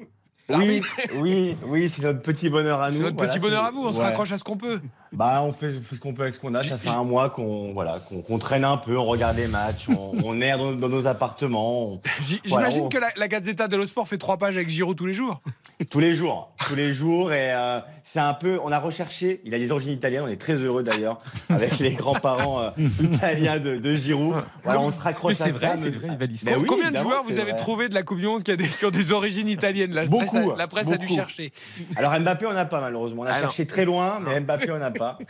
Oui, 0.49 0.81
oui, 1.15 1.55
oui, 1.67 1.89
c'est 1.89 2.01
notre 2.01 2.21
petit 2.21 2.49
bonheur 2.49 2.81
à 2.81 2.87
nous. 2.89 2.97
C'est 2.97 3.03
notre 3.03 3.15
Voilà, 3.15 3.31
petit 3.31 3.39
bonheur 3.39 3.61
c'est- 3.63 3.69
à 3.69 3.71
vous, 3.71 3.85
on 3.87 3.91
se 3.91 3.99
raccroche 4.01 4.31
à 4.33 4.37
ce 4.37 4.43
qu'on 4.43 4.57
peut. 4.57 4.81
Bah, 5.13 5.41
on 5.43 5.51
fait, 5.51 5.69
fait 5.69 5.95
ce 5.95 5.99
qu'on 5.99 6.13
peut 6.13 6.23
avec 6.23 6.33
ce 6.33 6.39
qu'on 6.39 6.55
a. 6.55 6.63
Ça 6.63 6.77
fait 6.77 6.89
un 6.89 7.03
mois 7.03 7.29
qu'on 7.29 7.71
voilà, 7.73 8.01
qu'on 8.27 8.39
traîne 8.39 8.65
un 8.65 8.77
peu, 8.77 8.97
on 8.97 9.05
regarde 9.05 9.35
des 9.35 9.45
matchs, 9.47 9.87
on, 9.89 10.11
on 10.23 10.41
erre 10.41 10.57
dans, 10.57 10.71
dans 10.73 10.89
nos 10.89 11.05
appartements. 11.07 11.83
on- 11.83 12.01
J- 12.21 12.41
voilà, 12.47 12.69
J'imagine 12.69 12.85
on- 12.87 12.89
que 12.89 12.97
la, 12.97 13.09
la 13.15 13.27
Gazzetta 13.27 13.67
dello 13.67 13.85
Sport 13.85 14.07
fait 14.07 14.17
trois 14.17 14.37
pages 14.37 14.55
avec 14.57 14.69
Giroud 14.69 14.97
tous 14.97 15.05
les 15.05 15.13
jours. 15.13 15.41
Tous 15.89 15.99
les 15.99 16.15
jours, 16.15 16.51
tous 16.67 16.75
les 16.75 16.93
jours. 16.93 17.31
Et 17.31 17.51
euh, 17.53 17.79
c'est 18.03 18.19
un 18.19 18.33
peu. 18.33 18.59
On 18.63 18.71
a 18.71 18.79
recherché. 18.79 19.39
Il 19.45 19.53
a 19.53 19.59
des 19.59 19.71
origines 19.71 19.93
italiennes. 19.93 20.23
On 20.25 20.27
est 20.29 20.37
très 20.41 20.55
heureux 20.55 20.81
d'ailleurs 20.83 21.21
avec 21.49 21.77
les 21.79 21.91
grands-parents 21.91 22.61
euh, 22.61 22.69
italiens 23.01 23.59
de, 23.59 23.77
de 23.77 23.93
Giroud. 23.93 24.35
Voilà, 24.63 24.79
on 24.81 24.89
se 24.91 24.99
raccroche 24.99 25.33
Mais 25.39 25.45
c'est 25.45 25.49
à 25.49 25.51
vrai, 25.51 25.77
ça. 25.77 25.83
c'est 25.83 25.89
vrai, 25.95 26.07
une 26.07 26.15
belle 26.15 26.29
Mais 26.29 26.35
histoire. 26.35 26.57
oui, 26.59 26.65
Combien 26.67 26.89
de 26.91 26.97
joueurs 26.97 27.23
vous 27.23 27.31
c'est 27.31 27.39
avez 27.41 27.51
vrai. 27.51 27.59
trouvé 27.59 27.87
de 27.89 27.93
la 27.93 28.01
Coupe 28.03 28.17
du 28.19 28.25
Monde 28.25 28.43
qui, 28.43 28.51
a 28.51 28.55
des, 28.55 28.67
qui 28.67 28.85
ont 28.85 28.89
des 28.91 29.11
origines 29.11 29.47
italiennes 29.49 30.05
Beaucoup, 30.07 30.25
presse 30.33 30.51
a, 30.53 30.55
la 30.57 30.67
presse 30.67 30.91
a 30.91 30.97
dû 30.97 31.07
chercher. 31.07 31.51
Alors 31.95 32.17
Mbappé, 32.19 32.45
on 32.45 32.53
n'a 32.53 32.65
pas 32.65 32.81
malheureusement. 32.81 33.23
On 33.23 33.25
a 33.25 33.29
Ah 33.31 33.35
non. 33.37 33.41
cherché 33.43 33.65
très 33.65 33.85
loin, 33.85 34.19
mais 34.19 34.39
Mbappé, 34.39 34.71
on 34.71 34.77
n'a 34.79 34.91
pas. 34.91 35.17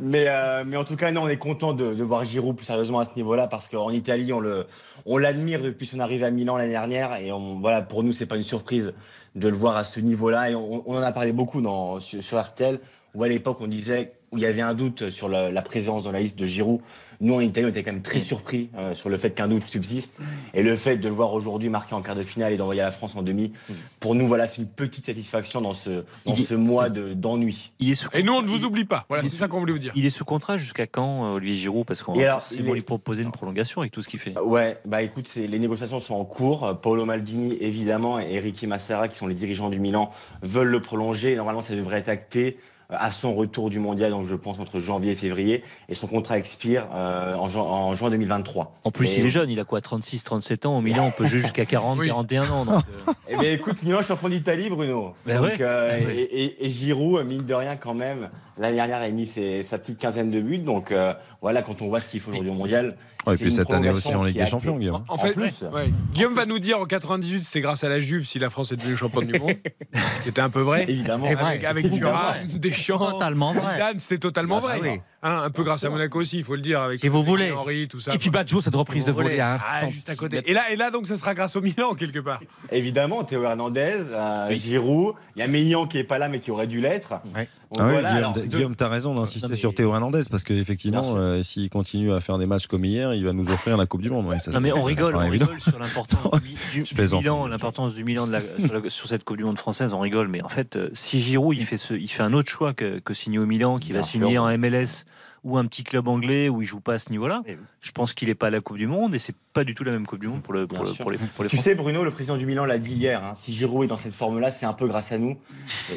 Mais, 0.00 0.24
euh, 0.28 0.64
mais 0.66 0.78
en 0.78 0.84
tout 0.84 0.96
cas, 0.96 1.10
non, 1.12 1.24
on 1.24 1.28
est 1.28 1.36
content 1.36 1.74
de, 1.74 1.92
de 1.92 2.02
voir 2.02 2.24
Giroud 2.24 2.56
plus 2.56 2.64
sérieusement 2.64 3.00
à 3.00 3.04
ce 3.04 3.10
niveau-là 3.16 3.48
parce 3.48 3.68
qu'en 3.68 3.90
Italie, 3.90 4.32
on 4.32 4.40
le, 4.40 4.66
on 5.04 5.18
l'admire 5.18 5.60
depuis 5.62 5.84
son 5.84 6.00
arrivée 6.00 6.24
à 6.24 6.30
Milan 6.30 6.56
l'année 6.56 6.70
dernière 6.70 7.16
et 7.16 7.32
on, 7.32 7.60
voilà, 7.60 7.82
pour 7.82 8.02
nous, 8.02 8.12
c'est 8.14 8.24
pas 8.24 8.36
une 8.38 8.44
surprise 8.44 8.94
de 9.34 9.46
le 9.48 9.54
voir 9.56 9.76
à 9.76 9.84
ce 9.84 10.00
niveau-là 10.00 10.48
et 10.50 10.54
on, 10.54 10.88
on 10.88 10.96
en 10.96 11.02
a 11.02 11.12
parlé 11.12 11.32
beaucoup 11.32 11.60
dans, 11.60 12.00
sur, 12.00 12.22
sur 12.22 12.40
RTL. 12.42 12.78
Où 13.18 13.22
à 13.24 13.28
l'époque 13.28 13.58
on 13.60 13.66
disait 13.66 14.12
où 14.30 14.36
il 14.36 14.42
y 14.42 14.46
avait 14.46 14.60
un 14.60 14.74
doute 14.74 15.08
sur 15.08 15.28
la, 15.28 15.50
la 15.50 15.62
présence 15.62 16.04
dans 16.04 16.12
la 16.12 16.20
liste 16.20 16.38
de 16.38 16.44
Giroud, 16.46 16.80
nous 17.20 17.34
en 17.34 17.40
Italie 17.40 17.64
on 17.66 17.70
était 17.70 17.82
quand 17.82 17.92
même 17.92 18.02
très 18.02 18.20
surpris 18.20 18.68
euh, 18.78 18.94
sur 18.94 19.08
le 19.08 19.16
fait 19.16 19.30
qu'un 19.30 19.48
doute 19.48 19.66
subsiste 19.66 20.18
et 20.52 20.62
le 20.62 20.76
fait 20.76 20.98
de 20.98 21.08
le 21.08 21.14
voir 21.14 21.32
aujourd'hui 21.32 21.70
marqué 21.70 21.94
en 21.94 22.02
quart 22.02 22.14
de 22.14 22.22
finale 22.22 22.52
et 22.52 22.56
d'envoyer 22.58 22.82
la 22.82 22.90
France 22.92 23.16
en 23.16 23.22
demi, 23.22 23.52
pour 24.00 24.14
nous 24.14 24.28
voilà 24.28 24.46
c'est 24.46 24.60
une 24.60 24.68
petite 24.68 25.06
satisfaction 25.06 25.60
dans 25.62 25.72
ce 25.74 26.04
dans 26.26 26.34
Il- 26.34 26.44
ce 26.44 26.54
mois 26.54 26.90
de- 26.90 27.14
d'ennui. 27.14 27.72
Et 28.12 28.22
nous, 28.22 28.34
on 28.34 28.42
ne 28.42 28.46
vous 28.48 28.64
oublie 28.64 28.84
pas. 28.84 29.04
Voilà, 29.08 29.24
c'est 29.24 29.34
ça 29.36 29.48
qu'on 29.48 29.60
voulait 29.60 29.72
vous 29.72 29.78
dire. 29.78 29.92
Il 29.96 30.04
est 30.06 30.10
sous 30.10 30.24
contrat 30.26 30.56
jusqu'à 30.58 30.86
quand, 30.86 31.24
euh, 31.24 31.36
Olivier 31.36 31.56
Giroud? 31.56 31.86
Parce 31.86 32.02
qu'on 32.02 32.12
va 32.14 32.22
alors, 32.22 32.38
forcément 32.40 32.70
est- 32.72 32.74
lui 32.74 32.82
proposer 32.82 33.22
une 33.22 33.30
prolongation 33.32 33.80
avec 33.80 33.92
tout 33.92 34.02
ce 34.02 34.08
qu'il 34.08 34.20
fait. 34.20 34.38
Ouais, 34.38 34.76
bah 34.84 35.02
écoute, 35.02 35.28
les 35.34 35.58
négociations 35.58 36.00
sont 36.00 36.14
en 36.14 36.24
cours. 36.24 36.78
Paolo 36.82 37.04
Maldini, 37.06 37.56
évidemment, 37.60 38.18
et 38.18 38.38
Ricky 38.38 38.66
Massara, 38.66 39.08
qui 39.08 39.16
sont 39.16 39.26
les 39.26 39.34
dirigeants 39.34 39.70
du 39.70 39.80
Milan, 39.80 40.10
veulent 40.42 40.68
le 40.68 40.80
prolonger. 40.80 41.34
Normalement, 41.34 41.62
ça 41.62 41.74
devrait 41.74 41.98
être 41.98 42.08
acté 42.10 42.58
à 42.90 43.10
son 43.10 43.34
retour 43.34 43.68
du 43.68 43.78
mondial, 43.80 44.10
donc 44.12 44.26
je 44.26 44.34
pense 44.34 44.58
entre 44.58 44.80
janvier 44.80 45.12
et 45.12 45.14
février. 45.14 45.62
Et 45.90 45.94
son 45.94 46.06
contrat 46.06 46.38
expire 46.38 46.86
euh, 46.94 47.34
en, 47.34 47.48
juin- 47.48 47.62
en 47.62 47.92
juin 47.94 48.08
2023. 48.10 48.72
En 48.84 48.90
plus, 48.90 49.06
Et- 49.08 49.20
il 49.20 49.26
est 49.26 49.30
jeune, 49.30 49.50
il 49.50 49.60
a 49.60 49.64
quoi 49.64 49.80
36, 49.80 50.24
37 50.24 50.64
ans. 50.66 50.78
Au 50.78 50.80
Milan, 50.80 51.04
on 51.06 51.10
peut 51.10 51.26
jouer 51.26 51.38
jusqu'à 51.40 51.64
40, 51.66 52.00
41 52.02 52.50
ans. 52.50 52.64
Donc, 52.64 52.82
euh, 53.08 53.12
Eh 53.28 53.36
bien, 53.36 53.52
écoute, 53.52 53.82
Milan 53.82 54.00
champion 54.02 54.30
d'Italie, 54.30 54.70
Bruno. 54.70 55.12
Ben 55.26 55.36
Donc, 55.36 55.44
ouais. 55.50 55.56
euh, 55.60 55.98
Ouais. 56.06 56.14
et, 56.16 56.44
et- 56.44 56.66
et 56.66 56.70
Giroud, 56.70 57.26
mine 57.26 57.44
de 57.44 57.54
rien, 57.54 57.76
quand 57.76 57.94
même, 57.94 58.30
l'année 58.58 58.76
dernière, 58.76 58.98
a 59.00 59.08
mis 59.08 59.26
ses- 59.26 59.62
sa 59.62 59.78
petite 59.78 59.98
quinzaine 59.98 60.30
de 60.30 60.40
buts. 60.40 60.58
Donc, 60.58 60.92
euh, 60.92 61.14
voilà, 61.40 61.62
quand 61.62 61.80
on 61.82 61.88
voit 61.88 62.00
ce 62.00 62.08
qu'il 62.08 62.20
faut 62.20 62.30
aujourd'hui 62.30 62.50
au 62.50 62.54
mondial. 62.54 62.96
Ouais, 63.26 63.34
et 63.34 63.36
c'est 63.36 63.44
puis 63.44 63.52
une 63.52 63.58
cette 63.58 63.70
année 63.72 63.90
aussi 63.90 64.14
en 64.14 64.24
Ligue 64.24 64.36
des 64.38 64.46
Champions. 64.46 64.76
Guillaume. 64.78 65.04
En 65.08 65.18
fait, 65.18 65.32
plus. 65.32 65.62
ouais. 65.72 65.92
Guillaume 66.12 66.34
va 66.34 66.46
nous 66.46 66.58
dire 66.58 66.78
en 66.80 66.84
98, 66.86 67.44
c'est 67.44 67.60
grâce 67.60 67.84
à 67.84 67.88
la 67.88 68.00
Juve 68.00 68.24
si 68.26 68.38
la 68.38 68.48
France 68.50 68.72
est 68.72 68.76
devenue 68.76 68.96
championne 68.96 69.26
du 69.26 69.38
monde. 69.38 69.52
C'était 70.22 70.40
un 70.40 70.50
peu 70.50 70.60
vrai. 70.60 70.84
Évidemment. 70.88 71.26
Avec, 71.26 71.38
vrai. 71.38 71.64
avec 71.64 71.86
vrai. 71.86 72.46
Deschamps, 72.54 73.12
Totalement 73.12 73.52
vrai. 73.52 73.72
Zidane, 73.74 73.98
c'était 73.98 74.18
totalement 74.18 74.60
Bah, 74.60 74.76
vrai. 74.78 75.02
Hein, 75.20 75.40
un 75.42 75.50
peu 75.50 75.64
grâce 75.64 75.82
à 75.82 75.90
Monaco 75.90 76.20
aussi, 76.20 76.38
il 76.38 76.44
faut 76.44 76.54
le 76.54 76.60
dire. 76.62 76.80
Avec 76.80 77.00
Si 77.00 77.08
vous 77.08 77.24
voulez. 77.24 77.50
Henry, 77.50 77.88
tout 77.88 77.98
ça. 77.98 78.14
Et 78.14 78.18
puis 78.18 78.30
Badjo, 78.30 78.60
cette 78.60 78.76
reprise 78.76 79.04
de 79.04 79.10
volée 79.10 79.40
à 79.40 79.54
un 79.54 79.56
Ah, 79.58 79.88
juste 79.88 80.08
à 80.10 80.14
côté. 80.14 80.42
Et 80.46 80.54
là, 80.54 80.70
et 80.70 80.76
là, 80.76 80.90
donc, 80.92 81.08
ça 81.08 81.16
sera 81.16 81.34
grâce 81.34 81.56
au 81.56 81.60
Milan 81.60 81.94
quelque 81.94 82.20
part. 82.20 82.40
Évidemment, 82.70 83.24
Théo 83.24 83.42
Hernandez, 83.42 83.96
euh, 84.12 84.54
Giroud, 84.54 85.14
il 85.34 85.40
y 85.40 85.42
a 85.42 85.48
Meillan 85.48 85.86
qui 85.88 85.98
est 85.98 86.04
pas 86.04 86.18
là 86.18 86.28
mais 86.28 86.38
qui 86.38 86.52
aurait 86.52 86.68
dû 86.68 86.80
l'être. 86.80 87.14
Ouais. 87.34 87.48
Ah 87.78 87.84
oui, 87.84 87.90
voilà, 87.92 88.12
Guillaume, 88.12 88.32
alors, 88.32 88.46
Guillaume, 88.48 88.76
t'as 88.76 88.88
raison 88.88 89.14
d'insister 89.14 89.48
mais- 89.50 89.56
sur 89.56 89.74
Théo 89.74 89.92
Hernandez 89.92 90.22
parce 90.30 90.42
qu'effectivement, 90.42 91.16
euh, 91.16 91.42
s'il 91.42 91.68
continue 91.68 92.12
à 92.14 92.20
faire 92.20 92.38
des 92.38 92.46
matchs 92.46 92.66
comme 92.66 92.84
hier, 92.84 93.12
il 93.12 93.24
va 93.26 93.34
nous 93.34 93.44
offrir 93.52 93.76
la 93.76 93.84
Coupe 93.84 94.00
du 94.00 94.08
Monde. 94.08 94.24
Ouais, 94.26 94.38
ça, 94.38 94.52
Non 94.52 94.60
mais 94.60 94.72
on 94.72 94.82
rigole, 94.84 95.16
on 95.16 95.28
rigole 95.28 95.60
sur 95.60 95.78
l'importance 95.78 96.40
du. 96.72 96.84
Milan, 97.18 97.46
l'importance 97.46 97.94
du 97.94 98.04
Milan 98.04 98.26
de 98.26 98.32
la- 98.32 98.40
sur, 98.40 98.72
la- 98.82 98.88
sur 98.90 99.08
cette 99.08 99.24
Coupe 99.24 99.36
du 99.36 99.44
Monde 99.44 99.58
française, 99.58 99.92
on 99.92 99.98
rigole. 100.00 100.28
Mais 100.28 100.42
en 100.42 100.48
fait, 100.48 100.76
euh, 100.76 100.88
si 100.94 101.18
Giroud 101.20 101.56
il 101.58 101.64
fait, 101.66 101.76
ce, 101.76 101.92
il 101.92 102.08
fait 102.08 102.22
un 102.22 102.32
autre 102.32 102.50
choix 102.50 102.72
que, 102.72 103.00
que 103.00 103.12
signer 103.12 103.38
au 103.40 103.46
Milan, 103.46 103.78
qui 103.78 103.92
va 103.92 104.02
signer 104.02 104.38
en 104.38 104.46
MLS 104.56 105.04
ou 105.44 105.56
un 105.56 105.64
petit 105.66 105.84
club 105.84 106.08
anglais 106.08 106.48
où 106.48 106.62
il 106.62 106.66
joue 106.66 106.80
pas 106.80 106.94
à 106.94 106.98
ce 106.98 107.10
niveau-là, 107.10 107.42
Eh 107.46 107.52
oui. 107.52 107.58
je 107.80 107.90
pense 107.92 108.12
qu'il 108.14 108.28
est 108.28 108.34
pas 108.34 108.48
à 108.48 108.50
la 108.50 108.60
Coupe 108.60 108.76
du 108.78 108.86
Monde 108.86 109.14
et 109.14 109.18
c'est 109.18 109.34
pas 109.52 109.64
du 109.64 109.74
tout 109.74 109.84
la 109.84 109.92
même 109.92 110.06
Coupe 110.06 110.18
du 110.20 110.28
Monde 110.28 110.42
pour, 110.42 110.52
le, 110.52 110.66
pour, 110.66 110.78
Bien 110.78 110.88
le- 110.88 110.94
sûr. 110.94 111.02
pour 111.04 111.10
les, 111.10 111.18
pour 111.18 111.44
les 111.44 111.50
Tu 111.50 111.56
Français. 111.56 111.70
sais, 111.70 111.74
Bruno, 111.76 112.04
le 112.04 112.10
président 112.10 112.36
du 112.36 112.46
Milan 112.46 112.64
l'a 112.64 112.78
dit 112.78 112.94
hier. 112.94 113.24
hein, 113.24 113.32
si 113.34 113.52
Giroud 113.54 113.84
est 113.84 113.86
dans 113.88 113.96
cette 113.96 114.14
forme-là, 114.14 114.50
c'est 114.50 114.66
un 114.66 114.72
peu 114.72 114.86
grâce 114.88 115.12
à 115.12 115.18
nous. 115.18 115.36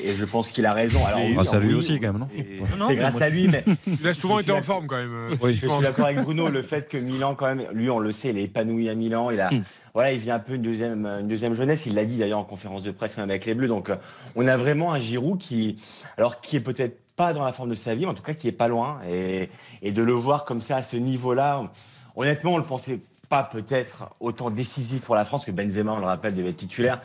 Et, 0.03 0.09
et 0.09 0.13
je 0.13 0.25
pense 0.25 0.49
qu'il 0.49 0.65
a 0.65 0.73
raison. 0.73 1.05
Alors, 1.05 1.19
oui, 1.25 1.33
Grâce 1.33 1.53
à 1.53 1.59
lui 1.59 1.69
oui, 1.69 1.73
aussi, 1.75 1.99
quand 1.99 2.13
même, 2.13 2.19
non 2.21 2.27
Et- 2.35 2.59
non, 2.59 2.77
non, 2.77 2.87
C'est 2.89 2.95
grâce 2.95 3.13
moi, 3.13 3.23
à 3.23 3.29
lui, 3.29 3.47
mais 3.47 3.65
Il 4.01 4.07
a 4.07 4.13
souvent 4.13 4.39
été 4.39 4.51
en 4.51 4.61
forme 4.61 4.87
quand 4.87 4.97
même. 4.97 5.13
euh, 5.13 5.35
Oui. 5.41 5.53
je 5.61 5.67
suis 5.67 5.81
d'accord 5.81 6.05
avec 6.05 6.21
Bruno. 6.21 6.47
Le 6.49 6.61
fait 6.61 6.87
que 6.87 6.97
Milan, 6.97 7.35
quand 7.35 7.47
même, 7.53 7.65
lui, 7.73 7.89
on 7.89 7.99
le 7.99 8.11
sait, 8.11 8.29
il 8.29 8.37
est 8.37 8.43
épanoui 8.43 8.89
à 8.89 8.95
Milan. 8.95 9.31
Il 9.31 9.39
a, 9.41 9.49
Hmm. 9.51 9.63
voilà, 9.93 10.13
il 10.13 10.19
vient 10.19 10.35
un 10.35 10.39
peu 10.39 10.53
une 10.55 10.61
deuxième, 10.61 11.05
une 11.05 11.27
deuxième 11.27 11.53
jeunesse. 11.53 11.85
Il 11.85 11.95
l'a 11.95 12.05
dit 12.05 12.17
d'ailleurs 12.17 12.39
en 12.39 12.43
conférence 12.43 12.83
de 12.83 12.91
presse 12.91 13.15
quand 13.15 13.21
même 13.21 13.29
avec 13.31 13.45
les 13.45 13.53
Bleus. 13.55 13.67
Donc, 13.67 13.89
euh, 13.89 13.95
on 14.35 14.47
a 14.47 14.55
vraiment 14.57 14.93
un 14.93 14.99
Giroud 14.99 15.37
qui, 15.39 15.81
alors, 16.17 16.41
qui 16.41 16.55
est 16.55 16.61
peut-être 16.61 16.97
pas 17.21 17.33
dans 17.33 17.45
la 17.45 17.53
forme 17.53 17.69
de 17.69 17.75
sa 17.75 17.93
vie, 17.93 18.05
mais 18.05 18.11
en 18.11 18.13
tout 18.15 18.23
cas, 18.23 18.33
qui 18.33 18.47
est 18.47 18.51
pas 18.63 18.67
loin. 18.67 18.99
Et, 19.07 19.49
et 19.83 19.91
de 19.91 20.01
le 20.01 20.13
voir 20.13 20.43
comme 20.43 20.59
ça 20.61 20.77
à 20.77 20.81
ce 20.81 20.97
niveau-là, 20.97 21.69
honnêtement, 22.15 22.53
on 22.53 22.57
le 22.57 22.63
pensait 22.63 22.99
pas 23.29 23.43
peut-être 23.43 24.09
autant 24.19 24.49
décisif 24.49 25.01
pour 25.01 25.13
la 25.15 25.23
France 25.23 25.45
que 25.45 25.51
Benzema, 25.51 25.91
on 25.93 25.99
le 25.99 26.05
rappelle, 26.05 26.33
devait 26.35 26.49
être 26.49 26.55
titulaire. 26.55 26.99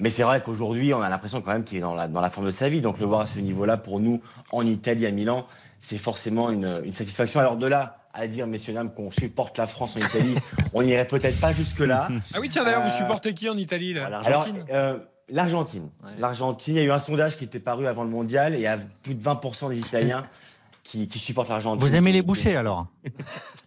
Mais 0.00 0.10
c'est 0.10 0.24
vrai 0.24 0.42
qu'aujourd'hui, 0.42 0.92
on 0.92 1.02
a 1.02 1.08
l'impression 1.08 1.40
quand 1.40 1.52
même 1.52 1.62
qu'il 1.64 1.78
est 1.78 1.82
dans 1.82 1.94
la, 1.94 2.08
dans 2.08 2.20
la 2.20 2.30
forme 2.30 2.46
de 2.46 2.50
sa 2.50 2.68
vie. 2.68 2.80
Donc 2.80 2.98
le 2.98 3.06
voir 3.06 3.20
à 3.20 3.26
ce 3.26 3.38
niveau-là, 3.38 3.76
pour 3.76 4.00
nous, 4.00 4.20
en 4.50 4.66
Italie, 4.66 5.06
à 5.06 5.10
Milan, 5.12 5.46
c'est 5.78 5.98
forcément 5.98 6.50
une, 6.50 6.80
une 6.84 6.94
satisfaction. 6.94 7.38
Alors 7.38 7.56
de 7.56 7.66
là 7.66 7.96
à 8.12 8.26
dire, 8.26 8.48
messieurs, 8.48 8.74
dames, 8.74 8.92
qu'on 8.92 9.12
supporte 9.12 9.56
la 9.56 9.68
France 9.68 9.94
en 9.96 10.00
Italie, 10.00 10.34
on 10.74 10.82
n'irait 10.82 11.06
peut-être 11.06 11.38
pas 11.40 11.52
jusque-là. 11.52 12.08
Ah 12.34 12.38
oui, 12.40 12.48
tiens, 12.48 12.64
d'ailleurs, 12.64 12.82
vous 12.82 12.88
Euh, 12.88 12.98
supportez 12.98 13.34
qui 13.34 13.48
en 13.48 13.56
Italie 13.56 13.94
là? 13.94 14.06
Alors, 14.24 14.46
euh, 14.72 14.98
l'Argentine. 15.30 15.88
L'Argentine, 16.18 16.74
il 16.74 16.78
y 16.78 16.80
a 16.80 16.84
eu 16.84 16.90
un 16.90 16.98
sondage 16.98 17.36
qui 17.36 17.44
était 17.44 17.60
paru 17.60 17.86
avant 17.86 18.04
le 18.04 18.10
mondial 18.10 18.54
et 18.54 18.58
il 18.58 18.62
y 18.62 18.66
a 18.66 18.78
plus 19.02 19.14
de 19.14 19.22
20% 19.22 19.70
des 19.70 19.78
Italiens 19.78 20.22
qui, 20.84 21.06
qui 21.06 21.18
supportent 21.18 21.48
l'Argentine. 21.48 21.80
Vous 21.80 21.96
aimez 21.96 22.12
les 22.12 22.22
bouchers 22.22 22.56
alors? 22.56 22.86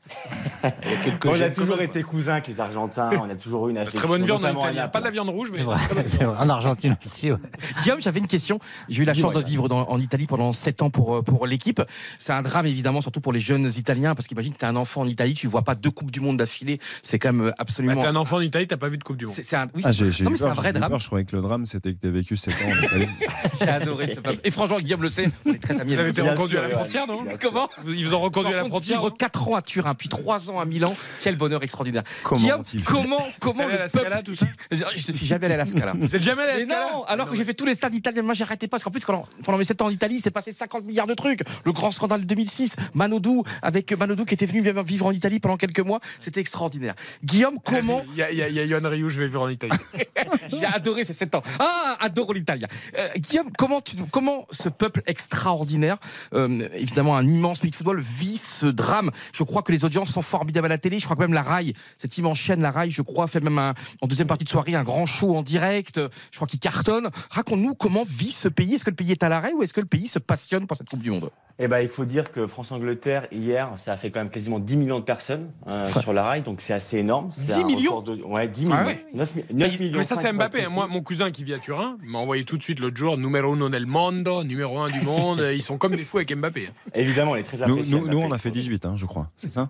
On 1.26 1.42
a 1.42 1.50
toujours 1.50 1.82
été 1.82 2.04
cousins 2.04 2.34
avec 2.34 2.48
les 2.48 2.60
Argentins, 2.60 3.10
on 3.22 3.30
a 3.30 3.36
toujours 3.36 3.68
eu 3.68 3.72
une 3.72 3.78
affection. 3.78 4.00
Très 4.00 4.08
bonne 4.08 4.24
viande 4.24 4.44
en 4.46 4.58
Italie. 4.58 4.80
Pas 4.92 5.00
de 5.00 5.06
la 5.06 5.12
viande 5.12 5.30
rouge, 5.30 5.50
mais. 5.52 5.64
C'est 6.06 6.24
vrai. 6.24 6.38
En 6.38 6.50
Argentine 6.50 6.96
aussi. 7.04 7.32
ouais. 7.32 7.38
Guillaume, 7.82 8.02
j'avais 8.02 8.20
une 8.20 8.28
question. 8.28 8.60
J'ai 8.90 9.04
eu 9.04 9.06
la 9.06 9.14
chance 9.14 9.34
de 9.34 9.42
vivre 9.42 9.68
dans- 9.70 9.88
en 9.90 10.00
Italie 10.00 10.28
pendant 10.28 10.52
7 10.54 10.82
ans 10.82 10.90
pour, 10.90 11.24
pour 11.24 11.48
l'équipe. 11.48 11.82
C'est 12.18 12.34
un 12.34 12.42
drame 12.42 12.66
évidemment, 12.66 13.02
surtout 13.02 13.22
pour 13.22 13.34
les 13.34 13.40
jeunes 13.40 13.70
Italiens, 13.78 14.16
parce 14.16 14.28
qu'imagine, 14.28 14.54
tu 14.58 14.66
es 14.66 14.68
un 14.68 14.76
enfant 14.76 15.02
en 15.02 15.08
Italie, 15.08 15.34
tu 15.34 15.48
vois 15.48 15.62
pas 15.64 15.76
deux 15.76 15.92
Coupes 15.92 16.12
du 16.12 16.20
Monde 16.20 16.38
d'affilée. 16.38 16.80
C'est 17.02 17.20
quand 17.20 17.32
même 17.34 17.42
euh, 17.48 17.50
Bah, 17.50 17.56
absolument. 17.60 18.00
T'es 18.02 18.08
un 18.08 18.16
enfant 18.16 18.38
en 18.38 18.42
Italie, 18.42 18.68
t'as 18.68 18.78
pas 18.78 18.90
vu 18.90 18.98
de 18.98 19.04
Coupe 19.04 19.18
du 19.18 19.26
Monde. 19.26 19.36
C'est 19.42 19.56
un, 19.56 19.68
oui, 19.74 19.82
Ah, 19.86 19.92
c'est- 19.94 20.06
j'ai 20.06 20.12
j'ai 20.12 20.24
non, 20.24 20.30
eu 20.30 20.34
mais 20.34 20.38
c'est 20.38 20.46
un 20.46 20.54
vrai 20.54 20.74
drame. 20.74 20.90
peur, 20.90 21.00
Je 21.00 21.08
croyais 21.08 21.26
que 21.26 21.36
le 21.36 21.42
drame, 21.42 21.66
c'était 21.66 21.94
que 21.94 22.00
tu 22.00 22.08
as 22.08 22.12
vécu 22.12 22.36
7 22.38 22.54
ans 22.54 22.70
en 22.72 22.84
Italie. 22.86 23.08
J'ai 23.60 23.70
adoré 23.70 24.08
ce 24.08 24.20
peuple. 24.20 24.40
Et 24.44 24.52
franchement, 24.52 24.78
Guillaume 24.80 25.04
le 25.04 25.10
sait, 25.10 25.30
on 25.46 25.54
est 25.54 25.62
très 25.62 25.80
amis. 25.80 25.94
Vous 25.94 26.00
avez 26.00 26.10
été 26.10 26.22
reconduit 26.22 26.58
à 26.58 26.62
la 26.64 26.70
frontière, 26.70 27.08
non. 27.08 27.20
Comment 27.42 27.70
Ils 27.88 28.06
vous 28.06 28.14
ont 28.14 28.20
reconduit 28.20 28.54
à 28.54 28.58
la 28.58 28.66
frontière 28.66 28.98
Vivre 28.98 29.10
non 29.10 29.16
4 29.16 29.48
ans 29.50 29.56
à 29.56 29.62
Turin, 29.62 29.93
puis 29.96 30.10
3 30.10 30.50
ans 30.52 30.60
à 30.60 30.66
Milan, 30.66 30.96
quel 31.22 31.36
bonheur 31.36 31.64
extraordinaire. 31.64 32.04
Comment 32.24 32.40
Guillaume, 32.42 32.64
comment, 32.86 33.18
comment 33.40 33.66
le 33.68 33.78
la 33.78 33.90
Scala, 33.90 34.18
peuple- 34.18 34.24
tout 34.24 34.36
ça 34.36 34.46
Je 34.72 34.84
je 34.96 35.12
suis 35.12 35.26
jamais 35.26 35.46
allé 35.46 35.56
à 35.56 35.58
la 35.58 35.66
Scala. 35.66 35.94
Vous 36.00 36.16
êtes 36.16 36.24
jamais 36.24 36.44
allé 36.44 36.52
à 36.52 36.58
la 36.58 36.64
Scala 36.64 36.88
non, 36.94 37.04
alors 37.06 37.30
que 37.30 37.36
j'ai 37.36 37.46
fait 37.46 37.54
tous 37.54 37.66
les 37.66 37.74
stades 37.76 37.94
italiens, 37.96 38.22
moi 38.22 38.34
j'arrêtais 38.34 38.68
pas, 38.68 38.72
parce 38.72 38.84
qu'en 38.84 38.92
plus 38.92 39.02
quand- 39.06 39.26
pendant 39.44 39.58
mes 39.58 39.64
7 39.64 39.82
ans 39.82 39.86
en 39.88 39.90
Italie, 39.92 40.16
il 40.16 40.22
s'est 40.22 40.32
passé 40.32 40.52
50 40.52 40.84
milliards 40.86 41.08
de 41.08 41.14
trucs. 41.14 41.42
Le 41.66 41.72
grand 41.72 41.92
scandale 41.92 42.22
de 42.22 42.26
2006, 42.26 42.76
Manodou, 42.94 43.44
avec 43.62 43.92
Manodou 43.94 44.26
qui 44.26 44.34
était 44.34 44.46
venu 44.46 44.62
vivre 44.86 45.06
en 45.06 45.12
Italie 45.12 45.40
pendant 45.40 45.58
quelques 45.58 45.80
mois, 45.80 46.00
c'était 46.20 46.40
extraordinaire. 46.42 46.96
Guillaume, 47.24 47.58
comment 47.64 48.04
Il 48.12 48.18
y 48.18 48.24
a, 48.24 48.32
y 48.32 48.42
a, 48.42 48.50
il 48.50 48.56
y 48.56 48.60
a 48.60 48.66
Yohan 48.66 48.90
Ryu, 48.90 49.10
je 49.10 49.20
vais 49.20 49.28
vivre 49.28 49.42
en 49.44 49.50
Italie. 49.50 49.78
J'ai 50.50 50.66
adoré 50.66 51.04
ces 51.04 51.14
7 51.14 51.36
ans. 51.36 51.44
Ah, 51.60 51.98
adore 52.00 52.34
l'italien. 52.34 52.68
Euh, 52.98 53.08
Guillaume, 53.18 53.50
comment, 53.58 53.82
tu, 53.82 53.96
comment 54.12 54.48
ce 54.52 54.70
peuple 54.70 55.02
extraordinaire, 55.06 55.98
euh, 56.34 56.68
évidemment 56.74 57.16
un 57.18 57.26
immense 57.28 57.60
pays 57.60 57.72
de 57.72 57.76
football, 57.76 58.00
vit 58.00 58.38
ce 58.38 58.66
drame? 58.66 59.12
Je 59.34 59.44
crois 59.44 59.62
que 59.62 59.72
les 59.72 59.83
audiences 59.86 60.10
sont 60.12 60.22
formidables 60.22 60.66
à 60.66 60.70
la 60.70 60.78
télé. 60.78 61.00
Je 61.00 61.06
crois 61.06 61.16
que 61.16 61.22
même 61.22 61.34
la 61.34 61.44
RAI, 61.44 61.74
cette 61.98 62.18
immense 62.18 62.38
chaîne, 62.40 62.62
la 62.62 62.72
RAI, 62.72 62.90
je 62.92 63.02
crois, 63.02 63.28
fait 63.28 63.40
même 63.40 63.58
un- 63.58 63.74
en 64.02 64.08
deuxième 64.08 64.28
partie 64.28 64.46
de 64.46 64.50
soirée 64.50 64.76
un 64.76 64.84
grand 64.84 65.06
show 65.06 65.36
en 65.36 65.42
direct. 65.44 66.00
Je 66.32 66.36
crois 66.38 66.48
qu'il 66.48 66.60
cartonne. 66.60 67.10
Raconte-nous 67.30 67.76
comment 67.76 68.04
vit 68.08 68.32
ce 68.32 68.48
pays. 68.48 68.76
Est-ce 68.76 68.84
que 68.84 68.90
le 68.90 68.96
pays 68.96 69.12
est 69.12 69.24
à 69.24 69.30
l'arrêt 69.30 69.54
ou 69.54 69.64
est-ce 69.64 69.74
que 69.74 69.82
le 69.82 69.86
pays 69.88 70.08
se 70.08 70.20
passionne 70.20 70.68
pour 70.68 70.78
cette 70.78 70.90
Coupe 70.90 71.02
du 71.02 71.12
Monde? 71.12 71.30
Eh 71.60 71.68
ben, 71.68 71.80
il 71.82 71.88
faut 71.88 72.06
dire 72.06 72.32
que 72.32 72.48
France-Angleterre, 72.48 73.28
hier, 73.32 73.70
ça 73.78 73.94
a 73.94 73.98
fait 73.98 74.10
quand 74.10 74.20
même 74.20 74.32
quasiment 74.32 74.58
10 74.58 74.76
millions 74.76 74.98
de 75.00 75.04
personnes 75.04 75.52
euh, 75.68 75.88
sur 76.02 76.12
la 76.12 76.24
rail, 76.24 76.42
donc 76.42 76.62
c'est 76.62 76.74
assez 76.74 76.98
énorme. 76.98 77.30
C'est 77.32 77.46
10 77.54 77.62
un 77.62 77.66
millions 77.66 78.02
de- 78.02 78.22
Ouais, 78.24 78.48
10 78.48 78.66
millions. 78.66 78.78
Ah 78.80 78.86
ouais 78.88 79.06
9, 79.14 79.36
mi- 79.36 79.44
9 79.54 79.80
millions. 79.80 79.98
Mais 79.98 80.04
ça, 80.04 80.16
c'est 80.16 80.34
Mbappé. 80.34 80.66
Moi, 80.68 80.88
mon 80.88 81.02
cousin 81.04 81.30
qui 81.30 81.44
vit 81.44 81.54
à 81.54 81.60
Turin 81.60 81.98
m'a 82.04 82.18
envoyé 82.18 82.44
tout 82.44 82.58
de 82.58 82.64
suite 82.64 82.80
l'autre 82.80 82.98
jour 82.98 83.18
numéro 83.18 83.54
uno 83.54 83.70
nel 83.70 83.86
mondo, 83.86 84.44
numéro 84.44 84.80
un 84.80 84.90
du 84.90 85.02
monde. 85.02 85.44
Ils 85.54 85.62
sont 85.62 85.78
comme 85.78 85.96
des 85.96 86.06
fous 86.06 86.18
avec 86.18 86.36
Mbappé. 86.36 86.70
Évidemment, 86.96 87.36
il 87.36 87.42
est 87.42 87.44
très 87.44 87.62
apprécié. 87.62 88.00
nous, 88.00 88.08
nous, 88.08 88.18
on 88.18 88.32
a 88.32 88.38
fait 88.40 88.50
18, 88.52 88.86
hein, 88.88 88.94
je 88.96 89.06
crois. 89.06 89.30
C'est 89.38 89.52
ça? 89.52 89.70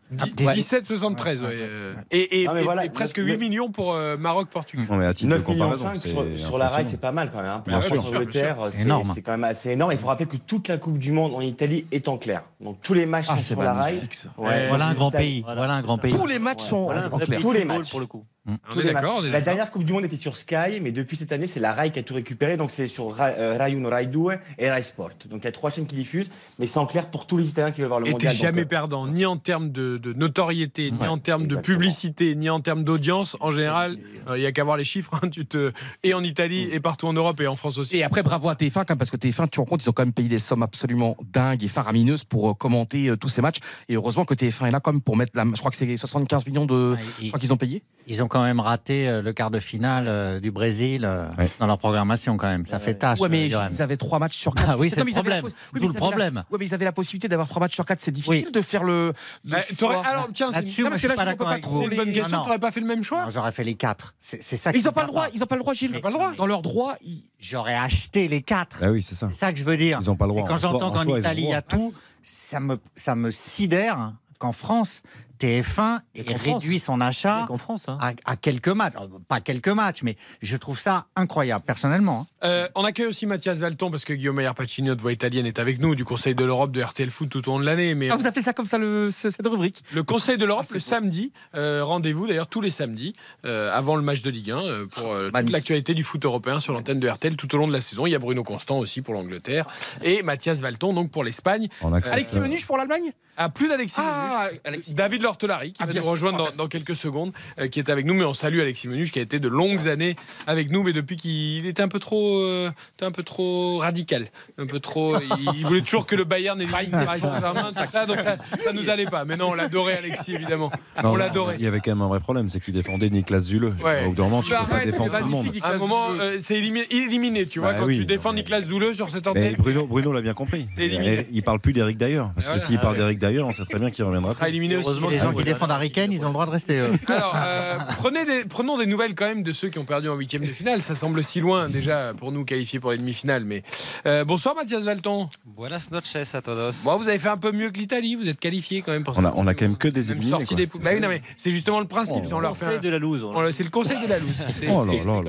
17-73. 0.11 1.41
ouais, 1.41 1.47
euh, 1.53 1.93
Et, 2.11 2.19
et- 2.19 2.41
et- 2.43 2.83
et 2.85 2.89
presque 2.89 3.17
neuf- 3.19 3.27
8 3.27 3.37
millions 3.37 3.69
pour 3.71 3.93
euh, 3.93 4.17
Maroc-Portugal. 4.17 4.85
Non, 4.89 4.97
mais 4.97 5.05
à 5.05 5.13
titre 5.13 5.29
9 5.29 5.43
de 5.43 5.51
millions 5.51 5.65
comparaison, 5.69 5.85
5 5.85 5.95
c'est 6.01 6.09
sur, 6.09 6.25
sur 6.37 6.57
la 6.57 6.67
rail, 6.67 6.85
c'est 6.85 6.99
pas 7.01 7.11
mal 7.11 7.29
quand 7.31 7.41
même. 7.41 7.51
hein. 7.51 7.59
Pour 7.59 7.67
Bien 7.69 7.81
sûr. 7.81 7.95
France-Angleterre, 7.95 8.57
c'est 8.71 8.81
Énorme. 8.81 9.11
c'est 9.15 9.21
quand 9.21 9.31
même 9.31 9.43
assez 9.43 9.71
énorme. 9.71 9.91
Il 9.91 9.97
faut 9.97 10.07
rappeler 10.07 10.25
que 10.27 10.37
toute 10.37 10.67
la 10.67 10.77
Coupe 10.77 10.97
du 10.97 11.11
Monde 11.11 11.33
en 11.33 11.41
Italie 11.41 11.85
est 11.91 12.07
en 12.07 12.17
clair. 12.17 12.43
Donc 12.59 12.77
tous 12.81 12.93
les 12.93 13.05
matchs 13.05 13.27
Ah, 13.29 13.37
sont 13.37 13.43
sur 13.43 13.63
la 13.63 13.73
rail. 13.73 14.01
Voilà 14.37 14.85
un 14.87 14.89
Les 14.89 14.95
grand 14.95 15.11
pays. 15.11 15.41
Voilà 15.45 15.73
un 15.73 15.81
grand 15.81 15.97
pays. 15.97 16.13
Tous 16.13 16.25
les 16.27 16.39
matchs 16.39 16.61
sont 16.63 16.89
en 17.11 17.17
clair. 17.19 17.39
Tous 17.39 17.51
les 17.51 17.65
matchs. 17.65 17.89
pour 17.89 17.99
le 17.99 18.05
coup. 18.07 18.25
On 18.47 18.55
Tous 18.73 18.79
est 18.79 18.85
les 18.85 18.93
d'accord. 18.93 19.17
matchs. 19.17 19.21
on 19.23 19.27
est 19.27 19.29
La 19.31 19.41
dernière 19.41 19.69
Coupe 19.69 19.83
du 19.83 19.93
Monde 19.93 20.05
était 20.05 20.17
sur 20.17 20.35
Sky, 20.35 20.79
mais 20.81 20.91
depuis 20.91 21.15
cette 21.15 21.31
année, 21.31 21.45
c'est 21.45 21.59
la 21.59 21.73
Rai 21.73 21.91
qui 21.91 21.99
a 21.99 22.03
tout 22.03 22.15
récupéré. 22.15 22.57
Donc 22.57 22.71
c'est 22.71 22.87
sur 22.87 23.13
Rai, 23.15 23.35
euh, 23.37 23.55
Rai 23.55 23.71
1, 23.75 23.87
Rai 23.87 24.07
2 24.07 24.19
et 24.57 24.71
Rai 24.71 24.81
Sport. 24.81 25.11
Donc 25.29 25.41
il 25.41 25.45
y 25.45 25.47
a 25.47 25.51
trois 25.51 25.69
chaînes 25.69 25.85
qui 25.85 25.95
diffusent, 25.95 26.31
mais 26.57 26.65
c'est 26.65 26.79
en 26.79 26.87
clair 26.87 27.05
pour 27.11 27.27
tous 27.27 27.37
les 27.37 27.49
Italiens 27.49 27.69
qui 27.71 27.81
veulent 27.81 27.89
voir 27.89 27.99
le 27.99 28.07
Et 28.07 28.11
mondial. 28.11 28.33
donc, 28.33 28.41
jamais 28.41 28.61
euh, 28.63 28.65
perdant, 28.65 29.05
ni 29.05 29.27
en 29.27 29.37
termes 29.37 29.69
de, 29.71 29.97
de 30.01 30.13
notoriété, 30.13 30.91
ni 30.91 31.07
en 31.07 31.17
termes 31.17 31.47
de 31.47 31.55
publicité, 31.55 32.35
ni 32.35 32.49
en 32.49 32.59
termes 32.59 32.83
d'audience. 32.83 33.37
En 33.39 33.51
général, 33.51 33.97
il 34.35 34.39
n'y 34.39 34.45
a 34.45 34.51
qu'à 34.51 34.63
voir 34.63 34.77
les 34.77 34.83
chiffres. 34.83 35.11
hein, 35.21 35.29
tu 35.29 35.45
te... 35.45 35.71
Et 36.03 36.13
en 36.13 36.23
Italie, 36.23 36.67
et 36.71 36.79
partout 36.79 37.07
en 37.07 37.13
Europe, 37.13 37.39
et 37.41 37.47
en 37.47 37.55
France 37.55 37.77
aussi. 37.77 37.97
Et 37.97 38.03
après, 38.03 38.23
bravo 38.23 38.49
à 38.49 38.53
TF1, 38.55 38.73
quand 38.73 38.89
même, 38.89 38.97
parce 38.97 39.11
que 39.11 39.17
TF1, 39.17 39.43
tu 39.45 39.49
te 39.51 39.59
rends 39.59 39.65
compte, 39.65 39.83
ils 39.83 39.89
ont 39.89 39.93
quand 39.93 40.03
même 40.03 40.13
payé 40.13 40.27
des 40.29 40.39
sommes 40.39 40.63
absolument 40.63 41.15
dingues 41.31 41.63
et 41.63 41.67
faramineuses 41.67 42.23
pour 42.23 42.49
euh, 42.49 42.53
commenter 42.53 43.07
euh, 43.09 43.15
tous 43.15 43.29
ces 43.29 43.41
matchs. 43.41 43.57
Et 43.89 43.95
heureusement 43.95 44.25
que 44.25 44.33
TF1 44.33 44.67
est 44.67 44.71
là, 44.71 44.79
quand 44.79 44.91
même, 44.91 45.01
pour 45.01 45.15
mettre 45.15 45.31
la. 45.35 45.45
Je 45.45 45.59
crois 45.59 45.71
que 45.71 45.77
c'est 45.77 45.95
75 45.97 46.45
millions 46.47 46.65
de. 46.65 46.95
Ouais, 46.95 46.99
Je 47.21 47.27
crois 47.27 47.39
qu'ils 47.39 47.53
ont 47.53 47.57
payé. 47.57 47.83
Ils 48.07 48.23
ont 48.23 48.27
quand 48.27 48.41
même 48.43 48.59
raté 48.59 49.07
euh, 49.07 49.21
le 49.21 49.31
quart 49.31 49.51
de 49.51 49.59
finale 49.59 50.05
euh, 50.07 50.39
du 50.39 50.49
Brésil 50.51 51.05
euh, 51.05 51.27
dans 51.59 51.67
leur 51.67 51.77
programmation 51.77 52.35
quand 52.35 52.47
même. 52.47 52.65
Ça 52.65 52.79
fait 52.79 52.95
tâche. 52.95 53.19
Ouais, 53.19 53.29
mais 53.29 53.45
euh, 53.45 53.49
Johan. 53.49 53.67
ils 53.71 53.81
avaient 53.81 53.97
trois 53.97 54.17
matchs 54.17 54.37
sur 54.37 54.55
quatre. 54.55 54.69
Ah 54.71 54.77
oui, 54.77 54.89
c'est 54.89 54.95
comme 54.97 55.07
le 55.07 55.13
problème. 55.13 55.45
oui, 55.45 55.51
le 55.73 55.79
avaient 55.85 55.93
la- 55.93 55.99
problème. 55.99 56.43
Ouais, 56.51 56.57
mais 56.59 56.65
ils 56.65 56.73
avaient 56.73 56.85
la 56.85 56.91
possibilité 56.91 57.27
d'avoir 57.27 57.47
trois 57.47 57.59
matchs 57.59 57.75
sur 57.75 57.85
quatre. 57.85 57.99
C'est 58.01 58.11
difficile 58.11 58.51
de 58.51 58.61
faire 58.61 58.83
le. 58.83 59.13
Bah, 59.45 59.59
alors, 59.99 60.29
tiens, 60.33 60.51
c'est 60.51 60.59
une- 60.77 60.89
parce 60.89 61.01
que 61.01 61.07
là, 61.07 61.15
pas 61.15 61.25
peux. 61.59 61.61
C'est 61.79 61.85
une 61.85 61.95
bonne 61.95 62.11
question. 62.13 62.37
Non. 62.37 62.43
T'aurais 62.43 62.59
pas 62.59 62.71
fait 62.71 62.79
le 62.79 62.85
même 62.87 63.03
choix 63.03 63.27
J'aurais 63.29 63.51
fait 63.51 63.63
les 63.63 63.75
quatre. 63.75 64.13
C'est 64.19 64.41
ça 64.41 64.71
ils 64.73 64.83
n'ont 64.83 64.91
pas 64.91 65.01
le 65.03 65.07
droit. 65.07 65.27
Ils 65.33 65.39
n'ont 65.39 65.45
pas 65.45 65.55
le 65.55 65.61
droit, 65.61 65.73
Gilles. 65.73 65.99
pas 66.01 66.09
le 66.09 66.13
droit. 66.15 66.31
Dans 66.37 66.45
leur 66.47 66.61
droit, 66.61 66.95
ils- 67.01 67.23
J'aurais 67.39 67.75
acheté 67.75 68.27
les 68.27 68.41
quatre. 68.41 68.79
Ah 68.83 68.91
oui, 68.91 69.01
c'est 69.01 69.15
ça. 69.15 69.27
C'est 69.31 69.39
ça 69.39 69.51
que 69.53 69.59
je 69.59 69.63
veux 69.63 69.77
dire. 69.77 69.99
Ils 70.01 70.09
ont 70.09 70.15
pas 70.15 70.25
le 70.25 70.31
droit. 70.31 70.43
C'est 70.43 70.47
quand 70.49 70.57
j'entends 70.57 70.87
en 70.87 71.05
qu'en 71.05 71.17
Italie 71.17 71.43
il 71.43 71.49
y 71.49 71.53
a 71.53 71.61
tout, 71.61 71.93
ça 72.23 72.59
me, 72.59 72.77
ça 72.95 73.15
me 73.15 73.31
sidère 73.31 74.13
qu'en 74.39 74.51
France, 74.51 75.01
TF1 75.41 75.99
ait 76.15 76.23
qu'en 76.23 76.33
réduit 76.35 76.79
France. 76.79 76.83
son 76.83 77.01
achat 77.01 77.45
qu'en 77.47 77.57
France, 77.57 77.89
hein. 77.89 77.97
à, 78.01 78.13
à 78.25 78.35
quelques 78.35 78.67
matchs. 78.69 78.93
Pas 79.27 79.41
quelques 79.41 79.67
matchs, 79.69 80.03
mais 80.03 80.15
je 80.41 80.55
trouve 80.57 80.79
ça 80.79 81.07
incroyable, 81.15 81.63
personnellement. 81.65 82.27
hein. 82.43 82.47
Euh, 82.47 82.67
on 82.75 82.83
accueille 82.85 83.07
aussi 83.07 83.25
Mathias 83.25 83.59
Valton 83.59 83.89
parce 83.91 84.05
que 84.05 84.13
Guillaume 84.13 84.35
Maillard 84.35 84.55
Pacini, 84.55 84.87
notre 84.89 85.01
voix 85.01 85.11
italienne, 85.11 85.45
est 85.45 85.59
avec 85.59 85.79
nous 85.79 85.95
du 85.95 86.05
Conseil 86.05 86.35
de 86.35 86.43
l'Europe 86.45 86.71
de 86.71 86.81
RTL 86.81 87.09
Foot 87.09 87.29
tout 87.29 87.47
au 87.49 87.53
long 87.53 87.59
de 87.59 87.65
l'année. 87.65 87.95
Mais 87.95 88.09
Ah, 88.09 88.15
vous 88.15 88.25
appelez 88.27 88.41
ça 88.43 88.53
comme 88.53 88.65
ça 88.65 88.77
le, 88.77 89.09
cette 89.11 89.45
rubrique 89.47 89.83
le 89.93 90.03
Conseil 90.03 90.37
de 90.37 90.43
Ah, 90.43 90.47
l'Europe 90.47 90.65
le 90.71 90.79
samedi, 90.79 91.31
euh, 91.55 91.83
rendez-vous 91.83 92.27
d'ailleurs 92.27 92.47
tous 92.47 92.61
les 92.61 92.71
samedis 92.71 93.13
euh, 93.45 93.71
avant 93.73 93.95
le 93.95 94.01
match 94.01 94.21
de 94.21 94.29
Ligue 94.29 94.51
1 94.51 94.57
euh, 94.59 94.85
pour 94.87 95.11
euh, 95.13 95.31
toute 95.31 95.51
l'actualité 95.51 95.93
du 95.93 96.03
foot 96.03 96.23
européen 96.25 96.59
sur 96.59 96.73
l'antenne 96.73 96.99
de 96.99 97.07
RTL 97.07 97.35
tout 97.35 97.53
au 97.55 97.57
long 97.57 97.67
de 97.67 97.73
la 97.73 97.81
saison. 97.81 98.05
Il 98.05 98.11
y 98.11 98.15
a 98.15 98.19
Bruno 98.19 98.43
Constant 98.43 98.77
aussi 98.79 99.01
pour 99.01 99.13
l'Angleterre 99.13 99.65
et 100.03 100.23
Mathias 100.23 100.61
Valton 100.61 100.93
donc 100.93 101.09
pour 101.11 101.23
l'Espagne. 101.23 101.67
Alexis 102.11 102.39
Menuche 102.39 102.65
pour 102.65 102.77
l'Allemagne? 102.77 103.11
Ah, 103.37 103.49
plus 103.49 103.69
d'Alexis 103.69 103.95
Ah. 103.99 104.49
David 104.89 105.21
Qui 105.37 105.47
Ah, 105.79 105.85
va 105.85 105.93
nous 105.93 106.01
rejoindre 106.03 106.49
dans, 106.57 106.67
quelques 106.67 106.95
secondes, 106.95 107.31
euh, 107.59 107.67
qui 107.67 107.79
est 107.79 107.89
avec 107.89 108.05
nous. 108.05 108.13
Mais 108.13 108.23
on 108.23 108.33
salue 108.33 108.59
Alexis 108.59 108.87
Menuche 108.87 109.11
qui 109.11 109.19
a 109.19 109.21
été 109.21 109.39
de 109.39 109.47
longues 109.47 109.87
années 109.87 110.15
avec 110.47 110.71
nous, 110.71 110.83
mais 110.83 110.93
depuis 110.93 111.17
qu'il 111.17 111.65
était 111.65 111.81
un 111.81 111.87
peu 111.87 111.99
trop, 111.99 112.39
euh, 112.39 112.71
un 113.01 113.11
peu 113.11 113.23
trop 113.23 113.77
radical, 113.79 114.27
un 114.57 114.65
peu 114.65 114.79
trop. 114.79 115.15
il, 115.19 115.57
il 115.57 115.65
voulait 115.65 115.81
toujours 115.81 116.05
que 116.05 116.15
le 116.15 116.23
Bayern 116.23 116.59
élimine 116.61 116.99
le 116.99 117.05
Paris 117.05 117.21
Saint-Germain, 117.21 117.69
tout 117.75 117.91
ça, 117.91 118.05
donc 118.05 118.19
ça, 118.19 118.37
ça 118.63 118.73
nous 118.73 118.89
allait 118.89 119.05
pas. 119.05 119.25
Mais 119.25 119.37
non, 119.37 119.49
on 119.49 119.53
l'adorait 119.53 119.97
Alexis 119.97 120.33
évidemment, 120.33 120.71
Non, 121.03 121.11
on 121.11 121.15
l'adorait. 121.15 121.55
Il 121.59 121.63
y 121.63 121.67
avait 121.67 121.79
quand 121.79 121.91
même 121.91 122.01
un 122.01 122.07
vrai 122.07 122.19
problème, 122.19 122.49
c'est 122.49 122.59
qu'il 122.63 122.73
défendait 122.73 123.09
Niklas 123.09 123.39
Zule. 123.39 123.73
Ouais. 123.83 124.05
Au 124.05 124.09
bout 124.09 124.15
d'un 124.15 124.23
moment, 124.23 124.41
tu 124.41 124.51
Mais 124.51 124.57
peux 124.59 124.65
pas 124.65 124.85
défendre 124.85 125.11
c'est 125.13 125.19
tout 125.19 125.25
le 125.25 125.31
monde. 125.31 125.47
À 125.61 125.71
un 125.71 125.77
moment, 125.77 126.09
euh, 126.11 126.37
c'est 126.41 126.55
éliminé, 126.55 126.85
éliminé, 126.91 127.45
tu 127.45 127.59
vois, 127.59 127.73
Bah 127.73 127.79
quand 127.79 127.85
oui, 127.85 127.97
tu 127.99 128.05
défends 128.05 128.33
Nicolas 128.33 128.61
Zouleux 128.61 128.93
sur 128.93 129.09
cette 129.09 129.27
antenne. 129.27 129.55
Bruno, 129.57 129.85
Bruno 129.87 130.11
l'a 130.11 130.21
bien 130.21 130.33
compris. 130.33 130.67
Il, 130.77 131.25
il 131.31 131.43
parle 131.43 131.59
plus 131.59 131.73
d'Eric 131.73 131.97
D'ailleurs. 131.97 132.31
Parce 132.33 132.49
que 132.49 132.59
s'il 132.59 132.77
Ah 132.77 132.81
parle 132.81 132.93
ouais. 132.95 132.99
d'Eric 133.01 133.19
D'ailleurs, 133.19 133.47
on 133.47 133.51
sait 133.51 133.63
très 133.65 133.79
bien 133.79 133.91
qu'il 133.91 134.03
reviendra. 134.03 134.31
Il 134.31 134.35
sera 134.35 134.49
éliminé 134.49 134.77
aussi. 134.77 134.91
Les 135.09 135.20
gens 135.21 135.33
qui 135.33 135.43
défendent 135.43 135.71
Harry 135.71 135.91
Kane, 135.91 136.11
ils 136.11 136.23
ont 136.23 136.27
le 136.27 136.33
droit 136.33 136.45
de 136.45 136.51
rester. 136.51 136.79
eux. 136.79 136.91
Alors, 137.07 137.33
euh, 137.35 137.77
prenez 137.97 138.25
des, 138.25 138.45
prenons 138.45 138.77
des 138.77 138.85
nouvelles 138.85 139.15
quand 139.15 139.25
même 139.25 139.43
de 139.43 139.53
ceux 139.53 139.69
qui 139.69 139.79
ont 139.79 139.85
perdu 139.85 140.09
en 140.09 140.15
huitième 140.15 140.41
de 140.43 140.51
finale. 140.51 140.81
Ça 140.81 140.95
semble 140.95 141.23
si 141.23 141.39
loin 141.39 141.69
déjà 141.69 142.13
pour 142.15 142.31
nous 142.31 142.45
qualifiés 142.45 142.79
pour 142.79 142.91
les 142.91 142.97
demi-finales. 142.97 143.43
Mais 143.45 143.63
euh, 144.05 144.23
bonsoir 144.25 144.55
Mathias 144.55 144.83
Valton. 144.83 145.29
Buenas 145.45 145.89
noches 145.91 146.15
a 146.33 146.41
todos. 146.41 146.83
Bon, 146.83 146.95
vous 146.97 147.07
avez 147.07 147.19
fait 147.19 147.29
un 147.29 147.37
peu 147.37 147.51
mieux 147.51 147.69
que 147.71 147.77
l'Italie. 147.77 148.15
Vous 148.15 148.27
êtes 148.27 148.39
qualifié 148.39 148.81
quand 148.81 148.91
même 148.91 149.03
pour 149.03 149.17
On 149.17 149.21
ça. 149.21 149.29
a, 149.29 149.33
on 149.35 149.47
a 149.47 149.53
quand 149.53 149.65
même 149.65 149.77
que 149.77 149.87
des 149.87 150.01
Même 150.01 150.11
éliminés. 150.17 150.31
sorti 150.31 150.45
quoi. 150.47 150.57
des 150.57 150.67
poules. 150.67 150.81
Bah 150.81 150.91
oui, 150.93 150.99
non, 151.01 151.07
mais 151.09 151.21
c'est 151.37 151.51
justement 151.51 151.79
le 151.79 151.87
principe. 151.87 152.23
Oh 152.27 152.33
on 152.35 152.39
leur 152.39 152.55
fait 152.57 152.65
un- 152.77 152.79
de 152.79 152.89
la 152.89 152.99
loose. 152.99 153.25
C'est 153.51 153.63
le 153.63 153.69
conseil 153.69 153.97
de 154.03 154.07
la 154.09 154.19
loose. 154.19 154.43
Oh 154.69 154.85
là 154.85 154.93
là 155.03 155.21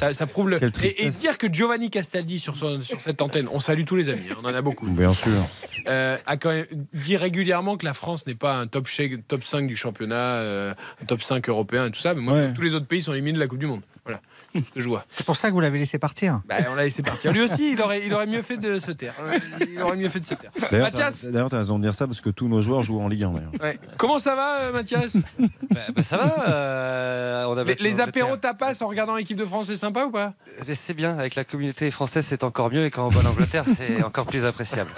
là 0.00 0.14
ça. 0.14 0.26
prouve 0.26 0.48
le. 0.50 0.58
Et, 0.98 1.10
dire 1.10 1.38
que 1.38 1.52
Giovanni 1.52 1.90
Castaldi 1.90 2.38
sur, 2.38 2.56
son- 2.56 2.80
sur 2.80 3.00
cette 3.00 3.20
antenne, 3.22 3.48
on 3.52 3.60
salue 3.60 3.84
tous 3.84 3.96
les 3.96 4.08
amis, 4.08 4.22
hein, 4.30 4.36
on 4.42 4.46
en 4.46 4.54
a 4.54 4.62
beaucoup, 4.62 4.86
Bien 4.86 5.12
sûr. 5.12 5.32
euh, 5.88 6.16
a 6.26 6.36
quand 6.36 6.50
même 6.50 6.66
dit 6.94 7.16
régulièrement 7.16 7.76
que 7.76 7.84
la 7.84 7.94
France 7.94 8.26
n'est 8.26 8.34
pas 8.34 8.56
un 8.56 8.66
top, 8.66 8.86
chèque- 8.86 9.17
top 9.26 9.42
5 9.44 9.66
du 9.66 9.76
championnat, 9.76 10.14
euh, 10.16 10.74
top 11.06 11.22
5 11.22 11.48
européen 11.48 11.86
et 11.86 11.90
tout 11.90 12.00
ça. 12.00 12.14
Mais 12.14 12.20
moi, 12.20 12.34
Ouais. 12.34 12.52
tous 12.54 12.62
les 12.62 12.74
autres 12.74 12.86
pays 12.86 13.02
sont 13.02 13.12
éliminés 13.12 13.34
de 13.34 13.40
la 13.40 13.46
Coupe 13.46 13.58
du 13.58 13.66
Monde. 13.66 13.80
Voilà, 14.52 14.64
tout 14.64 14.64
ce 14.64 14.70
que 14.72 14.80
je 14.80 14.88
vois. 14.88 15.04
C'est 15.10 15.24
pour 15.26 15.36
ça 15.36 15.48
que 15.48 15.54
vous 15.54 15.60
l'avez 15.60 15.78
laissé 15.78 15.98
partir. 15.98 16.40
Bah, 16.48 16.56
on 16.70 16.74
l'a 16.74 16.84
laissé 16.84 17.02
partir. 17.02 17.32
Lui 17.32 17.40
aussi, 17.42 17.72
il 17.72 17.80
aurait, 17.82 18.04
il 18.04 18.12
aurait 18.14 18.26
mieux 18.26 18.42
fait 18.42 18.56
de 18.56 18.78
se 18.78 18.90
taire. 18.92 19.14
Il 19.70 19.80
aurait 19.82 19.96
mieux 19.96 20.08
fait 20.08 20.20
de 20.20 20.26
se 20.26 20.34
taire. 20.34 20.50
D'ailleurs, 20.70 20.86
Mathias, 20.90 21.22
t'as- 21.22 21.30
d'ailleurs, 21.30 21.50
tu 21.50 21.56
as 21.56 21.58
raison 21.58 21.78
de 21.78 21.84
dire 21.84 21.94
ça 21.94 22.06
parce 22.06 22.20
que 22.20 22.30
tous 22.30 22.48
nos 22.48 22.62
joueurs 22.62 22.82
jouent 22.82 23.00
en 23.00 23.08
Ligue 23.08 23.24
1. 23.24 23.30
d'ailleurs. 23.32 23.50
ouais. 23.62 23.78
comment 23.96 24.18
ça 24.18 24.34
va, 24.34 24.60
euh, 24.60 24.72
Mathias? 24.72 25.16
Bah, 25.70 25.80
bah, 25.94 26.02
ça 26.02 26.16
va. 26.16 26.48
euh, 26.48 27.44
on 27.46 27.54
Les, 27.64 27.74
les 27.74 28.00
apéros 28.00 28.36
tapas 28.36 28.82
en 28.82 28.88
regardant 28.88 29.16
l'équipe 29.16 29.36
de 29.36 29.44
France, 29.44 29.66
c'est 29.66 29.76
sympa 29.76 30.04
ou 30.06 30.10
pas? 30.10 30.34
Mais 30.66 30.74
C'est 30.74 30.94
bien, 30.94 31.18
avec 31.18 31.34
la 31.34 31.44
communauté 31.44 31.90
française, 31.90 32.24
c'est 32.26 32.44
encore 32.44 32.70
mieux, 32.72 32.84
et 32.86 32.90
quand 32.90 33.06
on 33.06 33.10
va 33.10 33.20
en 33.28 33.32
Angleterre, 33.32 33.64
c'est 33.66 34.02
encore 34.04 34.26
plus 34.26 34.44
appréciable. 34.44 34.90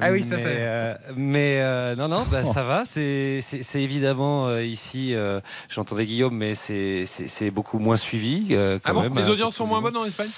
Ah 0.00 0.10
oui, 0.10 0.22
ça, 0.22 0.36
mais, 0.36 0.42
c'est. 0.42 0.46
euh, 0.58 0.94
mais 1.16 1.58
euh, 1.60 1.94
non, 1.96 2.08
non, 2.08 2.24
bah, 2.30 2.44
ça 2.44 2.62
va. 2.64 2.84
C'est 2.84 3.40
c'est- 3.42 3.62
c'est 3.62 3.82
évidemment 3.82 4.46
euh, 4.48 4.62
ici, 4.64 5.14
euh, 5.14 5.40
j'entendais 5.68 6.06
Guillaume, 6.06 6.36
mais 6.36 6.54
c'est 6.54 7.04
c'est- 7.06 7.28
c'est 7.28 7.50
beaucoup 7.50 7.78
moins 7.78 7.96
suivi. 7.96 8.48
euh, 8.50 8.78
Ah 8.84 8.92
bon 8.96 9.02
même, 9.02 9.16
Les 9.16 9.24
hein, 9.24 9.28
audiences 9.30 9.56
sont 9.56 9.66
moins 9.66 9.80
bonnes 9.80 9.96
en 9.96 10.04
Espagne? 10.04 10.28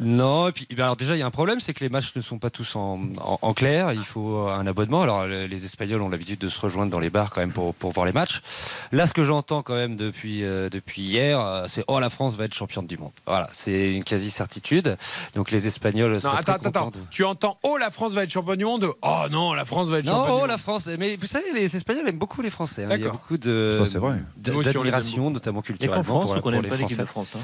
Non, 0.00 0.48
et 0.48 0.52
puis 0.52 0.66
ben 0.76 0.84
alors 0.84 0.96
déjà 0.96 1.16
il 1.16 1.18
y 1.18 1.22
a 1.22 1.26
un 1.26 1.30
problème, 1.30 1.60
c'est 1.60 1.74
que 1.74 1.80
les 1.82 1.88
matchs 1.88 2.14
ne 2.14 2.20
sont 2.20 2.38
pas 2.38 2.50
tous 2.50 2.76
en, 2.76 3.00
en- 3.20 3.38
en 3.42 3.54
clair. 3.54 3.92
Il 3.92 4.04
faut 4.04 4.46
un 4.48 4.66
abonnement. 4.66 5.02
Alors 5.02 5.26
le- 5.26 5.46
les 5.46 5.64
Espagnols 5.64 6.02
ont 6.02 6.08
l'habitude 6.10 6.38
de 6.38 6.48
se 6.48 6.60
rejoindre 6.60 6.90
dans 6.92 7.00
les 7.00 7.10
bars 7.10 7.30
quand 7.30 7.40
même 7.40 7.52
pour, 7.52 7.74
pour 7.74 7.92
voir 7.92 8.06
les 8.06 8.12
matchs. 8.12 8.42
Là, 8.92 9.06
ce 9.06 9.12
que 9.12 9.24
j'entends 9.24 9.62
quand 9.62 9.74
même 9.74 9.96
depuis 9.96 10.44
euh, 10.44 10.68
depuis 10.68 11.02
hier, 11.02 11.40
euh, 11.40 11.64
c'est 11.68 11.82
oh 11.88 11.98
la 12.00 12.10
France 12.10 12.36
va 12.36 12.44
être 12.44 12.54
championne 12.54 12.86
du 12.86 12.96
monde. 12.98 13.10
Voilà, 13.26 13.48
c'est 13.52 13.92
une 13.92 14.04
quasi 14.04 14.30
certitude. 14.30 14.96
Donc 15.34 15.50
les 15.50 15.66
Espagnols. 15.66 16.12
Non, 16.12 16.30
attends, 16.30 16.42
très 16.42 16.52
attends, 16.52 16.62
contents 16.64 16.78
attends. 16.88 16.90
de- 16.90 17.04
Tu 17.10 17.24
entends 17.24 17.58
Oh, 17.62 17.76
la 17.78 17.90
France 17.90 18.12
va 18.12 18.22
être 18.24 18.30
championne 18.30 18.58
du 18.58 18.64
monde? 18.64 18.92
Oh 19.02 19.24
non, 19.30 19.54
la 19.54 19.64
France 19.64 19.88
va 19.88 19.98
être 19.98 20.06
Non, 20.06 20.12
championne 20.12 20.30
oh 20.30 20.34
du 20.36 20.40
monde. 20.42 20.50
la 20.50 20.58
France. 20.58 20.88
Mais 20.98 21.16
vous 21.16 21.26
savez, 21.26 21.46
les 21.54 21.74
Espagnols 21.74 22.08
aiment 22.08 22.18
beaucoup 22.18 22.42
les 22.42 22.50
Français. 22.50 22.84
hein. 22.84 22.88
Il 22.94 23.00
y 23.00 23.06
a 23.06 23.10
beaucoup 23.10 23.36
de 23.38 23.78
d'admiration, 24.36 25.30
notamment 25.30 25.60
a 25.60 25.62
culturellement. 25.62 26.02
qu'en 26.02 26.20
France 26.26 26.40
on 26.44 26.50
n'aime 26.50 26.62
les 26.62 26.68
pas 26.68 26.76
l'équipe 26.76 26.98
de. 26.98 27.04
France. 27.04 27.32
hein. 27.36 27.40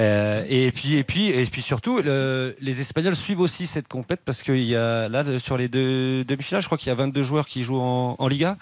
Euh, 0.00 0.44
et 0.48 0.72
puis 0.72 0.96
et 0.96 1.04
puis 1.04 1.28
et 1.28 1.44
puis 1.44 1.60
surtout 1.62 2.00
le- 2.00 2.56
les 2.60 2.80
Espagnols 2.80 3.14
suivent 3.16 3.40
aussi 3.40 3.66
cette 3.66 3.86
compète 3.86 4.20
parce 4.24 4.42
qu'il 4.42 4.62
y 4.64 4.74
a 4.74 5.08
là 5.08 5.38
sur 5.38 5.56
les 5.58 5.68
deux 5.68 6.24
demi-finales 6.24 6.62
je 6.62 6.68
crois 6.68 6.78
qu'il 6.78 6.88
y 6.88 6.92
a 6.92 6.94
22 6.94 7.22
joueurs 7.22 7.46
qui 7.46 7.64
jouent 7.64 7.80
en, 7.80 8.16
en 8.18 8.28
Liga. 8.28 8.56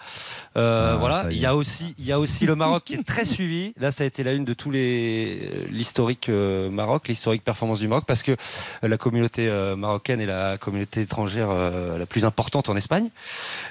Euh, 0.56 0.94
Ah, 0.94 0.96
voilà. 0.96 1.26
il 1.30 1.38
y 1.38 1.46
a 1.46 1.54
aussi 1.54 1.94
il 1.98 2.04
y 2.06 2.12
a 2.12 2.18
aussi 2.18 2.44
le 2.44 2.56
Maroc 2.56 2.82
qui 2.84 2.94
est 2.94 3.04
très 3.06 3.24
suivi. 3.36 3.72
Là 3.78 3.92
ça 3.92 4.02
a 4.02 4.06
été 4.08 4.24
la 4.24 4.32
une 4.32 4.44
de 4.44 4.52
tous 4.52 4.70
les 4.72 5.66
l'historique 5.70 6.28
euh, 6.28 6.70
Maroc 6.70 7.06
l'historique 7.08 7.44
performance 7.44 7.78
du 7.78 7.86
Maroc 7.88 8.04
parce 8.06 8.22
que 8.24 8.34
la 8.82 8.96
communauté 8.98 9.48
marocaine 9.76 10.20
est 10.20 10.26
la 10.26 10.56
communauté 10.58 11.02
étrangère 11.02 11.50
la 11.98 12.06
plus 12.06 12.24
importante 12.24 12.68
en 12.68 12.76
Espagne. 12.76 13.10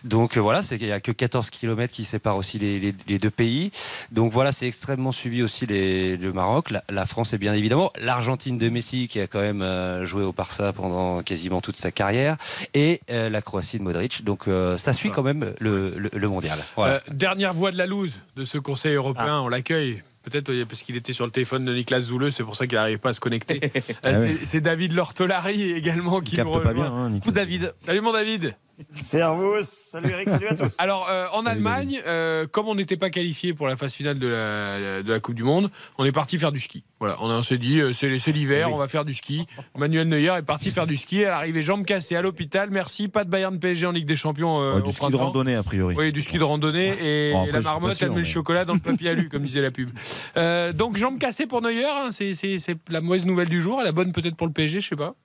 Donc 0.06 0.38
voilà 0.38 0.61
c'est 0.61 0.77
qu'il 0.77 0.88
y 0.88 0.91
a 0.94 1.02
que 1.02 1.11
14 1.11 1.49
km 1.49 1.91
qui 1.91 2.06
séparent 2.06 2.38
aussi 2.38 2.60
les, 2.60 2.80
les- 2.80 2.95
les 3.07 3.19
deux 3.19 3.31
pays. 3.31 3.72
Donc 4.11 4.31
voilà 4.31 4.52
c'est 4.53 4.68
extrêmement 4.68 5.11
suivi 5.11 5.44
aussi 5.44 5.65
les- 5.65 6.15
le 6.18 6.31
Maroc. 6.31 6.69
La, 6.72 6.84
la 6.89 7.06
France 7.06 7.34
est 7.34 7.38
bien 7.38 7.57
évidemment 7.58 7.92
l'Argentine 8.02 8.58
de 8.58 8.70
Messi 8.70 9.08
qui 9.08 9.20
a 9.20 9.28
quand 9.28 9.40
même 9.42 9.62
euh, 9.62 10.06
joué 10.06 10.24
au 10.24 10.32
Barça 10.34 10.74
pendant 10.74 11.22
quasiment 11.22 11.62
toute 11.62 11.78
sa 11.78 11.92
carrière 11.92 12.38
et 12.74 13.02
euh, 13.10 13.30
la 13.30 13.42
Croatie 13.42 13.78
de 13.80 13.84
Modric 13.84 14.24
donc 14.24 14.48
euh, 14.48 14.78
ça 14.78 14.94
suit 14.94 15.10
quand 15.12 15.24
même 15.24 15.54
le, 15.60 15.94
le- 15.98 16.10
le 16.14 16.28
mondial 16.28 16.58
voilà. 16.76 16.96
Euh, 16.96 17.00
dernière 17.12 17.54
voix 17.54 17.72
de 17.72 17.78
la 17.78 17.86
loose 17.86 18.20
de 18.36 18.44
ce 18.46 18.58
Conseil 18.58 18.94
européen, 18.96 19.40
on 19.42 19.48
l'accueille. 19.48 20.02
Peut-être 20.24 20.52
parce 20.66 20.84
qu'il 20.84 20.98
était 20.98 21.14
sur 21.14 21.24
le 21.26 21.32
téléphone 21.32 21.64
de 21.64 21.74
Nicolas 21.74 22.02
Zouleux, 22.02 22.32
c'est 22.32 22.44
pour 22.44 22.58
ça 22.58 22.68
qu'il 22.68 22.76
n'arrive 22.78 22.98
pas 23.00 23.10
à 23.10 23.14
se 23.14 23.22
connecter. 23.22 23.62
Euh, 24.06 24.14
Ah 24.14 24.14
c'est- 24.44 24.60
David 24.60 24.92
Lortolari 24.92 25.72
également 25.72 26.20
qui 26.20 26.38
nous 26.38 26.44
capte 26.44 26.64
pas 26.64 26.70
rejoint. 26.72 27.10
bien. 27.10 27.20
Hein, 27.26 27.32
David. 27.32 27.74
Salut 27.80 28.02
mon 28.02 28.12
David. 28.12 28.54
Servus, 28.91 29.64
salut 29.64 30.12
Eric, 30.12 30.30
salut 30.30 30.48
à 30.49 30.56
tous. 30.56 30.76
Alors 30.78 31.08
euh, 31.10 31.26
en 31.34 31.45
Allemagne, 31.45 31.99
euh, 32.08 32.45
comme 32.45 32.68
on 32.68 32.76
n'était 32.76 32.98
pas 32.98 33.10
qualifié 33.10 33.54
pour 33.54 33.68
la 33.68 33.76
phase 33.76 33.94
finale 33.94 34.20
de 34.20 34.28
la, 34.28 35.02
de 35.04 35.12
la 35.12 35.20
Coupe 35.20 35.34
du 35.36 35.44
Monde, 35.44 35.70
on 35.98 36.06
est 36.06 36.12
parti 36.12 36.38
faire 36.38 36.52
du 36.52 36.60
ski. 36.60 36.84
Voilà, 36.99 37.18
on, 37.22 37.41
s'est 37.41 37.58
dit 37.58 37.80
euh, 37.80 37.91
c'est 37.91 38.20
c'est 38.20 38.32
l'hiver, 38.32 38.72
on 38.72 38.78
va 38.78 38.88
faire 38.88 39.04
du 39.06 39.14
ski. 39.14 39.48
Manuel 39.76 40.08
Neuer 40.08 40.34
est 40.38 40.41
parti 40.44 40.70
faire 40.70 40.86
du 40.88 40.95
ski. 40.98 41.26
À 41.26 41.30
l'arrivée, 41.32 41.62
jambes 41.62 41.86
cassées 41.86 42.16
à 42.16 42.22
l'hôpital. 42.22 42.70
Merci, 42.70 43.08
pas 43.08 43.24
de 43.24 43.30
Bayern 43.30 43.58
PSG 43.60 43.88
en 43.88 43.91
Ligue 43.91 44.06
des 44.08 44.16
Champions. 44.16 44.62
euh, 44.62 44.74
Ouais, 44.76 44.80
au 44.82 44.84
du 44.84 44.91
ski 44.91 45.10
de 45.12 45.16
randonnée, 45.16 45.56
a 45.56 45.64
priori. 45.64 45.95
Oui, 45.98 46.12
du 46.12 46.22
ski 46.22 46.38
de 46.38 46.44
randonnée 46.44 46.94
et, 47.02 47.32
Bon, 47.34 47.45
et 47.45 47.48
après, 47.49 47.52
la 47.54 47.62
marmotte, 47.62 47.94
sûr, 47.94 48.06
elle 48.08 48.12
met 48.14 48.18
le 48.20 48.24
chocolat 48.26 48.64
dans 48.66 48.74
le 48.76 48.80
papier 48.80 49.10
alu, 49.10 49.30
comme 49.30 49.44
disait 49.44 49.62
la 49.62 49.72
pub. 49.72 49.90
Euh, 50.38 50.72
donc, 50.72 50.98
jambes 50.98 51.18
cassées 51.18 51.48
pour 51.48 51.62
Neuer, 51.62 51.84
hein, 51.86 52.10
c'est 52.12 52.34
c'est- 52.34 52.60
c'est 52.60 52.78
la 52.90 53.02
mauvaise 53.02 53.26
nouvelle 53.26 53.49
du 53.49 53.62
jour. 53.62 53.82
La 53.84 53.91
bonne 53.91 54.12
peut-être 54.12 54.36
pour 54.36 54.48
le 54.48 54.54
PSG, 54.54 54.80
je 54.82 54.90
sais 54.90 54.95
pas. 54.95 55.16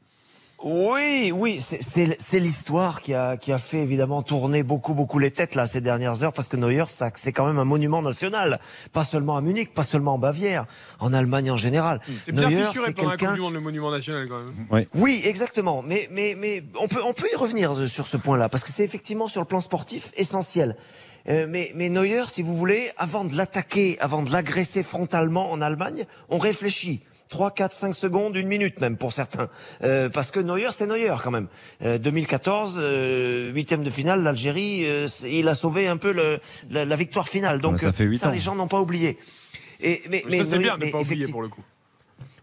Oui, 0.65 1.33
oui, 1.35 1.59
c'est- 1.61 1.83
c'est 1.83 2.17
c'est 2.21 2.39
l'histoire 2.39 3.03
qui 3.03 3.15
a, 3.15 3.37
qui 3.37 3.53
a 3.53 3.59
fait 3.59 3.79
évidemment 3.81 4.23
tourner 4.23 4.63
beaucoup, 4.63 4.95
beaucoup 4.95 5.19
les 5.19 5.33
têtes 5.33 5.57
là 5.57 5.67
ces 5.67 5.81
dernières 5.81 6.23
heures 6.23 6.33
parce 6.33 6.47
que 6.47 6.57
Neuer, 6.57 6.85
ça, 6.87 7.11
c'est 7.17 7.33
quand 7.33 7.47
même 7.47 7.59
un 7.59 7.65
monument 7.65 8.01
national, 8.01 8.61
pas 8.93 9.03
seulement 9.03 9.37
à 9.37 9.41
Munich, 9.41 9.75
pas 9.75 9.83
seulement 9.83 10.15
en 10.15 10.19
Bavière, 10.19 10.67
en 11.01 11.13
Allemagne 11.13 11.51
en 11.51 11.57
général. 11.57 12.01
C'est 12.27 12.33
bien 12.33 12.49
fissuré 12.67 12.87
c'est 12.89 12.93
pendant 12.95 13.11
la 13.11 13.37
Monde, 13.37 13.55
le 13.55 13.61
monument 13.61 13.91
national 13.91 14.29
quand 14.29 14.39
même. 14.39 14.87
Oui, 14.95 15.21
exactement. 15.25 15.83
Mais, 15.83 16.09
mais, 16.13 16.37
mais 16.39 16.63
on 16.81 16.87
peut, 16.87 17.01
on 17.05 17.13
peut 17.13 17.27
y 17.33 17.37
revenir 17.37 17.73
euh, 17.77 17.87
sur 17.89 18.07
ce 18.07 18.17
point-là 18.17 18.49
parce 18.49 18.63
que 18.63 18.71
c'est 18.71 18.85
effectivement 18.85 19.27
sur 19.27 19.41
le 19.41 19.47
plan 19.49 19.61
sportif 19.61 20.13
essentiel. 20.17 20.77
Euh, 21.29 21.47
mais, 21.49 21.73
mais 21.75 21.89
Neuer, 21.89 22.25
si 22.29 22.43
vous 22.43 22.57
voulez, 22.57 22.93
avant 22.99 23.25
de 23.25 23.37
l'attaquer, 23.37 23.97
avant 24.01 24.23
de 24.23 24.31
l'agresser 24.31 24.83
frontalement 24.85 25.51
en 25.51 25.61
Allemagne, 25.61 26.05
on 26.29 26.39
réfléchit. 26.39 27.01
3, 27.33 27.51
4, 27.53 27.73
5 27.73 27.95
secondes, 27.95 28.37
une 28.37 28.47
minute 28.47 28.81
même 28.81 28.97
pour 28.97 29.13
certains. 29.13 29.49
Euh, 29.83 30.09
parce 30.09 30.31
que 30.31 30.39
Neuer, 30.39 30.69
c'est 30.73 30.87
Neuer 30.87 31.15
quand 31.25 31.31
même. 31.31 31.49
Euh, 31.83 31.99
2014, 31.99 32.79
euh, 32.81 33.51
huitième 33.53 33.83
de 33.83 33.91
finale, 33.91 34.23
l'Algérie, 34.23 34.83
euh, 34.87 35.09
il 35.29 35.49
a 35.49 35.55
sauvé 35.55 35.89
un 35.89 35.97
peu 35.97 36.13
le, 36.13 36.39
la, 36.71 36.85
la 36.85 36.97
victoire 36.97 37.29
finale. 37.29 37.61
Donc 37.61 37.81
ça 37.81 37.91
fait 37.93 38.05
huit 38.05 38.19
ça, 38.19 38.29
ans. 38.29 38.33
les 38.33 38.39
gens 38.39 38.55
n'ont 38.55 38.69
pas 38.69 38.81
oublié. 38.81 39.19
Et, 39.81 40.03
mais, 40.09 40.23
Mais 40.29 40.39
ça, 40.39 40.45
c'est 40.45 40.51
Neuer- 40.59 40.63
bien 40.63 40.75
de 40.77 40.81
ne 40.81 40.85
mais 40.85 40.91
pas 40.93 41.01
oublier 41.01 41.27
pour 41.29 41.43
le 41.43 41.49
coup. 41.49 41.63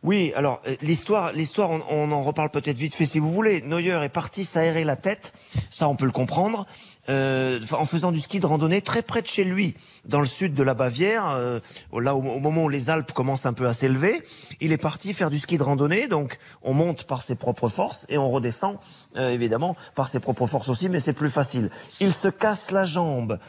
Oui, 0.01 0.31
alors 0.35 0.61
euh, 0.65 0.75
l'histoire, 0.81 1.33
l'histoire, 1.33 1.69
on, 1.71 1.83
on 1.89 2.11
en 2.13 2.21
reparle 2.23 2.49
peut-être 2.49 2.77
vite 2.77 2.95
fait 2.95 3.05
si 3.05 3.19
vous 3.19 3.31
voulez. 3.31 3.61
Neuer 3.61 4.01
est 4.03 4.09
parti 4.09 4.45
s'aérer 4.45 4.85
la 4.85 4.95
tête, 4.95 5.33
ça 5.69 5.89
on 5.89 5.95
peut 5.95 6.05
le 6.05 6.11
comprendre, 6.11 6.65
euh, 7.09 7.59
en 7.71 7.85
faisant 7.85 8.11
du 8.11 8.19
ski 8.19 8.39
de 8.39 8.45
randonnée 8.45 8.81
très 8.81 9.01
près 9.01 9.21
de 9.21 9.27
chez 9.27 9.43
lui, 9.43 9.75
dans 10.05 10.19
le 10.19 10.25
sud 10.25 10.53
de 10.53 10.63
la 10.63 10.73
Bavière, 10.73 11.29
euh, 11.29 11.59
là 11.93 12.15
au, 12.15 12.19
au 12.19 12.39
moment 12.39 12.63
où 12.63 12.69
les 12.69 12.89
Alpes 12.89 13.11
commencent 13.11 13.45
un 13.45 13.53
peu 13.53 13.67
à 13.67 13.73
s'élever, 13.73 14.21
il 14.61 14.71
est 14.71 14.77
parti 14.77 15.13
faire 15.13 15.29
du 15.29 15.39
ski 15.39 15.57
de 15.57 15.63
randonnée. 15.63 16.07
Donc 16.07 16.37
on 16.61 16.73
monte 16.73 17.05
par 17.05 17.23
ses 17.23 17.35
propres 17.35 17.67
forces 17.67 18.05
et 18.09 18.17
on 18.17 18.29
redescend 18.29 18.77
euh, 19.17 19.31
évidemment 19.31 19.75
par 19.95 20.07
ses 20.07 20.19
propres 20.19 20.45
forces 20.45 20.69
aussi, 20.69 20.89
mais 20.89 20.99
c'est 20.99 21.13
plus 21.13 21.29
facile. 21.29 21.69
Il 21.99 22.13
se 22.13 22.27
casse 22.27 22.71
la 22.71 22.83
jambe. 22.83 23.39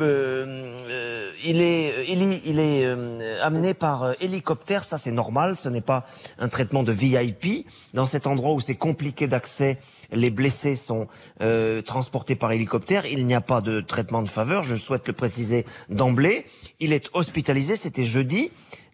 Euh, 0.00 0.44
euh, 0.90 1.30
il 1.44 1.60
est, 1.60 2.06
il 2.08 2.22
est, 2.22 2.42
il 2.44 2.58
est 2.58 2.84
euh, 2.84 3.38
amené 3.42 3.74
par 3.74 4.14
hélicoptère, 4.20 4.82
ça 4.82 4.98
c'est 4.98 5.12
normal, 5.12 5.56
ce 5.56 5.68
n'est 5.68 5.80
pas 5.80 6.04
un 6.38 6.48
traitement 6.48 6.82
de 6.82 6.90
VIP. 6.90 7.66
Dans 7.92 8.06
cet 8.06 8.26
endroit 8.26 8.54
où 8.54 8.60
c'est 8.60 8.74
compliqué 8.74 9.28
d'accès, 9.28 9.78
les 10.14 10.30
blessés 10.30 10.76
sont 10.76 11.08
euh, 11.40 11.82
transportés 11.82 12.34
par 12.34 12.52
hélicoptère. 12.52 13.06
Il 13.06 13.26
n'y 13.26 13.34
a 13.34 13.40
pas 13.40 13.60
de 13.60 13.80
traitement 13.80 14.22
de 14.22 14.28
faveur, 14.28 14.62
je 14.62 14.74
souhaite 14.76 15.06
le 15.08 15.12
préciser 15.12 15.66
d'emblée. 15.88 16.44
Il 16.80 16.92
est 16.92 17.10
hospitalisé, 17.14 17.76
c'était 17.76 18.04
jeudi. 18.04 18.50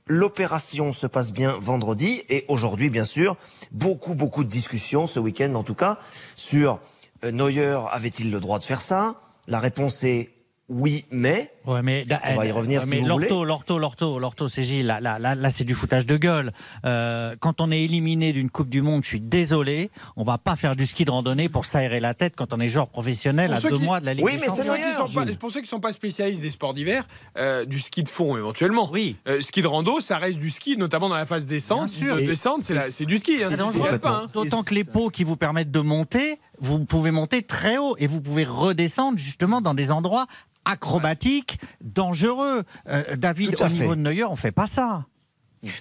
L'opération 0.06 0.92
se 0.92 1.06
passe 1.06 1.32
bien 1.32 1.56
vendredi 1.60 2.22
et 2.28 2.44
aujourd'hui, 2.48 2.90
bien 2.90 3.04
sûr, 3.04 3.36
beaucoup, 3.70 4.14
beaucoup 4.14 4.42
de 4.42 4.48
discussions 4.48 5.06
ce 5.06 5.20
week-end 5.20 5.54
en 5.54 5.62
tout 5.62 5.74
cas 5.76 5.98
sur 6.34 6.80
euh, 7.22 7.30
Neuer 7.30 7.78
avait-il 7.92 8.30
le 8.30 8.40
droit 8.40 8.58
de 8.58 8.64
faire 8.64 8.80
ça? 8.80 9.20
La 9.46 9.60
réponse 9.60 10.02
est 10.04 10.30
oui, 10.70 11.04
mais. 11.10 11.52
Ouais, 11.66 11.82
mais 11.82 12.04
On 12.32 12.36
va 12.36 12.46
y 12.46 12.52
revenir 12.52 12.80
ouais, 12.80 12.86
si 12.86 12.90
mais 12.92 13.00
vous 13.00 13.06
l'ortho, 13.06 13.34
voulez. 13.36 13.48
l'ortho, 13.48 13.78
l'ortho, 13.78 14.18
l'ortho, 14.18 14.48
c'est 14.48 14.62
Gilles. 14.64 14.86
Là, 14.86 15.00
là, 15.00 15.18
là, 15.18 15.34
là, 15.34 15.50
c'est 15.50 15.64
du 15.64 15.74
foutage 15.74 16.06
de 16.06 16.16
gueule. 16.16 16.52
Euh, 16.86 17.34
quand 17.38 17.60
on 17.60 17.70
est 17.70 17.82
éliminé 17.82 18.32
d'une 18.32 18.48
Coupe 18.50 18.70
du 18.70 18.80
Monde, 18.80 19.02
je 19.02 19.08
suis 19.08 19.20
désolé, 19.20 19.90
on 20.16 20.22
va 20.24 20.38
pas 20.38 20.56
faire 20.56 20.76
du 20.76 20.86
ski 20.86 21.04
de 21.04 21.10
randonnée 21.10 21.48
pour 21.48 21.64
s'aérer 21.66 22.00
la 22.00 22.14
tête 22.14 22.34
quand 22.36 22.54
on 22.54 22.60
est 22.60 22.68
joueur 22.68 22.88
professionnel 22.88 23.52
à 23.52 23.60
deux 23.60 23.76
qui- 23.78 23.84
mois 23.84 24.00
de 24.00 24.06
la 24.06 24.14
Ligue 24.14 24.24
des 24.24 24.38
Champions. 24.46 24.64
ceux 24.64 24.76
qui 24.76 24.92
sont 25.12 25.20
pas- 25.20 25.26
Pour 25.38 25.50
ceux 25.50 25.60
qui 25.60 25.64
ne 25.66 25.68
sont 25.68 25.80
pas 25.80 25.92
spécialistes 25.92 26.40
des 26.40 26.50
sports 26.50 26.72
d'hiver, 26.72 27.06
euh, 27.36 27.64
du 27.66 27.78
ski 27.80 28.02
de 28.02 28.08
fond 28.08 28.36
éventuellement. 28.38 28.88
Oui. 28.90 29.16
ski 29.40 29.60
de 29.62 29.66
rando, 29.66 30.00
ça 30.00 30.16
reste 30.18 30.38
du 30.38 30.50
ski, 30.50 30.76
notamment 30.76 31.08
dans 31.08 31.16
la 31.16 31.26
phase 31.26 31.46
descente. 31.46 31.88
sûr. 31.88 32.16
De 32.16 32.20
Et- 32.22 32.26
descente, 32.26 32.62
c'est 32.62 32.74
la- 32.74 32.90
c'est 32.90 33.04
du 33.04 33.18
ski. 33.18 33.42
Hein, 33.44 33.50
hein. 33.58 34.26
D'autant 34.32 34.62
que 34.62 34.74
les 34.74 34.84
pots 34.84 35.10
qui 35.10 35.24
vous 35.24 35.36
permettent 35.36 35.70
de 35.70 35.80
monter, 35.80 36.38
vous 36.58 36.84
pouvez 36.84 37.10
monter 37.10 37.42
très 37.42 37.78
haut 37.78 37.96
et 37.98 38.06
vous 38.06 38.20
pouvez 38.20 38.44
redescendre 38.44 39.18
justement 39.18 39.60
dans 39.60 39.74
des 39.74 39.90
endroits 39.92 40.26
acrobatiques, 40.64 41.58
dangereux. 41.80 42.62
Euh, 42.88 43.02
David, 43.16 43.54
au 43.54 43.58
fait. 43.58 43.70
niveau 43.70 43.94
de 43.94 44.00
Neuer, 44.00 44.24
on 44.24 44.36
fait 44.36 44.52
pas 44.52 44.66
ça. 44.66 45.06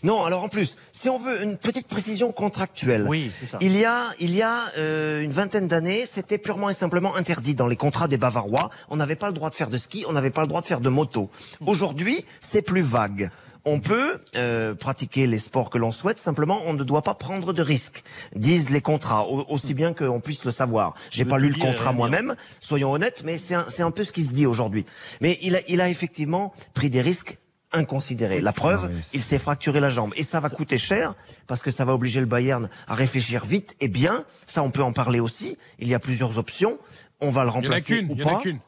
Non, 0.04 0.26
alors 0.26 0.44
en 0.44 0.50
plus, 0.50 0.78
si 0.92 1.08
on 1.08 1.18
veut 1.18 1.42
une 1.42 1.56
petite 1.56 1.88
précision 1.88 2.34
contractuelle, 2.34 3.06
Oui, 3.08 3.32
ça. 3.46 3.58
il 3.62 3.78
y 3.78 3.86
a, 3.86 4.08
il 4.20 4.32
y 4.36 4.42
a 4.42 4.64
euh, 4.78 5.22
une 5.22 5.32
vingtaine 5.32 5.70
d'années, 5.70 6.06
c'était 6.06 6.38
purement 6.38 6.70
et 6.70 6.74
simplement 6.74 7.16
interdit 7.16 7.56
dans 7.56 7.68
les 7.68 7.78
contrats 7.78 8.10
des 8.10 8.18
Bavarois. 8.18 8.70
On 8.90 8.98
n'avait 8.98 9.16
pas 9.16 9.28
le 9.28 9.34
droit 9.34 9.50
de 9.50 9.56
faire 9.56 9.70
de 9.70 9.78
ski, 9.78 10.04
on 10.10 10.12
n'avait 10.12 10.32
pas 10.32 10.42
le 10.42 10.48
droit 10.48 10.60
de 10.60 10.66
faire 10.66 10.82
de 10.82 10.90
moto. 10.90 11.30
Aujourd'hui, 11.66 12.26
c'est 12.42 12.62
plus 12.62 12.82
vague. 12.82 13.32
On 13.66 13.80
peut 13.82 14.22
euh, 14.36 14.74
pratiquer 14.74 15.28
les 15.28 15.38
sports 15.38 15.70
que 15.70 15.78
l'on 15.78 15.92
souhaite, 15.92 16.20
simplement 16.20 16.62
on 16.66 16.74
ne 16.74 16.84
doit 16.84 17.02
pas 17.02 17.14
prendre 17.14 17.52
de 17.54 17.62
risques, 17.62 18.04
disent 18.36 18.70
les 18.70 18.82
contrats, 18.82 19.26
au- 19.28 19.46
aussi 19.50 19.74
bien 19.74 19.94
qu'on 19.94 20.22
puisse 20.22 20.46
le 20.46 20.52
savoir. 20.52 20.94
J'ai 21.12 21.26
pas 21.26 21.38
lu 21.38 21.50
le 21.50 21.56
contrat 21.60 21.90
dire. 21.90 21.94
moi-même, 21.94 22.36
soyons 22.62 22.92
honnêtes, 22.92 23.24
mais 23.26 23.38
c'est 23.38 23.54
un, 23.56 23.92
peu 23.92 24.04
ce 24.04 24.12
qui 24.14 24.24
se 24.24 24.32
dit 24.32 24.46
aujourd'hui. 24.46 24.86
Mais 25.22 25.38
il 25.42 25.56
a, 25.56 25.60
il 25.68 25.82
a 25.82 25.90
effectivement 25.90 26.54
pris 26.74 26.90
des 26.90 27.02
risques 27.02 27.38
inconsidérés. 27.72 28.42
La 28.42 28.54
preuve, 28.54 28.90
il 29.14 29.22
s'est 29.22 29.38
fracturé 29.40 29.80
la 29.80 29.90
jambe. 29.90 30.14
Et 30.16 30.24
ça 30.24 30.40
va 30.40 30.50
coûter 30.50 30.78
cher, 30.78 31.14
parce 31.46 31.62
que 31.62 31.70
ça 31.70 31.86
va 31.86 31.94
obliger 31.94 32.20
le 32.20 32.26
Bayern 32.26 32.70
à 32.88 32.96
réfléchir 32.96 33.46
vite 33.46 33.76
et 33.80 33.88
bien. 33.88 34.26
Ça, 34.48 34.64
on 34.64 34.72
peut 34.72 34.82
en 34.84 34.94
parler 34.94 35.20
aussi. 35.20 35.58
Il 35.78 35.88
y 35.88 35.94
a 35.94 36.00
plusieurs 36.00 36.38
options. 36.40 36.80
On 37.22 37.30
va 37.30 37.44
le 37.44 37.50
Il 37.50 37.52
y 37.52 37.54
en 37.54 37.54
a 37.54 37.54
remplacer 37.62 37.84
qu'une. 37.98 38.10
ou 38.12 38.16
Il 38.16 38.20
y 38.20 38.24
en 38.24 38.28
a 38.28 38.32
pas. 38.32 38.40
qu'une. 38.42 38.60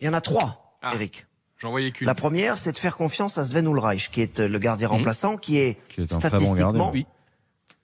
Il 0.00 0.06
y 0.06 0.08
en 0.08 0.12
a 0.14 0.20
trois, 0.20 0.78
Ah. 0.82 0.92
Eric. 0.94 1.26
J'en 1.58 1.70
voyais 1.70 1.90
qu'une. 1.90 2.06
La 2.06 2.14
première, 2.14 2.58
c'est 2.58 2.72
de 2.72 2.78
faire 2.78 2.96
confiance 2.96 3.38
à 3.38 3.44
Sven 3.44 3.66
Ulreich, 3.66 4.10
qui 4.10 4.20
est 4.20 4.40
euh, 4.40 4.48
le 4.48 4.58
gardien 4.58 4.88
remplaçant, 4.88 5.36
qui 5.36 5.58
est, 5.58 5.78
Qui 5.88 6.02
est 6.02 6.10
bon 6.10 6.16
statistiquement. 6.18 6.90
Oui. 6.92 7.06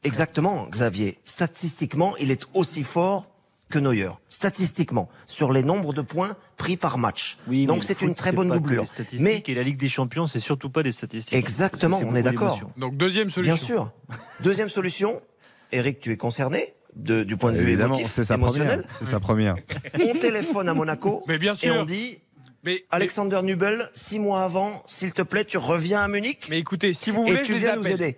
exactement, 0.05 0.67
Xavier. 0.71 1.19
Statistiquement, 1.25 2.17
il 2.19 2.31
est 2.31 2.47
aussi 2.55 2.83
fort 2.85 3.27
que 3.71 3.79
Neuer. 3.79 4.11
Statistiquement, 4.29 5.09
sur 5.27 5.51
les 5.53 5.63
nombres 5.63 5.95
de 5.95 6.03
points 6.03 6.37
pris 6.59 6.77
par 6.77 6.99
match. 6.99 7.39
Oui, 7.49 7.61
mais 7.61 7.67
Donc 7.67 7.85
c'est 7.85 8.03
une 8.03 8.15
très 8.15 8.33
bonne 8.33 8.51
doublure. 8.51 8.85
Mais 9.19 9.43
et 9.47 9.55
la 9.55 9.63
Ligue 9.63 9.79
des 9.79 9.89
Champions, 9.89 10.27
c'est 10.27 10.41
surtout 10.41 10.69
pas 10.69 10.83
des 10.83 10.93
statistiques. 10.93 11.33
Exactement, 11.39 12.01
on 12.05 12.15
est 12.15 12.23
d'accord. 12.23 12.61
Donc 12.77 12.97
deuxième 12.99 13.31
solution. 13.31 13.55
Bien 13.55 13.65
sûr. 13.65 13.93
Deuxième 14.41 14.69
solution, 14.69 15.23
Eric, 15.73 16.01
tu 16.01 16.13
es 16.13 16.19
concerné 16.19 16.75
de- 16.95 17.25
du 17.25 17.39
point 17.39 17.53
de 17.53 17.57
vue 17.57 17.69
Évidemment, 17.69 17.95
émotif, 17.95 18.13
c'est 18.13 18.25
sa 18.25 18.35
émotionnel. 18.35 18.81
première. 18.81 18.95
C'est 18.95 19.07
sa 19.07 19.21
première. 19.21 19.57
On 19.95 20.19
téléphone 20.19 20.69
à 20.69 20.75
Monaco 20.75 21.23
Mais 21.27 21.39
bien 21.39 21.55
et 21.55 21.57
sûr. 21.57 21.75
on 21.81 21.85
dit 21.87 22.19
Mais, 22.65 22.85
Alexander 22.91 23.41
Nubel, 23.43 23.91
six 23.93 24.21
mois 24.21 24.45
avant, 24.45 24.85
s'il 24.87 25.13
te 25.13 25.23
plaît, 25.23 25.45
tu 25.45 25.59
reviens 25.59 26.01
à 26.01 26.09
Munich 26.09 26.47
mais 26.49 26.61
écoutez, 26.61 26.93
si 26.93 27.11
vous 27.11 27.27
et 27.27 27.31
voulez, 27.31 27.43
tu 27.43 27.49
je 27.49 27.53
les 27.55 27.59
viens 27.59 27.77
nous 27.77 27.89
aider. 27.89 28.17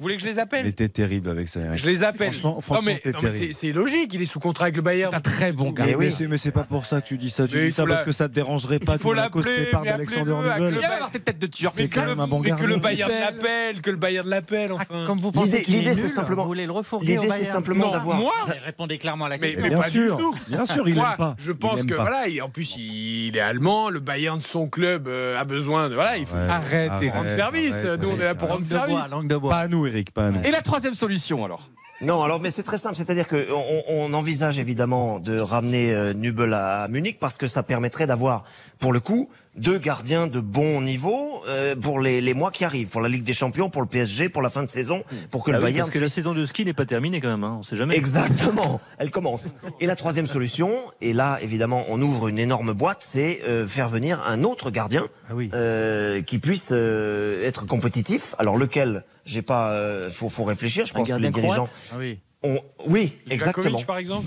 Vous 0.00 0.04
voulez 0.04 0.16
que 0.16 0.22
je 0.22 0.26
les 0.28 0.36
Il 0.36 0.40
appelle 0.40 0.66
était 0.66 0.88
terrible 0.88 1.28
avec 1.28 1.46
ça. 1.48 1.60
Eric. 1.60 1.78
Je 1.78 1.84
les 1.86 2.02
appelle. 2.02 2.32
Franchement, 2.32 2.54
non 2.54 2.60
franchement, 2.62 2.90
non, 2.90 3.18
mais 3.22 3.30
c'est 3.30 3.52
c'est 3.52 3.70
logique, 3.72 4.14
il 4.14 4.22
est 4.22 4.26
sous 4.26 4.40
contrat 4.40 4.64
avec 4.64 4.76
le 4.76 4.80
Bayern. 4.82 5.10
C'est 5.12 5.16
un 5.18 5.20
très 5.20 5.52
bon 5.52 5.72
gars. 5.72 5.84
Mais, 5.84 5.94
oui. 5.94 6.06
mais 6.06 6.10
c'est- 6.10 6.26
mais 6.26 6.38
c'est 6.38 6.52
pas 6.52 6.64
pour 6.64 6.86
ça 6.86 7.02
que 7.02 7.06
tu 7.06 7.18
dis 7.18 7.28
ça. 7.28 7.46
Tu 7.46 7.54
Mais 7.56 7.64
il 7.64 7.68
dis 7.68 7.72
ça 7.74 7.82
faut 7.82 7.88
parce 7.88 8.00
la- 8.00 8.06
que 8.06 8.12
ça 8.12 8.28
te 8.30 8.32
dérangerait 8.34 8.78
pas 8.78 8.92
Il 8.94 8.96
que 8.96 9.02
faut 9.02 9.08
Monaco 9.10 9.42
se 9.42 9.48
sépare 9.50 9.82
mais 9.82 9.90
d'Alexander 9.90 10.32
Nubel. 10.32 10.72
Il 10.74 10.80
va 10.80 10.94
avoir 10.94 11.10
tes 11.10 11.20
têtes 11.20 11.38
de 11.38 11.46
turc. 11.46 11.74
C'est 11.76 11.82
Mais 11.82 11.88
que, 11.90 11.94
quand 11.96 12.00
le, 12.02 12.06
même 12.08 12.20
un 12.20 12.26
bon 12.26 12.40
mais 12.40 12.50
que 12.50 12.64
le 12.64 12.76
Bayern 12.76 13.10
l'appelle, 13.12 13.82
que 13.82 13.90
le 13.90 13.96
Bayern 13.98 14.26
l'appelle, 14.26 14.72
enfin. 14.72 15.04
Comme 15.06 15.20
vous 15.20 15.32
pensez 15.32 15.64
L'idée- 15.68 15.92
c'est 15.92 16.08
simplement- 16.08 16.44
vous 16.44 16.48
voulez 16.48 16.64
le 16.64 16.72
refourguer 16.72 17.18
L'idée, 17.18 17.28
c'est 17.30 17.44
simplement 17.44 17.90
d'avoir. 17.90 18.16
moi, 18.18 18.32
Répondez 18.64 18.96
clairement 18.96 19.26
à 19.26 19.28
la 19.28 19.36
Mais, 19.36 19.48
question. 19.48 19.62
mais 19.64 19.68
Bien 19.68 19.78
pas 19.80 19.88
sûr, 19.90 20.16
du 20.16 20.22
tout. 20.22 20.34
bien 20.48 20.64
sûr, 20.66 20.88
il 20.88 20.94
Moi, 20.94 21.08
aime 21.10 21.16
pas. 21.18 21.34
Je 21.38 21.50
Il 21.52 21.56
pense 21.58 21.84
que 21.84 21.92
voilà, 21.94 22.26
il- 22.26 22.40
en 22.40 22.48
plus 22.48 22.74
il 22.78 23.36
est 23.36 23.40
allemand, 23.40 23.90
le 23.90 24.00
Bayern 24.00 24.38
de 24.38 24.42
son 24.42 24.66
club 24.66 25.08
euh, 25.08 25.38
a 25.38 25.44
besoin 25.44 25.90
de 25.90 25.94
voilà, 25.94 26.16
il 26.16 26.24
faut. 26.24 26.36
Arrête, 26.36 26.90
Arrête, 26.90 27.12
rendre 27.12 27.28
service. 27.28 27.84
Nous 28.00 28.08
on 28.08 28.18
est 28.18 28.24
là 28.24 28.34
pour 28.34 28.48
rendre 28.48 28.64
service. 28.64 29.10
langue 29.10 29.28
de 29.28 29.36
bois. 29.36 29.50
Pas 29.50 29.58
à 29.60 29.68
nous, 29.68 29.89
Eric. 29.90 30.08
Et 30.44 30.50
la 30.50 30.62
troisième 30.62 30.94
solution 30.94 31.44
alors 31.44 31.68
Non, 32.00 32.22
alors 32.22 32.40
mais 32.40 32.50
c'est 32.50 32.62
très 32.62 32.78
simple, 32.78 32.96
c'est-à-dire 32.96 33.26
que 33.26 33.48
on, 33.52 33.82
on 33.88 34.14
envisage 34.14 34.58
évidemment 34.58 35.18
de 35.18 35.38
ramener 35.38 35.92
euh, 35.94 36.12
Nubel 36.12 36.54
à 36.54 36.88
Munich 36.88 37.18
parce 37.20 37.36
que 37.36 37.46
ça 37.46 37.62
permettrait 37.62 38.06
d'avoir, 38.06 38.44
pour 38.78 38.92
le 38.92 39.00
coup, 39.00 39.28
deux 39.60 39.78
gardiens 39.78 40.26
de 40.26 40.40
bon 40.40 40.80
niveau 40.80 41.42
euh, 41.46 41.76
pour 41.76 42.00
les, 42.00 42.20
les 42.20 42.34
mois 42.34 42.50
qui 42.50 42.64
arrivent, 42.64 42.88
pour 42.88 43.00
la 43.00 43.08
Ligue 43.08 43.22
des 43.24 43.32
Champions, 43.32 43.70
pour 43.70 43.82
le 43.82 43.88
PSG, 43.88 44.28
pour 44.28 44.42
la 44.42 44.48
fin 44.48 44.62
de 44.62 44.68
saison, 44.70 45.04
pour 45.30 45.44
que 45.44 45.50
Ah 45.50 45.54
le 45.54 45.58
oui, 45.58 45.64
Bayern 45.64 45.80
parce 45.80 45.90
que 45.90 45.98
la 45.98 46.08
saison 46.08 46.34
de 46.34 46.44
ski 46.46 46.64
n'est 46.64 46.72
pas 46.72 46.86
terminée 46.86 47.20
quand 47.20 47.28
même, 47.28 47.44
hein, 47.44 47.56
on 47.60 47.62
sait 47.62 47.76
jamais. 47.76 47.96
Exactement, 47.96 48.80
elle 48.98 49.10
commence. 49.10 49.54
Et 49.80 49.86
la 49.86 49.96
troisième 49.96 50.26
solution, 50.26 50.72
et 51.00 51.12
là 51.12 51.38
évidemment 51.42 51.84
on 51.88 52.00
ouvre 52.00 52.28
une 52.28 52.38
énorme 52.38 52.72
boîte, 52.72 52.98
c'est 53.00 53.40
euh, 53.46 53.66
faire 53.66 53.88
venir 53.88 54.22
un 54.26 54.42
autre 54.44 54.70
gardien 54.70 55.06
Ah 55.28 55.34
oui. 55.34 55.50
euh, 55.54 56.22
qui 56.22 56.38
puisse 56.38 56.70
euh, 56.72 57.46
être 57.46 57.66
compétitif. 57.66 58.34
Alors 58.38 58.56
lequel? 58.56 59.04
J'ai 59.26 59.42
pas, 59.42 59.72
euh, 59.72 60.10
faut, 60.10 60.28
faut 60.30 60.44
réfléchir. 60.44 60.86
Je 60.86 60.94
pense 60.94 61.08
que 61.08 61.14
les 61.14 61.28
dirigeants 61.30 61.68
Ah 61.92 61.96
oui. 61.98 62.18
ont, 62.42 62.58
oui, 62.86 63.12
exactement. 63.28 63.78
Par 63.82 63.98
exemple? 63.98 64.26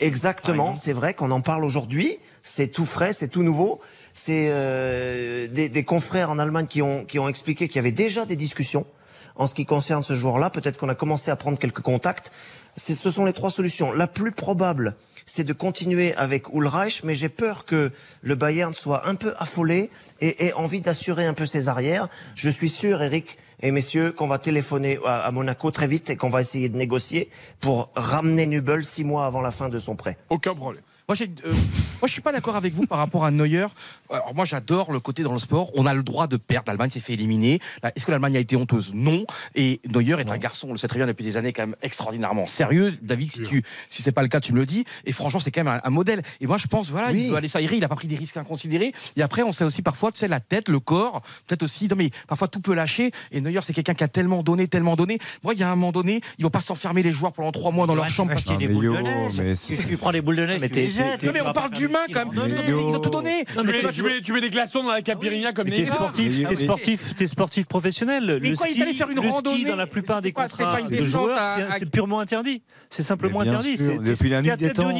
Exactement, 0.00 0.74
c'est 0.74 0.92
vrai 0.92 1.14
qu'on 1.14 1.30
en 1.30 1.40
parle 1.42 1.64
aujourd'hui. 1.64 2.18
C'est 2.42 2.68
tout 2.68 2.86
frais, 2.86 3.12
c'est 3.12 3.28
tout 3.28 3.42
nouveau. 3.42 3.80
C'est 4.14 4.48
euh, 4.50 5.48
des, 5.48 5.68
des 5.68 5.84
confrères 5.84 6.30
en 6.30 6.38
Allemagne 6.38 6.66
qui 6.66 6.82
ont, 6.82 7.04
qui 7.04 7.18
ont 7.18 7.28
expliqué 7.28 7.68
qu'il 7.68 7.76
y 7.76 7.78
avait 7.78 7.92
déjà 7.92 8.24
des 8.26 8.36
discussions 8.36 8.86
en 9.36 9.46
ce 9.46 9.54
qui 9.54 9.64
concerne 9.64 10.02
ce 10.02 10.14
joueur-là. 10.14 10.50
Peut-être 10.50 10.76
qu'on 10.76 10.90
a 10.90 10.94
commencé 10.94 11.30
à 11.30 11.36
prendre 11.36 11.58
quelques 11.58 11.80
contacts. 11.80 12.30
Ce 12.76 13.10
sont 13.10 13.24
les 13.24 13.32
trois 13.32 13.50
solutions. 13.50 13.92
La 13.92 14.06
plus 14.06 14.32
probable, 14.32 14.96
c'est 15.26 15.44
de 15.44 15.52
continuer 15.52 16.14
avec 16.16 16.48
Ulreich, 16.52 17.04
mais 17.04 17.14
j'ai 17.14 17.28
peur 17.28 17.64
que 17.64 17.90
le 18.22 18.34
Bayern 18.34 18.72
soit 18.72 19.08
un 19.08 19.14
peu 19.14 19.34
affolé 19.38 19.90
et 20.20 20.46
ait 20.46 20.52
envie 20.54 20.80
d'assurer 20.80 21.26
un 21.26 21.34
peu 21.34 21.46
ses 21.46 21.68
arrières. 21.68 22.08
Je 22.34 22.48
suis 22.48 22.70
sûr, 22.70 23.02
Eric 23.02 23.38
et 23.60 23.70
messieurs, 23.70 24.12
qu'on 24.12 24.26
va 24.26 24.38
téléphoner 24.38 24.98
à, 25.04 25.20
à 25.20 25.30
Monaco 25.30 25.70
très 25.70 25.86
vite 25.86 26.08
et 26.10 26.16
qu'on 26.16 26.30
va 26.30 26.40
essayer 26.40 26.68
de 26.68 26.76
négocier 26.76 27.28
pour 27.60 27.90
ramener 27.94 28.46
Nubel 28.46 28.84
six 28.84 29.04
mois 29.04 29.26
avant 29.26 29.40
la 29.42 29.50
fin 29.50 29.68
de 29.68 29.78
son 29.78 29.94
prêt. 29.94 30.16
Aucun 30.30 30.54
problème. 30.54 30.82
Moi, 31.08 31.16
j'ai- 31.16 31.30
euh, 31.44 31.52
moi, 31.52 32.06
je 32.06 32.12
suis 32.12 32.20
pas 32.22 32.32
d'accord 32.32 32.56
avec 32.56 32.72
vous 32.72 32.86
par 32.86 32.98
rapport 32.98 33.24
à 33.24 33.30
Neuer. 33.30 33.66
Alors, 34.10 34.34
moi, 34.34 34.44
j'adore 34.44 34.92
le 34.92 35.00
côté 35.00 35.22
dans 35.22 35.32
le 35.32 35.38
sport. 35.38 35.70
On 35.74 35.84
a 35.86 35.94
le 35.94 36.02
droit 36.02 36.26
de 36.26 36.36
perdre. 36.36 36.64
L'Allemagne 36.68 36.90
s'est 36.90 37.00
fait 37.00 37.14
éliminer. 37.14 37.60
Là, 37.82 37.92
Est-ce 37.94 38.06
que 38.06 38.10
l'Allemagne 38.12 38.36
a 38.36 38.40
été 38.40 38.56
honteuse? 38.56 38.92
Non. 38.94 39.24
Et 39.54 39.80
Neuer 39.92 40.20
est 40.20 40.30
un 40.30 40.38
garçon, 40.38 40.68
on 40.68 40.72
le 40.72 40.78
sait 40.78 40.88
très 40.88 40.98
bien 40.98 41.06
depuis 41.06 41.24
des 41.24 41.36
années, 41.36 41.52
quand 41.52 41.62
même 41.66 41.76
extraordinairement 41.82 42.46
sérieux. 42.46 42.92
David, 43.02 43.32
si 43.32 43.42
tu, 43.42 43.62
si 43.88 44.02
c'est 44.02 44.12
pas 44.12 44.22
le 44.22 44.28
cas, 44.28 44.40
tu 44.40 44.52
me 44.52 44.58
le 44.58 44.66
dis. 44.66 44.84
Et 45.04 45.12
franchement, 45.12 45.40
c'est 45.40 45.50
quand 45.50 45.64
même 45.64 45.74
un, 45.74 45.80
un 45.82 45.90
modèle. 45.90 46.22
Et 46.40 46.46
moi, 46.46 46.56
je 46.58 46.66
pense, 46.66 46.90
voilà, 46.90 47.10
Oui. 47.10 47.24
il 47.24 47.30
veut 47.30 47.36
aller 47.36 47.48
s'aérer. 47.48 47.76
Il 47.76 47.84
a 47.84 47.88
pas 47.88 47.96
pris 47.96 48.08
des 48.08 48.16
risques 48.16 48.36
inconsidérés. 48.36 48.92
Et 49.16 49.22
après, 49.22 49.42
on 49.42 49.52
sait 49.52 49.64
aussi 49.64 49.82
parfois, 49.82 50.12
tu 50.12 50.18
sais, 50.18 50.28
la 50.28 50.40
tête, 50.40 50.68
le 50.68 50.80
corps, 50.80 51.20
peut-être 51.46 51.62
aussi. 51.64 51.88
Non, 51.88 51.96
mais 51.96 52.10
parfois 52.28 52.48
tout 52.48 52.60
peut 52.60 52.74
lâcher. 52.74 53.10
Et 53.32 53.40
Neuer, 53.40 53.60
c'est 53.62 53.72
quelqu'un 53.74 53.94
qui 53.94 54.04
a 54.04 54.08
tellement 54.08 54.42
donné, 54.42 54.68
tellement 54.68 54.96
donné. 54.96 55.18
Moi, 55.42 55.54
il 55.54 55.60
y 55.60 55.62
a 55.62 55.68
un 55.70 55.74
moment 55.76 55.92
donné, 55.92 56.20
ils 56.38 56.42
vont 56.44 56.50
pas 56.50 56.60
s'enfermer 56.60 57.02
les 57.02 57.10
joueurs 57.10 57.32
pendant 57.32 57.52
trois 57.52 57.70
mois 57.72 57.86
dans 57.86 57.94
leur 57.94 58.08
chambre 58.08 58.30
parce 58.30 58.42
acheter 58.46 58.54
que 58.54 58.58
des 58.68 58.68
boules 58.72 58.96
de 58.96 59.02
neige. 59.02 59.40
mais 59.40 59.54
Si 59.56 59.76
tu 59.84 59.96
prends 59.96 60.12
des 60.12 60.20
boules 60.20 60.36
de 60.36 60.46
neige, 60.46 60.60
Jette. 60.92 61.22
Non, 61.22 61.32
mais 61.32 61.40
on 61.40 61.52
parle 61.52 61.70
d'humains 61.72 62.06
quand 62.12 62.26
même. 62.32 62.48
Ils 62.68 62.74
ont, 62.96 62.98
tout 63.00 63.10
donné. 63.10 63.44
Tu 64.22 64.32
mets, 64.32 64.40
des 64.40 64.50
glaçons 64.50 64.82
dans 64.82 64.90
la 64.90 65.02
Capirinha 65.02 65.52
comme 65.52 65.68
Mais 65.68 65.76
t'es 65.76 65.82
Neymar. 65.82 65.96
sportif, 65.96 66.48
t'es 66.48 66.56
sportif, 66.56 67.16
t'es 67.16 67.26
sportif 67.26 67.66
professionnel. 67.66 68.38
Mais 68.42 68.50
le 68.50 68.56
quoi, 68.56 68.66
il 68.68 68.72
ski, 68.72 68.80
est 68.80 68.82
allé 68.82 68.92
faire 68.94 69.10
une 69.10 69.18
randonnée, 69.20 69.64
dans 69.64 69.76
la 69.76 69.86
plupart 69.86 70.20
des 70.22 70.32
contrats 70.32 70.80
de 70.82 71.02
joueurs, 71.02 71.38
c'est- 71.78 71.86
purement 71.86 72.20
interdit. 72.20 72.62
C'est 72.90 73.02
simplement 73.02 73.40
interdit. 73.40 73.76
depuis 73.76 74.28
la 74.28 74.42
nuit 74.42 74.50
des 74.56 74.70
temps. 74.72 74.92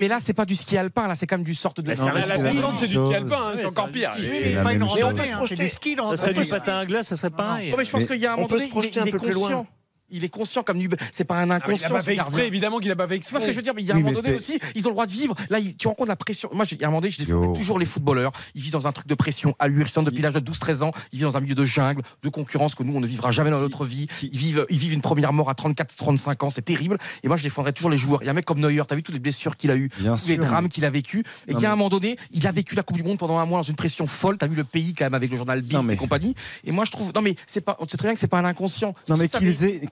mais 0.00 0.08
là, 0.08 0.18
c'est 0.20 0.34
pas 0.34 0.44
du 0.44 0.54
ski 0.56 0.76
alpin, 0.76 1.08
là, 1.08 1.14
c'est 1.14 1.26
quand 1.26 1.36
même 1.36 1.44
du 1.44 1.54
sorte 1.54 1.80
de. 1.80 1.92
La, 1.92 2.26
la 2.26 2.38
descente, 2.38 2.74
c'est 2.78 2.86
du 2.88 2.96
ski 2.96 3.14
alpin, 3.14 3.36
hein, 3.48 3.52
c'est 3.56 3.66
encore 3.66 3.90
pire. 3.90 4.12
C'est 4.18 4.62
pas 4.62 4.72
une 4.72 4.82
randonnée, 4.82 5.32
hein, 5.32 5.40
c'est 5.46 5.54
du 5.56 5.68
ski. 5.68 5.96
dans- 5.96 6.10
Ça 6.10 6.16
serait 6.16 6.32
du 6.32 6.44
patin 6.46 6.78
à 6.78 6.86
glace, 6.86 7.08
ça 7.08 7.16
serait 7.16 7.30
pareil. 7.30 7.70
Non, 7.70 7.76
mais 7.78 7.84
je 7.84 7.90
pense 7.90 8.04
qu'il 8.04 8.16
y 8.16 8.26
a 8.26 8.30
un 8.30 8.34
on 8.34 8.36
moment 8.36 8.48
peut 8.48 8.54
donné, 8.56 8.66
se 8.66 8.70
projeter 8.70 8.96
il, 8.96 9.02
un 9.02 9.06
il 9.06 9.10
peu 9.12 9.16
est 9.18 9.20
plus 9.20 9.32
loin. 9.32 9.42
conscient. 9.48 9.66
Il 10.10 10.24
est 10.24 10.28
conscient 10.28 10.62
comme 10.62 10.78
du. 10.78 10.88
C'est 11.12 11.24
pas 11.24 11.34
un 11.36 11.38
Ah, 11.38 11.42
mais 11.42 11.48
il 11.48 11.52
a 11.52 11.56
inconscient. 11.56 11.88
pas 11.90 12.00
fait 12.00 12.14
exprès, 12.14 12.46
évidemment 12.46 12.78
qu'il 12.78 12.90
a 12.90 12.96
pas 12.96 13.08
fait 13.08 13.18
C'est 13.22 13.32
pas 13.32 13.40
ce 13.40 13.46
exprès. 13.46 13.46
que 13.48 13.52
je 13.52 13.56
veux 13.56 13.62
dire, 13.62 13.74
mais 13.74 13.82
il 13.82 13.86
y 13.86 13.90
a 13.90 13.94
un 13.94 13.96
Oui, 13.98 14.04
moment 14.04 14.14
donné 14.20 14.34
aussi, 14.34 14.58
ils 14.74 14.86
ont 14.86 14.90
le 14.90 14.94
droit 14.94 15.06
de 15.06 15.10
vivre. 15.10 15.34
Là, 15.50 15.58
il- 15.58 15.76
tu 15.76 15.88
rencontres 15.88 16.08
la 16.08 16.16
pression. 16.16 16.48
Moi, 16.52 16.64
j'ai- 16.68 16.76
il 16.76 16.80
y 16.80 16.84
a 16.84 16.86
un 16.86 16.90
moment 16.90 17.00
donné, 17.00 17.10
je 17.10 17.18
défendais 17.18 17.46
Yo. 17.46 17.52
toujours 17.54 17.78
les 17.78 17.86
footballeurs. 17.86 18.32
Ils 18.54 18.62
vivent 18.62 18.72
dans 18.72 18.86
un 18.86 18.92
truc 18.92 19.06
de 19.08 19.14
pression 19.14 19.54
ahurissant 19.58 20.02
depuis 20.02 20.22
l'âge 20.22 20.34
de 20.34 20.40
12-13 20.40 20.82
ans. 20.82 20.92
Ils 21.12 21.18
vivent 21.18 21.26
dans 21.28 21.36
un 21.36 21.40
milieu 21.40 21.54
de 21.54 21.64
jungle, 21.64 22.02
de 22.22 22.28
concurrence 22.28 22.74
que 22.74 22.82
nous, 22.82 22.94
on 22.94 23.00
ne 23.00 23.06
vivra 23.06 23.30
jamais 23.32 23.50
dans 23.50 23.58
notre 23.58 23.84
vie. 23.84 24.06
Ils 24.22 24.30
vivent, 24.36 24.66
ils 24.70 24.78
vivent 24.78 24.92
une 24.92 25.00
première 25.00 25.32
mort 25.32 25.50
à 25.50 25.54
34-35 25.54 26.42
ans. 26.44 26.50
C'est 26.50 26.62
terrible. 26.64 26.98
Et 27.22 27.28
moi, 27.28 27.36
je 27.36 27.42
défendrai 27.42 27.72
toujours 27.72 27.90
les 27.90 27.96
joueurs. 27.96 28.22
Il 28.22 28.26
y 28.26 28.28
a 28.28 28.30
un 28.30 28.34
mec 28.34 28.44
comme 28.44 28.60
Neuer, 28.60 28.82
t'as 28.86 28.94
vu 28.94 29.02
toutes 29.02 29.14
les 29.14 29.20
blessures 29.20 29.56
qu'il 29.56 29.70
a 29.70 29.76
eues, 29.76 29.90
Bien 29.98 30.16
tous 30.16 30.28
les 30.28 30.36
drames 30.36 30.64
mais- 30.64 30.68
qu'il 30.70 30.84
a 30.84 30.90
vécu. 30.90 31.24
Et 31.48 31.52
il 31.52 31.58
y 31.60 31.66
a 31.66 31.72
un 31.72 31.76
moment 31.76 31.88
donné, 31.88 32.16
il 32.32 32.46
a 32.46 32.52
vécu 32.52 32.74
la 32.74 32.82
Coupe 32.82 32.96
du 32.96 33.02
Monde 33.02 33.18
pendant 33.18 33.38
un 33.38 33.46
mois 33.46 33.58
dans 33.58 33.62
une 33.62 33.76
pression 33.76 34.06
folle. 34.06 34.38
T'as 34.38 34.46
vu 34.46 34.56
le 34.56 34.64
pays 34.64 34.94
quand 34.94 35.04
même 35.04 35.14
avec 35.14 35.30
le 35.30 35.36
journal 35.36 35.62
mais- 35.84 35.94
et 35.94 35.96
compagnie. 35.96 36.34
Et 36.64 36.72
moi, 36.72 36.84
je 36.84 36.90
trouve, 36.92 37.12
non, 37.14 37.22
mais 37.22 37.34
c'est 37.46 37.60
pas, 37.60 37.76
on 37.80 37.88
sait 37.88 37.96
très 37.96 38.08
bien 38.08 38.14
que 38.14 38.20
c'est 38.20 38.26
pas 38.28 38.38
un 38.38 38.44
inconscient. 38.44 38.94
Non, 39.08 39.16
Si 39.16 39.20
mais 39.20 39.28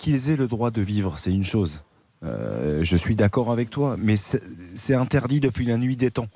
qu'ils 0.05 0.31
aient, 0.31 0.37
le 0.37 0.47
droit 0.49 0.71
de 0.71 0.81
vivre, 0.83 1.19
c'est 1.19 1.33
une 1.33 1.45
chose. 1.45 1.83
Euh, 2.23 2.83
je 2.85 2.97
suis 2.97 3.15
d'accord 3.17 3.51
avec 3.53 3.69
toi, 3.71 3.97
mais 3.99 4.17
c'est 4.17 4.95
interdit 4.95 5.41
depuis 5.41 5.67
la 5.67 5.77
nuit 5.77 5.97
des 5.97 6.11
temps. 6.11 6.29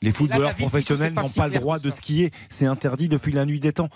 Les 0.00 0.12
footballeurs 0.12 0.54
professionnels 0.54 1.12
pas 1.12 1.22
n'ont 1.22 1.28
si 1.28 1.38
pas 1.38 1.48
le 1.48 1.58
droit 1.58 1.78
de 1.78 1.90
skier. 1.90 2.30
C'est 2.48 2.66
interdit 2.66 3.08
depuis 3.08 3.32
la 3.32 3.44
nuit 3.44 3.60
des 3.60 3.72
temps. 3.72 3.90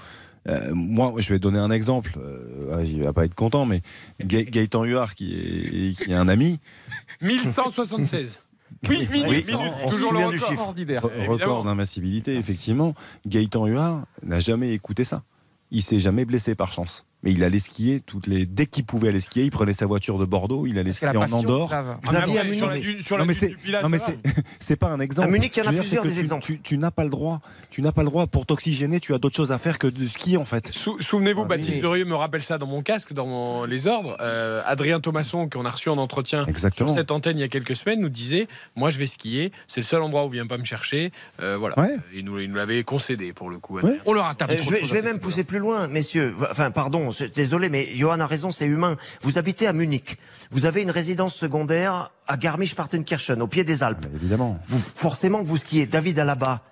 Euh, 0.48 0.74
moi, 0.74 1.14
je 1.18 1.28
vais 1.32 1.38
donner 1.38 1.58
un 1.60 1.70
exemple. 1.70 2.14
Euh, 2.18 2.82
il 2.84 3.02
va 3.02 3.12
pas 3.12 3.24
être 3.24 3.34
content, 3.36 3.64
mais 3.64 3.80
Ga- 4.20 4.42
Gaëtan 4.44 4.82
Huard, 4.84 5.14
qui 5.14 5.32
est, 5.34 5.96
qui 5.96 6.10
est 6.10 6.14
un 6.16 6.28
ami, 6.28 6.58
1176. 7.22 8.44
Oui, 8.88 9.06
minutes, 9.12 9.26
Oui, 9.28 9.44
minutes, 9.46 9.72
on 9.84 9.88
se 9.88 9.94
toujours 9.94 10.12
le 10.14 10.24
record. 10.24 10.48
chiffre. 10.48 10.62
ordinaire. 10.62 11.02
record 11.28 11.62
d'invincibilité, 11.62 12.36
effectivement, 12.36 12.94
Gaëtan 13.26 13.66
Huard 13.66 14.06
n'a 14.24 14.40
jamais 14.40 14.72
écouté 14.72 15.04
ça. 15.04 15.22
Il 15.70 15.82
s'est 15.82 15.98
jamais 15.98 16.24
blessé 16.24 16.54
par 16.54 16.72
chance. 16.72 17.04
Mais 17.22 17.32
il 17.32 17.44
allait 17.44 17.58
skier 17.60 18.00
toutes 18.04 18.26
les 18.26 18.46
dès 18.46 18.66
qu'il 18.66 18.84
pouvait 18.84 19.08
aller 19.08 19.20
skier, 19.20 19.44
il 19.44 19.50
prenait 19.50 19.72
sa 19.72 19.86
voiture 19.86 20.18
de 20.18 20.24
Bordeaux, 20.24 20.66
il 20.66 20.78
allait 20.78 20.90
Parce 20.90 20.96
skier 20.96 21.08
en 21.16 21.32
Andorre. 21.38 21.68
Xav. 21.68 21.96
Xavier 22.02 22.38
à 22.38 22.40
Après, 22.42 22.52
sur 22.54 22.66
la 22.68 22.72
Munich. 22.74 22.82
dune- 22.84 23.00
sur 23.00 23.16
la 23.16 23.22
non 23.22 23.28
mais 23.28 23.34
c'est 23.34 23.56
non 23.82 23.88
mais 23.88 23.98
c'est 24.58 24.76
pas 24.76 24.88
un 24.88 25.00
exemple. 25.00 25.28
À 25.28 25.30
Munich, 25.30 25.56
il 25.56 25.62
y 25.62 25.66
en 25.66 25.70
a 25.70 25.72
plusieurs 25.72 26.02
des 26.04 26.12
tu- 26.12 26.18
exemples. 26.20 26.44
Tu, 26.44 26.60
tu 26.60 26.78
n'as 26.78 26.90
pas 26.90 27.04
le 27.04 27.10
droit. 27.10 27.40
Tu 27.70 27.80
n'as 27.82 27.92
pas 27.92 28.02
le 28.02 28.08
droit 28.08 28.26
pour 28.26 28.44
t'oxygéner. 28.46 28.98
Tu 29.00 29.14
as 29.14 29.18
d'autres 29.18 29.36
choses 29.36 29.52
à 29.52 29.58
faire 29.58 29.78
que 29.78 29.86
de 29.86 30.06
skier 30.06 30.36
en 30.36 30.44
fait. 30.44 30.72
Sou- 30.72 31.00
Souvenez-vous, 31.00 31.42
Ah, 31.42 31.48
Baptiste 31.48 31.76
mais- 31.76 31.82
Derieux 31.82 32.04
me 32.04 32.14
rappelle 32.16 32.42
ça 32.42 32.58
dans 32.58 32.66
mon 32.66 32.82
casque, 32.82 33.12
dans 33.12 33.26
mon- 33.26 33.64
les 33.64 33.86
ordres. 33.86 34.16
Euh, 34.20 34.62
Adrien 34.66 34.98
Thomasson, 35.00 35.48
qu'on 35.48 35.64
a 35.64 35.70
reçu 35.70 35.88
en 35.88 35.98
entretien 35.98 36.44
Exactement. 36.46 36.88
sur 36.88 36.98
cette 36.98 37.10
antenne 37.12 37.38
il 37.38 37.40
y 37.42 37.44
a 37.44 37.48
quelques 37.48 37.76
semaines, 37.76 38.00
nous 38.00 38.08
disait 38.08 38.48
Moi, 38.74 38.90
je 38.90 38.98
vais 38.98 39.06
skier. 39.06 39.52
C'est 39.68 39.80
le 39.80 39.86
seul 39.86 40.02
endroit 40.02 40.24
où 40.24 40.28
il 40.28 40.32
vient 40.32 40.46
pas 40.46 40.58
me 40.58 40.64
chercher. 40.64 41.12
Euh, 41.40 41.56
voilà. 41.56 41.78
Ouais. 41.78 41.96
Il 42.14 42.24
nous, 42.24 42.40
il 42.40 42.48
nous 42.50 42.56
l'avait 42.56 42.82
concédé 42.82 43.32
pour 43.32 43.48
le 43.48 43.58
coup. 43.58 43.78
On 44.06 44.12
leur 44.12 44.26
interdit 44.26 44.54
Euh, 44.54 44.58
trop 44.60 44.72
je 44.82 44.92
vais, 44.92 45.02
même 45.02 45.18
pousser 45.20 45.44
plus 45.44 45.58
loin, 45.60 45.86
messieurs. 45.86 46.34
Enfin, 46.50 46.70
pardon, 46.70 47.11
désolé, 47.34 47.68
mais 47.68 47.88
Johan 47.94 48.20
a 48.20 48.26
raison, 48.26 48.50
c'est 48.50 48.66
humain. 48.66 48.96
Vous 49.22 49.38
habitez 49.38 49.66
à 49.66 49.72
Munich. 49.72 50.18
Vous 50.50 50.66
avez 50.66 50.82
une 50.82 50.90
résidence 50.90 51.34
secondaire 51.34 52.10
à 52.26 52.36
Garmisch-Partenkirchen, 52.36 53.40
au 53.40 53.46
pied 53.46 53.64
des 53.64 53.82
Alpes. 53.82 54.06
Mais 54.10 54.16
évidemment. 54.16 54.58
Vous, 54.66 54.80
forcément 54.80 55.42
que 55.42 55.48
vous 55.48 55.58
skiez. 55.58 55.86
David 55.86 56.18
Alaba 56.18 56.62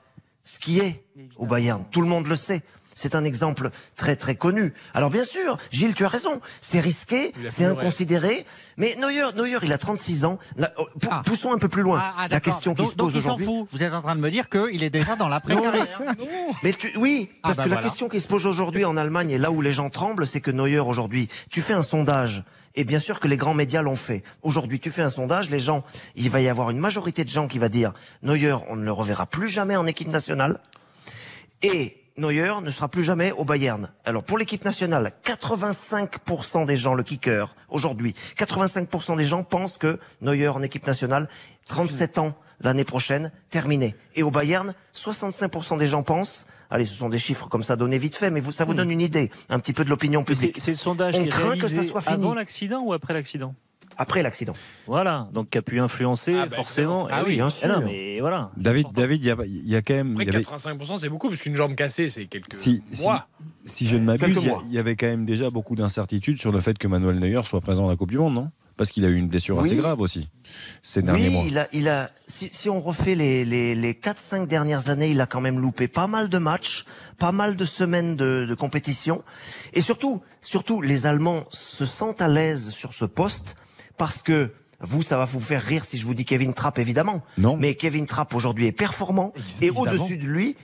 skiait 0.43 1.05
au 1.37 1.47
Bayern. 1.47 1.85
Tout 1.91 2.01
le 2.01 2.09
monde 2.09 2.27
le 2.27 2.37
sait. 2.37 2.63
C'est 2.95 3.15
un 3.15 3.25
exemple 3.25 3.71
très 3.97 4.17
très 4.17 4.35
connu. 4.35 4.73
Alors 4.95 5.11
bien 5.11 5.25
sûr, 5.25 5.59
Gilles, 5.71 5.95
tu 5.95 6.05
as 6.05 6.09
raison. 6.09 6.41
C'est 6.61 6.81
risqué, 6.81 7.33
c'est 7.49 7.65
inconsidéré. 7.65 8.45
Mais 8.77 8.97
Neuer, 9.01 9.33
Neuer, 9.37 9.59
il 9.63 9.73
a 9.73 9.79
36 9.79 10.25
ans. 10.25 10.39
Oh, 10.79 10.87
pou- 11.01 11.09
Ah. 11.11 11.23
Poussons 11.25 11.53
un 11.53 11.59
peu 11.59 11.69
plus 11.69 11.83
loin. 11.83 11.99
Ah, 12.03 12.15
ah, 12.19 12.29
la 12.29 12.41
question 12.41 12.75
qui 12.75 12.83
donc, 12.83 12.91
se 12.93 12.97
pose 12.97 13.17
aujourd'hui. 13.17 13.47
fout. 13.47 13.69
Vous 13.73 13.83
êtes 13.83 13.93
en 13.93 14.03
train 14.03 14.15
de 14.17 14.21
me 14.21 14.31
dire 14.31 14.49
qu'il 14.49 14.83
est 14.83 14.91
déjà 14.91 15.17
dans 15.17 15.29
l'après-carrière. 15.29 16.01
Mais 16.63 16.73
tu, 16.73 16.93
oui, 16.97 17.31
parce 17.43 17.57
bah 17.57 17.65
que 17.65 17.69
la 17.69 17.77
question 17.79 18.09
qui 18.09 18.21
se 18.21 18.29
pose 18.29 18.47
aujourd'hui 18.47 18.85
en 18.85 18.97
Allemagne 18.97 19.31
et 19.31 19.39
là 19.39 19.51
où 19.51 19.61
les 19.61 19.73
gens 19.73 19.91
tremblent, 19.91 20.27
c'est 20.27 20.41
que 20.41 20.51
Neuer 20.51 20.79
aujourd'hui, 20.81 21.29
tu 21.51 21.61
fais 21.61 21.75
un 21.75 21.83
sondage. 21.83 22.45
Et 22.77 22.85
bien 22.85 23.01
sûr 23.01 23.19
que 23.19 23.27
les 23.29 23.37
grands 23.37 23.55
médias 23.55 23.83
l'ont 23.83 23.97
fait. 23.97 24.23
Aujourd'hui, 24.43 24.79
tu 24.79 24.91
fais 24.91 25.03
un 25.03 25.11
sondage, 25.11 25.51
les 25.51 25.59
gens, 25.59 25.85
il 26.15 26.31
va 26.31 26.41
y 26.41 26.49
avoir 26.49 26.71
une 26.71 26.79
majorité 26.79 27.25
de 27.25 27.29
gens 27.31 27.49
qui 27.49 27.59
va 27.59 27.69
dire 27.69 27.93
Neuer, 28.23 28.55
on 28.69 28.77
ne 28.77 28.85
le 28.85 28.93
reverra 28.93 29.27
plus 29.27 29.49
jamais 29.49 29.75
en 29.77 29.87
équipe 29.87 30.09
nationale. 30.09 30.61
Et 31.63 31.97
Neuer 32.21 32.53
ne 32.63 32.71
sera 32.71 32.89
plus 32.89 33.03
jamais 33.03 33.33
au 33.33 33.45
Bayern. 33.47 33.91
Alors 34.05 34.23
pour 34.23 34.37
l'équipe 34.37 34.63
nationale, 34.65 35.13
85% 35.25 36.67
des 36.67 36.77
gens, 36.77 36.95
le 36.95 37.03
kicker, 37.03 37.57
aujourd'hui, 37.71 38.15
85% 38.37 39.17
des 39.17 39.25
gens 39.25 39.43
pensent 39.43 39.79
que 39.79 39.99
Neuer 40.21 40.49
en 40.49 40.63
équipe 40.63 40.87
nationale, 40.87 41.29
37 41.67 42.19
ans 42.19 42.35
l'année 42.61 42.85
prochaine, 42.85 43.33
terminé. 43.49 43.97
Et 44.17 44.23
au 44.23 44.31
Bayern, 44.31 44.75
65% 44.95 45.79
des 45.79 45.87
gens 45.87 46.03
pensent, 46.03 46.47
allez, 46.69 46.85
ce 46.85 46.95
sont 46.95 47.09
des 47.09 47.19
chiffres 47.19 47.49
comme 47.49 47.63
ça 47.63 47.75
donnés 47.77 47.97
vite 47.97 48.17
fait, 48.17 48.31
mais 48.31 48.41
vous, 48.41 48.53
ça 48.53 48.67
vous 48.67 48.75
donne 48.75 48.91
une 48.91 49.01
idée, 49.01 49.31
un 49.49 49.59
petit 49.59 49.73
peu 49.73 49.83
de 49.85 49.89
l'opinion 49.89 50.23
publique. 50.23 50.61
c'est 50.61 50.73
le 50.73 50.77
sondage 50.77 51.15
On 51.17 51.23
qui 51.23 51.29
est 51.29 51.31
craint 51.31 51.57
que 51.57 51.69
ça 51.69 51.83
soit 51.83 52.03
fini. 52.03 52.17
avant 52.17 52.35
l'accident 52.35 52.83
ou 52.83 52.93
après 52.93 53.15
l'accident? 53.15 53.55
Après 54.03 54.23
l'accident. 54.23 54.55
Voilà, 54.87 55.29
donc 55.35 55.51
qui 55.51 55.59
a 55.59 55.63
pu 55.63 55.79
influencer 55.79 56.35
Ah, 56.35 56.47
bah, 56.47 56.57
forcément. 56.57 57.07
Ah 57.11 57.21
Eh 57.23 57.27
oui, 57.29 57.35
bien 57.35 57.49
Ah 57.63 57.69
non, 57.69 57.75
sûr. 57.81 57.83
mais 57.85 58.19
voilà. 58.19 58.51
David, 58.57 58.87
David, 58.95 59.23
il 59.23 59.27
y 59.27 59.31
a, 59.31 59.37
il 59.45 59.69
y 59.69 59.77
a 59.77 59.83
quand 59.83 59.93
même. 59.93 60.13
Après, 60.13 60.27
avait- 60.29 60.39
85%, 60.43 60.97
c'est 60.97 61.11
beaucoup, 61.11 61.29
parce 61.29 61.43
qu'une 61.43 61.55
jambe 61.55 61.75
cassée, 61.75 62.09
c'est 62.09 62.25
quelques 62.25 62.55
si, 62.55 62.83
si, 62.95 63.03
mois. 63.03 63.29
si 63.67 63.87
je 63.87 63.99
ne 63.99 64.05
m'abuse, 64.05 64.39
il 64.69 64.73
y 64.75 64.79
avait 64.79 64.97
quand 64.97 65.07
même 65.07 65.27
déjà 65.27 65.51
beaucoup 65.51 65.77
d'incertitudes 65.77 66.39
sur 66.41 66.51
le 66.51 66.61
fait 66.61 66.79
que 66.79 66.89
Manuel 66.89 67.17
Neuer 67.21 67.43
soit 67.45 67.61
présent 67.61 67.87
à 67.87 67.91
la 67.91 67.97
Coupe 67.97 68.11
du 68.11 68.17
Monde, 68.17 68.33
non? 68.35 68.51
Parce 68.79 68.91
qu'il 68.91 69.05
a 69.05 69.09
eu 69.09 69.17
une 69.17 69.29
blessure 69.29 69.61
assez 69.61 69.77
grave 69.77 70.01
aussi 70.01 70.31
ces 70.83 71.03
derniers 71.03 71.27
Oui, 71.29 71.35
mois. 71.35 71.45
il 71.47 71.59
a, 71.59 71.69
il 71.75 71.87
a, 71.87 72.09
si, 72.27 72.49
si 72.51 72.71
on 72.71 72.81
refait 72.81 73.15
les, 73.15 73.45
les, 73.45 73.75
les 73.75 73.93
4-5 73.93 74.47
dernières 74.47 74.89
années, 74.89 75.11
il 75.11 75.21
a 75.21 75.27
quand 75.27 75.43
même 75.43 75.59
loupé 75.61 75.87
pas 75.87 76.07
mal 76.07 76.31
de 76.31 76.39
matchs, 76.39 76.87
pas 77.19 77.31
mal 77.31 77.57
de 77.57 77.65
semaines 77.67 78.17
de, 78.17 78.47
de 78.49 78.55
compétition. 78.55 79.23
Et 79.75 79.83
surtout, 79.83 80.23
surtout, 80.41 80.81
les 80.81 81.05
Allemands 81.05 81.45
se 81.51 81.85
sentent 81.85 82.23
à 82.23 82.29
l'aise 82.29 82.71
sur 82.71 82.95
ce 82.95 83.05
poste 83.05 83.55
parce 84.01 84.23
que 84.23 84.51
vous, 84.81 85.03
ça 85.03 85.19
va 85.19 85.27
vous 85.27 85.41
faire 85.41 85.63
rire 85.63 85.85
si 85.85 85.99
je 85.99 86.07
vous 86.07 86.15
dis 86.15 86.25
Kevin 86.25 86.55
Trapp, 86.55 86.79
évidemment. 86.79 87.23
Non. 87.37 87.59
Mais 87.59 87.75
Kevin 87.75 88.07
Trapp 88.07 88.35
aujourd'hui 88.35 88.67
est 88.67 88.73
performant 88.73 89.35
et 89.61 89.69
au-dessus 89.69 90.17
de 90.17 90.25
lui, 90.25 90.57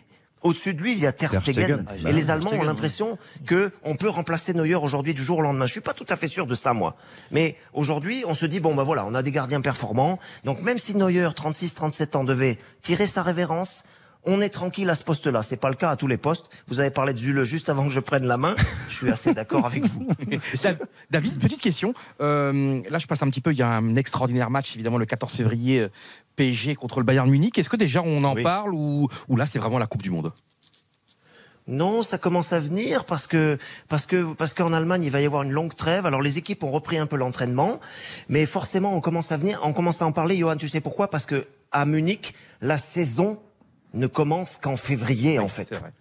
au-dessus 0.43 0.73
de 0.73 0.81
lui, 0.81 0.93
il 0.93 0.99
y 0.99 1.07
a 1.07 1.13
Ter 1.13 1.35
Stegen. 1.35 1.85
Et 1.99 2.03
Bah, 2.03 2.13
les 2.13 2.31
Allemands 2.31 2.53
ont 2.53 2.63
l'impression 2.63 3.19
que 3.45 3.71
on 3.85 3.95
peut 3.95 4.09
remplacer 4.09 4.55
Neuer 4.55 4.75
aujourd'hui 4.75 5.13
du 5.13 5.23
jour 5.23 5.41
au 5.41 5.43
lendemain. 5.43 5.67
Je 5.67 5.73
suis 5.73 5.83
pas 5.83 5.93
tout 5.93 6.07
à 6.09 6.17
fait 6.17 6.29
sûr 6.29 6.47
de 6.47 6.55
ça, 6.55 6.73
moi. 6.73 6.97
Mais 7.31 7.57
aujourd'hui, 7.75 8.25
on 8.27 8.33
se 8.33 8.47
dit 8.47 8.59
bon, 8.59 8.75
bah 8.75 8.85
voilà, 8.85 9.05
on 9.05 9.15
a 9.15 9.23
des 9.23 9.33
gardiens 9.33 9.61
performants. 9.61 10.19
Donc 10.45 10.63
même 10.63 10.79
si 10.79 10.95
Neuer, 10.95 11.29
36-37 11.29 12.17
ans, 12.17 12.25
devait 12.25 12.57
tirer 12.81 13.07
sa 13.07 13.23
révérence, 13.23 13.85
on 14.27 14.41
est 14.41 14.49
tranquille 14.51 14.91
à 14.91 14.95
ce 14.95 15.05
poste-là. 15.05 15.43
C'est 15.43 15.57
pas 15.57 15.69
le 15.69 15.75
cas 15.77 15.91
à 15.91 15.97
tous 15.97 16.07
les 16.09 16.17
postes. 16.17 16.51
Vous 16.69 16.81
avez 16.81 16.91
parlé 16.91 17.15
de 17.15 17.19
Zule 17.19 17.45
juste 17.45 17.69
avant 17.69 17.85
que 17.87 17.93
je 17.93 18.01
prenne 18.01 18.27
la 18.27 18.37
main. 18.37 18.55
Je 18.89 18.95
suis 18.97 19.11
assez 19.11 19.33
d'accord 19.35 19.65
avec 19.67 19.85
vous. 19.85 20.09
Da- 20.63 20.75
David, 21.11 21.39
petite 21.39 21.61
question. 21.61 21.95
Euh, 22.21 22.83
là, 22.91 22.99
je 22.99 23.07
passe 23.07 23.23
un 23.23 23.31
petit 23.31 23.41
peu. 23.41 23.53
Il 23.53 23.59
y 23.59 23.63
a 23.63 23.69
un 23.69 23.97
extraordinaire 23.97 24.51
match, 24.51 24.75
évidemment, 24.75 24.99
le 24.99 25.07
14 25.07 25.33
février, 25.33 25.81
euh, 25.81 25.89
PSG 26.37 26.75
contre 26.75 26.99
le 27.01 27.05
Bayern 27.05 27.31
Munich. 27.31 27.57
Est-ce 27.59 27.69
que 27.69 27.77
déjà 27.77 28.03
on 28.03 28.25
en 28.25 28.35
Oui. 28.35 28.43
parle 28.43 28.75
ou, 28.75 29.09
ou 29.29 29.37
là, 29.37 29.47
c'est 29.47 29.59
vraiment 29.59 29.79
la 29.79 29.87
Coupe 29.87 30.03
du 30.03 30.11
Monde? 30.11 30.33
Non, 31.69 32.03
ça 32.03 32.17
commence 32.17 32.53
à 32.53 32.61
venir 32.61 33.05
parce 33.07 33.27
que 33.27 33.59
parce 33.89 34.07
que 34.07 34.35
parce 34.35 34.55
qu'en 34.55 34.73
Allemagne 34.73 35.03
il 35.03 35.11
va 35.11 35.21
y 35.21 35.27
avoir 35.27 35.43
une 35.43 35.51
longue 35.51 35.75
trêve. 35.75 36.07
Alors 36.07 36.23
les 36.23 36.39
équipes 36.39 36.63
ont 36.63 36.71
repris 36.71 36.97
un 36.97 37.07
peu 37.07 37.17
l'entraînement, 37.17 37.81
mais 38.29 38.47
forcément 38.47 38.95
on 38.95 39.01
commence 39.01 39.33
à 39.33 39.37
venir, 39.37 39.59
on 39.65 39.73
commence 39.73 40.01
à 40.01 40.07
en 40.07 40.13
parler. 40.13 40.37
Johan, 40.37 40.55
tu 40.57 40.69
sais 40.69 40.81
pourquoi? 40.81 41.11
Parce 41.11 41.27
que 41.27 41.45
à 41.73 41.85
Munich 41.85 42.35
la 42.61 42.79
saison 42.79 43.41
ne 43.97 44.07
commence 44.07 44.57
qu'en 44.57 44.77
février 44.77 45.39
en 45.39 45.49
fait. 45.49 45.75
Vrai. 45.75 45.93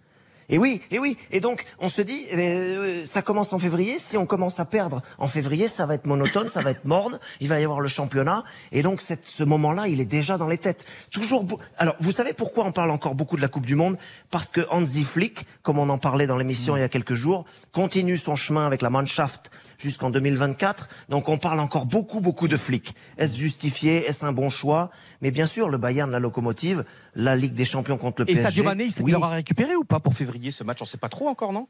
Et 0.48 0.58
oui, 0.58 0.80
et 0.90 0.98
oui. 0.98 1.16
Et 1.32 1.40
donc, 1.40 1.64
on 1.80 1.88
se 1.88 2.02
dit, 2.02 2.26
euh, 2.32 3.04
ça 3.04 3.20
commence 3.22 3.52
en 3.52 3.58
février. 3.58 3.98
Si 3.98 4.16
on 4.16 4.26
commence 4.26 4.60
à 4.60 4.64
perdre 4.64 5.02
en 5.18 5.26
février, 5.26 5.66
ça 5.66 5.86
va 5.86 5.94
être 5.94 6.06
monotone, 6.06 6.48
ça 6.48 6.60
va 6.60 6.70
être 6.70 6.84
morne. 6.84 7.18
Il 7.40 7.48
va 7.48 7.58
y 7.58 7.64
avoir 7.64 7.80
le 7.80 7.88
championnat. 7.88 8.44
Et 8.70 8.82
donc, 8.82 9.00
cette, 9.00 9.26
ce 9.26 9.42
moment-là, 9.42 9.88
il 9.88 10.00
est 10.00 10.04
déjà 10.04 10.38
dans 10.38 10.46
les 10.46 10.58
têtes. 10.58 10.86
Toujours. 11.10 11.44
Alors, 11.78 11.96
vous 11.98 12.12
savez 12.12 12.32
pourquoi 12.32 12.64
on 12.64 12.72
parle 12.72 12.90
encore 12.90 13.16
beaucoup 13.16 13.36
de 13.36 13.42
la 13.42 13.48
Coupe 13.48 13.66
du 13.66 13.74
Monde? 13.74 13.96
Parce 14.30 14.50
que 14.50 14.60
Hansi 14.70 15.02
Flick, 15.02 15.46
comme 15.62 15.78
on 15.78 15.88
en 15.88 15.98
parlait 15.98 16.28
dans 16.28 16.36
l'émission 16.36 16.76
il 16.76 16.80
y 16.80 16.84
a 16.84 16.88
quelques 16.88 17.14
jours, 17.14 17.44
continue 17.72 18.16
son 18.16 18.36
chemin 18.36 18.66
avec 18.66 18.82
la 18.82 18.90
Mannschaft 18.90 19.50
jusqu'en 19.78 20.10
2024. 20.10 20.88
Donc, 21.08 21.28
on 21.28 21.38
parle 21.38 21.58
encore 21.58 21.86
beaucoup, 21.86 22.20
beaucoup 22.20 22.46
de 22.46 22.56
Flick. 22.56 22.94
Est-ce 23.18 23.36
justifié? 23.36 24.06
Est-ce 24.06 24.24
un 24.24 24.32
bon 24.32 24.48
choix? 24.48 24.90
Mais 25.22 25.32
bien 25.32 25.46
sûr, 25.46 25.68
le 25.68 25.78
Bayern, 25.78 26.10
la 26.10 26.20
locomotive, 26.20 26.84
la 27.16 27.34
Ligue 27.34 27.54
des 27.54 27.64
Champions 27.64 27.96
contre 27.98 28.20
le 28.22 28.30
Et 28.30 28.34
PSG. 28.34 28.42
Sadio 28.42 28.62
Mané, 28.62 28.84
il, 28.84 29.02
oui. 29.02 29.10
il 29.10 29.14
aura 29.16 29.30
récupéré 29.30 29.74
ou 29.74 29.82
pas 29.84 29.98
pour 29.98 30.14
février 30.14 30.50
ce 30.52 30.62
match 30.62 30.78
On 30.82 30.84
sait 30.84 30.98
pas 30.98 31.08
trop 31.08 31.26
encore, 31.28 31.52
non? 31.52 31.66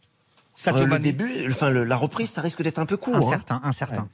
Euh, 0.69 0.87
le 0.87 0.99
début, 0.99 1.31
enfin 1.51 1.69
le- 1.69 1.85
la 1.85 1.97
reprise, 1.97 2.31
ça 2.31 2.41
risque 2.41 2.63
d'être 2.63 2.79
un 2.79 2.87
peu 2.87 2.97
court. 2.97 3.15
hein. 3.17 3.19
Incertain, 3.19 3.61
incertain. 3.63 4.09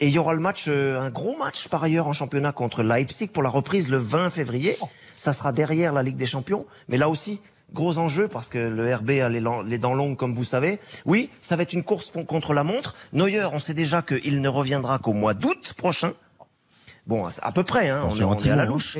Et 0.00 0.06
il 0.08 0.12
y 0.12 0.18
aura 0.18 0.32
le 0.34 0.40
match, 0.40 0.66
euh, 0.68 0.98
un 1.00 1.10
gros 1.10 1.36
match 1.36 1.68
par 1.68 1.82
ailleurs 1.84 2.06
en 2.08 2.12
championnat 2.14 2.52
contre 2.52 2.82
Leipzig 2.82 3.28
pour 3.28 3.42
la 3.42 3.50
reprise 3.50 3.88
le 3.88 3.98
20 3.98 4.30
février. 4.30 4.76
Ça 5.16 5.32
sera 5.34 5.52
derrière 5.52 5.92
la 5.92 6.02
Ligue 6.02 6.16
des 6.16 6.24
Champions. 6.26 6.64
Mais 6.88 6.96
là 6.96 7.08
aussi, 7.10 7.40
gros 7.74 7.98
enjeu 7.98 8.26
parce 8.26 8.48
que 8.48 8.56
le 8.58 8.94
RB 8.94 9.10
a 9.20 9.28
les, 9.28 9.78
dents 9.78 9.94
longues 9.94 10.16
comme 10.16 10.34
vous 10.34 10.44
savez. 10.44 10.78
Oui, 11.04 11.28
ça 11.42 11.56
va 11.56 11.62
être 11.62 11.74
une 11.74 11.84
course 11.84 12.10
con- 12.10 12.24
contre 12.24 12.54
la 12.54 12.64
montre. 12.64 12.94
Neuer, 13.12 13.44
on 13.52 13.58
sait 13.58 13.74
déjà 13.74 14.00
qu'il 14.00 14.40
ne 14.40 14.48
reviendra 14.48 14.98
qu'au 14.98 15.12
mois 15.12 15.34
d'août 15.34 15.74
prochain. 15.76 16.12
Bon, 17.06 17.28
à 17.42 17.52
peu 17.52 17.64
près, 17.64 17.90
hein, 17.90 18.02
on, 18.10 18.16
est, 18.16 18.24
on 18.24 18.34
est 18.34 18.50
à 18.50 18.56
la 18.56 18.64
louche. 18.64 18.96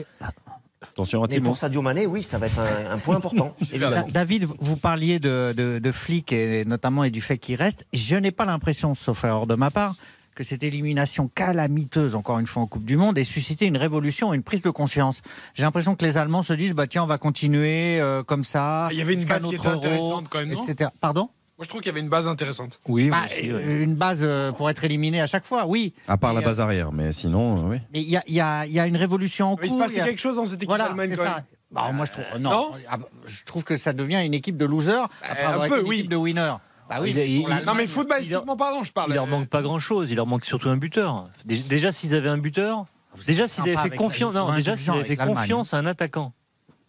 Attention 0.93 1.23
à 1.25 1.27
Mais 1.29 1.41
pour 1.41 1.57
Sadio 1.57 1.83
Mané, 1.83 2.07
oui, 2.07 2.23
ça 2.23 2.39
va 2.39 2.47
être 2.47 2.59
un, 2.59 2.93
un 2.93 2.99
point 2.99 3.17
important, 3.17 3.55
évidemment. 3.71 4.07
David, 4.11 4.45
vous 4.45 4.77
parliez 4.77 5.19
de, 5.19 5.53
de, 5.57 5.79
de 5.79 5.93
flics 5.93 6.33
et 6.33 6.65
notamment 6.65 7.05
et 7.05 7.11
du 7.11 7.21
fait 7.21 7.39
qu'il 7.39 7.57
reste. 7.57 7.87
Je 7.93 8.17
n'ai 8.17 8.31
pas 8.31 8.45
l'impression, 8.45 8.95
sauf 8.95 9.25
erreur 9.25 9.47
de 9.47 9.55
ma 9.55 9.71
part, 9.71 9.95
que 10.37 10.45
cette 10.45 10.63
élimination 10.63 11.29
calamiteuse, 11.35 12.15
encore 12.15 12.39
une 12.39 12.47
fois 12.47 12.63
en 12.63 12.67
Coupe 12.67 12.85
du 12.85 12.97
Monde, 12.97 13.19
ait 13.19 13.25
suscité 13.25 13.67
une 13.67 13.79
révolution 13.79 14.33
une 14.35 14.43
prise 14.43 14.63
de 14.63 14.71
conscience. 14.71 15.23
J'ai 15.55 15.63
l'impression 15.63 15.97
que 15.97 16.05
les 16.05 16.19
Allemands 16.19 16.43
se 16.43 16.53
disent, 16.53 16.75
bah 16.75 16.87
tiens, 16.87 17.03
on 17.03 17.07
va 17.07 17.19
continuer 17.19 17.99
euh, 18.01 18.23
comme 18.23 18.45
ça. 18.45 18.89
Il 18.93 18.99
y 18.99 19.01
avait 19.01 19.15
une 19.15 19.25
base 19.25 19.47
qui 19.47 19.55
était 19.55 19.67
Euro, 19.67 19.79
intéressante 19.79 20.27
quand 20.29 20.39
même, 20.39 20.51
non? 20.53 20.63
etc. 20.63 20.91
Pardon? 21.01 21.31
Moi, 21.59 21.65
je 21.65 21.69
trouve 21.71 21.81
qu'il 21.81 21.89
y 21.89 21.95
avait 21.95 22.01
une 22.01 22.11
base 22.11 22.29
intéressante. 22.29 22.79
Oui, 22.87 23.09
Bah, 23.09 23.23
euh, 23.43 23.83
Une 23.83 23.95
base 23.95 24.21
euh, 24.23 24.53
pour 24.53 24.69
être 24.69 24.85
éliminé 24.85 25.23
à 25.23 25.27
chaque 25.27 25.47
fois, 25.47 25.65
oui. 25.67 25.95
À 26.07 26.19
part 26.19 26.35
la 26.35 26.41
Mais, 26.41 26.47
euh, 26.47 26.49
base 26.51 26.61
arrière, 26.61 26.93
mais 26.93 27.13
sinon, 27.15 27.59
euh, 27.67 27.71
oui. 27.71 27.79
Mais 27.95 28.03
il 28.03 28.11
y 28.11 28.17
a, 28.19 28.23
il 28.27 28.35
y 28.35 28.41
a- 28.43 28.67
il 28.67 28.73
y 28.73 28.79
a 28.81 28.87
une 28.87 28.97
révolution 28.97 29.53
en 29.53 29.57
Mais 29.57 29.63
il 29.65 29.69
se 29.71 29.75
cours, 29.75 29.83
passait 29.83 30.01
a- 30.03 30.05
quelque 30.05 30.19
chose 30.21 30.37
dans 30.37 30.45
cette 30.45 30.57
équipe 30.57 30.69
Voilà, 30.69 30.85
d'Allemagne, 30.85 31.09
c'est 31.11 31.17
ça. 31.17 31.45
Bah, 31.71 31.91
moi, 31.93 32.05
je 32.05 32.13
trouve, 32.13 32.25
non, 32.39 32.51
non 32.51 32.71
Ah, 32.91 32.99
bah, 32.99 33.09
je 33.27 33.43
trouve 33.45 33.65
que 33.65 33.79
ça 33.79 33.95
devient 33.95 34.21
une 34.23 34.35
équipe 34.35 34.59
de 34.59 34.67
losers 34.67 35.09
après 35.23 35.45
un 35.45 35.53
avoir 35.53 35.69
peu, 35.69 35.75
été 35.77 35.83
une 35.85 35.89
oui. 35.89 35.99
équipe 36.01 36.11
de 36.11 36.17
winners. 36.17 36.55
Bah 36.91 36.99
oui, 37.01 37.11
Il- 37.11 37.19
il- 37.19 37.41
pour 37.41 37.49
il- 37.49 37.55
l'Allemagne, 37.55 37.65
Non, 37.67 37.75
mais 37.75 37.87
footballistiquement 37.87 38.57
parlant, 38.57 38.85
je 38.85 38.93
parle. 38.93 39.11
Il 39.11 39.15
leur 39.15 39.27
manque 39.27 39.49
pas 39.49 39.63
grand 39.63 39.79
chose. 39.79 40.11
Il 40.11 40.17
leur 40.17 40.27
manque 40.27 40.45
surtout 40.45 40.69
un 40.69 40.77
buteur. 40.77 41.27
Dé- 41.47 41.57
Déjà, 41.59 41.91
s'ils 41.91 42.15
avaient 42.15 42.29
un 42.29 42.39
buteur, 42.39 42.85
déjà 43.27 43.49
s'ils 43.49 43.65
avaient 43.65 43.89
fait 43.91 43.97
confiance, 43.97 44.35
non, 44.35 44.55
déjà 44.55 44.77
s'ils 44.77 44.91
avaient 44.93 45.05
fait 45.05 45.17
confiance 45.17 45.73
à 45.73 45.79
un 45.79 45.87
attaquant. 45.87 46.33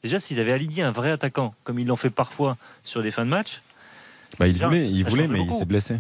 Déjà 0.04 0.20
s'ils 0.20 0.40
avaient 0.42 0.52
aligné 0.52 0.84
un 0.84 0.92
vrai 0.92 1.10
attaquant, 1.12 1.56
comme 1.64 1.80
ils 1.80 1.88
l'ont 1.88 1.96
fait 1.96 2.10
parfois 2.12 2.58
sur 2.84 3.02
des 3.02 3.12
fins 3.12 3.26
de 3.26 3.30
match. 3.32 3.62
Bah, 4.40 4.48
il 4.48 4.58
voulait, 4.58 4.86
il 4.86 5.04
voulait 5.06 5.28
mais 5.28 5.42
il 5.42 5.52
s'est 5.52 5.66
blessé. 5.66 5.98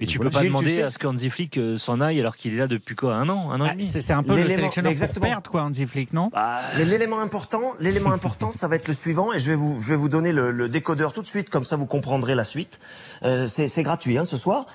Et 0.00 0.06
tu 0.06 0.20
peux 0.20 0.30
pas 0.30 0.42
Gilles, 0.42 0.48
tu 0.50 0.52
demander 0.52 0.76
sais, 0.76 0.82
à 0.82 0.90
ce 0.92 0.98
qu'Hansi 0.98 1.28
Flick 1.28 1.56
euh, 1.58 1.76
s'en 1.76 2.00
aille 2.00 2.20
alors 2.20 2.36
qu'il 2.36 2.54
est 2.54 2.58
là 2.58 2.68
depuis 2.68 2.94
quoi 2.94 3.16
Un 3.16 3.28
an 3.28 3.50
Un 3.50 3.60
an 3.60 3.64
et 3.64 3.68
Ah, 3.70 3.74
demi 3.74 3.82
c'est 3.82 4.12
un 4.12 4.22
peu 4.22 4.36
le 4.36 4.48
sélectionneur 4.48 4.90
pour 4.90 4.92
exactement. 4.92 5.26
perdre, 5.26 5.50
quoi, 5.50 5.62
Hansi 5.64 5.86
Flick, 5.86 6.12
non? 6.12 6.30
Mais 6.76 6.84
l'élément 6.84 7.18
important, 7.20 7.74
l'élément 7.80 8.12
important, 8.12 8.52
ça 8.52 8.68
va 8.68 8.76
être 8.76 8.86
le 8.86 8.94
suivant, 8.94 9.32
et 9.32 9.40
je 9.40 9.50
vais 9.50 9.56
vous, 9.56 9.80
je 9.80 9.88
vais 9.88 9.96
vous 9.96 10.08
donner 10.08 10.30
le, 10.32 10.52
le 10.52 10.68
décodeur 10.68 11.12
tout 11.12 11.22
de 11.22 11.26
suite, 11.26 11.50
comme 11.50 11.64
ça 11.64 11.74
vous 11.74 11.86
comprendrez 11.86 12.36
la 12.36 12.44
suite. 12.44 12.78
Euh, 13.24 13.48
c'est 13.48 13.66
c'est 13.66 13.82
gratuit, 13.82 14.16
hein, 14.18 14.24
ce 14.24 14.36
soir. 14.36 14.66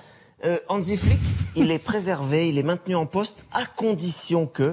Euh, 0.44 0.58
Hansi 0.68 0.98
Flick, 0.98 1.18
il 1.56 1.70
est 1.70 1.78
préservé, 1.78 2.50
il 2.50 2.58
est 2.58 2.62
maintenu 2.62 2.94
en 2.94 3.06
poste 3.06 3.46
à 3.54 3.64
condition 3.64 4.46
que 4.46 4.72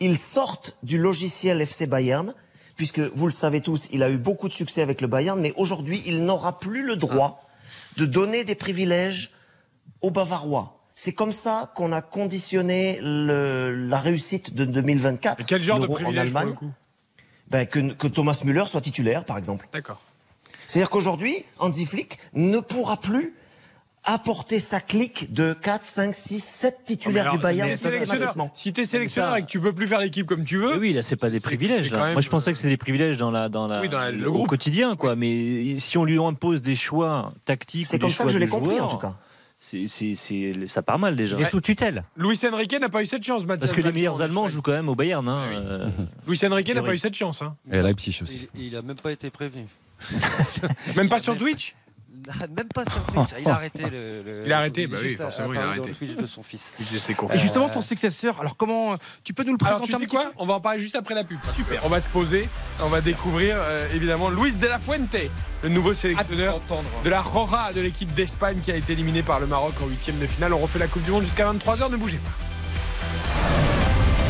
il 0.00 0.16
sorte 0.18 0.78
du 0.84 0.96
logiciel 0.96 1.60
FC 1.60 1.86
Bayern, 1.86 2.32
puisque 2.76 3.00
vous 3.00 3.26
le 3.26 3.32
savez 3.32 3.60
tous, 3.60 3.88
il 3.92 4.02
a 4.02 4.08
eu 4.10 4.16
beaucoup 4.16 4.48
de 4.48 4.54
succès 4.54 4.80
avec 4.80 5.02
le 5.02 5.06
Bayern, 5.06 5.38
mais 5.38 5.52
aujourd'hui, 5.56 6.02
il 6.06 6.24
n'aura 6.24 6.58
plus 6.58 6.82
le 6.82 6.96
droit 6.96 7.42
de 7.96 8.06
donner 8.06 8.44
des 8.44 8.54
privilèges 8.54 9.30
aux 10.02 10.10
Bavarois. 10.10 10.72
C'est 10.94 11.12
comme 11.12 11.32
ça 11.32 11.72
qu'on 11.74 11.92
a 11.92 12.00
conditionné 12.02 12.98
le- 13.02 13.70
la 13.88 13.98
réussite 13.98 14.54
de 14.54 14.64
2024. 14.64 15.44
Quel 15.46 15.62
genre 15.62 15.78
de 15.80 15.86
en 15.86 15.92
privilège 15.92 16.30
pour 16.30 16.38
Allemagne. 16.38 16.48
le 16.54 16.58
coup 16.58 16.72
Ben, 17.50 17.66
que, 17.66 17.92
que 17.92 18.06
Thomas 18.08 18.40
Müller 18.44 18.64
soit 18.66 18.80
titulaire, 18.80 19.24
par 19.24 19.36
exemple. 19.38 19.68
D'accord. 19.72 20.00
C'est-à-dire 20.66 20.90
qu'aujourd'hui, 20.90 21.44
Hansi 21.58 21.84
Flick 21.86 22.18
ne 22.34 22.58
pourra 22.60 22.96
plus 23.00 23.34
apporter 24.06 24.58
sa 24.60 24.80
clique 24.80 25.32
de 25.32 25.52
4, 25.52 25.84
5, 25.84 26.14
6, 26.14 26.42
7 26.44 26.78
titulaires 26.86 27.24
alors, 27.24 27.36
du 27.36 27.42
Bayern 27.42 27.68
si 27.74 27.82
t'es 27.82 27.88
sélectionneur- 27.90 28.06
systématiquement. 28.06 28.50
Si 28.54 28.72
tu 28.72 28.80
es 28.80 28.84
sélectionneur 28.84 29.36
et 29.36 29.42
que 29.42 29.46
tu 29.48 29.60
peux 29.60 29.72
plus 29.72 29.86
faire 29.86 30.00
l'équipe 30.00 30.26
comme 30.26 30.44
tu 30.44 30.56
veux. 30.56 30.72
Mais 30.74 30.78
oui, 30.78 30.92
là, 30.92 31.02
c'est 31.02 31.16
pas 31.16 31.28
des 31.30 31.40
privilèges. 31.40 31.90
là. 31.90 31.98
même, 32.04 32.12
Moi, 32.12 32.22
je 32.22 32.28
pensais 32.30 32.52
que 32.52 32.58
c'est 32.58 32.68
des 32.68 32.76
privilèges 32.76 33.16
dans 33.16 33.30
la, 33.30 33.48
dans 33.48 33.66
la, 33.66 33.80
Oui, 33.80 33.88
dans 33.88 33.98
la- 33.98 34.10
le 34.12 34.28
au 34.28 34.32
groupe. 34.32 34.48
quotidien, 34.48 34.96
quoi. 34.96 35.16
Mais 35.16 35.78
si 35.80 35.98
on 35.98 36.04
lui 36.04 36.18
impose 36.18 36.62
des 36.62 36.74
choix 36.76 37.32
tactiques, 37.44 37.86
C'est 37.88 37.98
comme 37.98 38.10
ça 38.10 38.24
que 38.24 38.30
je 38.30 38.38
l'ai 38.38 38.48
compris, 38.48 38.78
en 38.80 38.88
tout 38.88 38.98
cas. 38.98 39.16
c'est- 39.60 39.88
c'est- 39.88 40.14
c'est- 40.14 40.66
ça 40.68 40.82
part 40.82 40.98
mal 41.00 41.16
déjà. 41.16 41.34
Il 41.36 41.42
est 41.42 41.50
sous 41.50 41.60
tutelle. 41.60 42.04
Luis 42.16 42.38
Enrique 42.50 42.78
n'a 42.80 42.88
pas 42.88 43.02
eu 43.02 43.06
cette 43.06 43.24
chance, 43.24 43.44
Mathias. 43.44 43.70
Parce 43.70 43.72
que 43.80 43.84
les 43.86 43.92
meilleurs 43.92 44.22
Allemands 44.22 44.48
jouent 44.48 44.62
quand 44.62 44.72
même 44.72 44.88
au 44.88 44.94
Bayern. 44.94 45.28
Hein, 45.28 45.42
euh, 45.52 45.88
Luis 46.28 46.38
Enrique 46.48 46.72
n'a 46.72 46.82
pas 46.82 46.94
eu 46.94 46.98
cette 46.98 47.14
chance. 47.16 47.42
Hein. 47.42 47.56
Et 47.72 47.82
Leipzig 47.82 48.20
aussi. 48.22 48.48
Il, 48.54 48.66
il 48.66 48.76
a 48.76 48.82
même 48.82 48.96
pas 48.96 49.10
été 49.10 49.30
prévenu. 49.30 49.64
Même 50.94 51.08
pas 51.08 51.18
sur 51.18 51.36
Twitch 51.36 51.74
Même 52.56 52.68
pas 52.74 52.84
sur 52.84 53.04
Twitch. 53.04 53.30
Il 53.40 53.48
a 53.48 53.54
arrêté 53.54 53.82
le. 53.90 54.22
le- 54.22 54.42
Il 54.46 54.52
a 54.52 54.58
arrêté, 54.58 54.86
bah 54.86 54.96
oui, 55.02 55.14
à- 55.18 55.22
forcément, 55.24 55.52
il 55.52 55.58
a 55.58 55.68
arrêté. 55.68 55.88
le 55.90 55.94
Twitch 55.94 56.16
de 56.16 56.26
son 56.26 56.42
fils. 56.42 56.72
Il 56.78 56.86
faisait 56.86 56.98
ses 56.98 57.12
Et 57.34 57.38
justement, 57.38 57.68
son 57.68 57.82
successeur, 57.82 58.40
alors 58.40 58.56
comment 58.56 58.96
tu 59.22 59.32
peux 59.34 59.44
nous 59.44 59.52
le 59.52 59.58
Alors 59.64 59.80
présenter 59.80 59.92
tu 59.94 60.00
sais 60.00 60.06
quoi 60.06 60.24
On 60.38 60.46
va 60.46 60.54
en 60.54 60.60
parler 60.60 60.78
juste 60.78 60.96
après 60.96 61.14
la 61.14 61.24
pub. 61.24 61.38
Super. 61.48 61.80
On 61.84 61.88
va 61.88 62.00
se 62.00 62.08
poser. 62.08 62.48
On 62.82 62.88
va 62.88 63.00
découvrir 63.00 63.56
euh, 63.58 63.86
évidemment 63.94 64.30
Luis 64.30 64.54
de 64.54 64.66
la 64.66 64.78
Fuente, 64.78 65.16
le 65.62 65.68
nouveau 65.68 65.94
sélectionneur 65.94 66.60
de 67.04 67.10
la 67.10 67.20
Roja 67.20 67.72
de 67.74 67.80
l'équipe 67.80 68.12
d'Espagne 68.14 68.58
qui 68.62 68.72
a 68.72 68.76
été 68.76 68.92
éliminé 68.94 69.22
par 69.22 69.38
le 69.40 69.46
Maroc 69.46 69.74
en 69.82 69.86
huitième 69.86 70.18
de 70.18 70.26
finale. 70.26 70.52
On 70.54 70.58
refait 70.58 70.78
la 70.78 70.88
Coupe 70.88 71.02
du 71.02 71.10
Monde 71.10 71.24
jusqu'à 71.24 71.50
23h. 71.52 71.90
Ne 71.90 71.96
bougez 71.96 72.18
pas. 72.18 72.30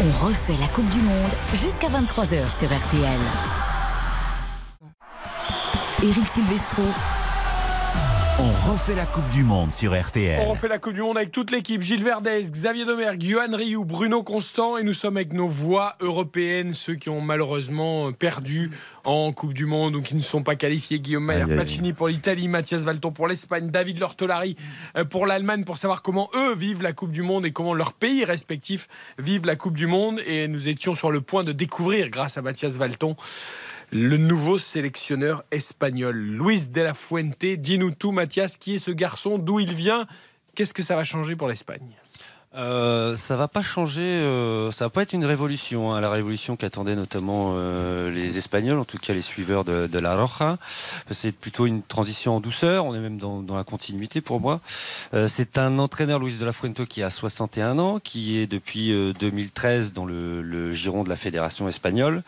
On 0.03 0.27
refait 0.27 0.57
la 0.61 0.67
Coupe 0.69 0.89
du 0.91 0.99
Monde 1.01 1.31
jusqu'à 1.55 1.89
23h 1.89 2.59
sur 2.59 2.69
RTL. 2.69 3.21
Eric 6.03 6.27
Silvestro, 6.29 6.83
On 8.39 8.71
refait 8.71 8.95
la 8.95 9.07
Coupe 9.07 9.29
du 9.31 9.45
Monde 9.45 9.73
sur 9.73 9.93
On 9.93 9.99
RTL. 9.99 10.47
refait 10.47 10.69
la 10.69 10.79
Coupe 10.79 10.93
du 10.93 11.01
Monde 11.01 11.17
avec 11.17 11.33
toute 11.33 11.51
l'équipe. 11.51 11.81
Gilles 11.81 12.05
Verdez, 12.05 12.43
Xavier 12.43 12.85
Domergue, 12.85 13.25
Johan 13.25 13.57
Rioux, 13.57 13.87
Bruno 13.87 14.23
Constant. 14.23 14.77
Et 14.77 14.83
nous 14.83 14.93
sommes 14.93 15.17
avec 15.17 15.33
nos 15.33 15.49
voix 15.49 15.97
européennes, 16.01 16.75
ceux 16.75 16.97
qui 16.97 17.09
ont 17.09 17.23
malheureusement 17.23 18.13
perdu 18.13 18.71
en 19.05 19.33
Coupe 19.33 19.55
du 19.55 19.65
Monde 19.65 19.97
ou 19.97 20.03
qui 20.03 20.15
ne 20.17 20.21
sont 20.21 20.43
pas 20.43 20.55
qualifiés. 20.55 21.01
Guillaume 21.01 21.25
Mayer. 21.25 21.57
Pacini 21.57 21.95
pour 21.95 22.09
l'Italie, 22.09 22.47
Mathias 22.49 22.83
Valton 22.85 23.11
pour 23.11 23.27
l'Espagne, 23.27 23.71
David 23.71 24.01
Lortolari 24.01 24.55
euh, 24.99 25.05
pour 25.07 25.25
l'Allemagne 25.25 25.65
pour 25.65 25.79
savoir 25.79 26.03
comment 26.03 26.29
eux 26.37 26.55
vivent 26.55 26.83
la 26.83 26.93
Coupe 26.93 27.13
du 27.13 27.23
Monde 27.23 27.47
et 27.47 27.53
comment 27.53 27.73
leurs 27.73 27.95
pays 27.95 28.27
respectifs 28.27 28.87
vivent 29.19 29.47
la 29.47 29.57
Coupe 29.57 29.77
du 29.79 29.87
Monde. 29.87 30.21
Et 30.27 30.47
nous 30.47 30.69
étions 30.69 30.95
sur 30.95 31.11
le 31.11 31.23
point 31.23 31.43
de 31.43 31.53
découvrir, 31.53 32.11
grâce 32.11 32.37
à 32.37 32.43
Mathias 32.43 32.77
Valton, 32.77 33.17
le 33.93 34.17
nouveau 34.17 34.59
sélectionneur 34.59 35.45
espagnol, 35.51 36.17
Luis 36.17 36.67
de 36.67 36.81
la 36.81 36.95
Fuente. 36.95 37.45
Dis-nous 37.45 37.93
tout, 37.93 38.13
Mathias, 38.13 38.57
qui 38.57 38.75
est 38.75 38.79
ce 38.79 38.91
garçon, 38.91 39.39
d'où 39.39 39.61
il 39.61 39.75
vient, 39.75 40.07
qu'est-ce 40.55 40.75
que 40.75 40.83
ça 40.83 40.97
va 40.97 41.05
changer 41.05 41.37
pour 41.37 41.49
l'Espagne? 41.49 41.95
Euh, 42.57 43.17
ça 43.17 43.37
va 43.37 43.49
pas 43.49 43.61
changer, 43.63 44.01
euh, 44.03 44.71
ça 44.71 44.87
va 44.87 44.91
pas 44.91 45.03
être 45.03 45.13
une 45.13 45.27
révolution, 45.27 45.93
hein, 45.93 46.01
la 46.01 46.11
révolution 46.11 46.57
qu'attendaient 46.57 46.97
notamment 46.97 47.55
euh, 47.57 48.11
les 48.11 48.39
Espagnols, 48.39 48.79
en 48.79 48.85
tout 48.85 48.97
cas 48.97 49.13
les 49.13 49.21
suiveurs 49.21 49.65
de, 49.65 49.87
de 49.87 49.99
la 49.99 50.17
Roja. 50.17 50.57
C'est 51.11 51.33
plutôt 51.33 51.67
une 51.67 51.83
transition 51.83 52.37
en 52.37 52.41
douceur, 52.41 52.87
on 52.87 52.95
est 52.95 52.99
même 52.99 53.19
dans, 53.19 53.43
dans 53.43 53.57
la 53.57 53.65
continuité 53.65 54.21
pour 54.23 54.41
moi. 54.41 54.61
Euh, 55.13 55.29
c'est 55.29 55.59
un 55.59 55.79
entraîneur, 55.79 56.19
Luis 56.19 56.39
de 56.39 56.45
la 56.47 56.53
Fuente, 56.53 56.87
qui 56.87 57.03
a 57.03 57.11
61 57.11 57.79
ans, 57.79 57.99
qui 57.99 58.39
est 58.39 58.47
depuis 58.47 58.93
euh, 58.93 59.13
2013 59.21 59.93
dans 59.93 60.07
le, 60.07 60.41
le 60.41 60.73
giron 60.73 61.05
de 61.05 61.11
la 61.11 61.17
Fédération 61.17 61.69
espagnole, 61.69 62.23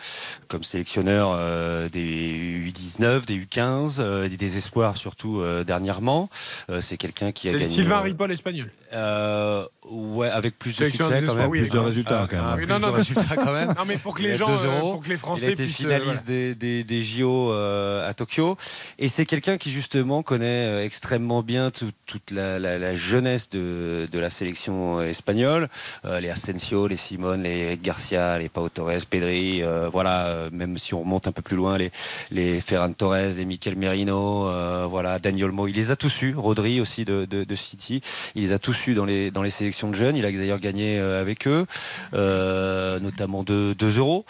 comme 0.48 0.62
sélectionneur 0.62 1.30
euh, 1.34 1.88
des 1.88 2.70
U19, 2.70 3.24
des 3.24 3.38
U15, 3.38 3.96
euh, 4.00 4.28
des 4.28 4.56
espoirs 4.58 4.96
surtout 4.98 5.40
euh, 5.40 5.64
dernièrement. 5.64 6.28
Euh, 6.70 6.80
c'est 6.82 6.98
quelqu'un 6.98 7.32
qui 7.32 7.48
a 7.48 7.52
C'est 7.52 7.60
gagné... 7.60 7.74
Sylvain 7.74 7.98
euh, 7.98 8.02
Ripoll 8.02 8.32
espagnol. 8.32 8.70
Ouais, 9.90 10.28
avec 10.28 10.58
plus 10.58 10.70
de 10.72 10.76
Sélection 10.76 11.08
succès 11.08 11.26
quand 11.26 11.34
même. 11.34 11.48
oui, 11.48 11.60
Plus 11.60 11.70
de 11.70 11.78
résultats, 11.78 12.20
Ah, 12.24 12.26
quand 12.30 12.56
même. 12.56 12.66
ah, 12.70 12.78
non, 12.78 12.86
non, 12.88 12.92
résultats 12.92 13.36
quand 13.36 13.52
même. 13.52 13.68
Non, 13.68 13.84
mais 13.86 13.96
pour 13.96 14.14
que 14.14 14.22
Il 14.22 14.28
les 14.28 14.34
gens, 14.34 14.46
2 14.46 14.52
euh, 14.66 14.78
euros. 14.78 14.92
pour 14.94 15.02
que 15.04 15.08
les 15.08 15.14
Il 15.14 15.18
Français 15.18 15.46
a 15.46 15.50
été 15.50 15.64
puissent, 15.64 15.80
euh, 15.80 15.98
finaliste 15.98 16.26
des, 16.26 16.54
des, 16.54 16.84
des 16.84 17.02
JO 17.02 17.52
euh, 17.52 18.08
à 18.08 18.14
Tokyo. 18.14 18.56
Et 18.98 19.08
c'est 19.08 19.26
quelqu'un 19.26 19.56
qui 19.58 19.70
justement 19.70 20.22
connaît 20.22 20.84
extrêmement 20.84 21.42
bien 21.42 21.70
tout- 21.70 21.90
toute 22.06 22.30
la, 22.30 22.58
la- 22.58 22.78
la 22.78 22.94
jeunesse 22.96 23.48
de, 23.50 24.08
de 24.10 24.18
la 24.18 24.30
sélection 24.30 25.00
espagnole. 25.02 25.68
Euh, 26.04 26.20
les 26.20 26.30
Asensio, 26.30 26.86
les 26.86 26.96
Simone, 26.96 27.42
les 27.42 27.58
Eric 27.58 27.82
Garcia, 27.82 28.38
les 28.38 28.48
Pau 28.48 28.68
Torres, 28.68 29.04
Pedri. 29.08 29.62
euh, 29.62 29.88
voilà, 29.90 30.48
même 30.52 30.78
si 30.78 30.94
on 30.94 31.00
remonte 31.00 31.26
un 31.28 31.32
peu 31.32 31.42
plus 31.42 31.56
loin, 31.56 31.78
les, 31.78 31.90
les 32.30 32.60
Ferran 32.60 32.92
Torres, 32.92 33.34
les 33.36 33.44
Mikel 33.44 33.76
Merino, 33.76 34.48
voilà, 34.88 35.18
Daniel 35.18 35.52
Mo. 35.52 35.66
Il 35.68 35.74
les 35.74 35.90
a 35.90 35.96
tous 35.96 36.22
eus. 36.22 36.34
Rodri 36.34 36.80
aussi 36.80 37.04
de, 37.04 37.24
de, 37.24 37.44
de 37.44 37.54
City. 37.54 38.00
Il 38.34 38.42
les 38.42 38.52
a 38.52 38.58
tous 38.58 38.86
eus 38.86 38.94
dans 38.94 39.04
les, 39.04 39.30
dans 39.30 39.42
les 39.42 39.50
sélections 39.50 39.77
de 39.86 39.94
jeunes. 39.94 40.16
Il 40.16 40.24
a 40.26 40.32
d'ailleurs 40.32 40.58
gagné 40.58 40.98
euh, 40.98 41.20
avec 41.20 41.46
eux, 41.46 41.64
euh, 42.14 42.98
notamment 43.00 43.42
2 43.42 43.74
euros. 43.96 44.24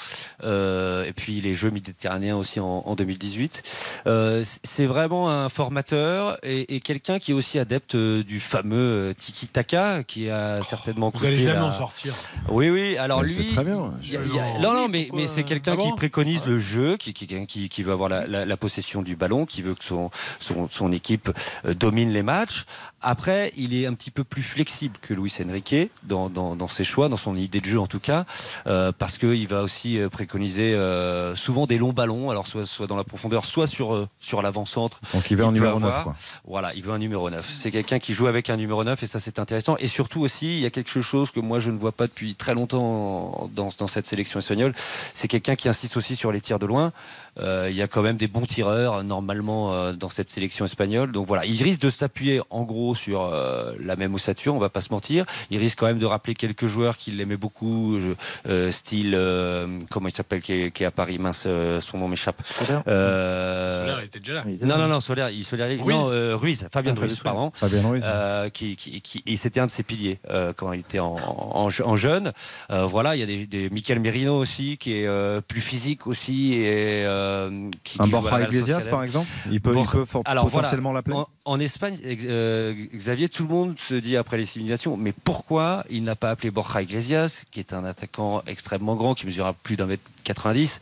Euh, 0.44 1.04
et 1.04 1.12
puis 1.12 1.40
les 1.40 1.54
Jeux 1.54 1.70
méditerranéens 1.70 2.36
aussi 2.36 2.60
en, 2.60 2.82
en 2.86 2.94
2018. 2.94 3.62
Euh, 4.06 4.44
c- 4.44 4.60
c'est 4.62 4.86
vraiment 4.86 5.30
un 5.30 5.48
formateur 5.48 6.38
et, 6.42 6.74
et 6.76 6.80
quelqu'un 6.80 7.18
qui 7.18 7.30
est 7.32 7.34
aussi 7.34 7.58
adepte 7.58 7.96
du 7.96 8.40
fameux 8.40 9.14
tiki-taka 9.18 10.04
qui 10.04 10.30
a 10.30 10.62
certainement 10.62 11.06
Vous 11.06 11.12
coûté 11.12 11.28
allez 11.28 11.38
jamais 11.38 11.56
la- 11.60 11.64
en 11.66 11.72
sortir. 11.72 12.14
Oui, 12.50 12.70
oui. 12.70 12.96
Alors 12.98 13.22
Mais 13.22 13.28
lui, 13.28 13.46
c'est 13.48 13.54
très 13.54 13.64
bien. 13.64 13.92
il 14.02 14.10
y 14.12 14.16
a- 14.16 14.20
il 14.24 14.34
y 14.34 14.38
a- 14.38 14.58
Non. 14.60 14.72
non, 14.74 14.88
mais, 14.88 15.08
c'est 15.26 15.44
quelqu'un 15.44 15.72
Ah 15.72 15.76
bon 15.76 15.90
qui 15.90 15.96
préconise 15.96 16.44
le 16.46 16.58
jeu, 16.58 16.96
qui, 16.96 17.12
qui, 17.12 17.26
qui, 17.46 17.68
qui 17.68 17.82
veut 17.82 17.92
avoir 17.92 18.08
la, 18.08 18.26
la- 18.26 18.46
la 18.46 18.56
possession 18.56 19.02
du 19.02 19.16
ballon, 19.16 19.46
qui 19.46 19.62
veut 19.62 19.74
que 19.74 19.84
son, 19.84 20.10
son, 20.38 20.68
son 20.70 20.92
équipe 20.92 21.30
domine 21.64 22.12
les 22.12 22.22
matchs. 22.22 22.64
Après, 23.00 23.52
il 23.56 23.74
est 23.74 23.86
un 23.86 23.94
petit 23.94 24.10
peu 24.10 24.24
plus 24.24 24.42
flexible 24.42 24.96
que 25.00 25.14
Luis 25.14 25.32
Enrique 25.44 25.90
dans, 26.02 26.28
dans, 26.28 26.56
dans, 26.56 26.66
ses 26.66 26.82
choix, 26.82 27.08
dans 27.08 27.16
son 27.16 27.36
idée 27.36 27.60
de 27.60 27.64
jeu 27.64 27.78
en 27.78 27.86
tout 27.86 28.00
cas, 28.00 28.24
euh, 28.66 28.90
parce 28.96 29.18
qu'il 29.18 29.46
va 29.46 29.62
aussi 29.62 29.98
euh, 29.98 30.08
préconiser 30.08 30.74
euh, 30.74 31.36
souvent 31.36 31.66
des 31.66 31.78
longs 31.78 31.92
ballons, 31.92 32.30
alors 32.30 32.48
soit, 32.48 32.66
soit 32.66 32.88
dans 32.88 32.96
la 32.96 33.04
profondeur, 33.04 33.44
soit 33.44 33.68
sur, 33.68 33.94
euh, 33.94 34.08
sur 34.18 34.42
l'avant-centre. 34.42 35.00
Donc 35.14 35.30
il 35.30 35.36
veut 35.36 35.44
un 35.44 35.52
numéro 35.52 35.76
avoir. 35.76 35.96
9. 35.96 36.02
Quoi. 36.04 36.16
Voilà, 36.44 36.74
il 36.74 36.82
veut 36.82 36.92
un 36.92 36.98
numéro 36.98 37.30
9. 37.30 37.48
C'est 37.54 37.70
quelqu'un 37.70 38.00
qui 38.00 38.14
joue 38.14 38.26
avec 38.26 38.50
un 38.50 38.56
numéro 38.56 38.82
9 38.82 39.00
et 39.00 39.06
ça 39.06 39.20
c'est 39.20 39.38
intéressant. 39.38 39.76
Et 39.78 39.86
surtout 39.86 40.20
aussi, 40.20 40.56
il 40.56 40.60
y 40.60 40.66
a 40.66 40.70
quelque 40.70 41.00
chose 41.00 41.30
que 41.30 41.40
moi 41.40 41.60
je 41.60 41.70
ne 41.70 41.78
vois 41.78 41.92
pas 41.92 42.08
depuis 42.08 42.34
très 42.34 42.54
longtemps 42.54 43.48
dans, 43.54 43.68
dans 43.78 43.86
cette 43.86 44.08
sélection 44.08 44.40
espagnole, 44.40 44.74
c'est 45.14 45.28
quelqu'un 45.28 45.54
qui 45.54 45.68
insiste 45.68 45.96
aussi 45.96 46.16
sur 46.16 46.32
les 46.32 46.40
tirs 46.40 46.58
de 46.58 46.66
loin. 46.66 46.92
Euh, 47.40 47.68
il 47.70 47.76
y 47.76 47.82
a 47.82 47.86
quand 47.88 48.02
même 48.02 48.16
des 48.16 48.28
bons 48.28 48.46
tireurs 48.46 49.04
normalement 49.04 49.72
euh, 49.72 49.92
dans 49.92 50.08
cette 50.08 50.30
sélection 50.30 50.64
espagnole. 50.64 51.12
Donc 51.12 51.26
voilà, 51.26 51.44
il 51.46 51.62
risque 51.62 51.80
de 51.80 51.90
s'appuyer 51.90 52.40
en 52.50 52.62
gros 52.64 52.94
sur 52.94 53.30
euh, 53.32 53.72
la 53.82 53.96
même 53.96 54.14
ossature, 54.14 54.54
on 54.54 54.58
va 54.58 54.68
pas 54.68 54.80
se 54.80 54.90
mentir. 54.92 55.24
Il 55.50 55.58
risque 55.58 55.78
quand 55.78 55.86
même 55.86 55.98
de 55.98 56.06
rappeler 56.06 56.34
quelques 56.34 56.66
joueurs 56.66 56.96
qui 56.96 57.10
l'aimaient 57.12 57.36
beaucoup, 57.36 57.98
je- 58.00 58.50
euh, 58.50 58.70
style 58.70 59.12
euh, 59.14 59.66
comment 59.90 60.08
il 60.08 60.14
s'appelle 60.14 60.40
qui 60.40 60.52
est, 60.52 60.70
qui 60.70 60.82
est 60.82 60.86
à 60.86 60.90
Paris, 60.90 61.18
mince, 61.18 61.44
euh, 61.46 61.80
son 61.80 61.98
nom 61.98 62.08
m'échappe. 62.08 62.42
Euh, 62.88 63.80
Solaire 63.80 64.00
était 64.00 64.18
déjà 64.18 64.34
là. 64.34 64.44
non, 64.62 64.78
non, 64.78 64.88
non, 64.88 65.00
Solaire, 65.00 65.30
il, 65.30 65.44
Solaire, 65.44 65.68
Ruiz. 65.82 65.96
non, 65.96 66.08
euh, 66.10 66.36
Ruiz, 66.36 66.66
Fabien 66.72 66.94
Ah, 66.96 67.00
Ruiz, 67.00 67.16
Fabien 67.16 67.32
pardon. 67.32 67.52
Fabien 67.54 67.88
Ruiz. 67.88 68.04
Euh, 68.06 68.48
qui, 68.50 68.76
qui, 68.76 69.00
qui- 69.00 69.22
et 69.26 69.36
c'était 69.36 69.60
un 69.60 69.66
de 69.66 69.70
ses 69.70 69.82
piliers 69.82 70.18
euh, 70.30 70.52
quand 70.56 70.72
il 70.72 70.80
était 70.80 70.98
en, 70.98 71.16
en, 71.16 71.68
en 71.84 71.96
jeune. 71.96 72.32
Euh, 72.70 72.84
voilà, 72.86 73.16
il 73.16 73.20
y 73.20 73.22
a 73.22 73.26
des, 73.26 73.46
des 73.46 73.70
Michael 73.70 74.00
Merino 74.00 74.36
aussi, 74.36 74.76
qui 74.78 74.92
est 74.94 75.06
euh, 75.06 75.40
plus 75.40 75.60
physique 75.60 76.06
aussi. 76.06 76.54
Et, 76.54 77.04
euh, 77.28 77.70
qui, 77.84 77.98
Un 78.00 78.04
qui 78.04 78.10
Borja 78.10 78.42
Iglesias, 78.42 78.86
par 78.90 79.02
exemple 79.04 79.26
Il 79.50 79.60
peut- 79.60 79.70
il 79.70 79.74
Borja- 79.74 79.92
peut 79.92 80.04
for- 80.04 80.22
Alors, 80.24 80.46
voilà, 80.48 80.66
potentiellement 80.68 80.92
l'appeler 80.92 81.16
en, 81.16 81.26
en 81.44 81.60
Espagne, 81.60 81.96
euh, 82.04 82.74
Xavier, 82.94 83.28
tout 83.28 83.42
le 83.44 83.48
monde 83.50 83.78
se 83.78 83.94
dit 83.94 84.16
après 84.16 84.36
les 84.38 84.44
civilisations, 84.44 84.96
mais 84.96 85.12
pourquoi 85.12 85.84
il 85.90 86.04
n'a 86.04 86.16
pas 86.16 86.30
appelé 86.30 86.50
Borja 86.50 86.82
Iglesias, 86.82 87.44
qui 87.50 87.60
est 87.60 87.72
un 87.72 87.84
attaquant 87.84 88.42
extrêmement 88.46 88.96
grand, 88.96 89.14
qui 89.14 89.26
mesurera 89.26 89.52
plus 89.52 89.76
d'un 89.76 89.86
mètre 89.86 90.02
90 90.28 90.80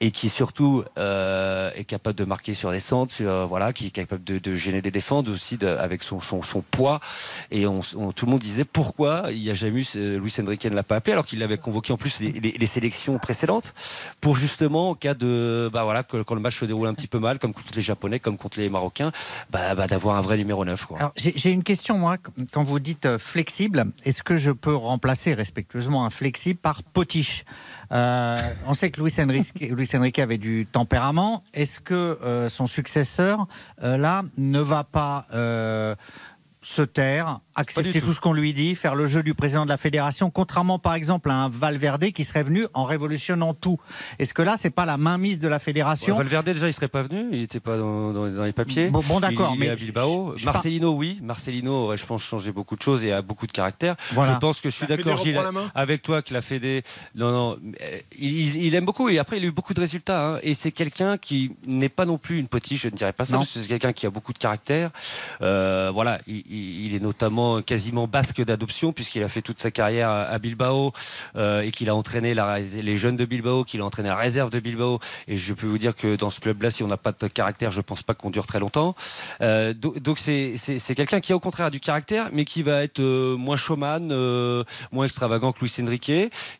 et 0.00 0.10
qui 0.10 0.28
surtout 0.28 0.84
euh, 0.98 1.70
est 1.76 1.84
capable 1.84 2.16
de 2.16 2.24
marquer 2.24 2.54
sur 2.54 2.70
des 2.70 2.80
centres, 2.80 3.14
euh, 3.20 3.46
voilà, 3.46 3.72
qui 3.72 3.88
est 3.88 3.90
capable 3.90 4.24
de, 4.24 4.54
gêner 4.54 4.82
des 4.82 4.90
défenses 4.90 5.28
aussi 5.28 5.58
avec 5.64 6.02
son, 6.02 6.20
poids. 6.70 7.00
Et 7.50 7.64
tout 7.64 8.26
le 8.26 8.30
monde 8.30 8.40
disait 8.40 8.64
pourquoi 8.64 9.26
il 9.30 9.40
n'y 9.40 9.50
a 9.50 9.54
jamais 9.54 9.80
eu 9.80 9.86
euh, 9.96 10.18
Luis 10.18 10.34
Enrique 10.40 10.64
ne 10.64 10.74
l'a 10.74 10.82
pas 10.82 10.96
appelé 10.96 11.12
alors 11.12 11.26
qu'il 11.26 11.42
avait 11.42 11.58
convoqué 11.58 11.92
en 11.92 11.96
plus 11.96 12.20
les, 12.20 12.66
sélections 12.66 13.18
précédentes 13.18 13.74
pour 14.20 14.34
justement 14.34 14.90
en 14.90 14.94
cas 14.96 15.14
de 15.14 15.70
bah 15.72 15.84
voilà 15.84 16.02
quand 16.02 16.34
le 16.34 16.40
match 16.40 16.56
se 16.56 16.64
déroule 16.64 16.88
un 16.88 16.94
petit 16.94 17.06
peu 17.06 17.20
mal 17.20 17.38
comme 17.38 17.54
contre 17.54 17.72
les 17.76 17.82
Japonais 17.82 18.18
comme 18.18 18.36
contre 18.36 18.58
les 18.58 18.68
Marocains 18.68 19.12
bah, 19.50 19.76
bah, 19.76 19.86
d'avoir 19.86 20.16
un 20.16 20.20
vrai 20.20 20.36
numéro 20.36 20.64
9 20.64 20.86
quoi. 20.86 20.98
Alors, 20.98 21.12
j'ai 21.16 21.32
j'ai 21.36 21.52
une 21.52 21.62
question, 21.62 21.98
moi. 21.98 22.16
Quand 22.52 22.64
vous 22.64 22.80
dites 22.80 23.06
euh, 23.06 23.18
flexible, 23.18 23.86
est-ce 24.04 24.22
que 24.22 24.36
je 24.36 24.50
peux 24.50 24.74
remplacer 24.74 25.34
respectueusement 25.34 26.04
un 26.04 26.10
flexible 26.10 26.58
par 26.58 26.82
potiche? 26.82 27.44
Euh, 27.92 28.40
On 28.66 28.74
sait 28.74 28.90
que 28.90 29.00
Luis 29.00 29.14
Enrique, 29.94 30.18
avait 30.18 30.38
du 30.38 30.66
tempérament. 30.66 31.42
Est-ce 31.54 31.80
que 31.80 31.94
euh, 31.94 32.48
son 32.48 32.66
successeur, 32.66 33.46
euh, 33.82 33.96
là, 33.96 34.22
ne 34.36 34.60
va 34.60 34.84
pas 34.84 35.26
se 36.62 36.82
taire, 36.82 37.40
accepter 37.56 38.00
tout. 38.00 38.06
tout. 38.06 38.12
ce 38.12 38.20
qu'on 38.20 38.32
lui 38.32 38.52
dit, 38.54 38.74
faire 38.74 38.94
le 38.94 39.06
jeu 39.06 39.22
du 39.22 39.34
président 39.34 39.64
de 39.64 39.70
la 39.70 39.76
fédération, 39.76 40.30
contrairement 40.30 40.78
par 40.78 40.94
exemple 40.94 41.30
à 41.30 41.34
un 41.34 41.48
Valverde 41.48 42.10
qui 42.12 42.24
serait 42.24 42.42
venu 42.42 42.66
en 42.74 42.84
révolutionnant 42.84 43.54
tout 43.54 43.78
Est-ce 44.18 44.34
que 44.34 44.42
là, 44.42 44.56
c'est 44.58 44.70
pas 44.70 44.84
la 44.86 44.96
mainmise 44.96 45.38
de 45.38 45.48
la 45.48 45.58
fédération 45.58 46.16
Valverde 46.16 46.46
déjà 46.46 46.68
il 46.68 46.72
serait 46.72 46.88
pas 46.88 47.02
venu, 47.02 47.26
il 47.32 47.40
n'était 47.40 47.60
pas 47.60 47.76
dans, 47.76 48.12
dans- 48.12 48.28
dans 48.30 48.44
les 48.44 48.52
papiers. 48.52 48.88
Bon- 48.88 49.02
bon, 49.06 49.20
d'accord, 49.20 49.52
Il, 49.54 49.58
il 49.58 49.62
est 49.64 49.66
mais 49.66 49.72
à 49.72 49.76
Bilbao. 49.76 50.32
je- 50.34 50.40
je 50.40 50.44
par- 50.44 50.54
Marcelino 50.54 50.92
oui, 50.92 51.18
Marcelino 51.22 51.72
aurait 51.84 51.96
je 51.96 52.06
pense 52.06 52.22
changé 52.24 52.52
beaucoup 52.52 52.76
de 52.76 52.82
choses 52.82 53.04
et 53.04 53.12
a 53.12 53.22
beaucoup 53.22 53.46
de 53.46 53.52
caractère. 53.52 53.96
Voilà. 54.12 54.34
Je 54.34 54.38
pense 54.38 54.60
que 54.60 54.70
je 54.70 54.76
suis 54.76 54.86
d'accord 54.86 55.16
Gilles 55.16 55.40
avec 55.74 56.02
toi 56.02 56.22
que 56.22 56.32
la 56.34 56.40
Fédé 56.42 56.82
non 57.14 57.30
non 57.30 57.58
il, 58.18 58.56
il 58.64 58.74
aime 58.74 58.84
beaucoup 58.84 59.08
et 59.08 59.18
après 59.18 59.38
il 59.38 59.44
a 59.44 59.46
eu 59.48 59.52
beaucoup 59.52 59.74
de 59.74 59.80
résultats 59.80 60.34
hein. 60.34 60.38
et 60.42 60.54
c'est 60.54 60.72
quelqu'un 60.72 61.16
qui 61.18 61.52
n'est 61.66 61.88
pas 61.88 62.04
non 62.04 62.18
plus 62.18 62.38
une 62.38 62.48
potiche, 62.48 62.82
je 62.82 62.88
ne 62.88 62.94
dirais 62.96 63.12
pas 63.12 63.24
ça 63.24 63.32
Non. 63.34 63.38
parce 63.40 63.52
que 63.52 63.60
c'est 63.60 63.68
quelqu'un 63.68 63.92
qui 63.92 64.06
a 64.06 64.10
beaucoup 64.10 64.32
de 64.32 64.38
caractère. 64.38 64.90
Euh, 65.42 65.90
voilà, 65.92 66.18
il, 66.26 66.42
il- 66.48 66.86
il 66.86 66.94
est 66.94 67.00
notamment 67.02 67.45
quasiment 67.66 68.06
basque 68.06 68.42
d'adoption 68.44 68.92
puisqu'il 68.92 69.22
a 69.22 69.28
fait 69.28 69.42
toute 69.42 69.60
sa 69.60 69.70
carrière 69.70 70.10
à, 70.10 70.38
Bilbao 70.38 70.92
euh, 71.36 71.62
et 71.62 71.70
qu'il 71.70 71.88
a 71.88 71.94
entraîné 71.94 72.34
les 72.34 72.96
jeunes 72.96 73.16
de 73.16 73.24
Bilbao, 73.24 73.64
qu'il 73.64 73.80
a 73.80 73.84
entraîné 73.84 74.08
la 74.08 74.16
réserve 74.16 74.50
de 74.50 74.60
Bilbao. 74.60 74.98
Et 75.28 75.36
je 75.36 75.54
peux 75.54 75.66
vous 75.66 75.78
dire 75.78 75.94
que 75.94 76.16
dans 76.16 76.30
ce 76.30 76.40
club-là, 76.40 76.70
si 76.70 76.82
on 76.82 76.88
n'a 76.88 76.96
pas 76.96 77.12
de 77.12 77.28
caractère, 77.28 77.72
je 77.72 77.80
pense 77.80 78.02
pas 78.02 78.14
qu'on 78.14 78.30
dure 78.30 78.46
très 78.46 78.60
longtemps. 78.60 78.94
Euh, 79.40 79.72
do- 79.72 79.94
donc 80.00 80.18
c'est 80.18 80.94
quelqu'un 80.94 81.20
qui 81.20 81.32
au 81.32 81.40
contraire 81.40 81.70
du 81.70 81.80
caractère, 81.80 82.30
mais 82.32 82.44
qui 82.44 82.62
va 82.62 82.82
être 82.82 83.00
euh, 83.00 83.36
moins 83.36 83.56
showman, 83.56 84.08
moins 84.92 85.04
extravagant 85.04 85.52
que 85.52 85.60
Luis 85.60 85.72
Enrique, 85.80 86.12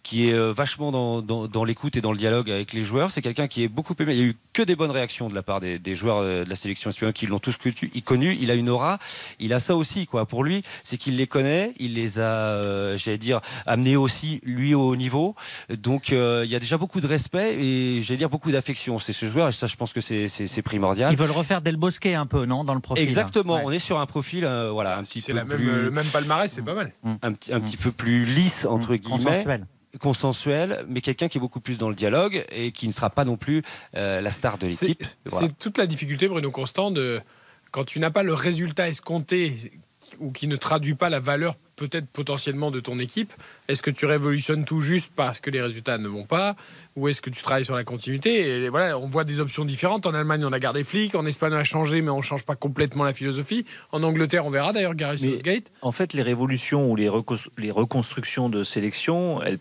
qui 0.03 0.29
est 0.29 0.39
vachement 0.53 0.91
dans, 1.23 1.65
l'écoute 1.65 1.97
et 1.97 2.01
dans 2.01 2.13
le 2.13 2.19
dialogue 2.19 2.51
avec 2.51 2.73
les 2.73 2.85
joueurs. 2.85 3.11
C'est 3.11 3.23
quelqu'un 3.23 3.49
qui 3.49 3.63
est 3.63 3.69
beaucoup 3.69 3.95
aimé. 3.99 4.15
Il 4.15 4.19
y 4.19 4.23
a 4.23 4.27
eu 4.27 4.37
que 4.53 4.63
des 4.63 4.77
bonnes 4.77 4.91
réactions 4.91 5.29
de 5.29 5.35
la 5.35 5.43
part 5.43 5.61
des, 5.61 5.79
des 5.79 5.95
joueurs 5.95 6.23
de 6.23 6.45
la 6.49 6.57
sélection 6.57 6.91
espagnole 6.91 7.13
qui 7.13 7.27
l'ont 7.27 7.39
tous 7.39 7.57
connu. 8.05 8.37
il 8.41 8.51
a 8.51 8.55
une 8.55 8.69
aura. 8.69 8.99
Il 9.39 9.53
a 9.53 9.61
ça 9.61 9.77
aussi, 9.77 10.07
quoi. 10.07 10.27
Pour 10.27 10.45
lui, 10.45 10.63
c'est 10.83 10.97
qu'il 10.99 11.17
les 11.17 11.27
connaît. 11.27 11.73
Il 11.79 11.95
les 11.95 12.19
a, 12.21 12.23
euh, 12.25 12.97
j'allais 12.97 13.19
dire, 13.19 13.41
amenés 13.67 13.97
aussi 13.97 14.41
lui 14.45 14.75
au 14.75 14.97
niveau. 14.97 15.35
Donc 15.71 16.13
euh, 16.13 16.43
il 16.45 16.51
y 16.51 16.57
a 16.57 16.61
déjà 16.61 16.79
beaucoup 16.79 17.01
de 17.01 17.07
respect 17.07 17.55
et 17.61 18.03
j'allais 18.03 18.19
dire 18.19 18.31
beaucoup 18.31 18.51
d'affection. 18.51 18.99
C'est 18.99 19.13
ce 19.13 19.27
joueur 19.27 19.49
et 19.49 19.53
ça, 19.53 19.67
je 19.67 19.77
pense 19.77 19.93
que 19.93 20.01
c'est- 20.01 20.29
c'est 20.29 20.47
c'est 20.47 20.63
primordial. 20.63 21.13
Ils 21.13 21.19
veulent 21.19 21.31
refaire 21.31 21.61
Del 21.63 21.77
Bosque 21.77 22.07
un 22.07 22.27
peu, 22.27 22.45
non, 22.47 22.65
dans 22.65 22.75
le 22.75 22.81
profil 22.81 23.03
Exactement, 23.05 23.57
Ouais. 23.57 23.63
on 23.65 23.71
est 23.73 23.79
sur 23.79 23.99
un 24.01 24.07
profil 24.07 24.45
euh, 24.45 24.71
voilà, 24.71 24.97
un 24.99 25.03
petit 25.03 25.21
C'est 25.21 25.33
peu 25.33 25.39
la 25.39 25.45
même, 25.45 25.57
plus, 25.59 25.67
le 25.85 25.91
même 25.91 26.07
palmarès, 26.07 26.51
c'est 26.53 26.63
pas 26.63 26.75
mal. 26.75 26.93
un, 27.23 27.33
petit, 27.33 27.53
un 27.53 27.61
petit 27.61 27.77
peu 27.77 27.93
plus 27.93 28.25
lisse 28.25 28.65
entre 28.65 28.95
guillemets, 28.97 29.25
Consensuel. 29.25 29.67
consensuel, 30.01 30.85
mais 30.89 31.01
quelqu'un 31.01 31.29
qui 31.29 31.39
est 31.39 31.41
beaucoup 31.41 31.61
plus 31.61 31.79
dans 31.79 31.89
le 31.89 31.95
dialogue 31.95 32.45
et 32.55 32.71
qui 32.71 32.87
ne 32.87 32.93
sera 32.93 33.11
pas 33.11 33.25
non 33.25 33.37
plus 33.37 33.63
euh, 33.97 34.21
la 34.21 34.31
star 34.31 34.59
de 34.59 34.71
C'est 34.71 34.89
l'équipe. 34.89 35.05
Voilà. 35.27 35.47
c'est 35.49 35.59
toute 35.59 35.79
la 35.79 35.87
difficulté, 35.87 36.29
Bruno 36.29 36.51
Constant, 36.51 36.91
de 36.91 37.21
quand 37.71 37.85
tu 37.85 37.99
n'as 38.01 38.11
pas 38.11 38.23
le 38.23 38.35
résultat 38.35 38.89
escompté 38.89 39.55
ou 40.21 40.31
qui 40.33 40.47
ne 40.47 40.57
traduit 40.57 40.95
pas 40.95 41.09
la 41.11 41.21
valeur 41.21 41.55
peut-être 41.77 42.07
potentiellement 42.07 42.71
de 42.71 42.81
ton 42.81 42.99
équipe, 42.99 43.31
est-ce 43.69 43.83
que 43.83 43.91
tu 43.91 44.07
révolutionnes 44.07 44.65
tout 44.65 44.81
juste 44.81 45.11
parce 45.15 45.41
que 45.41 45.51
les 45.51 45.61
résultats 45.61 45.99
ne 45.99 46.09
vont 46.09 46.25
pas 46.25 46.57
ou 46.97 47.09
est-ce 47.09 47.21
que 47.21 47.29
tu 47.29 47.43
travailles 47.43 47.67
sur 47.67 47.75
la 47.75 47.85
continuité 47.85 48.65
Et 48.65 48.69
voilà, 48.71 48.99
on 48.99 49.09
voit 49.09 49.25
des 49.25 49.41
options 49.41 49.67
différentes. 49.67 50.07
En 50.07 50.15
Allemagne, 50.15 50.43
on 50.47 50.53
a 50.53 50.59
gardé 50.59 50.85
Flick, 50.85 51.15
en 51.15 51.27
Espagne, 51.27 51.53
on 51.53 51.57
a 51.59 51.65
changé, 51.65 52.01
mais 52.01 52.11
on 52.11 52.17
ne 52.19 52.23
change 52.23 52.45
pas 52.47 52.55
complètement 52.57 53.05
la 53.05 53.13
philosophie. 53.13 53.67
En 53.93 54.03
Angleterre, 54.03 54.47
on 54.47 54.51
verra 54.51 54.73
d'ailleurs 54.73 54.95
Gary 54.95 55.19
Southgate. 55.19 55.65
En 55.83 55.93
fait, 55.93 56.15
les 56.15 56.23
révolutions 56.23 56.91
ou 56.91 56.97
les, 56.97 57.11
les 57.59 57.71
reconstructions 57.71 58.49
de 58.49 58.65
sélection, 58.65 59.43
elles 59.43 59.59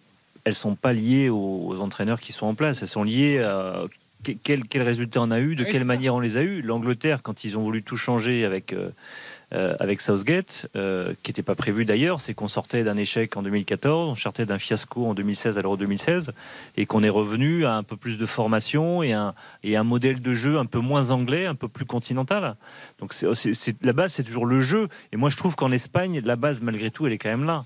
elles 0.48 0.54
sont 0.56 0.76
pas 0.76 0.94
liées 0.94 1.28
aux, 1.30 1.66
aux 1.70 1.80
entraîneurs 1.82 2.20
qui 2.20 2.32
sont 2.32 2.46
en 2.46 2.54
place. 2.54 2.84
Elles 2.84 2.88
sont 2.88 3.04
liées 3.04 3.40
à 3.40 3.82
que- 4.24 4.32
quel, 4.44 4.64
quel 4.68 4.84
résultat 4.84 5.20
on 5.22 5.32
a 5.32 5.40
eu, 5.40 5.56
de 5.56 5.64
Oui, 5.64 5.70
quelle 5.72 5.86
manière 5.86 6.14
on 6.14 6.20
les 6.20 6.38
a 6.38 6.44
eu. 6.44 6.62
L'Angleterre, 6.62 7.24
quand 7.24 7.44
ils 7.44 7.58
ont 7.58 7.64
voulu 7.64 7.82
tout 7.82 7.98
changer 7.98 8.46
avec 8.46 8.72
euh, 8.72 8.90
euh, 9.54 9.76
avec 9.80 10.02
Southgate, 10.02 10.68
euh, 10.76 11.14
qui 11.22 11.30
n'était 11.30 11.44
pas 11.44 11.56
prévu 11.56 11.86
d'ailleurs, 11.86 12.20
c'est 12.20 12.34
qu'on 12.34 12.48
sortait 12.48 12.84
d'un 12.84 12.98
échec 12.98 13.38
en 13.38 13.44
2014, 13.44 14.10
on 14.10 14.16
sortait 14.16 14.46
d'un 14.46 14.58
fiasco 14.58 15.06
en 15.06 15.14
2016 15.14 15.58
à 15.58 15.62
l'Euro 15.62 15.78
2016, 15.78 16.34
et 16.78 16.86
qu'on 16.86 17.04
est 17.04 17.10
revenu 17.10 17.66
à 17.66 17.76
un 17.76 17.84
peu 17.84 17.96
plus 17.96 18.18
de 18.18 18.26
formation 18.26 19.04
et 19.04 19.14
un, 19.14 19.34
et 19.64 19.78
un 19.78 19.84
modèle 19.84 20.22
de 20.22 20.34
jeu 20.34 20.58
un 20.58 20.66
peu 20.66 20.80
moins 20.80 21.12
anglais, 21.12 21.46
un 21.46 21.56
peu 21.56 21.68
plus 21.68 21.86
continental. 21.86 22.56
Donc 23.00 23.12
c'est, 23.14 23.34
c'est- 23.36 23.54
c'est- 23.54 23.76
la 23.84 23.92
base, 23.92 24.14
c'est 24.14 24.24
toujours 24.24 24.46
le 24.46 24.62
jeu. 24.62 24.88
Et 25.12 25.18
moi, 25.18 25.30
je 25.30 25.36
trouve 25.36 25.56
qu'en 25.58 25.70
Espagne, 25.72 26.22
la 26.24 26.38
base, 26.38 26.62
malgré 26.62 26.92
tout, 26.92 27.06
elle 27.06 27.12
est 27.14 27.18
quand 27.18 27.28
même 27.30 27.44
là. 27.44 27.66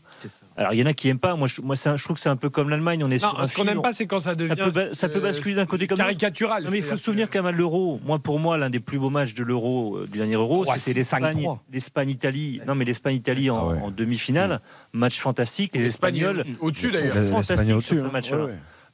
Alors, 0.58 0.74
il 0.74 0.80
y 0.80 0.84
en 0.84 0.88
a 0.88 0.94
qui 0.94 1.08
aiment 1.08 1.20
pas. 1.20 1.36
Moi, 1.36 1.48
je, 1.48 1.62
moi, 1.62 1.76
c'est 1.76 1.90
un- 1.90 1.98
je 1.98 2.04
trouve 2.04 2.16
que 2.16 2.20
c'est 2.22 2.30
un 2.30 2.36
peu 2.36 2.50
comme 2.50 2.70
l'Allemagne. 2.70 3.04
On 3.04 3.12
est 3.12 3.22
Non, 3.22 3.30
sur 3.30 3.40
un 3.42 3.46
ce 3.46 3.54
qu'on 3.54 3.64
n'aime 3.64 3.82
pas, 3.84 3.94
c'est 3.94 4.08
quand 4.08 4.20
ça 4.20 4.34
devient 4.34 4.50
ça 4.50 4.56
peut, 4.66 4.72
ba- 4.72 4.94
ça 4.94 5.08
peut 5.08 5.20
basculer 5.20 5.54
d'un 5.54 5.68
côté 5.68 5.86
comme 5.86 6.00
caricatural. 6.00 6.64
Non, 6.64 6.72
mais 6.72 6.78
il 6.80 6.84
faut 6.84 6.98
se 6.98 7.04
souvenir 7.04 7.30
qu'à 7.30 7.44
mal 7.44 7.56
l'euro, 7.56 8.00
moi 8.04 8.18
pour 8.18 8.40
moi 8.40 8.58
l'un 8.58 8.72
des 8.72 8.80
plus 8.80 8.98
beaux 8.98 9.12
matchs 9.12 9.36
de 9.36 9.44
l'euro 9.44 9.98
euh, 9.98 10.08
du 10.12 10.18
dernier 10.18 10.34
euro, 10.34 10.66
c'était 10.76 10.94
l'Espagne-Italie. 11.72 12.62
Non 12.66 12.76
mais 12.76 12.86
l'Espagne-Italie 12.86 13.50
en, 13.50 13.58
Ah 13.70 13.74
ouais. 13.74 13.82
en 13.82 13.92
demi-finale, 13.92 14.60
match 14.94 15.20
fantastique. 15.20 15.76
Les 15.76 15.86
Espagnols 15.86 16.46
au-dessus 16.60 16.92
d'ailleurs. 16.92 17.14
fantastiques 17.14 17.76
au-dessus, 17.76 17.96
sur 17.96 18.04
ce 18.04 18.08
hein. 18.08 18.12
match-là. 18.12 18.48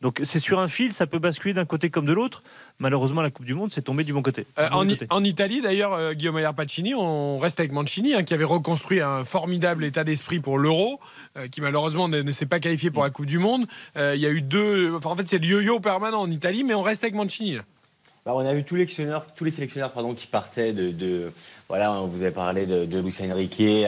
Donc 0.05 0.21
c'est 0.23 0.37
sur 0.39 0.59
un 0.59 0.67
fil, 0.67 0.93
ça 0.93 1.07
peut 1.07 1.17
basculer 1.17 1.55
d'un 1.55 1.65
côté 1.65 1.89
comme 1.89 2.05
de 2.05 2.13
l'autre. 2.13 2.43
Malheureusement, 2.77 3.23
la 3.23 3.31
Coupe 3.31 3.47
du 3.47 3.55
Monde, 3.55 3.71
c'est 3.71 3.81
tombé 3.81 4.03
du 4.03 4.13
bon 4.13 4.21
côté. 4.21 4.45
Euh, 4.59 4.67
Du 4.67 4.71
bon 4.73 4.87
côté. 4.93 5.07
en 5.09 5.23
Italie, 5.23 5.61
d'ailleurs, 5.61 5.93
euh, 5.93 6.13
Guillaume 6.13 6.37
Ayer 6.37 6.51
Pacini, 6.55 6.93
on 6.93 7.39
reste 7.39 7.59
avec 7.59 7.71
Mancini, 7.71 8.13
hein, 8.13 8.21
qui 8.23 8.35
avait 8.35 8.43
reconstruit 8.43 9.01
un 9.01 9.25
formidable 9.25 9.83
état 9.83 10.03
d'esprit 10.03 10.39
pour 10.39 10.59
l'Euro, 10.59 10.99
euh, 11.37 11.47
qui 11.47 11.59
malheureusement 11.59 12.07
ne, 12.07 12.21
ne 12.21 12.31
s'est 12.31 12.45
pas 12.45 12.59
qualifié 12.59 12.91
pour 12.91 13.01
la 13.01 13.09
Coupe 13.09 13.25
du 13.25 13.39
Monde. 13.39 13.65
Euh, 13.97 14.13
Il 14.15 14.21
y 14.21 14.27
a 14.27 14.29
eu 14.29 14.41
deux. 14.41 14.93
Enfin, 14.95 15.09
en 15.09 15.15
fait, 15.15 15.27
c'est 15.27 15.39
le 15.39 15.47
yo-yo 15.47 15.79
permanent 15.79 16.21
en 16.21 16.29
Italie, 16.29 16.63
mais 16.63 16.75
on 16.75 16.83
reste 16.83 17.03
avec 17.03 17.15
Mancini. 17.15 17.55
là. 17.55 17.61
Bah, 18.27 18.33
on 18.35 18.45
a 18.45 18.53
vu 18.53 18.63
tous 18.63 18.75
les 18.75 18.81
sélectionneurs, 18.85 19.25
tous 19.35 19.43
les 19.43 19.51
sélectionneurs 19.51 19.91
pardon, 19.91 20.13
qui 20.13 20.27
partaient 20.27 20.71
de, 20.71 20.91
de- 20.91 21.31
Voilà, 21.67 21.91
on 21.93 22.05
vous 22.05 22.23
a 22.23 22.29
parlé 22.29 22.67
de, 22.67 22.85
de 22.85 22.99
Luis 22.99 23.15
Enrique. 23.23 23.87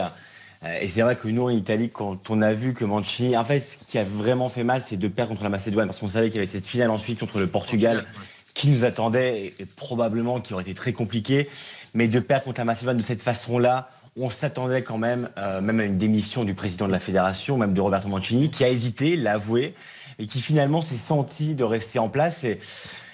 Et 0.82 0.88
c'est 0.88 1.02
vrai 1.02 1.16
que 1.16 1.28
nous, 1.28 1.44
en 1.44 1.50
Italie, 1.50 1.90
quand 1.90 2.30
on 2.30 2.42
a 2.42 2.54
vu 2.54 2.74
que 2.74 2.84
Mancini. 2.84 3.38
En 3.38 3.46
fait, 3.46 3.60
ce 3.60 3.78
qui 3.88 3.98
a 3.98 4.04
vraiment 4.04 4.50
fait 4.50 4.64
mal, 4.64 4.82
c'est 4.82 4.98
de 4.98 5.08
perdre 5.08 5.30
contre 5.30 5.44
la 5.44 5.50
Macédoine. 5.50 5.88
Parce 5.88 6.00
qu'on 6.00 6.10
savait 6.10 6.30
qu'il 6.30 6.38
y 6.38 6.40
avait 6.40 6.48
cette 6.52 6.66
finale 6.66 6.90
ensuite 6.90 7.20
contre 7.20 7.40
le 7.40 7.48
Portugal, 7.48 8.06
qui 8.54 8.70
nous 8.70 8.86
attendait 8.86 9.38
et, 9.38 9.62
et 9.62 9.66
probablement 9.66 10.40
qui 10.40 10.54
aurait 10.54 10.64
été 10.64 10.74
très 10.74 10.94
compliqué. 10.94 11.48
Mais 11.94 12.08
de 12.08 12.20
perdre 12.20 12.46
contre 12.46 12.60
la 12.60 12.66
Macédoine 12.66 12.98
de 12.98 13.04
cette 13.04 13.22
façon-là, 13.22 13.90
on 14.20 14.30
s'attendait 14.30 14.82
quand 14.82 14.98
même, 14.98 15.30
euh, 15.38 15.62
même 15.62 15.80
à 15.80 15.84
une 15.84 15.98
démission 15.98 16.44
du 16.44 16.56
président 16.56 16.88
de 16.88 16.92
la 16.92 17.00
fédération, 17.00 17.58
même 17.58 17.74
de 17.74 17.82
Roberto 17.82 18.08
Mancini, 18.08 18.50
qui 18.50 18.64
a 18.64 18.70
hésité, 18.70 19.16
l'a 19.16 19.34
avoué, 19.34 19.76
et 20.18 20.26
qui 20.26 20.42
finalement 20.42 20.82
s'est 20.82 20.96
senti 20.96 21.54
de 21.54 21.64
rester 21.64 22.00
en 22.00 22.10
place. 22.10 22.44
Et, 22.44 22.60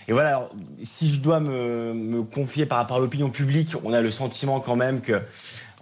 et 0.07 0.13
voilà, 0.13 0.30
alors, 0.30 0.51
si 0.81 1.13
je 1.13 1.19
dois 1.19 1.41
me, 1.41 1.93
me 1.93 2.23
confier 2.23 2.65
par 2.65 2.77
rapport 2.77 2.97
à 2.97 2.99
l'opinion 3.01 3.30
publique, 3.30 3.73
on 3.83 3.91
a 3.91 3.99
le 3.99 4.11
sentiment 4.11 4.61
quand 4.61 4.77
même 4.77 5.01
que, 5.01 5.22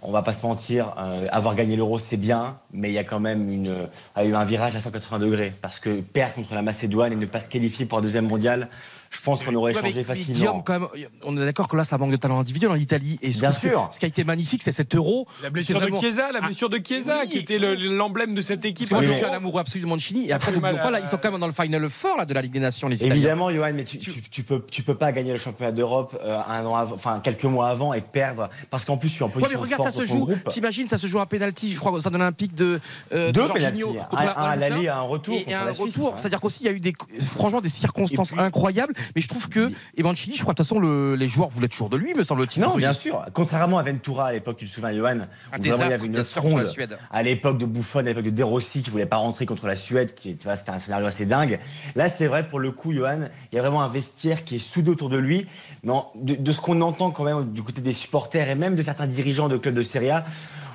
on 0.02 0.10
va 0.10 0.22
pas 0.22 0.32
se 0.32 0.44
mentir, 0.44 0.94
euh, 0.98 1.26
avoir 1.30 1.54
gagné 1.54 1.76
l'euro 1.76 1.98
c'est 1.98 2.16
bien, 2.16 2.58
mais 2.72 2.90
il 2.90 2.94
y 2.94 2.98
a 2.98 3.04
quand 3.04 3.20
même 3.20 3.88
a 4.14 4.24
eu 4.24 4.34
un 4.34 4.44
virage 4.44 4.74
à 4.76 4.80
180 4.80 5.18
degrés. 5.20 5.52
Parce 5.60 5.78
que 5.78 6.00
perdre 6.00 6.34
contre 6.34 6.54
la 6.54 6.62
Macédoine 6.62 7.12
et 7.12 7.16
ne 7.16 7.26
pas 7.26 7.40
se 7.40 7.48
qualifier 7.48 7.86
pour 7.86 7.98
un 7.98 8.02
deuxième 8.02 8.26
mondial, 8.26 8.68
je 9.14 9.20
pense 9.20 9.42
qu'on 9.44 9.54
aurait 9.54 9.74
Ouais, 9.74 9.80
mais- 9.82 9.88
changé 9.90 10.00
mais 10.00 10.04
facilement. 10.04 10.34
Guillaume, 10.38 10.62
quand 10.64 10.72
même, 10.80 10.88
on 11.24 11.36
est 11.36 11.44
d'accord 11.44 11.68
que 11.68 11.76
là, 11.76 11.84
ça 11.84 11.98
manque 11.98 12.10
de 12.10 12.16
talent 12.16 12.40
individuel 12.40 12.70
en 12.72 12.76
Italie. 12.76 13.18
Et 13.22 13.30
Bien 13.30 13.52
surtout, 13.52 13.68
sûr. 13.68 13.88
Ce 13.92 13.98
qui 13.98 14.04
a 14.06 14.08
été 14.08 14.24
magnifique, 14.24 14.62
c'est 14.62 14.72
cet 14.72 14.94
euro. 14.94 15.26
La 15.42 15.50
blessure 15.50 15.78
vraiment- 15.78 15.96
de 15.96 16.00
Chiesa, 16.00 16.32
la 16.32 16.40
blessure 16.40 16.70
de 16.70 16.78
Chiesa, 16.84 17.18
oui. 17.22 17.28
qui 17.30 17.38
était 17.38 17.58
le- 17.58 17.74
l'emblème 17.74 18.34
de 18.34 18.40
cette 18.40 18.64
équipe. 18.64 18.88
Parce 18.88 19.02
que 19.02 19.06
moi, 19.06 19.14
je 19.14 19.18
suis 19.24 19.30
un 19.30 19.36
amoureux 19.36 19.60
absolu 19.60 19.82
de 19.82 19.88
Mancini. 19.88 20.28
Et 20.28 20.32
après, 20.32 20.52
pas, 20.52 20.90
là, 20.90 21.00
ils 21.00 21.06
sont 21.06 21.18
quand 21.22 21.30
même 21.30 21.40
dans 21.40 21.46
le 21.46 21.52
final 21.52 21.88
four 21.90 22.16
là, 22.16 22.24
de 22.24 22.34
la 22.34 22.42
Ligue 22.42 22.52
des 22.52 22.60
Nations, 22.60 22.88
les 22.88 22.96
Italiens. 22.96 23.14
Évidemment, 23.14 23.50
Johan, 23.50 23.72
mais 23.74 23.84
tu, 23.84 23.98
tu, 23.98 24.12
tu 24.22 24.42
peux, 24.42 24.64
tu 24.70 24.82
peux 24.82 24.94
pas 24.94 25.12
gagner 25.12 25.32
le 25.32 25.38
championnat 25.38 25.72
d'Europe 25.72 26.18
euh, 26.24 26.38
un 26.48 26.64
an 26.66 26.74
avant, 26.76 26.94
enfin 26.94 27.20
quelques 27.22 27.44
mois 27.44 27.68
avant 27.68 27.92
et 27.94 28.00
perdre 28.00 28.48
parce 28.70 28.84
qu'en 28.84 28.96
plus 28.96 29.10
tu 29.10 29.18
es 29.18 29.22
en 29.22 29.26
Ouais, 29.26 29.32
mais 29.36 29.40
position 29.42 29.60
regarde, 29.60 29.82
ça 29.82 29.90
forte 29.92 30.06
se 30.06 30.10
joue. 30.12 30.28
T'imagines, 30.48 30.88
ça 30.88 30.98
se 30.98 31.06
joue 31.06 31.20
un 31.20 31.26
penalty, 31.26 31.72
je 31.74 31.78
crois, 31.78 31.92
au 31.92 32.00
stade 32.00 32.14
olympique 32.14 32.54
de, 32.54 32.80
euh, 33.12 33.28
de 33.28 33.32
Deux 33.32 33.42
contre 33.48 33.56
un- 33.56 34.16
un 34.16 34.26
à 34.34 34.56
l'aller, 34.56 34.88
un 34.88 35.00
retour 35.00 35.34
Et, 35.46 35.52
un 35.54 35.64
la 35.64 35.72
retour. 35.72 36.14
C'est-à-dire 36.16 36.40
qu'aussi, 36.40 36.60
il 36.62 36.66
y 36.66 36.68
a 36.68 36.72
eu 36.72 36.80
des, 36.80 36.92
franchement 37.20 37.60
des 37.60 37.68
circonstances 37.68 38.32
incroyables. 38.36 38.94
Mais 39.14 39.22
je 39.22 39.28
trouve 39.28 39.48
que, 39.48 39.70
et 39.96 40.02
Mancini, 40.02 40.36
je 40.36 40.42
crois, 40.42 40.54
de 40.54 40.56
toute 40.56 40.66
façon, 40.66 40.78
le- 40.80 41.14
les 41.14 41.28
joueurs 41.28 41.48
voulaient 41.48 41.68
toujours 41.68 41.90
de 41.90 41.96
lui, 41.96 42.14
me 42.14 42.22
semble-t-il. 42.24 42.62
Non, 42.62 42.76
bien 42.76 42.92
sûr. 42.92 43.24
Contrairement 43.32 43.78
à 43.78 43.82
Ventura 43.82 44.26
à 44.26 44.32
l'époque, 44.32 44.56
tu 44.58 44.66
te 44.66 44.70
souviens, 44.70 44.92
Johan, 44.92 45.16
où 45.16 45.18
vraiment 45.18 45.58
il 45.58 45.60
y 45.60 45.62
désastre, 45.70 45.94
avait 45.94 46.06
une 46.06 46.24
fronde. 46.24 46.68
À 47.10 47.22
l'époque 47.22 47.58
de 47.58 47.66
Buffon, 47.66 48.00
à 48.00 48.02
l'époque 48.02 48.24
de 48.24 48.30
De 48.30 48.42
Rossi, 48.42 48.82
qui 48.82 48.90
voulait 48.90 49.06
pas 49.06 49.16
rentrer 49.16 49.46
contre 49.46 49.66
la 49.66 49.76
Suède, 49.76 50.14
qui 50.14 50.36
tu 50.36 50.44
vois, 50.44 50.56
c'était 50.56 50.70
un 50.70 50.78
scénario 50.78 51.06
assez 51.06 51.26
dingue. 51.26 51.58
Là, 51.94 52.08
c'est 52.08 52.26
vrai, 52.26 52.46
pour 52.46 52.58
le 52.60 52.70
coup, 52.72 52.92
Johan, 52.92 53.20
il 53.52 53.56
y 53.56 53.58
a 53.58 53.62
vraiment 53.62 53.82
un 53.82 53.88
vestiaire 53.88 54.44
qui 54.44 54.56
est 54.56 54.58
soudé 54.58 54.90
autour 54.90 55.08
de 55.08 55.18
lui. 55.18 55.46
Mais 55.84 55.92
de, 56.16 56.34
de 56.36 56.52
ce 56.52 56.60
qu'on 56.60 56.80
entend 56.80 57.10
quand 57.10 57.24
même 57.24 57.52
du 57.52 57.62
côté 57.62 57.80
des 57.80 57.92
supporters 57.92 58.48
et 58.48 58.54
même 58.54 58.74
de 58.76 58.82
certains 58.82 59.06
dirigeants 59.06 59.48
de 59.48 59.56
clubs 59.56 59.74
de 59.74 59.82
Serie 59.82 60.10
A, 60.10 60.24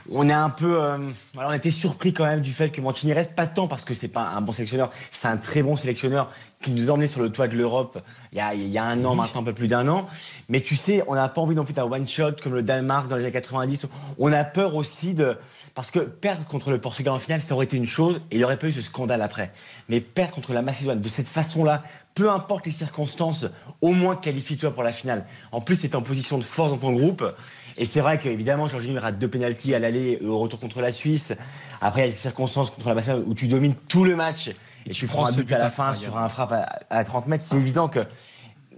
on 0.10 0.30
est 0.30 0.34
un 0.34 0.50
peu, 0.50 0.82
euh, 0.82 0.98
alors 1.38 1.50
on 1.50 1.54
était 1.54 1.70
surpris 1.72 2.14
quand 2.14 2.26
même 2.26 2.40
du 2.40 2.54
fait 2.54 2.70
que 2.70 2.80
Mancini 2.80 3.12
reste 3.12 3.36
pas 3.36 3.46
tant 3.46 3.68
parce 3.68 3.84
que 3.84 3.94
c'est 3.94 4.08
pas 4.08 4.22
un 4.30 4.40
bon 4.40 4.54
sélectionneur, 4.54 4.90
c'est 5.12 5.28
un 5.28 5.36
très 5.36 5.62
bon 5.62 5.76
sélectionneur 5.76 6.32
qui 6.62 6.72
nous 6.72 6.90
a 6.90 6.94
emmenés 6.94 7.08
sur 7.08 7.22
le 7.22 7.30
toit 7.30 7.48
de 7.48 7.56
l'Europe 7.56 8.00
il 8.32 8.38
y 8.38 8.42
a, 8.42 8.54
il 8.54 8.68
y 8.68 8.78
a 8.78 8.84
un 8.84 9.04
an 9.06 9.16
maintenant, 9.16 9.42
un 9.42 9.44
peu 9.44 9.54
plus 9.54 9.68
d'un 9.68 9.88
an. 9.88 10.08
Mais 10.50 10.62
tu 10.62 10.76
sais, 10.76 11.04
on 11.08 11.16
n'a 11.16 11.30
pas 11.30 11.42
envie 11.42 11.56
non 11.56 11.64
plus 11.64 11.74
d'un 11.74 11.84
one 11.84 12.08
shot 12.08 12.34
comme 12.42 12.54
le 12.54 12.64
Danemark 12.64 13.08
dans 13.08 13.16
les 13.16 13.24
années 13.24 13.32
90. 13.32 13.86
On 14.18 14.32
a 14.34 14.44
peur 14.44 14.76
aussi 14.76 15.14
de 15.14 15.38
parce 15.76 15.92
que 15.92 16.00
perdre 16.00 16.46
contre 16.46 16.72
le 16.72 16.80
Portugal 16.80 17.14
en 17.14 17.20
finale, 17.20 17.42
ça 17.42 17.54
aurait 17.54 17.66
été 17.66 17.78
une 17.78 17.86
chose 17.86 18.22
et 18.32 18.36
il 18.36 18.38
n'y 18.40 18.44
aurait 18.44 18.58
pas 18.58 18.68
eu 18.68 18.72
ce 18.72 18.82
scandale 18.82 19.22
après. 19.22 19.52
Mais 19.90 20.02
perdre 20.02 20.34
contre 20.34 20.54
la 20.54 20.62
Macédoine 20.62 21.02
de 21.02 21.10
cette 21.10 21.28
façon-là, 21.28 21.84
peu 22.16 22.32
importe 22.32 22.66
les 22.66 22.72
circonstances, 22.72 23.46
au 23.82 23.94
moins 23.94 24.16
qualifie-toi 24.16 24.72
pour 24.72 24.82
la 24.82 24.92
finale. 24.92 25.26
En 25.52 25.62
plus, 25.62 25.76
c'est 25.76 25.94
en 25.94 26.02
position 26.02 26.40
de 26.40 26.44
force 26.44 26.72
dans 26.72 26.78
ton 26.78 26.94
groupe. 26.94 27.24
Et 27.78 27.86
c'est 27.86 28.02
vrai 28.02 28.20
qu'évidemment, 28.20 28.68
Jorginho 28.68 29.00
rate 29.00 29.20
deux 29.20 29.28
pénalties 29.28 29.76
à 29.76 29.80
l'aller 29.80 30.18
et 30.20 30.26
au 30.26 30.40
retour 30.40 30.60
contre 30.60 30.82
la 30.82 30.92
Suisse. 30.92 31.34
Après, 31.80 32.02
il 32.02 32.06
y 32.06 32.08
a 32.08 32.12
des 32.12 32.18
circonstances 32.18 32.72
contre 32.72 32.88
la 32.90 32.96
Macédoine 32.96 33.24
où 33.28 33.36
tu 33.36 33.48
domines 33.48 33.76
tout 33.88 34.04
le 34.04 34.16
match 34.16 34.50
et, 34.88 34.92
tu 34.92 35.08
prends 35.08 35.28
un 35.28 35.32
but 35.32 35.52
à 35.52 35.58
la 35.58 35.70
fin 35.70 35.90
incroyable. 35.90 36.14
sur 36.14 36.18
un 36.18 36.30
frappe 36.30 36.52
à, 36.52 36.80
à 36.90 37.04
30 37.04 37.28
mètres. 37.28 37.44
C'est 37.48 37.58
évident 37.58 37.88
que 37.88 38.00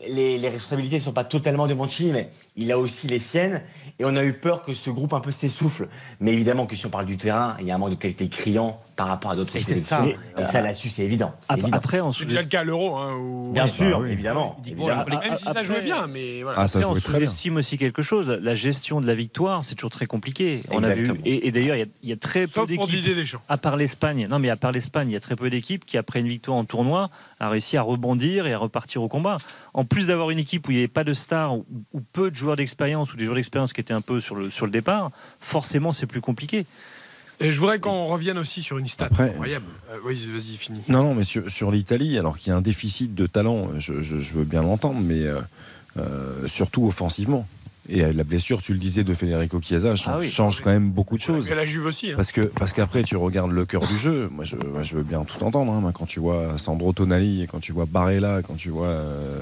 les, 0.08 0.38
les 0.38 0.50
responsabilités 0.50 0.98
ne 0.98 1.02
sont 1.02 1.12
pas 1.12 1.24
totalement 1.24 1.68
de 1.68 1.74
Mancini, 1.74 2.12
mais 2.12 2.30
il 2.60 2.72
a 2.72 2.78
aussi 2.78 3.08
les 3.08 3.20
siennes. 3.20 3.62
Et 4.02 4.06
on 4.06 4.16
a 4.16 4.24
eu 4.24 4.32
peur 4.32 4.64
que 4.64 4.74
ce 4.74 4.90
groupe 4.90 5.12
un 5.14 5.20
peu 5.20 5.32
s'essouffle. 5.34 5.90
Mais 6.22 6.32
évidemment 6.32 6.66
que 6.68 6.76
si 6.78 6.86
on 6.86 6.90
parle 6.90 7.06
du 7.06 7.18
terrain, 7.18 7.58
il 7.60 7.66
y 7.68 7.72
a 7.72 7.76
un 7.76 7.78
manque 7.78 7.90
de 7.90 7.96
qualité 7.96 8.30
criant 8.30 8.80
par 8.96 9.08
rapport 9.08 9.32
à 9.32 9.36
d'autres 9.36 9.56
Et 9.58 9.60
c'est 9.60 9.76
sélections. 9.76 10.14
ça. 10.36 10.42
Et 10.42 10.46
ça, 10.46 10.62
là-dessus, 10.62 10.90
c'est 10.90 11.04
évident. 11.04 11.34
Évident. 11.52 11.70
Après, 11.74 12.00
on 12.00 12.14
C'est 12.14 12.24
déjà 12.26 12.42
le 12.42 12.48
cas 12.48 12.62
à 12.62 12.64
l'Euro. 12.64 12.96
Hein, 12.96 13.16
où- 13.18 13.52
Bien 13.52 13.64
Ouais, 13.66 13.70
sûr, 13.70 13.90
bah 14.00 14.04
oui. 14.06 14.12
évidemment. 14.12 14.58
dit, 14.64 14.72
évidemment. 14.72 15.04
voilà, 15.06 15.20
Même 15.28 15.36
si 15.38 15.44
ça 15.44 15.64
jouait 15.64 15.82
bien, 15.82 16.08
mais 16.08 16.44
voilà. 16.44 16.60
Ah, 16.62 16.68
ça 16.70 16.80
Après, 16.80 16.90
on 16.92 16.96
sous-estime 16.96 17.58
aussi 17.58 17.78
quelque 17.78 18.02
chose. 18.02 18.28
La 18.28 18.56
gestion 18.56 19.02
de 19.02 19.08
la 19.08 19.16
victoire, 19.16 19.66
c'est 19.66 19.76
toujours 19.76 19.90
très 19.92 20.06
compliqué. 20.06 20.62
On 20.72 20.82
a 20.84 20.92
vu, 20.92 21.12
et, 21.26 21.48
et 21.48 21.52
d'ailleurs, 21.52 21.76
il 21.76 21.80
y 21.80 21.84
a- 21.84 21.86
il 22.04 22.10
y, 22.10 22.14
a 22.14 22.18
très 22.18 22.42
peu 22.48 22.48
Sauf 22.54 22.68
d'équipes. 22.70 23.38
À 23.50 23.58
part 23.58 23.76
l'Espagne, 23.76 24.28
non 24.30 24.40
mais 24.40 24.50
à 24.50 24.56
part 24.56 24.72
l'Espagne, 24.72 25.10
il 25.10 25.14
y 25.14 25.18
a 25.18 25.20
très 25.22 25.36
peu 25.36 25.50
d'équipes 25.50 25.86
qui, 25.86 25.98
après 25.98 26.20
une 26.22 26.28
victoire 26.28 26.58
en 26.58 26.64
tournoi, 26.66 27.10
a 27.42 27.50
réussi 27.50 27.76
à 27.78 27.82
rebondir 27.82 28.48
et 28.48 28.54
à 28.54 28.58
repartir 28.58 29.02
au 29.04 29.08
combat. 29.10 29.38
En 29.74 29.84
plus 29.86 30.08
d'avoir 30.08 30.30
une 30.30 30.40
équipe 30.40 30.68
où 30.68 30.72
il 30.72 30.76
n'y 30.76 30.82
avait 30.82 30.88
pas 30.88 31.04
de 31.06 31.14
stars 31.14 31.56
ou 31.56 31.66
peu 32.14 32.32
de 32.32 32.36
joueurs 32.36 32.49
d'expérience 32.56 33.14
ou 33.14 33.18
des 33.18 33.26
joueurs 33.26 33.36
d'expérience 33.36 33.74
qui 33.74 33.82
étaient 33.82 33.94
un 33.94 34.02
peu 34.02 34.22
sur 34.22 34.36
le, 34.36 34.50
sur 34.50 34.66
le 34.66 34.72
départ, 34.72 35.12
forcément 35.40 35.92
c'est 35.92 36.06
plus 36.08 36.22
compliqué. 36.22 36.66
Et 37.42 37.52
je 37.52 37.60
voudrais 37.60 37.80
qu'on 37.80 38.06
revienne 38.06 38.38
aussi 38.38 38.62
sur 38.62 38.78
une 38.78 38.88
stat 38.90 39.06
Après- 39.06 39.30
incroyable. 39.30 39.66
Euh, 39.92 39.98
oui, 40.06 40.28
vas-y, 40.34 40.58
fini. 40.58 40.82
Non, 40.90 41.04
non, 41.04 41.16
mais 41.16 41.24
sur, 41.24 41.50
sur 41.50 41.72
l'Italie, 41.72 42.18
alors 42.20 42.38
qu'il 42.38 42.50
y 42.50 42.54
a 42.54 42.58
un 42.58 42.62
déficit 42.62 43.16
de 43.16 43.28
talent, 43.28 43.70
je, 43.78 44.04
je- 44.04 44.20
je 44.20 44.34
veux 44.34 44.44
bien 44.44 44.62
l'entendre, 44.62 45.00
mais 45.02 45.24
euh, 45.24 45.40
euh, 45.98 46.48
surtout 46.48 46.86
offensivement. 46.86 47.48
Et 47.92 48.04
euh, 48.04 48.14
la 48.14 48.24
blessure, 48.24 48.62
tu 48.62 48.74
le 48.74 48.80
disais, 48.80 49.04
de 49.04 49.14
Federico 49.14 49.60
Chiesa 49.62 49.96
change, 49.96 50.14
Ah 50.16 50.20
oui. 50.20 50.30
change 50.30 50.62
quand 50.62 50.70
même 50.70 50.90
beaucoup 50.92 51.18
de 51.18 51.22
choses. 51.22 51.52
Et 51.52 51.56
la 51.56 51.66
Juve 51.66 51.86
aussi. 51.88 52.12
hein. 52.12 52.14
Parce 52.16 52.32
que 52.32 52.42
parce 52.42 52.72
qu'après 52.74 53.02
tu 53.04 53.16
regardes 53.16 53.52
le 53.52 53.66
cœur 53.66 53.88
du 53.88 53.98
jeu. 53.98 54.30
Moi 54.32 54.46
je, 54.46 54.56
moi, 54.56 54.84
je 54.84 54.96
veux 54.96 55.04
bien 55.04 55.24
tout 55.24 55.44
entendre. 55.44 55.72
hein. 55.74 55.92
Quand 55.94 56.06
tu 56.06 56.20
vois 56.20 56.58
Sandro 56.58 56.94
Tonali, 56.94 57.48
quand 57.52 57.60
tu 57.60 57.72
vois 57.72 57.86
Barella, 57.86 58.42
quand 58.48 58.56
tu 58.56 58.70
vois 58.70 58.88
euh, 58.88 59.42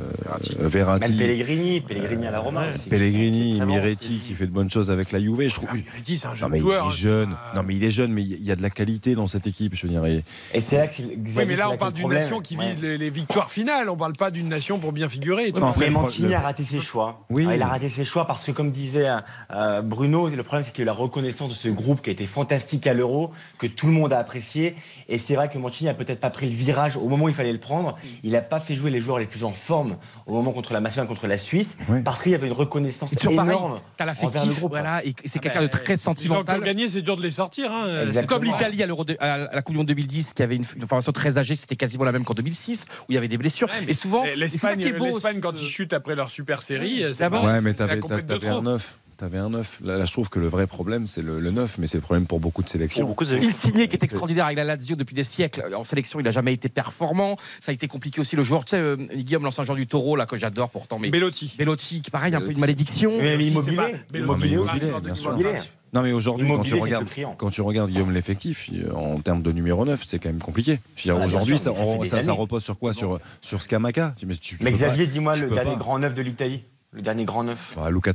Verratti, 0.59 1.09
Même 1.09 1.17
Pellegrini, 1.19 1.81
Pellegrini 1.81 2.27
à 2.27 2.31
la 2.31 2.39
Roma 2.39 2.69
aussi. 2.73 2.89
Pellegrini. 2.89 3.59
Miretti 3.65 4.19
qui 4.25 4.33
fait 4.33 4.47
de 4.47 4.51
bonnes 4.51 4.69
choses 4.69 4.91
avec 4.91 5.11
la 5.11 5.19
Juve. 5.19 5.47
Je 5.49 5.53
trouve. 5.55 5.73
Miretti, 5.73 6.15
c'est 6.15 6.27
un 6.27 6.29
Non 6.29 6.35
jeune 6.35 6.51
mais 6.51 6.59
joueur. 6.59 6.85
il 6.85 6.87
hein, 6.87 6.91
est 6.91 6.95
jeune. 6.95 7.35
Non 7.55 7.63
mais 7.65 7.75
il 7.75 7.83
est 7.83 7.91
jeune, 7.91 8.11
mais 8.13 8.23
il 8.23 8.43
y 8.43 8.51
a 8.51 8.55
de 8.55 8.61
la 8.61 8.69
qualité 8.69 9.15
dans 9.15 9.27
cette 9.27 9.47
équipe. 9.47 9.75
Je 9.75 9.85
veux 9.87 9.91
dire. 9.91 10.05
Et, 10.05 10.61
c'est 10.61 10.77
là 10.77 10.87
que 10.87 10.95
c'est- 10.95 11.03
Oui, 11.03 11.43
mais 11.47 11.55
là, 11.55 11.69
on 11.69 11.77
parle 11.77 11.91
le 11.91 11.97
d'une 11.99 12.09
nation 12.09 12.39
qui 12.41 12.55
Ouais. 12.57 12.65
vise 12.71 12.81
les, 12.81 12.97
les 12.97 13.09
victoires 13.09 13.51
finales. 13.51 13.89
On 13.89 13.97
parle 13.97 14.13
pas 14.13 14.31
d'une 14.31 14.47
nation 14.47 14.79
pour 14.79 14.93
bien 14.93 15.09
figurer. 15.09 15.53
Mais 15.79 15.89
Mancini 15.89 16.33
a 16.33 16.39
raté 16.39 16.63
ses 16.63 16.79
choix. 16.81 17.25
Oui. 17.29 17.45
Ah, 17.49 17.55
il 17.55 17.61
a 17.61 17.67
raté 17.67 17.89
ses 17.89 18.05
choix 18.05 18.25
parce 18.25 18.36
que, 18.43 18.51
comme 18.51 18.71
disait 18.71 19.07
euh, 19.51 19.81
Bruno, 19.81 20.27
le 20.29 20.43
problème 20.43 20.63
c'est 20.63 20.71
qu'il 20.71 20.79
y 20.79 20.81
a 20.81 20.85
eu 20.85 20.93
la 20.93 20.93
reconnaissance 20.93 21.49
de 21.49 21.53
ce 21.55 21.67
groupe 21.69 22.01
qui 22.01 22.09
a 22.09 22.13
été 22.13 22.25
fantastique 22.25 22.87
à 22.87 22.93
l'Euro, 22.93 23.31
que 23.59 23.67
tout 23.67 23.87
le 23.87 23.93
monde 23.93 24.13
a 24.13 24.19
apprécié. 24.19 24.75
Et 25.09 25.17
c'est 25.17 25.35
vrai 25.35 25.49
que 25.49 25.57
Mancini 25.57 25.89
a 25.89 25.93
peut-être 25.93 26.19
pas 26.19 26.29
pris 26.29 26.47
le 26.49 26.55
virage 26.55 26.97
au 26.97 27.07
moment 27.07 27.25
où 27.25 27.29
il 27.29 27.35
fallait 27.35 27.53
le 27.53 27.59
prendre. 27.59 27.97
Il 28.23 28.31
n'a 28.33 28.41
pas 28.41 28.59
fait 28.59 28.75
jouer 28.75 28.91
les 28.91 28.99
joueurs 28.99 29.19
les 29.19 29.25
plus 29.25 29.43
en 29.43 29.51
forme 29.51 29.97
au 30.25 30.33
moment 30.33 30.51
contre 30.51 30.73
la 30.73 30.81
Macédoine, 30.81 31.07
contre 31.07 31.27
la 31.27 31.37
Suisse, 31.37 31.77
parce 32.03 32.21
qu'il 32.21 32.31
y 32.31 32.35
avait 32.35 32.47
une 32.47 32.53
reconnaissance 32.53 33.13
énorme 33.23 33.79
T'as 33.97 34.05
envers 34.23 34.45
le 34.45 34.53
groupe. 34.53 34.71
voilà, 34.71 35.03
et 35.05 35.13
c'est 35.25 35.39
Ah 35.39 35.41
quelqu'un 35.43 35.59
bah, 35.59 35.65
de 35.67 35.71
très 35.71 35.79
Les 35.81 35.85
qui 35.85 35.91
ont 35.93 35.97
sentimental. 35.97 36.61
gagné, 36.63 36.87
c'est 36.87 37.01
dur 37.01 37.15
de 37.17 37.21
les 37.23 37.31
sortir. 37.31 37.71
hein. 37.71 38.05
Comme 38.27 38.43
l'Italie 38.43 38.83
à, 38.83 38.85
l'Euro 38.85 39.03
de- 39.05 39.17
à 39.19 39.37
la 39.55 39.61
Coupe 39.61 39.73
du 39.73 39.77
Monde 39.77 39.87
2010, 39.87 40.33
qui 40.33 40.43
avait 40.43 40.55
une, 40.55 40.65
une 40.75 40.87
formation 40.87 41.11
très 41.11 41.37
âgée, 41.37 41.55
c'était 41.55 41.75
quasiment 41.75 42.03
la 42.03 42.11
même 42.11 42.23
qu'en 42.23 42.33
2006, 42.33 42.85
où 43.01 43.05
il 43.09 43.15
y 43.15 43.17
avait 43.17 43.27
des 43.27 43.37
blessures. 43.37 43.67
Ouais, 43.69 43.85
et 43.87 43.93
souvent, 43.93 44.23
L'Espagne, 44.35 45.39
quand 45.41 45.53
ils 45.59 45.67
chutent 45.67 45.93
après 45.93 46.15
leur 46.15 46.29
super 46.29 46.61
série, 46.61 47.03
c'est 47.13 47.25
ouais, 47.27 47.29
c'est- 47.55 47.61
mais 47.61 47.69
la 47.71 47.73
t'avais 47.75 47.99
t'avais 48.27 48.47
un 48.47 48.51
trop. 48.53 48.61
9. 48.63 48.95
T'avais 49.17 49.39
un 49.39 49.49
9. 49.49 49.79
Là, 49.83 49.97
là, 49.97 50.05
je 50.05 50.11
trouve 50.11 50.29
que 50.29 50.37
le 50.37 50.45
vrai 50.45 50.67
problème, 50.67 51.07
c'est 51.07 51.23
le, 51.23 51.39
le 51.39 51.49
9, 51.49 51.79
mais 51.79 51.87
c'est 51.87 51.97
le 51.97 52.03
problème 52.03 52.27
pour 52.27 52.39
beaucoup 52.39 52.61
de 52.61 52.69
sélections. 52.69 53.15
Il 53.41 53.51
signait 53.51 53.87
qui 53.87 53.95
est 53.95 54.03
extraordinaire 54.03 54.45
avec 54.45 54.57
la 54.57 54.63
Lazio 54.63 54.95
depuis 54.95 55.15
des 55.15 55.23
siècles. 55.23 55.73
En 55.75 55.83
sélection, 55.83 56.19
il 56.19 56.23
n'a 56.23 56.29
jamais 56.29 56.53
été 56.53 56.69
performant. 56.69 57.35
Ça 57.59 57.71
a 57.71 57.73
été 57.73 57.87
compliqué 57.87 58.21
aussi. 58.21 58.35
Le 58.35 58.43
joueur, 58.43 58.63
tu 58.63 58.71
sais, 58.71 58.77
euh, 58.77 58.95
Guillaume, 59.15 59.43
l'ancien 59.43 59.63
joueur 59.63 59.75
du 59.75 59.87
Taureau, 59.87 60.15
là, 60.15 60.27
que 60.27 60.37
j'adore 60.37 60.69
pourtant. 60.69 60.99
Mais 60.99 61.09
Belotti. 61.09 61.51
Belotti, 61.57 62.01
qui 62.03 62.11
pareil, 62.11 62.35
un 62.35 62.41
peu 62.41 62.51
une 62.51 62.59
malédiction. 62.59 63.17
Mais 63.17 63.37
Belotti, 63.37 63.49
Immobilier. 63.51 63.75
pas- 63.77 63.87
Belotti, 64.13 64.47
Immobilier 64.49 64.91
bien 65.03 65.15
sûr. 65.15 65.29
Immobilier. 65.31 65.59
Non 65.93 66.01
mais 66.01 66.11
aujourd'hui, 66.11 66.47
quand 66.47 66.63
tu 66.63 66.75
regardes, 66.75 67.07
quand 67.37 67.49
tu 67.49 67.61
regardes 67.61 67.89
Guillaume 67.89 68.11
l'effectif, 68.11 68.69
euh, 68.73 68.91
en 68.93 69.19
termes 69.21 69.41
de 69.41 69.51
numéro 69.53 69.85
9, 69.85 70.03
c'est 70.05 70.19
quand 70.19 70.29
même 70.29 70.37
compliqué. 70.37 70.79
Ah, 71.09 71.13
aujourd'hui, 71.15 71.57
ça, 71.57 71.71
mais 71.71 72.31
repose 72.31 72.63
sur 72.63 72.77
quoi? 72.77 72.93
Sur 72.93 73.19
sur 73.41 73.63
Scamaca. 73.63 74.13
Mais, 74.25 74.35
tu 74.35 74.57
Mais 74.61 74.73
Xavier, 74.73 75.07
dis-moi 75.07 75.35
le 75.37 75.49
dernier 75.49 75.75
grand 75.77 75.97
neuf 75.97 76.13
de 76.13 76.21
l'Italie. 76.21 76.61
Le 76.97 77.03
dernier 77.03 77.25
grand 77.25 77.43
neuf. 77.43 77.73
Bah, 77.75 77.91
Luca. 77.91 78.11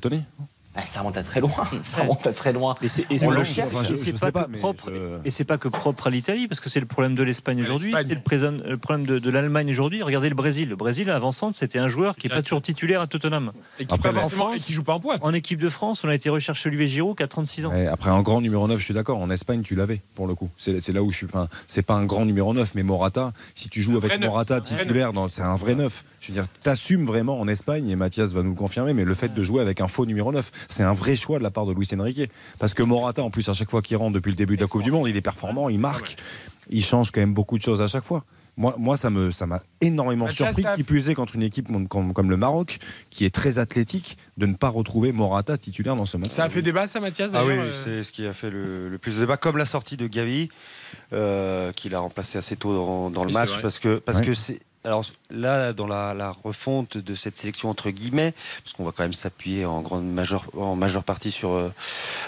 Ah, 0.74 0.86
ça 0.86 1.00
remonte 1.00 1.16
à 1.18 1.22
très 1.22 1.40
loin. 1.40 1.50
Ça 1.84 2.00
remonte 2.02 2.26
à 2.26 2.32
très 2.32 2.52
loin. 2.52 2.74
Et 2.82 2.88
c'est 2.88 3.02
pas, 3.02 3.14
je- 3.84 3.94
Et 5.24 5.30
c'est 5.30 5.44
pas 5.44 5.58
que 5.58 5.68
propre 5.68 6.06
à 6.06 6.10
l'Italie, 6.10 6.48
parce 6.48 6.60
que 6.60 6.70
c'est 6.70 6.80
le 6.80 6.86
problème 6.86 7.14
de 7.14 7.22
l'Espagne 7.22 7.60
aujourd'hui, 7.62 7.92
c'est 8.06 8.14
le, 8.14 8.76
problème 8.78 9.04
de, 9.06 9.18
de 9.18 9.30
l'Allemagne 9.30 9.70
aujourd'hui. 9.70 10.02
Regardez 10.02 10.28
le 10.30 10.34
Brésil. 10.34 10.68
Le 10.70 10.76
Brésil, 10.76 11.10
avant-centre, 11.10 11.56
c'était 11.56 11.78
un 11.78 11.88
joueur 11.88 12.16
qui 12.16 12.26
n'est 12.28 12.34
pas 12.34 12.42
toujours 12.42 12.62
titulaire 12.62 13.02
à 13.02 13.06
Tottenham. 13.06 13.52
Et 13.78 13.84
qui, 13.84 13.94
Après, 13.94 14.12
forcément- 14.12 14.46
France- 14.46 14.56
et 14.56 14.60
qui 14.60 14.72
joue 14.72 14.82
pas 14.82 14.94
en 14.94 15.00
pointe. 15.00 15.20
En 15.22 15.34
équipe 15.34 15.58
de 15.60 15.68
France, 15.68 16.04
on 16.04 16.08
a 16.08 16.14
été 16.14 16.30
rechercher 16.30 16.68
Olivier 16.70 16.86
Giroud 16.86 17.16
qui 17.16 17.22
a 17.22 17.28
36 17.28 17.66
ans. 17.66 17.72
Après 17.92 18.10
un 18.10 18.22
grand 18.22 18.40
numéro 18.40 18.66
9, 18.66 18.78
je 18.78 18.84
suis 18.84 18.94
d'accord. 18.94 19.18
En 19.18 19.28
Espagne, 19.30 19.62
tu 19.62 19.74
l'avais 19.74 20.00
pour 20.14 20.26
le 20.26 20.34
coup. 20.34 20.48
C'est 20.56 20.88
là 20.88 21.02
où 21.02 21.10
je 21.12 21.18
suis. 21.18 21.26
Enfin, 21.26 21.48
c'est 21.68 21.82
pas 21.82 21.94
un 21.94 22.04
grand 22.04 22.24
numéro 22.24 22.54
9, 22.54 22.74
mais 22.74 22.82
Morata. 22.82 23.32
Si 23.54 23.68
tu 23.68 23.82
joues 23.82 23.96
avec 23.98 24.10
neuf. 24.18 24.28
Morata 24.30 24.60
titulaire, 24.60 25.12
c'est 25.30 25.42
un 25.42 25.56
vrai 25.56 25.74
9. 25.74 26.04
Je 26.20 26.28
veux 26.28 26.34
dire, 26.34 26.44
t'assumes 26.62 27.04
vraiment 27.04 27.40
en 27.40 27.48
Espagne 27.48 27.88
et 27.88 27.96
Mathias 27.96 28.30
va 28.32 28.42
nous 28.42 28.50
le 28.50 28.56
confirmer. 28.56 28.94
Mais 28.94 29.04
le 29.04 29.14
fait 29.14 29.34
de 29.34 29.42
jouer 29.42 29.60
avec 29.60 29.80
un 29.80 29.88
faux 29.88 30.06
numéro 30.06 30.30
9, 30.32 30.50
c'est 30.68 30.82
un 30.82 30.92
vrai 30.92 31.16
choix 31.16 31.38
de 31.38 31.42
la 31.42 31.50
part 31.50 31.66
de 31.66 31.72
Luis 31.72 31.88
Enrique. 31.98 32.30
Parce 32.58 32.74
que 32.74 32.82
Morata, 32.82 33.22
en 33.22 33.30
plus, 33.30 33.48
à 33.48 33.52
chaque 33.52 33.70
fois 33.70 33.82
qu'il 33.82 33.96
rentre 33.96 34.14
depuis 34.14 34.30
le 34.30 34.36
début 34.36 34.56
de 34.56 34.62
la 34.62 34.66
Coupe 34.68 34.82
du 34.82 34.90
Monde, 34.90 35.08
il 35.08 35.16
est 35.16 35.20
performant, 35.22 35.68
il 35.68 35.78
marque, 35.78 36.16
il 36.70 36.84
change 36.84 37.10
quand 37.10 37.20
même 37.20 37.34
beaucoup 37.34 37.58
de 37.58 37.62
choses 37.62 37.82
à 37.82 37.86
chaque 37.86 38.04
fois. 38.04 38.24
Moi, 38.58 38.74
moi 38.78 38.98
ça 38.98 39.08
m'a 39.08 39.62
énormément 39.80 40.26
Mathias, 40.26 40.48
surpris, 40.54 40.62
ça- 40.62 40.76
qui 40.76 40.82
plus 40.82 41.08
est 41.08 41.14
contre 41.14 41.36
une 41.36 41.42
équipe 41.42 41.72
comme, 41.72 41.88
comme- 41.88 42.12
comme 42.12 42.28
le 42.28 42.36
Maroc, 42.36 42.80
qui 43.08 43.24
est 43.24 43.34
très 43.34 43.58
athlétique, 43.58 44.18
de 44.36 44.44
ne 44.44 44.52
pas 44.54 44.68
retrouver 44.68 45.10
Morata 45.12 45.56
titulaire 45.56 45.96
dans 45.96 46.04
ce 46.04 46.18
match. 46.18 46.28
Ça 46.28 46.44
a 46.44 46.48
fait 46.50 46.60
débat, 46.60 46.86
ça, 46.86 47.00
Mathias 47.00 47.32
Ah 47.34 47.46
oui, 47.46 47.54
euh, 47.54 47.72
c'est 47.72 48.02
ce 48.02 48.12
qui 48.12 48.26
a 48.26 48.34
fait 48.34 48.50
le, 48.50 48.90
le 48.90 48.98
plus 48.98 49.14
de 49.14 49.20
débat, 49.20 49.38
comme 49.38 49.56
la 49.56 49.64
sortie 49.64 49.96
de 49.96 50.06
Gavi, 50.06 50.50
euh, 51.14 51.72
qu'il 51.72 51.94
a 51.94 52.00
remplacé 52.00 52.36
assez 52.36 52.56
tôt 52.56 52.74
dans, 52.74 53.08
dans 53.10 53.22
le 53.24 53.28
Oui, 53.28 53.34
match, 53.34 53.60
parce 53.62 53.78
que 53.78 53.96
parce 53.96 54.18
Ouais. 54.18 54.24
que 54.26 54.34
c'est 54.34 54.60
alors 54.84 55.04
là 55.30 55.72
dans 55.72 55.86
la, 55.86 56.32
refonte 56.44 56.96
de 56.96 57.14
cette 57.14 57.36
sélection 57.36 57.70
entre 57.70 57.90
guillemets, 57.90 58.34
parce 58.64 58.74
qu'on 58.74 58.84
va 58.84 58.92
quand 58.92 59.02
même 59.02 59.12
s'appuyer 59.12 59.64
en 59.64 59.80
grande 59.80 60.10
majeure 60.10 60.46
en 60.56 60.76
majeure 60.76 61.04
partie 61.04 61.36
euh, 61.44 61.68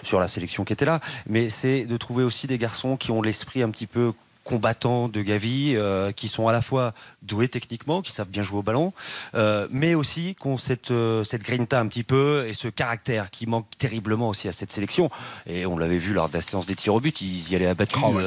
sur 0.02 0.20
la 0.20 0.28
sélection 0.28 0.64
qui 0.64 0.72
était 0.72 0.84
là, 0.84 1.00
mais 1.26 1.48
c'est 1.48 1.84
de 1.84 1.96
trouver 1.96 2.24
aussi 2.24 2.46
des 2.46 2.58
garçons 2.58 2.96
qui 2.96 3.10
ont 3.10 3.22
l'esprit 3.22 3.62
un 3.62 3.70
petit 3.70 3.86
peu 3.86 4.12
combattants 4.44 5.08
de 5.08 5.22
Gavi, 5.22 5.74
euh, 5.74 6.12
qui 6.12 6.28
sont 6.28 6.46
à 6.48 6.52
la 6.52 6.60
fois 6.60 6.92
doués 7.22 7.48
techniquement, 7.48 8.02
qui 8.02 8.12
savent 8.12 8.28
bien 8.28 8.42
jouer 8.42 8.58
au 8.58 8.62
ballon, 8.62 8.92
euh, 9.34 9.66
mais 9.70 9.94
aussi 9.94 10.36
qui 10.40 10.46
ont 10.46 10.58
cette, 10.58 10.90
euh, 10.90 11.24
cette 11.24 11.42
grinta 11.42 11.80
un 11.80 11.86
petit 11.88 12.04
peu 12.04 12.46
et 12.46 12.54
ce 12.54 12.68
caractère 12.68 13.30
qui 13.30 13.46
manque 13.46 13.66
terriblement 13.78 14.28
aussi 14.28 14.46
à 14.48 14.52
cette 14.52 14.70
sélection. 14.70 15.10
Et 15.46 15.66
on 15.66 15.78
l'avait 15.78 15.98
vu 15.98 16.12
lors 16.12 16.28
de 16.28 16.34
la 16.34 16.42
séance 16.42 16.66
des 16.66 16.74
tirs 16.74 16.94
au 16.94 17.00
but, 17.00 17.20
ils 17.22 17.50
y 17.50 17.56
allaient 17.56 17.66
abattus. 17.66 18.02
Oh, 18.04 18.12
ouais, 18.12 18.24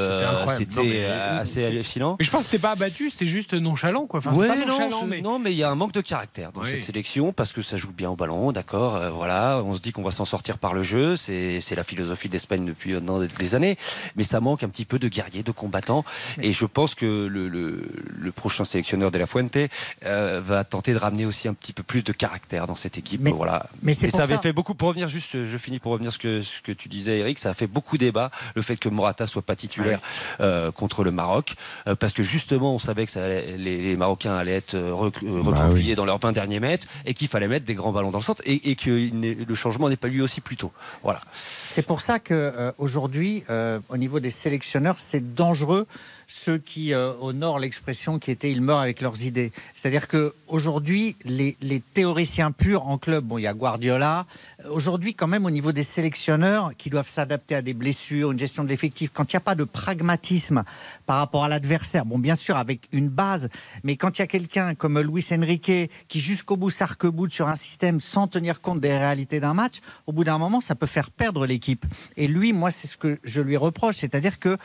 c'était 0.58 1.06
assez 1.06 1.64
hallucinant. 1.64 2.16
Mais 2.20 2.26
je 2.26 2.32
pense 2.32 2.42
que 2.42 2.50
c'était 2.50 2.62
pas 2.62 2.72
abattu, 2.72 3.10
c'était 3.10 3.28
juste 3.28 3.54
nonchalant, 3.54 4.08
quoi. 4.08 4.20
Enfin, 4.20 4.32
c'est 4.34 4.40
Ouais, 4.40 4.48
pas 4.48 4.56
non, 4.58 4.68
nonchalant, 4.68 5.06
mais. 5.06 5.22
non, 5.22 5.40
mais 5.40 5.52
il 5.52 5.58
y 5.58 5.64
a 5.64 5.70
un 5.70 5.76
manque 5.76 5.94
de 5.94 6.02
caractère 6.02 6.52
dans 6.52 6.62
Oui. 6.62 6.72
cette 6.72 6.84
sélection 6.84 7.32
parce 7.32 7.54
que 7.54 7.62
ça 7.62 7.78
joue 7.78 7.92
bien 7.92 8.10
au 8.10 8.16
ballon, 8.16 8.52
d'accord. 8.52 9.00
voilà, 9.14 9.62
on 9.64 9.76
se 9.76 9.80
dit 9.80 9.92
qu'on 9.92 10.04
va 10.04 10.12
s'en 10.12 10.26
sortir 10.26 10.58
par 10.58 10.74
le 10.74 10.82
jeu, 10.84 11.16
c'est 11.16 11.62
la 11.76 11.84
philosophie 11.84 12.30
d'Espagne 12.30 12.66
depuis 12.66 12.96
des 13.40 13.56
années, 13.56 13.78
mais 14.16 14.24
ça 14.24 14.40
manque 14.40 14.64
un 14.64 14.70
petit 14.70 14.86
peu 14.86 14.98
de 15.00 15.08
guerriers, 15.08 15.44
de 15.44 15.52
combattants. 15.52 16.04
Et 16.42 16.52
je 16.52 16.66
pense 16.66 16.96
que 16.96 17.06
le, 17.28 17.48
le- 17.48 17.88
le 18.18 18.32
prochain 18.32 18.64
sélectionneur 18.66 19.12
de 19.12 19.18
la 19.18 19.28
Fuente 19.28 19.58
euh, 20.06 20.42
va 20.44 20.64
tenter 20.64 20.94
de 20.94 20.98
ramener 21.00 21.26
aussi 21.26 21.48
un 21.48 21.54
petit 21.54 21.74
peu 21.74 21.84
plus 21.84 22.04
de 22.04 22.12
caractère 22.12 22.68
dans 22.68 22.76
cette 22.76 22.98
équipe. 22.98 23.22
Mais- 23.22 23.32
voilà. 23.32 23.66
mais 23.84 23.94
c'est 23.94 24.10
ça 24.10 24.24
avait 24.24 24.36
ça- 24.36 24.42
fait 24.42 24.54
beaucoup. 24.54 24.74
Pour 24.76 24.90
revenir 24.90 25.08
juste, 25.08 25.44
je 25.46 25.58
finis 25.58 25.80
pour 25.80 25.92
revenir 25.92 26.12
ce 26.12 26.18
que 26.18 26.42
ce 26.42 26.62
que 26.62 26.72
tu 26.72 26.90
disais, 26.90 27.20
Eric, 27.20 27.40
ça 27.40 27.50
a 27.50 27.54
fait 27.54 27.68
beaucoup 27.68 27.98
débat 27.98 28.32
le 28.56 28.62
fait 28.62 28.78
que 28.78 28.90
Morata 28.90 29.28
soit 29.28 29.42
pas 29.42 29.56
titulaire 29.56 30.00
euh, 30.42 30.72
contre 30.72 31.04
le 31.04 31.12
Maroc, 31.12 31.54
euh, 31.88 31.96
parce 31.96 32.14
que 32.14 32.24
justement 32.24 32.74
on 32.76 32.80
savait 32.80 33.06
que 33.06 33.12
ça 33.12 33.24
allait- 33.24 33.58
les, 33.58 33.78
les 33.82 33.98
Marocains 33.98 34.36
allaient 34.36 34.56
être 34.56 34.76
euh, 34.76 34.94
rec- 34.94 35.24
euh, 35.24 35.42
Bah 35.44 35.70
dans 35.96 36.06
leurs 36.06 36.20
20 36.20 36.32
derniers 36.32 36.60
mètres 36.60 36.88
et 37.06 37.14
qu'il 37.14 37.28
fallait 37.28 37.48
mettre 37.48 37.66
des 37.66 37.74
grands 37.76 37.92
ballons 37.92 38.12
dans 38.12 38.20
le 38.20 38.24
centre 38.24 38.42
et, 38.46 38.72
et 38.72 38.76
que 38.76 38.90
le 38.92 39.56
changement 39.56 39.90
n'est 39.90 39.96
pas 39.98 40.08
lieu 40.08 40.22
aussi 40.24 40.42
plus 40.42 40.58
tôt. 40.58 40.72
Voilà. 41.04 41.20
C'est 41.34 41.86
pour 41.86 42.02
ça 42.02 42.20
que 42.20 42.34
euh, 42.34 42.72
aujourd'hui, 42.78 43.44
euh, 43.50 43.80
au 43.90 43.98
niveau 43.98 44.20
des 44.20 44.30
sélectionneurs, 44.30 44.96
c'est 44.98 45.34
dangereux 45.36 45.88
ceux 46.28 46.58
qui 46.58 46.94
euh, 46.94 47.14
honorent 47.22 47.60
l'expression 47.60 48.20
qui 48.20 48.32
était 48.32 48.52
ils 48.52 48.62
meurent 48.62 48.80
avec 48.80 49.02
leurs 49.02 49.24
idées. 49.24 49.52
C'est-à-dire 49.74 50.08
que 50.08 50.34
aujourd'hui, 50.48 51.16
les, 51.24 51.56
théoriciens 51.94 52.52
purs 52.52 52.88
en 52.88 52.98
club, 52.98 53.24
bon, 53.24 53.38
il 53.38 53.44
y 53.44 53.48
a 53.48 53.54
Guardiola. 53.54 54.26
Aujourd'hui, 54.70 55.14
quand 55.14 55.28
même, 55.28 55.46
au 55.46 55.50
niveau 55.50 55.72
des 55.72 55.84
sélectionneurs 55.84 56.72
qui 56.78 56.90
doivent 56.90 57.08
s'adapter 57.08 57.56
à 57.56 57.62
des 57.62 57.74
blessures, 57.74 58.32
une 58.32 58.40
gestion 58.40 58.64
de 58.64 58.70
l'effectif, 58.70 59.10
quand 59.14 59.32
il 59.32 59.36
n'y 59.36 59.38
a 59.38 59.42
pas 59.42 59.56
de 59.56 59.64
pragmatisme 59.64 60.64
par 61.08 61.18
rapport 61.18 61.44
à 61.44 61.48
l'adversaire, 61.50 62.06
bon, 62.06 62.20
bien 62.20 62.36
sûr, 62.36 62.56
avec 62.58 62.88
une 62.92 63.10
base, 63.10 63.50
mais 63.84 63.96
quand 63.96 64.20
il 64.20 64.22
y 64.22 64.24
a 64.24 64.28
quelqu'un 64.28 64.76
comme 64.76 65.00
Luis 65.00 65.26
Enrique 65.32 65.72
qui 66.08 66.20
jusqu'au 66.20 66.58
bout 66.58 66.70
s'arc-boute 66.70 67.34
sur 67.34 67.48
un 67.48 67.56
système 67.56 68.00
sans 68.00 68.28
tenir 68.28 68.60
compte 68.60 68.82
des 68.82 68.94
réalités 68.96 69.40
d'un 69.40 69.54
match, 69.56 69.76
au 70.06 70.12
bout 70.12 70.24
d'un 70.26 70.38
moment, 70.38 70.62
ça 70.62 70.76
peut 70.76 70.86
faire 70.86 71.10
perdre 71.10 71.46
l'équipe. 71.48 71.84
Et 72.18 72.28
lui, 72.28 72.54
moi, 72.54 72.70
c'est 72.70 72.88
ce 72.88 72.98
que 72.98 73.18
je 73.24 73.42
lui 73.42 73.58
reproche, 73.58 73.96
c'est-à-dire 73.96 74.38
que 74.38 74.56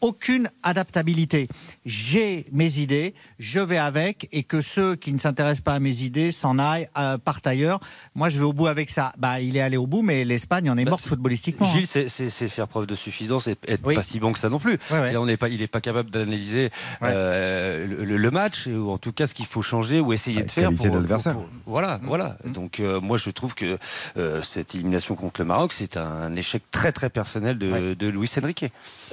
aucune 0.00 0.48
adaptabilité. 0.64 1.46
J'ai 1.86 2.46
mes 2.52 2.78
idées, 2.78 3.14
je 3.38 3.60
vais 3.60 3.78
avec, 3.78 4.28
et 4.32 4.42
que 4.42 4.60
ceux 4.60 4.96
qui 4.96 5.12
ne 5.12 5.18
s'intéressent 5.18 5.62
pas 5.62 5.74
à 5.74 5.78
mes 5.80 6.02
idées 6.02 6.32
s'en 6.32 6.58
aillent, 6.58 6.88
euh, 6.98 7.16
partent 7.18 7.46
ailleurs. 7.46 7.78
Moi, 8.16 8.28
je 8.28 8.38
vais 8.38 8.44
au 8.44 8.52
bout 8.52 8.66
avec 8.66 8.90
ça. 8.90 9.12
Bah, 9.18 9.40
il 9.40 9.56
est 9.56 9.60
allé 9.60 9.76
au 9.76 9.86
bout, 9.86 10.02
mais 10.02 10.24
l'Espagne 10.24 10.68
en 10.70 10.76
est 10.76 10.84
morte 10.84 11.04
footballistiquement. 11.06 11.66
hein. 11.66 11.72
Gilles, 11.72 11.86
c'est- 11.86 12.08
c'est 12.08 12.48
faire 12.48 12.66
preuve 12.66 12.86
de 12.86 12.94
suffisance 12.96 13.46
et 13.46 13.56
être 13.68 13.82
Oui. 13.84 13.94
pas 13.94 14.02
si 14.02 14.18
bon 14.18 14.32
que 14.32 14.38
ça 14.40 14.48
non 14.48 14.58
plus. 14.58 14.78
Ouais, 14.90 15.16
On 15.16 15.26
n'est 15.26 15.36
pas, 15.36 15.48
il 15.48 15.60
n'est 15.60 15.68
pas 15.68 15.80
capable 15.80 15.91
d'analyser 16.10 16.70
euh, 17.02 17.86
le, 18.04 18.16
le 18.16 18.30
match 18.30 18.66
ou 18.66 18.90
en 18.90 18.98
tout 18.98 19.12
cas 19.12 19.26
ce 19.26 19.34
qu'il 19.34 19.46
faut 19.46 19.62
changer 19.62 20.00
ou 20.00 20.12
essayer 20.12 20.42
de 20.42 20.50
faire. 20.50 20.70
pour- 20.76 20.86
pour- 21.16 21.22
pour- 21.34 21.48
Voilà, 21.66 22.00
voilà. 22.02 22.36
Donc 22.44 22.80
euh, 22.80 23.00
moi 23.00 23.18
je 23.18 23.30
trouve 23.30 23.54
que 23.54 23.78
euh, 24.16 24.42
cette 24.42 24.74
élimination 24.74 25.14
contre 25.14 25.40
le 25.40 25.46
Maroc 25.46 25.72
c'est 25.72 25.96
un 25.96 26.34
échec 26.36 26.62
très 26.70 26.92
très 26.92 27.10
personnel 27.10 27.58
de, 27.58 27.94
de 27.94 28.08
Luis 28.08 28.30
Enrique. 28.42 28.64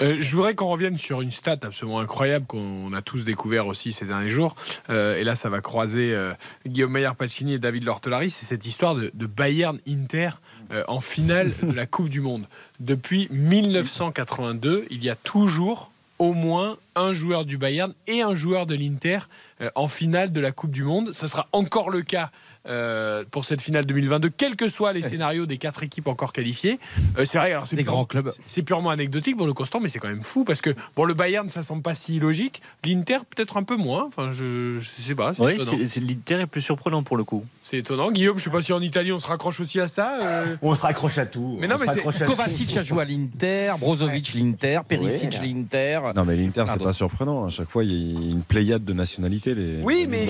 Euh, 0.01 0.15
je 0.19 0.35
voudrais 0.35 0.55
qu'on 0.55 0.67
revienne 0.69 0.97
sur 0.97 1.21
une 1.21 1.31
stat 1.31 1.57
absolument 1.63 1.99
incroyable 1.99 2.45
qu'on 2.45 2.93
a 2.93 3.01
tous 3.01 3.25
découvert 3.25 3.67
aussi 3.67 3.91
ces 3.91 4.05
derniers 4.05 4.29
jours. 4.29 4.55
Euh, 4.89 5.17
et 5.17 5.23
là, 5.25 5.35
ça 5.35 5.49
va 5.49 5.59
croiser 5.61 6.13
euh, 6.13 6.31
Guillaume 6.65 6.93
Meyer 6.93 7.09
Pacini 7.17 7.53
et 7.55 7.59
David 7.59 7.83
Lortolari. 7.83 8.29
C'est 8.31 8.45
cette 8.45 8.65
histoire 8.65 8.95
de, 8.95 9.11
de 9.13 9.25
Bayern-Inter 9.25 10.29
euh, 10.71 10.83
en 10.87 11.01
finale 11.01 11.51
de 11.63 11.73
la 11.73 11.85
Coupe 11.85 12.09
du 12.09 12.21
Monde. 12.21 12.45
Depuis 12.79 13.27
1982, 13.31 14.85
il 14.89 15.03
y 15.03 15.09
a 15.09 15.15
toujours 15.15 15.91
au 16.19 16.33
moins 16.33 16.77
un 16.95 17.13
joueur 17.13 17.45
du 17.45 17.57
Bayern 17.57 17.93
et 18.07 18.21
un 18.21 18.35
joueur 18.35 18.65
de 18.65 18.75
l'Inter 18.75 19.19
euh, 19.61 19.69
en 19.75 19.87
finale 19.87 20.31
de 20.31 20.39
la 20.41 20.51
Coupe 20.51 20.71
du 20.71 20.83
Monde. 20.83 21.13
Ça 21.13 21.27
sera 21.27 21.47
encore 21.53 21.89
le 21.89 22.01
cas 22.01 22.29
euh, 22.67 23.23
pour 23.31 23.45
cette 23.45 23.61
finale 23.61 23.85
2022, 23.85 24.29
quels 24.29 24.55
que 24.55 24.67
soient 24.67 24.93
les 24.93 25.01
scénarios 25.03 25.45
des 25.45 25.57
quatre 25.57 25.83
équipes 25.83 26.07
encore 26.07 26.33
qualifiées. 26.33 26.79
Euh, 27.17 27.25
c'est 27.25 27.37
vrai, 27.37 27.51
alors 27.53 27.65
c'est 27.67 27.81
grands 27.83 28.05
clubs. 28.05 28.31
c'est- 28.47 28.61
purement 28.63 28.89
anecdotique 28.89 29.37
pour 29.37 29.47
le 29.47 29.53
Constant, 29.53 29.79
mais 29.79 29.89
c'est 29.89 29.99
quand 29.99 30.07
même 30.09 30.21
fou 30.23 30.43
parce 30.43 30.61
que 30.61 30.75
bon, 30.95 31.05
le 31.05 31.13
Bayern, 31.13 31.47
ça 31.49 31.63
semble 31.63 31.81
pas 31.81 31.95
si 31.95 32.19
logique. 32.19 32.61
L'Inter, 32.85 33.19
peut-être 33.33 33.57
un 33.57 33.63
peu 33.63 33.77
moins. 33.77 34.05
Enfin, 34.05 34.31
je, 34.31 34.79
je 34.79 35.01
sais 35.01 35.15
pas. 35.15 35.31
Oui, 35.39 35.57
l'Inter 36.01 36.41
est 36.41 36.45
plus 36.45 36.61
surprenant 36.61 37.03
pour 37.03 37.17
le 37.17 37.23
coup. 37.23 37.45
C'est 37.61 37.77
étonnant. 37.77 38.11
Guillaume, 38.11 38.37
je 38.37 38.43
sais 38.43 38.49
pas 38.49 38.61
si 38.61 38.73
en 38.73 38.81
Italie 38.81 39.11
on 39.11 39.19
se 39.19 39.27
raccroche 39.27 39.59
aussi 39.59 39.79
à 39.79 39.87
ça. 39.87 40.19
euh. 40.21 40.55
On 40.61 40.75
se 40.75 40.81
raccroche 40.81 41.17
à 41.17 41.25
tout. 41.25 41.57
Mais 41.59 41.67
non, 41.67 41.75
On 41.75 41.79
mais 41.79 41.87
c'est-. 42.11 42.25
Kovacic 42.25 42.75
a 42.77 42.83
joué 42.83 43.01
à 43.01 43.05
l'Inter, 43.05 43.73
Brozovic 43.79 44.33
l'Inter, 44.33 44.81
Perisic 44.87 45.39
l'Inter. 45.41 45.99
Non 46.15 46.23
mais 46.25 46.35
l'Inter 46.35 46.65
c'est 46.67 46.81
pas 46.83 46.93
surprenant. 46.93 47.45
À 47.45 47.49
chaque 47.49 47.69
fois 47.69 47.83
il 47.83 47.91
y 47.91 48.27
a 48.27 48.31
une 48.31 48.43
pléiade 48.43 48.83
de 48.83 48.93
nationalités. 48.93 49.55
Les, 49.55 49.77
Oui, 49.81 50.05
mais- 50.07 50.27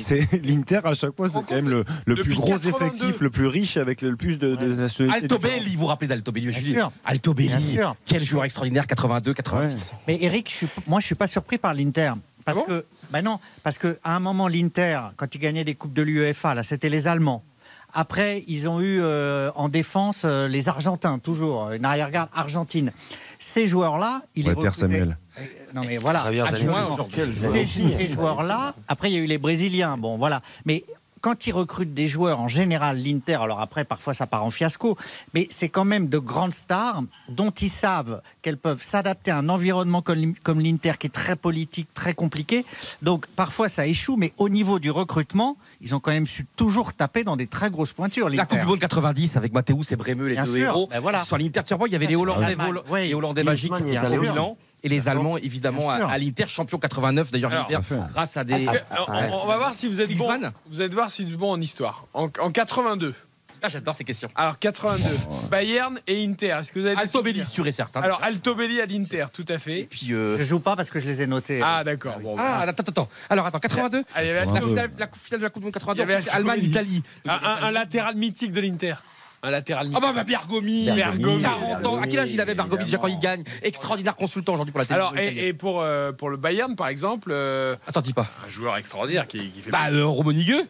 c'est 0.00 0.26
l'Inter 0.42 0.80
à 0.84 0.94
chaque 0.94 1.14
fois 1.14 1.28
c'est 1.28 1.44
quand 1.50 1.56
même 1.56 1.68
le, 2.06 2.14
plus 2.16 2.34
gros 2.34 2.52
82. 2.52 2.68
effectif, 2.76 3.20
le 3.20 3.30
plus 3.30 3.46
riche 3.46 3.76
avec 3.76 4.00
le 4.02 4.16
plus 4.16 4.38
de, 4.38 4.56
de 4.56 4.66
nationalités. 4.74 5.22
Altobelli, 5.24 5.74
vous 5.74 5.80
vous 5.80 5.86
rappelez 5.86 6.08
d'Altobelli 6.08 6.46
Bien 6.46 6.58
je 6.58 6.64
dis, 6.64 6.70
sûr. 6.72 6.88
Bien 6.88 6.92
Altobelli, 7.04 7.72
sûr. 7.72 7.94
quel 8.06 8.24
joueur 8.24 8.44
extraordinaire, 8.44 8.86
82, 8.86 9.34
86. 9.34 9.94
Mais 10.08 10.18
Eric, 10.22 10.48
je 10.50 10.54
suis, 10.54 10.68
moi, 10.86 11.00
je 11.00 11.06
suis 11.06 11.14
pas 11.14 11.26
surpris 11.28 11.58
par 11.58 11.74
l'Inter. 11.74 12.12
Parce 12.44 12.58
Ah 12.58 12.60
bon 12.60 12.66
que, 12.66 12.84
ben 13.10 13.22
non, 13.22 13.38
parce 13.62 13.76
que 13.78 13.98
à 14.02 14.16
un 14.16 14.20
moment, 14.20 14.48
l'Inter, 14.48 15.00
quand 15.16 15.34
ils 15.34 15.38
gagnaient 15.38 15.64
des 15.64 15.74
coupes 15.74 15.92
de 15.92 16.02
l'UEFA, 16.02 16.54
là, 16.54 16.62
c'était 16.62 16.88
les 16.88 17.06
Allemands. 17.06 17.42
Après, 17.92 18.44
ils 18.46 18.68
ont 18.68 18.80
eu 18.80 19.00
euh, 19.02 19.50
en 19.56 19.68
défense 19.68 20.22
euh, 20.24 20.46
les 20.46 20.68
Argentins, 20.68 21.18
toujours 21.18 21.72
une 21.72 21.84
arrière-garde 21.84 22.30
argentine. 22.34 22.92
Ces 23.40 23.66
joueurs-là, 23.66 24.22
ils 24.36 24.44
les 24.44 24.50
Walter 24.52 24.68
recrutaient- 24.68 24.80
Samuel. 24.80 25.18
Euh, 25.38 25.42
Non 25.74 25.82
mais 25.86 25.96
voilà. 25.96 26.24
Ces 27.38 28.06
joueurs-là, 28.08 28.74
après 28.88 29.10
il 29.10 29.14
y 29.14 29.16
a 29.16 29.20
eu 29.20 29.26
les 29.26 29.38
Brésiliens, 29.38 29.96
bon 29.98 30.16
voilà. 30.16 30.42
Mais 30.66 30.84
quand 31.20 31.46
ils 31.46 31.52
recrutent 31.52 31.94
des 31.94 32.08
joueurs, 32.08 32.40
en 32.40 32.48
général, 32.48 33.02
l'Inter, 33.02 33.36
alors 33.42 33.60
après, 33.60 33.84
parfois 33.84 34.14
ça 34.14 34.26
part 34.26 34.44
en 34.44 34.50
fiasco, 34.50 34.96
mais 35.34 35.46
c'est 35.50 35.68
quand 35.68 35.84
même 35.84 36.08
de 36.08 36.18
grandes 36.18 36.54
stars 36.54 37.02
dont 37.28 37.50
ils 37.50 37.70
savent 37.70 38.22
qu'elles 38.42 38.56
peuvent 38.56 38.82
s'adapter 38.82 39.30
à 39.30 39.38
un 39.38 39.48
environnement 39.48 40.02
comme, 40.02 40.34
comme 40.36 40.60
l'Inter 40.60 40.92
qui 40.98 41.06
est 41.08 41.10
très 41.10 41.36
politique, 41.36 41.92
très 41.94 42.14
compliqué. 42.14 42.64
Donc 43.02 43.26
parfois 43.28 43.68
ça 43.68 43.86
échoue, 43.86 44.16
mais 44.16 44.32
au 44.38 44.48
niveau 44.48 44.78
du 44.78 44.90
recrutement, 44.90 45.56
ils 45.80 45.94
ont 45.94 46.00
quand 46.00 46.10
même 46.12 46.26
su 46.26 46.46
toujours 46.56 46.92
taper 46.92 47.24
dans 47.24 47.36
des 47.36 47.46
très 47.46 47.70
grosses 47.70 47.92
pointures. 47.92 48.28
La 48.28 48.36
l'Inter. 48.36 48.48
Coupe 48.48 48.60
du 48.60 48.66
Monde 48.66 48.78
90 48.78 49.36
avec 49.36 49.52
Mathéus 49.52 49.92
et 49.92 49.96
Bremeux, 49.96 50.26
les 50.28 50.34
Bien 50.34 50.44
deux 50.44 50.54
sûr, 50.54 50.66
héros. 50.66 50.88
ben 50.90 51.00
voilà. 51.00 51.24
Sur 51.24 51.38
l'Inter, 51.38 51.60
il 51.86 51.92
y 51.92 51.96
avait 51.96 52.06
Ça, 52.06 52.10
les 52.10 52.16
Hollandais, 52.16 52.56
les 53.02 53.14
Hollandais 53.14 53.44
magiques 53.44 53.72
Et 54.82 54.88
les 54.88 55.08
Allemands 55.08 55.36
évidemment 55.36 55.90
à, 55.90 56.06
à 56.10 56.18
l'Inter, 56.18 56.46
champion 56.48 56.78
89 56.78 57.30
d'ailleurs 57.30 57.50
l'Inter 57.50 57.78
grâce 58.12 58.36
à 58.36 58.44
des. 58.44 58.64
Que, 58.64 58.70
on, 59.08 59.42
on 59.42 59.46
va 59.46 59.56
voir 59.58 59.74
si 59.74 59.88
vous 59.88 60.00
êtes 60.00 60.14
bon. 60.16 60.28
Vous 60.70 60.80
allez 60.80 60.94
voir 60.94 61.10
si 61.10 61.24
vous 61.24 61.32
êtes 61.32 61.36
bon 61.38 61.52
en 61.52 61.60
histoire. 61.60 62.04
En, 62.14 62.28
en 62.40 62.50
82. 62.50 63.14
Ah, 63.62 63.68
j'adore 63.68 63.94
ces 63.94 64.04
questions. 64.04 64.30
Alors 64.34 64.58
82. 64.58 65.04
Bayern 65.50 65.98
et 66.06 66.24
Inter. 66.24 66.56
Est-ce 66.60 66.72
que 66.72 66.80
vous 66.80 66.86
avez 66.86 66.94
des 66.96 67.02
Altobelli 67.02 67.40
souvenirs 67.40 67.50
sûr 67.52 67.66
et 67.66 67.72
certain. 67.72 68.00
Alors 68.00 68.22
Altobelli 68.22 68.80
à 68.80 68.86
l'Inter, 68.86 69.26
tout 69.34 69.44
à 69.48 69.58
fait. 69.58 69.86
puis 69.90 70.14
euh, 70.14 70.38
Je 70.38 70.44
joue 70.44 70.60
pas 70.60 70.76
parce 70.76 70.88
que 70.88 70.98
je 70.98 71.04
les 71.06 71.20
ai 71.20 71.26
notés. 71.26 71.60
Ah 71.62 71.84
d'accord. 71.84 72.18
Bon, 72.20 72.36
ah, 72.38 72.60
attends, 72.60 72.70
attends, 72.70 72.84
attends. 73.02 73.08
Alors, 73.28 73.44
attends, 73.44 73.58
82 73.60 74.02
Allez, 74.14 74.28
il 74.28 74.34
y 74.34 74.36
avait 74.38 74.46
La 74.50 74.60
finale, 74.62 74.90
la 74.98 75.08
finale 75.12 75.40
de 75.40 75.44
la 75.44 75.50
Coupe 75.50 75.62
du 75.62 75.66
Monde 75.66 75.74
Il 75.76 75.78
y 75.78 75.80
82, 75.80 76.02
avait 76.02 76.22
c'est 76.22 76.30
Allemagne-Italie. 76.30 77.02
Un, 77.28 77.32
un- 77.34 77.62
un 77.64 77.70
latéral 77.70 78.16
mythique 78.16 78.52
de 78.52 78.60
l'Inter 78.62 78.94
un 79.42 79.50
latéral 79.50 79.90
Ah 79.94 80.00
bah, 80.00 80.12
bah 80.14 80.24
Bergomi, 80.24 80.90
Bergomi, 80.90 81.42
40 81.42 81.86
ans. 81.86 82.00
À 82.00 82.06
quel 82.06 82.20
âge 82.20 82.30
il 82.32 82.40
avait 82.40 82.54
Bergomi 82.54 82.84
déjà 82.84 82.98
quand 82.98 83.06
il 83.06 83.18
gagne 83.18 83.42
Extraordinaire 83.62 84.14
consultant 84.14 84.54
aujourd'hui 84.54 84.72
pour 84.72 84.80
la 84.80 84.86
télé. 84.86 85.00
Alors, 85.00 85.14
et, 85.16 85.52
pour, 85.52 85.80
euh, 85.80 86.12
pour 86.12 86.28
le 86.28 86.36
Bayern, 86.36 86.76
par 86.76 86.88
exemple. 86.88 87.30
Euh, 87.32 87.76
attends, 87.86 88.00
dis 88.00 88.12
pas. 88.12 88.26
Un 88.46 88.50
joueur 88.50 88.76
extraordinaire 88.76 89.26
qui, 89.26 89.38
fait. 89.38 89.70
Bah, 89.70 89.88
euh, 89.90 90.04
Romain 90.04 90.32
Nigueux. 90.32 90.66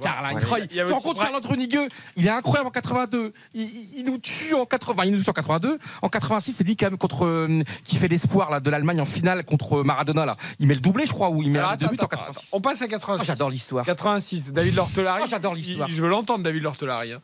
Carl 0.00 0.36
Croy. 0.40 0.66
Tu 0.68 0.82
rencontres 0.82 1.20
Carl 1.20 1.34
Antoine 1.34 1.58
Nigueux. 1.58 1.88
Il 2.16 2.26
est 2.26 2.30
incroyable 2.30 2.68
en 2.68 2.72
82. 2.72 3.32
Il, 3.54 4.04
nous 4.04 4.18
tue 4.18 4.54
en 4.54 4.66
80. 4.66 5.04
Il 5.04 5.12
nous 5.12 5.22
tue 5.22 5.30
en 5.30 5.34
82. 5.34 5.78
En 6.02 6.08
86, 6.08 6.52
c'est 6.52 6.64
lui 6.64 6.76
quand 6.76 6.86
même 6.86 6.98
contre, 6.98 7.24
euh, 7.24 7.62
qui 7.84 7.96
fait 7.96 8.08
l'espoir 8.08 8.60
de 8.60 8.70
l'Allemagne 8.70 9.00
en 9.00 9.04
finale 9.04 9.44
contre 9.44 9.82
Maradona. 9.82 10.26
Là. 10.26 10.36
Il 10.58 10.66
met 10.66 10.74
le 10.74 10.80
doublé, 10.80 11.06
je 11.06 11.12
crois, 11.12 11.30
ou 11.30 11.42
il 11.42 11.50
met 11.50 11.60
le 11.60 11.88
but 11.88 12.02
en 12.02 12.06
86. 12.06 12.48
On 12.52 12.60
passe 12.60 12.82
à 12.82 12.88
86. 12.88 13.26
J'adore 13.26 13.50
l'histoire. 13.50 13.86
86, 13.86 14.52
David 14.52 14.74
Lortolari. 14.74 15.22
Oh, 15.24 15.28
j'adore 15.28 15.54
l'histoire. 15.54 15.88
Je 15.88 16.02
veux 16.02 16.08
l'entendre, 16.08 16.42
David 16.42 16.62
Lortolari. 16.64 17.12
Hein. 17.12 17.20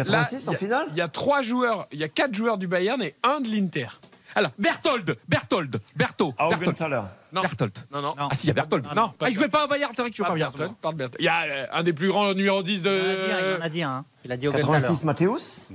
Euh, 0.00 0.84
il 0.90 0.96
y 0.96 1.00
a 1.00 1.08
trois 1.08 1.42
joueurs, 1.42 1.86
il 1.92 1.98
y 1.98 2.04
a 2.04 2.08
quatre 2.08 2.34
joueurs 2.34 2.58
du 2.58 2.66
Bayern 2.66 3.02
et 3.02 3.14
un 3.22 3.40
de 3.40 3.48
l'Inter. 3.48 3.88
Alors, 4.34 4.50
Berthold, 4.58 5.16
Berthold, 5.28 5.80
Berthaud. 5.94 6.34
Ah, 6.38 6.48
Berthold. 6.48 7.02
Non. 7.32 7.42
Berthold. 7.42 7.78
Non, 7.92 8.00
non. 8.00 8.14
Ah, 8.18 8.28
si, 8.32 8.46
il 8.46 8.48
y 8.48 8.50
a 8.50 8.54
Berthold. 8.54 8.84
Non, 8.86 8.94
non. 8.94 9.12
Ah, 9.20 9.30
jouait 9.30 9.48
pas 9.48 9.64
au 9.64 9.68
Bayern, 9.68 9.92
c'est 9.94 10.02
vrai 10.02 10.10
que 10.10 10.16
je 10.16 10.22
jouais 10.22 10.26
pas 10.26 10.32
au 10.32 10.34
Bayern. 10.34 10.52
Berthold. 10.94 11.16
Il 11.18 11.24
y 11.24 11.28
a 11.28 11.42
euh, 11.42 11.66
un 11.72 11.82
des 11.82 11.92
plus 11.92 12.08
grands 12.08 12.32
numéro 12.32 12.62
10 12.62 12.82
de. 12.82 12.90
Hein, 12.90 13.38
il 13.56 13.60
en 13.60 13.64
a 13.64 13.68
dit 13.68 13.82
un. 13.82 13.90
Hein. 13.90 14.04
Il 14.24 14.32
a 14.32 14.36
dit 14.36 14.48
au 14.48 14.52
86, 14.52 15.04
Mathéus 15.04 15.66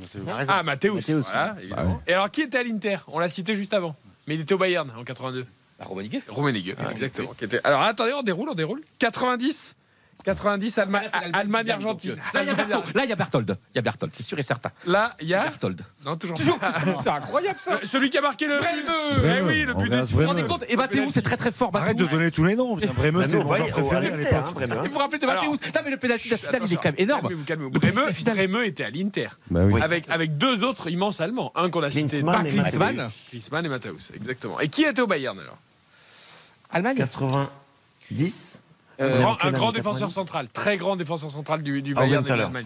Ah, 0.47 0.63
Mathéus. 0.63 1.09
Voilà. 1.09 1.55
Bah, 1.69 1.83
ouais. 1.85 1.93
Et 2.07 2.13
alors, 2.13 2.31
qui 2.31 2.41
était 2.41 2.57
à 2.57 2.63
l'Inter? 2.63 2.97
On 3.07 3.19
l'a 3.19 3.29
cité 3.29 3.53
juste 3.53 3.73
avant. 3.73 3.95
Mais 4.27 4.35
il 4.35 4.41
était 4.41 4.53
au 4.53 4.57
Bayern 4.57 4.91
en 4.97 5.03
82. 5.03 5.45
Bah, 5.79 5.85
Roménigue. 5.87 6.21
Roménigue, 6.27 6.75
ah, 6.79 6.91
exactement. 6.91 7.33
Alors, 7.63 7.81
attendez, 7.83 8.13
on 8.13 8.23
déroule, 8.23 8.49
on 8.49 8.55
déroule. 8.55 8.81
90 8.99 9.75
90, 10.23 10.77
Allema 10.77 11.01
Allemagne, 11.33 11.71
Argentine. 11.71 12.17
Là, 12.33 12.43
il 12.43 12.47
y 12.47 12.49
a 12.49 12.55
Berthold. 12.55 12.95
Là, 12.95 13.03
il 13.03 13.75
y 13.75 13.79
a 13.79 13.81
Berthold. 13.81 14.11
C'est 14.13 14.23
sûr 14.23 14.37
et 14.37 14.43
certain. 14.43 14.71
Là, 14.85 15.15
il 15.21 15.27
y 15.27 15.33
a 15.33 15.43
Berthold. 15.43 15.81
Non, 16.05 16.17
toujours. 16.17 16.37
c'est 17.01 17.09
incroyable 17.09 17.59
ça. 17.59 17.75
Euh, 17.75 17.79
celui 17.83 18.09
qui 18.09 18.17
a 18.17 18.21
marqué 18.21 18.47
le 18.47 18.57
Bremeux. 18.57 19.37
Eh 19.37 19.41
oui, 19.41 19.63
le 19.63 19.73
but. 19.73 19.93
Vous 19.93 20.21
vous 20.21 20.27
rendez 20.27 20.43
compte 20.43 20.65
Et 20.67 20.75
Mathéus, 20.75 21.11
c'est 21.13 21.21
très 21.21 21.37
très 21.37 21.51
fort. 21.51 21.71
Arrête 21.73 21.97
de 21.97 22.05
donner 22.05 22.31
tous 22.31 22.43
les 22.43 22.55
noms. 22.55 22.75
Bremeux, 22.75 23.25
c'est 23.27 23.37
mon 23.37 23.49
bah, 23.49 23.57
joueur 23.57 23.71
préféré 23.71 24.07
à 24.07 24.17
l'époque. 24.17 24.33
Hein, 24.33 24.83
vous 24.83 24.91
vous 24.91 24.99
rappelez 24.99 25.19
de 25.19 25.25
Mathéus 25.25 25.59
Non, 25.61 25.81
mais 25.83 25.91
le 25.91 25.97
pénalty 25.97 26.27
de 26.27 26.33
la 26.33 26.37
finale, 26.37 26.61
il 26.65 26.73
est 26.73 26.77
quand 26.77 26.85
même 26.85 26.95
énorme. 26.97 27.29
Bremeux 27.71 28.65
était 28.65 28.83
à 28.83 28.89
l'Inter. 28.89 29.27
Bah 29.49 29.61
avec 30.09 30.37
deux 30.37 30.63
autres 30.63 30.89
immenses 30.89 31.21
Allemands. 31.21 31.51
Un 31.55 31.69
qu'on 31.69 31.83
a 31.83 31.91
cité. 31.91 32.21
Klinsmann 32.21 33.65
et 33.65 33.69
Mathéus. 33.69 34.11
Exactement. 34.15 34.59
Et 34.59 34.69
qui 34.69 34.83
était 34.83 35.01
au 35.01 35.07
Bayern 35.07 35.39
alors? 35.39 35.57
Allemagne? 36.71 36.97
90 36.97 38.63
euh, 38.99 39.23
un 39.41 39.51
grand 39.51 39.71
défenseur 39.71 40.11
central, 40.11 40.47
très 40.49 40.77
grand 40.77 40.95
défenseur 40.95 41.29
central 41.29 41.61
du, 41.61 41.81
du 41.81 41.93
Bayern 41.93 42.23
de 42.23 42.33
l'Allemagne. 42.33 42.65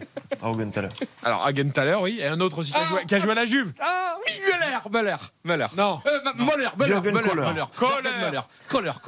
Alors, 1.24 1.46
Hagenthaler, 1.46 1.98
oui, 2.02 2.20
et 2.22 2.28
un 2.28 2.40
autre 2.40 2.60
aussi 2.60 2.72
qui 2.72 2.78
a, 2.78 2.82
ah. 2.84 2.90
joué, 2.90 3.06
qui 3.06 3.16
a 3.16 3.20
joué 3.20 3.32
à 3.32 3.36
la 3.36 3.46
Juve. 3.46 3.74
Ah 3.80 4.16
oui, 4.26 4.34
Müller. 4.46 4.78
Müller. 4.90 5.16
Müller. 5.44 5.68
Non, 5.78 6.00
euh, 6.08 6.20
bah, 6.24 6.34
Müller, 6.38 6.70
Müller, 6.78 7.02
Müller, 7.02 7.12
Müller, 7.12 7.32
Müller, 7.52 8.42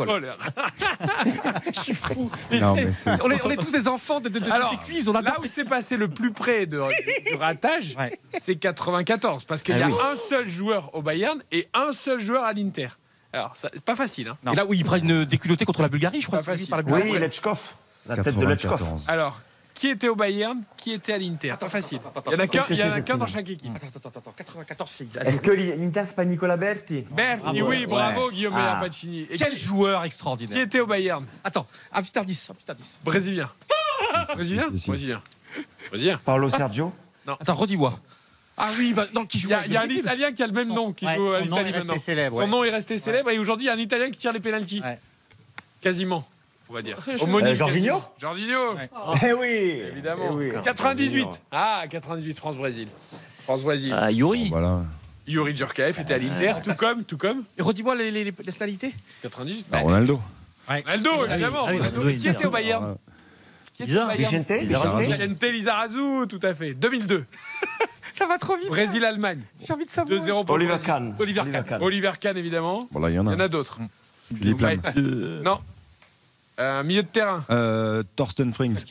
Müller, 0.06 0.34
Je 1.74 1.80
suis 1.80 1.96
fou. 1.96 2.30
On, 2.52 3.50
est, 3.52 3.58
tous 3.58 3.72
des 3.72 3.88
enfants 3.88 4.20
de, 4.20 4.30
de, 4.30 4.40
de 4.40 4.52
Alors, 4.52 4.72
ces 4.72 4.78
cuisses. 4.78 5.08
On 5.08 5.14
là 5.14 5.36
où 5.40 5.46
c'est 5.46 5.64
passé 5.64 5.96
le 5.96 6.10
plus 6.10 6.32
près 6.32 6.66
de, 6.66 6.82
du 7.28 7.36
ratage, 7.40 7.96
ouais. 7.98 8.20
c'est 8.30 8.56
94, 8.56 9.46
parce 9.46 9.64
qu'il 9.64 9.78
y 9.78 9.82
a 9.82 9.88
oui. 9.88 9.94
un 10.12 10.16
seul 10.16 10.48
joueur 10.48 10.94
au 10.94 11.02
Bayern 11.02 11.42
et 11.52 11.70
un 11.74 11.94
seul 11.94 12.20
joueur 12.20 12.44
à 12.44 12.54
l'Inter. 12.54 12.90
Alors, 13.34 13.52
ça, 13.56 13.70
pas 13.84 13.96
facile. 13.96 14.30
Hein. 14.30 14.54
Là, 14.54 14.66
où 14.66 14.74
il 14.74 14.86
prend 14.86 14.96
une 14.96 15.26
déculottée 15.26 15.66
contre 15.66 15.82
la 15.82 15.90
Bulgarie, 15.90 16.22
je 16.22 16.28
crois. 16.28 16.40
Pas 16.40 16.46
facile. 16.56 16.74
Oui, 16.88 17.18
Lechkov. 17.18 17.74
La 18.08 18.18
tête 18.18 18.38
de 18.38 18.46
Lechkov. 18.46 19.02
Alors, 19.08 19.40
qui 19.74 19.90
était 19.90 20.08
au 20.08 20.16
Bayern, 20.16 20.62
qui 20.78 20.94
était 20.94 21.14
à 21.14 21.18
l'Inter? 21.18 21.56
Pas 21.60 21.68
facile. 21.68 22.00
Il 22.28 22.32
y 22.78 22.84
en 22.84 22.92
a 22.92 23.02
qu'un 23.02 23.18
dans 23.18 23.26
chaque 23.26 23.50
équipe. 23.50 23.72
Attends, 23.76 24.08
attends, 24.08 24.20
attends 24.20 24.34
94 24.38 25.02
Est-ce 25.26 25.42
que 25.42 25.52
l'Inter, 25.52 26.04
c'est 26.06 26.16
pas 26.16 26.26
Nicolas 26.26 26.58
Berti? 26.58 27.06
Berti, 27.12 27.62
oui, 27.62 27.86
bravo 27.88 28.28
ouais. 28.28 28.34
Guillaume 28.34 28.54
ah. 28.56 28.78
Pacini. 28.80 29.28
Et 29.30 29.38
Quel 29.38 29.56
joueur 29.56 30.04
extraordinaire. 30.04 30.56
Qui 30.56 30.62
était 30.62 30.80
au 30.80 30.88
Bayern? 30.88 31.26
Attends, 31.44 31.68
un 31.92 32.02
petit. 32.02 32.14
Brésilien. 33.04 33.50
Brésilien? 34.36 34.70
Brésilien. 34.70 35.22
Brésilien. 35.90 36.20
Paulo 36.24 36.50
Sergio? 36.50 36.94
Non. 37.26 37.34
Attends, 37.40 37.56
redis-moi. 37.56 38.00
Ah 38.58 38.70
oui, 38.78 38.94
bah, 38.94 39.08
non, 39.14 39.26
qui 39.26 39.40
joue. 39.40 39.50
Il 39.66 39.72
y 39.72 39.78
a, 39.78 39.82
un 39.82 39.88
Italien 39.88 40.32
qui 40.32 40.44
a 40.44 40.48
le 40.48 40.54
même 40.54 40.70
nom 40.70 40.94
qui 40.94 41.06
joue 41.08 41.28
son 41.28 41.34
à 41.34 41.40
l'Italie 41.40 41.72
maintenant. 41.72 41.98
Célèbre. 41.98 42.36
Son 42.38 42.48
nom 42.48 42.64
est 42.64 42.70
resté 42.70 42.98
célèbre 42.98 43.30
et 43.32 43.40
aujourd'hui 43.40 43.66
il 43.66 43.68
y 43.68 43.72
a 43.72 43.74
un 43.74 43.80
Italien 43.80 44.10
qui 44.12 44.20
tire 44.20 44.32
les 44.32 44.40
pénalties. 44.40 44.82
Quasiment. 45.82 46.28
On 46.70 46.74
va 46.74 46.82
dire. 46.82 46.98
Euh, 47.08 47.56
Jorginho 47.56 48.02
Jorginho. 48.20 48.76
Oh. 48.96 49.14
Eh 49.22 49.34
oui 49.34 49.82
Évidemment. 49.92 50.40
Eh 50.40 50.54
98. 50.64 51.28
Ah, 51.52 51.84
98, 51.90 52.38
France-Brésil. 52.38 52.88
France-Brésil. 53.44 53.96
Ah, 53.96 54.10
Yuri. 54.12 54.50
Voilà. 54.50 54.82
Yuri 55.28 55.56
Djorkaeff 55.56 56.00
était 56.00 56.14
à 56.14 56.18
l'Inter, 56.18 56.54
tout 56.64 56.74
comme, 56.74 57.04
tout 57.04 57.18
comme. 57.18 57.44
Redis-moi 57.60 57.96
les, 57.96 58.12
les, 58.12 58.32
98. 58.32 59.66
Bah, 59.70 59.80
Ronaldo. 59.80 60.22
Ronaldo, 60.68 61.10
ah 61.28 61.34
évidemment. 61.34 61.66
Ah 61.68 61.72
Ronaldo. 61.72 62.02
Qui 62.18 62.28
était 62.28 62.46
au 62.46 62.50
Bayern 62.50 62.96
Qui 63.74 63.84
était 63.84 63.98
au 63.98 64.08
Bayern 64.08 64.44
Vicente 65.02 65.44
Lizarazu, 65.44 66.28
tout 66.28 66.40
à 66.42 66.54
fait. 66.54 66.74
2002. 66.74 67.26
Ça 68.14 68.28
va 68.28 68.38
trop 68.38 68.56
vite. 68.56 68.70
Brésil-Allemagne. 68.70 69.42
J'ai 69.60 69.74
envie 69.74 69.86
de 69.86 69.90
savoir. 69.90 70.20
2-0 70.20 70.46
pour 70.46 70.56
Oliver 70.56 70.76
Kahn. 70.84 71.16
Oliver 71.20 71.42
Kahn. 71.42 71.56
Oliver 71.56 71.64
Kahn, 71.70 71.82
Oliver 71.82 72.12
Kahn 72.20 72.38
évidemment. 72.38 72.88
Bon, 72.92 73.00
là, 73.00 73.10
il 73.10 73.16
y 73.16 73.20
en 73.20 73.28
a. 73.28 73.32
Il 73.32 73.34
y 73.34 73.38
en 73.38 73.46
a 73.46 73.48
d'autres. 73.48 73.80
Philippe 74.34 74.62
euh. 74.62 75.42
Lam. 75.42 75.44
Non. 75.44 75.60
Euh, 76.60 76.84
milieu 76.84 77.02
de 77.02 77.08
terrain. 77.08 77.44
Euh, 77.50 78.04
Thorsten 78.16 78.54
Frings. 78.54 78.86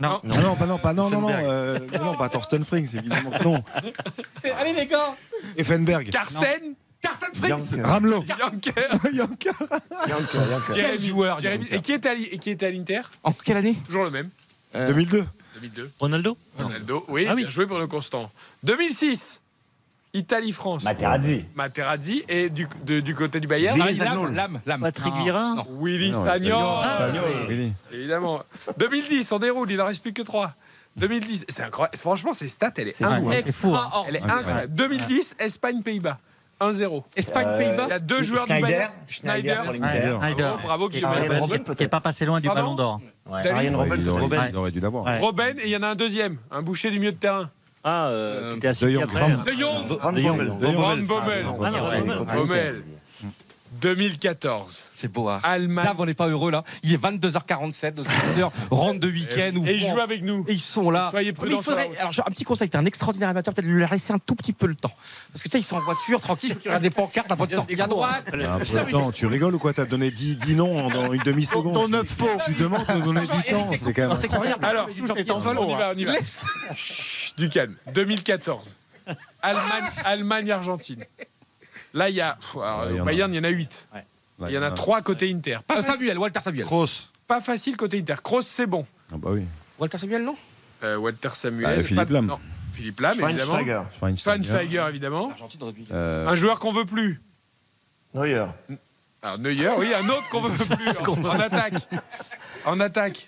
Non. 0.00 0.20
Non. 0.22 0.36
non. 0.36 0.42
non, 0.42 0.54
pas 0.54 0.66
non, 0.66 0.78
pas 0.78 0.92
non, 0.92 1.10
non, 1.10 1.20
non, 1.22 1.28
euh, 1.30 1.80
non, 2.00 2.16
pas 2.16 2.28
Thorsten 2.28 2.64
Frings, 2.64 2.96
évidemment. 2.96 3.32
Non. 3.44 3.64
Allez 4.60 4.72
les 4.72 4.86
gars. 4.86 5.16
Effenberg. 5.56 6.08
Carsten. 6.10 6.74
Carsten 7.02 7.34
Frings. 7.34 7.82
Ramelot. 7.82 8.24
Yanker. 8.24 8.72
Yanker. 9.12 9.52
Yanker. 10.08 10.72
Quel 10.72 11.00
joueur. 11.00 11.38
Et 11.44 11.80
qui 11.80 11.92
était 11.92 12.66
à 12.66 12.70
l'Inter? 12.70 13.02
En 13.24 13.32
quelle 13.32 13.56
année? 13.56 13.76
Toujours 13.86 14.04
le 14.04 14.10
même. 14.10 14.30
Euh, 14.74 14.88
2002. 14.88 15.24
2002. 15.58 15.90
Ronaldo 15.98 16.36
Ronaldo, 16.56 17.04
oui, 17.08 17.26
ah 17.28 17.34
oui. 17.34 17.46
Joué 17.48 17.66
pour 17.66 17.78
le 17.78 17.86
Constant. 17.86 18.30
2006 18.62 19.40
Italie-France. 20.14 20.84
Materazzi. 20.84 21.44
Materazzi 21.54 22.24
et 22.28 22.48
du, 22.48 22.66
du 22.84 23.14
côté 23.14 23.40
du 23.40 23.46
Bayern. 23.46 23.78
Lame, 23.78 23.90
ah, 24.00 24.60
Lame. 24.66 24.80
Patrick 24.80 25.12
ah. 25.16 25.22
Virin. 25.22 25.66
Willy 25.80 26.14
Sagnan. 26.14 26.82
Évidemment. 27.92 28.40
2010, 28.78 29.32
on 29.32 29.38
déroule, 29.38 29.70
il 29.70 29.80
en 29.80 29.86
reste 29.86 30.02
plus 30.02 30.12
que 30.12 30.22
3. 30.22 30.54
2010, 30.96 31.46
c'est 31.48 31.62
incroyable. 31.62 31.96
Franchement, 31.96 32.34
ces 32.34 32.48
stats, 32.48 32.72
elle 32.78 32.88
est, 32.88 33.00
est. 33.00 33.38
Extra, 33.38 34.04
2010, 34.68 35.36
Espagne-Pays-Bas. 35.38 36.18
1-0. 36.60 37.02
Espagne-Pays-Bas. 37.16 37.82
Euh, 37.82 37.86
il 37.86 37.90
y 37.90 37.92
a 37.92 37.98
deux 37.98 38.22
joueurs 38.22 38.46
du 38.46 38.52
Schneider. 38.54 38.90
Schneider. 39.08 39.64
Schneider. 40.18 40.58
Bravo, 40.62 40.88
Qui 40.88 41.00
n'est 41.80 41.88
pas 41.88 42.00
passé 42.00 42.24
loin 42.24 42.40
du 42.40 42.48
ballon 42.48 42.74
d'or. 42.74 43.00
Ryan 43.26 43.78
Robben, 43.78 44.56
aurait 44.56 44.70
dû 44.70 44.80
l'avoir. 44.80 45.20
Robben, 45.20 45.58
et 45.58 45.64
il 45.66 45.70
y 45.70 45.76
en 45.76 45.82
a 45.82 45.88
un 45.88 45.94
deuxième, 45.94 46.38
un 46.50 46.62
boucher 46.62 46.90
du 46.90 46.98
milieu 46.98 47.12
de 47.12 47.16
terrain. 47.16 47.50
Ah, 47.84 48.08
euh, 48.08 48.52
qui 48.52 48.58
était 48.58 48.68
assis. 48.68 48.84
De 48.86 48.90
Jong. 48.90 49.06
De 49.44 49.52
Jong. 49.52 49.86
2014. 53.80 54.84
C'est 54.92 55.08
beau, 55.08 55.28
hein. 55.28 55.40
Allemagne. 55.42 55.86
Zav, 55.86 56.00
on 56.00 56.06
n'est 56.06 56.14
pas 56.14 56.28
heureux 56.28 56.50
là. 56.50 56.64
Il 56.82 56.92
est 56.92 57.02
22h47, 57.02 57.96
nos 57.96 58.02
auditeurs 58.02 58.52
rentrent 58.70 59.00
de 59.00 59.08
week-end. 59.08 59.52
Et, 59.66 59.74
ils 59.74 59.80
jouent 59.80 60.00
avec 60.00 60.22
nous. 60.22 60.44
Et 60.48 60.54
ils 60.54 60.60
sont 60.60 60.90
là. 60.90 61.08
Soyez 61.10 61.32
prudents. 61.32 61.60
Alors, 61.98 62.12
un 62.26 62.30
petit 62.30 62.44
conseil, 62.44 62.68
t'es 62.68 62.76
un 62.76 62.86
extraordinaire 62.86 63.28
amateur, 63.28 63.54
peut-être 63.54 63.66
lui 63.66 63.84
laisser 63.86 64.12
un 64.12 64.18
tout 64.18 64.34
petit 64.34 64.52
peu 64.52 64.66
le 64.66 64.74
temps. 64.74 64.92
Parce 65.32 65.42
que 65.42 65.48
tu 65.48 65.52
sais, 65.52 65.60
ils 65.60 65.64
sont 65.64 65.76
en 65.76 65.80
voiture, 65.80 66.20
tranquille, 66.20 66.56
il 66.64 66.72
y 66.72 66.80
des 66.80 66.90
pancartes, 66.90 67.28
la 67.28 67.36
bonne 67.36 67.50
sortie 67.50 67.80
à 67.80 67.86
droite. 67.86 68.32
Ah, 68.32 68.58
attends, 68.80 69.12
tu 69.12 69.26
rigoles 69.26 69.54
ou 69.54 69.58
quoi? 69.58 69.72
T'as 69.72 69.84
donné 69.84 70.10
10, 70.10 70.36
10 70.36 70.54
noms 70.56 70.88
dans 70.90 71.12
une 71.12 71.22
demi-seconde. 71.22 71.74
Ton 71.74 71.88
9 71.88 72.06
faux. 72.06 72.28
Tu 72.46 72.54
demandes 72.54 72.86
de 72.86 73.00
donner 73.00 73.20
du 73.20 73.26
temps. 73.26 73.70
C'est 73.80 73.92
quand 73.92 74.40
même. 74.40 74.54
Alors, 74.62 74.88
on 74.88 75.68
y 75.68 75.74
va, 75.74 75.92
on 75.94 75.98
y 75.98 76.04
va. 76.04 76.14
Du 77.36 77.48
calme. 77.48 77.74
2014. 77.94 78.76
Allemagne-Argentine. 80.04 81.04
Là, 81.94 82.08
il 82.08 82.16
y 82.16 82.20
a. 82.20 82.38
alors, 82.54 83.04
Bayern, 83.04 83.32
il 83.32 83.36
y 83.36 83.40
en 83.40 83.44
a 83.44 83.48
8. 83.48 83.88
Il 84.46 84.50
y 84.50 84.58
en 84.58 84.62
a 84.62 84.70
3 84.70 85.02
côté 85.02 85.32
Inter. 85.32 85.58
Pas, 85.66 85.78
euh, 85.78 85.82
Samuel, 85.82 86.18
Walter 86.18 86.40
Samuel. 86.40 86.64
Cross. 86.64 87.10
pas 87.26 87.40
facile 87.40 87.76
côté 87.76 87.98
Inter. 87.98 88.16
Cross 88.22 88.46
c'est 88.46 88.66
bon. 88.66 88.86
Ah 89.12 89.16
bah 89.16 89.30
oui. 89.32 89.44
Walter 89.78 89.98
Samuel, 89.98 90.24
non? 90.24 90.36
Euh, 90.84 90.96
Walter 90.96 91.30
Samuel. 91.34 91.78
Ah, 91.80 91.82
Philippe 91.82 92.10
Lam. 92.10 92.36
Philippe 92.72 93.00
Lam, 93.00 93.12
évidemment. 93.20 93.58
Schweinsteiger, 93.58 93.82
Schweinsteiger. 94.16 94.86
Évidemment. 94.88 95.32
Euh, 95.90 96.28
un 96.28 96.34
joueur 96.34 96.60
qu'on 96.60 96.72
veut 96.72 96.84
plus. 96.84 97.20
Neuer. 98.14 98.44
Alors, 99.22 99.38
Neuer, 99.38 99.70
oui, 99.78 99.92
un 99.94 100.08
autre 100.08 100.28
qu'on 100.30 100.40
veut 100.40 100.56
plus. 100.76 101.26
en, 101.26 101.40
attaque. 101.40 101.74
En 102.64 102.78
attaque. 102.78 103.26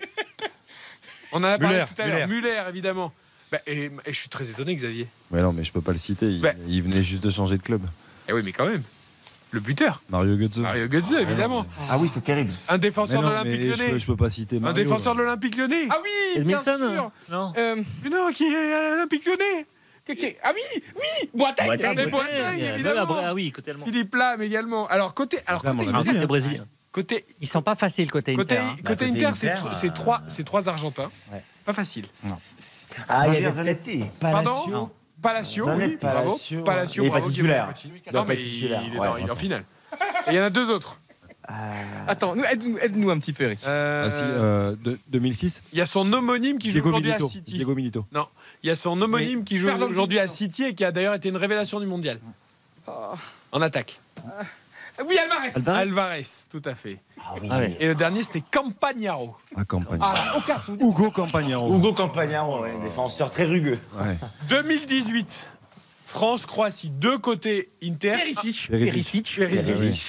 On 1.32 1.38
en 1.38 1.44
a 1.44 1.58
parlé 1.58 1.76
Müller, 1.76 1.84
tout 1.94 2.02
à 2.02 2.06
l'heure. 2.06 2.28
Muller, 2.28 2.62
évidemment. 2.68 3.12
Bah, 3.50 3.58
et, 3.66 3.90
je 4.06 4.12
suis 4.12 4.28
très 4.28 4.48
étonné, 4.48 4.76
Xavier. 4.76 5.08
Mais 5.32 5.42
non, 5.42 5.52
mais 5.52 5.64
je 5.64 5.72
peux 5.72 5.80
pas 5.80 5.92
le 5.92 5.98
citer. 5.98 6.26
Il 6.28 6.40
bah. 6.40 6.52
venait 6.64 7.02
juste 7.02 7.24
de 7.24 7.30
changer 7.30 7.56
de 7.56 7.62
club. 7.62 7.82
Eh 8.30 8.32
oui, 8.32 8.42
mais 8.44 8.52
quand 8.52 8.66
même. 8.66 8.82
Le 9.50 9.58
buteur. 9.58 10.00
Mario 10.08 10.36
Götze. 10.36 10.58
Mario 10.58 10.86
Götze, 10.86 11.14
ah, 11.16 11.22
évidemment. 11.22 11.66
Ah 11.90 11.98
oui, 11.98 12.06
c'est 12.06 12.20
terrible. 12.20 12.52
Un 12.68 12.78
défenseur 12.78 13.20
non, 13.20 13.28
de 13.28 13.34
l'Olympique 13.34 13.60
Lyonnais. 13.60 13.86
Je 13.86 13.90
peux, 13.90 13.98
je 13.98 14.06
peux 14.06 14.16
pas 14.16 14.30
citer 14.30 14.60
Mario, 14.60 14.78
Un 14.78 14.82
défenseur 14.84 15.14
de 15.14 15.18
l'Olympique 15.18 15.56
Lyonnais. 15.56 15.88
Ah 15.90 15.96
oui, 16.04 16.44
bien 16.44 16.58
Wilson, 16.58 16.76
sûr. 16.78 17.10
Non. 17.28 17.52
Euh, 17.56 17.76
non, 18.08 18.30
qui 18.32 18.44
est 18.44 18.72
à 18.72 18.90
l'Olympique 18.90 19.26
Lyonnais. 19.26 19.66
Ah 20.42 20.52
oui, 20.54 20.82
oui, 20.96 21.30
Boateng, 21.34 21.66
Boateng, 21.66 21.94
Boateng, 21.94 22.10
Boateng 22.10 22.58
évidemment. 22.58 23.06
Bra... 23.06 23.22
Ah 23.26 23.34
oui, 23.34 23.50
côté 23.52 23.72
allemand. 23.72 23.86
Philippe 23.86 24.14
Lam 24.14 24.42
également. 24.42 24.88
Alors 24.88 25.14
côté, 25.14 25.38
alors 25.46 25.62
côté 25.62 25.88
Inter, 25.88 26.18
hein. 26.18 26.26
Brésil. 26.26 26.64
Côté, 26.90 27.24
ils 27.40 27.46
sont 27.46 27.62
pas 27.62 27.76
faciles 27.76 28.10
côté, 28.10 28.34
côté 28.34 28.56
Inter. 28.56 28.66
Hein. 28.66 28.76
Bah, 28.82 28.90
côté, 28.90 29.08
côté, 29.08 29.26
Inter, 29.26 29.60
c'est 29.72 29.88
euh... 29.88 29.92
trois, 29.92 30.22
c'est 30.26 30.44
trois 30.44 30.68
Argentins. 30.68 31.10
Ouais. 31.32 31.42
Pas 31.64 31.72
facile. 31.72 32.06
Non. 32.24 32.36
Ah, 33.08 33.28
il 33.28 33.40
y 33.40 33.46
a 33.46 33.52
Zanetti, 33.52 34.04
Palacio, 34.18 34.90
Palacio, 35.22 35.66
oui, 35.66 35.96
bravo. 36.00 36.30
Palacio. 36.30 36.62
Palacio, 36.62 37.02
Il 37.02 37.06
est 37.06 37.10
pas 37.10 37.18
bravo, 37.20 37.32
Non, 38.12 38.24
mais 38.26 38.34
il, 38.42 38.64
est, 38.66 38.96
dans- 38.96 39.16
il 39.16 39.26
est 39.26 39.30
en 39.30 39.36
finale. 39.36 39.64
Et 40.26 40.30
il 40.30 40.34
y 40.34 40.40
en 40.40 40.44
a 40.44 40.50
deux 40.50 40.70
autres. 40.70 40.96
Attends, 42.06 42.36
nous, 42.36 42.44
aide-nous, 42.44 42.78
aide-nous 42.78 43.10
un 43.10 43.18
petit 43.18 43.32
peu, 43.32 43.44
Eric. 43.44 43.58
Euh, 43.66 44.06
Ah, 44.06 44.10
si, 44.10 44.22
euh, 44.24 44.76
de- 44.84 44.98
2006 45.08 45.62
Il 45.72 45.78
y 45.78 45.82
a 45.82 45.86
son 45.86 46.10
homonyme 46.12 46.58
qui 46.58 46.70
joue 46.70 46.78
aujourd'hui 46.86 47.10
à. 47.12 47.18
City. 47.18 47.52
Diego 47.54 47.74
Milito. 47.74 48.06
Non, 48.12 48.26
il 48.62 48.68
y 48.68 48.70
a 48.70 48.76
son 48.76 49.00
homonyme 49.02 49.42
qui 49.44 49.58
joue 49.58 49.68
aujourd'hui 49.68 50.18
à. 50.20 50.28
City 50.28 50.64
et 50.64 50.74
qui 50.74 50.84
a 50.84 50.92
d'ailleurs 50.92 51.14
été 51.14 51.28
une 51.28 51.36
révélation 51.36 51.80
du 51.80 51.86
mondial. 51.86 52.20
En 53.52 53.60
attaque. 53.62 53.98
Oui, 55.06 55.16
Alvarez. 55.18 55.48
Alvarez. 55.56 55.80
Alvarez, 55.80 56.22
tout 56.50 56.62
à 56.64 56.74
fait. 56.74 56.98
Ah 57.24 57.34
ouais. 57.58 57.76
Et 57.80 57.86
le 57.86 57.94
dernier, 57.94 58.22
c'était 58.22 58.42
Campagnaro. 58.50 59.36
Ah, 59.56 60.14
aucun 60.36 60.58
souvenir. 60.58 60.86
Hugo 60.86 61.10
Campagnaro. 61.10 61.76
Hugo 61.76 61.92
Campagnaro, 61.92 62.62
ouais, 62.62 62.74
défenseur 62.82 63.30
très 63.30 63.44
rugueux. 63.44 63.78
Ouais. 63.94 64.16
2018, 64.48 65.48
France-Croatie, 66.06 66.88
deux 66.90 67.18
côtés 67.18 67.68
Inter. 67.82 68.16
Perisic. 68.16 68.68
Perisic. 68.70 69.36
Perisic. 69.36 70.02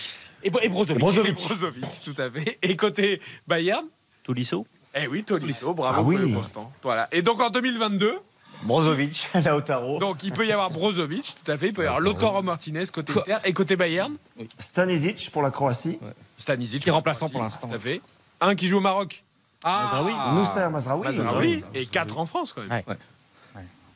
Et, 0.43 0.49
Bo- 0.49 0.59
et 0.61 0.69
Brozovic. 0.69 0.99
Brozovic. 0.99 1.35
Brozovic, 1.35 2.01
tout 2.03 2.19
à 2.21 2.29
fait. 2.31 2.57
Et 2.63 2.75
côté 2.75 3.21
Bayern, 3.47 3.85
Tolisso. 4.23 4.65
eh 4.95 5.07
oui, 5.07 5.23
Tolisso, 5.23 5.73
bravo 5.73 5.99
Ah 5.99 6.01
oui. 6.01 6.15
pour 6.17 6.25
le 6.27 6.33
constant. 6.35 6.71
Voilà. 6.81 7.07
Et 7.11 7.21
donc 7.21 7.39
en 7.39 7.49
2022, 7.51 8.15
Brozovic, 8.63 9.29
Lautaro. 9.45 9.99
donc 9.99 10.23
il 10.23 10.31
peut 10.31 10.45
y 10.45 10.51
avoir 10.51 10.69
Brozovic, 10.71 11.35
tout 11.43 11.51
à 11.51 11.57
fait. 11.57 11.67
Il 11.67 11.73
peut 11.73 11.83
y 11.83 11.87
avoir 11.87 11.99
Lautaro 11.99 12.41
Martinez 12.41 12.85
côté 12.93 13.13
Inter 13.19 13.37
et 13.45 13.53
côté 13.53 13.75
Bayern, 13.75 14.13
Stanisic 14.59 15.29
pour 15.31 15.41
la 15.41 15.51
Croatie. 15.51 15.99
Stanisic 16.37 16.81
Qui 16.83 16.89
est 16.89 16.91
remplaçant 16.91 17.29
pour 17.29 17.41
l'instant. 17.41 17.67
Tout 17.67 17.75
à 17.75 17.79
fait. 17.79 18.01
Un 18.39 18.55
qui 18.55 18.67
joue 18.67 18.77
au 18.77 18.81
Maroc, 18.81 19.23
Ah, 19.63 20.03
Moussa 20.33 20.69
Mazraoui. 20.69 21.03
Mazraoui, 21.05 21.63
et 21.73 21.85
quatre 21.85 22.17
en 22.17 22.25
France 22.25 22.53
quand 22.53 22.61
même. 22.61 22.81
Ouais. 22.87 22.95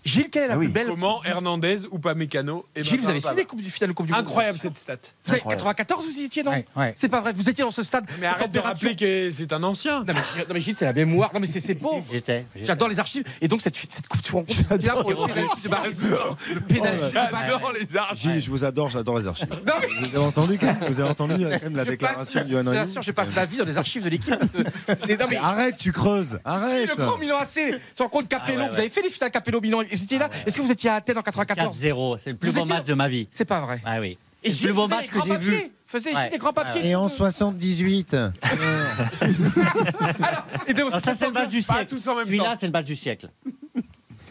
Gilles, 0.05 0.29
quelle 0.29 0.43
est 0.43 0.47
la 0.49 0.53
Ah 0.53 0.57
plus 0.57 0.67
oui. 0.67 0.71
belle 0.71 0.87
Comment 0.87 1.23
Hernandez 1.23 1.77
ou 1.91 1.97
Pamecano 1.97 2.65
et 2.75 2.83
Gilles, 2.83 2.99
vous 3.01 3.09
avez 3.09 3.19
suivi 3.19 3.35
les 3.37 3.45
coupes 3.45 3.61
du 3.61 3.71
finale 3.71 3.89
de 3.89 3.95
Coupe 3.95 4.05
du 4.05 4.11
Monde 4.13 4.21
Incroyable 4.21 4.57
cette 4.59 4.77
stat. 4.77 4.93
Incroyable. 5.27 5.49
94, 5.49 6.05
vous 6.05 6.19
y 6.19 6.23
étiez, 6.25 6.43
non 6.43 6.51
Ouais, 6.51 6.65
ouais. 6.75 6.93
C'est 6.95 7.09
pas 7.09 7.21
vrai, 7.21 7.33
vous 7.33 7.49
étiez 7.49 7.63
dans 7.63 7.71
ce 7.71 7.81
stade. 7.81 8.05
Mais 8.21 8.27
arrête 8.27 8.51
de 8.51 8.59
rappeler 8.59 8.95
que 8.95 9.31
c'est 9.31 9.51
un 9.51 9.63
ancien. 9.63 9.99
Non 9.99 10.05
mais, 10.13 10.13
non, 10.13 10.53
mais 10.53 10.61
Gilles, 10.61 10.75
c'est 10.75 10.85
la 10.85 10.93
mémoire. 10.93 11.31
Non 11.33 11.39
mais 11.39 11.47
c'est 11.47 11.59
c'est 11.59 11.73
beau. 11.73 11.99
J'étais. 12.11 12.45
j'étais. 12.53 12.67
J'adore 12.67 12.87
les 12.87 12.99
archives. 12.99 13.23
Et 13.41 13.47
donc 13.47 13.61
cette, 13.61 13.75
cette 13.75 14.07
coupe, 14.07 14.21
tu 14.21 14.29
te 14.29 14.35
rends 14.35 14.43
compte 14.43 14.83
là 14.83 14.93
pour 15.01 15.09
le 15.09 15.15
pénalty 15.33 15.61
de 15.63 15.69
Barry. 15.69 15.89
Le 16.53 16.59
pénalty 16.61 17.07
de 17.09 17.13
Barry. 17.31 17.49
J'adore 17.49 17.71
les 17.73 17.97
archives. 17.97 18.31
Gilles, 18.31 18.41
je 18.41 18.49
vous 18.51 18.63
adore, 18.63 18.89
j'adore 18.89 19.17
les 19.19 19.27
archives. 19.27 19.47
Non, 19.65 19.73
mais 19.81 19.87
Vous 19.87 20.05
avez 20.17 20.25
entendu 20.25 20.57
quand 20.59 20.67
même, 20.67 20.77
vous 20.87 20.99
avez 20.99 21.09
entendu 21.09 21.33
quand 21.43 21.49
même 21.63 21.75
la 21.75 21.83
je 21.83 21.89
déclaration 21.89 22.41
Johan 22.47 22.63
vous 22.63 22.69
Ryu 22.69 22.77
assure, 22.79 23.01
je 23.01 23.11
passe 23.11 23.33
ma 23.35 23.45
vie 23.45 23.57
dans 23.57 23.65
les 23.65 23.77
archives 23.79 24.03
de 24.03 24.09
l'équipe. 24.09 24.35
c'est- 24.87 25.35
Arrête, 25.37 25.77
tu 25.77 25.91
creuses. 25.91 26.39
Arrête. 26.45 26.89
le 26.89 26.95
grand 26.95 27.17
Milan 27.17 27.37
AC. 27.37 27.73
Tu 27.95 28.03
rends 28.03 28.09
compte 28.09 28.27
Capello, 28.27 28.63
Ah 28.65 28.69
vous 28.71 28.77
avez 28.79 28.89
fait 28.89 29.01
les 29.01 29.09
finales 29.09 29.31
Capello 29.31 29.59
Milan. 29.61 29.81
Vous 29.95 30.03
étiez 30.03 30.17
là. 30.17 30.29
Est-ce 30.45 30.57
que 30.57 30.61
vous 30.61 30.71
étiez 30.71 30.89
à 30.89 30.95
Athènes 30.95 31.17
en 31.17 31.21
94 31.21 31.79
4-0, 31.81 32.17
c'est 32.19 32.31
le 32.31 32.37
plus 32.37 32.49
Vous 32.49 32.55
beau 32.55 32.61
étiez- 32.65 32.73
match 32.75 32.85
de 32.85 32.93
ma 32.93 33.07
vie. 33.07 33.27
C'est 33.31 33.45
pas 33.45 33.61
vrai. 33.61 33.79
Ah 33.85 33.99
oui. 33.99 34.17
Et 34.43 34.51
C'est 34.53 34.61
le 34.61 34.67
plus 34.67 34.73
beau 34.73 34.87
match 34.87 35.07
que 35.07 35.19
j'ai 35.25 35.37
vu. 35.37 35.71
Faisait 35.87 36.13
Ouais. 36.13 36.29
les 36.31 36.37
grands 36.37 36.53
papiers. 36.53 36.87
Et 36.89 36.95
en 36.95 37.07
78. 37.07 38.15
Et 40.67 40.73
donc, 40.73 40.91
Non, 40.91 40.99
ça, 40.99 41.13
c'est 41.13 41.27
le 41.27 41.31
match 41.31 41.49
du 41.49 41.61
siècle. 41.61 41.95
Celui-là, 41.97 42.55
c'est 42.59 42.65
le 42.67 42.71
match 42.71 42.85
du 42.85 42.95
siècle. 42.95 43.29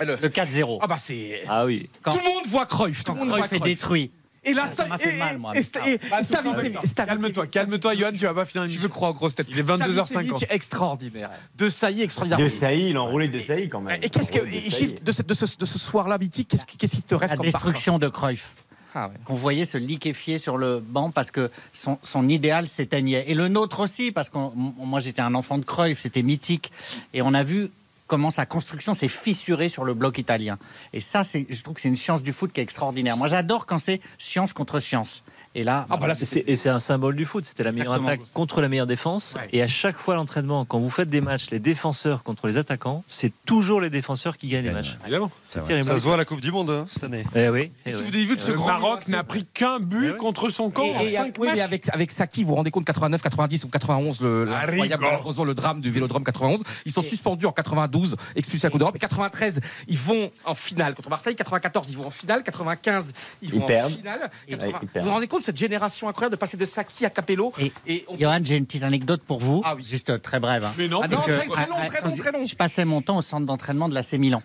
Le- 0.01 0.17
Le 0.21 0.29
4-0. 0.29 0.79
Ah 0.83 0.87
bah 0.89 0.97
c'est. 0.99 1.43
Ah 1.49 1.65
oui. 1.65 1.89
Quand- 2.03 2.13
Tout 2.13 2.19
le 2.19 2.25
monde 2.35 2.47
voit 2.49 2.67
Cruyff. 2.67 3.05
Tout 3.05 3.13
le 3.13 3.19
monde 3.21 3.29
voit 3.29 3.39
Cruyff 3.47 3.53
est 3.53 3.65
détruit. 3.65 4.11
Et 4.45 4.53
là, 4.53 4.69
Ça 4.69 4.87
m'a 4.87 4.99
fait 4.99 5.17
mal, 5.19 5.39
moi, 5.39 5.55
Calme-toi, 5.55 7.47
calme-toi, 7.47 7.95
Johan, 7.95 8.13
tu 8.13 8.25
vas 8.25 8.35
pas 8.35 8.45
finir 8.45 8.65
une 8.65 8.71
Je 8.71 8.79
veux 8.79 8.89
croire 8.89 9.13
aux 9.13 9.15
grosses 9.15 9.35
têtes. 9.35 9.47
Il 9.51 9.59
est 9.59 9.63
22h50. 9.63 10.07
Savicevic, 10.07 10.47
extraordinaire. 10.51 11.31
De 11.57 11.69
Sailly 11.69 12.03
extraordinaire. 12.03 12.45
De 12.45 12.49
Sailly, 12.49 12.91
il 12.91 12.97
a 12.97 13.03
enroulé 13.03 13.29
de 13.29 13.39
Sailly 13.39 13.69
quand 13.69 13.81
même. 13.81 14.01
Et 14.03 14.09
qu'est-ce 14.09 14.33
que. 14.33 14.45
Gilles, 14.49 15.03
de 15.03 15.13
ce, 15.13 15.79
soir-là 15.79 16.19
mythique, 16.19 16.49
qu'est-ce 16.49 16.65
qui, 16.65 17.03
te 17.03 17.15
reste 17.15 17.37
La 17.37 17.43
destruction 17.43 17.99
de 17.99 18.09
Cruyff. 18.09 18.53
Ah 18.95 19.09
ouais. 19.09 19.15
Qu'on 19.25 19.35
voyait 19.35 19.65
se 19.65 19.77
liquéfier 19.77 20.39
sur 20.39 20.57
le 20.57 20.79
banc 20.79 21.11
parce 21.11 21.33
que 21.33 21.51
son, 21.73 21.99
son 22.05 22.29
idéal 22.29 22.69
s'éteignait. 22.69 23.25
Et 23.27 23.35
le 23.35 23.49
nôtre 23.49 23.81
aussi, 23.81 24.13
parce 24.13 24.31
que 24.31 24.39
moi 24.55 25.01
j'étais 25.01 25.23
un 25.23 25.35
enfant 25.35 25.59
de 25.59 25.65
Cruyff, 25.65 25.99
c'était 25.99 26.23
mythique. 26.23 26.71
Et 27.13 27.21
on 27.21 27.35
a 27.35 27.43
vu 27.43 27.71
comment 28.07 28.31
sa 28.31 28.47
construction 28.47 28.95
s'est 28.95 29.09
fissurée 29.09 29.69
sur 29.69 29.85
le 29.85 29.95
bloc 29.95 30.19
italien. 30.19 30.59
Et 30.93 31.01
ça, 31.01 31.23
je 31.23 31.63
trouve 31.63 31.75
que 31.75 31.81
c'est 31.81 31.89
une 31.89 31.97
science 31.97 32.23
du 32.23 32.33
foot 32.33 32.53
qui 32.53 32.61
est 32.61 32.63
extraordinaire. 32.63 33.17
Moi 33.17 33.29
j'adore 33.29 33.67
quand 33.67 33.79
c'est 33.79 34.01
science 34.19 34.53
contre 34.53 34.81
science. 34.81 35.23
Et 35.57 35.63
là, 35.65 35.87
Ah 35.89 35.97
bah 35.97 36.09
là, 36.09 36.15
c'est- 36.15 36.45
Et 36.49 36.57
c'est 36.57 36.69
un 36.69 36.79
symbole 36.81 37.15
du 37.15 37.25
foot. 37.25 37.45
C'était 37.45 37.63
la 37.63 37.71
meilleure 37.71 37.95
Exactement. 37.95 38.09
attaque 38.23 38.33
contre 38.33 38.61
la 38.61 38.69
meilleure 38.69 38.87
défense. 38.89 39.35
Ouais. 39.37 39.49
Et 39.53 39.63
à 39.63 39.69
chaque 39.69 39.97
fois 39.99 40.17
l'entraînement, 40.17 40.65
quand 40.65 40.79
vous 40.81 40.91
faites 40.91 41.09
des 41.09 41.21
matchs, 41.21 41.51
les 41.51 41.61
défenseurs 41.61 42.23
contre 42.25 42.47
les 42.49 42.59
attaquants, 42.59 43.05
c'est 43.09 43.33
toujours 43.47 43.81
les 43.81 43.91
défenseurs 43.91 44.37
qui 44.37 44.49
gagnent 44.49 44.65
les 44.65 44.71
matchs. 44.73 44.97
Évidemment. 45.03 45.31
C'est 45.47 45.63
terrible. 45.65 45.87
Ça 45.87 45.99
se 45.99 46.05
voit 46.05 46.15
à 46.15 46.17
la 46.17 46.25
Coupe 46.25 46.41
du 46.41 46.51
Monde 46.51 46.71
hein, 46.71 46.87
cette 46.89 47.05
année. 47.05 47.25
Eh 47.37 47.49
oui. 47.49 47.71
eh 47.85 47.89
Est-ce 47.89 47.97
que 47.99 48.03
oui. 48.03 48.09
vous 48.11 48.15
avez 48.17 48.25
vu 48.27 48.37
de 48.37 48.41
ce 48.41 48.51
Le 48.53 48.59
Maroc 48.59 49.07
n'a 49.09 49.23
pris 49.23 49.45
qu'un 49.55 49.79
but 49.81 50.07
Eh 50.09 50.11
oui. 50.13 50.17
contre 50.19 50.49
son 50.51 50.71
camp 50.71 50.83
en 50.83 51.01
Et, 51.01 51.05
et- 51.05 51.11
cinq 51.17 51.35
oui, 51.39 51.47
mais 51.49 51.57
matchs. 51.57 51.61
avec, 51.65 51.89
avec 51.91 52.11
Saki, 52.13 52.43
vous 52.43 52.49
vous 52.51 52.55
rendez 52.57 52.71
compte, 52.71 52.85
89, 52.85 53.23
90 53.23 53.65
ou 53.65 53.69
91, 53.69 54.21
le, 54.23 54.47
malheureusement, 54.47 55.45
le 55.45 55.55
drame 55.55 55.81
du 55.81 55.91
Vélodrome 55.91 56.25
91. 56.25 56.63
Ils 56.85 56.93
sont 56.93 57.03
suspendus 57.03 57.47
en 57.47 57.53
92, 57.53 58.17
expulsés 58.35 58.67
à 58.67 58.69
la 58.69 58.71
Coupe 58.73 58.81
d'Europe. 58.81 58.97
Et 58.97 58.99
93, 58.99 59.61
ils 59.89 59.99
vont 59.99 60.31
en 60.45 60.55
finale 60.55 60.95
contre 60.95 61.11
Marseille. 61.11 61.37
94, 61.37 61.89
ils 61.91 61.97
vont 61.97 62.07
en 62.07 62.11
finale. 62.11 62.43
95, 62.43 63.13
ils 63.43 63.53
vont 63.53 63.63
en 63.63 63.67
perdent. 63.67 63.93
finale. 63.93 64.31
Et- 64.49 64.57
80 64.57 64.79
ils 64.95 65.01
vous 65.01 65.07
vous 65.07 65.11
rendez 65.13 65.29
compte 65.29 65.44
cette 65.45 65.57
génération 65.59 66.09
incroyable 66.09 66.35
de 66.35 66.41
passer 66.41 66.57
de 66.57 66.65
Saki 66.67 67.05
à 67.07 67.11
Capello 67.11 67.53
Et- 67.61 67.73
et 67.87 68.05
on- 68.09 68.17
Johan, 68.19 68.39
j'ai 68.43 68.57
une 68.57 68.67
petite 68.67 68.83
anecdote 68.83 69.23
pour 69.27 69.39
vous, 69.41 69.63
Ah 69.65 69.75
oui. 69.77 69.85
juste 69.89 70.21
très 70.23 70.41
brève. 70.41 70.65
hein. 70.65 70.73
Mais 70.79 70.89
non, 70.89 71.01
Ah 71.03 71.09
non, 71.09 71.19
c'est 71.25 71.33
très, 71.33 71.47
que- 71.47 71.53
très 71.53 71.67
long, 71.67 71.77
très 71.87 72.01
long, 72.03 72.13
très 72.17 72.33
long. 72.33 72.45
Je 72.47 72.55
passais 72.55 72.85
mon 72.85 73.03
temps 73.03 73.19
au 73.19 73.23
centre 73.23 73.47
d'entraînement 73.47 73.89
de 73.89 73.95
l'AC 73.95 74.15
Milan. 74.15 74.43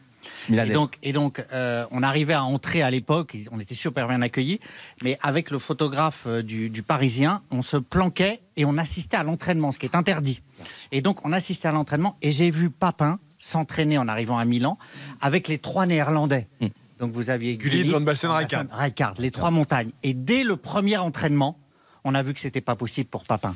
Et 0.52 0.66
donc, 0.72 0.98
et 1.02 1.14
donc 1.14 1.44
euh, 1.54 1.86
on 1.92 2.04
arrivait 2.04 2.34
à 2.34 2.44
entrer 2.44 2.82
à 2.82 2.92
l'époque, 2.92 3.38
on 3.52 3.60
était 3.60 3.74
super 3.74 4.08
bien 4.08 4.22
accueillis, 4.22 4.60
mais 5.02 5.18
avec 5.22 5.50
le 5.50 5.60
photographe 5.60 6.24
euh, 6.28 6.42
du, 6.44 6.70
du 6.70 6.84
Parisien, 6.84 7.42
on 7.52 7.62
se 7.62 7.78
planquait 7.78 8.42
et 8.58 8.66
on 8.66 8.78
assistait 8.78 9.16
à 9.18 9.24
l'entraînement, 9.24 9.72
ce 9.72 9.80
qui 9.80 9.86
est 9.86 9.96
interdit. 9.96 10.42
Et 10.92 11.02
donc, 11.02 11.26
on 11.26 11.32
assistait 11.32 11.70
à 11.70 11.72
l'entraînement 11.72 12.18
et 12.22 12.32
j'ai 12.32 12.50
vu 12.50 12.70
Papin 12.70 13.18
s'entraîner 13.38 13.98
en 13.98 14.08
arrivant 14.10 14.38
à 14.38 14.44
Milan 14.46 14.78
avec 15.22 15.48
les 15.48 15.58
trois 15.58 15.86
Néerlandais. 15.86 16.48
Donc, 17.00 17.12
vous 17.12 17.30
aviez 17.30 17.56
Gullit, 17.58 17.84
Van 17.84 18.02
Basten, 18.02 18.30
Rijkaard. 18.30 18.68
Rijkaard, 18.72 19.14
les 19.20 19.32
trois 19.32 19.52
montagnes. 19.52 19.92
Et 20.04 20.14
dès 20.14 20.44
le 20.44 20.58
premier 20.58 20.98
entraînement, 20.98 21.58
on 22.04 22.14
a 22.14 22.22
vu 22.22 22.34
que 22.34 22.40
c'était 22.40 22.62
pas 22.62 22.76
possible 22.76 23.10
pour 23.10 23.26
Papin. 23.26 23.56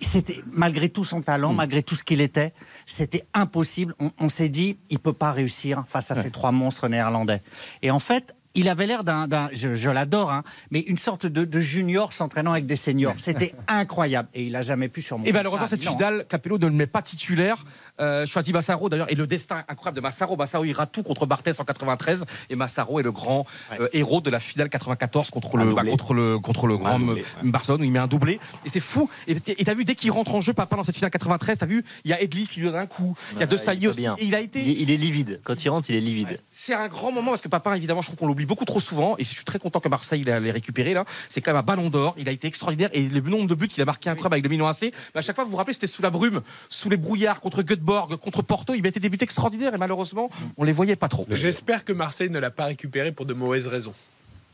C'était 0.00 0.40
malgré 0.52 0.88
tout 0.88 1.04
son 1.04 1.22
talent, 1.22 1.52
malgré 1.52 1.82
tout 1.82 1.96
ce 1.96 2.04
qu'il 2.04 2.20
était, 2.20 2.52
c'était 2.86 3.24
impossible. 3.34 3.94
On, 3.98 4.12
on 4.18 4.28
s'est 4.28 4.48
dit, 4.48 4.78
il 4.90 5.00
peut 5.00 5.12
pas 5.12 5.32
réussir 5.32 5.84
face 5.88 6.10
à 6.10 6.22
ces 6.22 6.30
trois 6.30 6.52
monstres 6.52 6.88
néerlandais. 6.88 7.42
Et 7.82 7.90
en 7.90 7.98
fait, 7.98 8.34
il 8.54 8.68
avait 8.68 8.86
l'air 8.86 9.04
d'un, 9.04 9.28
je, 9.52 9.74
je 9.74 9.90
l'adore, 9.90 10.32
hein, 10.32 10.42
mais 10.70 10.80
une 10.80 10.98
sorte 10.98 11.26
de, 11.26 11.44
de 11.44 11.60
junior 11.60 12.12
s'entraînant 12.12 12.52
avec 12.52 12.66
des 12.66 12.76
seniors. 12.76 13.14
C'était 13.18 13.54
incroyable. 13.68 14.28
Et 14.34 14.44
il 14.44 14.56
a 14.56 14.62
jamais 14.62 14.88
pu 14.88 15.02
surmonter. 15.02 15.30
Et 15.30 15.32
malheureusement, 15.32 15.66
cette 15.66 15.86
hein. 15.86 15.92
finale, 15.92 16.26
Capello 16.28 16.58
ne 16.58 16.66
le 16.66 16.72
met 16.72 16.86
pas 16.86 17.02
titulaire. 17.02 17.64
Euh, 18.00 18.26
choisit 18.26 18.54
Massaro 18.54 18.88
d'ailleurs. 18.88 19.10
Et 19.10 19.14
le 19.14 19.26
destin 19.26 19.64
incroyable 19.68 19.96
de 19.96 20.00
Massaro. 20.00 20.36
Massaro 20.36 20.64
ira 20.64 20.86
tout 20.86 21.02
contre 21.02 21.26
Barthès 21.26 21.58
en 21.60 21.64
93. 21.64 22.24
Et 22.50 22.56
Massaro 22.56 23.00
est 23.00 23.02
le 23.02 23.12
grand 23.12 23.46
euh, 23.80 23.88
héros 23.92 24.20
de 24.20 24.30
la 24.30 24.40
finale 24.40 24.68
94 24.68 25.30
contre 25.30 25.56
le, 25.56 25.72
bah, 25.72 25.84
contre 25.84 26.14
le, 26.14 26.38
contre 26.38 26.66
le 26.66 26.76
grand 26.76 26.98
doublé, 26.98 27.24
Barcelone 27.42 27.80
où 27.80 27.84
il 27.84 27.92
met 27.92 27.98
un 27.98 28.06
doublé. 28.06 28.40
Et 28.64 28.68
c'est 28.68 28.80
fou. 28.80 29.08
Et 29.26 29.38
t'as 29.40 29.74
vu, 29.74 29.84
dès 29.84 29.94
qu'il 29.94 30.10
rentre 30.10 30.34
en 30.34 30.40
jeu, 30.40 30.52
papa, 30.52 30.76
dans 30.76 30.84
cette 30.84 30.96
finale 30.96 31.10
93, 31.10 31.58
t'as 31.58 31.66
vu, 31.66 31.84
il 32.04 32.10
y 32.10 32.14
a 32.14 32.20
Edli 32.20 32.46
qui 32.46 32.60
lui 32.60 32.66
donne 32.66 32.76
un 32.76 32.86
coup. 32.86 33.16
Il 33.34 33.40
y 33.40 33.42
a 33.42 33.46
De 33.46 33.56
il 33.56 33.58
Sailly 33.58 33.88
aussi. 33.88 34.06
Et 34.06 34.24
il 34.24 34.34
a 34.34 34.40
été. 34.40 34.62
Il 34.62 34.70
est, 34.70 34.82
il 34.82 34.90
est 34.90 34.96
livide. 34.96 35.40
Quand 35.44 35.62
il 35.64 35.68
rentre, 35.68 35.90
il 35.90 35.96
est 35.96 36.00
livide. 36.00 36.40
C'est 36.48 36.74
un 36.74 36.88
grand 36.88 37.12
moment 37.12 37.32
parce 37.32 37.42
que 37.42 37.48
Papin, 37.48 37.74
évidemment, 37.74 38.02
je 38.02 38.08
trouve 38.08 38.18
qu'on 38.18 38.26
l'oublie 38.26 38.46
beaucoup 38.46 38.64
trop 38.64 38.80
souvent. 38.80 39.16
Et 39.18 39.24
je 39.24 39.28
suis 39.28 39.44
très 39.44 39.58
content 39.58 39.80
que 39.80 39.88
Marseille 39.88 40.22
l'ait 40.22 40.50
récupéré 40.50 40.94
là. 40.94 41.04
C'est 41.28 41.40
quand 41.40 41.52
même 41.52 41.60
un 41.60 41.62
ballon 41.62 41.90
d'or. 41.90 42.14
Il 42.18 42.28
a 42.28 42.32
été 42.32 42.46
extraordinaire. 42.46 42.90
Et 42.92 43.02
le 43.02 43.20
nombre 43.20 43.48
de 43.48 43.54
buts 43.54 43.68
qu'il 43.68 43.82
a 43.82 43.86
marqué 43.86 44.10
incroyable 44.10 44.34
avec 44.34 44.44
le 44.44 44.50
Milan 44.50 44.68
AC. 44.68 44.82
Mais 44.82 45.18
à 45.18 45.20
chaque 45.22 45.34
fois, 45.34 45.44
vous 45.44 45.50
vous 45.50 45.56
rappelez, 45.56 45.74
c'était 45.74 45.86
sous 45.86 46.02
la 46.02 46.10
brume, 46.10 46.42
sous 46.68 46.88
les 46.88 46.96
brouillards, 46.96 47.40
contre 47.40 47.62
Göteborg, 47.62 47.87
contre 48.20 48.42
Porto. 48.42 48.74
Il 48.74 48.82
mettait 48.82 49.00
des 49.00 49.08
buts 49.08 49.18
extraordinaires. 49.20 49.74
Et 49.74 49.78
malheureusement, 49.78 50.30
on 50.56 50.64
les 50.64 50.72
voyait 50.72 50.96
pas 50.96 51.08
trop. 51.08 51.26
J'espère 51.30 51.84
que 51.84 51.92
Marseille 51.92 52.30
ne 52.30 52.38
l'a 52.38 52.50
pas 52.50 52.66
récupéré 52.66 53.12
pour 53.12 53.26
de 53.26 53.34
mauvaises 53.34 53.68
raisons. 53.68 53.94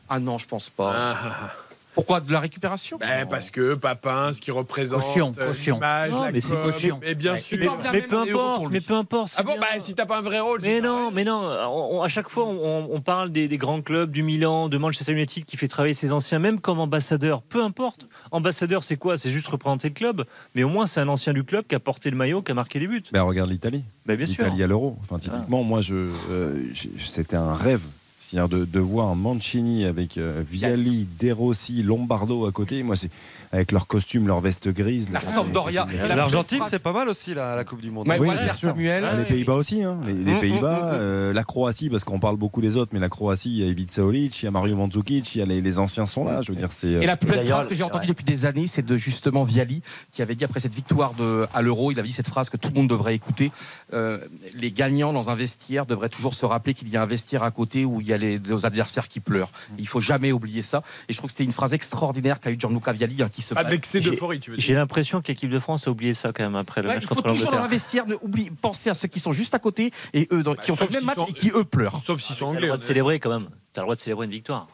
Ah 0.09 0.19
non, 0.19 0.37
je 0.37 0.47
pense 0.47 0.69
pas. 0.69 0.93
Ah, 0.95 1.17
ah, 1.23 1.37
ah. 1.43 1.64
Pourquoi 1.95 2.19
de 2.19 2.31
la 2.31 2.39
récupération 2.41 2.97
Ben, 2.99 3.25
parce 3.25 3.49
que 3.49 3.73
Papin, 3.73 4.33
ce 4.33 4.41
qui 4.41 4.51
représente 4.51 5.01
Caution, 5.01 5.31
euh, 5.39 5.47
caution. 5.47 5.75
l'image, 5.75 6.11
Non, 6.11 6.23
la 6.23 6.31
mais 6.31 6.41
c'est 6.41 6.49
com, 6.53 6.63
caution. 6.63 6.99
Et 7.03 7.15
bien 7.15 7.37
sûr. 7.37 7.57
Mais 7.93 8.01
peu 8.01 8.23
les 8.25 8.31
importe, 8.31 8.65
mais 8.71 8.81
peu 8.81 8.93
importe. 8.95 9.31
Ah 9.31 9.37
c'est 9.37 9.43
bon, 9.43 9.53
bien. 9.53 9.61
bah 9.61 9.79
si 9.79 9.95
t'as 9.95 10.05
pas 10.05 10.17
un 10.17 10.21
vrai 10.21 10.39
rôle. 10.41 10.59
Mais 10.61 10.67
c'est 10.77 10.81
non, 10.81 11.09
mais 11.11 11.23
non. 11.23 11.39
on- 11.41 11.97
on- 11.99 12.01
à 12.03 12.07
chaque 12.09 12.27
fois, 12.29 12.45
on, 12.45 12.89
on 12.91 13.01
parle 13.01 13.31
des, 13.31 13.47
des 13.47 13.57
grands 13.57 13.81
clubs, 13.81 14.11
du 14.11 14.23
Milan, 14.23 14.67
de 14.69 14.77
Manchester 14.77 15.13
United, 15.13 15.45
qui 15.45 15.55
fait 15.57 15.67
travailler 15.69 15.93
ses 15.93 16.11
anciens, 16.11 16.39
même 16.39 16.59
comme 16.59 16.79
ambassadeur. 16.79 17.41
Peu 17.41 17.63
importe. 17.63 18.07
Ambassadeur, 18.31 18.83
c'est 18.83 18.97
quoi? 18.97 19.17
C'est 19.17 19.29
juste 19.29 19.47
représenter 19.47 19.87
le 19.87 19.93
club. 19.93 20.25
Mais 20.53 20.63
au 20.63 20.69
moins, 20.69 20.87
c'est 20.87 20.99
un 20.99 21.07
ancien 21.07 21.31
du 21.33 21.43
club 21.45 21.65
qui 21.67 21.75
a 21.75 21.79
porté 21.79 22.09
le 22.09 22.17
maillot, 22.17 22.41
qui 22.41 22.51
a 22.51 22.55
marqué 22.55 22.77
des 22.79 22.87
buts. 22.87 23.03
Ben, 23.13 23.21
regarde 23.23 23.49
l'Italie. 23.49 23.83
Bah, 24.05 24.15
bien 24.17 24.25
sûr. 24.25 24.43
L'Italie 24.43 24.63
à 24.63 24.67
l'euro. 24.67 24.97
Enfin, 25.01 25.17
typiquement, 25.17 25.63
moi, 25.63 25.79
je, 25.81 25.95
euh, 26.29 26.61
c'était 27.05 27.37
un 27.37 27.53
rêve. 27.55 27.81
C'est-à-dire 28.25 28.65
de, 28.65 28.79
voir 28.79 29.15
Mancini 29.15 29.85
avec 29.85 30.17
euh, 30.17 30.43
Viali, 30.49 31.07
Derossi, 31.19 31.83
Lombardo 31.83 32.47
à 32.47 32.51
côté. 32.51 32.81
Moi, 32.81 32.95
c'est 32.95 33.11
avec 33.55 33.71
leurs 33.71 33.87
costumes, 33.87 34.27
leurs 34.27 34.41
vestes 34.41 34.69
grises. 34.69 35.09
La 35.11 35.19
Sampdoria. 35.19 35.87
L'Argentine, 36.07 36.63
c'est 36.69 36.79
pas 36.79 36.91
mal 36.91 37.07
aussi 37.07 37.33
la, 37.33 37.63
Coupe 37.63 37.81
du 37.81 37.91
Monde. 37.91 38.07
Ah, 38.09 38.17
les 38.17 39.25
Pays-Bas 39.25 39.55
aussi. 39.55 39.83
Hein. 39.83 39.97
Les, 40.05 40.13
mm, 40.13 40.35
mm, 40.35 40.39
Pays-Bas, 40.39 40.79
mm, 40.79 40.89
euh, 40.93 41.33
la 41.33 41.43
Croatie, 41.43 41.89
parce 41.89 42.03
qu'on 42.03 42.19
parle 42.19 42.37
beaucoup 42.37 42.61
des 42.61 42.77
autres, 42.77 42.91
mais 42.93 42.99
la 42.99 43.09
Croatie, 43.09 43.49
il 43.49 43.63
y 43.63 43.67
a 43.67 43.67
Ivica 43.67 43.95
Saolic, 43.95 44.41
il 44.41 44.45
y 44.45 44.47
a 44.47 44.51
Mario 44.51 44.75
Mandzukic, 44.75 45.35
il 45.35 45.39
y 45.39 45.41
a 45.41 45.45
les, 45.45 45.79
anciens 45.79 46.05
sont 46.05 46.25
là. 46.25 46.41
Je 46.41 46.51
veux 46.51 46.57
dire, 46.57 46.71
c'est. 46.71 46.87
Euh, 46.87 47.01
et 47.01 47.07
la 47.07 47.15
plus 47.15 47.27
belle 47.27 47.45
phrase 47.45 47.67
que 47.67 47.75
j'ai 47.75 47.83
entendue 47.83 48.07
depuis 48.07 48.25
des 48.25 48.45
années, 48.45 48.67
c'est 48.67 48.85
de 48.85 48.97
justement 48.97 49.43
Viali 49.43 49.81
qui 50.11 50.21
avait 50.21 50.35
dit 50.35 50.43
après 50.43 50.59
cette 50.59 50.75
victoire 50.75 51.13
à 51.53 51.61
l'Euro, 51.61 51.91
il 51.91 51.99
avait 51.99 52.07
dit 52.07 52.13
cette 52.13 52.27
phrase 52.27 52.49
que 52.49 52.57
tout 52.57 52.69
le 52.69 52.75
monde 52.75 52.89
devrait 52.89 53.15
écouter. 53.15 53.51
Euh, 53.93 54.19
les 54.55 54.71
gagnants 54.71 55.13
dans 55.13 55.29
un 55.29 55.35
vestiaire 55.35 55.85
devraient 55.85 56.09
toujours 56.09 56.33
se 56.33 56.45
rappeler 56.45 56.73
qu'il 56.73 56.89
y 56.89 56.97
a 56.97 57.01
un 57.01 57.05
vestiaire 57.05 57.43
à 57.43 57.51
côté 57.51 57.85
où 57.85 58.01
il 58.01 58.07
y 58.07 58.13
a 58.13 58.17
les, 58.17 58.39
nos 58.39 58.65
adversaires 58.65 59.07
qui 59.07 59.19
pleurent. 59.19 59.51
Il 59.77 59.87
faut 59.87 60.01
jamais 60.01 60.31
oublier 60.31 60.61
ça. 60.61 60.83
Et 61.07 61.13
je 61.13 61.17
trouve 61.17 61.29
que 61.29 61.33
c'était 61.33 61.43
une 61.43 61.53
phrase 61.53 61.73
extraordinaire 61.73 62.39
qu'a 62.39 62.51
eu 62.51 62.57
Gianluca 62.59 62.91
Viali, 62.91 63.21
hein, 63.21 63.29
qui 63.31 63.41
se 63.45 63.53
passe. 63.53 63.67
d'excès 63.67 63.99
d'euphorie, 63.99 64.39
tu 64.39 64.51
veux 64.51 64.57
dire. 64.57 64.65
J'ai 64.65 64.73
l'impression 64.73 65.21
que 65.21 65.27
l'équipe 65.27 65.49
de 65.49 65.59
France 65.59 65.87
a 65.87 65.91
oublié 65.91 66.13
ça 66.13 66.31
quand 66.33 66.43
même 66.43 66.55
après 66.55 66.81
le 66.81 66.87
match 66.87 67.05
contre 67.05 67.27
l'Angleterre. 67.27 67.35
Il 67.35 67.39
faut 67.39 67.45
toujours 67.45 68.05
dans 68.05 68.13
la 68.13 68.23
oublier, 68.23 68.51
penser 68.61 68.89
à 68.89 68.93
ceux 68.93 69.07
qui 69.07 69.19
sont 69.19 69.31
juste 69.31 69.55
à 69.55 69.59
côté 69.59 69.91
et 70.13 70.27
eux, 70.31 70.43
bah, 70.43 70.55
qui 70.55 70.71
ont 70.71 70.75
fait 70.75 70.87
le 70.87 70.91
même 70.91 71.05
match 71.05 71.17
et 71.27 71.33
qui 71.33 71.51
eux 71.51 71.63
pleurent. 71.63 72.01
Sauf 72.03 72.19
s'ils 72.19 72.35
sont 72.35 72.47
ah, 72.47 72.49
anglais. 72.49 72.61
le 72.61 72.67
droit 72.67 72.77
de 72.77 72.83
célébrer 72.83 73.19
quand 73.19 73.29
même. 73.29 73.47
Tu 73.73 73.79
as 73.79 73.81
le 73.81 73.85
droit 73.85 73.95
de 73.95 73.99
célébrer 73.99 74.25
une 74.25 74.31
victoire. 74.31 74.67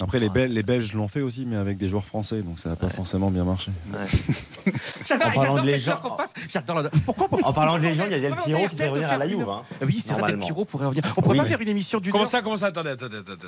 Après, 0.00 0.18
les, 0.18 0.28
Belges 0.62 0.92
l'ont 0.92 1.06
fait 1.06 1.20
aussi, 1.20 1.46
mais 1.46 1.54
avec 1.56 1.78
des 1.78 1.88
joueurs 1.88 2.04
français, 2.04 2.42
donc 2.42 2.58
ça 2.58 2.68
n'a 2.68 2.76
pas 2.76 2.88
forcément 2.88 3.30
bien 3.30 3.44
marché. 3.44 3.70
J'adore, 5.06 5.28
En 5.28 5.32
parlant 5.32 5.56
j'adore 5.64 6.10
de 6.10 6.16
passe. 6.16 6.34
J'adore 6.48 6.82
Pourquoi 7.04 7.28
En 7.42 7.52
parlant 7.52 7.78
de 7.78 7.82
légende, 7.82 8.06
il 8.10 8.12
y 8.12 8.14
a 8.14 8.20
Del 8.20 8.34
Pierrot 8.44 8.68
qui 8.68 8.76
fait 8.76 8.88
revenir 8.88 9.10
à 9.10 9.18
la 9.18 9.28
Juve. 9.28 9.48
hein. 9.48 9.62
Oui, 9.82 10.00
c'est 10.00 10.14
vrai, 10.14 10.22
Del 10.22 10.38
Normalement. 10.38 10.46
Piro 10.46 10.64
pourrait 10.64 10.86
revenir. 10.86 11.04
On 11.16 11.22
pourrait 11.22 11.38
Oui, 11.38 11.44
pas 11.44 11.48
faire 11.48 11.60
une 11.60 11.68
émission 11.68 12.00
du 12.00 12.10
Comment 12.10 12.24
ça, 12.24 12.42
comment 12.42 12.56
ça 12.56 12.66
Attendez, 12.66 12.90
attendez, 12.90 13.18
attendez. 13.18 13.46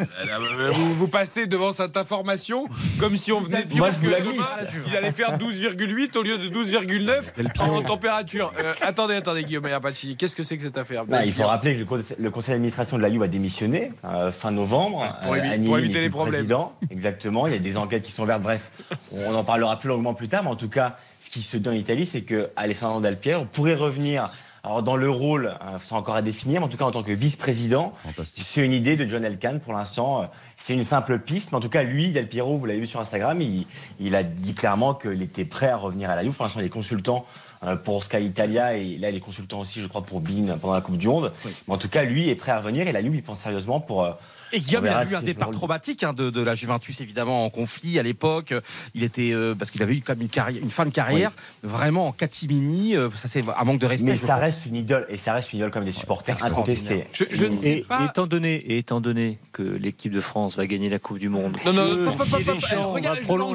Euh, 0.00 0.70
vous, 0.96 1.08
passez 1.08 1.46
devant 1.46 1.72
cette 1.72 1.96
information 1.96 2.66
comme 2.98 3.16
si 3.16 3.32
on 3.32 3.40
venait 3.40 3.64
de 3.64 3.72
dire 3.72 3.88
que 4.00 4.86
il 4.86 4.96
allait 4.96 5.12
faire 5.12 5.38
12,8 5.38 6.16
au 6.16 6.22
lieu 6.22 6.38
de 6.38 6.48
12,9 6.48 7.60
en 7.60 7.82
température. 7.82 8.52
Euh, 8.60 8.74
attendez, 8.82 9.14
attendez, 9.14 9.44
Guillaume 9.44 9.66
Apache, 9.66 10.06
qu'est-ce 10.16 10.36
que 10.36 10.42
c'est 10.42 10.56
que 10.56 10.62
cette 10.62 10.78
affaire? 10.78 11.04
Bah, 11.04 11.24
il 11.24 11.32
faut 11.32 11.46
rappeler 11.46 11.84
que 11.84 11.94
le, 12.18 12.30
conseil 12.30 12.54
d'administration 12.54 12.96
de 12.96 13.02
la 13.02 13.10
Juve 13.10 13.22
a 13.22 13.28
démissionné 13.28 13.92
euh, 14.04 14.30
fin 14.30 14.50
novembre. 14.50 15.16
Pour, 15.22 15.79
éviter 15.80 16.00
les 16.00 16.10
problèmes. 16.10 16.46
Exactement, 16.90 17.46
il 17.46 17.52
y 17.52 17.56
a 17.56 17.58
des 17.58 17.76
enquêtes 17.76 18.02
qui 18.02 18.12
sont 18.12 18.22
ouvertes. 18.22 18.42
Bref, 18.42 18.70
on 19.12 19.34
en 19.34 19.44
parlera 19.44 19.78
plus 19.78 19.88
longuement 19.88 20.14
plus 20.14 20.28
tard, 20.28 20.44
mais 20.44 20.50
en 20.50 20.56
tout 20.56 20.68
cas, 20.68 20.96
ce 21.20 21.30
qui 21.30 21.42
se 21.42 21.56
dit 21.56 21.68
en 21.68 21.72
Italie, 21.72 22.06
c'est 22.06 22.22
que 22.22 22.50
Alessandro 22.56 23.00
Del 23.00 23.16
Piero 23.16 23.44
pourrait 23.44 23.74
revenir. 23.74 24.28
Alors 24.62 24.82
dans 24.82 24.96
le 24.96 25.08
rôle, 25.08 25.54
hein, 25.62 25.78
c'est 25.82 25.94
encore 25.94 26.16
à 26.16 26.22
définir, 26.22 26.60
mais 26.60 26.66
en 26.66 26.68
tout 26.68 26.76
cas 26.76 26.84
en 26.84 26.90
tant 26.90 27.02
que 27.02 27.12
vice-président, 27.12 27.94
c'est 28.24 28.60
une 28.60 28.74
idée 28.74 28.96
de 28.96 29.06
John 29.06 29.24
Elkann 29.24 29.58
pour 29.58 29.72
l'instant. 29.72 30.22
Euh, 30.22 30.26
c'est 30.58 30.74
une 30.74 30.84
simple 30.84 31.18
piste, 31.18 31.52
mais 31.52 31.56
en 31.56 31.60
tout 31.60 31.70
cas 31.70 31.82
lui, 31.82 32.12
Del 32.12 32.28
Piero, 32.28 32.58
vous 32.58 32.66
l'avez 32.66 32.80
vu 32.80 32.86
sur 32.86 33.00
Instagram, 33.00 33.40
il, 33.40 34.14
a 34.14 34.22
dit 34.22 34.52
clairement 34.52 34.92
qu'il 34.92 35.22
était 35.22 35.46
prêt 35.46 35.68
à 35.68 35.76
revenir 35.76 36.10
à 36.10 36.16
la 36.16 36.22
Juve. 36.22 36.34
Pour 36.34 36.44
l'instant, 36.44 36.60
il 36.60 36.66
est 36.66 36.68
consultant 36.68 37.24
euh, 37.62 37.76
pour 37.76 38.04
Sky 38.04 38.24
Italia 38.24 38.74
et 38.74 38.96
là 38.96 39.10
il 39.10 39.16
est 39.16 39.20
consultant 39.20 39.60
aussi 39.60 39.82
je 39.82 39.86
crois 39.86 40.00
pour 40.00 40.20
Bean 40.20 40.56
pendant 40.58 40.74
la 40.74 40.80
Coupe 40.80 40.96
du 40.96 41.08
Monde. 41.08 41.32
Mais 41.68 41.74
en 41.74 41.78
tout 41.78 41.88
cas 41.88 42.04
lui 42.04 42.28
est 42.28 42.34
prêt 42.34 42.52
à 42.52 42.58
revenir 42.58 42.88
et 42.88 42.92
la 42.92 43.02
Juve 43.02 43.14
il 43.14 43.22
pense 43.22 43.40
sérieusement 43.40 43.80
pour 43.80 44.04
euh, 44.04 44.12
et 44.52 44.60
Guillaume, 44.60 44.86
il 44.86 44.90
a 44.90 45.04
eu 45.04 45.14
un 45.14 45.22
départ 45.22 45.50
traumatique 45.50 46.02
hein, 46.02 46.12
de, 46.12 46.42
la 46.42 46.54
Juventus, 46.54 47.00
évidemment, 47.00 47.44
en 47.44 47.50
conflit 47.50 47.98
à 47.98 48.02
l'époque. 48.02 48.54
Il 48.94 49.02
était, 49.02 49.32
euh, 49.32 49.54
parce 49.54 49.70
qu'il 49.70 49.82
avait 49.82 49.94
eu 49.94 50.00
comme 50.00 50.20
une, 50.20 50.70
fin 50.70 50.84
de 50.84 50.90
carrière, 50.90 51.32
vraiment 51.62 52.08
en 52.08 52.12
catimini. 52.12 52.96
Euh, 52.96 53.08
ça, 53.14 53.28
c'est 53.28 53.44
un 53.56 53.64
manque 53.64 53.80
de 53.80 53.86
respect. 53.86 54.10
Mais 54.10 54.16
ça 54.16 54.36
reste 54.36 54.66
une 54.66 54.76
idole, 54.76 55.06
et 55.08 55.16
ça 55.16 55.32
reste 55.34 55.52
une 55.52 55.58
idole 55.60 55.70
comme 55.70 55.84
des 55.84 55.92
supporters 55.92 56.36
Étant 58.66 59.00
donné, 59.00 59.38
que 59.52 59.62
l'équipe 59.62 60.12
de 60.12 60.20
France 60.20 60.56
va 60.56 60.66
gagner 60.66 60.88
la 60.88 60.98
Coupe 60.98 61.18
du 61.18 61.28
Monde, 61.28 61.56
non, 61.64 61.72
non, 61.72 61.82
euh, 61.82 62.04
non, 62.04 62.16
non, 62.16 62.24
non, 63.28 63.38
non, 63.38 63.38
non, 63.38 63.54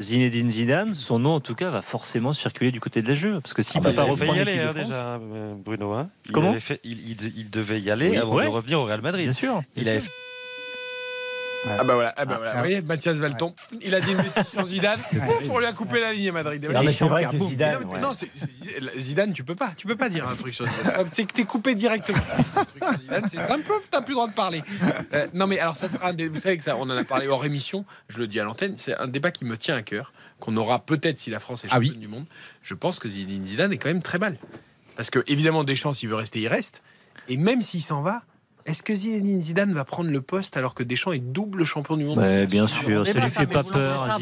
Zinedine 0.00 0.50
Zidane, 0.50 0.94
son 0.94 1.18
nom 1.18 1.30
en 1.30 1.40
tout 1.40 1.54
cas 1.54 1.70
va 1.70 1.82
forcément 1.82 2.32
circuler 2.32 2.70
du 2.70 2.80
côté 2.80 3.02
de 3.02 3.08
la 3.08 3.14
Juve 3.14 3.40
parce 3.40 3.52
que 3.52 3.62
s'il 3.62 3.80
ne 3.80 3.86
ah 3.86 3.90
bah 3.90 3.90
peut 3.90 3.96
pas 3.96 4.12
reprendre 4.12 4.36
y 4.36 4.40
aller 4.40 4.58
hein, 4.58 4.72
déjà 4.72 5.14
euh, 5.16 5.54
Bruno 5.56 5.92
hein. 5.92 6.08
il 6.26 6.32
Comment 6.32 6.52
fait, 6.54 6.80
il, 6.84 7.10
il, 7.10 7.32
il, 7.36 7.50
devait 7.50 7.80
y 7.80 7.90
aller 7.90 8.10
oui, 8.10 8.16
avant 8.16 8.34
ouais. 8.34 8.44
de 8.44 8.50
revenir 8.50 8.80
au 8.80 8.84
Real 8.84 9.00
Madrid. 9.00 9.24
Bien 9.24 9.32
sûr. 9.32 9.62
Il 9.74 9.82
bien 9.82 9.92
avait. 9.92 10.00
Fait... 10.00 10.10
Ah 11.66 11.84
bah 11.84 11.94
voilà, 11.94 12.14
ah 12.16 12.24
bah 12.24 12.34
ah, 12.34 12.38
voilà. 12.38 12.52
vous 12.52 12.58
voyez, 12.58 12.82
Mathias 12.82 13.18
Valton, 13.18 13.54
il 13.82 13.94
a 13.94 14.00
dit 14.00 14.12
une 14.12 14.18
bêtise 14.18 14.48
sur 14.48 14.64
Zidane, 14.64 15.00
ouf, 15.12 15.50
on 15.50 15.58
lui 15.58 15.66
a 15.66 15.72
coupé 15.72 16.00
la 16.00 16.12
ligne 16.12 16.28
à 16.28 16.32
Madrid. 16.32 16.68
Non, 16.72 16.82
mais 16.82 16.92
c'est 16.92 17.04
vrai 17.04 17.26
que 17.26 17.38
Zidane. 17.38 17.84
Non, 18.00 18.12
Zidane, 18.96 19.32
tu 19.32 19.44
peux 19.44 19.54
pas, 19.54 19.72
tu 19.76 19.86
peux 19.86 19.96
pas 19.96 20.08
dire 20.08 20.28
un 20.28 20.36
truc 20.36 20.54
sur 20.54 20.66
Zidane. 20.66 20.94
Ah, 20.98 21.04
t'es 21.04 21.44
coupé 21.44 21.74
directement. 21.74 22.18
C'est 23.28 23.40
simple, 23.40 23.70
t'as 23.90 24.00
plus 24.00 24.12
le 24.12 24.14
droit 24.14 24.28
de 24.28 24.34
parler. 24.34 24.62
Euh, 25.12 25.26
non, 25.34 25.46
mais 25.46 25.58
alors 25.58 25.76
ça 25.76 25.88
sera 25.88 26.08
un 26.08 26.12
dé... 26.12 26.28
Vous 26.28 26.40
savez 26.40 26.56
que 26.56 26.64
ça, 26.64 26.76
on 26.76 26.82
en 26.82 26.90
a 26.90 27.04
parlé 27.04 27.28
hors 27.28 27.44
émission, 27.44 27.84
je 28.08 28.18
le 28.18 28.26
dis 28.26 28.40
à 28.40 28.44
l'antenne, 28.44 28.74
c'est 28.76 28.96
un 28.96 29.06
débat 29.06 29.30
qui 29.30 29.44
me 29.44 29.56
tient 29.56 29.76
à 29.76 29.82
cœur, 29.82 30.12
qu'on 30.40 30.56
aura 30.56 30.80
peut-être 30.80 31.18
si 31.18 31.30
la 31.30 31.40
France 31.40 31.64
est 31.64 31.68
ah 31.70 31.74
championne 31.74 32.00
du 32.00 32.08
monde. 32.08 32.26
Je 32.62 32.74
pense 32.74 32.98
que 32.98 33.08
Zidane 33.08 33.72
est 33.72 33.78
quand 33.78 33.88
même 33.88 34.02
très 34.02 34.18
mal. 34.18 34.36
Parce 34.96 35.10
que 35.10 35.22
évidemment, 35.26 35.64
Deschamps, 35.64 35.92
s'il 35.92 36.08
veut 36.08 36.16
rester, 36.16 36.40
il 36.40 36.48
reste. 36.48 36.82
Et 37.28 37.36
même 37.36 37.62
s'il 37.62 37.82
s'en 37.82 38.02
va, 38.02 38.22
est-ce 38.68 38.82
que 38.82 38.92
Zinedine 38.92 39.40
Zidane 39.40 39.72
va 39.72 39.86
prendre 39.86 40.10
le 40.10 40.20
poste 40.20 40.58
alors 40.58 40.74
que 40.74 40.82
Deschamps 40.82 41.12
est 41.12 41.20
double 41.20 41.64
champion 41.64 41.96
du 41.96 42.04
monde 42.04 42.18
bah, 42.18 42.44
Bien 42.44 42.66
sûr, 42.66 43.06
ça 43.06 43.14
ne 43.14 43.20
lui 43.20 43.30
fait 43.30 43.46
pas 43.46 43.62
peur. 43.62 44.18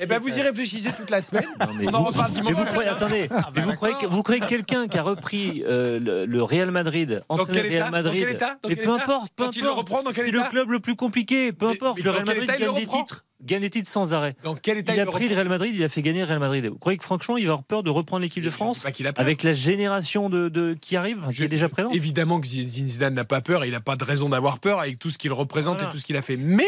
Et 0.00 0.06
ben 0.06 0.18
vous 0.18 0.38
y 0.38 0.40
réfléchissez 0.40 0.90
toute 0.96 1.10
la 1.10 1.20
semaine. 1.20 1.44
On 1.82 1.92
en 1.92 2.04
reparle 2.04 2.32
dimanche. 2.32 2.54
Vous 2.54 2.64
croyez, 2.64 2.88
attendez, 2.88 3.28
vous 3.54 3.74
croyez, 3.74 3.94
vous 4.08 4.22
croyez 4.22 4.40
quelqu'un 4.40 4.88
qui 4.88 4.98
a 4.98 5.02
repris 5.02 5.62
euh, 5.66 6.26
le, 6.26 6.42
Real 6.42 6.70
Madrid, 6.70 7.22
entraîné 7.28 7.62
le 7.62 7.68
Real 7.68 7.90
Madrid, 7.90 8.38
et 8.68 8.76
peu 8.76 8.90
importe, 8.92 9.30
peu 9.36 9.44
importe, 9.44 10.12
c'est 10.12 10.30
le 10.30 10.48
club 10.48 10.70
le 10.70 10.80
plus 10.80 10.96
compliqué, 10.96 11.52
peu 11.52 11.68
importe, 11.68 12.00
le 12.00 12.10
Real 12.10 12.24
Madrid 12.24 12.48
gagne 12.58 12.74
des 12.74 12.86
titres 12.86 13.25
gagne 13.42 13.68
des 13.68 13.84
sans 13.84 14.14
arrêt. 14.14 14.34
Dans 14.42 14.54
quel 14.54 14.78
état 14.78 14.94
il, 14.94 15.00
a 15.00 15.06
pris 15.06 15.28
le 15.28 15.34
Real 15.34 15.48
Madrid, 15.48 15.74
il 15.74 15.84
a 15.84 15.88
fait 15.88 16.02
gagner 16.02 16.20
le 16.20 16.26
Real 16.26 16.38
Madrid. 16.38 16.66
Vous 16.66 16.78
croyez 16.78 16.98
que 16.98 17.04
franchement, 17.04 17.36
il 17.36 17.46
va 17.46 17.52
avoir 17.52 17.64
peur 17.64 17.82
de 17.82 17.90
reprendre 17.90 18.22
l'équipe 18.22 18.42
de 18.42 18.50
France 18.50 18.86
avec 19.16 19.42
la 19.42 19.52
génération 19.52 20.30
de, 20.30 20.76
qui 20.80 20.96
arrive, 20.96 21.26
je, 21.30 21.38
qui 21.38 21.44
est 21.44 21.48
déjà 21.48 21.68
présente 21.68 21.94
Évidemment 21.94 22.40
que 22.40 22.46
Zinedine 22.46 22.88
Zidane 22.88 23.14
n'a 23.14 23.24
pas 23.24 23.40
peur, 23.40 23.64
il 23.64 23.72
n'a 23.72 23.80
pas 23.80 23.96
de 23.96 24.04
raison 24.04 24.28
d'avoir 24.28 24.58
peur 24.58 24.80
avec 24.80 24.98
tout 24.98 25.10
ce 25.10 25.18
qu'il 25.18 25.32
représente 25.32 25.82
et 25.82 25.88
tout 25.88 25.98
ce 25.98 26.04
qu'il 26.04 26.16
a 26.16 26.22
fait. 26.22 26.36
Mais 26.36 26.64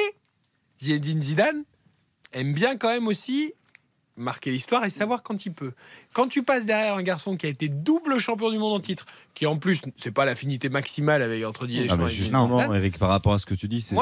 Zinedine 0.80 1.20
Zidane 1.20 1.64
aime 2.32 2.52
bien 2.52 2.76
quand 2.76 2.88
même 2.88 3.06
aussi 3.06 3.52
marquer 4.16 4.50
l'histoire 4.50 4.84
et 4.84 4.90
savoir 4.90 5.22
quand 5.22 5.46
il 5.46 5.52
peut. 5.52 5.72
Quand 6.12 6.28
tu 6.28 6.42
passes 6.42 6.66
derrière 6.66 6.96
un 6.96 7.02
garçon 7.02 7.36
qui 7.36 7.46
a 7.46 7.48
été 7.48 7.68
double 7.68 8.18
champion 8.18 8.50
du 8.50 8.58
monde 8.58 8.74
en 8.74 8.80
titre, 8.80 9.06
qui 9.34 9.46
en 9.46 9.56
plus, 9.56 9.80
c'est 9.96 10.10
pas 10.10 10.24
l'affinité 10.24 10.68
maximale 10.68 11.22
avec 11.22 11.44
entre 11.44 11.66
Didier 11.66 11.86
ah 11.88 11.92
Deschamps 11.92 12.06
et 12.08 12.10
justement, 12.10 12.58
Zidane, 12.58 12.74
avec, 12.74 12.98
par 12.98 13.08
rapport 13.08 13.32
à 13.32 13.38
ce 13.38 13.46
que 13.46 13.54
tu 13.54 13.68
dis, 13.68 13.80
c'est 13.80 13.94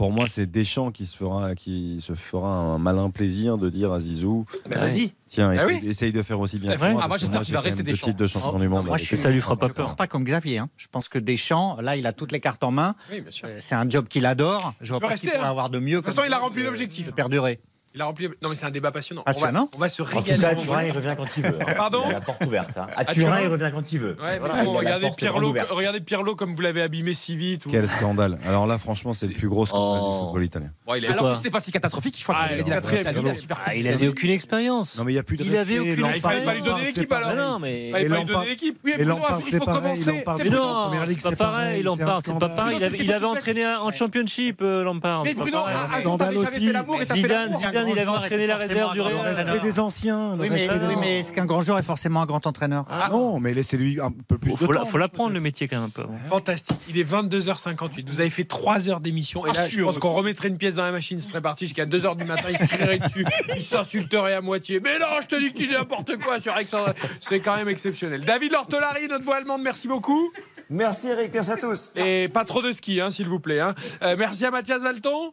pour 0.00 0.12
moi, 0.12 0.24
c'est 0.30 0.46
Deschamps 0.46 0.92
qui 0.92 1.04
se 1.04 1.14
fera, 1.14 1.54
qui 1.54 2.00
se 2.00 2.14
fera 2.14 2.48
un 2.48 2.78
malin 2.78 3.10
plaisir 3.10 3.58
de 3.58 3.68
dire 3.68 3.92
à 3.92 4.00
Zizou. 4.00 4.46
Bah, 4.66 4.78
vas-y. 4.78 5.12
Tiens, 5.28 5.54
bah 5.54 5.70
essaye, 5.70 6.10
de 6.10 6.22
faire 6.22 6.40
aussi 6.40 6.58
bien. 6.58 6.74
Que 6.74 6.78
moi, 6.78 7.02
ah, 7.04 7.06
moi 7.06 7.18
j'espère 7.18 7.42
qu'il 7.42 7.52
va 7.52 7.60
rester 7.60 7.82
Deschamps. 7.82 8.06
De 8.12 8.24
ah, 8.24 8.58
du 8.58 8.68
monde, 8.70 8.88
je 8.96 9.14
ça 9.14 9.28
lui 9.28 9.42
fera 9.42 9.56
pas 9.56 9.68
peur. 9.68 9.84
Je 9.84 9.90
pense 9.90 9.96
pas 9.96 10.06
comme 10.06 10.24
Xavier. 10.24 10.56
Hein. 10.56 10.70
Je 10.78 10.86
pense 10.90 11.10
que 11.10 11.18
Deschamps, 11.18 11.82
là, 11.82 11.96
il 11.96 12.06
a 12.06 12.14
toutes 12.14 12.32
les 12.32 12.40
cartes 12.40 12.64
en 12.64 12.70
main. 12.70 12.94
Oui, 13.12 13.22
euh, 13.44 13.56
c'est 13.58 13.74
un 13.74 13.90
job 13.90 14.08
qu'il 14.08 14.24
adore. 14.24 14.72
Je 14.80 14.88
vois 14.88 15.00
pas 15.00 15.18
ce 15.18 15.20
qu'il 15.20 15.28
pourrait 15.32 15.44
hein. 15.44 15.50
avoir 15.50 15.68
de 15.68 15.80
mieux. 15.80 15.96
De 15.96 15.96
toute 15.96 16.06
façon, 16.06 16.22
il 16.26 16.32
a 16.32 16.38
rempli 16.38 16.62
l'objectif. 16.62 17.12
Perdurer. 17.12 17.60
Il 17.92 18.00
a 18.00 18.04
rempli. 18.04 18.28
Non, 18.40 18.48
mais 18.48 18.54
c'est 18.54 18.66
un 18.66 18.70
débat 18.70 18.92
passionnant. 18.92 19.22
passionnant. 19.22 19.62
On, 19.62 19.64
va, 19.64 19.76
on, 19.76 19.80
va, 19.80 19.88
se 19.88 20.02
régaler. 20.02 20.44
En 20.44 20.50
tout 20.50 20.56
cas, 20.56 20.62
Turin, 20.62 20.82
il 20.84 20.92
revient 20.92 21.14
quand 21.16 21.36
il 21.36 21.42
veut. 21.42 21.58
Hein. 21.60 21.74
Pardon 21.76 22.02
il 22.06 22.10
a 22.10 22.14
la 22.14 22.20
porte 22.20 22.44
ouverte. 22.44 22.78
Hein. 22.78 22.86
À, 22.94 23.00
à 23.00 23.04
Turin, 23.06 23.26
Turin, 23.26 23.40
il 23.40 23.48
revient 23.48 23.70
quand 23.74 23.92
il 23.92 23.98
veut. 23.98 24.16
Ouais, 24.22 24.38
voilà, 24.38 24.64
bon, 24.64 24.74
il 24.74 24.78
regardez, 24.78 25.10
Pirlo, 25.16 25.54
regardez 25.70 26.00
Pirlo 26.00 26.36
comme 26.36 26.54
vous 26.54 26.60
l'avez 26.62 26.82
abîmé 26.82 27.14
si 27.14 27.36
vite. 27.36 27.66
Quel 27.68 27.88
scandale. 27.88 28.38
Alors 28.46 28.68
là, 28.68 28.78
franchement, 28.78 29.12
c'est 29.12 29.26
le 29.26 29.32
plus 29.32 29.48
gros 29.48 29.66
scandale 29.66 30.02
oh. 30.04 30.12
du 30.12 30.18
football 30.20 30.44
italien. 30.44 30.70
Alors 31.08 31.30
que 31.30 31.36
c'était 31.36 31.50
pas 31.50 31.58
si 31.58 31.72
catastrophique. 31.72 32.16
Je 32.16 32.22
crois 32.22 32.36
ah, 32.38 32.48
qu'il 32.48 32.62
dit 32.62 32.72
ah, 32.72 33.74
Il 33.74 33.88
avait 33.88 34.08
aucune 34.08 34.30
expérience. 34.30 34.96
Non, 34.96 35.04
mais 35.04 35.10
il 35.10 35.14
n'y 35.16 35.20
a 35.20 35.24
plus 35.24 35.36
de. 35.36 35.44
Il 35.44 35.56
avait 35.56 35.80
aucune 35.80 36.06
expérience. 36.06 36.16
Il 36.16 36.22
fallait 36.22 36.44
pas 36.44 36.54
lui 36.54 36.62
donner 36.62 36.84
l'équipe 36.84 37.12
alors. 37.12 37.60
Il 37.66 37.90
fallait 37.90 38.08
pas 38.08 38.18
lui 38.18 38.24
donner 38.24 38.46
l'équipe. 38.50 38.78
Oui, 38.84 38.92
mais 38.96 39.04
il 39.04 39.58
faut 39.58 39.64
commencer. 39.64 40.12
Non, 40.50 40.92
c'est 41.06 41.22
pas 41.22 41.36
pareil. 41.36 41.82
Lampard, 41.82 42.20
c'est 42.24 42.38
pas 42.38 42.48
pareil. 42.48 42.78
Il 43.00 43.12
avait 43.12 43.26
entraîné 43.26 43.66
en 43.66 43.90
Championship, 43.90 44.58
euh, 44.62 44.84
Lampard. 44.84 45.24
Mais 45.24 45.34
Bruno, 45.34 45.58
ah, 45.66 45.86
t'avais 46.16 46.36
jamais 47.26 47.79
il 47.88 47.98
avait 47.98 48.08
entraîné 48.08 48.46
la 48.46 48.56
réserve 48.56 48.92
du 48.92 49.00
Real. 49.00 49.46
Le 49.54 49.60
des 49.60 49.80
anciens. 49.80 50.36
Oui, 50.38 50.48
mais, 50.50 51.20
est-ce 51.20 51.32
qu'un 51.32 51.46
grand 51.46 51.60
joueur 51.60 51.78
est 51.78 51.82
forcément 51.82 52.22
un 52.22 52.26
grand 52.26 52.46
entraîneur 52.46 52.84
ah, 52.88 53.08
Non, 53.10 53.40
mais 53.40 53.54
laissez-lui 53.54 54.00
un 54.00 54.10
peu 54.10 54.38
plus. 54.38 54.52
Il 54.52 54.56
faut, 54.56 54.98
l'apprendre 54.98 55.32
le 55.32 55.40
métier 55.40 55.68
quand 55.68 55.76
même 55.76 55.86
un 55.86 55.88
peu. 55.88 56.04
Fantastique. 56.26 56.78
Il 56.88 56.98
est 56.98 57.10
22h58. 57.10 58.06
Vous 58.06 58.20
avez 58.20 58.30
fait 58.30 58.44
3 58.44 58.88
heures 58.88 59.00
d'émission. 59.00 59.46
Et 59.46 59.52
là, 59.52 59.62
ah, 59.64 59.68
je 59.68 59.82
pense 59.82 59.98
qu'on 59.98 60.12
remettrait 60.12 60.48
une 60.48 60.58
pièce 60.58 60.76
dans 60.76 60.84
la 60.84 60.92
machine. 60.92 61.20
Ce 61.20 61.28
serait 61.28 61.40
parti 61.40 61.66
jusqu'à 61.66 61.86
2h 61.86 62.16
du 62.16 62.24
matin. 62.24 62.48
Il 62.50 62.58
se 62.58 62.64
crierait 62.64 62.98
dessus. 62.98 63.24
Il 63.54 63.62
s'insulterait 63.62 64.34
à 64.34 64.40
moitié. 64.40 64.80
Mais 64.80 64.98
non, 64.98 65.06
je 65.22 65.26
te 65.26 65.36
dis 65.36 65.52
que 65.52 65.58
tu 65.58 65.66
dis 65.66 65.72
n'importe 65.72 66.16
quoi 66.18 66.40
sur 66.40 66.52
Alexandre. 66.54 66.94
C'est 67.20 67.40
quand 67.40 67.56
même 67.56 67.68
exceptionnel. 67.68 68.24
David 68.24 68.52
Lortolari, 68.52 69.08
notre 69.08 69.24
voix 69.24 69.36
allemande, 69.36 69.62
merci 69.62 69.88
beaucoup. 69.88 70.30
Merci 70.68 71.08
Eric, 71.08 71.32
merci 71.34 71.50
à 71.50 71.56
tous. 71.56 71.92
Et 71.96 72.28
pas 72.28 72.44
trop 72.44 72.62
de 72.62 72.72
ski, 72.72 73.00
hein, 73.00 73.10
s'il 73.10 73.28
vous 73.28 73.40
plaît. 73.40 73.60
Hein. 73.60 73.74
Euh, 74.02 74.14
merci 74.18 74.44
à 74.44 74.50
Mathias 74.50 74.82
Valton. 74.82 75.32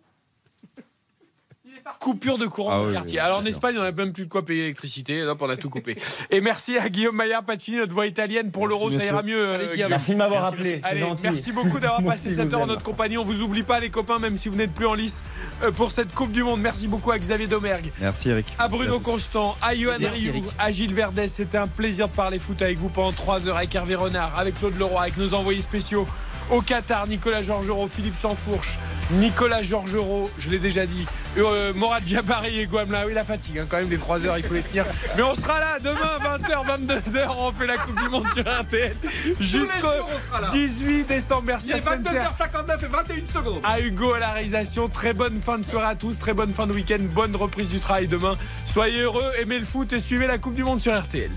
Coupure 1.99 2.37
de 2.37 2.45
courant 2.45 2.71
Ah 2.73 2.77
dans 2.77 2.83
le 2.83 2.89
oui, 2.89 2.95
quartier. 2.95 3.13
oui, 3.13 3.19
Alors 3.19 3.39
en 3.39 3.45
Espagne, 3.45 3.75
on 3.77 3.81
n'a 3.81 3.91
même 3.91 4.13
plus 4.13 4.25
de 4.25 4.29
quoi 4.29 4.43
payer 4.45 4.61
l'électricité. 4.61 5.23
Hop, 5.23 5.41
on 5.41 5.49
a 5.49 5.57
tout 5.57 5.69
coupé. 5.69 5.97
Et 6.31 6.41
merci 6.41 6.77
à 6.77 6.89
Guillaume 6.89 7.15
Maillard 7.15 7.43
Pacini, 7.43 7.77
notre 7.77 7.93
voix 7.93 8.05
italienne. 8.07 8.51
Pour 8.51 8.67
l'euro, 8.67 8.91
ça 8.91 9.03
ira 9.05 9.23
mieux. 9.23 9.51
Allez, 9.53 9.65
euh, 9.65 9.73
Guillaume. 9.73 9.89
Merci 9.89 10.11
de 10.11 10.17
m'avoir 10.17 10.45
appelé, 10.45 10.81
Allez, 10.83 11.03
merci 11.23 11.51
beaucoup 11.51 11.79
d'avoir 11.79 12.03
passé 12.05 12.29
cette 12.31 12.53
heure 12.53 12.61
en 12.61 12.67
notre 12.67 12.83
compagnie. 12.83 13.17
On 13.17 13.23
vous 13.23 13.41
oublie 13.41 13.63
pas, 13.63 13.79
les 13.79 13.89
copains, 13.89 14.19
même 14.19 14.37
si 14.37 14.49
vous 14.49 14.55
n'êtes 14.55 14.73
plus 14.73 14.87
en 14.87 14.93
lice 14.93 15.23
euh, 15.63 15.71
pour 15.71 15.91
cette 15.91 16.13
Coupe 16.13 16.31
du 16.31 16.43
Monde. 16.43 16.61
Merci 16.61 16.87
beaucoup 16.87 17.11
à 17.11 17.19
Xavier 17.19 17.47
Domergue. 17.47 17.91
Merci 17.99 18.29
Eric. 18.29 18.45
À 18.59 18.67
Bruno 18.67 18.99
Constant, 18.99 19.55
à 19.61 19.75
Johan 19.75 19.95
Rioux, 19.99 20.43
à 20.59 20.71
Gilles 20.71 20.93
Verdès, 20.93 21.27
c'était 21.27 21.57
un 21.57 21.67
plaisir 21.67 22.07
de 22.09 22.13
parler 22.13 22.39
foot 22.39 22.61
avec 22.61 22.77
vous 22.77 22.89
pendant 22.89 23.11
3 23.11 23.47
heures 23.47 23.57
avec 23.57 23.73
Hervé 23.75 23.95
Renard, 23.95 24.37
avec 24.37 24.57
Claude 24.59 24.77
Leroy, 24.77 25.01
avec 25.01 25.17
nos 25.17 25.33
envoyés 25.33 25.61
spéciaux 25.61 26.07
au 26.49 26.61
Qatar, 26.61 27.07
Nicolas 27.07 27.41
Georgerot, 27.41 27.87
Philippe 27.87 28.15
Sansfourche, 28.15 28.77
Nicolas 29.11 29.61
Georgerot, 29.61 30.29
je 30.37 30.49
l'ai 30.49 30.59
déjà 30.59 30.85
dit, 30.85 31.05
euh, 31.37 31.73
Morad 31.73 32.05
Jabari 32.05 32.59
et 32.59 32.65
Guamla. 32.65 33.07
Oui, 33.07 33.13
la 33.13 33.23
fatigue, 33.23 33.59
hein, 33.59 33.65
quand 33.69 33.77
même, 33.77 33.89
les 33.89 33.97
3 33.97 34.25
heures, 34.25 34.37
il 34.37 34.43
faut 34.43 34.53
les 34.53 34.61
tenir. 34.61 34.85
Mais 35.15 35.23
on 35.23 35.35
sera 35.35 35.59
là 35.59 35.79
demain, 35.79 36.17
20h, 36.37 36.65
22h, 36.65 37.27
on 37.37 37.51
fait 37.51 37.67
la 37.67 37.77
Coupe 37.77 37.99
du 38.01 38.09
Monde 38.09 38.25
sur 38.33 38.43
RTL 38.43 38.95
jusqu'au 39.39 39.79
jours, 39.79 40.09
on 40.13 40.19
sera 40.19 40.41
là. 40.41 40.47
18 40.51 41.05
décembre. 41.05 41.43
Merci 41.45 41.69
Il 41.69 41.75
à 41.75 41.79
Spencer. 41.79 42.31
22h59 42.39 42.83
et 42.83 42.87
21 42.87 43.27
secondes. 43.27 43.61
À 43.63 43.79
Hugo 43.79 44.13
à 44.13 44.19
la 44.19 44.29
réalisation. 44.31 44.87
Très 44.89 45.13
bonne 45.13 45.41
fin 45.41 45.57
de 45.57 45.63
soirée 45.65 45.87
à 45.87 45.95
tous, 45.95 46.17
très 46.17 46.33
bonne 46.33 46.53
fin 46.53 46.67
de 46.67 46.73
week-end, 46.73 46.99
bonne 46.99 47.35
reprise 47.35 47.69
du 47.69 47.79
travail 47.79 48.07
demain. 48.07 48.35
Soyez 48.65 49.01
heureux, 49.01 49.31
aimez 49.39 49.59
le 49.59 49.65
foot 49.65 49.91
et 49.93 49.99
suivez 49.99 50.27
la 50.27 50.37
Coupe 50.37 50.55
du 50.55 50.63
Monde 50.63 50.81
sur 50.81 50.97
RTL. 50.97 51.31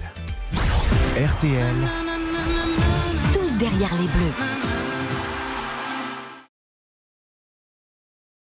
RTL. 1.16 1.76
Tous 3.32 3.52
derrière 3.58 3.94
les 3.94 4.08
bleus. 4.08 4.59